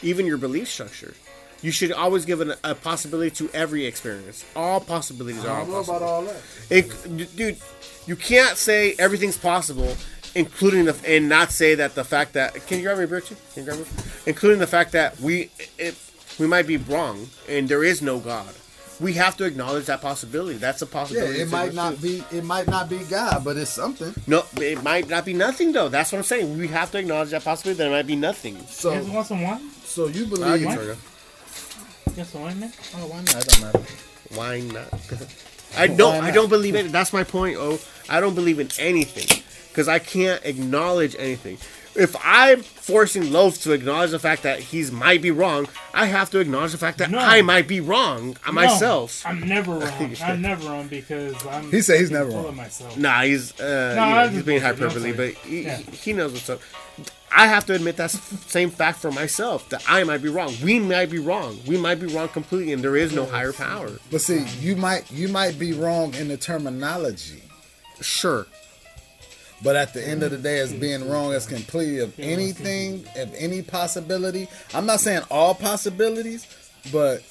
even 0.00 0.24
your 0.26 0.38
belief 0.38 0.68
structure. 0.68 1.12
You 1.62 1.70
should 1.70 1.92
always 1.92 2.24
give 2.24 2.40
an, 2.40 2.54
a 2.64 2.74
possibility 2.74 3.30
to 3.36 3.48
every 3.54 3.86
experience. 3.86 4.44
All 4.56 4.80
possibilities 4.80 5.44
are 5.44 5.56
I 5.56 5.60
don't 5.60 5.68
know 5.70 5.74
possible. 5.76 5.96
about 5.96 6.08
all 6.08 6.22
that. 6.24 6.42
It, 6.70 7.36
dude, 7.36 7.56
you 8.06 8.16
can't 8.16 8.56
say 8.56 8.94
everything's 8.98 9.38
possible, 9.38 9.94
including 10.34 10.86
the 10.86 10.96
and 11.06 11.28
not 11.28 11.50
say 11.52 11.76
that 11.76 11.94
the 11.94 12.02
fact 12.04 12.32
that 12.32 12.54
can 12.66 12.78
you 12.78 12.84
grab 12.84 12.98
me 12.98 13.04
a 13.04 13.06
beer 13.06 13.20
too? 13.20 13.36
Can 13.54 13.64
you 13.64 13.70
grab 13.70 13.78
me? 13.80 13.86
Including 14.26 14.58
the 14.58 14.66
fact 14.66 14.92
that 14.92 15.20
we 15.20 15.50
it, 15.78 15.94
we 16.40 16.46
might 16.48 16.66
be 16.66 16.78
wrong 16.78 17.28
and 17.48 17.68
there 17.68 17.84
is 17.84 18.02
no 18.02 18.18
God. 18.18 18.52
We 19.00 19.14
have 19.14 19.36
to 19.38 19.44
acknowledge 19.44 19.86
that 19.86 20.00
possibility. 20.00 20.58
That's 20.58 20.82
a 20.82 20.86
possibility. 20.86 21.38
Yeah, 21.38 21.44
possibility. 21.44 21.70
it 21.70 21.74
might 21.74 21.74
not 21.74 22.00
too. 22.00 22.22
be. 22.30 22.36
It 22.38 22.44
might 22.44 22.66
not 22.68 22.88
be 22.88 22.98
God, 23.04 23.44
but 23.44 23.56
it's 23.56 23.70
something. 23.70 24.14
No, 24.26 24.44
it 24.56 24.82
might 24.82 25.08
not 25.08 25.24
be 25.24 25.32
nothing 25.34 25.72
though. 25.72 25.88
That's 25.88 26.10
what 26.10 26.18
I'm 26.18 26.24
saying. 26.24 26.58
We 26.58 26.66
have 26.68 26.90
to 26.92 26.98
acknowledge 26.98 27.30
that 27.30 27.44
possibility. 27.44 27.78
That 27.78 27.86
it 27.88 27.90
might 27.90 28.06
be 28.08 28.16
nothing. 28.16 28.54
You 28.56 28.60
guys 28.62 28.70
So, 28.74 29.04
want 29.12 29.26
some 29.28 29.42
wine? 29.42 29.70
so 29.84 30.06
you 30.08 30.24
I 30.24 30.28
believe? 30.28 30.98
Can 32.04 32.14
what? 32.14 32.14
turn 32.14 32.14
it. 32.14 32.16
You 32.16 32.16
got 32.16 32.26
some 32.26 32.42
wine, 32.42 32.60
man? 32.60 32.72
Oh, 32.96 33.06
why 33.06 33.18
not? 33.20 33.36
It 33.36 33.48
don't 33.48 33.60
matter. 33.62 33.92
Why 34.34 34.60
not? 34.60 35.78
I 35.78 35.86
don't. 35.86 36.18
Why 36.22 36.28
I 36.28 36.30
don't 36.30 36.48
believe 36.48 36.74
it. 36.74 36.92
That's 36.92 37.12
my 37.12 37.24
point. 37.24 37.56
Oh, 37.58 37.78
I 38.08 38.20
don't 38.20 38.34
believe 38.34 38.58
in 38.60 38.68
anything 38.78 39.42
because 39.68 39.88
I 39.88 39.98
can't 39.98 40.44
acknowledge 40.44 41.16
anything. 41.18 41.58
If 41.94 42.16
I'm 42.24 42.62
forcing 42.62 43.30
Loaf 43.32 43.60
to 43.64 43.72
acknowledge 43.72 44.12
the 44.12 44.18
fact 44.18 44.44
that 44.44 44.60
he's 44.60 44.90
might 44.90 45.20
be 45.20 45.30
wrong, 45.30 45.68
I 45.92 46.06
have 46.06 46.30
to 46.30 46.38
acknowledge 46.38 46.72
the 46.72 46.78
fact 46.78 46.96
that 46.98 47.10
No. 47.10 47.18
I 47.18 47.42
might 47.42 47.68
be 47.68 47.80
wrong 47.80 48.34
No, 48.46 48.52
myself. 48.52 49.22
I'm 49.26 49.46
never 49.46 49.72
wrong. 49.78 50.16
I'm 50.22 50.40
never 50.40 50.66
wrong 50.70 50.88
because 50.88 51.44
I'm. 51.46 51.70
He 51.70 51.82
said 51.82 52.00
he's 52.00 52.10
never 52.10 52.30
full 52.30 52.40
wrong. 52.40 52.48
of 52.48 52.56
myself. 52.56 52.96
Nah, 52.96 53.22
he's 53.22 53.58
uh, 53.60 53.92
No, 53.94 54.04
you 54.04 54.10
know, 54.10 54.16
I'm 54.20 54.28
he's 54.28 54.36
just 54.36 54.46
being 54.46 54.60
bullshit. 54.60 54.78
Hyperbole, 54.80 55.12
but 55.12 55.34
he, 55.44 55.62
Yeah. 55.64 55.76
he 55.76 56.12
knows 56.14 56.32
what's 56.32 56.48
up. 56.48 56.60
I 57.34 57.46
have 57.46 57.66
to 57.66 57.74
admit 57.74 57.96
that 57.96 58.10
same 58.10 58.70
fact 58.70 58.98
for 58.98 59.10
myself 59.10 59.68
that 59.70 59.82
I 59.88 60.04
might 60.04 60.22
be 60.22 60.28
wrong. 60.28 60.54
We 60.62 60.78
might 60.78 61.10
be 61.10 61.18
wrong. 61.18 61.58
We 61.66 61.76
might 61.76 61.96
be 62.00 62.06
wrong 62.06 62.28
completely, 62.28 62.72
and 62.72 62.82
there 62.82 62.96
is 62.96 63.14
no 63.14 63.24
higher 63.24 63.52
power. 63.52 63.90
But 64.10 64.20
see, 64.20 64.44
you 64.60 64.76
might 64.76 65.10
you 65.10 65.28
might 65.28 65.58
be 65.58 65.72
wrong 65.72 66.14
in 66.14 66.28
the 66.28 66.36
terminology, 66.36 67.42
Sure, 68.00 68.46
but 69.62 69.76
at 69.76 69.94
the 69.94 70.06
end 70.06 70.22
of 70.22 70.30
the 70.30 70.38
day, 70.38 70.58
as 70.58 70.72
being 70.72 71.08
wrong 71.08 71.32
as 71.32 71.46
completely 71.46 72.00
of 72.00 72.18
anything, 72.18 73.06
of 73.16 73.32
any 73.34 73.62
possibility. 73.62 74.48
I'm 74.74 74.86
not 74.86 75.00
saying 75.00 75.22
all 75.30 75.54
possibilities, 75.54 76.46
but 76.90 77.22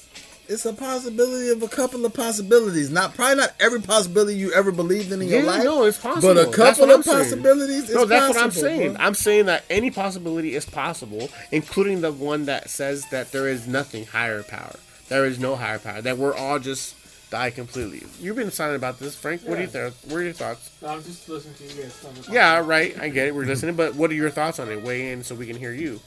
it's 0.52 0.66
a 0.66 0.72
possibility 0.72 1.48
of 1.48 1.62
a 1.62 1.68
couple 1.68 2.04
of 2.04 2.12
possibilities. 2.14 2.90
Not 2.90 3.14
probably 3.14 3.36
not 3.36 3.54
every 3.58 3.80
possibility 3.80 4.36
you 4.36 4.52
ever 4.52 4.70
believed 4.70 5.10
in 5.10 5.22
in 5.22 5.28
your 5.28 5.40
Yeah, 5.40 5.46
life. 5.46 5.64
no, 5.64 5.84
it's 5.84 5.98
possible. 5.98 6.34
But 6.34 6.40
a 6.40 6.44
That's 6.44 6.56
couple 6.56 6.86
what 6.86 6.90
of 6.90 6.96
I'm 6.98 7.02
saying. 7.02 7.18
possibilities. 7.24 7.90
No, 7.94 8.02
is 8.02 8.08
that's 8.08 8.34
what 8.34 8.42
I'm 8.44 8.50
saying. 8.50 8.92
bro. 8.94 9.02
I'm 9.02 9.14
saying 9.14 9.46
that 9.46 9.64
any 9.70 9.90
possibility 9.90 10.54
is 10.54 10.64
possible, 10.66 11.30
including 11.50 12.00
the 12.02 12.12
one 12.12 12.44
that 12.46 12.68
says 12.70 13.06
that 13.10 13.32
there 13.32 13.48
is 13.48 13.66
nothing 13.66 14.06
higher 14.06 14.42
power. 14.42 14.76
There 15.08 15.24
is 15.24 15.38
no 15.38 15.56
higher 15.56 15.78
power. 15.78 16.00
That 16.02 16.18
we're 16.18 16.34
all 16.34 16.58
just 16.58 16.96
die 17.30 17.50
completely. 17.50 18.02
You've 18.20 18.36
been 18.36 18.50
silent 18.50 18.76
about 18.76 18.98
this, 18.98 19.16
Frank. 19.16 19.40
What 19.42 19.56
do 19.56 19.62
you 19.62 19.68
think? 19.68 19.94
What 20.08 20.16
are 20.18 20.22
your 20.22 20.32
thoughts? 20.34 20.70
I'm 20.86 21.02
just 21.02 21.26
listening 21.28 21.54
to 21.54 21.64
you 21.64 21.82
guys 21.82 21.98
talk 22.02 22.12
about 22.12 22.28
Yeah, 22.28 22.58
right. 22.58 22.94
I 23.00 23.08
get 23.08 23.28
it. 23.28 23.34
We're 23.34 23.46
listening, 23.46 23.74
but 23.74 23.94
what 23.94 24.10
are 24.10 24.14
your 24.14 24.30
thoughts 24.30 24.58
on 24.58 24.70
it? 24.70 24.82
Weigh 24.82 25.12
in 25.12 25.24
so 25.24 25.34
we 25.34 25.46
can 25.46 25.56
hear 25.56 25.72
you. 25.72 26.00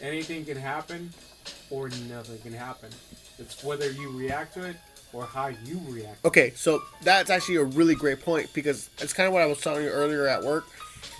anything 0.00 0.44
can 0.44 0.56
happen 0.56 1.12
or 1.70 1.88
nothing 2.08 2.38
can 2.40 2.52
happen. 2.52 2.90
It's 3.38 3.62
whether 3.62 3.90
you 3.90 4.10
react 4.10 4.54
to 4.54 4.64
it 4.64 4.76
or 5.12 5.24
how 5.24 5.48
you 5.48 5.80
react. 5.88 6.24
Okay, 6.24 6.52
so 6.54 6.82
that's 7.02 7.30
actually 7.30 7.56
a 7.56 7.64
really 7.64 7.94
great 7.94 8.20
point 8.20 8.52
because 8.52 8.90
it's 8.98 9.12
kind 9.12 9.26
of 9.26 9.32
what 9.32 9.42
I 9.42 9.46
was 9.46 9.60
telling 9.60 9.84
you 9.84 9.90
earlier 9.90 10.26
at 10.26 10.42
work 10.42 10.66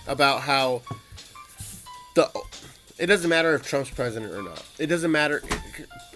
about 0.07 0.41
how 0.41 0.81
the 2.15 2.29
it 2.97 3.05
doesn't 3.05 3.29
matter 3.29 3.55
if 3.55 3.65
Trump's 3.65 3.89
president 3.89 4.33
or 4.33 4.43
not. 4.43 4.65
It 4.77 4.87
doesn't 4.87 5.11
matter. 5.11 5.41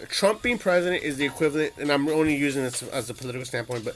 Trump 0.09 0.41
being 0.41 0.57
president 0.57 1.01
is 1.01 1.15
the 1.15 1.25
equivalent, 1.25 1.73
and 1.77 1.89
I'm 1.89 2.09
only 2.09 2.35
using 2.35 2.61
this 2.61 2.83
as 2.83 3.09
a 3.09 3.13
political 3.13 3.45
standpoint, 3.45 3.85
but 3.85 3.95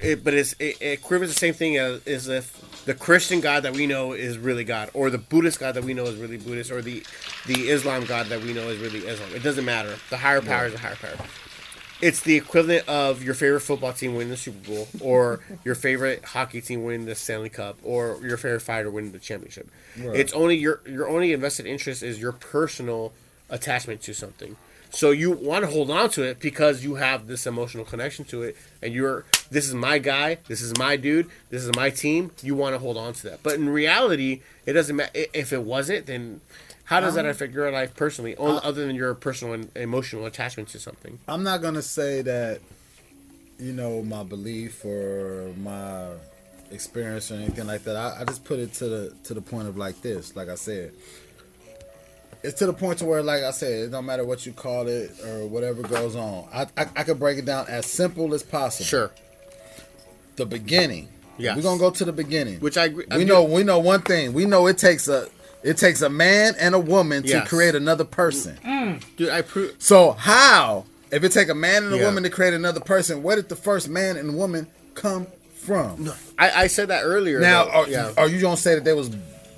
it, 0.00 0.24
but 0.24 0.34
it's 0.34 0.54
it, 0.54 0.80
it 0.80 0.92
equivalent 0.94 1.32
the 1.32 1.38
same 1.38 1.54
thing 1.54 1.76
as, 1.76 2.06
as 2.06 2.28
if 2.28 2.84
the 2.84 2.94
Christian 2.94 3.40
God 3.40 3.62
that 3.64 3.74
we 3.74 3.86
know 3.86 4.12
is 4.12 4.38
really 4.38 4.64
God, 4.64 4.90
or 4.94 5.10
the 5.10 5.18
Buddhist 5.18 5.58
God 5.58 5.74
that 5.74 5.84
we 5.84 5.94
know 5.94 6.04
is 6.04 6.16
really 6.16 6.36
Buddhist, 6.36 6.70
or 6.70 6.82
the 6.82 7.02
the 7.46 7.68
Islam 7.68 8.04
God 8.04 8.26
that 8.26 8.42
we 8.42 8.52
know 8.52 8.68
is 8.68 8.78
really 8.78 9.00
Islam. 9.00 9.30
It 9.34 9.42
doesn't 9.42 9.64
matter. 9.64 9.96
The 10.10 10.16
higher 10.16 10.42
power 10.42 10.66
is 10.66 10.74
a 10.74 10.78
higher 10.78 10.96
power 10.96 11.16
it's 12.00 12.20
the 12.20 12.36
equivalent 12.36 12.86
of 12.88 13.22
your 13.22 13.34
favorite 13.34 13.60
football 13.60 13.92
team 13.92 14.14
winning 14.14 14.30
the 14.30 14.36
Super 14.36 14.68
Bowl, 14.68 14.88
or 15.00 15.40
your 15.64 15.74
favorite 15.74 16.24
hockey 16.24 16.60
team 16.60 16.84
winning 16.84 17.06
the 17.06 17.14
Stanley 17.14 17.48
Cup, 17.48 17.78
or 17.82 18.18
your 18.22 18.36
favorite 18.36 18.60
fighter 18.60 18.90
winning 18.90 19.12
the 19.12 19.18
championship. 19.18 19.68
It's 19.96 20.32
only 20.32 20.56
your 20.56 20.80
your 20.86 21.08
only 21.08 21.32
invested 21.32 21.66
interest 21.66 22.02
is 22.02 22.20
your 22.20 22.32
personal 22.32 23.12
attachment 23.48 24.02
to 24.02 24.14
something. 24.14 24.56
So 24.90 25.10
you 25.10 25.30
want 25.30 25.64
to 25.64 25.70
hold 25.70 25.90
on 25.90 26.10
to 26.10 26.22
it 26.22 26.40
because 26.40 26.82
you 26.82 26.94
have 26.94 27.26
this 27.26 27.46
emotional 27.46 27.84
connection 27.84 28.24
to 28.26 28.42
it, 28.42 28.56
and 28.82 28.94
you're 28.94 29.24
this 29.50 29.66
is 29.66 29.74
my 29.74 29.98
guy, 29.98 30.38
this 30.48 30.60
is 30.60 30.76
my 30.78 30.96
dude, 30.96 31.28
this 31.50 31.62
is 31.62 31.74
my 31.74 31.90
team. 31.90 32.30
You 32.42 32.54
want 32.54 32.74
to 32.74 32.78
hold 32.78 32.96
on 32.96 33.12
to 33.14 33.30
that, 33.30 33.42
but 33.42 33.54
in 33.54 33.68
reality, 33.68 34.42
it 34.64 34.72
doesn't 34.72 34.96
matter 34.96 35.10
if 35.14 35.52
it 35.52 35.62
wasn't. 35.62 36.06
Then 36.06 36.40
how 36.84 37.00
does 37.00 37.14
that 37.14 37.26
affect 37.26 37.52
your 37.52 37.70
life 37.70 37.94
personally, 37.96 38.36
only, 38.36 38.60
other 38.62 38.86
than 38.86 38.94
your 38.96 39.14
personal 39.14 39.54
and 39.54 39.76
emotional 39.76 40.24
attachment 40.24 40.68
to 40.70 40.78
something? 40.78 41.18
I'm 41.26 41.42
not 41.42 41.62
gonna 41.62 41.82
say 41.82 42.22
that 42.22 42.60
you 43.58 43.72
know, 43.72 44.02
my 44.02 44.22
belief 44.22 44.84
or 44.84 45.52
my 45.56 46.08
experience 46.70 47.30
or 47.30 47.34
anything 47.34 47.66
like 47.66 47.84
that. 47.84 47.96
I, 47.96 48.20
I 48.20 48.24
just 48.24 48.44
put 48.44 48.58
it 48.58 48.72
to 48.74 48.88
the 48.88 49.14
to 49.24 49.34
the 49.34 49.40
point 49.40 49.68
of 49.68 49.76
like 49.76 50.02
this. 50.02 50.36
Like 50.36 50.48
I 50.48 50.54
said, 50.56 50.92
it's 52.46 52.58
to 52.60 52.66
the 52.66 52.72
point 52.72 52.98
to 53.00 53.04
where, 53.04 53.22
like 53.22 53.42
I 53.42 53.50
said, 53.50 53.72
it 53.72 53.90
don't 53.90 54.06
matter 54.06 54.24
what 54.24 54.46
you 54.46 54.52
call 54.52 54.86
it 54.86 55.10
or 55.24 55.46
whatever 55.46 55.82
goes 55.82 56.14
on. 56.16 56.48
I 56.52 56.62
I, 56.76 56.86
I 56.96 57.02
could 57.04 57.18
break 57.18 57.38
it 57.38 57.44
down 57.44 57.66
as 57.68 57.86
simple 57.86 58.34
as 58.34 58.42
possible. 58.42 58.86
Sure. 58.86 59.10
The 60.36 60.46
beginning. 60.46 61.08
Yeah. 61.38 61.56
We're 61.56 61.62
gonna 61.62 61.78
go 61.78 61.90
to 61.90 62.04
the 62.04 62.12
beginning. 62.12 62.60
Which 62.60 62.76
I 62.78 62.86
agree. 62.86 63.04
we 63.14 63.24
know 63.24 63.44
we 63.44 63.62
know 63.62 63.78
one 63.78 64.02
thing. 64.02 64.32
We 64.32 64.46
know 64.46 64.66
it 64.66 64.78
takes 64.78 65.08
a 65.08 65.28
it 65.62 65.76
takes 65.76 66.00
a 66.02 66.08
man 66.08 66.54
and 66.58 66.74
a 66.74 66.78
woman 66.78 67.24
to 67.24 67.44
create 67.44 67.74
another 67.74 68.04
person. 68.04 68.56
Mm. 68.64 68.76
Mm. 68.86 69.16
dude. 69.16 69.28
I 69.30 69.42
prove. 69.42 69.74
So 69.78 70.12
how, 70.12 70.84
if 71.10 71.24
it 71.24 71.32
take 71.32 71.48
a 71.48 71.54
man 71.54 71.84
and 71.84 71.94
a 71.94 71.98
Yeah. 71.98 72.04
woman 72.04 72.22
to 72.22 72.30
create 72.30 72.54
another 72.54 72.80
person, 72.80 73.22
where 73.22 73.36
did 73.36 73.48
the 73.48 73.56
first 73.56 73.88
man 73.88 74.16
and 74.16 74.36
woman 74.36 74.68
come 74.94 75.26
from? 75.56 76.12
I, 76.38 76.50
I 76.62 76.66
said 76.68 76.88
that 76.88 77.02
earlier. 77.02 77.40
Now, 77.40 77.64
though. 77.64 77.70
are, 77.70 77.88
yeah. 77.88 78.12
are 78.16 78.28
you 78.28 78.40
gonna 78.40 78.56
say 78.56 78.76
that 78.76 78.84
they 78.84 78.92
was 78.92 79.10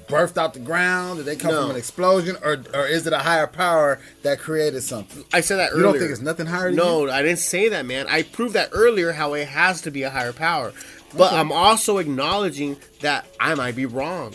birthed 0.08 0.36
out 0.38 0.54
the 0.54 0.60
ground? 0.60 1.18
Did 1.18 1.26
they 1.26 1.36
come 1.36 1.52
No. 1.52 1.62
from 1.62 1.70
an 1.72 1.76
explosion, 1.76 2.36
or 2.42 2.58
or 2.74 2.86
is 2.86 3.06
it 3.06 3.12
a 3.12 3.18
higher 3.18 3.46
power 3.46 4.00
that 4.22 4.38
created 4.38 4.82
something? 4.82 5.24
I 5.32 5.40
said 5.40 5.56
that 5.56 5.70
earlier. 5.72 5.76
You 5.78 5.82
don't 5.92 5.98
think 5.98 6.10
it's 6.10 6.20
nothing 6.20 6.46
higher 6.46 6.68
than 6.68 6.76
No, 6.76 7.08
I 7.10 7.22
didn't 7.22 7.38
say 7.38 7.68
that, 7.68 7.86
man. 7.86 8.06
I 8.08 8.22
proved 8.22 8.54
that 8.54 8.70
earlier 8.72 9.12
how 9.12 9.34
it 9.34 9.48
has 9.48 9.80
to 9.82 9.90
be 9.90 10.02
a 10.02 10.10
higher 10.10 10.32
power. 10.32 10.72
But 11.16 11.32
I'm 11.32 11.52
also 11.52 11.98
acknowledging 11.98 12.76
that 13.00 13.26
I 13.40 13.54
might 13.54 13.74
be 13.76 13.86
wrong. 13.86 14.34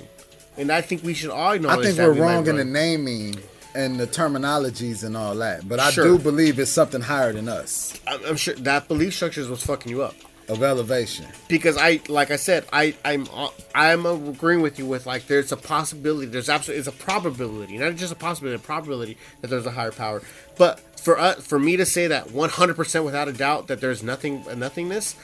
And 0.58 0.72
I 0.72 0.82
think 0.82 1.03
we 1.03 1.14
should 1.14 1.30
all 1.30 1.50
I 1.53 1.58
think 1.82 1.98
we're 1.98 2.14
we 2.14 2.19
wrong 2.19 2.48
in 2.48 2.58
the 2.58 2.66
naming 2.66 3.35
and 3.76 4.00
the 4.00 4.06
terminologies 4.08 5.03
and 5.03 5.18
all 5.18 5.35
that. 5.35 5.68
But 5.68 5.80
I 5.80 5.90
Sure. 5.92 6.03
do 6.06 6.19
believe 6.19 6.60
it's 6.60 6.69
something 6.72 7.02
higher 7.02 7.34
than 7.34 7.50
us 7.50 7.93
I'm, 8.08 8.24
I'm 8.26 8.35
sure 8.38 8.53
that 8.56 8.88
belief 8.88 9.16
structure 9.16 9.42
is 9.42 9.50
what's 9.50 9.66
fucking 9.66 9.92
you 9.92 10.03
up. 10.03 10.16
Of 10.49 10.61
elevation. 10.63 11.25
Because 11.47 11.77
I, 11.77 12.01
like 12.09 12.31
I 12.31 12.35
said, 12.35 12.65
I, 12.73 12.95
I'm, 13.05 13.27
I'm 13.73 14.05
agreeing 14.05 14.61
with 14.61 14.77
you 14.80 14.85
with 14.85 15.05
like 15.05 15.27
there's 15.27 15.51
a 15.51 15.57
possibility, 15.57 16.27
there's 16.27 16.49
absolutely, 16.49 16.80
it's 16.80 16.88
a 16.88 16.91
probability, 16.91 17.77
not 17.77 17.95
just 17.95 18.11
a 18.13 18.15
possibility, 18.15 18.55
a 18.55 18.65
probability 18.65 19.17
that 19.41 19.47
there's 19.49 19.65
a 19.65 19.72
higher 19.72 19.91
power. 19.91 20.22
But 20.57 20.80
for 20.99 21.17
us, 21.17 21.45
for 21.45 21.59
me 21.59 21.77
to 21.77 21.85
say 21.85 22.07
that 22.07 22.27
100% 22.30 23.05
without 23.05 23.27
a 23.27 23.33
doubt 23.33 23.67
that 23.67 23.81
there's 23.81 24.03
nothing, 24.03 24.43
nothingness, 24.57 25.15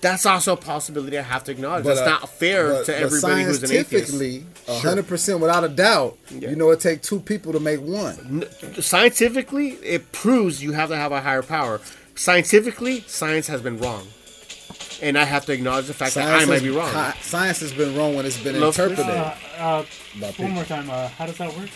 that's 0.00 0.24
also 0.26 0.52
a 0.52 0.56
possibility 0.56 1.18
I 1.18 1.22
have 1.22 1.42
to 1.44 1.50
acknowledge. 1.50 1.84
That's 1.84 1.98
uh, 2.00 2.04
not 2.06 2.28
fair 2.28 2.68
but- 2.68 2.86
to 2.86 2.92
but 2.92 3.02
everybody 3.02 3.42
who's 3.42 3.62
an 3.64 3.72
atheist. 3.72 4.12
Scientifically, 4.12 4.44
hundred 4.68 5.08
percent 5.08 5.40
without 5.40 5.64
a 5.64 5.68
doubt, 5.68 6.16
Yeah. 6.30 6.50
you 6.50 6.56
know 6.56 6.70
it 6.70 6.78
takes 6.78 7.08
two 7.08 7.18
people 7.18 7.52
to 7.52 7.58
make 7.58 7.80
one. 7.80 8.44
Scientifically, 8.80 9.70
it 9.82 10.12
proves 10.12 10.62
you 10.62 10.70
have 10.72 10.88
to 10.90 10.96
have 10.96 11.10
a 11.10 11.20
higher 11.20 11.42
power. 11.42 11.80
Scientifically, 12.14 13.00
science 13.08 13.48
has 13.48 13.60
been 13.60 13.78
wrong. 13.78 14.06
And 15.00 15.16
I 15.16 15.24
have 15.24 15.46
to 15.46 15.52
acknowledge 15.52 15.86
the 15.86 15.94
fact 15.94 16.14
that 16.14 16.26
I 16.28 16.44
Science 16.44 16.48
might 16.48 16.62
be 16.62 16.70
wrong. 16.70 16.90
hi- 16.92 17.16
Science 17.22 17.60
has 17.60 17.72
been 17.72 17.96
wrong 17.96 18.16
when 18.16 18.26
it's 18.26 18.36
been 18.42 18.60
Love 18.60 18.78
interpreted. 18.78 19.06
Uh, 19.08 19.34
uh, 19.58 19.84
one 20.18 20.32
people. 20.32 20.48
more 20.48 20.64
time. 20.64 20.90
Uh, 20.90 21.08
how 21.08 21.26
does 21.26 21.38
that 21.38 21.56
work? 21.56 21.68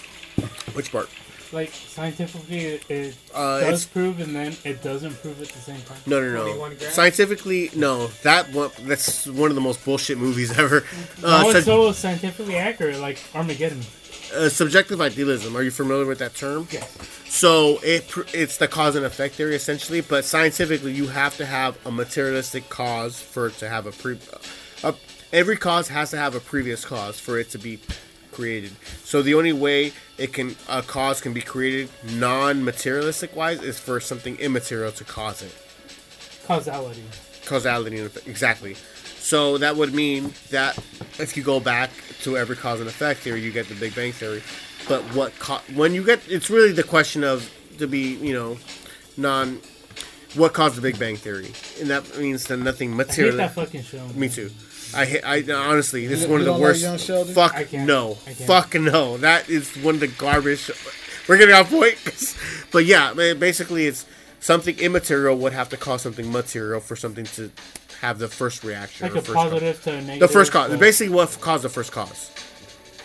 Which 0.74 0.90
part? 0.90 1.08
Like 1.52 1.70
scientifically, 1.70 2.60
it, 2.64 2.90
it 2.90 3.14
Uh, 3.34 3.60
does 3.60 3.84
prove 3.84 4.20
and 4.20 4.34
then 4.34 4.56
it 4.64 4.82
doesn't 4.82 5.20
prove 5.20 5.40
at 5.42 5.48
the 5.48 5.58
same 5.58 5.80
time. 5.82 5.98
No, 6.06 6.18
no, 6.18 6.46
no. 6.46 6.70
Scientifically, 6.90 7.70
no. 7.76 8.06
That 8.22 8.50
one, 8.52 8.70
that's 8.80 9.26
one 9.26 9.50
of 9.50 9.54
the 9.54 9.60
most 9.60 9.84
bullshit 9.84 10.16
movies 10.18 10.50
ever. 10.58 10.84
No, 11.20 11.28
Uh, 11.28 11.42
it's 11.44 11.52
sub- 11.52 11.64
so 11.64 11.92
scientifically 11.92 12.56
accurate, 12.56 13.00
like 13.00 13.18
Armageddon. 13.34 13.82
Uh, 14.34 14.48
subjective 14.48 15.00
idealism. 15.00 15.56
Are 15.56 15.62
you 15.62 15.70
familiar 15.70 16.06
with 16.06 16.18
that 16.18 16.34
term? 16.34 16.66
Yes. 16.70 16.96
So 17.28 17.78
it 17.82 18.12
it's 18.34 18.58
the 18.58 18.68
cause 18.68 18.96
and 18.96 19.06
effect 19.06 19.34
theory 19.36 19.54
essentially, 19.54 20.00
but 20.00 20.24
scientifically 20.24 20.92
you 20.92 21.06
have 21.08 21.36
to 21.38 21.46
have 21.46 21.78
a 21.86 21.90
materialistic 21.90 22.68
cause 22.68 23.20
for 23.20 23.48
it 23.48 23.58
to 23.58 23.68
have 23.68 23.86
a 23.86 23.92
pre. 23.92 24.18
A, 24.84 24.94
every 25.32 25.56
cause 25.56 25.88
has 25.88 26.10
to 26.10 26.18
have 26.18 26.34
a 26.34 26.40
previous 26.40 26.84
cause 26.84 27.18
for 27.18 27.38
it 27.38 27.50
to 27.50 27.58
be 27.58 27.78
created. 28.32 28.72
So 29.04 29.22
the 29.22 29.34
only 29.34 29.52
way 29.52 29.92
it 30.18 30.32
can 30.32 30.56
a 30.68 30.82
cause 30.82 31.20
can 31.20 31.32
be 31.32 31.42
created 31.42 31.88
non-materialistic 32.14 33.36
wise 33.36 33.62
is 33.62 33.78
for 33.78 34.00
something 34.00 34.36
immaterial 34.36 34.92
to 34.92 35.04
cause 35.04 35.42
it. 35.42 35.54
Causality. 36.46 37.04
causality. 37.46 38.08
Exactly. 38.26 38.76
So 39.32 39.56
that 39.56 39.76
would 39.76 39.94
mean 39.94 40.34
that 40.50 40.76
if 41.18 41.38
you 41.38 41.42
go 41.42 41.58
back 41.58 41.88
to 42.20 42.36
every 42.36 42.54
cause 42.54 42.80
and 42.80 42.88
effect 42.88 43.20
theory, 43.20 43.40
you 43.40 43.50
get 43.50 43.66
the 43.66 43.74
Big 43.74 43.94
Bang 43.94 44.12
theory. 44.12 44.42
But 44.86 45.00
what 45.14 45.32
co- 45.38 45.62
when 45.74 45.94
you 45.94 46.04
get 46.04 46.20
it's 46.28 46.50
really 46.50 46.72
the 46.72 46.82
question 46.82 47.24
of 47.24 47.50
to 47.78 47.86
be 47.86 48.14
you 48.16 48.34
know 48.34 48.58
non 49.16 49.58
what 50.34 50.52
caused 50.52 50.76
the 50.76 50.82
Big 50.82 50.98
Bang 50.98 51.16
theory, 51.16 51.50
and 51.80 51.88
that 51.88 52.18
means 52.18 52.44
that 52.48 52.58
nothing 52.58 52.88
I 52.90 52.92
hate 52.92 53.06
material. 53.06 53.36
that 53.38 53.54
fucking 53.54 53.84
show. 53.84 54.06
Me 54.08 54.28
too. 54.28 54.50
I 54.94 55.06
hate, 55.06 55.22
I 55.24 55.42
honestly 55.50 56.06
this 56.06 56.18
You- 56.18 56.24
is 56.26 56.30
one 56.30 56.40
you 56.42 56.42
of 56.42 56.44
the 56.44 56.52
don't 56.52 56.60
like 56.60 56.68
worst. 56.68 56.82
Young 56.82 56.98
Sheldon? 56.98 57.34
Fuck 57.34 57.54
I 57.54 57.64
can't. 57.64 57.86
no. 57.86 58.18
I 58.26 58.34
can't. 58.34 58.46
Fuck 58.46 58.74
no. 58.74 59.16
That 59.16 59.48
is 59.48 59.74
one 59.76 59.94
of 59.94 60.00
the 60.00 60.08
garbage. 60.08 60.70
We're 61.26 61.38
getting 61.38 61.54
off 61.54 61.70
point. 61.70 61.96
but 62.70 62.84
yeah, 62.84 63.14
ba- 63.14 63.34
basically 63.34 63.86
it's 63.86 64.04
something 64.40 64.78
immaterial 64.78 65.38
would 65.38 65.54
have 65.54 65.70
to 65.70 65.78
cause 65.78 66.02
something 66.02 66.30
material 66.30 66.80
for 66.80 66.96
something 66.96 67.24
to 67.24 67.50
have 68.02 68.18
the 68.18 68.28
first 68.28 68.64
reaction. 68.64 69.06
Like 69.06 69.16
a 69.16 69.22
first 69.22 69.32
cause. 69.32 69.80
to 69.84 69.92
a 69.92 70.02
negative. 70.02 70.20
The 70.20 70.28
first 70.28 70.52
cause. 70.52 70.76
Basically, 70.76 71.14
what 71.14 71.38
caused 71.40 71.62
the 71.62 71.68
first 71.68 71.92
cause. 71.92 72.30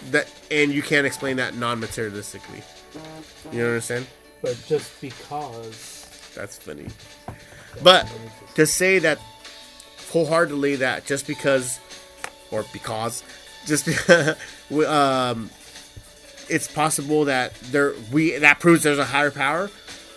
That 0.09 0.29
and 0.51 0.71
you 0.71 0.81
can't 0.81 1.05
explain 1.05 1.37
that 1.37 1.55
non-materialistically. 1.55 2.63
You 3.51 3.59
know 3.59 3.67
what 3.67 3.75
I'm 3.75 3.81
saying? 3.81 4.07
But 4.41 4.57
just 4.67 4.99
because. 4.99 6.31
That's 6.35 6.57
funny. 6.57 6.87
But 7.83 8.11
to 8.55 8.65
say 8.65 8.99
that 8.99 9.19
wholeheartedly 10.11 10.77
that 10.77 11.05
just 11.05 11.27
because, 11.27 11.79
or 12.49 12.65
because, 12.73 13.23
just 13.65 13.87
um, 14.87 15.51
it's 16.49 16.67
possible 16.67 17.25
that 17.25 17.53
there 17.71 17.93
we 18.11 18.37
that 18.37 18.59
proves 18.59 18.81
there's 18.81 18.97
a 18.97 19.05
higher 19.05 19.31
power. 19.31 19.69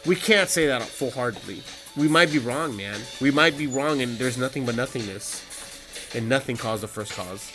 We 0.06 0.16
can't 0.16 0.48
say 0.48 0.66
that 0.68 0.82
full-heartedly. 0.82 1.62
We 2.00 2.08
might 2.08 2.32
be 2.32 2.38
wrong, 2.38 2.78
man. 2.78 2.98
We 3.20 3.30
might 3.30 3.58
be 3.58 3.66
wrong, 3.66 4.00
and 4.00 4.16
there's 4.16 4.38
nothing 4.38 4.64
but 4.64 4.74
nothingness, 4.74 5.44
and 6.14 6.30
nothing 6.30 6.56
caused 6.56 6.82
the 6.82 6.88
first 6.88 7.12
cause. 7.12 7.52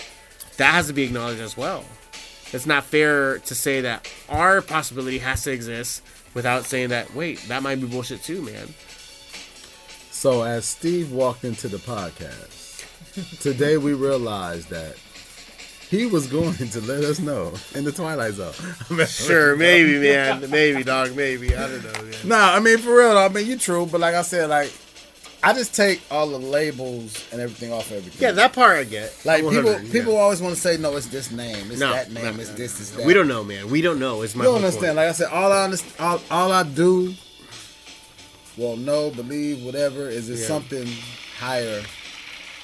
That 0.58 0.72
has 0.72 0.86
to 0.86 0.94
be 0.94 1.02
acknowledged 1.02 1.42
as 1.42 1.58
well. 1.58 1.84
It's 2.54 2.68
not 2.68 2.84
fair 2.84 3.40
to 3.40 3.56
say 3.56 3.82
that 3.82 4.08
our 4.30 4.62
possibility 4.62 5.18
has 5.18 5.44
to 5.46 5.52
exist 5.52 6.04
without 6.36 6.66
saying 6.66 6.90
that. 6.90 7.16
Wait, 7.16 7.40
that 7.48 7.64
might 7.64 7.82
be 7.82 7.88
bullshit 7.88 8.22
too, 8.22 8.44
man. 8.44 8.68
So 10.12 10.44
as 10.44 10.66
Steve 10.66 11.12
walked 11.12 11.44
into 11.44 11.68
the 11.68 11.78
podcast, 11.78 12.86
today 13.42 13.78
we 13.78 13.94
realized 13.94 14.70
that 14.70 14.96
he 15.90 16.06
was 16.06 16.28
going 16.28 16.54
to 16.56 16.82
let 16.82 17.04
us 17.04 17.20
know 17.20 17.54
in 17.76 17.84
the 17.84 17.92
Twilight 17.92 18.34
Zone. 18.34 18.54
Sure, 19.08 19.56
maybe, 19.56 20.00
man. 20.00 20.50
Maybe, 20.50 20.84
dog. 20.84 21.16
Maybe. 21.16 21.56
I 21.56 21.68
don't 21.68 21.84
know, 21.84 22.04
man. 22.04 22.14
Nah, 22.26 22.54
I 22.56 22.60
mean 22.60 22.78
for 22.80 22.96
real. 22.98 23.14
though, 23.14 23.26
I 23.26 23.30
mean 23.30 23.46
you 23.48 23.58
true, 23.58 23.86
but 23.86 24.00
like 24.02 24.16
I 24.16 24.22
said, 24.24 24.50
like 24.50 24.72
I 25.44 25.54
just 25.54 25.76
take 25.76 26.02
all 26.10 26.28
the 26.28 26.40
labels 26.40 27.24
and 27.32 27.40
everything 27.40 27.72
off 27.72 27.92
everything. 27.92 28.20
Yeah, 28.20 28.32
that 28.32 28.54
part 28.54 28.78
I 28.78 28.84
get. 28.84 29.16
like 29.26 29.42
people 29.44 29.64
100, 29.64 29.86
yeah. 29.86 29.92
people 29.92 30.18
always 30.18 30.42
want 30.42 30.56
to 30.56 30.60
say 30.62 30.78
no, 30.78 30.96
it's 30.98 31.06
this 31.08 31.30
name, 31.32 31.70
it's 31.70 31.80
No, 31.80 31.92
that 31.94 32.12
name, 32.12 32.24
no, 32.36 32.42
it's 32.42 32.50
no, 32.50 32.56
this, 32.56 32.80
it's 32.80 32.90
that. 32.92 33.06
We 33.06 33.14
don't 33.14 33.28
know, 33.28 33.44
man. 33.44 33.70
We 33.70 33.82
don't 33.82 34.00
know. 34.00 34.24
It's 34.24 34.34
my 34.36 34.44
You 34.44 34.50
don't 34.50 34.58
understand. 34.58 34.86
point. 34.86 34.96
Like 34.98 35.10
I 35.10 35.12
said, 35.12 35.28
all 35.32 35.52
I 35.52 35.64
understand, 35.66 35.94
all, 36.00 36.22
all 36.32 36.52
I 36.52 36.64
do, 36.64 37.14
well, 38.58 38.76
know, 38.76 39.12
believe, 39.12 39.64
whatever, 39.64 40.10
is 40.10 40.30
it's 40.30 40.42
Yeah. 40.42 40.48
something 40.48 40.88
higher 41.38 41.84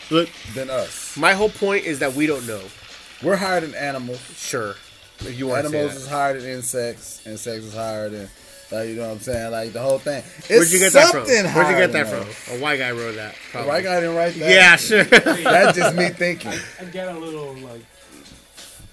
Look, 0.09 0.29
than 0.55 0.69
us. 0.71 1.15
my 1.17 1.33
whole 1.33 1.49
point 1.49 1.85
is 1.85 1.99
that 1.99 2.13
we 2.13 2.25
don't 2.25 2.47
know. 2.47 2.61
We're 3.23 3.35
higher 3.35 3.61
than 3.61 3.75
animals. 3.75 4.19
Sure, 4.35 4.75
if 5.19 5.37
you 5.37 5.47
want 5.47 5.65
to 5.65 5.69
say 5.71 5.77
Animals 5.77 5.95
that. 5.95 6.01
is 6.01 6.07
higher 6.09 6.39
than 6.39 6.49
insects. 6.49 7.25
Insects 7.27 7.65
is 7.65 7.73
higher 7.75 8.09
than, 8.09 8.29
like 8.71 8.89
you 8.89 8.95
know 8.95 9.07
what 9.07 9.11
I'm 9.15 9.19
saying, 9.19 9.51
like 9.51 9.73
the 9.73 9.81
whole 9.81 9.99
thing. 9.99 10.23
It's 10.37 10.49
Where'd 10.49 10.71
you 10.71 10.79
get 10.79 10.93
that 10.93 11.11
from? 11.11 11.23
Where'd 11.25 11.69
you 11.69 11.75
get 11.75 11.91
than 11.91 12.07
that 12.07 12.13
us. 12.13 12.33
from? 12.35 12.57
A 12.57 12.61
white 12.61 12.77
guy 12.77 12.91
wrote 12.91 13.15
that. 13.15 13.33
The 13.33 13.39
Probably. 13.51 13.69
white 13.69 13.83
guy 13.83 13.99
didn't 13.99 14.15
write 14.15 14.33
that. 14.35 14.49
Yeah, 14.49 14.75
sure. 14.75 15.03
That's 15.43 15.77
just 15.77 15.95
me 15.95 16.09
thinking. 16.09 16.53
I 16.79 16.85
get 16.85 17.07
a 17.15 17.17
little 17.19 17.53
like. 17.55 17.85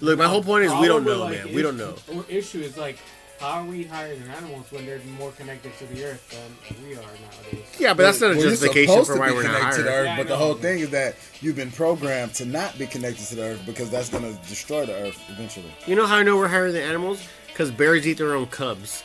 Look, 0.01 0.17
my 0.17 0.27
whole 0.27 0.43
point 0.43 0.63
is 0.65 0.73
we 0.75 0.87
don't 0.87 1.03
know, 1.03 1.19
like, 1.19 1.45
man. 1.45 1.53
We 1.53 1.61
don't 1.61 1.75
know. 1.77 1.95
Our 2.15 2.23
issue 2.29 2.59
is 2.59 2.77
like, 2.77 2.97
how 3.39 3.61
are 3.61 3.65
we 3.65 3.83
higher 3.83 4.15
than 4.15 4.29
animals 4.31 4.65
when 4.71 4.85
they're 4.85 4.99
more 5.17 5.31
connected 5.31 5.71
to 5.79 5.85
the 5.87 6.03
earth 6.05 6.29
than 6.29 6.87
we 6.87 6.93
are 6.95 7.01
nowadays? 7.01 7.65
Yeah, 7.79 7.93
but 7.93 8.03
that's 8.03 8.19
not 8.21 8.31
a 8.31 8.35
Well, 8.35 8.49
justification 8.49 9.05
for 9.05 9.13
to 9.13 9.19
why 9.19 9.29
be 9.29 9.35
we're 9.35 9.43
not 9.43 9.55
connected 9.57 9.77
to 9.77 9.83
the 9.83 9.89
earth, 9.91 10.05
Yeah, 10.05 10.17
but 10.17 10.27
the 10.27 10.37
whole 10.37 10.55
thing 10.55 10.79
is 10.79 10.89
that 10.89 11.15
you've 11.41 11.55
been 11.55 11.71
programmed 11.71 12.33
to 12.35 12.45
not 12.45 12.77
be 12.77 12.85
connected 12.85 13.25
to 13.27 13.35
the 13.35 13.43
earth 13.43 13.61
because 13.65 13.89
that's 13.89 14.09
going 14.09 14.23
to 14.23 14.39
destroy 14.47 14.85
the 14.85 14.93
earth 14.95 15.17
eventually. 15.29 15.71
You 15.87 15.95
know 15.95 16.05
how 16.05 16.17
I 16.17 16.23
know 16.23 16.35
we're 16.37 16.47
higher 16.49 16.71
than 16.71 16.81
animals? 16.81 17.25
Because 17.47 17.71
bears 17.71 18.05
eat 18.07 18.17
their 18.17 18.35
own 18.35 18.47
cubs. 18.47 19.03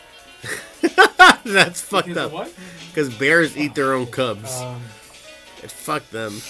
That's 1.44 1.80
fucked 1.80 2.08
Because 2.08 2.32
up. 2.32 2.48
Because 2.88 3.14
bears 3.16 3.56
eat 3.56 3.74
their 3.74 3.94
own 3.94 4.06
cubs. 4.06 4.60
Um, 4.60 4.82
It 5.62 5.70
fuck 5.70 6.08
them. 6.10 6.40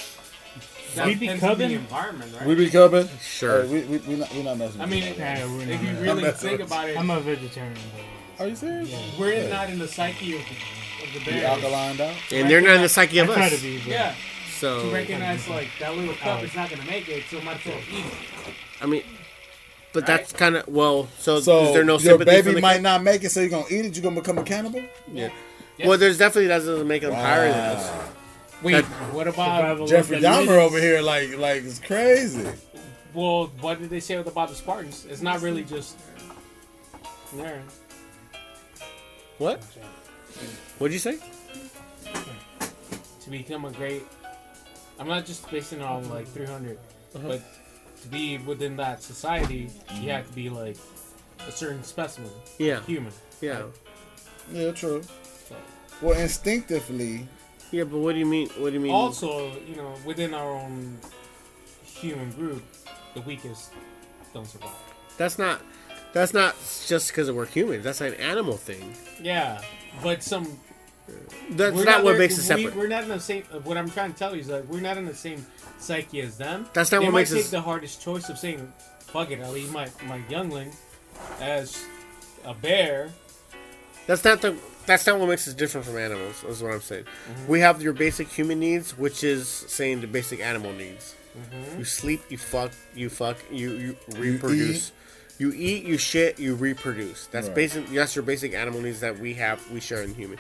That 0.95 1.07
We 1.07 1.15
be 1.15 1.21
depends 1.27 1.43
on 1.45 1.49
cubbing? 1.51 1.69
the 1.69 1.75
environment, 1.75 2.33
right? 2.39 2.47
We 2.47 2.55
be 2.55 2.71
coming? 2.71 3.09
Sure. 3.23 3.63
Uh, 3.63 3.67
we, 3.67 3.81
we, 3.83 3.99
we, 3.99 4.15
not, 4.17 4.33
we 4.35 4.43
not 4.43 4.59
messing 4.59 4.81
I 4.81 4.87
mean, 4.87 5.03
each 5.05 5.19
yeah, 5.19 5.45
we're 5.47 5.63
if 5.63 5.83
you 5.83 5.97
really 6.03 6.31
think 6.33 6.59
with 6.59 6.67
about 6.69 6.89
it, 6.89 6.99
I'm 6.99 7.11
a 7.11 7.21
vegetarian. 7.21 7.77
Are 8.39 8.49
you 8.49 8.57
serious? 8.57 8.91
Yeah. 8.91 8.99
we're 9.19 9.33
Yeah. 9.35 9.49
not 9.49 9.71
in 9.71 9.79
the 9.79 9.89
psyche 9.89 10.35
of, 10.35 10.41
of 10.41 11.13
the 11.15 11.19
Be 11.21 11.25
bears. 11.33 11.63
alkalined 11.63 12.01
out. 12.01 12.15
and 12.33 12.51
they're 12.51 12.61
not 12.61 12.77
in 12.77 12.83
the 12.83 12.89
psyche 12.89 13.19
of 13.19 13.31
I 13.31 13.35
try 13.35 13.49
to 13.49 13.55
us. 13.55 13.63
be, 13.63 13.79
but 13.79 13.87
Yeah, 13.89 14.15
to 14.61 14.91
recognize 14.93 15.49
like 15.49 15.69
that 15.81 15.97
little 15.97 16.15
cup 16.15 16.41
oh. 16.41 16.45
is 16.45 16.55
not 16.55 16.71
gonna 16.71 16.85
make 16.85 17.09
it, 17.09 17.25
so 17.31 17.41
might 17.43 17.59
as 17.61 17.67
well 17.67 17.79
eat. 17.93 18.05
it. 18.07 18.13
I 18.81 18.87
mean, 18.87 19.03
but 19.93 20.07
that's 20.07 20.33
kind 20.33 20.57
of 20.57 20.67
well. 20.67 21.09
So, 21.19 21.41
So 21.41 21.67
is 21.67 21.75
there 21.75 21.85
no 21.85 21.93
your 21.95 22.01
sympathy 22.01 22.25
for 22.39 22.43
baby 22.43 22.55
the 22.57 22.61
might 22.61 22.75
kid? 22.77 22.83
not 22.83 23.03
make 23.03 23.23
it, 23.23 23.31
so 23.31 23.41
you're 23.41 23.51
gonna 23.51 23.67
eat 23.71 23.85
it. 23.85 23.95
You're 23.97 24.03
gonna 24.03 24.21
become 24.21 24.39
a 24.39 24.43
cannibal. 24.43 24.83
Yeah. 25.13 25.29
Yes. 25.79 25.89
Well, 25.89 25.99
there's 25.99 26.19
definitely 26.19 26.49
that 26.49 26.59
doesn't 26.59 26.87
make 26.89 27.03
them 27.03 27.13
higher 27.15 27.51
than 27.51 27.77
us. 27.77 27.91
Wait, 28.65 28.73
That- 28.73 28.85
what 29.13 29.29
about? 29.29 29.87
Jeffrey 29.89 30.17
of 30.17 30.23
Dahmer 30.23 30.39
fittest. 30.47 30.51
over 30.59 30.79
here, 30.81 31.01
like, 31.03 31.37
like 31.37 31.63
it's 31.65 31.79
crazy. 31.79 32.49
Well, 33.13 33.47
what 33.61 33.79
did 33.81 33.91
they 33.91 34.01
say 34.01 34.15
about 34.17 34.49
the 34.49 34.55
Spartans? 34.57 35.07
It's 35.09 35.23
not 35.23 35.41
really 35.43 35.63
just. 35.65 35.97
There. 37.35 37.63
What? 39.39 39.63
What'd 40.79 40.93
you 40.93 40.99
say? 40.99 41.19
To 43.23 43.31
become 43.31 43.65
a 43.65 43.71
great. 43.71 44.03
I'm 44.99 45.09
not 45.09 45.27
just 45.27 45.49
basing 45.51 45.81
it 45.81 45.85
on 45.85 46.09
like 46.09 46.27
300, 46.29 46.79
Uh-huh. 47.17 47.29
but 47.29 47.43
to 48.03 48.09
be 48.09 48.39
within 48.39 48.77
that 48.77 49.03
society, 49.03 49.71
you 49.95 50.11
have 50.11 50.27
to 50.29 50.33
be 50.33 50.49
like 50.49 50.77
a 51.47 51.51
certain 51.53 51.83
specimen, 51.83 52.31
Yeah. 52.59 52.81
human. 52.83 53.13
Yeah. 53.41 53.63
Yeah, 54.53 54.71
true. 54.73 55.03
So, 55.49 55.57
Well, 56.01 56.19
instinctively, 56.19 57.27
Yeah, 57.75 57.85
but 57.85 57.99
what 57.99 58.13
do 58.13 58.19
you 58.21 58.27
mean? 58.27 58.49
What 58.59 58.69
do 58.71 58.75
you 58.75 58.81
mean? 58.81 58.93
also, 58.93 59.51
you 59.69 59.75
know, 59.75 59.93
within 60.05 60.33
our 60.33 60.49
own 60.51 60.97
human 61.85 62.31
group, 62.33 62.63
the 63.15 63.21
weakest 63.23 63.73
don't 64.33 64.47
survive. 64.47 64.71
that's 65.17 65.39
not. 65.39 65.61
That's 66.13 66.33
not 66.33 66.55
just 66.87 67.09
because 67.09 67.29
we're 67.33 67.47
humans. 67.47 67.83
That's 67.83 68.01
an 68.01 68.15
animal 68.15 68.57
thing. 68.57 68.95
Yeah, 69.21 69.61
but 70.05 70.23
some 70.23 70.47
That's 71.51 71.75
we're 71.77 71.85
not 71.85 72.05
what 72.05 72.17
makes 72.17 72.35
us 72.35 72.49
we, 72.55 72.63
separate. 72.63 72.77
We're 72.77 72.87
not 72.87 73.03
in 73.03 73.09
the 73.09 73.19
same. 73.19 73.43
uh, 73.53 73.59
What 73.59 73.77
I'm 73.77 73.91
trying 73.91 74.13
to 74.13 74.19
tell 74.19 74.33
you 74.35 74.41
is 74.43 74.47
that 74.47 74.69
we're 74.69 74.81
not 74.81 74.97
in 74.97 75.07
the 75.07 75.15
same 75.15 75.45
psyche 75.81 76.21
as 76.21 76.39
them. 76.39 76.67
That's 76.73 76.93
not 76.93 77.01
they 77.01 77.07
what 77.07 77.13
might 77.13 77.19
makes 77.23 77.31
take 77.33 77.45
us- 77.47 77.51
the 77.51 77.61
hardest 77.61 78.01
choice 78.01 78.29
of 78.29 78.39
saying, 78.39 78.73
"Fuck 79.01 79.33
it, 79.33 79.41
I'll 79.43 79.57
eat 79.57 79.73
my 79.73 79.89
my 80.07 80.21
youngling 80.31 80.71
as 81.41 81.85
a 82.45 82.55
bear." 82.55 83.11
That's 84.07 84.23
not 84.25 84.41
the. 84.41 84.55
That's 84.87 85.07
not 85.07 85.19
what 85.19 85.29
makes 85.29 85.49
us 85.49 85.55
different 85.55 85.87
from 85.87 85.97
animals. 85.99 86.45
Is 86.45 86.63
what 86.63 86.73
I'm 86.73 86.81
saying. 86.81 87.05
Mm-hmm. 87.05 87.51
We 87.51 87.61
have 87.61 87.83
your 87.83 87.93
basic 87.93 88.29
human 88.29 88.61
needs, 88.61 88.97
which 88.97 89.25
is 89.25 89.49
saying 89.49 90.01
the 90.01 90.07
basic 90.07 90.41
animal 90.41 90.73
needs. 90.73 91.15
Mm-hmm. 91.37 91.79
You 91.79 91.85
sleep, 91.85 92.23
you 92.29 92.39
fuck, 92.39 92.73
you 92.95 93.09
fuck, 93.11 93.39
you 93.51 93.71
you 93.73 93.97
reproduce. 94.17 94.93
You 95.37 95.53
eat, 95.53 95.85
you 95.85 95.99
shit, 95.99 96.39
you 96.39 96.55
reproduce. 96.55 97.27
That's 97.27 97.49
Right. 97.49 97.57
basic. 97.57 97.89
That's 97.91 98.15
your 98.15 98.23
basic 98.23 98.55
animal 98.55 98.81
needs 98.81 99.01
that 99.01 99.19
we 99.19 99.35
have. 99.35 99.61
We 99.71 99.81
share 99.81 100.03
in 100.03 100.15
human. 100.15 100.39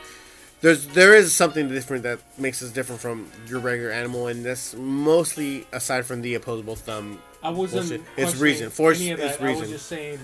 There's 0.60 0.86
there 0.88 1.14
is 1.14 1.34
something 1.34 1.68
different 1.68 2.04
that 2.04 2.20
makes 2.38 2.62
us 2.62 2.70
different 2.70 3.00
from 3.00 3.28
your 3.48 3.58
regular 3.60 3.90
animal, 3.90 4.28
and 4.28 4.44
that's 4.44 4.74
mostly 4.74 5.66
aside 5.72 6.06
from 6.06 6.22
the 6.22 6.36
opposable 6.36 6.76
thumb. 6.76 7.18
I 7.42 7.50
wasn't. 7.50 7.88
Bullshit. 7.88 8.02
It's 8.16 8.36
reason. 8.36 8.70
Force 8.70 9.00
is 9.00 9.18
that. 9.18 9.42
I 9.42 9.54
was 9.54 9.68
just 9.68 9.86
saying, 9.86 10.18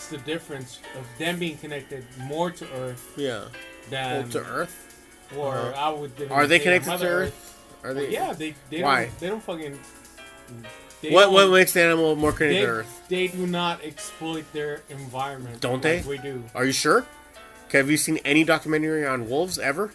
what's 0.00 0.08
the 0.08 0.18
difference 0.30 0.80
of 0.98 1.06
them 1.18 1.38
being 1.38 1.58
connected 1.58 2.02
more 2.20 2.50
to 2.50 2.64
Earth 2.74 3.12
Yeah. 3.16 3.44
than 3.90 4.22
Well, 4.22 4.28
to 4.30 4.38
Earth. 4.50 4.86
or 5.36 5.56
Uh-huh. 5.56 5.72
I 5.76 5.88
would. 5.90 6.12
Are 6.30 6.46
they 6.46 6.58
connected 6.58 6.86
to 6.86 6.90
Mother 6.92 7.08
Earth? 7.24 7.56
Are 7.84 7.92
Well, 7.92 8.02
they? 8.02 8.10
yeah, 8.10 8.32
they. 8.32 8.54
they 8.70 8.82
Why? 8.82 9.04
Don't, 9.04 9.18
they 9.20 9.26
don't 9.28 9.42
fucking. 9.44 9.78
They 11.02 11.10
What 11.10 11.32
what 11.32 11.50
makes 11.50 11.72
the 11.74 11.82
animal 11.82 12.16
more 12.16 12.32
connected 12.32 12.56
they, 12.56 12.66
to 12.66 12.66
Earth? 12.72 13.00
they 13.08 13.28
do 13.28 13.46
not 13.46 13.84
exploit 13.84 14.50
their 14.54 14.82
environment. 14.88 15.60
Don't 15.60 15.84
like 15.84 16.02
they? 16.04 16.08
We 16.08 16.16
do. 16.18 16.44
Are 16.54 16.64
you 16.64 16.72
sure? 16.72 17.04
Okay, 17.68 17.78
have 17.78 17.90
you 17.90 17.96
seen 17.98 18.18
any 18.24 18.42
documentary 18.44 19.06
on 19.06 19.28
wolves 19.28 19.58
ever? 19.58 19.92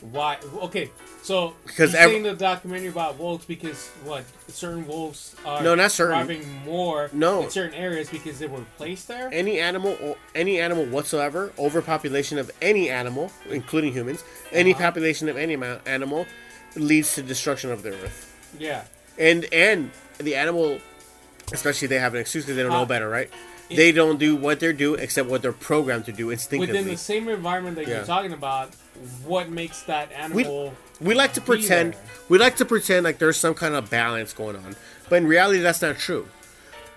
Why? 0.00 0.36
Okay, 0.56 0.90
so 1.22 1.54
Because 1.64 1.92
saying 1.92 2.22
the 2.24 2.34
documentary 2.34 2.88
about 2.88 3.18
wolves 3.18 3.44
because 3.44 3.88
what? 4.04 4.24
Certain 4.48 4.86
wolves 4.86 5.34
are 5.44 5.62
No, 5.62 5.74
not 5.74 5.92
certain. 5.92 6.14
thriving 6.26 6.64
more 6.64 7.10
No. 7.12 7.44
in 7.44 7.50
certain 7.50 7.74
areas 7.74 8.08
because 8.10 8.38
they 8.38 8.46
were 8.48 8.60
placed 8.76 9.08
there. 9.08 9.28
Any 9.32 9.60
animal, 9.60 9.96
or 10.02 10.16
any 10.34 10.60
animal 10.60 10.84
whatsoever, 10.86 11.52
overpopulation 11.58 12.38
of 12.38 12.50
any 12.60 12.90
animal, 12.90 13.30
including 13.48 13.92
humans, 13.92 14.24
any 14.52 14.72
Uh-huh. 14.72 14.82
population 14.82 15.28
of 15.28 15.36
any 15.36 15.56
animal, 15.86 16.26
leads 16.74 17.14
to 17.14 17.22
destruction 17.22 17.70
of 17.70 17.82
the 17.82 17.90
earth. 17.90 18.28
yeah, 18.58 18.82
And 19.18 19.46
and 19.52 19.90
the 20.18 20.34
animal, 20.36 20.78
especially 21.52 21.88
they 21.88 21.98
have 21.98 22.14
an 22.14 22.20
excuse 22.20 22.44
because 22.44 22.56
they 22.56 22.62
don't 22.62 22.72
know 22.72 22.82
Uh, 22.82 22.84
better, 22.86 23.08
right? 23.08 23.30
it- 23.70 23.76
they 23.76 23.92
don't 23.92 24.18
do 24.18 24.36
what 24.36 24.58
they're 24.60 24.72
do 24.72 24.94
except 24.94 25.28
what 25.28 25.40
they're 25.42 25.52
programmed 25.52 26.04
to 26.06 26.12
do 26.12 26.30
instinctively. 26.30 26.76
within 26.78 26.90
the 26.92 26.98
same 26.98 27.28
environment 27.28 27.76
that 27.76 27.86
Yeah. 27.86 27.96
you're 27.96 28.04
talking 28.06 28.32
about, 28.32 28.70
what 29.24 29.50
makes 29.50 29.82
that 29.82 30.12
animal? 30.12 30.74
We 31.00 31.14
like 31.14 31.32
to 31.34 31.40
pretend 31.40 31.94
there? 31.94 32.00
we 32.28 32.38
like 32.38 32.56
to 32.56 32.64
pretend 32.64 33.04
like 33.04 33.18
there's 33.18 33.36
some 33.36 33.54
kind 33.54 33.74
of 33.74 33.90
balance 33.90 34.32
going 34.32 34.56
on, 34.56 34.76
but 35.08 35.16
in 35.16 35.26
reality 35.26 35.60
that's 35.60 35.82
not 35.82 35.98
true. 35.98 36.28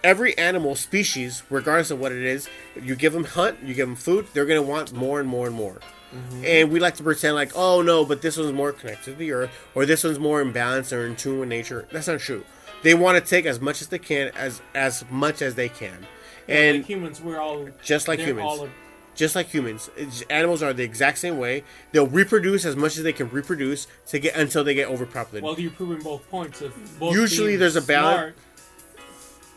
Every 0.03 0.37
animal 0.37 0.75
species, 0.75 1.41
regardless 1.49 1.89
of 1.89 1.99
what 1.99 2.11
it 2.11 2.23
is, 2.23 2.47
you 2.79 2.95
give 2.95 3.13
them 3.13 3.23
hunt, 3.23 3.57
you 3.63 3.73
give 3.73 3.87
them 3.87 3.95
food, 3.95 4.27
they're 4.33 4.45
gonna 4.45 4.61
want 4.61 4.93
more 4.93 5.19
and 5.19 5.27
more 5.27 5.47
and 5.47 5.55
more. 5.55 5.79
Mm-hmm. 6.13 6.45
And 6.45 6.71
we 6.71 6.79
like 6.79 6.95
to 6.95 7.03
pretend 7.03 7.35
like, 7.35 7.51
oh 7.55 7.81
no, 7.81 8.05
but 8.05 8.21
this 8.21 8.37
one's 8.37 8.53
more 8.53 8.71
connected 8.71 9.05
to 9.05 9.13
the 9.15 9.31
earth, 9.31 9.49
or 9.73 9.85
this 9.85 10.03
one's 10.03 10.19
more 10.19 10.41
in 10.41 10.51
balance 10.51 10.93
or 10.93 11.05
in 11.05 11.15
tune 11.15 11.39
with 11.39 11.49
nature. 11.49 11.87
That's 11.91 12.07
not 12.07 12.19
true. 12.19 12.45
They 12.83 12.93
want 12.93 13.17
to 13.17 13.27
take 13.27 13.47
as 13.47 13.59
much 13.59 13.81
as 13.81 13.87
they 13.87 13.97
can, 13.97 14.31
as 14.35 14.61
as 14.75 15.03
much 15.09 15.41
as 15.41 15.55
they 15.55 15.69
can, 15.69 16.05
and 16.47 16.77
like 16.77 16.85
humans, 16.85 17.19
we're 17.19 17.39
all 17.39 17.67
just 17.83 18.07
like 18.07 18.19
humans. 18.19 18.45
all- 18.47 18.69
just 19.15 19.35
like 19.35 19.47
humans, 19.47 19.89
it's- 19.95 20.23
animals 20.29 20.61
are 20.61 20.73
the 20.73 20.83
exact 20.83 21.17
same 21.17 21.37
way. 21.37 21.63
They'll 21.91 22.07
reproduce 22.07 22.65
as 22.65 22.75
much 22.75 22.97
as 22.97 23.03
they 23.03 23.13
can 23.13 23.29
reproduce 23.29 23.87
to 24.07 24.19
get 24.19 24.35
until 24.35 24.63
they 24.63 24.73
get 24.73 24.89
overpopulated. 24.89 25.43
well, 25.43 25.59
you're 25.59 25.71
proving 25.71 26.03
both 26.03 26.29
points 26.29 26.61
of 26.61 26.73
both. 26.99 27.13
Usually 27.15 27.55
there's 27.55 27.75
a 27.75 27.81
balance- 27.81 28.35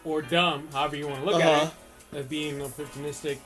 Or 0.04 0.22
dumb, 0.22 0.68
however 0.72 0.96
you 0.96 1.06
want 1.08 1.20
to 1.20 1.26
look 1.26 1.42
Uh-huh. 1.44 1.50
at 1.66 1.72
it, 2.16 2.20
of 2.20 2.28
being 2.28 2.58
opportunistic, 2.60 3.38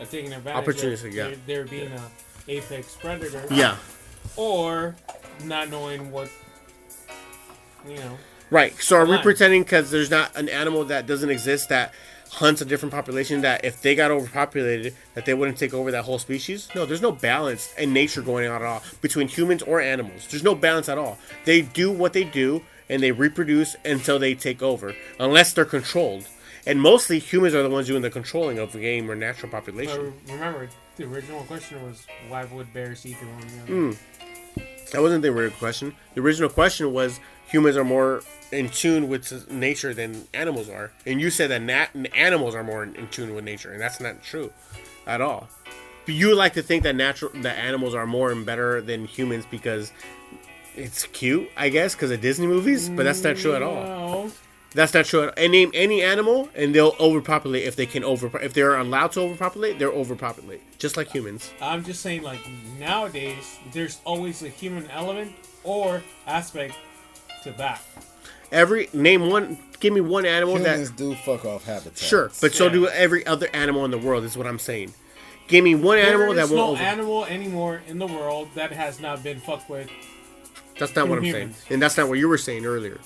of 0.00 0.10
taking 0.10 0.32
advantage. 0.32 0.68
of 0.68 0.74
Opportunistic, 0.74 1.12
yeah. 1.14 1.28
There, 1.28 1.36
there 1.46 1.64
being 1.64 1.92
a 1.92 2.10
apex 2.48 2.96
predator. 2.96 3.44
yeah, 3.50 3.76
or 4.36 4.96
not 5.44 5.70
knowing 5.70 6.10
what 6.10 6.28
you 7.88 7.96
know 7.96 8.18
right. 8.50 8.74
So 8.82 8.96
are 8.96 9.06
we 9.06 9.16
pretending 9.18 9.62
because 9.62 9.90
there's 9.90 10.10
not 10.10 10.36
an 10.36 10.48
animal 10.48 10.84
that 10.86 11.06
doesn't 11.06 11.30
exist 11.30 11.68
that 11.70 11.94
hunts 12.30 12.60
a 12.60 12.64
different 12.64 12.92
population 12.94 13.40
that 13.42 13.64
if 13.64 13.82
they 13.82 13.94
got 13.94 14.10
overpopulated 14.10 14.94
that 15.14 15.26
they 15.26 15.34
wouldn't 15.34 15.58
take 15.58 15.74
over 15.74 15.90
that 15.90 16.04
whole 16.04 16.18
species? 16.18 16.68
No, 16.74 16.86
there's 16.86 17.02
no 17.02 17.12
balance 17.12 17.74
in 17.74 17.92
nature 17.92 18.22
going 18.22 18.48
on 18.48 18.62
at 18.62 18.62
all 18.62 18.82
between 19.00 19.28
humans 19.28 19.62
or 19.62 19.80
animals. 19.80 20.26
There's 20.28 20.44
no 20.44 20.54
balance 20.54 20.88
at 20.88 20.98
all. 20.98 21.18
They 21.44 21.62
do 21.62 21.90
what 21.90 22.12
they 22.12 22.24
do 22.24 22.62
and 22.88 23.02
they 23.02 23.12
reproduce 23.12 23.76
until 23.84 24.18
they 24.18 24.34
take 24.34 24.62
over, 24.62 24.94
unless 25.18 25.52
they're 25.52 25.64
controlled. 25.64 26.26
And 26.66 26.80
mostly 26.80 27.18
humans 27.18 27.54
are 27.54 27.62
the 27.62 27.70
ones 27.70 27.86
doing 27.86 28.02
the 28.02 28.10
controlling 28.10 28.58
of 28.58 28.72
the 28.72 28.80
game 28.80 29.10
or 29.10 29.14
natural 29.14 29.50
population. 29.50 30.12
but 30.26 30.32
remember 30.34 30.68
the 30.96 31.04
original 31.04 31.42
question 31.44 31.82
was 31.82 32.06
why 32.28 32.44
would 32.44 32.72
bears 32.74 33.06
eat 33.06 33.16
their 33.20 33.30
own 33.30 33.68
young 33.68 33.92
hmm. 33.94 34.62
That 34.92 35.02
wasn't 35.02 35.22
the 35.22 35.28
original 35.28 35.58
question. 35.58 35.94
The 36.14 36.20
original 36.20 36.50
question 36.50 36.92
was 36.92 37.20
humans 37.46 37.76
are 37.76 37.84
more 37.84 38.22
in 38.52 38.68
tune 38.68 39.08
with 39.08 39.50
nature 39.50 39.94
than 39.94 40.26
animals 40.34 40.68
are, 40.68 40.92
and 41.06 41.20
you 41.20 41.30
said 41.30 41.50
that 41.50 41.62
nat- 41.62 41.90
animals 42.14 42.54
are 42.54 42.64
more 42.64 42.82
in, 42.82 42.94
in 42.96 43.08
tune 43.08 43.34
with 43.34 43.44
nature, 43.44 43.72
and 43.72 43.80
that's 43.80 44.00
not 44.00 44.22
true 44.22 44.52
at 45.06 45.20
all. 45.20 45.48
But 46.06 46.14
you 46.14 46.34
like 46.34 46.54
to 46.54 46.62
think 46.62 46.82
that 46.84 46.96
natural 46.96 47.30
that 47.42 47.58
animals 47.58 47.94
are 47.94 48.06
more 48.06 48.32
and 48.32 48.44
better 48.44 48.80
than 48.80 49.04
humans 49.04 49.46
because 49.50 49.92
it's 50.76 51.04
cute, 51.04 51.48
I 51.56 51.68
guess, 51.68 51.94
because 51.94 52.10
of 52.10 52.20
Disney 52.20 52.46
movies. 52.46 52.88
But 52.88 53.04
that's 53.04 53.22
not 53.22 53.36
true 53.36 53.54
at 53.54 53.62
all. 53.62 53.84
No. 53.84 54.32
That's 54.72 54.94
not 54.94 55.04
true. 55.04 55.22
At 55.24 55.28
all. 55.28 55.34
And 55.36 55.52
name 55.52 55.70
any 55.74 56.02
animal, 56.02 56.48
and 56.54 56.74
they'll 56.74 56.96
overpopulate 56.98 57.64
if 57.64 57.76
they 57.76 57.86
can 57.86 58.04
over. 58.04 58.40
If 58.40 58.54
they're 58.54 58.76
allowed 58.76 59.12
to 59.12 59.20
overpopulate, 59.20 59.78
they're 59.78 59.92
overpopulate, 59.92 60.78
just 60.78 60.96
like 60.96 61.08
humans. 61.08 61.52
I'm 61.60 61.84
just 61.84 62.00
saying 62.02 62.22
like 62.22 62.40
nowadays 62.78 63.58
there's 63.72 64.00
always 64.04 64.42
a 64.42 64.48
human 64.48 64.88
element 64.90 65.32
or 65.64 66.02
aspect 66.26 66.76
to 67.42 67.52
that. 67.52 67.82
Every 68.52 68.88
name 68.92 69.28
one. 69.28 69.58
Give 69.80 69.92
me 69.94 70.00
one 70.02 70.26
animal 70.26 70.58
that 70.58 70.94
do 70.96 71.14
fuck 71.14 71.44
off 71.46 71.64
habitats. 71.64 72.02
Sure, 72.02 72.30
but 72.42 72.52
so 72.52 72.66
Yeah. 72.66 72.72
do 72.72 72.88
every 72.88 73.26
other 73.26 73.48
animal 73.54 73.84
in 73.86 73.90
the 73.90 73.98
world. 73.98 74.24
Is 74.24 74.36
what 74.36 74.46
I'm 74.46 74.58
saying. 74.58 74.92
Give 75.48 75.64
me 75.64 75.74
one 75.74 75.98
animal 75.98 76.26
there 76.28 76.36
that 76.36 76.44
is 76.44 76.50
no 76.50 76.56
won't. 76.56 76.70
Over- 76.80 76.82
animal 76.82 77.24
anymore 77.24 77.82
in 77.88 77.98
the 77.98 78.06
world 78.06 78.48
that 78.54 78.72
has 78.72 79.00
not 79.00 79.22
been 79.22 79.40
fucked 79.40 79.70
with. 79.70 79.88
that's 80.78 80.94
not 80.94 81.08
what 81.08 81.18
I'm 81.18 81.24
humans. 81.24 81.56
saying, 81.56 81.66
and 81.74 81.82
that's 81.82 81.96
not 81.96 82.08
what 82.08 82.18
you 82.18 82.28
were 82.28 82.38
saying 82.38 82.64
earlier. 82.66 82.98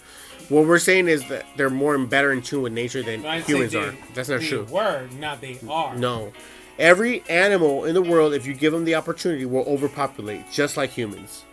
What 0.49 0.67
we're 0.67 0.79
saying 0.79 1.09
is 1.09 1.27
that 1.29 1.47
they're 1.57 1.71
more 1.71 1.95
and 1.95 2.09
better 2.11 2.31
in 2.33 2.43
tune 2.43 2.63
with 2.63 2.73
nature 2.73 3.03
than 3.03 3.25
I'd 3.25 3.45
say 3.47 3.53
humans 3.53 3.73
they- 3.73 3.79
are. 3.79 3.95
That's 4.15 4.29
not 4.29 4.41
they 4.41 4.47
true. 4.49 4.65
Were 4.71 5.09
not 5.19 5.41
they 5.41 5.59
are. 5.69 5.97
No, 5.97 6.33
every 6.79 7.23
animal 7.29 7.85
in 7.85 7.95
the 7.95 8.03
world, 8.03 8.35
if 8.35 8.47
you 8.47 8.53
give 8.55 8.73
them 8.73 8.85
the 8.85 8.95
opportunity, 8.97 9.45
will 9.47 9.65
overpopulate, 9.67 10.51
just 10.53 10.77
like 10.77 10.91
humans. 10.91 11.45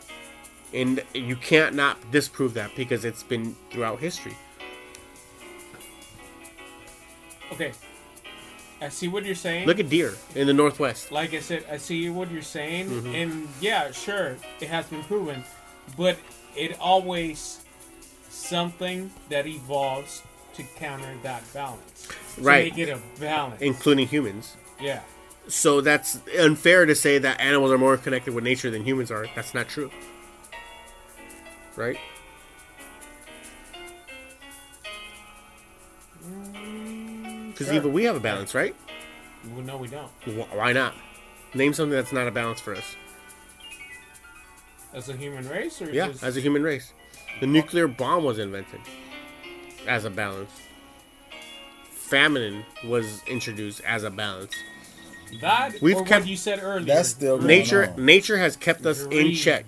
And 0.74 1.03
you 1.14 1.35
can't 1.35 1.75
not 1.75 1.98
disprove 2.11 2.53
that 2.53 2.75
because 2.75 3.03
it's 3.06 3.24
been 3.24 3.56
throughout 3.72 4.00
history. 4.00 4.35
Okay. 7.51 7.74
I 8.82 8.90
see 8.90 9.08
what 9.08 9.25
you're 9.25 9.35
saying. 9.35 9.67
Look 9.67 9.80
at 9.80 9.90
deer 9.90 10.14
in 10.33 10.48
the 10.48 10.53
northwest. 10.53 11.11
like 11.11 11.33
I 11.33 11.40
said, 11.40 11.66
I 11.69 11.77
see 11.77 12.09
what 12.09 12.32
you're 12.32 12.41
saying, 12.41 12.88
Mm-hmm. 12.90 13.14
and 13.16 13.48
yeah, 13.59 13.91
sure, 13.91 14.38
it 14.59 14.67
has 14.69 14.88
been 14.88 15.03
proven, 15.03 15.43
but 15.98 16.17
it 16.56 16.80
always 16.80 17.61
something 18.30 19.11
that 19.30 19.45
evolves 19.45 20.24
to 20.56 20.64
counter 20.77 21.14
that 21.22 21.43
balance, 21.53 22.08
to 22.38 22.41
Right. 22.41 22.75
Make 22.75 22.88
it 22.88 22.90
a 22.91 23.00
balance. 23.19 23.61
including 23.61 24.08
humans. 24.08 24.56
yeah, 24.82 25.01
So 25.48 25.82
that's 25.82 26.17
unfair 26.40 26.88
to 26.88 26.95
say 26.95 27.19
that 27.19 27.40
animals 27.40 27.72
are 27.72 27.77
more 27.77 27.98
connected 27.98 28.33
with 28.33 28.43
nature 28.43 28.72
than 28.72 28.83
humans 28.83 29.11
are. 29.11 29.27
That's 29.35 29.53
not 29.53 29.67
true. 29.69 29.91
Right? 31.75 31.98
Mm, 36.24 37.51
because 37.51 37.67
sure. 37.67 37.75
even 37.75 37.93
we 37.93 38.03
have 38.03 38.16
a 38.16 38.19
balance, 38.19 38.53
right? 38.53 38.75
well, 39.53 39.64
no, 39.64 39.77
we 39.77 39.88
don't. 39.88 40.09
Why 40.53 40.72
not? 40.74 40.93
Name 41.53 41.74
something 41.74 41.91
that's 41.95 42.11
not 42.14 42.27
a 42.27 42.32
balance 42.32 42.59
for 42.59 42.75
us. 42.75 42.95
As 44.93 45.09
a 45.09 45.14
human 45.14 45.48
race, 45.50 45.82
or 45.82 45.90
Yeah, 45.91 46.09
just, 46.09 46.24
as 46.24 46.38
a 46.38 46.41
human 46.41 46.64
race. 46.64 46.93
The 47.40 47.48
nuclear 47.48 47.88
bomb 47.88 48.24
was 48.24 48.38
invented 48.40 48.82
as 49.88 50.06
a 50.06 50.09
balance. 50.09 50.51
Famine 51.91 52.66
was 52.85 53.22
introduced 53.25 53.82
as 53.82 54.03
a 54.03 54.09
balance. 54.11 54.53
that 55.40 55.82
We've 55.82 55.95
or 55.95 56.03
kept- 56.06 56.24
what 56.25 56.30
you 56.30 56.35
said 56.35 56.59
earlier. 56.61 56.85
That's 56.85 57.09
still 57.09 57.38
going 57.38 57.48
Nature 57.48 57.90
on. 57.98 58.06
nature 58.06 58.38
has 58.38 58.58
kept 58.58 58.85
us 58.85 59.03
in 59.06 59.33
check. 59.33 59.66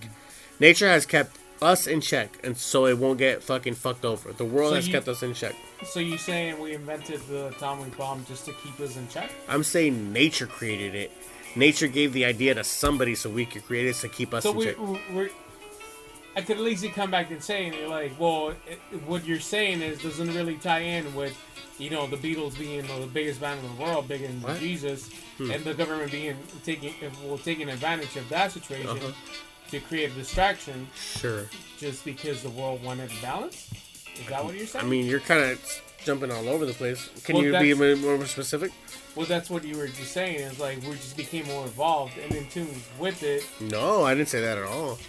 Nature 0.59 0.87
has 0.89 1.05
kept 1.05 1.37
us 1.63 1.87
in 1.87 2.01
check, 2.01 2.37
and 2.43 2.55
so 2.57 2.85
it 2.85 2.97
won't 2.97 3.17
get 3.17 3.41
fucking 3.41 3.75
fucked 3.75 4.05
over. 4.05 4.31
The 4.33 4.45
world 4.45 4.71
So 4.71 4.75
has 4.75 4.87
you- 4.87 4.93
kept 4.93 5.07
us 5.07 5.23
in 5.23 5.33
check. 5.33 5.55
So 5.85 5.99
you 5.99 6.17
saying 6.17 6.59
we 6.59 6.73
invented 6.73 7.21
the 7.27 7.47
atomic 7.47 7.97
bomb 7.97 8.25
just 8.25 8.45
to 8.45 8.53
keep 8.53 8.79
us 8.79 8.95
in 8.97 9.07
check? 9.07 9.31
I'm 9.47 9.63
saying 9.63 10.13
nature 10.13 10.45
created 10.47 10.93
it. 10.95 11.11
Nature 11.55 11.87
gave 11.87 12.13
the 12.13 12.25
idea 12.25 12.53
to 12.55 12.63
somebody 12.63 13.15
so 13.15 13.29
we 13.29 13.45
could 13.45 13.65
create 13.65 13.87
it 13.87 13.95
to 13.97 14.09
keep 14.09 14.33
us 14.33 14.43
So 14.43 14.51
in 14.51 14.57
we, 14.57 14.65
check. 14.65 14.75
we're. 15.13 15.29
I 16.35 16.41
could 16.41 16.57
at 16.57 16.63
least 16.63 16.83
come 16.95 17.11
back 17.11 17.29
and 17.29 17.43
say, 17.43 17.67
and 17.67 17.75
you're 17.75 17.87
like, 17.89 18.19
well, 18.19 18.55
it, 18.67 18.79
what 19.05 19.23
you're 19.23 19.39
saying 19.39 19.81
is 19.83 20.01
doesn't 20.01 20.33
really 20.33 20.55
tie 20.57 20.79
in 20.79 21.13
with, 21.13 21.37
you 21.77 21.91
know, 21.91 22.07
the 22.07 22.17
Beatles 22.17 22.57
being 22.57 22.81
the 22.87 23.05
biggest 23.05 23.39
band 23.39 23.59
in 23.63 23.75
the 23.75 23.81
world, 23.83 24.07
bigger 24.07 24.25
than 24.27 24.41
What? 24.41 24.59
Jesus, 24.59 25.11
Hmm. 25.37 25.51
and 25.51 25.63
the 25.63 25.75
government 25.75 26.11
being 26.11 26.35
taking 26.65 26.95
well 27.23 27.37
taking 27.37 27.69
advantage 27.69 28.15
of 28.15 28.27
that 28.29 28.51
situation 28.51 28.89
Uh-huh. 28.89 29.11
To 29.73 29.79
create 29.79 30.11
a 30.11 30.13
distraction 30.13 30.87
Sure. 30.95 31.47
just 31.79 32.05
because 32.05 32.43
the 32.43 32.49
world 32.49 32.83
wanted 32.83 33.09
balance. 33.21 33.67
Is 34.19 34.27
that 34.29 34.43
what 34.45 34.55
you're 34.55 34.67
saying? 34.67 34.85
I 34.85 34.87
mean, 34.87 35.07
you're 35.07 35.19
kind 35.19 35.41
of 35.41 35.81
jumping 36.05 36.31
all 36.31 36.47
over 36.47 36.65
the 36.65 36.73
place. 36.73 37.09
Can 37.23 37.35
Well, 37.35 37.45
you 37.45 37.59
be 37.59 37.71
a 37.71 37.95
more 37.95 38.25
specific? 38.27 38.71
well, 39.15 39.25
that's 39.25 39.49
what 39.49 39.63
you 39.63 39.75
were 39.77 39.87
just 39.87 40.11
saying. 40.11 40.35
Is 40.39 40.59
like 40.59 40.81
we 40.83 40.91
just 40.91 41.17
became 41.17 41.47
more 41.47 41.63
involved 41.65 42.13
and 42.19 42.31
in 42.35 42.47
tune 42.49 42.69
with 42.99 43.23
it. 43.23 43.43
No, 43.59 44.03
I 44.03 44.13
didn't 44.13 44.29
say 44.29 44.41
that 44.41 44.57
at 44.59 44.63
all. 44.65 44.99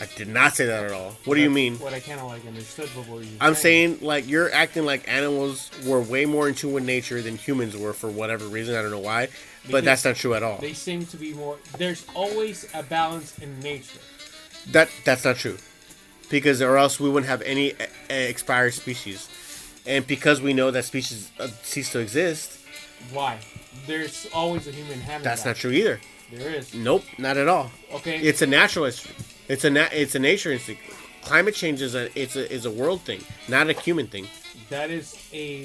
I 0.00 0.06
did 0.16 0.26
not 0.26 0.56
say 0.56 0.66
that 0.66 0.82
at 0.84 0.90
all. 0.90 1.12
What 1.26 1.36
do 1.36 1.40
you 1.42 1.50
mean? 1.50 1.76
What 1.78 1.94
I 1.94 2.00
kind 2.00 2.18
of 2.18 2.26
like 2.26 2.44
understood 2.44 2.86
before 2.94 3.22
you. 3.22 3.28
I'm 3.40 3.54
saying 3.54 3.98
like 4.00 4.28
you're 4.28 4.52
acting 4.52 4.84
like 4.84 5.06
animals 5.08 5.70
were 5.86 6.00
way 6.00 6.24
more 6.24 6.48
in 6.48 6.56
tune 6.56 6.72
with 6.72 6.84
nature 6.84 7.22
than 7.22 7.36
humans 7.36 7.76
were 7.76 7.92
for 7.92 8.10
whatever 8.10 8.46
reason. 8.48 8.74
I 8.74 8.82
don't 8.82 8.90
know 8.90 8.98
why, 8.98 9.28
but 9.70 9.84
that's 9.84 10.04
not 10.04 10.16
true 10.16 10.34
at 10.34 10.42
all. 10.42 10.58
They 10.58 10.72
seem 10.72 11.06
to 11.06 11.16
be 11.16 11.32
more. 11.34 11.58
There's 11.78 12.04
always 12.14 12.66
a 12.74 12.82
balance 12.82 13.38
in 13.38 13.58
nature. 13.60 14.00
That 14.70 14.88
that's 15.04 15.24
not 15.24 15.36
true, 15.36 15.58
because 16.30 16.62
or 16.62 16.76
else 16.76 17.00
we 17.00 17.08
wouldn't 17.08 17.28
have 17.28 17.42
any 17.42 17.72
uh, 17.74 17.86
expired 18.08 18.74
species, 18.74 19.28
and 19.86 20.06
because 20.06 20.40
we 20.40 20.52
know 20.52 20.70
that 20.70 20.84
species 20.84 21.30
uh, 21.40 21.48
cease 21.62 21.90
to 21.92 21.98
exist, 21.98 22.58
Why? 23.12 23.38
There's 23.86 24.28
always 24.32 24.68
a 24.68 24.70
human 24.72 25.00
hand. 25.00 25.24
that's 25.24 25.44
not 25.44 25.56
true 25.56 25.70
either. 25.72 26.00
There 26.32 26.50
is. 26.50 26.72
Nope, 26.74 27.04
not 27.18 27.36
at 27.36 27.48
all. 27.48 27.70
Okay. 27.92 28.18
It's 28.20 28.40
a 28.42 28.46
natural 28.46 28.84
instinct. 28.86 29.20
It's 29.48 29.64
a 29.64 29.70
na- 29.70 29.88
it's 29.92 30.14
a 30.14 30.18
nature 30.18 30.52
instinct. 30.52 30.82
Climate 31.22 31.54
change 31.54 31.82
is 31.82 31.94
a 31.94 32.08
it's 32.18 32.36
a 32.36 32.50
is 32.52 32.64
a 32.64 32.70
world 32.70 33.00
thing, 33.02 33.20
not 33.48 33.68
a 33.68 33.72
human 33.74 34.06
thing. 34.06 34.26
That 34.72 34.90
is 34.90 35.16
a 35.32 35.64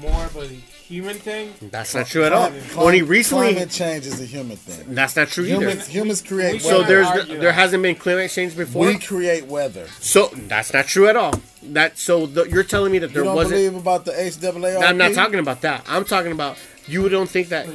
more 0.00 0.24
of 0.24 0.36
a 0.36 0.46
human 0.46 1.16
thing. 1.16 1.52
That's 1.70 1.94
not 1.94 2.06
true 2.06 2.24
at 2.24 2.32
all. 2.32 2.48
Climate- 2.48 2.76
Only 2.76 3.02
recently, 3.02 3.52
Climate 3.52 3.70
change 3.70 4.06
is 4.06 4.20
a 4.20 4.24
human 4.24 4.56
thing. 4.56 4.94
that's 4.94 5.14
not 5.16 5.28
true 5.28 5.44
either. 5.44 5.54
Humans, 5.60 5.86
humans 5.86 6.22
create 6.22 6.52
We 6.54 6.58
So 6.60 6.78
weather. 6.80 6.86
there's 6.88 7.06
argue 7.06 7.38
there 7.38 7.52
hasn't 7.52 7.82
been 7.82 7.94
climate 7.96 8.30
change 8.30 8.56
before. 8.56 8.86
we 8.86 8.98
create 8.98 9.46
weather. 9.46 9.86
So 10.00 10.28
that's 10.48 10.72
not 10.72 10.86
true 10.86 11.08
at 11.08 11.16
all. 11.16 11.32
That 11.62 11.98
so 11.98 12.26
the, 12.26 12.44
you're 12.48 12.64
telling 12.64 12.92
me 12.92 12.98
that 13.00 13.08
You 13.10 13.14
there 13.14 13.24
don't 13.24 13.36
wasn't. 13.36 13.54
believe 13.56 13.74
about 13.76 14.04
the 14.04 14.12
HAARP? 14.12 14.82
I'm 14.82 14.96
not 14.96 15.12
talking 15.14 15.38
about 15.40 15.60
that. 15.62 15.84
I'm 15.88 16.04
talking 16.04 16.32
about 16.32 16.56
you 16.86 17.08
don't 17.08 17.28
think 17.28 17.48
that 17.48 17.68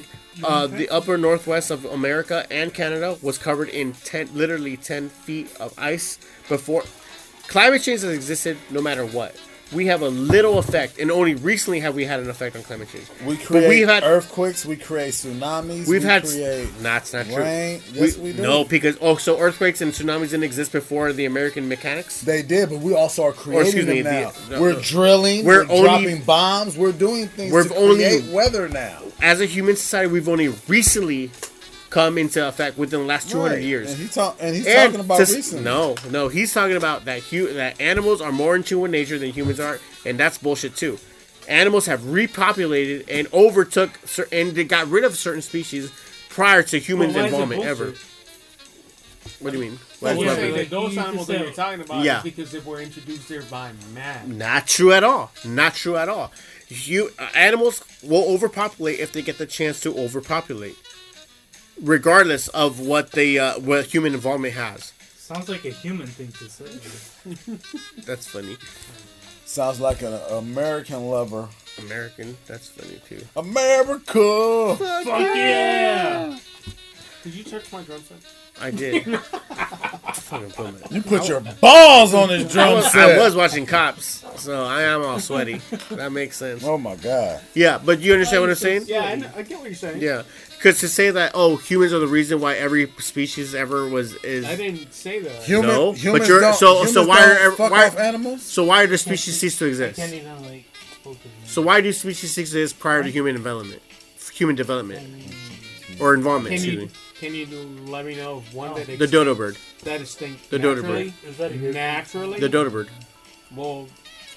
uh, 0.44 0.66
the 0.66 0.90
upper 0.90 1.18
northwest 1.18 1.70
of 1.70 1.86
America 1.86 2.48
and 2.50 2.74
Canada 2.74 3.18
was 3.22 3.38
covered 3.38 3.70
in 3.70 3.94
ten, 3.94 4.28
literally 4.34 4.78
ten 4.78 5.10
feet 5.10 5.48
of 5.60 5.74
ice 5.78 6.18
before. 6.50 6.84
Climate 7.48 7.84
change 7.84 8.02
has 8.02 8.12
existed 8.14 8.58
no 8.72 8.82
matter 8.82 9.06
what. 9.06 9.36
We 9.74 9.88
have 9.88 10.02
a 10.02 10.10
little 10.10 10.60
effect, 10.60 11.00
and 11.00 11.10
only 11.12 11.36
recently 11.36 11.80
have 11.80 11.96
we 11.96 12.06
had 12.06 12.20
an 12.20 12.30
effect 12.30 12.56
on 12.56 12.64
climate 12.64 12.90
change. 12.90 13.08
We 13.26 13.38
create 13.38 13.70
we've 13.70 13.88
had- 13.88 14.04
earthquakes. 14.04 14.66
We 14.66 14.76
create 14.76 15.14
tsunamis. 15.14 15.88
We've 15.88 16.04
we 16.04 16.08
had 16.08 16.24
create. 16.24 16.70
not 16.82 17.06
true. 17.06 17.24
rain. 17.38 17.82
Yes, 17.94 18.18
we 18.18 18.34
do. 18.34 18.42
No, 18.42 18.64
because 18.64 18.98
oh, 19.02 19.16
so 19.18 19.40
earthquakes 19.40 19.82
and 19.82 19.92
tsunamis 19.92 20.30
didn't 20.30 20.44
exist 20.44 20.72
before 20.72 21.12
the 21.14 21.26
American 21.26 21.68
mechanics. 21.68 22.22
They 22.22 22.42
did, 22.44 22.70
but 22.70 22.80
we 22.80 22.94
also 22.94 23.24
are 23.24 23.34
creating 23.34 23.86
them 23.88 23.96
me, 23.96 24.04
now. 24.04 24.32
the- 24.50 24.62
we're 24.62 24.80
drilling. 24.80 25.44
We're 25.46 25.66
We're, 25.66 25.72
only- 25.72 25.82
dropping 25.84 26.22
bombs. 26.24 26.78
We're 26.78 26.92
doing 26.92 27.28
things 27.28 27.54
We've 27.54 27.68
to 27.68 27.76
only- 27.76 27.96
create 28.04 28.26
weather 28.32 28.70
now. 28.70 29.00
As 29.22 29.42
a 29.42 29.46
human 29.46 29.76
society, 29.76 30.10
we've 30.12 30.30
only 30.30 30.50
recently 30.68 31.32
come 31.94 32.18
into 32.18 32.46
effect 32.48 32.76
within 32.78 33.02
the 33.02 33.06
last 33.06 33.30
200 33.30 33.54
Right. 33.56 33.64
years. 33.64 33.92
And, 33.92 34.00
he 34.02 34.08
talk, 34.08 34.38
and 34.40 34.56
he's 34.56 34.66
And 34.66 34.92
talking 34.94 35.06
about 35.06 35.26
to 35.28 35.34
recently. 35.36 35.64
No, 35.64 35.96
no, 36.10 36.28
he's 36.28 36.52
talking 36.52 36.76
about 36.76 37.06
that 37.06 37.20
hu- 37.24 37.54
that 37.54 37.80
animals 37.80 38.20
are 38.20 38.32
more 38.32 38.56
in 38.56 38.64
tune 38.64 38.82
with 38.82 38.92
nature 38.92 39.20
than 39.20 39.32
humans 39.32 39.60
are, 39.60 39.80
and 40.06 40.20
that's 40.20 40.38
bullshit 40.40 40.76
too. 40.76 40.98
Animals 41.48 41.86
have 41.86 42.02
repopulated 42.02 43.06
and 43.10 43.28
overtook 43.34 43.92
cer- 44.06 44.28
and 44.32 44.54
they 44.56 44.64
got 44.64 44.90
rid 44.90 45.04
of 45.04 45.16
certain 45.18 45.42
species 45.42 45.92
prior 46.30 46.64
to 46.64 46.80
human 46.80 47.14
Well, 47.14 47.18
why 47.18 47.20
is 47.20 47.26
it 47.26 47.36
involvement 47.36 47.64
ever. 47.64 47.94
What 49.40 49.52
do 49.54 49.58
you 49.60 49.64
mean? 49.66 49.80
Well, 50.02 50.16
Why 50.18 50.24
you're 50.24 50.32
is 50.32 50.38
it 50.38 50.42
saying 50.42 50.50
bullshit? 50.52 50.70
that 50.70 50.76
those 50.76 50.94
You 50.96 51.00
animals 51.02 51.28
that 51.28 51.34
said- 51.34 51.42
you're 51.46 51.54
talking 51.54 51.82
about 51.82 52.04
Yeah. 52.04 52.18
is 52.18 52.24
because 52.24 52.52
they 52.52 52.60
were 52.60 52.82
introduced 52.82 53.28
there 53.30 53.42
by 53.44 53.72
man. 53.94 54.38
Not 54.38 54.68
true 54.68 54.92
at 54.94 55.04
all. 55.04 55.32
Not 55.46 55.76
true 55.76 55.96
at 55.98 56.10
all. 56.10 56.32
You 56.70 57.12
uh, 57.20 57.28
animals 57.36 57.82
will 58.02 58.24
overpopulate 58.34 59.00
if 59.00 59.12
they 59.12 59.22
get 59.22 59.38
the 59.38 59.46
chance 59.46 59.80
to 59.82 59.96
overpopulate, 59.98 60.76
regardless 61.82 62.48
of 62.50 62.80
what 62.80 63.12
they 63.12 63.38
uh, 63.40 63.60
what 63.60 63.86
human 63.86 64.14
involvement 64.14 64.54
has. 64.54 64.94
Sounds 65.16 65.48
like 65.50 65.66
a 65.66 65.70
human 65.72 66.08
thing 66.08 66.32
to 66.34 66.50
say. 66.50 68.02
That's 68.06 68.28
funny. 68.28 68.58
Sounds 69.46 69.80
like 69.80 70.02
an 70.02 70.14
American 70.32 71.10
lover. 71.10 71.48
American. 71.80 72.38
That's 72.46 72.68
funny 72.70 73.00
too. 73.08 73.26
America. 73.36 74.76
Fuck 74.78 75.06
yeah! 75.36 76.38
Did 77.24 77.34
you 77.36 77.44
touch 77.44 77.72
my 77.72 77.82
drum 77.84 78.02
set? 78.04 78.18
I 78.62 78.70
did. 78.70 79.04
Fucking 80.14 80.52
put 80.52 80.74
my- 80.74 80.96
You 80.96 81.02
put 81.02 81.28
your 81.28 81.40
balls 81.40 82.14
on 82.14 82.28
this 82.30 82.46
I 82.46 82.52
drum 82.54 82.74
was, 82.74 82.92
set. 82.92 83.18
I 83.20 83.24
was 83.24 83.36
watching 83.36 83.66
cops, 83.66 84.24
so 84.42 84.64
I 84.66 84.84
am 84.84 85.02
all 85.04 85.20
sweaty. 85.20 85.62
That 85.92 86.12
makes 86.12 86.38
sense. 86.38 86.64
Oh 86.64 86.78
my 86.78 86.96
god. 86.98 87.42
Yeah, 87.54 87.80
but 87.84 88.00
you 88.02 88.14
understand 88.14 88.42
what 88.42 88.50
I'm 88.50 88.56
saying? 88.56 88.84
Yeah, 88.88 89.04
I, 89.06 89.16
know, 89.16 89.30
I 89.36 89.42
get 89.42 89.58
what 89.60 89.66
you're 89.66 89.76
saying. 89.76 90.02
Yeah, 90.02 90.24
because 90.64 90.80
to 90.80 90.88
say 90.88 91.12
that 91.12 91.32
oh 91.34 91.58
humans 91.58 91.92
are 91.92 92.00
the 92.00 92.08
reason 92.08 92.40
why 92.40 92.54
every 92.56 92.90
species 93.00 93.54
ever 93.54 93.88
was 93.90 94.16
is 94.24 94.46
I 94.46 94.56
didn't 94.56 94.94
say 94.94 95.20
that. 95.20 95.44
Human, 95.44 95.68
No, 95.68 95.92
but 95.92 96.02
you're- 96.02 96.40
don't, 96.40 96.56
so- 96.56 96.76
humans 96.78 96.94
so 96.94 97.06
why 97.06 97.20
don't 97.26 97.42
are- 97.42 97.52
fuck 97.52 97.72
why- 97.72 97.88
off 97.88 97.98
animals? 98.00 98.42
so 98.44 98.64
why 98.64 98.86
do 98.86 98.96
species 98.98 99.38
cease 99.40 99.58
to 99.60 99.66
I 99.66 99.68
exist? 99.70 99.98
can't 99.98 100.14
even 100.14 100.42
like 100.44 100.64
focus. 101.04 101.20
So 101.46 101.62
why 101.62 101.82
do 101.82 101.92
species 101.92 102.32
cease 102.32 102.52
to 102.52 102.60
exist 102.62 102.80
prior 102.80 103.04
to 103.04 103.12
human 103.12 103.36
development, 103.36 103.82
human 104.34 104.56
development, 104.56 105.06
or 106.00 106.14
involvement? 106.14 106.56
Can 106.56 106.64
Excuse 106.64 106.74
you 106.74 106.88
me. 106.88 106.92
can 107.20 107.36
you 107.36 107.92
let 107.92 108.06
me 108.06 108.16
know 108.16 108.38
of 108.38 108.54
one 108.54 108.74
that 108.76 108.88
The 108.98 109.08
dodo 109.08 109.36
bird. 109.36 109.58
that 109.84 110.00
extinct 110.00 110.50
The 110.50 110.60
dodo 110.60 110.82
naturally? 110.82 111.14
Is 111.28 111.38
that 111.38 111.52
a 111.52 111.58
good 111.58 111.74
Naturally, 111.74 112.40
The 112.40 112.48
dodo 112.50 112.70
bird. 112.70 112.88
well, 113.54 113.90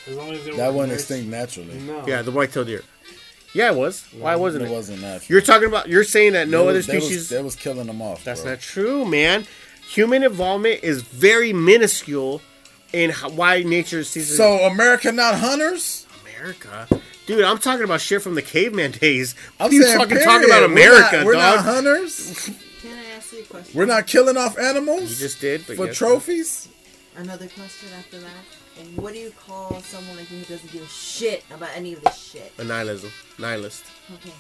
As 0.09 0.15
long 0.17 0.31
as 0.33 0.47
it 0.47 0.57
That 0.57 0.69
was 0.69 0.75
wasn't 0.77 0.93
nurse- 0.93 1.01
extinct 1.01 1.31
naturally. 1.31 1.79
no. 1.81 2.05
Yeah, 2.07 2.23
the 2.23 2.31
white-tailed 2.31 2.67
deer. 2.69 2.83
Yeah, 3.57 3.73
it 3.73 3.77
was. 3.77 4.07
Why 4.13 4.37
wasn't 4.37 4.65
it? 4.65 4.71
it? 4.71 4.73
wasn't 4.73 5.01
natural. 5.01 5.27
You're 5.29 5.41
talking 5.41 5.69
about. 5.69 5.89
You're 5.89 6.05
saying 6.05 6.35
that 6.35 6.47
no 6.49 6.65
They 6.65 6.69
other 6.69 6.77
was- 6.79 6.87
they 6.87 6.97
was- 6.97 7.05
species. 7.07 7.29
They 7.31 7.43
was, 7.43 7.57
killing 7.57 7.87
them 7.87 8.03
off. 8.03 8.23
That's 8.23 8.43
bro. 8.43 8.51
not 8.51 8.61
true, 8.61 9.05
man. 9.07 9.47
Human 9.89 10.23
involvement 10.23 10.81
is 10.83 11.01
very 11.03 11.53
minuscule 11.55 12.43
in 12.93 13.11
how, 13.11 13.31
why 13.31 13.63
nature 13.63 14.05
ceases. 14.05 14.37
So 14.37 14.59
America 14.67 15.11
not 15.11 15.37
hunters? 15.37 16.07
America, 16.39 16.87
dude, 17.27 17.43
I'm 17.45 17.57
talking 17.59 17.85
about 17.85 18.01
shit 18.03 18.21
from 18.21 18.35
the 18.35 18.43
caveman 18.43 18.91
days. 18.91 19.35
I'm 19.59 19.73
you 19.73 19.83
saying 19.83 19.99
fucking 19.99 20.19
talking 20.19 20.49
about 20.49 20.61
We're 20.61 20.73
America, 20.73 21.17
not, 21.17 21.25
we're 21.27 21.33
dog. 21.33 21.57
not 21.57 21.65
hunters. 21.65 22.51
Can 22.83 22.93
I 22.93 23.17
ask 23.17 23.33
you 23.33 23.41
a 23.41 23.43
question? 23.45 23.79
We're 23.79 23.87
not 23.87 24.07
killing 24.07 24.37
off 24.37 24.59
animals 24.59 25.11
you 25.13 25.17
just 25.17 25.41
did, 25.41 25.67
but 25.67 25.77
for 25.77 25.87
yes. 25.87 25.97
trophies. 25.97 26.69
Another 27.17 27.49
question 27.49 27.89
after 27.99 28.19
that. 28.21 28.29
And 28.79 28.97
what 28.97 29.15
do 29.15 29.19
you 29.19 29.33
call 29.47 29.81
someone 29.81 30.17
like 30.17 30.31
you 30.31 30.39
who 30.39 30.45
doesn't 30.45 30.71
give 30.71 30.83
a 30.83 30.89
shit 30.89 31.45
about 31.51 31.71
any 31.75 31.95
of 31.95 32.03
this 32.03 32.17
shit? 32.33 32.53
A 32.59 32.65
nihilism. 32.65 33.11
Nihilist. 33.39 33.85
Okay. 34.15 34.33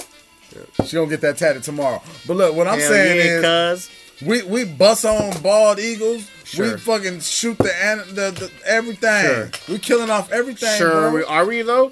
Yeah. 0.54 0.84
She 0.86 0.96
gonna 0.96 1.08
get 1.08 1.20
that 1.22 1.38
tatted 1.38 1.62
tomorrow. 1.62 2.02
But 2.26 2.36
look, 2.36 2.54
what 2.54 2.68
I'm 2.68 2.78
Hell 2.78 2.88
saying 2.88 3.42
yeah, 3.42 3.72
is, 3.72 3.88
cuz. 4.20 4.28
we 4.28 4.42
we 4.42 4.64
bust 4.64 5.04
on 5.04 5.40
bald 5.42 5.78
eagles. 5.78 6.30
Sure. 6.44 6.72
We 6.74 6.78
fucking 6.78 7.20
shoot 7.20 7.58
the, 7.58 8.04
the, 8.08 8.30
the 8.30 8.52
everything. 8.64 9.24
Sure. 9.24 9.50
We 9.68 9.78
killing 9.78 10.10
off 10.10 10.30
everything. 10.30 10.78
Sure, 10.78 11.10
bro. 11.10 11.14
we, 11.14 11.24
are 11.24 11.44
we 11.44 11.62
though? 11.62 11.90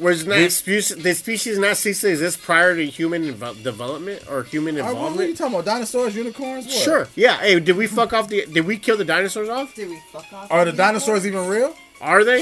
Was 0.00 0.24
not 0.24 0.38
We- 0.38 0.48
species, 0.48 0.96
the 0.96 1.14
species 1.14 1.58
not 1.58 1.76
cease 1.76 2.00
to 2.00 2.08
exist 2.08 2.40
prior 2.42 2.74
to 2.74 2.86
human 2.86 3.22
invo- 3.32 3.62
development 3.62 4.22
or 4.30 4.44
human 4.44 4.80
All 4.80 4.86
right, 4.86 4.96
what 4.96 5.20
are 5.20 5.26
you 5.26 5.36
talking 5.36 5.54
about? 5.54 5.66
Dinosaurs, 5.66 6.16
unicorns? 6.16 6.64
What? 6.66 6.74
Sure. 6.74 7.08
Yeah. 7.14 7.36
Hey, 7.38 7.60
did 7.60 7.76
we 7.76 7.86
fuck 7.86 8.12
off 8.14 8.28
the? 8.28 8.46
Did 8.46 8.66
we 8.66 8.78
kill 8.78 8.96
the 8.96 9.04
dinosaurs 9.04 9.48
off? 9.50 9.74
Did 9.74 9.90
we 9.90 10.00
fuck 10.10 10.24
off? 10.32 10.50
Are 10.50 10.64
the 10.64 10.70
people? 10.72 10.84
dinosaurs 10.86 11.26
even 11.26 11.46
real? 11.46 11.74
Are 12.00 12.24
they 12.24 12.40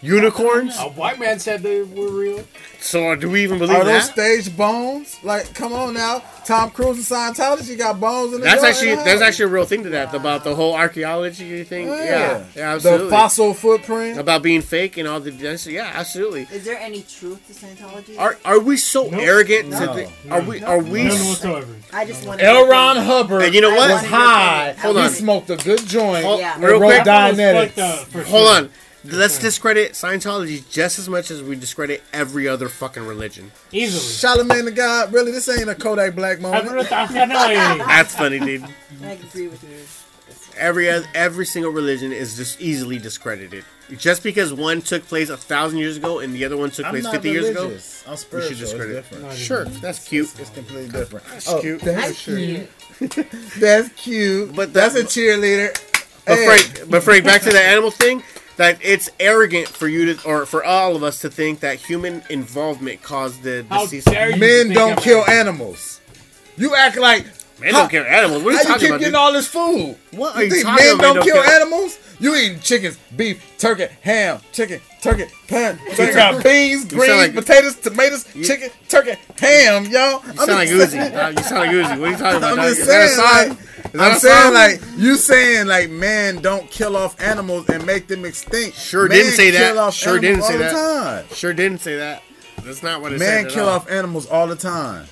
unicorns? 0.00 0.76
A 0.78 0.88
white 0.88 1.18
man 1.18 1.38
said 1.38 1.62
they 1.62 1.82
were 1.82 2.10
real. 2.10 2.44
So 2.80 3.14
do 3.16 3.28
we 3.28 3.42
even 3.42 3.58
believe 3.58 3.76
that? 3.76 3.82
Are 3.82 3.84
those 3.84 4.06
that? 4.06 4.12
staged 4.42 4.56
bones? 4.56 5.16
Like, 5.22 5.52
come 5.54 5.72
on 5.72 5.94
now. 5.94 6.22
Tom 6.46 6.70
Cruise 6.70 6.96
and 7.10 7.36
Scientology 7.36 7.76
got 7.76 8.00
bones 8.00 8.32
in 8.32 8.40
the 8.40 8.44
That's 8.46 8.64
actually 8.64 8.90
in 8.92 8.98
the 8.98 9.04
there's 9.04 9.20
actually 9.20 9.46
a 9.46 9.48
real 9.48 9.66
thing 9.66 9.82
to 9.82 9.90
that 9.90 10.14
about 10.14 10.44
the 10.44 10.54
whole 10.54 10.74
archaeology 10.74 11.64
thing. 11.64 11.88
Yeah, 11.88 11.94
yeah, 11.96 12.44
The 12.54 12.62
absolutely. 12.62 13.10
fossil 13.10 13.52
footprint. 13.52 14.18
about 14.18 14.42
being 14.42 14.62
fake 14.62 14.96
and 14.96 15.06
all 15.06 15.20
the 15.20 15.32
yeah, 15.32 15.90
absolutely. 15.94 16.48
Is 16.50 16.64
there 16.64 16.78
any 16.78 17.02
truth 17.02 17.46
to 17.48 17.52
Scientology? 17.52 18.18
Are 18.18 18.38
are 18.46 18.58
we 18.60 18.78
so 18.78 19.10
Nope. 19.10 19.20
arrogant 19.20 19.68
No. 19.68 19.80
to 19.80 19.94
think? 19.94 20.12
Are 20.30 20.40
we 20.40 20.62
are 20.62 20.78
we? 20.78 21.02
None 21.02 21.12
s- 21.12 21.28
whatsoever. 21.28 21.74
I 21.92 22.06
just 22.06 22.26
want 22.26 22.42
L. 22.42 22.66
Ron 22.66 22.96
Hubbard 22.96 23.42
And 23.42 23.54
you 23.54 23.60
know 23.60 23.74
what? 23.74 23.90
was 23.90 24.04
high. 24.06 24.74
Hold 24.78 24.96
on. 24.96 25.08
he 25.10 25.14
smoked 25.14 25.50
a 25.50 25.56
good 25.56 25.84
joint. 25.86 26.24
Hold- 26.24 26.40
Yeah. 26.40 26.56
real 26.58 26.80
wrote 26.80 26.88
quick. 26.92 27.02
Dianetics. 27.04 27.66
Fucked 27.74 27.78
up, 27.80 27.98
for 28.08 28.22
Hold 28.22 28.48
on. 28.48 28.70
Let's 29.04 29.38
discredit 29.38 29.92
Scientology 29.92 30.68
just 30.70 30.98
as 30.98 31.08
much 31.08 31.30
as 31.30 31.42
we 31.42 31.54
discredit 31.56 32.02
every 32.12 32.48
other 32.48 32.68
fucking 32.68 33.06
religion. 33.06 33.52
Easily. 33.70 34.02
Charlemagne 34.02 34.64
the 34.64 34.72
God, 34.72 35.12
really? 35.12 35.30
This 35.30 35.48
ain't 35.48 35.68
a 35.68 35.74
Kodak 35.74 36.14
Black 36.14 36.40
moment. 36.40 36.66
That's 36.90 38.14
funny, 38.14 38.40
dude. 38.40 38.64
I 39.02 39.10
agree 39.12 39.48
with 39.48 39.62
you. 39.62 39.78
Every 40.60 40.88
every 40.88 41.46
single 41.46 41.70
religion 41.70 42.12
is 42.12 42.36
just 42.36 42.60
easily 42.60 42.98
discredited. 42.98 43.64
Just 43.96 44.22
because 44.24 44.52
one 44.52 44.82
took 44.82 45.04
place 45.06 45.28
a 45.28 45.36
thousand 45.36 45.78
years 45.78 45.96
ago 45.96 46.18
and 46.18 46.34
the 46.34 46.44
other 46.44 46.56
one 46.56 46.70
took 46.70 46.84
I'm 46.86 46.92
place 46.92 47.04
not 47.04 47.14
fifty 47.14 47.30
years 47.30 47.48
ago. 47.48 47.62
religious. 47.64 48.04
I'm 48.06 48.16
spiritual. 48.16 48.50
It's 48.52 48.60
discredit 48.60 48.90
it. 48.96 49.08
different. 49.10 49.32
Sure, 49.38 49.64
that's 49.64 50.06
cute. 50.08 50.34
It's 50.38 50.50
completely 50.50 50.88
different. 50.88 51.24
That's 51.26 51.48
oh, 51.48 51.60
cute. 51.60 51.80
That's 51.80 52.08
That's 52.08 52.24
cute. 52.24 52.68
cute. 52.98 53.30
That's 53.60 53.88
cute. 53.90 54.48
But 54.48 54.56
But 54.56 54.72
that's 54.72 54.96
a 54.96 55.04
cheerleader. 55.04 55.72
But 56.26 56.36
Hey. 56.36 56.46
Frank, 56.46 56.90
but 56.90 57.02
Frank, 57.04 57.24
back 57.24 57.42
to 57.42 57.50
the 57.50 57.60
animal 57.62 57.92
thing. 57.92 58.22
That 58.58 58.78
it's 58.82 59.08
arrogant 59.18 59.68
for 59.68 59.88
you 59.88 60.14
to, 60.14 60.24
or 60.28 60.44
for 60.44 60.62
all 60.64 60.94
of 60.96 61.02
us 61.02 61.20
to 61.20 61.30
think 61.30 61.60
that 61.60 61.76
human 61.78 62.22
involvement 62.28 63.02
caused 63.02 63.42
the 63.42 63.64
How 63.70 63.82
deceased. 63.84 64.08
dare 64.08 64.30
you? 64.30 64.36
Men 64.36 64.70
don't 64.74 64.98
kill 65.00 65.22
a- 65.26 65.30
animals. 65.30 66.00
You 66.56 66.74
act 66.74 66.96
like 66.96 67.24
Men 67.60 67.72
how- 67.72 67.80
don't 67.82 67.90
kill 67.90 68.04
animals. 68.04 68.42
What 68.42 68.54
are 68.54 68.58
how 68.58 68.62
you 68.64 68.74
you 68.74 68.78
keep 68.80 68.88
about? 68.90 68.98
getting 68.98 69.12
dude? 69.12 69.14
all 69.14 69.32
this 69.32 69.46
food? 69.46 69.96
What 70.10 70.34
are 70.36 70.42
You 70.42 70.46
you 70.48 70.50
think 70.54 70.64
talking 70.66 70.84
men 70.86 70.94
about? 70.96 71.02
don't 71.02 71.16
Men 71.16 71.24
kill 71.24 71.42
animals? 71.44 71.98
You 72.20 72.34
eating 72.36 72.60
chickens, 72.60 72.98
beef, 73.16 73.40
turkey, 73.58 73.86
ham, 74.02 74.40
chicken, 74.52 74.80
turkey, 75.00 75.26
pan. 75.48 75.78
So 75.94 76.02
you 76.04 76.12
got 76.14 76.42
beans, 76.44 76.84
greens, 76.86 77.08
like- 77.16 77.34
potatoes, 77.34 77.76
tomatoes, 77.76 78.24
chicken, 78.44 78.70
turkey, 78.88 79.14
ham, 79.40 79.84
y'all. 79.86 80.22
You 80.26 80.32
sound 80.36 80.50
like 80.50 80.68
Uzi. 80.68 81.36
You 81.36 81.42
sound 81.42 81.60
like 81.60 81.70
Uzi. 81.70 81.98
What 82.00 82.08
are 82.08 82.10
you 82.12 82.16
talking 82.16 82.36
about? 82.38 82.58
I'm 82.58 82.68
just 82.68 82.80
Is 82.80 82.86
saying, 82.86 83.18
like, 83.18 83.58
I'm 83.98 84.18
saying, 84.18 84.42
song? 84.42 84.54
like, 84.54 84.80
you 84.96 85.16
saying, 85.16 85.66
like, 85.66 85.90
man 85.90 86.36
don't 86.42 86.70
kill 86.70 86.96
off 86.96 87.20
animals 87.20 87.68
and 87.68 87.84
make 87.86 88.06
them 88.08 88.24
extinct. 88.24 88.76
Sure 88.76 89.08
Man 89.08 89.18
didn't 89.18 89.32
say 89.32 89.50
that. 89.52 89.76
off 89.76 89.94
Sure 89.94 90.18
didn't 90.18 90.42
say 90.42 90.54
all 90.54 90.58
that. 90.58 90.72
time. 90.72 91.24
Sure 91.34 91.52
didn't 91.54 91.78
say 91.80 91.96
that. 91.96 92.22
That's 92.64 92.82
not 92.82 93.00
what 93.00 93.12
it 93.12 93.18
Man 93.18 93.28
said. 93.44 93.46
at 93.46 93.52
kill 93.52 93.68
all. 93.68 93.76
off 93.76 93.90
animals 93.90 94.26
all 94.26 94.46
the 94.46 94.56
time. 94.56 95.06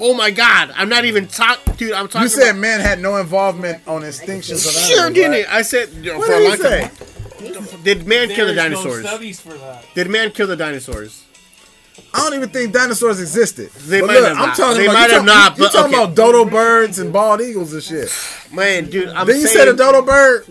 Oh 0.00 0.14
my 0.14 0.30
god! 0.30 0.72
I'm 0.76 0.88
not 0.88 1.04
even 1.04 1.28
talking, 1.28 1.74
dude. 1.74 1.92
I'm 1.92 2.08
talking. 2.08 2.22
You 2.22 2.28
said 2.28 2.50
about, 2.50 2.60
man 2.60 2.80
had 2.80 2.98
no 3.00 3.16
involvement 3.18 3.86
on 3.86 4.02
extinctions 4.02 4.66
of 4.66 4.72
sure 4.72 4.96
animals, 5.06 5.14
didn't 5.14 5.30
right? 5.32 5.40
it? 5.40 5.52
I 5.54 5.62
said 5.62 5.90
you 5.92 6.12
know, 6.12 6.18
What 6.18 6.26
for 6.26 6.32
a 6.34 6.38
did 6.38 6.48
long 6.48 6.56
he 6.56 6.62
say? 6.62 6.80
time. 6.82 6.90
Did 7.82 8.06
man 8.06 8.28
kill 8.28 8.46
the 8.46 8.52
There's 8.54 8.56
no 8.56 8.62
dinosaurs? 8.82 9.06
studies 9.06 9.40
for 9.40 9.54
that. 9.54 9.84
Did 9.94 10.10
man 10.10 10.30
kill 10.30 10.46
the 10.46 10.56
dinosaurs? 10.56 11.24
I 12.14 12.18
don't 12.20 12.34
even 12.34 12.48
think 12.48 12.72
dinosaurs 12.72 13.20
existed. 13.20 13.70
They 13.72 14.00
But 14.00 14.06
might 14.06 14.14
look, 14.14 14.28
have 14.28 14.36
I'm 14.38 14.46
not. 14.48 14.56
talking 14.56 14.78
They 14.78 14.84
about 14.86 14.94
might 14.94 15.06
you 15.08 15.14
have 15.14 15.26
talk- 15.26 15.26
not, 15.26 15.58
You, 15.58 15.64
you 15.64 15.68
but 15.70 15.76
talking 15.76 15.94
okay. 15.94 16.04
about 16.04 16.16
dodo 16.16 16.44
birds 16.50 16.98
and 16.98 17.12
bald 17.12 17.40
eagles 17.42 17.72
and 17.74 17.82
shit. 17.82 18.10
Man, 18.52 18.86
dude, 18.88 19.08
I'm 19.10 19.26
Then 19.26 19.40
you 19.40 19.46
saying, 19.46 19.58
said 19.58 19.68
a 19.68 19.76
dodo 19.76 20.00
bird. 20.02 20.46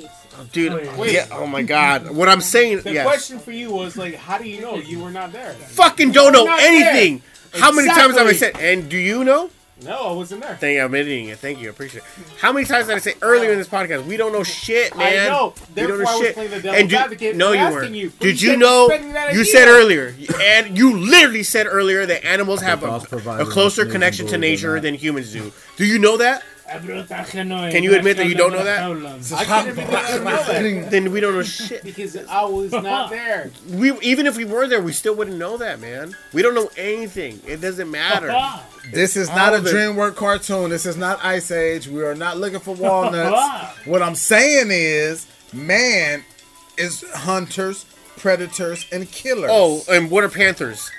dude. 0.51 0.97
Wait. 0.97 1.13
Yeah. 1.13 1.27
Oh 1.31 1.47
my 1.47 1.63
god. 1.63 2.11
What 2.11 2.29
I'm 2.29 2.41
saying, 2.41 2.81
The 2.81 2.93
yes. 2.93 3.05
question 3.07 3.39
for 3.39 3.51
you 3.51 3.71
was 3.71 3.97
like, 3.97 4.15
how 4.15 4.37
do 4.37 4.47
you 4.47 4.61
know 4.61 4.75
you 4.75 4.99
were 4.99 5.09
not 5.11 5.31
there? 5.31 5.53
Fucking 5.53 6.11
don't 6.11 6.31
know 6.33 6.45
Not 6.45 6.59
anything. 6.61 7.23
How 7.53 7.71
many 7.71 7.87
times 7.87 8.17
have 8.17 8.27
I 8.27 8.33
said? 8.33 8.57
And 8.59 8.87
do 8.89 8.97
you 8.97 9.23
know? 9.23 9.49
No, 9.83 10.09
I 10.09 10.11
wasn't 10.13 10.43
there. 10.43 10.55
Thank 10.57 10.75
you, 10.75 10.83
I'm 10.83 10.93
editing 10.93 11.29
it. 11.29 11.39
Thank 11.39 11.59
you, 11.59 11.67
I 11.67 11.71
appreciate 11.71 12.03
it. 12.03 12.33
How 12.39 12.51
many 12.53 12.65
times 12.65 12.87
did 12.87 12.95
I 12.95 12.99
say 12.99 13.15
earlier 13.21 13.51
in 13.51 13.57
this 13.57 13.67
podcast? 13.67 14.05
We 14.05 14.15
don't 14.17 14.31
know 14.31 14.43
shit, 14.43 14.95
man. 14.95 15.25
I 15.25 15.29
know. 15.29 15.53
We 15.75 15.81
don't 15.81 15.89
Therefore, 15.89 15.95
I 15.95 15.97
know 15.97 16.17
was 16.19 16.25
shit. 16.27 16.33
playing 16.35 16.49
the 16.51 16.61
devil's 16.61 16.79
And 16.81 16.89
do, 16.89 16.95
advocate 16.95 17.35
no, 17.35 17.51
you 17.51 17.59
weren't. 17.73 17.95
you. 17.95 18.09
Did 18.19 18.41
you 18.41 18.51
you 18.51 18.57
know? 18.57 18.89
You 19.33 19.43
said 19.43 19.67
earlier, 19.67 20.15
and 20.41 20.77
you 20.77 20.97
literally 20.97 21.43
said 21.43 21.65
earlier 21.67 22.05
that 22.05 22.23
animals 22.25 22.61
have 22.61 22.83
a, 22.83 23.01
a 23.39 23.45
closer 23.45 23.85
connection 23.85 24.27
to 24.27 24.37
nature 24.37 24.67
believe 24.69 24.83
than 24.83 24.93
humans 24.95 25.31
do. 25.33 25.51
Do 25.77 25.85
you 25.85 25.99
know 25.99 26.17
that? 26.17 26.43
Can 26.71 27.83
you 27.83 27.95
admit 27.95 28.17
that 28.17 28.27
you 28.27 28.35
don't 28.35 28.51
know 28.51 28.63
that? 28.63 28.81
I 29.33 29.45
couldn't 29.45 29.69
admit 29.69 29.87
that 29.91 30.05
I 30.05 30.11
didn't 30.11 30.23
know 30.75 30.81
that 30.81 30.91
Then 30.91 31.11
we 31.11 31.19
don't 31.19 31.33
know 31.33 31.43
shit. 31.43 31.83
because 31.83 32.15
I 32.27 32.43
was 32.45 32.71
not 32.71 33.09
there. 33.11 33.51
We 33.69 33.97
even 33.99 34.27
if 34.27 34.37
we 34.37 34.45
were 34.45 34.67
there, 34.67 34.81
we 34.81 34.93
still 34.93 35.15
wouldn't 35.15 35.37
know 35.37 35.57
that, 35.57 35.79
man. 35.79 36.15
We 36.33 36.41
don't 36.41 36.55
know 36.55 36.69
anything. 36.77 37.41
It 37.47 37.61
doesn't 37.61 37.89
matter. 37.89 38.33
This 38.91 39.15
is 39.15 39.29
not 39.29 39.53
a 39.53 39.57
of. 39.57 39.63
DreamWorks 39.65 40.15
cartoon. 40.15 40.69
This 40.69 40.85
is 40.85 40.97
not 40.97 41.23
Ice 41.23 41.51
Age. 41.51 41.87
We 41.87 42.03
are 42.03 42.15
not 42.15 42.37
looking 42.37 42.59
for 42.59 42.73
walnuts. 42.75 43.77
what 43.85 44.01
I'm 44.01 44.15
saying 44.15 44.67
is, 44.71 45.27
man 45.53 46.23
is 46.77 47.03
hunters, 47.11 47.85
predators, 48.17 48.85
and 48.91 49.09
killers. 49.11 49.51
Oh, 49.53 49.83
and 49.89 50.09
what 50.09 50.23
are 50.23 50.29
panthers? 50.29 50.89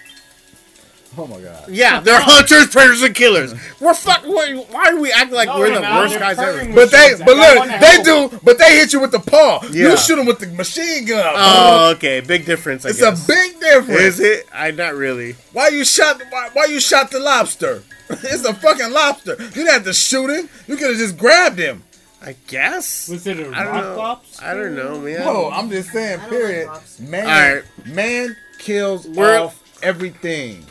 Oh 1.18 1.26
my 1.26 1.40
god. 1.40 1.68
Yeah, 1.68 2.00
they're 2.00 2.20
hunters, 2.22 2.68
predators, 2.68 3.02
and 3.02 3.14
killers. 3.14 3.54
We're 3.80 3.94
fuck. 3.94 4.22
Why, 4.24 4.54
why 4.70 4.90
do 4.90 5.00
we 5.00 5.12
act 5.12 5.32
like 5.32 5.48
No, 5.48 5.58
we're 5.58 5.66
they're 5.66 5.74
the 5.76 5.80
not. 5.82 5.98
worst 6.00 6.10
They're 6.12 6.20
guys 6.20 6.38
ever? 6.38 6.72
But 6.74 6.90
they, 6.90 7.14
but 7.18 7.36
look, 7.36 7.80
they 7.80 8.02
do, 8.02 8.40
but 8.42 8.58
they 8.58 8.76
hit 8.78 8.92
you 8.92 9.00
with 9.00 9.12
the 9.12 9.18
paw. 9.20 9.60
Yeah. 9.70 9.90
You 9.90 9.96
shoot 9.96 10.16
them 10.16 10.26
with 10.26 10.38
the 10.38 10.46
machine 10.48 11.04
gun. 11.06 11.34
Oh, 11.36 11.90
okay. 11.96 12.20
Big 12.20 12.44
difference. 12.46 12.84
I 12.86 12.90
it's 12.90 13.02
a 13.02 13.12
big 13.26 13.60
difference. 13.60 14.00
Is 14.00 14.20
it? 14.20 14.46
I 14.52 14.70
not 14.70 14.94
really. 14.94 15.36
Why 15.52 15.68
you 15.68 15.84
shot? 15.84 16.22
Why, 16.30 16.50
why 16.52 16.64
you 16.66 16.80
shot 16.80 17.10
the 17.10 17.18
lobster? 17.20 17.82
it's 18.10 18.44
a 18.44 18.52
fucking 18.54 18.90
lobster. 18.92 19.36
You 19.38 19.48
didn't 19.50 19.72
have 19.72 19.84
to 19.84 19.92
shoot 19.94 20.28
him. 20.28 20.48
You 20.66 20.76
could 20.76 20.90
have 20.90 20.98
just 20.98 21.16
grabbed 21.16 21.58
him. 21.58 21.82
I 22.24 22.36
guess. 22.46 23.08
Was 23.08 23.26
it 23.26 23.40
a 23.40 23.48
I 23.52 23.64
don't 23.64 23.72
rock 23.74 23.84
know. 23.84 23.96
lobster? 23.96 24.44
I 24.44 24.54
don't 24.54 24.76
know, 24.76 25.00
man. 25.00 25.20
No, 25.20 25.50
I'm 25.50 25.68
just 25.70 25.90
saying. 25.90 26.20
Period. 26.28 26.68
like. 26.68 27.00
Man, 27.00 27.26
Alright. 27.26 27.64
man 27.86 28.36
kills 28.58 29.08
We're- 29.08 29.38
off 29.38 29.60
everything. 29.82 30.64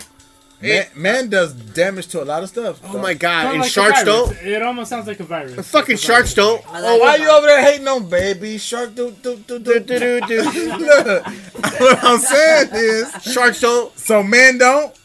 Man, 0.61 0.71
It- 0.71 0.95
man 0.95 1.29
does 1.29 1.53
damage 1.53 2.07
to 2.09 2.21
a 2.21 2.25
lot 2.25 2.43
of 2.43 2.49
stuff. 2.49 2.79
Oh 2.83 2.99
my 2.99 3.13
god! 3.15 3.43
Sounds 3.43 3.53
And 3.53 3.61
like 3.63 3.71
sharks 3.71 4.03
don't. 4.03 4.37
It 4.43 4.61
almost 4.61 4.89
sounds 4.89 5.07
like 5.07 5.19
a 5.19 5.23
virus. 5.23 5.55
The 5.55 5.63
fucking 5.63 5.93
It's 5.95 6.03
a 6.03 6.07
sharks 6.07 6.33
virus. 6.33 6.61
don't. 6.63 6.73
I 6.75 6.81
Oh, 6.83 6.97
why 6.97 7.15
it. 7.15 7.21
you 7.21 7.29
over 7.29 7.47
there 7.47 7.63
hating 7.63 7.87
on 7.87 8.07
baby 8.09 8.57
shark? 8.59 8.93
Do 8.95 9.11
do 9.23 9.37
do 9.47 9.57
do 9.59 9.79
Do, 9.79 9.97
do, 9.97 10.21
do, 10.21 10.27
do. 10.27 10.41
Look, 10.77 11.25
what 11.79 12.03
I'm 12.03 12.19
saying 12.19 12.69
is, 12.73 13.11
Sharks 13.33 13.61
don't. 13.61 13.97
so 13.97 14.21
men 14.21 14.57
don't. 14.59 14.95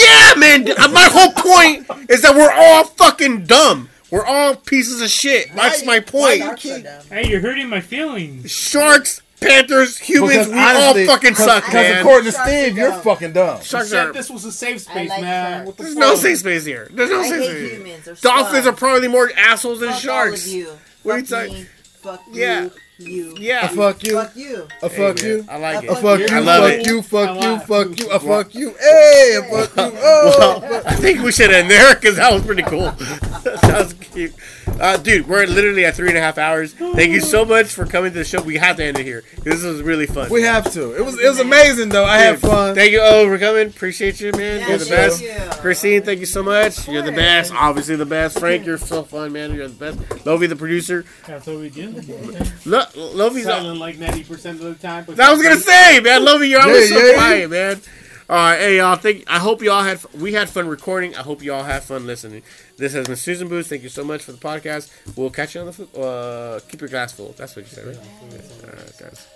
Yeah, 0.00 0.34
man. 0.36 0.68
uh, 0.78 0.88
My 0.88 1.04
whole 1.10 1.32
point 1.32 1.86
is 2.10 2.22
that 2.22 2.34
we're 2.34 2.52
all 2.52 2.84
fucking 2.84 3.44
dumb. 3.46 3.88
We're 4.10 4.24
all 4.26 4.54
pieces 4.56 5.00
of 5.00 5.08
shit. 5.08 5.54
That's 5.54 5.84
my 5.84 6.00
point. 6.00 6.12
why 6.22 6.32
you 6.34 6.40
Sharks 6.42 6.64
are 6.66 6.74
keep- 6.76 6.84
dumb. 6.84 7.02
Hey, 7.10 7.28
you're 7.28 7.40
hurting 7.40 7.68
my 7.68 7.80
feelings. 7.80 8.50
Sharks, 8.50 9.22
panthers, 9.40 9.98
humans, 9.98 10.32
Because 10.32 10.48
we 10.48 10.58
honestly- 10.58 11.08
all 11.08 11.14
fucking 11.14 11.34
suck, 11.34 11.64
Because 11.64 11.74
man. 11.74 11.98
according 12.00 12.24
to 12.26 12.32
Sharks 12.32 12.50
are 12.50 12.52
Steve, 12.62 12.76
you're 12.76 12.92
fucking 12.92 13.32
dumb. 13.32 13.58
You 13.58 13.64
Sharks 13.64 13.88
said 13.90 14.06
are. 14.08 14.12
this 14.12 14.30
was 14.30 14.44
a 14.44 14.52
safe 14.52 14.80
space, 14.82 15.08
like 15.08 15.20
man. 15.22 15.64
What 15.66 15.76
the 15.76 15.82
There's 15.84 15.94
fuck? 15.94 16.00
no 16.00 16.14
safe 16.14 16.38
space 16.38 16.64
here. 16.64 16.88
There's 16.92 17.10
no 17.10 17.20
I 17.20 17.28
safe 17.28 17.40
hate 17.40 17.50
space. 17.50 17.72
humans. 17.78 18.04
They're 18.04 18.14
Dolphins 18.16 18.66
are 18.66 18.72
probably 18.72 19.08
more 19.08 19.30
assholes 19.36 19.80
than 19.80 19.90
Fuck 19.90 20.00
sharks. 20.00 20.46
All 20.46 20.52
of 20.52 20.56
you. 20.56 20.78
What 21.02 21.14
are 21.14 21.18
you 21.18 21.26
talking- 21.26 21.54
me. 21.54 21.66
Fuck 22.02 22.22
Yeah. 22.32 22.62
you. 22.62 22.70
You. 23.00 23.34
Yeah. 23.38 23.60
I 23.62 23.68
fuck 23.68 24.02
you. 24.04 24.14
Fuck 24.14 24.36
you. 24.36 24.68
I 24.82 24.88
fuck 24.88 25.22
you. 25.22 25.44
I 25.48 25.56
like 25.56 25.84
it. 25.84 25.90
I 25.90 25.94
fuck 25.94 26.20
you. 26.20 26.26
I 26.30 26.38
love 26.40 26.64
fuck 26.64 26.72
it. 26.80 26.86
you. 26.86 27.02
Fuck 27.02 27.28
I 27.30 27.52
you. 27.52 27.58
Fuck 27.60 27.98
you. 27.98 28.10
I 28.12 28.18
fuck 28.18 28.54
you. 28.54 28.74
Hey, 28.78 29.38
I 29.38 29.50
fuck 29.50 29.76
you. 29.76 29.98
Oh. 30.02 30.82
I 30.86 30.94
think 30.96 31.22
we 31.22 31.32
should 31.32 31.50
end 31.50 31.70
there 31.70 31.94
because 31.94 32.16
that 32.16 32.32
was 32.32 32.44
pretty 32.44 32.62
cool. 32.62 32.90
that 32.90 33.74
was 33.78 33.92
cute. 33.94 34.34
Uh, 34.78 34.96
dude, 34.96 35.28
we're 35.28 35.46
literally 35.46 35.84
at 35.84 35.94
three 35.94 36.08
and 36.08 36.16
a 36.16 36.20
half 36.20 36.38
hours. 36.38 36.72
Thank 36.72 37.12
you 37.12 37.20
so 37.20 37.44
much 37.54 37.66
for 37.68 37.84
coming 37.86 38.12
to 38.12 38.18
the 38.18 38.24
show. 38.24 38.42
We 38.42 38.56
have 38.56 38.76
to 38.76 38.84
end 38.84 38.98
it 38.98 39.04
here. 39.04 39.24
This 39.42 39.62
was 39.62 39.82
really 39.82 40.06
fun. 40.06 40.30
We 40.30 40.42
have 40.42 40.72
to. 40.72 40.96
It 40.96 41.04
was 41.04 41.18
it 41.18 41.28
was 41.28 41.38
amazing 41.40 41.90
though. 41.90 42.04
I 42.04 42.18
had 42.18 42.38
fun. 42.38 42.74
Thank 42.74 42.92
you, 42.92 43.00
oh, 43.02 43.26
for 43.28 43.38
coming. 43.38 43.68
Appreciate 43.68 44.20
you, 44.20 44.32
man. 44.32 44.68
you're 44.68 44.78
the 44.78 44.84
thank 44.84 45.20
best. 45.20 45.22
you. 45.22 45.60
Christine, 45.60 46.02
thank 46.02 46.20
you 46.20 46.26
so 46.26 46.42
much. 46.42 46.88
You're 46.88 47.02
the 47.02 47.12
best. 47.12 47.52
Obviously 47.54 47.96
the 47.96 48.06
best. 48.06 48.38
Frank, 48.38 48.64
you're 48.66 48.78
so 48.78 49.02
fun, 49.02 49.32
man. 49.32 49.54
You're 49.54 49.68
the 49.68 49.92
best. 49.94 50.26
Lovey, 50.26 50.46
the 50.46 50.56
producer. 50.56 51.04
That's 51.26 51.46
what 51.46 51.58
we 51.58 51.68
do. 51.70 52.00
Lo- 52.64 52.84
Lovey's. 52.96 53.44
Selling 53.44 53.78
like 53.78 53.98
ninety 53.98 54.24
percent 54.24 54.60
of 54.60 54.66
the 54.66 54.74
time. 54.74 55.04
But 55.06 55.18
I 55.20 55.32
was 55.32 55.42
gonna 55.42 55.56
say, 55.56 56.00
man, 56.00 56.24
Lovey, 56.24 56.48
you're 56.48 56.60
always 56.60 56.90
Yeah, 56.90 56.96
so 56.98 57.04
yeah. 57.06 57.14
quiet, 57.14 57.50
man. 57.50 57.80
All 58.28 58.36
right, 58.36 58.58
hey 58.58 58.76
y'all. 58.76 58.94
Think 58.96 59.24
I 59.26 59.38
hope 59.40 59.60
y'all 59.62 59.82
had 59.82 59.98
we 60.14 60.32
had 60.32 60.48
fun 60.48 60.68
recording. 60.68 61.16
I 61.16 61.22
hope 61.22 61.42
y'all 61.42 61.64
had 61.64 61.82
fun 61.82 62.06
listening. 62.06 62.42
This 62.76 62.92
has 62.92 63.06
been 63.08 63.16
Susan 63.16 63.48
Booth. 63.48 63.68
Thank 63.68 63.82
you 63.82 63.88
so 63.88 64.04
much 64.04 64.22
for 64.22 64.30
the 64.32 64.38
podcast. 64.38 64.90
We'll 65.16 65.30
catch 65.30 65.54
you 65.56 65.62
on 65.62 65.66
the 65.66 65.72
fl- 65.72 66.00
uh, 66.00 66.60
keep 66.68 66.80
your 66.80 66.88
glass 66.88 67.12
full. 67.12 67.34
That's 67.36 67.56
what 67.56 67.64
you 67.64 67.70
said, 67.72 67.86
right? 67.88 67.96
All 67.96 68.68
right, 68.70 68.98
guys. 69.00 69.26